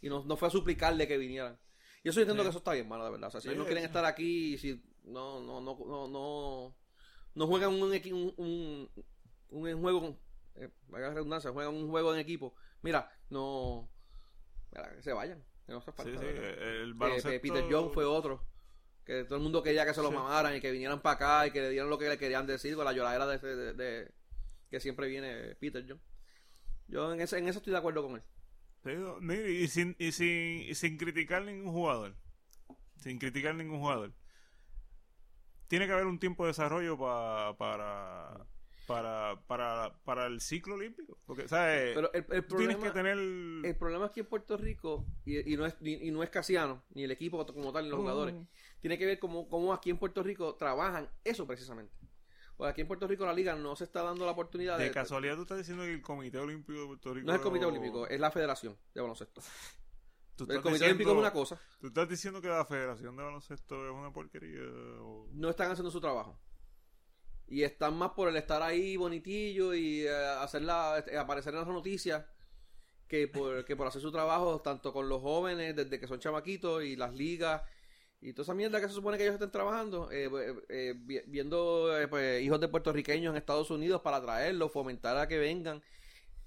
Y 0.00 0.08
no, 0.08 0.22
no 0.24 0.36
fue 0.36 0.46
a 0.46 0.50
suplicarle 0.52 1.08
que 1.08 1.18
vinieran. 1.18 1.58
Y 2.02 2.08
eso 2.08 2.16
yo 2.20 2.22
entiendo 2.22 2.42
Sí. 2.42 2.46
que 2.46 2.50
eso 2.50 2.58
está 2.58 2.72
bien, 2.72 2.88
mano, 2.88 3.04
de 3.04 3.10
verdad. 3.12 3.28
O 3.28 3.30
sea, 3.30 3.40
si 3.40 3.48
Sí, 3.48 3.54
ellos 3.54 3.58
no 3.60 3.66
quieren 3.66 3.84
estar 3.84 4.04
aquí, 4.04 4.58
si 4.58 4.82
no, 5.04 5.40
no, 5.40 5.60
no, 5.60 5.78
no, 5.86 6.08
no, 6.08 6.76
no 7.34 7.46
juegan 7.46 7.70
un, 7.74 7.82
un, 7.82 8.34
un, 8.36 8.90
un 9.50 9.80
juego, 9.80 10.18
eh, 10.56 10.68
valga 10.88 11.08
la 11.08 11.14
redundancia, 11.14 11.52
juegan 11.52 11.74
un 11.74 11.88
juego 11.90 12.12
en 12.14 12.20
equipo. 12.20 12.54
Mira, 12.82 13.08
no, 13.30 13.88
mira, 14.72 14.94
que 14.96 15.02
se 15.02 15.12
vayan. 15.12 15.44
Que 15.66 15.72
no 15.72 15.78
el 15.78 16.94
Eh. 17.34 17.40
Peter 17.40 17.68
Young 17.68 17.92
fue 17.92 18.04
otro. 18.04 18.44
Que 19.04 19.24
todo 19.24 19.36
el 19.36 19.42
mundo 19.42 19.62
quería 19.62 19.84
que 19.86 19.94
se 19.94 20.02
lo 20.02 20.10
mamaran 20.10 20.56
y 20.56 20.60
que 20.60 20.70
vinieran 20.70 21.00
para 21.02 21.14
acá 21.14 21.46
y 21.46 21.50
que 21.52 21.60
le 21.60 21.70
dieran 21.70 21.88
lo 21.90 21.98
que 21.98 22.08
le 22.08 22.18
querían 22.18 22.46
decir 22.46 22.74
con 22.76 22.84
la 22.84 22.92
lloradera 22.92 23.26
de, 23.26 23.36
ese- 23.36 23.46
de, 23.56 23.72
de- 23.74 24.12
que 24.70 24.80
siempre 24.80 25.06
viene 25.08 25.54
Peter 25.56 25.84
Young. 25.84 26.00
Yo 26.88 27.12
en, 27.12 27.20
ese, 27.20 27.38
en 27.38 27.48
eso 27.48 27.58
estoy 27.58 27.72
de 27.72 27.78
acuerdo 27.78 28.02
con 28.02 28.16
él. 28.16 28.22
Ni- 29.20 29.34
y, 29.34 29.68
sin, 29.68 29.94
y, 29.98 30.12
sin, 30.12 30.62
y 30.62 30.74
sin 30.74 30.96
criticar 30.96 31.42
ningún 31.44 31.72
jugador. 31.72 32.16
Sin 32.96 33.18
criticar 33.18 33.54
ningún 33.54 33.80
jugador. 33.80 34.12
Tiene 35.68 35.86
que 35.86 35.92
haber 35.92 36.06
un 36.06 36.18
tiempo 36.18 36.44
de 36.44 36.48
desarrollo 36.48 36.98
pa- 36.98 37.56
para, 37.56 38.46
para, 38.86 39.40
para, 39.46 39.96
para 40.04 40.26
el 40.26 40.40
ciclo 40.40 40.74
olímpico. 40.74 41.18
Porque, 41.24 41.48
¿sabes? 41.48 41.94
Pero 41.94 42.12
el, 42.12 42.26
el 42.30 42.46
Tú 42.46 42.56
tienes 42.56 42.76
que 42.76 42.90
tener... 42.90 43.16
el 43.16 43.76
problema 43.78 44.06
aquí 44.06 44.20
en 44.20 44.26
Puerto 44.26 44.56
Rico, 44.56 45.06
y, 45.24 45.52
y 45.52 45.56
no 45.56 45.64
es, 45.64 45.74
y, 45.80 46.08
y 46.08 46.10
no 46.10 46.22
es 46.22 46.30
Casiano, 46.30 46.82
ni 46.94 47.04
el 47.04 47.10
equipo 47.10 47.46
como 47.46 47.72
tal, 47.72 47.84
ni 47.84 47.90
los 47.90 48.00
jugadores, 48.00 48.34
tiene 48.80 48.98
que 48.98 49.06
ver 49.06 49.18
cómo, 49.18 49.48
cómo 49.48 49.72
aquí 49.72 49.90
en 49.90 49.98
Puerto 49.98 50.22
Rico 50.22 50.56
trabajan 50.56 51.08
eso 51.24 51.46
precisamente. 51.46 51.94
Porque 52.56 52.70
aquí 52.70 52.80
en 52.82 52.86
Puerto 52.86 53.06
Rico 53.08 53.24
la 53.26 53.32
liga 53.32 53.54
no 53.56 53.74
se 53.76 53.84
está 53.84 54.02
dando 54.02 54.24
la 54.26 54.32
oportunidad 54.32 54.78
de... 54.78 54.84
De 54.84 54.90
casualidad 54.90 55.34
tú 55.36 55.42
estás 55.42 55.58
diciendo 55.58 55.82
que 55.84 55.92
el 55.94 56.02
Comité 56.02 56.38
Olímpico 56.38 56.80
de 56.80 56.86
Puerto 56.86 57.14
Rico... 57.14 57.26
no 57.26 57.32
es 57.32 57.38
el 57.38 57.42
Comité 57.42 57.64
Olímpico, 57.64 58.06
es 58.06 58.20
la 58.20 58.30
Federación 58.30 58.76
de 58.94 59.00
Baloncesto. 59.00 59.40
Tú 60.36 60.44
El 60.44 60.60
Comité 60.62 60.70
diciendo- 60.70 60.86
Olímpico 60.86 61.10
es 61.12 61.16
una 61.18 61.32
cosa. 61.32 61.60
¿Tú 61.80 61.86
estás 61.88 62.08
diciendo 62.08 62.40
que 62.40 62.48
la 62.48 62.64
Federación 62.64 63.16
de 63.16 63.22
Baloncesto 63.22 63.86
es 63.86 63.92
una 63.92 64.12
porquería? 64.12 64.60
o- 65.00 65.28
no 65.32 65.48
están 65.50 65.70
haciendo 65.70 65.90
su 65.90 66.00
trabajo. 66.00 66.38
Y 67.48 67.64
están 67.64 67.96
más 67.98 68.12
por 68.12 68.28
el 68.28 68.36
estar 68.36 68.62
ahí 68.62 68.96
bonitillo 68.96 69.74
y 69.74 70.02
eh, 70.06 70.14
hacerla, 70.14 71.04
eh, 71.06 71.18
aparecer 71.18 71.52
en 71.52 71.60
las 71.60 71.68
noticias 71.68 72.24
que 73.08 73.28
por, 73.28 73.64
que 73.66 73.76
por 73.76 73.86
hacer 73.86 74.00
su 74.00 74.10
trabajo 74.10 74.60
tanto 74.62 74.90
con 74.92 75.06
los 75.08 75.20
jóvenes 75.20 75.76
desde 75.76 76.00
que 76.00 76.06
son 76.06 76.18
chamaquitos 76.18 76.82
y 76.84 76.96
las 76.96 77.12
ligas 77.12 77.60
y 78.22 78.32
toda 78.32 78.44
esa 78.44 78.54
mierda 78.54 78.80
que 78.80 78.86
se 78.88 78.94
supone 78.94 79.18
que 79.18 79.24
ellos 79.24 79.34
estén 79.34 79.50
trabajando, 79.50 80.10
eh, 80.12 80.30
eh, 80.32 80.54
eh, 80.68 80.94
vi- 80.96 81.22
viendo 81.26 81.98
eh, 81.98 82.06
pues, 82.08 82.40
hijos 82.42 82.60
de 82.60 82.68
puertorriqueños 82.68 83.32
en 83.32 83.36
Estados 83.36 83.70
Unidos 83.70 84.00
para 84.00 84.22
traerlos, 84.22 84.70
fomentar 84.72 85.16
a 85.18 85.26
que 85.28 85.38
vengan, 85.38 85.82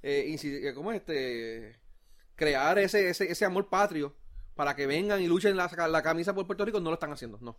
eh, 0.01 0.71
¿cómo 0.73 0.91
es 0.91 0.97
este? 1.01 1.75
Crear 2.35 2.79
ese, 2.79 3.09
ese, 3.09 3.31
ese 3.31 3.45
amor 3.45 3.69
patrio 3.69 4.15
para 4.55 4.75
que 4.75 4.87
vengan 4.87 5.21
y 5.21 5.27
luchen 5.27 5.55
la, 5.57 5.69
la 5.89 6.01
camisa 6.01 6.33
por 6.33 6.45
Puerto 6.47 6.63
Rico, 6.65 6.79
no 6.79 6.89
lo 6.89 6.95
están 6.95 7.11
haciendo, 7.11 7.37
no. 7.41 7.55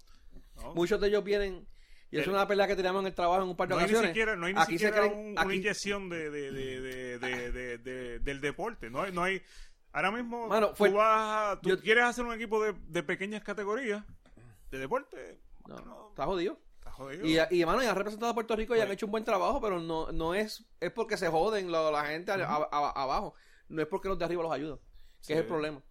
¿no? 0.56 0.74
Muchos 0.74 1.00
de 1.00 1.08
ellos 1.08 1.22
vienen 1.22 1.66
y 2.10 2.18
es 2.18 2.26
una 2.28 2.46
pelea 2.48 2.66
que 2.66 2.76
teníamos 2.76 3.00
en 3.02 3.08
el 3.08 3.14
trabajo 3.14 3.42
en 3.42 3.48
un 3.50 3.56
par 3.56 3.68
de 3.68 3.74
No 3.74 3.80
hay 3.80 3.86
ni 3.86 3.90
ocasiones. 3.90 4.10
siquiera, 4.10 4.36
no 4.36 4.46
hay 4.46 4.54
ni 4.54 4.60
Aquí 4.60 4.78
se 4.78 4.90
creen- 4.92 5.12
un- 5.12 5.38
una 5.38 5.54
inyección 5.54 6.08
de- 6.08 6.30
de- 6.30 7.78
de- 7.78 8.18
del 8.20 8.40
deporte. 8.40 8.88
No 8.88 9.02
hay, 9.02 9.12
no 9.12 9.22
hay. 9.24 9.42
Ahora 9.96 10.10
mismo, 10.10 10.46
Mano, 10.46 10.74
tú 10.74 10.92
vas 10.92 11.54
a- 11.56 11.60
tú 11.60 11.70
yo- 11.70 11.80
quieres 11.80 12.04
hacer 12.04 12.22
un 12.26 12.34
equipo 12.34 12.62
de, 12.62 12.74
de 12.86 13.02
pequeñas 13.02 13.42
categorías 13.42 14.04
de 14.70 14.78
deporte. 14.78 15.40
No, 15.66 15.76
no, 15.78 16.08
está 16.10 16.26
jodido. 16.26 16.58
está 16.78 16.90
jodido. 16.90 17.24
Y, 17.26 17.38
y 17.56 17.60
hermano, 17.62 17.82
y 17.82 17.86
han 17.86 17.96
representado 17.96 18.30
a 18.30 18.34
Puerto 18.34 18.54
Rico 18.54 18.76
y 18.76 18.80
han 18.80 18.88
Pues- 18.88 18.96
hecho 18.98 19.06
un 19.06 19.12
buen 19.12 19.24
trabajo, 19.24 19.58
pero 19.60 19.80
no, 19.80 20.12
no 20.12 20.34
es, 20.34 20.66
es 20.80 20.92
porque 20.92 21.16
se 21.16 21.28
joden 21.28 21.72
lo- 21.72 21.90
la 21.90 22.04
gente 22.04 22.30
a- 22.30 22.34
a- 22.34 22.68
a- 22.70 23.02
abajo. 23.02 23.34
No 23.68 23.80
es 23.80 23.88
porque 23.88 24.08
los 24.08 24.18
de 24.18 24.26
arriba 24.26 24.42
los 24.42 24.52
ayudan. 24.52 24.76
Que 24.78 24.84
Sí. 25.22 25.32
es 25.32 25.38
el 25.40 25.46
problema. 25.46 25.82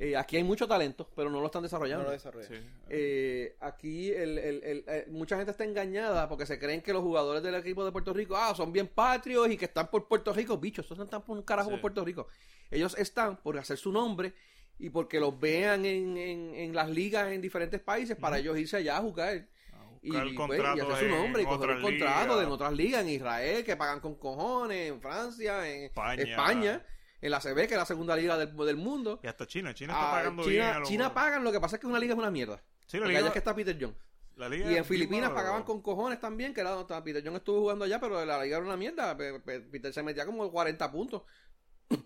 Eh, 0.00 0.16
aquí 0.16 0.36
hay 0.36 0.44
mucho 0.44 0.68
talento, 0.68 1.10
pero 1.16 1.28
no 1.28 1.40
lo 1.40 1.46
están 1.46 1.60
No 1.62 1.64
desarrollando. 1.66 2.04
lo 2.04 2.10
desarrolla. 2.12 2.46
Sí. 2.46 2.54
Eh, 2.88 3.56
aquí 3.60 4.12
el, 4.12 4.38
el- 4.38 4.62
el- 4.62 4.84
eh, 4.86 5.06
mucha 5.10 5.36
gente 5.36 5.50
está 5.50 5.64
engañada 5.64 6.28
porque 6.28 6.46
se 6.46 6.56
creen 6.58 6.80
que 6.82 6.92
los 6.92 7.02
jugadores 7.02 7.42
del 7.42 7.56
equipo 7.56 7.84
de 7.84 7.90
Puerto 7.90 8.12
Rico 8.12 8.36
ah, 8.36 8.54
son 8.54 8.72
bien 8.72 8.86
patrios 8.86 9.50
y 9.50 9.56
que 9.56 9.64
están 9.64 9.90
por 9.90 10.06
Puerto 10.06 10.32
Rico. 10.32 10.56
Bichos, 10.56 10.84
estos 10.84 10.98
no 10.98 11.04
están 11.04 11.22
por 11.22 11.36
un 11.36 11.42
carajo 11.42 11.68
Sí. 11.70 11.72
por 11.72 11.80
Puerto 11.80 12.04
Rico. 12.04 12.28
Ellos 12.70 12.96
están 12.96 13.38
por 13.38 13.58
hacer 13.58 13.76
su 13.76 13.90
nombre 13.90 14.34
y 14.78 14.90
porque 14.90 15.18
los 15.18 15.38
vean 15.40 15.84
en, 15.84 16.16
en- 16.16 16.54
en 16.54 16.74
las 16.76 16.88
ligas 16.88 17.32
en 17.32 17.40
diferentes 17.40 17.80
países 17.80 18.16
para 18.16 18.38
ellos 18.38 18.56
irse 18.56 18.76
allá 18.76 18.98
a 18.98 19.00
jugar. 19.00 19.46
Pues, 20.00 20.00
y 20.00 20.16
hacer 20.16 20.30
su 20.30 21.08
nombre 21.08 21.42
y 21.42 21.46
coger 21.46 21.70
un 21.70 21.82
contrato 21.82 22.28
ligas. 22.34 22.46
en 22.46 22.52
otras 22.52 22.72
ligas, 22.72 23.02
en 23.02 23.08
Israel, 23.08 23.64
que 23.64 23.74
pagan 23.76 23.98
con 23.98 24.14
cojones, 24.14 24.92
en 24.92 25.00
Francia, 25.00 25.68
en 25.68 25.82
España. 25.86 26.22
España, 26.22 26.86
en 27.20 27.30
la 27.30 27.40
CB, 27.40 27.54
que 27.66 27.74
es 27.74 27.78
la 27.78 27.84
segunda 27.86 28.14
liga 28.16 28.36
del, 28.38 28.56
del 28.56 28.76
mundo. 28.76 29.20
Y 29.22 29.26
hasta 29.26 29.46
China. 29.46 29.74
China 29.74 29.92
está 29.94 30.08
Ah, 30.08 30.14
pagando 30.18 30.42
bien. 30.44 30.54
China, 30.62 30.76
a 30.76 30.78
los- 30.80 30.88
China 30.88 31.14
pagan, 31.14 31.44
lo 31.44 31.52
que 31.52 31.60
pasa 31.60 31.76
es 31.76 31.80
que 31.80 31.86
una 31.86 31.98
liga 31.98 32.12
es 32.14 32.18
una 32.18 32.30
mierda. 32.30 32.62
Sí, 32.86 32.96
la 32.96 33.00
Porque 33.02 33.08
liga, 33.08 33.18
allá 33.18 33.26
es 33.28 33.32
que 33.32 33.38
está 33.40 33.54
Peter 33.54 33.76
John. 33.80 33.96
la 34.36 34.48
liga 34.48 34.70
Y 34.72 34.76
en 34.76 34.84
Filipinas 34.84 35.30
pagaban 35.30 35.64
con 35.64 35.82
cojones 35.82 36.20
también, 36.20 36.54
que 36.54 36.60
era 36.60 36.70
donde 36.70 36.82
estaba 36.82 37.02
Peter 37.02 37.22
John 37.24 37.34
estuvo 37.36 37.60
jugando 37.60 37.84
allá, 37.84 37.98
pero 38.00 38.24
la 38.24 38.42
liga 38.42 38.56
era 38.56 38.64
una 38.66 38.76
mierda. 38.76 39.16
Pe- 39.16 39.40
Pe- 39.40 39.60
Peter 39.62 39.92
se 39.92 40.02
metía 40.02 40.24
como 40.24 40.50
40 40.50 40.90
puntos. 40.92 41.22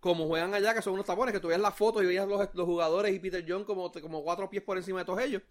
Como 0.00 0.26
juegan 0.28 0.54
allá, 0.54 0.72
que 0.74 0.80
son 0.80 0.94
unos 0.94 1.04
tapones, 1.04 1.32
que 1.34 1.40
tú 1.40 1.48
veías 1.48 1.60
las 1.60 1.76
fotos 1.76 2.02
y 2.02 2.06
veías 2.06 2.26
los, 2.26 2.48
los 2.54 2.66
jugadores 2.66 3.14
y 3.14 3.18
Peter 3.18 3.44
John 3.46 3.64
como, 3.64 3.92
como 3.92 4.22
cuatro 4.24 4.48
pies 4.48 4.62
por 4.62 4.78
encima 4.78 5.00
de 5.00 5.04
todos 5.04 5.20
ellos. 5.20 5.42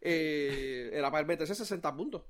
Eh, 0.00 0.90
era 0.92 1.10
para 1.10 1.26
meterse 1.26 1.54
60 1.54 1.94
puntos. 1.94 2.22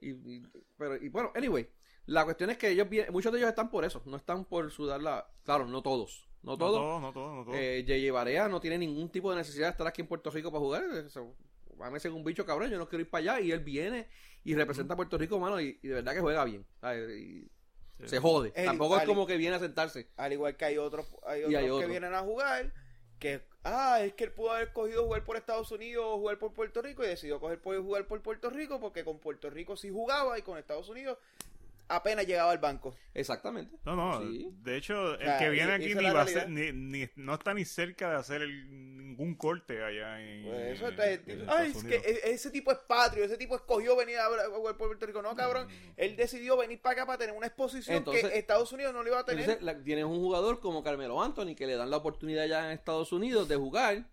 Y, 0.00 0.10
y- 0.10 0.42
pero, 0.76 0.96
y 0.96 1.08
bueno, 1.08 1.30
anyway, 1.36 1.68
la 2.06 2.24
cuestión 2.24 2.50
es 2.50 2.58
que 2.58 2.68
ellos, 2.70 2.86
muchos 3.10 3.32
de 3.32 3.38
ellos 3.38 3.48
están 3.50 3.70
por 3.70 3.84
eso, 3.84 4.02
no 4.06 4.16
están 4.16 4.44
por 4.44 4.70
sudar 4.70 5.00
la... 5.02 5.26
Claro, 5.44 5.66
no 5.66 5.82
todos, 5.82 6.28
no 6.42 6.52
No 6.52 6.58
todos. 6.58 6.80
todo, 6.80 7.00
no 7.00 7.12
todo, 7.12 7.34
no 7.34 7.44
todo. 7.44 7.54
Eh, 7.54 7.84
J.J. 7.86 8.12
Barea 8.12 8.48
no 8.48 8.60
tiene 8.60 8.78
ningún 8.78 9.08
tipo 9.10 9.30
de 9.30 9.36
necesidad 9.36 9.66
de 9.66 9.70
estar 9.72 9.86
aquí 9.86 10.00
en 10.00 10.08
Puerto 10.08 10.30
Rico 10.30 10.50
para 10.50 10.60
jugar. 10.60 10.84
Eso, 11.06 11.34
a 11.80 11.90
mí 11.90 11.98
un 12.10 12.24
bicho 12.24 12.44
cabrón, 12.44 12.70
yo 12.70 12.78
no 12.78 12.88
quiero 12.88 13.02
ir 13.02 13.10
para 13.10 13.34
allá. 13.34 13.40
Y 13.40 13.52
él 13.52 13.60
viene 13.60 14.08
y 14.44 14.54
representa 14.54 14.94
a 14.94 14.96
Puerto 14.96 15.16
Rico, 15.18 15.38
mano, 15.38 15.60
y, 15.60 15.78
y 15.82 15.88
de 15.88 15.94
verdad 15.94 16.14
que 16.14 16.20
juega 16.20 16.44
bien. 16.44 16.66
¿sabes? 16.80 17.10
Y 17.18 17.48
Sí. 18.00 18.08
Se 18.08 18.18
jode. 18.18 18.52
El- 18.56 18.64
Tampoco 18.66 18.96
es 18.98 19.04
como 19.04 19.26
que 19.28 19.36
viene 19.36 19.54
a 19.54 19.60
sentarse. 19.60 20.08
Al 20.16 20.32
igual 20.32 20.56
que 20.56 20.64
hay 20.64 20.76
otros, 20.78 21.06
hay 21.24 21.44
otros 21.44 21.62
hay 21.62 21.80
que 21.82 21.86
vienen 21.86 22.14
a 22.14 22.20
jugar 22.22 22.72
que, 23.20 23.42
ah, 23.62 24.00
es 24.02 24.14
que 24.14 24.24
él 24.24 24.32
pudo 24.32 24.50
haber 24.50 24.72
cogido 24.72 25.04
jugar 25.04 25.22
por 25.22 25.36
Estados 25.36 25.70
Unidos 25.70 26.04
o 26.08 26.18
jugar 26.18 26.36
por 26.40 26.52
Puerto 26.52 26.82
Rico 26.82 27.04
y 27.04 27.06
decidió 27.06 27.38
coger 27.38 27.60
por 27.60 27.80
jugar 27.80 28.08
por 28.08 28.20
Puerto 28.20 28.50
Rico 28.50 28.80
porque 28.80 29.04
con 29.04 29.20
Puerto 29.20 29.48
Rico 29.50 29.76
sí 29.76 29.90
jugaba 29.90 30.36
y 30.36 30.42
con 30.42 30.58
Estados 30.58 30.88
Unidos 30.88 31.16
apenas 31.88 32.26
llegaba 32.26 32.50
al 32.52 32.58
banco. 32.58 32.94
Exactamente. 33.14 33.76
No, 33.84 33.94
no. 33.96 34.20
Sí. 34.22 34.48
De 34.62 34.76
hecho, 34.76 35.14
el 35.14 35.26
sea, 35.26 35.38
que 35.38 35.50
viene 35.50 35.72
y- 35.72 35.74
aquí 35.74 35.94
ni 35.94 36.04
va 36.10 36.22
a 36.22 36.26
ser, 36.26 36.48
ni, 36.48 36.72
ni- 36.72 37.08
no 37.16 37.34
está 37.34 37.52
ni 37.54 37.64
cerca 37.64 38.10
de 38.10 38.16
hacer 38.16 38.40
el- 38.42 38.96
ningún 38.96 39.34
corte 39.34 39.82
allá 39.84 40.22
en. 40.22 40.44
Pues 40.44 40.76
eso 40.76 40.84
en- 40.88 40.90
está- 40.92 41.10
en 41.10 41.44
ay, 41.50 41.70
es 41.76 41.84
que 41.84 41.96
e- 41.96 42.30
ese 42.32 42.50
tipo 42.50 42.72
es 42.72 42.78
patrio, 42.78 43.24
ese 43.24 43.36
tipo 43.36 43.54
escogió 43.56 43.94
venir 43.94 44.16
a 44.16 44.26
a 44.26 44.76
Puerto 44.78 45.04
Rico. 45.06 45.20
No, 45.20 45.36
cabrón, 45.36 45.68
él 45.98 46.16
decidió 46.16 46.56
venir 46.56 46.80
para 46.80 46.94
acá 46.94 47.06
para 47.06 47.18
tener 47.18 47.34
una 47.36 47.46
exposición 47.48 47.98
Entonces- 47.98 48.24
que 48.30 48.38
Estados 48.38 48.72
Unidos 48.72 48.94
no 48.94 49.02
le 49.02 49.10
iba 49.10 49.18
a 49.20 49.24
tener. 49.24 49.40
Entonces, 49.44 49.62
la- 49.62 49.82
tienes 49.82 50.04
un 50.06 50.18
jugador 50.18 50.60
como 50.60 50.82
Carmelo 50.82 51.22
Anthony 51.22 51.54
que 51.54 51.66
le 51.66 51.76
dan 51.76 51.90
la 51.90 51.98
oportunidad 51.98 52.46
ya 52.46 52.64
en 52.66 52.72
Estados 52.72 53.12
Unidos 53.12 53.48
de 53.48 53.56
jugar, 53.56 54.04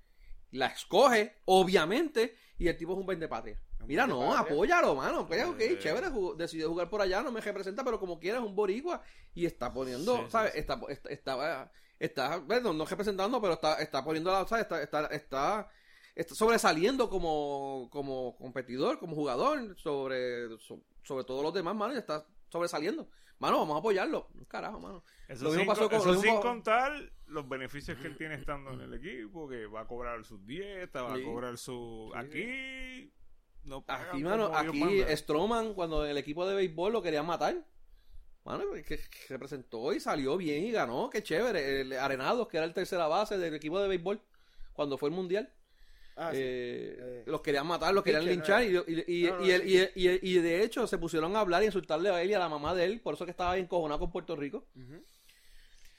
la 0.52 0.66
escoge, 0.68 1.36
obviamente, 1.46 2.36
y 2.58 2.68
el 2.68 2.76
tipo 2.76 2.92
es 2.94 3.00
un 3.00 3.06
vende 3.06 3.28
patria. 3.30 3.58
Mira, 3.90 4.06
no, 4.06 4.34
apóyalo, 4.38 4.94
mano. 4.94 5.26
Pues, 5.28 5.44
ok, 5.46 5.60
Eh. 5.62 5.80
chévere, 5.80 6.10
jugó- 6.12 6.36
decidió 6.36 6.70
jugar 6.70 6.90
por 6.92 7.02
allá, 7.02 7.24
no 7.24 7.32
me 7.32 7.42
representa, 7.42 7.84
pero 7.84 8.00
como 8.00 8.20
quiera 8.20 8.38
es 8.38 8.44
un 8.44 8.56
boricua 8.56 9.02
y 9.34 9.48
está 9.48 9.74
poniendo, 9.74 10.16
Sí, 10.18 10.22
sí, 10.26 10.30
¿sabes? 10.32 10.52
sí. 10.54 10.60
Está, 10.60 10.80
está, 10.90 11.10
está, 11.10 11.72
está- 11.98 12.38
bueno, 12.38 12.72
no 12.72 12.86
representando, 12.86 13.42
pero 13.42 13.54
está, 13.54 13.82
está 13.82 14.04
poniendo 14.04 14.32
la, 14.32 14.46
¿sabes? 14.48 14.66
Está, 14.66 14.84
está, 14.84 15.06
está, 15.08 15.70
está 16.14 16.36
sobresaliendo 16.36 17.10
como, 17.10 17.90
como 17.92 18.36
competidor, 18.38 19.00
como 19.00 19.16
jugador, 19.16 19.76
sobre, 19.80 20.56
so- 20.60 20.84
sobre 21.02 21.24
todos 21.24 21.42
los 21.42 21.54
demás, 21.54 21.76
mano, 21.76 21.96
y 21.96 21.98
está 21.98 22.28
sobresaliendo. 22.50 23.10
Mano, 23.40 23.58
vamos 23.60 23.76
a 23.78 23.80
apoyarlo. 23.80 24.28
Carajo, 24.50 24.80
mano. 24.82 25.04
Eso, 25.28 25.46
Lo 25.46 25.50
sin, 25.52 25.60
mismo 25.60 25.74
pasó 25.74 25.90
con- 25.90 25.98
eso 25.98 26.08
lo 26.12 26.14
mismo- 26.22 26.32
sin 26.34 26.42
contar 26.42 26.92
los 27.28 27.48
beneficios 27.50 27.98
que 27.98 28.06
él 28.08 28.18
tiene 28.18 28.36
estando 28.36 28.72
en 28.74 28.82
el 28.82 28.94
equipo, 28.94 29.48
que 29.50 29.66
va 29.66 29.82
a 29.82 29.88
cobrar 29.88 30.24
sus 30.26 30.46
dietas, 30.46 31.04
va 31.04 31.16
Sí. 31.16 31.22
a 31.22 31.26
cobrar 31.26 31.58
su... 31.58 32.12
Aquí... 32.16 33.12
No 33.70 33.82
pagan 33.86 34.10
Aquí, 34.10 34.24
mano, 34.24 34.52
aquí. 34.54 35.04
Stroman, 35.16 35.74
cuando 35.76 36.04
el 36.06 36.18
equipo 36.18 36.48
de 36.48 36.56
béisbol 36.56 36.92
lo 36.92 37.02
querían 37.04 37.26
matar, 37.28 37.56
mano, 38.44 38.64
que, 38.74 38.84
que 38.84 38.98
se 39.28 39.38
presentó 39.38 39.94
y 39.94 40.00
salió 40.00 40.36
bien 40.38 40.66
y 40.66 40.72
ganó, 40.72 41.10
qué 41.12 41.22
chévere. 41.22 41.82
El 41.82 41.94
Arenados, 41.94 42.48
que 42.48 42.58
era 42.58 42.66
el 42.66 42.74
tercera 42.74 43.08
base 43.08 43.38
del 43.38 43.54
equipo 43.54 43.80
de 43.80 43.88
béisbol, 43.88 44.20
cuando 44.74 44.98
fue 44.98 45.10
el 45.10 45.16
mundial, 45.16 45.54
Ah, 46.22 46.32
sí. 46.32 46.38
eh, 46.42 46.96
Eh, 47.00 47.24
los 47.28 47.40
querían 47.42 47.66
matar, 47.68 47.94
los 47.94 48.04
querían 48.04 48.26
linchar 48.26 48.64
¿no? 48.64 48.84
y, 48.88 49.24
No, 49.24 49.38
no, 49.38 49.46
de 49.46 50.64
hecho 50.64 50.86
se 50.86 50.98
pusieron 50.98 51.34
a 51.36 51.40
hablar 51.40 51.62
y 51.64 51.68
insultarle 51.68 52.10
a 52.10 52.22
él 52.22 52.32
y 52.32 52.34
a 52.34 52.40
la 52.40 52.50
mamá 52.50 52.76
de 52.76 52.86
él, 52.86 53.00
por 53.02 53.14
eso 53.14 53.24
que 53.24 53.32
estaba 53.32 53.56
encojonado 53.58 54.00
con 54.00 54.12
Puerto 54.12 54.36
Rico. 54.36 54.66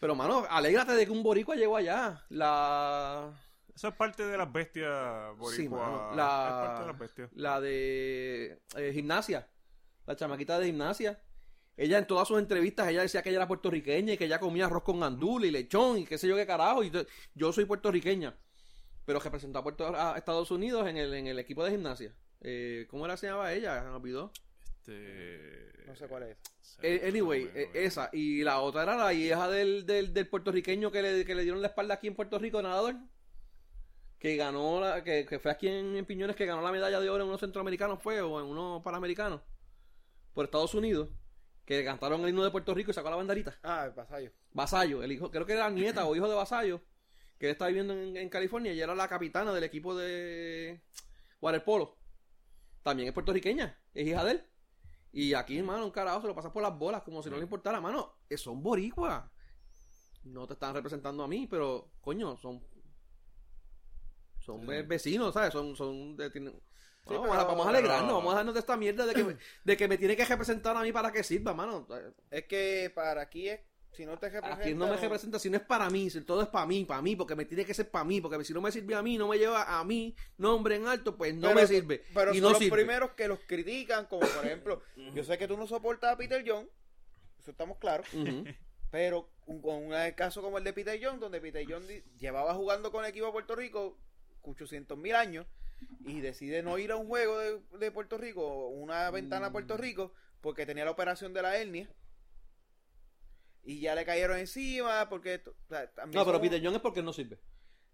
Pero, 0.00 0.14
mano, 0.14 0.44
alégrate 0.50 0.92
de 0.92 1.04
que 1.06 1.12
un 1.12 1.22
boricua 1.22 1.54
llegó 1.56 1.76
allá. 1.76 2.24
La... 2.30 3.32
Eso 3.80 3.88
es 3.88 3.94
parte 3.94 4.26
de 4.26 4.36
las 4.36 4.52
bestias 4.52 5.34
boricua. 5.38 5.52
Sí, 5.56 5.66
mano, 5.70 6.10
Es 6.10 6.16
la- 6.18 6.62
parte 6.66 6.80
de 6.82 6.86
las 6.86 6.98
bestias. 6.98 7.30
la 7.32 7.60
de 7.62 8.60
eh, 8.76 8.90
gimnasia, 8.92 9.48
la 10.04 10.14
chamaquita 10.16 10.58
de 10.58 10.66
gimnasia. 10.66 11.18
Ella 11.78 11.96
en 11.96 12.06
todas 12.06 12.28
sus 12.28 12.38
entrevistas, 12.38 12.88
ella 12.88 13.00
decía 13.00 13.22
que 13.22 13.30
ella 13.30 13.38
era 13.38 13.48
puertorriqueña 13.48 14.12
y 14.12 14.18
que 14.18 14.26
ella 14.26 14.38
comía 14.38 14.66
arroz 14.66 14.82
con 14.82 15.02
andul 15.02 15.46
y 15.46 15.50
lechón 15.50 15.96
y 15.96 16.04
qué 16.04 16.18
sé 16.18 16.28
yo 16.28 16.36
qué 16.36 16.46
carajo. 16.46 16.84
Y 16.84 16.92
yo, 17.34 17.52
soy 17.54 17.64
puertorriqueña, 17.64 18.36
pero 19.06 19.18
representó 19.18 19.60
a, 19.60 19.62
Puerto, 19.62 19.96
a 19.96 20.14
Estados 20.18 20.50
Unidos 20.50 20.86
en 20.86 20.98
el, 20.98 21.14
en 21.14 21.26
el 21.28 21.38
equipo 21.38 21.64
de 21.64 21.70
gimnasia. 21.70 22.14
Eh, 22.42 22.86
¿Cómo 22.90 23.06
era 23.06 23.16
se 23.16 23.28
llamaba 23.28 23.50
ella? 23.54 23.82
Se 23.82 23.88
me 23.88 23.94
olvidó. 23.94 24.30
Este... 24.76 25.72
No 25.86 25.96
sé 25.96 26.06
cuál 26.06 26.24
es. 26.24 26.36
Eh, 26.82 27.06
anyway, 27.08 27.50
esa. 27.72 28.10
Y 28.12 28.42
la 28.44 28.60
otra 28.60 28.82
era 28.82 28.94
la 28.94 29.14
hija 29.14 29.48
del, 29.48 29.86
del, 29.86 30.12
del 30.12 30.28
puertorriqueño 30.28 30.92
que 30.92 31.00
le, 31.00 31.24
que 31.24 31.34
le 31.34 31.44
dieron 31.44 31.62
la 31.62 31.68
espalda 31.68 31.94
aquí 31.94 32.08
en 32.08 32.14
Puerto 32.14 32.38
Rico, 32.38 32.60
nadador. 32.60 32.96
Que 34.20 34.36
ganó, 34.36 34.80
la, 34.80 35.02
que, 35.02 35.26
que 35.26 35.40
fue 35.40 35.50
aquí 35.50 35.66
en, 35.66 35.96
en 35.96 36.04
Piñones, 36.06 36.36
que 36.36 36.46
ganó 36.46 36.62
la 36.62 36.70
medalla 36.70 37.00
de 37.00 37.10
oro 37.10 37.22
en 37.24 37.28
unos 37.28 37.40
centroamericanos, 37.40 38.00
fue, 38.00 38.20
o 38.20 38.38
en 38.38 38.46
unos 38.46 38.82
panamericanos, 38.82 39.40
por 40.34 40.44
Estados 40.44 40.74
Unidos. 40.74 41.08
Que 41.64 41.84
cantaron 41.84 42.20
el 42.22 42.28
himno 42.28 42.44
de 42.44 42.50
Puerto 42.50 42.74
Rico 42.74 42.90
y 42.90 42.94
sacó 42.94 43.10
la 43.10 43.16
banderita. 43.16 43.58
Ah, 43.62 43.84
el 43.86 43.94
pasallo. 43.94 44.30
Vasallo, 44.52 45.02
el 45.02 45.12
hijo, 45.12 45.30
creo 45.30 45.46
que 45.46 45.54
era 45.54 45.70
nieta 45.70 46.04
o 46.06 46.14
hijo 46.14 46.28
de 46.28 46.34
Vasallo, 46.34 46.82
que 47.38 47.46
él 47.46 47.52
estaba 47.52 47.68
viviendo 47.68 47.94
en, 47.94 48.16
en 48.16 48.28
California 48.28 48.72
y 48.72 48.80
era 48.80 48.94
la 48.94 49.08
capitana 49.08 49.52
del 49.52 49.64
equipo 49.64 49.96
de 49.96 50.82
waterpolo. 51.40 51.96
También 52.82 53.08
es 53.08 53.14
puertorriqueña, 53.14 53.78
es 53.94 54.06
hija 54.06 54.24
de 54.24 54.32
él. 54.32 54.44
Y 55.12 55.34
aquí, 55.34 55.58
hermano, 55.58 55.84
un 55.84 55.90
carajo 55.90 56.20
se 56.20 56.26
lo 56.26 56.34
pasa 56.34 56.52
por 56.52 56.62
las 56.62 56.76
bolas 56.76 57.02
como 57.02 57.22
si 57.22 57.30
no 57.30 57.36
le 57.36 57.42
importara, 57.42 57.80
mano. 57.80 58.14
eh, 58.28 58.36
Son 58.36 58.62
boricuas. 58.62 59.24
No 60.24 60.46
te 60.46 60.52
están 60.54 60.74
representando 60.74 61.22
a 61.24 61.28
mí, 61.28 61.46
pero, 61.46 61.92
coño, 62.00 62.36
son. 62.36 62.62
Son 64.40 64.66
ve- 64.66 64.82
vecinos, 64.82 65.34
¿sabes? 65.34 65.52
Son. 65.52 65.76
son 65.76 66.16
de- 66.16 66.30
tienen- 66.30 66.60
vamos, 67.06 67.28
a, 67.28 67.30
pero- 67.32 67.46
vamos 67.46 67.66
a 67.66 67.70
alegrarnos, 67.70 68.06
pero- 68.06 68.16
vamos 68.16 68.30
a 68.32 68.34
dejarnos 68.36 68.54
de 68.54 68.60
esta 68.60 68.76
mierda 68.76 69.06
de 69.06 69.14
que, 69.14 69.24
me- 69.24 69.36
de 69.64 69.76
que 69.76 69.88
me 69.88 69.98
tiene 69.98 70.16
que 70.16 70.24
representar 70.24 70.76
a 70.76 70.82
mí 70.82 70.92
para 70.92 71.12
que 71.12 71.22
sirva, 71.22 71.54
mano. 71.54 71.86
Es 72.30 72.44
que 72.44 72.90
para 72.94 73.22
aquí 73.22 73.48
es, 73.48 73.60
si 73.92 74.06
no 74.06 74.16
te 74.18 74.28
representa... 74.30 74.62
Aquí 74.62 74.74
no 74.74 74.86
me 74.86 74.96
representa 74.96 75.38
si 75.38 75.50
no 75.50 75.56
es 75.56 75.62
para 75.64 75.90
mí, 75.90 76.08
si 76.10 76.20
todo 76.22 76.42
es 76.42 76.48
para 76.48 76.64
mí, 76.66 76.84
para 76.84 77.02
mí, 77.02 77.16
porque 77.16 77.34
me 77.34 77.44
tiene 77.44 77.64
que 77.64 77.74
ser 77.74 77.90
para 77.90 78.04
mí, 78.04 78.20
porque 78.20 78.42
si 78.44 78.52
no 78.54 78.60
me 78.60 78.70
sirve 78.70 78.94
a 78.94 79.02
mí, 79.02 79.18
no 79.18 79.26
me 79.28 79.36
lleva 79.38 79.78
a 79.78 79.84
mí, 79.84 80.14
nombre 80.38 80.76
en 80.76 80.86
alto, 80.86 81.16
pues 81.16 81.34
no 81.34 81.48
Pero- 81.48 81.54
me 81.60 81.66
sirve. 81.66 82.04
Pero 82.14 82.30
y 82.32 82.34
son 82.36 82.42
no 82.44 82.48
los 82.50 82.58
sirve. 82.58 82.76
primeros 82.76 83.10
que 83.12 83.26
los 83.28 83.40
critican, 83.40 84.06
como 84.06 84.20
por 84.28 84.46
ejemplo, 84.46 84.80
yo 85.14 85.24
sé 85.24 85.36
que 85.38 85.48
tú 85.48 85.56
no 85.56 85.66
soportas 85.66 86.12
a 86.12 86.16
Peter 86.16 86.42
John, 86.46 86.68
eso 87.38 87.50
estamos 87.50 87.78
claros, 87.78 88.06
pero 88.90 89.28
un, 89.46 89.60
con 89.60 89.74
un 89.86 89.92
caso 90.16 90.40
como 90.42 90.58
el 90.58 90.64
de 90.64 90.72
Peter 90.72 90.98
John, 91.02 91.18
donde 91.18 91.40
Peter 91.40 91.64
John 91.68 91.84
llevaba 92.18 92.54
jugando 92.54 92.90
con 92.92 93.04
el 93.04 93.10
equipo 93.10 93.26
de 93.26 93.32
Puerto 93.32 93.56
Rico 93.56 93.98
800 94.42 94.96
mil 94.98 95.14
años 95.14 95.46
y 96.04 96.20
decide 96.20 96.62
no 96.62 96.78
ir 96.78 96.92
a 96.92 96.96
un 96.96 97.06
juego 97.06 97.38
de, 97.38 97.60
de 97.78 97.90
Puerto 97.90 98.18
Rico, 98.18 98.68
una 98.68 99.10
ventana 99.10 99.46
a 99.46 99.52
Puerto 99.52 99.76
Rico, 99.76 100.12
porque 100.40 100.66
tenía 100.66 100.84
la 100.84 100.90
operación 100.90 101.32
de 101.32 101.42
la 101.42 101.56
hernia. 101.56 101.88
Y 103.62 103.80
ya 103.80 103.94
le 103.94 104.04
cayeron 104.04 104.38
encima, 104.38 105.08
porque... 105.08 105.42
o 105.46 105.68
sea, 105.68 105.90
No, 106.12 106.24
pero 106.24 106.40
Peter 106.40 106.60
John 106.62 106.74
es 106.74 106.80
porque 106.80 107.02
no 107.02 107.12
sirve. 107.12 107.38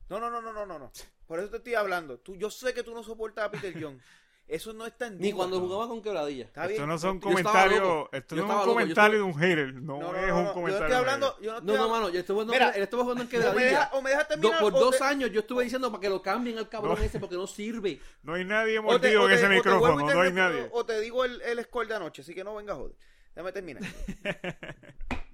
No, 0.09 0.21
no, 0.21 0.31
no, 0.31 0.41
no, 0.41 0.53
no, 0.53 0.65
no, 0.65 0.79
no. 0.79 0.93
Por 1.27 1.41
eso 1.41 1.51
te 1.51 1.57
estoy 1.57 1.75
hablando. 1.75 2.19
Tú, 2.19 2.37
yo 2.37 2.51
sé 2.51 2.73
que 2.73 2.85
tú 2.85 2.95
no 2.95 3.03
soportas 3.03 3.47
a 3.47 3.51
Peter 3.51 3.75
John. 3.81 4.01
Eso 4.49 4.73
no 4.73 4.87
está 4.87 5.09
en 5.09 5.19
Ni 5.19 5.33
cuando 5.33 5.59
jugaba 5.59 5.89
con 5.89 6.01
quebradilla. 6.01 6.45
Está 6.45 6.67
Esto 6.67 6.87
no 6.87 6.97
son 6.99 7.19
comentarios. 7.19 8.09
Esto 8.13 8.37
no 8.37 8.43
es 8.45 8.67
un 8.67 8.75
comentario 8.75 9.17
de 9.19 9.23
un 9.25 9.35
hater. 9.35 9.75
No, 9.75 9.99
No, 9.99 10.13
no, 10.13 10.19
es 10.21 10.29
no, 10.29 10.39
un 10.39 10.45
no, 10.45 10.53
comentario. 10.55 10.79
Yo 10.79 10.85
estoy 10.85 10.97
hablando. 11.01 11.41
Yo 11.41 11.51
no, 11.53 11.59
estoy 11.59 11.75
No, 11.77 11.83
no, 11.83 11.89
mano, 11.91 12.09
yo 12.11 12.21
estuve 12.21 12.35
jugando, 12.35 12.53
Mira, 12.53 12.71
él 12.71 12.83
estuvo 12.85 13.03
jugando 13.03 13.23
en 13.23 13.27
o 13.29 13.31
me, 13.33 13.39
quebradilla. 13.39 13.65
deja- 13.71 13.91
o 13.95 14.03
me 14.03 14.11
dejas 14.11 14.29
Do- 14.29 14.35
terminar. 14.35 14.61
por 14.61 14.73
dos 14.73 14.99
te- 14.99 15.05
años 15.05 15.33
yo 15.33 15.41
estuve 15.41 15.65
diciendo 15.65 15.91
para 15.91 16.01
que 16.01 16.09
lo 16.09 16.23
cambien 16.23 16.59
al 16.59 16.69
cabrón 16.69 16.97
No. 16.97 17.03
ese 17.05 17.19
porque 17.19 17.35
no 17.35 17.49
sirve. 17.49 18.01
No 18.23 18.35
hay 18.35 18.45
nadie 18.45 18.81
mordido 18.81 19.27
en 19.29 19.35
ese 19.35 19.49
micrófono. 19.49 20.09
No 20.15 20.21
hay 20.21 20.33
nadie. 20.33 20.69
O 20.71 20.87
te 20.87 21.01
digo 21.01 21.25
el, 21.25 21.41
el 21.43 21.65
score 21.65 21.89
de 21.89 21.95
anoche, 21.97 22.23
así 22.23 22.33
que 22.33 22.45
no 22.45 22.55
venga 22.55 22.75
a 22.75 22.77
joder. 22.77 22.95
Déjame 23.35 23.53
terminar. 23.53 23.83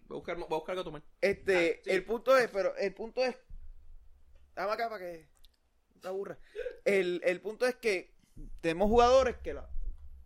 Voy 0.08 0.16
a 0.16 0.20
buscar, 0.20 0.36
voy 0.36 0.44
a 0.50 0.54
buscar 0.56 0.72
algo 0.72 0.80
a 0.80 0.84
tomar. 0.84 1.02
Este, 1.20 1.76
Ah, 1.78 1.80
sí. 1.84 1.90
el 1.90 2.04
punto 2.04 2.36
es, 2.36 2.48
pero 2.50 2.74
el 2.76 2.92
punto 2.94 3.22
es. 3.24 3.34
Dame 4.54 4.72
acá 4.72 4.88
para 4.90 5.00
que 5.04 5.28
no 5.94 6.00
te 6.00 6.08
aburra. 6.08 6.38
El, 6.84 7.20
el 7.24 7.40
punto 7.40 7.66
es 7.66 7.76
que 7.76 8.12
tenemos 8.60 8.88
jugadores 8.88 9.36
que 9.42 9.54
lo, 9.54 9.66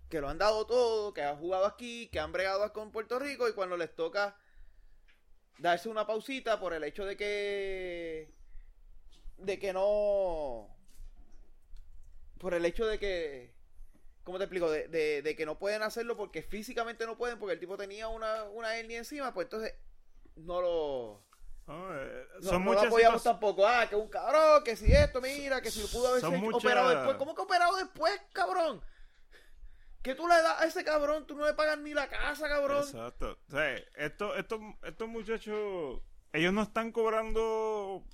que 0.09 0.21
lo 0.21 0.29
han 0.29 0.39
dado 0.39 0.67
todo, 0.67 1.15
que 1.15 1.23
han 1.23 1.39
jugado 1.39 1.67
aquí, 1.67 2.09
que 2.09 2.21
han 2.21 2.33
bregado 2.33 2.73
con 2.73 2.93
Puerto 2.93 3.19
Rico 3.19 3.49
y 3.49 3.53
cuando 3.55 3.77
les 3.77 3.95
toca 3.95 4.37
darse 5.59 5.89
una 5.89 6.07
pausita 6.07 6.61
por 6.61 6.73
el 6.75 6.85
hecho 6.85 7.05
de 7.05 7.17
que 7.17 8.31
de 9.39 9.59
que 9.59 9.73
no 9.73 10.69
por 12.39 12.55
el 12.55 12.65
hecho 12.65 12.87
de 12.87 12.99
que 12.99 13.55
¿cómo 14.25 14.39
te 14.39 14.45
explico? 14.45 14.71
De, 14.71 14.89
de- 14.89 15.23
de 15.23 15.37
que 15.37 15.47
no 15.47 15.59
pueden 15.59 15.83
hacerlo 15.83 16.17
porque 16.17 16.43
físicamente 16.43 17.07
no 17.07 17.17
pueden 17.17 17.39
porque 17.39 17.55
el 17.55 17.61
tipo 17.61 17.77
tenía 17.77 18.09
una, 18.09 18.45
una 18.45 18.77
hernia 18.77 18.99
encima 18.99 19.33
pues 19.35 19.47
entonces 19.47 19.75
no 20.37 20.61
lo 20.61 21.26
No, 21.67 21.95
eh, 22.01 22.27
no, 22.43 22.49
son 22.49 22.65
no 22.65 22.71
lo 22.71 22.77
muchas 22.77 22.87
apoyamos 22.87 23.23
tampoco 23.25 23.67
ah 23.67 23.89
que 23.89 23.97
un 23.97 24.09
cabrón 24.09 24.63
que 24.65 24.77
si 24.77 24.93
esto 24.93 25.21
mira 25.21 25.61
que 25.61 25.71
si 25.71 25.83
lo 25.83 25.89
pudo 25.89 26.09
haber 26.09 26.23
muchas- 26.39 26.65
operado 26.65 26.89
después 26.91 27.17
¿cómo 27.17 27.35
que 27.35 27.43
operado 27.43 27.77
después 27.77 28.21
cabrón? 28.33 28.81
que 30.03 30.15
tú 30.15 30.29
le 30.29 30.35
das 30.35 30.61
a 30.61 30.67
ese 30.67 30.85
cabrón 30.85 31.27
tú 31.27 31.35
no 31.35 31.45
le 31.45 31.55
pagas 31.55 31.79
ni 31.79 31.93
la 31.93 32.09
casa 32.09 32.49
cabrón 32.49 32.85
Exacto. 32.85 33.39
O 33.49 33.51
sea, 33.51 33.75
estos, 33.97 34.39
estos, 34.39 34.61
estos 34.85 35.09
muchachos, 35.09 36.01
ellos 36.33 36.53
no 36.53 36.63
están 36.63 36.93
cobrando. 36.93 38.05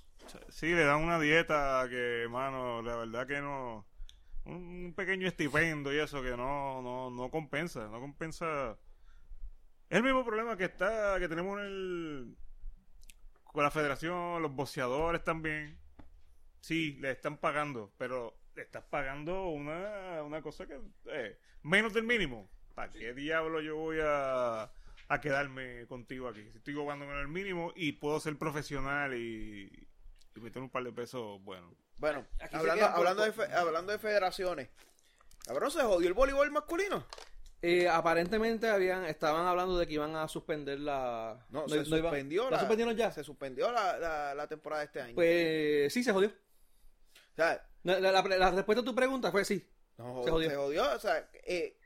Sí, 0.49 0.67
le 0.73 0.85
dan 0.85 1.03
una 1.03 1.19
dieta 1.19 1.85
que, 1.89 2.25
mano, 2.31 2.81
la 2.81 2.95
verdad 2.95 3.27
que 3.27 3.41
no. 3.41 3.85
Un 4.45 4.93
pequeño 4.95 5.27
estipendio 5.27 5.93
y 5.93 5.99
eso 5.99 6.23
que 6.23 6.35
no, 6.35 6.81
no, 6.81 7.11
no 7.11 7.29
compensa. 7.29 7.87
No 7.89 7.99
compensa. 7.99 8.77
Es 9.89 9.97
el 9.97 10.03
mismo 10.03 10.25
problema 10.25 10.57
que 10.57 10.63
está 10.65 11.19
que 11.19 11.27
tenemos 11.27 11.59
en 11.59 11.65
el, 11.65 12.37
con 13.53 13.63
la 13.63 13.71
federación, 13.71 14.41
los 14.41 14.53
boxeadores 14.53 15.23
también. 15.23 15.79
Sí, 16.59 16.97
le 16.99 17.11
están 17.11 17.37
pagando, 17.37 17.93
pero 17.97 18.35
le 18.55 18.63
estás 18.63 18.83
pagando 18.83 19.47
una, 19.47 20.21
una 20.23 20.41
cosa 20.41 20.67
que 20.67 20.79
eh, 21.05 21.39
menos 21.61 21.93
del 21.93 22.03
mínimo. 22.03 22.49
¿Para 22.75 22.91
qué 22.91 23.13
diablo 23.13 23.61
yo 23.61 23.75
voy 23.77 23.99
a, 24.03 24.63
a 25.07 25.21
quedarme 25.21 25.85
contigo 25.87 26.27
aquí? 26.27 26.41
Si 26.51 26.57
estoy 26.57 26.73
jugando 26.73 27.05
con 27.05 27.15
el 27.17 27.27
mínimo 27.27 27.71
y 27.75 27.93
puedo 27.93 28.19
ser 28.19 28.37
profesional 28.37 29.13
y, 29.13 29.87
y 30.35 30.39
meter 30.39 30.61
un 30.61 30.69
par 30.69 30.83
de 30.83 30.91
pesos, 30.91 31.41
bueno. 31.43 31.73
bueno 31.97 32.25
hablando, 32.51 32.85
hablando, 32.87 33.23
de 33.23 33.31
fe- 33.33 33.53
hablando 33.53 33.91
de 33.91 33.99
federaciones 33.99 34.69
cabrón 35.45 35.69
se 35.69 35.81
jodió 35.83 36.07
el 36.07 36.13
voleibol 36.13 36.49
masculino 36.51 37.05
Eh, 37.65 37.87
aparentemente 37.87 38.69
habían 38.69 39.05
estaban 39.05 39.47
hablando 39.47 39.77
de 39.77 39.87
que 39.87 39.93
iban 39.93 40.13
a 40.17 40.27
suspender 40.27 40.79
la... 40.81 41.45
No, 41.49 41.65
se 41.69 41.75
iban- 41.77 41.85
suspendió 41.85 42.49
¿La 42.49 42.59
suspendieron 42.59 42.93
ya? 42.97 43.09
Se 43.09 43.23
suspendió 43.23 43.71
la, 43.71 43.97
la, 43.97 44.35
la 44.35 44.47
temporada 44.49 44.81
de 44.81 44.85
este 44.87 44.99
año. 44.99 45.15
Pues 45.15 45.93
sí, 45.93 46.03
se 46.03 46.11
jodió. 46.11 46.27
o 46.27 47.35
sea, 47.37 47.65
La, 47.83 48.01
la- 48.01 48.11
la- 48.11 48.21
la 48.37 48.51
respuesta 48.51 48.81
a 48.81 48.85
tu 48.85 48.93
pregunta 48.93 49.31
fue 49.31 49.45
sí. 49.45 49.65
no, 49.97 50.23
Se 50.25 50.29
jodió. 50.31 50.49
Se 50.49 50.55
jodió. 50.57 50.93
O 50.93 50.99
sea, 50.99 51.29
eh, 51.45 51.77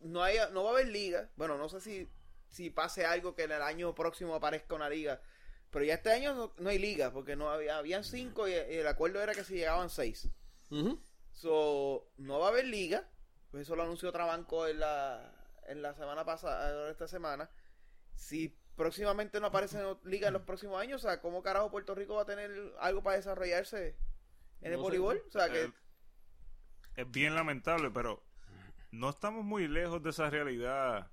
no, 0.00 0.22
hay, 0.22 0.38
no 0.52 0.64
va 0.64 0.70
a 0.70 0.72
haber 0.72 0.88
liga. 0.88 1.28
Bueno, 1.36 1.58
no 1.58 1.68
sé 1.68 1.82
si, 1.82 2.10
si 2.48 2.70
pase 2.70 3.04
algo 3.04 3.34
que 3.34 3.42
en 3.42 3.52
el 3.52 3.60
año 3.60 3.94
próximo 3.94 4.34
aparezca 4.34 4.74
una 4.74 4.88
liga. 4.88 5.20
Pero 5.70 5.84
ya 5.84 5.94
este 5.94 6.10
año 6.12 6.34
no, 6.34 6.54
no 6.56 6.70
hay 6.70 6.78
liga, 6.78 7.12
porque 7.12 7.36
no 7.36 7.50
había, 7.50 7.76
habían 7.76 8.04
cinco 8.04 8.48
y, 8.48 8.52
y 8.52 8.54
el 8.56 8.86
acuerdo 8.86 9.20
era 9.22 9.34
que 9.34 9.44
se 9.44 9.54
llegaban 9.54 9.90
seis. 9.90 10.30
Ujú. 10.70 10.98
So, 11.32 12.10
no 12.16 12.38
va 12.40 12.46
a 12.46 12.48
haber 12.48 12.64
liga. 12.64 13.06
Pues 13.50 13.62
eso 13.62 13.76
lo 13.76 13.82
anunció 13.82 14.12
Trabanco 14.12 14.66
en 14.66 14.80
la, 14.80 15.32
en 15.66 15.82
la 15.82 15.94
semana 15.94 16.24
pasada, 16.24 16.90
esta 16.90 17.08
semana. 17.08 17.50
Si 18.14 18.56
próximamente 18.76 19.40
no 19.40 19.48
aparece 19.48 19.78
liga 20.04 20.28
en 20.28 20.34
los 20.34 20.42
próximos 20.42 20.80
años, 20.80 21.04
o 21.04 21.08
sea, 21.08 21.20
¿cómo 21.20 21.42
carajo 21.42 21.70
Puerto 21.70 21.94
Rico 21.94 22.14
va 22.14 22.22
a 22.22 22.26
tener 22.26 22.50
algo 22.80 23.02
para 23.02 23.16
desarrollarse 23.16 23.96
en 24.60 24.72
el 24.72 24.78
No 24.78 24.82
voleibol? 24.82 25.22
O 25.26 25.30
sea, 25.30 25.50
que 25.50 25.64
Eh, 25.64 25.72
es 26.96 27.10
bien 27.10 27.34
lamentable, 27.34 27.90
pero 27.90 28.22
no 28.90 29.10
estamos 29.10 29.44
muy 29.44 29.68
lejos 29.68 30.02
de 30.02 30.10
esa 30.10 30.30
realidad 30.30 31.10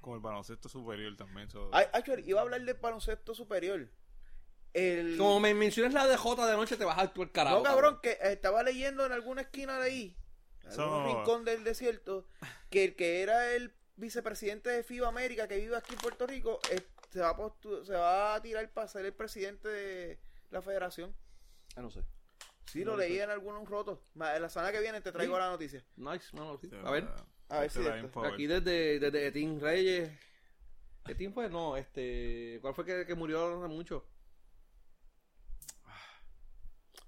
con 0.00 0.14
el 0.14 0.20
baloncesto 0.20 0.68
superior 0.68 1.16
también. 1.16 1.50
so- 1.50 1.70
Ay, 1.72 1.86
actually, 1.92 2.28
iba 2.28 2.40
a 2.40 2.42
hablar 2.42 2.62
del 2.62 2.74
baloncesto 2.74 3.34
superior. 3.34 3.88
El... 4.72 5.16
Como 5.18 5.40
me 5.40 5.52
mencionas 5.52 5.92
la 5.92 6.06
DJ 6.06 6.46
de 6.46 6.56
noche, 6.56 6.76
te 6.76 6.84
vas 6.84 6.98
a 6.98 7.02
actuar 7.02 7.32
carajo. 7.32 7.58
no, 7.58 7.62
cabrón, 7.64 7.98
que 8.02 8.16
estaba 8.20 8.62
leyendo 8.62 9.04
en 9.04 9.12
alguna 9.12 9.42
esquina 9.42 9.78
de 9.78 9.84
ahí, 9.84 10.16
algún 10.78 11.02
no- 11.04 11.14
rincón 11.16 11.44
del 11.44 11.64
desierto, 11.64 12.26
que 12.70 12.84
el 12.84 12.94
que 12.96 13.22
era 13.22 13.52
el 13.54 13.72
vicepresidente 13.96 14.70
de 14.70 14.82
FIBA 14.82 15.08
América 15.08 15.46
que 15.48 15.56
vive 15.58 15.76
aquí 15.76 15.92
en 15.92 15.98
Puerto 16.00 16.26
Rico 16.26 16.58
se, 17.10 17.20
va 17.20 17.30
a 17.30 17.36
postu- 17.36 17.84
se 17.84 17.92
va 17.94 18.34
a 18.34 18.40
tirar 18.42 18.68
para 18.70 18.88
ser 18.88 19.04
el 19.04 19.12
presidente 19.12 19.68
de 19.68 20.18
la 20.50 20.62
federación. 20.62 21.14
Ah, 21.76 21.82
no 21.82 21.90
sé. 21.90 22.02
Sí, 22.66 22.80
No 22.80 22.92
lo 22.92 22.92
lo 22.92 22.98
leí 23.02 23.16
sé. 23.16 23.22
en 23.24 23.30
algún 23.30 23.66
roto. 23.66 24.02
Ma- 24.14 24.34
En 24.36 24.42
la 24.42 24.48
semana 24.48 24.70
que 24.72 24.80
viene 24.80 25.00
te 25.00 25.10
traigo 25.12 25.34
Sí. 25.34 25.40
la 25.40 25.48
noticia. 25.50 25.84
Nice, 25.96 26.34
mano, 26.36 26.56
sí. 26.56 26.70
A 26.84 26.90
ver, 26.90 27.08
A 27.48 27.60
ver 27.60 27.70
te 27.72 27.82
si 27.82 27.88
aquí 28.24 28.46
desde, 28.46 29.00
desde 29.00 29.26
Etín 29.26 29.60
Reyes. 29.60 30.10
¿Etín 31.08 31.32
fue? 31.32 31.48
No, 31.48 31.76
este. 31.76 32.58
¿Cuál 32.60 32.74
fue 32.74 32.84
que, 32.84 33.04
que 33.06 33.14
murió 33.14 33.64
hace 33.64 33.74
mucho? 33.74 34.04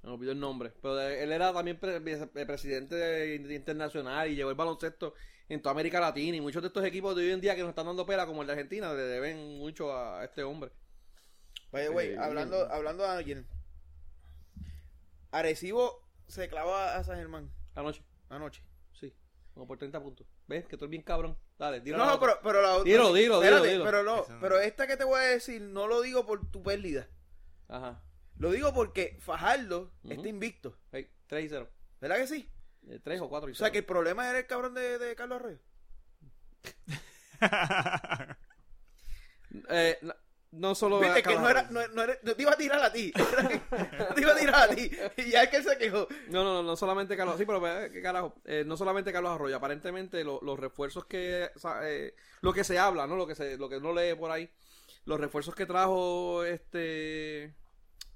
Me 0.02 0.10
olvidó 0.10 0.32
el 0.32 0.40
nombre. 0.40 0.72
Pero 0.82 1.00
él 1.00 1.30
era 1.32 1.52
también 1.52 1.78
pre- 1.78 1.96
eh, 1.96 2.46
presidente 2.46 2.94
de- 2.96 3.38
de 3.38 3.54
internacional 3.54 4.28
y 4.30 4.34
llevó 4.34 4.50
el 4.50 4.56
baloncesto 4.56 5.14
en 5.48 5.60
toda 5.62 5.72
América 5.72 6.00
Latina. 6.00 6.36
Y 6.36 6.40
muchos 6.40 6.60
de 6.62 6.68
estos 6.68 6.84
equipos 6.84 7.14
de 7.14 7.22
hoy 7.24 7.30
en 7.30 7.40
día 7.40 7.54
que 7.54 7.60
nos 7.62 7.70
están 7.70 7.86
dando 7.86 8.04
pela, 8.04 8.26
como 8.26 8.40
el 8.42 8.46
de 8.48 8.52
Argentina, 8.54 8.92
le 8.92 9.02
deben 9.02 9.58
mucho 9.58 9.96
a 9.96 10.24
este 10.24 10.42
hombre. 10.42 10.72
Vaya, 11.70 11.88
güey, 11.90 12.10
Eh, 12.14 12.18
hablando, 12.18 12.56
bien. 12.58 12.68
hablando 12.72 13.02
de 13.04 13.08
alguien. 13.10 13.46
Arecibo 15.30 16.02
se 16.26 16.48
clavó 16.48 16.74
a 16.74 17.02
San 17.04 17.16
Germán 17.16 17.50
Anoche. 17.74 18.02
anoche. 18.28 18.62
Sí. 18.92 19.14
Como 19.54 19.66
por 19.66 19.78
30 19.78 20.00
puntos. 20.02 20.26
¿Ves? 20.46 20.66
Que 20.66 20.76
estoy 20.76 20.88
bien 20.88 21.02
cabrón. 21.02 21.36
Dale, 21.58 21.80
dilo. 21.80 21.96
No, 21.98 22.06
no, 22.06 22.20
pero, 22.20 22.38
pero 22.42 22.60
la 22.60 22.72
otra. 22.74 22.84
Dilo, 22.84 23.12
dilo, 23.14 23.40
dilo, 23.40 23.62
dilo. 23.62 23.84
Pero 23.84 24.02
no. 24.02 24.26
pero 24.40 24.58
esta 24.58 24.86
que 24.86 24.96
te 24.96 25.04
voy 25.04 25.20
a 25.20 25.24
decir, 25.24 25.62
no 25.62 25.86
lo 25.86 26.02
digo 26.02 26.26
por 26.26 26.50
tu 26.50 26.62
pérdida. 26.62 27.08
Ajá. 27.68 28.02
Lo 28.38 28.50
digo 28.50 28.72
porque 28.74 29.16
Fajardo 29.20 29.92
está 30.09 30.28
invicto. 30.28 30.76
Hey, 30.90 31.09
3 31.26 31.44
y 31.44 31.48
0. 31.48 31.68
¿Verdad 32.00 32.16
que 32.16 32.26
sí? 32.26 32.48
3 33.04 33.20
o 33.20 33.28
4 33.28 33.48
y 33.48 33.52
O 33.52 33.54
sea, 33.54 33.66
0. 33.66 33.72
que 33.72 33.78
el 33.78 33.84
problema 33.84 34.28
era 34.28 34.38
el 34.40 34.46
cabrón 34.46 34.74
de, 34.74 34.98
de 34.98 35.14
Carlos 35.14 35.36
Arroyo. 35.40 35.59
Eh, 39.68 39.98
no, 40.00 40.14
no 40.52 40.74
solo. 40.74 40.98
Viste 41.00 41.22
que 41.22 41.34
no 41.36 41.48
era, 41.48 41.64
no, 41.70 41.86
no 41.88 42.02
era- 42.04 42.18
te 42.20 42.34
iba 42.40 42.52
a 42.52 42.56
tirar 42.56 42.82
a 42.82 42.90
ti. 42.92 43.12
te 44.14 44.20
iba 44.20 44.32
a 44.32 44.36
tirar 44.36 44.70
a 44.70 44.74
ti. 44.74 44.90
Y 45.18 45.30
ya 45.30 45.42
es 45.42 45.50
que 45.50 45.56
él 45.59 45.64
se 45.64 45.76
quejó. 45.76 46.09
No, 46.28 46.42
no, 46.42 46.54
no, 46.54 46.62
no 46.62 46.76
solamente 46.76 47.16
Carlos. 47.18 47.36
Sí, 47.36 47.44
pero 47.44 47.66
eh, 47.66 47.90
qué 47.92 48.00
carajo. 48.00 48.34
Eh, 48.46 48.64
no 48.66 48.76
solamente 48.78 49.12
Carlos 49.12 49.32
Arroyo. 49.32 49.56
Aparentemente 49.56 50.24
lo- 50.24 50.40
los 50.42 50.59
refuerzos 50.59 51.04
que. 51.04 51.50
o 51.54 51.59
sea, 51.59 51.80
eh, 51.88 52.14
lo 52.40 52.52
que 52.54 52.64
se 52.64 52.78
habla, 52.78 53.06
¿no? 53.06 53.16
Lo 53.16 53.26
que 53.26 53.34
se, 53.34 53.59
lo 53.59 53.68
que 53.68 53.76
uno 53.76 53.92
lee 53.92 54.14
por 54.14 54.30
ahí. 54.30 54.50
Los 55.04 55.20
refuerzos 55.20 55.54
que 55.54 55.66
trajo 55.66 56.44
este. 56.44 57.54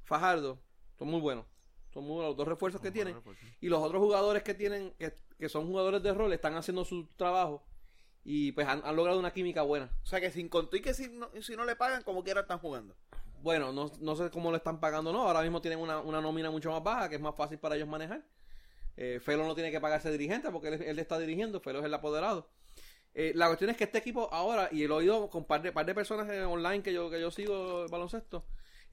Fajardo. 0.06 0.58
Son 0.98 1.08
muy 1.08 1.20
buenos. 1.20 1.44
Son 1.92 2.04
muy 2.04 2.14
buenos 2.14 2.30
los 2.30 2.36
dos 2.38 2.48
refuerzos 2.48 2.80
que 2.80 2.90
tienen. 2.90 3.16
Y 3.60 3.68
los 3.68 3.82
otros 3.82 4.00
jugadores 4.00 4.42
que 4.42 4.54
tienen. 4.54 4.92
Que, 4.98 5.14
que 5.38 5.48
son 5.48 5.66
jugadores 5.66 6.02
de 6.02 6.14
rol. 6.14 6.32
Están 6.32 6.54
haciendo 6.56 6.84
su 6.84 7.06
trabajo. 7.16 7.62
Y 8.24 8.52
pues 8.52 8.66
han, 8.66 8.82
han 8.84 8.96
logrado 8.96 9.18
una 9.18 9.32
química 9.32 9.62
buena. 9.62 9.90
O 10.02 10.06
sea, 10.06 10.20
que 10.20 10.30
sin 10.30 10.48
contar 10.48 10.78
y 10.78 10.82
que 10.82 10.94
si 10.94 11.08
no, 11.08 11.30
si 11.40 11.54
no 11.54 11.64
le 11.64 11.76
pagan, 11.76 12.02
como 12.02 12.24
quiera 12.24 12.40
están 12.40 12.58
jugando. 12.58 12.96
Bueno, 13.42 13.72
no, 13.72 13.92
no 14.00 14.16
sé 14.16 14.30
cómo 14.30 14.50
lo 14.50 14.56
están 14.56 14.80
pagando, 14.80 15.12
no. 15.12 15.22
Ahora 15.22 15.42
mismo 15.42 15.60
tienen 15.60 15.78
una, 15.78 16.00
una 16.00 16.20
nómina 16.20 16.50
mucho 16.50 16.70
más 16.70 16.82
baja, 16.82 17.08
que 17.08 17.16
es 17.16 17.20
más 17.20 17.36
fácil 17.36 17.58
para 17.58 17.76
ellos 17.76 17.86
manejar. 17.86 18.24
Eh, 18.96 19.20
Felo 19.22 19.46
no 19.46 19.54
tiene 19.54 19.70
que 19.70 19.80
pagarse 19.80 20.10
dirigente 20.10 20.50
porque 20.50 20.68
él, 20.68 20.82
él 20.82 20.98
está 20.98 21.18
dirigiendo, 21.18 21.60
Felo 21.60 21.80
es 21.80 21.84
el 21.84 21.94
apoderado. 21.94 22.48
Eh, 23.18 23.32
la 23.34 23.46
cuestión 23.46 23.70
es 23.70 23.78
que 23.78 23.84
este 23.84 23.96
equipo 23.96 24.28
ahora, 24.30 24.68
y 24.70 24.86
lo 24.86 24.96
he 24.96 24.98
oído 24.98 25.30
con 25.30 25.46
par 25.46 25.62
de, 25.62 25.72
par 25.72 25.86
de 25.86 25.94
personas 25.94 26.28
online 26.46 26.82
que 26.82 26.92
yo, 26.92 27.08
que 27.08 27.18
yo 27.18 27.30
sigo 27.30 27.84
el 27.84 27.88
baloncesto, 27.88 28.44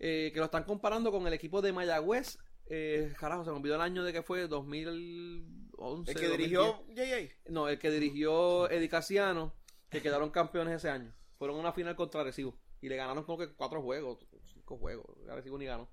eh, 0.06 0.32
que 0.34 0.40
lo 0.40 0.46
están 0.48 0.66
comparando 0.66 1.14
con 1.14 1.26
el 1.28 1.32
equipo 1.32 1.62
de 1.62 1.72
Mayagüez. 1.72 2.38
Eh, 2.66 3.14
carajo, 3.18 3.46
se 3.46 3.52
me 3.52 3.56
olvidó 3.56 3.76
el 3.76 3.82
año 3.82 4.04
de 4.04 4.12
que 4.12 4.22
fue 4.22 4.50
2011. 4.50 6.12
El 6.12 6.18
que 6.18 6.28
2010. 6.28 6.38
dirigió 6.38 6.86
JJ. 6.90 7.36
No, 7.50 7.70
el 7.70 7.80
que 7.80 7.90
dirigió 7.90 8.70
Eddie 8.70 8.90
Casiano, 8.90 9.54
que 9.90 10.02
quedaron 10.02 10.30
campeones 10.30 10.76
ese 10.76 10.90
año. 10.90 11.16
Fueron 11.38 11.56
una 11.56 11.72
final 11.72 11.96
contra 11.96 12.20
Arecibo. 12.20 12.60
Y 12.82 12.90
le 12.90 12.98
ganaron 12.98 13.24
como 13.24 13.38
que 13.38 13.54
cuatro 13.54 13.82
juegos, 13.82 14.28
cinco 14.54 14.78
juegos. 14.78 15.06
Arecibo 15.30 15.58
ni 15.58 15.68
ganó. 15.68 15.90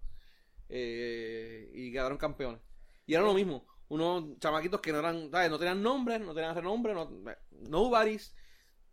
Eh, 0.69 1.71
y 1.73 1.93
quedaron 1.93 2.19
campeones. 2.19 2.61
Y 3.07 3.15
era 3.15 3.23
lo 3.23 3.33
mismo. 3.33 3.65
Unos 3.87 4.41
chamaquitos 4.41 4.81
que 4.81 4.91
no 4.91 4.99
eran, 4.99 5.31
¿sabes? 5.31 5.51
no 5.51 5.59
tenían 5.59 5.85
nombres, 5.85 6.21
no 6.21 6.35
tenían 6.35 6.57
renombre, 6.57 6.95
no, 6.95 7.09
nobody's. 7.53 8.35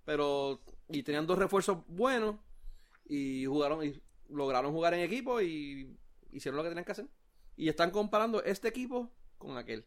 Pero, 0.06 0.61
y 0.89 1.02
tenían 1.02 1.26
dos 1.26 1.39
refuerzos 1.39 1.80
buenos. 1.88 2.35
Y 3.10 3.45
jugaron, 3.45 3.84
y 3.84 3.99
lograron 4.30 4.72
jugar 4.72 4.94
en 4.94 5.02
equipo 5.02 5.41
y 5.41 5.98
hicieron 6.32 6.58
lo 6.58 6.64
que 6.64 6.70
tenían 6.70 6.86
que 6.86 6.91
hacer. 6.91 7.08
Y 7.56 7.70
están 7.70 7.91
comparando 7.91 8.44
este 8.44 8.68
equipo 8.68 9.12
con 9.38 9.58
aquel. 9.58 9.86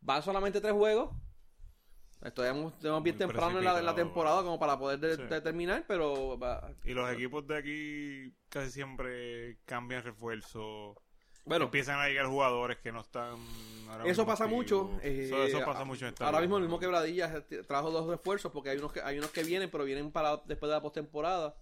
Van 0.00 0.22
solamente 0.22 0.60
tres 0.60 0.72
juegos. 0.72 1.14
Estamos, 2.22 2.72
estamos 2.74 3.02
bien 3.04 3.16
temprano 3.16 3.58
en 3.58 3.64
la, 3.64 3.78
en 3.78 3.86
la 3.86 3.94
temporada 3.94 4.42
como 4.42 4.58
para 4.58 4.76
poder 4.76 4.98
de- 4.98 5.14
Sí. 5.16 5.22
determinar, 5.22 5.84
pero 5.86 6.36
va- 6.36 6.72
Y 6.84 6.90
los 6.92 7.08
equipos 7.12 7.46
de 7.46 7.56
aquí 7.56 8.34
casi 8.48 8.72
siempre 8.72 9.58
cambian 9.64 10.02
refuerzo. 10.02 11.00
bueno, 11.44 11.66
Empiezan 11.66 12.00
a 12.00 12.08
llegar 12.08 12.26
jugadores 12.26 12.78
que 12.78 12.90
no 12.90 13.00
están. 13.02 13.36
ahora 13.88 14.04
eso 14.10 14.26
pasa 14.26 14.44
activos. 14.44 14.64
mucho. 14.90 15.00
eh, 15.00 15.26
eso, 15.26 15.44
eso 15.44 15.64
pasa 15.64 15.84
mucho 15.84 16.06
en 16.06 16.12
esta 16.12 16.26
Ahora 16.26 16.40
mismo 16.40 16.56
el 16.56 16.64
mismo 16.64 16.80
Quebradillas 16.80 17.44
eh, 17.50 17.62
trajo 17.66 17.90
dos 17.92 18.08
refuerzos 18.08 18.50
porque 18.50 18.70
hay 18.70 18.78
unos 18.78 18.92
que 18.92 19.00
hay 19.00 19.16
unos 19.18 19.30
que 19.30 19.44
vienen, 19.44 19.70
pero 19.70 19.84
vienen 19.84 20.10
para 20.10 20.38
después 20.38 20.68
de 20.68 20.74
la 20.74 20.82
postemporada. 20.82 21.54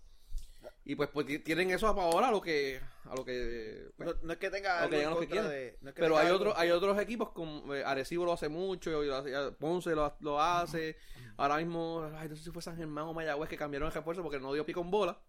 Y 0.84 0.94
pues, 0.94 1.08
pues 1.12 1.26
ti- 1.26 1.38
tienen 1.40 1.70
eso 1.70 1.86
ahora 1.88 2.28
a 2.28 2.30
lo 2.30 2.40
que 2.40 2.80
a 3.04 3.14
lo 3.14 3.24
que 3.24 3.88
pues, 3.96 4.08
No, 4.08 4.14
no 4.22 4.32
es 4.32 4.38
que 4.38 4.50
tenga 4.50 4.82
algo 4.82 4.94
en 4.94 5.00
ya 5.02 5.10
los 5.10 5.18
que 5.20 5.26
contra 5.26 5.42
quieren. 5.42 5.50
de- 5.72 5.78
no 5.80 5.88
es 5.90 5.94
que 5.94 6.00
Pero 6.02 6.16
hay 6.18 6.26
algo- 6.26 6.38
otros 6.38 6.54
hay 6.56 6.70
otros 6.70 6.98
equipos 7.00 7.30
como 7.30 7.74
eh, 7.74 7.84
Arecibo 7.84 8.24
lo 8.24 8.32
hace 8.32 8.48
mucho, 8.48 9.02
y 9.02 9.06
lo 9.06 9.16
hace- 9.16 9.52
Ponce 9.52 9.90
lo, 9.94 10.16
lo 10.20 10.40
hace. 10.40 10.96
Ahora 11.36 11.58
mismo, 11.58 12.08
ay, 12.16 12.28
no 12.28 12.36
sé 12.36 12.44
si 12.44 12.50
fue 12.50 12.62
San 12.62 12.76
Germán 12.76 13.04
o 13.04 13.12
Mayagüez 13.14 13.48
que 13.48 13.56
cambiaron 13.56 13.88
el 13.88 13.92
refuerzo 13.94 14.22
porque 14.22 14.38
no 14.40 14.52
dio 14.52 14.64
pico 14.64 14.80
en 14.80 14.90
bola. 14.90 15.20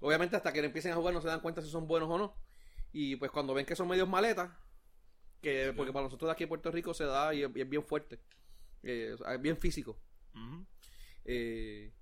Obviamente 0.00 0.36
hasta 0.36 0.52
que 0.52 0.60
empiecen 0.60 0.92
a 0.92 0.96
jugar 0.96 1.14
no 1.14 1.20
se 1.20 1.28
dan 1.28 1.40
cuenta 1.40 1.62
si 1.62 1.68
son 1.70 1.86
buenos 1.86 2.08
o 2.10 2.18
no. 2.18 2.34
Y 2.92 3.16
pues 3.16 3.30
cuando 3.30 3.54
ven 3.54 3.66
que 3.66 3.76
son 3.76 3.88
medios 3.88 4.08
maletas, 4.08 4.50
que 5.40 5.72
porque 5.76 5.92
para 5.92 6.04
nosotros 6.04 6.28
de 6.28 6.32
aquí 6.32 6.44
en 6.44 6.48
Puerto 6.48 6.70
Rico 6.70 6.94
se 6.94 7.04
da 7.04 7.34
y 7.34 7.42
es, 7.42 7.50
y 7.54 7.60
es 7.60 7.68
bien 7.68 7.82
fuerte, 7.84 8.20
eh, 8.82 9.12
o 9.14 9.18
sea, 9.18 9.34
es 9.34 9.40
bien 9.42 9.56
físico. 9.58 9.98
Ujú. 10.34 10.64
Eh, 11.24 11.92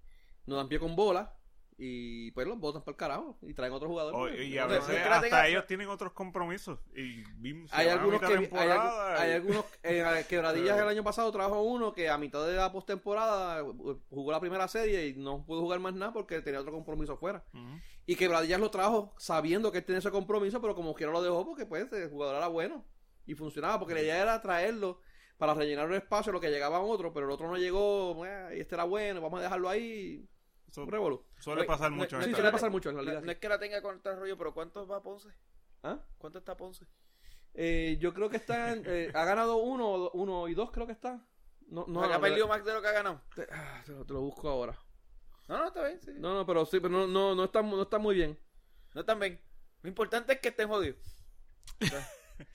no 0.47 0.57
dan 0.57 0.69
pie 0.69 0.79
con 0.79 0.95
bola 0.97 1.37
y 1.85 2.31
pues 2.31 2.47
los 2.47 2.61
botan 2.61 2.83
para 2.83 2.93
el 2.93 2.97
carajo 2.97 3.39
y 3.43 3.55
traen 3.55 3.73
otros 3.73 3.91
jugadores. 3.91 4.17
O- 4.17 4.29
pues, 4.37 4.47
y 4.49 4.57
a 4.57 4.67
veces 4.67 4.97
hasta 5.05 5.21
tenga- 5.21 5.49
ellos 5.49 5.67
tienen 5.67 5.89
otros 5.89 6.13
compromisos. 6.13 6.79
Y 6.95 7.25
hay 7.73 7.89
algunos 7.89 8.21
que 8.21 8.49
hay, 8.53 9.33
algunos 9.33 9.65
en 9.83 10.25
quebradillas 10.27 10.77
Sí. 10.77 10.83
el 10.83 10.89
año 10.89 11.03
pasado 11.03 11.33
trajo 11.33 11.61
uno 11.63 11.93
que 11.93 12.09
a 12.09 12.19
mitad 12.19 12.47
de 12.47 12.55
la 12.55 12.71
postemporada 12.71 13.65
uh, 13.65 14.01
jugó 14.11 14.31
la 14.31 14.39
primera 14.39 14.69
serie 14.69 15.09
y 15.09 15.15
no 15.15 15.45
pudo 15.45 15.61
jugar 15.63 15.81
más 15.81 15.95
nada 15.95 16.13
porque 16.13 16.41
tenía 16.41 16.61
otro 16.61 16.73
compromiso 16.73 17.15
afuera 17.15 17.43
Ujú. 17.53 17.81
y 18.07 18.15
quebradillas 18.15 18.61
lo 18.61 18.71
trajo 18.71 19.13
sabiendo 19.19 19.73
que 19.73 19.79
él 19.79 19.85
tenía 19.85 19.99
ese 19.99 20.11
compromiso 20.13 20.61
pero 20.61 20.75
como 20.77 20.95
quiera 20.95 21.11
lo 21.13 21.21
dejó 21.23 21.45
porque 21.45 21.67
pues 21.67 21.93
el 21.93 22.11
jugador 22.11 22.37
era 22.37 22.47
bueno 22.47 22.85
y 23.27 23.35
funcionaba 23.35 23.79
porque 23.81 23.95
la 23.95 24.03
idea 24.03 24.23
era 24.23 24.41
traerlo 24.41 25.01
para 25.37 25.55
rellenar 25.55 25.87
un 25.89 25.95
espacio 25.95 26.33
lo 26.33 26.41
que 26.41 26.51
llegaban 26.51 26.83
otros 26.85 27.11
pero 27.13 27.27
el 27.27 27.33
otro 27.33 27.49
no 27.49 27.57
llegó 27.57 28.25
eh, 28.25 28.55
y 28.57 28.61
este 28.61 28.77
era 28.77 28.85
bueno 28.85 29.21
vamos 29.21 29.41
a 29.41 29.43
dejarlo 29.43 29.69
ahí 29.69 30.29
Eso 30.73 30.83
un 30.83 30.91
revolú 30.91 31.25
suele 31.39 31.61
Oye, 31.61 31.69
pasar 31.69 31.91
no- 31.91 31.99
mucho 31.99 32.17
no 32.17 32.23
en 32.23 32.29
sí 32.31 32.35
suele 32.35 32.51
pasar 32.51 32.71
mucho 32.71 32.89
en 32.91 32.97
la 32.97 33.21
No, 33.21 33.31
es 33.31 33.39
que 33.39 33.49
la 33.49 33.59
tenga 33.59 33.81
contra 33.83 34.13
el 34.13 34.19
rollo, 34.19 34.37
pero 34.39 34.55
¿cuántos 34.55 34.91
va 34.91 35.03
Ponce? 35.03 35.29
¿Ah? 35.83 35.99
¿Cuánto 36.19 36.39
está 36.39 36.57
Ponce? 36.57 36.87
Eh, 37.55 37.99
yo 38.01 38.15
creo 38.15 38.31
que 38.31 38.39
está 38.39 38.73
en- 38.73 38.83
eh, 38.87 39.11
ha 39.15 39.25
ganado 39.25 39.57
uno, 39.57 40.11
uno 40.15 40.49
y 40.49 40.55
dos 40.55 40.71
creo 40.73 40.87
que 40.87 40.93
está 40.95 41.25
No, 41.69 41.85
No, 41.89 42.03
ha 42.05 42.21
perdido 42.21 42.49
más 42.49 42.65
de 42.65 42.73
lo 42.73 42.83
que 42.83 42.89
ha 42.89 42.93
ganado. 42.93 43.21
te, 43.35 43.47
ah, 43.51 43.83
te 43.87 43.93
lo, 43.93 44.05
te 44.05 44.13
lo 44.13 44.21
busco 44.21 44.49
ahora. 44.49 44.77
No, 45.49 45.59
no, 45.59 45.67
está 45.69 45.85
bien. 45.87 46.01
Sí. 46.03 46.13
No, 46.17 46.35
no, 46.35 46.47
pero 46.47 46.65
sí, 46.67 46.81
pero 46.81 46.91
no, 46.91 47.07
no, 47.07 47.35
no, 47.35 47.45
está, 47.45 47.63
no 47.63 47.83
está 47.83 47.99
muy 47.99 48.15
bien. 48.15 48.39
No 48.95 49.01
están 49.03 49.19
bien. 49.19 49.41
Lo 49.83 49.89
importante 49.89 50.35
es 50.35 50.41
que 50.41 50.49
estén 50.49 50.69
jodidos. 50.69 50.99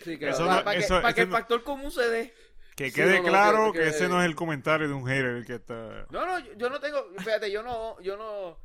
Sí, 0.04 0.18
que 0.20 0.30
Eso 0.30 0.46
Para, 0.46 0.58
no- 0.58 0.64
para 0.64 0.78
que, 0.80 0.84
eso- 0.86 1.02
para 1.02 1.14
que 1.14 1.22
el 1.22 1.30
factor 1.32 1.64
común 1.64 1.92
se 1.92 2.08
dé. 2.10 2.34
Que 2.78 2.90
Sí, 2.92 2.96
quede 2.96 3.18
no, 3.18 3.24
no, 3.24 3.30
claro 3.30 3.72
que- 3.74 3.80
que, 3.80 3.84
que- 3.86 3.90
ese 3.90 4.08
no 4.08 4.22
es 4.22 4.26
el 4.28 4.36
comentario 4.36 4.88
de 4.88 4.94
un 4.94 5.06
hater 5.06 5.26
el 5.26 5.46
que 5.46 5.56
está... 5.56 6.06
No, 6.12 6.26
no, 6.28 6.38
yo, 6.40 6.54
yo 6.54 6.70
no 6.70 6.80
tengo, 6.80 7.04
fíjate, 7.18 7.52
yo 7.52 7.64
no, 7.64 8.00
yo 8.02 8.16
no, 8.18 8.60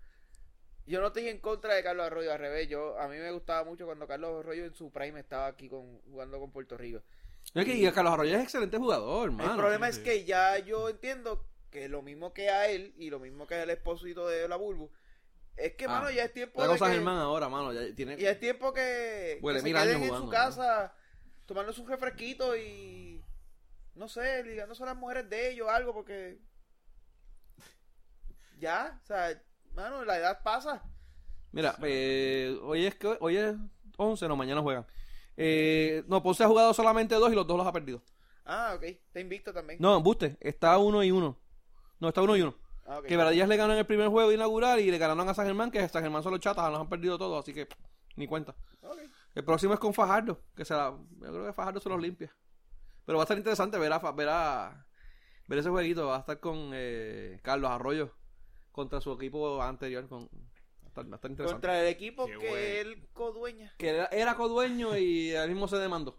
yo 0.87 1.01
no 1.01 1.07
estoy 1.09 1.29
en 1.29 1.39
contra 1.39 1.75
de 1.75 1.83
Carlos 1.83 2.07
Arroyo, 2.07 2.31
al 2.31 2.39
revés, 2.39 2.69
yo, 2.69 2.99
a 3.01 3.09
mí 3.09 3.17
me 3.17 3.33
gustaba 3.33 3.65
mucho 3.65 3.87
cuando 3.87 4.07
Carlos 4.07 4.41
Arroyo 4.41 4.67
en 4.67 4.75
su 4.75 4.93
prime 4.93 5.19
estaba 5.19 5.47
aquí 5.47 5.69
con, 5.69 5.99
jugando 6.03 6.39
con 6.39 6.53
Puerto 6.53 6.77
Rico. 6.77 7.01
Es 7.55 7.65
que 7.65 7.75
y 7.75 7.91
Carlos 7.91 8.13
Arroyo 8.13 8.37
es 8.37 8.43
excelente 8.45 8.77
jugador, 8.77 9.31
el 9.31 9.35
hermano. 9.35 9.57
problema 9.57 9.87
sí, 9.87 9.91
es 9.91 9.97
sí. 9.97 10.03
que 10.05 10.25
ya 10.27 10.59
yo 10.59 10.91
entiendo 10.91 11.47
que 11.71 11.89
lo 11.89 12.03
mismo 12.03 12.35
que 12.35 12.51
a 12.51 12.69
él 12.69 12.93
y 12.99 13.09
lo 13.09 13.19
mismo 13.19 13.47
que 13.47 13.55
al 13.55 13.71
esposito 13.71 14.29
de 14.29 14.47
la 14.47 14.57
Bulbu, 14.57 14.91
es 15.57 15.73
que, 15.75 15.87
Ah, 15.87 15.89
mano, 15.89 16.11
ya 16.11 16.25
es 16.25 16.33
tiempo 16.35 16.63
de 16.63 16.79
que, 16.79 16.85
Germán 16.85 17.17
ahora, 17.17 17.49
mano. 17.49 17.73
Ya 17.73 17.95
tiene... 17.95 18.19
ya 18.19 18.31
es 18.31 18.39
tiempo 18.39 18.75
que, 18.75 19.39
Huele 19.41 19.59
que 19.59 19.61
se 19.63 19.65
mil 19.73 19.75
queden 19.83 19.97
años 20.03 20.17
en 20.17 20.23
su 20.23 20.29
casa 20.29 20.95
tomándose 21.47 21.81
un 21.81 21.89
refresquito 21.89 22.57
y, 22.57 23.12
no 23.95 24.09
sé, 24.09 24.43
ligándose 24.45 24.83
a 24.83 24.87
las 24.87 24.97
mujeres 24.97 25.29
de 25.29 25.51
ellos, 25.51 25.69
algo, 25.69 25.93
porque 25.93 26.39
ya, 28.59 29.01
o 29.03 29.07
sea, 29.07 29.43
mano, 29.75 30.05
la 30.05 30.19
edad 30.19 30.43
pasa. 30.43 30.83
Mira, 31.51 31.77
eh, 31.83 32.59
hoy 32.63 32.87
es 32.87 32.95
que 32.95 33.17
hoy 33.21 33.37
es 33.37 33.55
11, 33.97 34.29
no, 34.29 34.37
mañana 34.37 34.63
juegan. 34.63 34.87
Eh, 35.37 36.05
no, 36.07 36.23
Ponce 36.23 36.45
ha 36.45 36.49
jugado 36.49 36.73
solamente 36.75 37.15
dos 37.15 37.33
y 37.33 37.35
los 37.35 37.47
dos 37.47 37.57
los 37.57 37.67
ha 37.67 37.73
perdido. 37.73 38.03
Ah, 38.45 38.73
ok. 38.77 38.83
Está 38.85 39.21
invicto 39.21 39.53
también. 39.53 39.79
No, 39.81 39.97
embuste, 39.97 40.37
está 40.41 40.77
uno 40.79 41.03
y 41.03 41.11
uno. 41.11 41.39
No, 42.01 42.09
está 42.09 42.23
uno 42.23 42.37
y 42.37 42.43
uno. 42.43 42.55
Ah, 42.87 42.99
ok. 42.99 43.07
Que 43.07 43.17
Varadillas 43.17 43.49
le 43.49 43.57
ganó 43.57 43.73
en 43.73 43.81
el 43.81 43.87
primer 43.87 44.09
juego 44.09 44.33
inaugural 44.33 44.81
y 44.81 44.91
le 44.91 44.99
ganaron 44.99 45.29
a 45.29 45.35
San 45.35 45.47
Germán, 45.47 45.71
que 45.71 45.89
San 45.89 46.03
Germán 46.03 46.23
son 46.23 46.33
los 46.33 46.41
chatas, 46.41 46.71
los 46.71 46.81
han 46.81 46.89
perdido 46.89 47.19
todos, 47.19 47.43
así 47.43 47.53
que 47.53 47.69
ni 48.17 48.27
cuenta. 48.27 48.55
El 49.35 49.45
próximo 49.45 49.73
es 49.73 49.81
con 49.81 49.95
Fajardo, 49.95 50.41
que 50.55 50.65
será, 50.65 50.91
yo 50.91 51.19
creo 51.19 51.47
que 51.47 51.53
Fajardo 51.53 51.81
se 51.81 51.89
los 51.89 52.01
limpia. 52.01 52.31
Pero 53.05 53.19
va 53.19 53.23
a 53.23 53.27
estar 53.27 53.37
interesante 53.37 53.79
ver 53.79 53.93
a, 53.93 53.99
ver 54.13 54.29
a- 54.29 54.87
ver 55.49 55.59
ese 55.59 55.71
jueguito, 55.71 56.07
va 56.07 56.17
a 56.17 56.21
estar 56.21 56.39
con 56.41 56.71
eh, 56.73 57.41
Carlos 57.43 57.71
Arroyo 57.71 58.13
contra 58.71 59.01
su 59.01 59.13
equipo 59.13 59.61
anterior, 59.63 60.09
con, 60.09 60.25
va 60.25 60.85
a 60.85 60.89
estar, 60.89 61.05
va 61.07 61.13
a 61.13 61.17
estar 61.17 61.31
interesante. 61.31 61.67
Contra 61.67 61.81
el 61.83 61.89
equipo 61.89 62.27
Qué 62.27 62.33
que 62.39 62.49
bueno. 62.49 62.57
él 62.57 63.09
codueña. 63.13 63.73
Que 63.77 63.89
era, 63.91 64.07
era 64.07 64.35
codueño 64.37 64.97
y 64.97 65.31
él 65.33 65.49
mismo 65.51 65.69
se 65.69 65.77
demandó. 65.77 66.19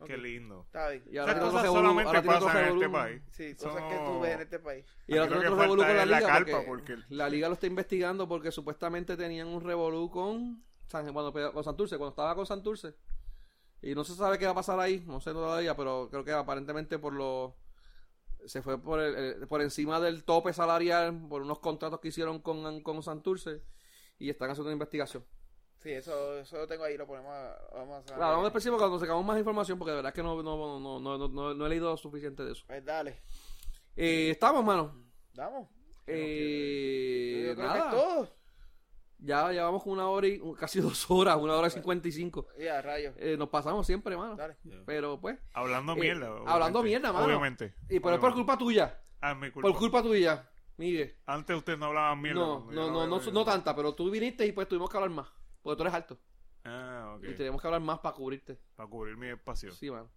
Ok. 0.00 0.08
Qué 0.08 0.18
lindo. 0.18 0.64
Está 0.66 0.88
bien. 0.90 1.04
Y 1.12 1.16
ahora 1.18 1.32
otro 1.34 1.46
cosas 1.52 1.66
solamente 1.66 2.08
ahora 2.08 2.22
pasan 2.22 2.64
en 2.66 2.74
este 2.74 2.88
país. 2.88 3.22
Sí, 3.30 3.54
cosas 3.54 3.82
que 3.84 3.96
tú 4.04 4.20
ves 4.20 4.34
en 4.34 4.40
este 4.40 4.58
país. 4.58 4.84
Y 5.06 5.16
ahora 5.16 5.28
tiene 5.30 5.46
otro 5.46 5.60
revolú 5.62 5.82
con 5.84 5.96
la 5.96 6.04
liga. 6.04 6.20
carpa, 6.20 6.62
porque 6.66 6.94
porque- 6.96 7.14
La 7.14 7.28
liga 7.28 7.46
lo 7.48 7.54
está 7.54 7.66
investigando 7.68 8.26
porque 8.28 8.50
supuestamente 8.50 9.16
tenían 9.16 9.46
un 9.46 9.60
revolú 9.62 10.10
con, 10.10 10.60
San, 10.88 11.10
cuando, 11.12 11.32
pe- 11.32 11.52
con 11.52 11.62
Santurce, 11.62 11.96
cuando 11.98 12.10
estaba 12.10 12.34
con 12.34 12.44
Santurce. 12.46 12.94
Y 13.82 13.94
no 13.94 14.04
se 14.04 14.14
sabe 14.14 14.38
qué 14.38 14.44
va 14.46 14.52
a 14.52 14.54
pasar 14.56 14.78
ahí, 14.78 15.02
no 15.06 15.20
sé 15.20 15.32
todavía, 15.32 15.76
pero 15.76 16.08
creo 16.10 16.24
que 16.24 16.32
aparentemente 16.32 16.98
por 16.98 17.12
lo 17.14 17.56
se 18.46 18.60
fue 18.62 18.80
por 18.80 18.98
el- 19.00 19.46
por 19.46 19.60
encima 19.62 20.00
del 20.00 20.24
tope 20.24 20.52
salarial 20.52 21.26
por 21.28 21.42
unos 21.42 21.58
contratos 21.60 22.00
que 22.00 22.08
hicieron 22.08 22.40
con, 22.40 22.82
con 22.82 23.02
Santurce 23.02 23.62
y 24.18 24.30
están 24.30 24.50
haciendo 24.50 24.68
una 24.68 24.72
investigación. 24.74 25.24
Sí, 25.78 25.90
eso, 25.90 26.38
eso 26.38 26.58
lo 26.58 26.66
tengo 26.68 26.84
ahí, 26.84 26.96
lo 26.96 27.06
ponemos 27.08 27.32
a, 27.32 27.56
vamos 27.74 28.02
a... 28.02 28.04
Claro, 28.04 28.36
vamos 28.36 28.52
después 28.52 28.78
cuando 28.78 29.00
sacamos 29.00 29.24
más 29.24 29.36
información 29.38 29.78
porque 29.78 29.90
de 29.90 29.96
verdad 29.96 30.10
es 30.10 30.14
que 30.14 30.22
no, 30.22 30.40
no, 30.42 30.78
no, 30.78 31.00
no, 31.00 31.18
no, 31.18 31.28
no- 31.28 31.54
no 31.54 31.66
he 31.66 31.68
leído 31.68 31.96
suficiente 31.96 32.44
de 32.44 32.52
eso. 32.52 32.64
Pues 32.68 32.84
dale, 32.84 33.20
Eh, 33.96 34.30
estamos, 34.30 34.64
mano. 34.64 34.94
vamos. 35.34 35.68
Eh, 36.06 37.44
Yo 37.48 37.54
creo 37.56 37.66
nada. 37.66 37.90
que 37.90 37.96
es 37.96 38.02
todo. 38.02 38.28
Ya 39.24 39.52
llevamos 39.52 39.82
una 39.86 40.08
hora 40.08 40.26
y 40.26 40.40
casi 40.58 40.80
dos 40.80 41.08
horas, 41.10 41.36
una 41.36 41.54
hora 41.54 41.68
y 41.68 41.70
cincuenta 41.70 42.08
y 42.08 42.12
cinco. 42.12 42.48
Ya, 42.58 42.82
rayos. 42.82 43.14
Eh, 43.18 43.36
nos 43.38 43.48
pasamos 43.48 43.86
siempre, 43.86 44.16
mano. 44.16 44.34
Dale. 44.36 44.56
Pero 44.84 45.20
pues. 45.20 45.38
Hablando 45.52 45.92
Eh, 45.92 46.00
mierda. 46.00 46.28
hablando 46.46 46.82
mierda, 46.82 47.12
mano. 47.12 47.26
Obviamente. 47.26 47.74
Y 47.88 48.00
pero 48.00 48.14
es 48.16 48.20
por 48.20 48.34
culpa 48.34 48.58
tuya. 48.58 49.00
Ah, 49.20 49.34
mi 49.34 49.50
culpa. 49.50 49.68
Por 49.68 49.78
culpa 49.78 50.02
tuya, 50.02 50.50
Miguel. 50.76 51.16
Antes 51.26 51.56
ustedes 51.56 51.78
no 51.78 51.86
hablaban 51.86 52.20
mierda. 52.20 52.40
No, 52.40 52.58
no, 52.60 52.72
no, 52.72 52.90
no, 53.06 53.16
hablaba- 53.16 53.32
no 53.32 53.44
tanta, 53.44 53.76
pero 53.76 53.94
tú 53.94 54.10
viniste 54.10 54.44
y 54.44 54.52
pues 54.52 54.66
tuvimos 54.66 54.90
que 54.90 54.96
hablar 54.96 55.10
más. 55.10 55.28
Porque 55.62 55.76
tú 55.76 55.82
eres 55.84 55.94
alto. 55.94 56.18
Ah, 56.64 57.14
ok. 57.16 57.24
Y 57.28 57.34
tenemos 57.34 57.60
que 57.60 57.66
hablar 57.68 57.80
más 57.80 58.00
para 58.00 58.14
cubrirte. 58.16 58.58
Para 58.74 58.88
cubrir 58.88 59.16
mi 59.16 59.28
espacio. 59.28 59.70
Sí, 59.72 59.90
mano. 59.90 60.10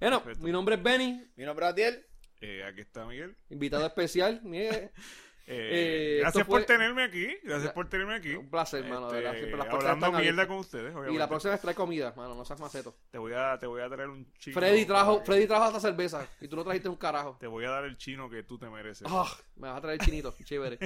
Bueno, 0.00 0.22
Perfecto. 0.22 0.44
mi 0.44 0.52
nombre 0.52 0.74
es 0.76 0.82
Benny, 0.82 1.30
Mi 1.36 1.44
nombre 1.44 1.66
es 1.66 1.72
Adiel. 1.72 2.06
Eh, 2.40 2.64
aquí 2.64 2.80
está 2.80 3.04
Miguel. 3.04 3.36
invitado 3.50 3.84
especial. 3.86 4.40
Miguel, 4.42 4.90
Eh, 5.52 5.68
Eh, 5.72 6.18
gracias 6.20 6.46
fue- 6.46 6.58
por 6.60 6.66
tenerme 6.66 7.02
aquí. 7.02 7.26
Gracias 7.42 7.72
por 7.72 7.88
tenerme 7.88 8.14
aquí. 8.14 8.34
un 8.36 8.48
placer, 8.48 8.84
mano. 8.84 9.10
de 9.10 9.18
Este, 9.18 9.22
verdad, 9.24 9.38
siempre 9.38 9.58
las 9.58 9.66
puertas 9.66 9.90
hablando 9.90 10.06
están 10.06 10.22
mierda 10.22 10.46
con 10.46 10.56
ustedes, 10.58 10.94
Y 11.12 11.18
la 11.18 11.28
próxima 11.28 11.50
vez 11.52 11.60
trae 11.60 11.74
comida, 11.74 12.14
mano, 12.16 12.34
no 12.36 12.44
seas 12.44 12.60
maceto. 12.60 12.94
Te 13.10 13.18
voy 13.18 13.32
a, 13.34 13.58
te 13.58 13.66
voy 13.66 13.80
a 13.82 13.88
traer 13.88 14.08
un 14.10 14.32
chino. 14.34 14.54
Freddy 14.54 14.86
trajo, 14.86 15.22
Freddy 15.24 15.46
trajo 15.48 15.64
hasta 15.64 15.80
cerveza 15.80 16.26
y 16.40 16.46
tú 16.46 16.54
no 16.56 16.62
trajiste 16.62 16.88
un 16.88 16.96
carajo. 16.96 17.36
Te 17.40 17.48
voy 17.48 17.64
a 17.64 17.70
dar 17.70 17.84
el 17.84 17.96
chino 17.96 18.30
que 18.30 18.44
tú 18.44 18.58
te 18.58 18.70
mereces. 18.70 19.08
Ah, 19.10 19.26
me 19.56 19.68
vas 19.68 19.78
a 19.78 19.80
traer 19.80 19.98
chinito, 20.00 20.32
chévere. 20.44 20.78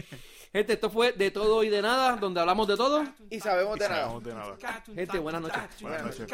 Gente, 0.52 0.72
esto 0.72 0.88
fue 0.88 1.12
de 1.12 1.30
todo 1.30 1.62
y 1.62 1.68
de 1.68 1.82
nada, 1.82 2.16
donde 2.16 2.40
hablamos 2.40 2.66
de 2.66 2.76
todo. 2.76 3.04
Y 3.28 3.40
sabemos 3.40 3.76
Y 3.76 3.80
de 3.80 3.88
nada. 3.88 4.00
sabemos 4.02 4.24
de 4.24 4.34
nada. 4.34 4.56
Gente, 4.94 5.18
buenas 5.18 5.42
noches. 5.42 5.62
Buenas 5.82 6.04
noches. 6.04 6.26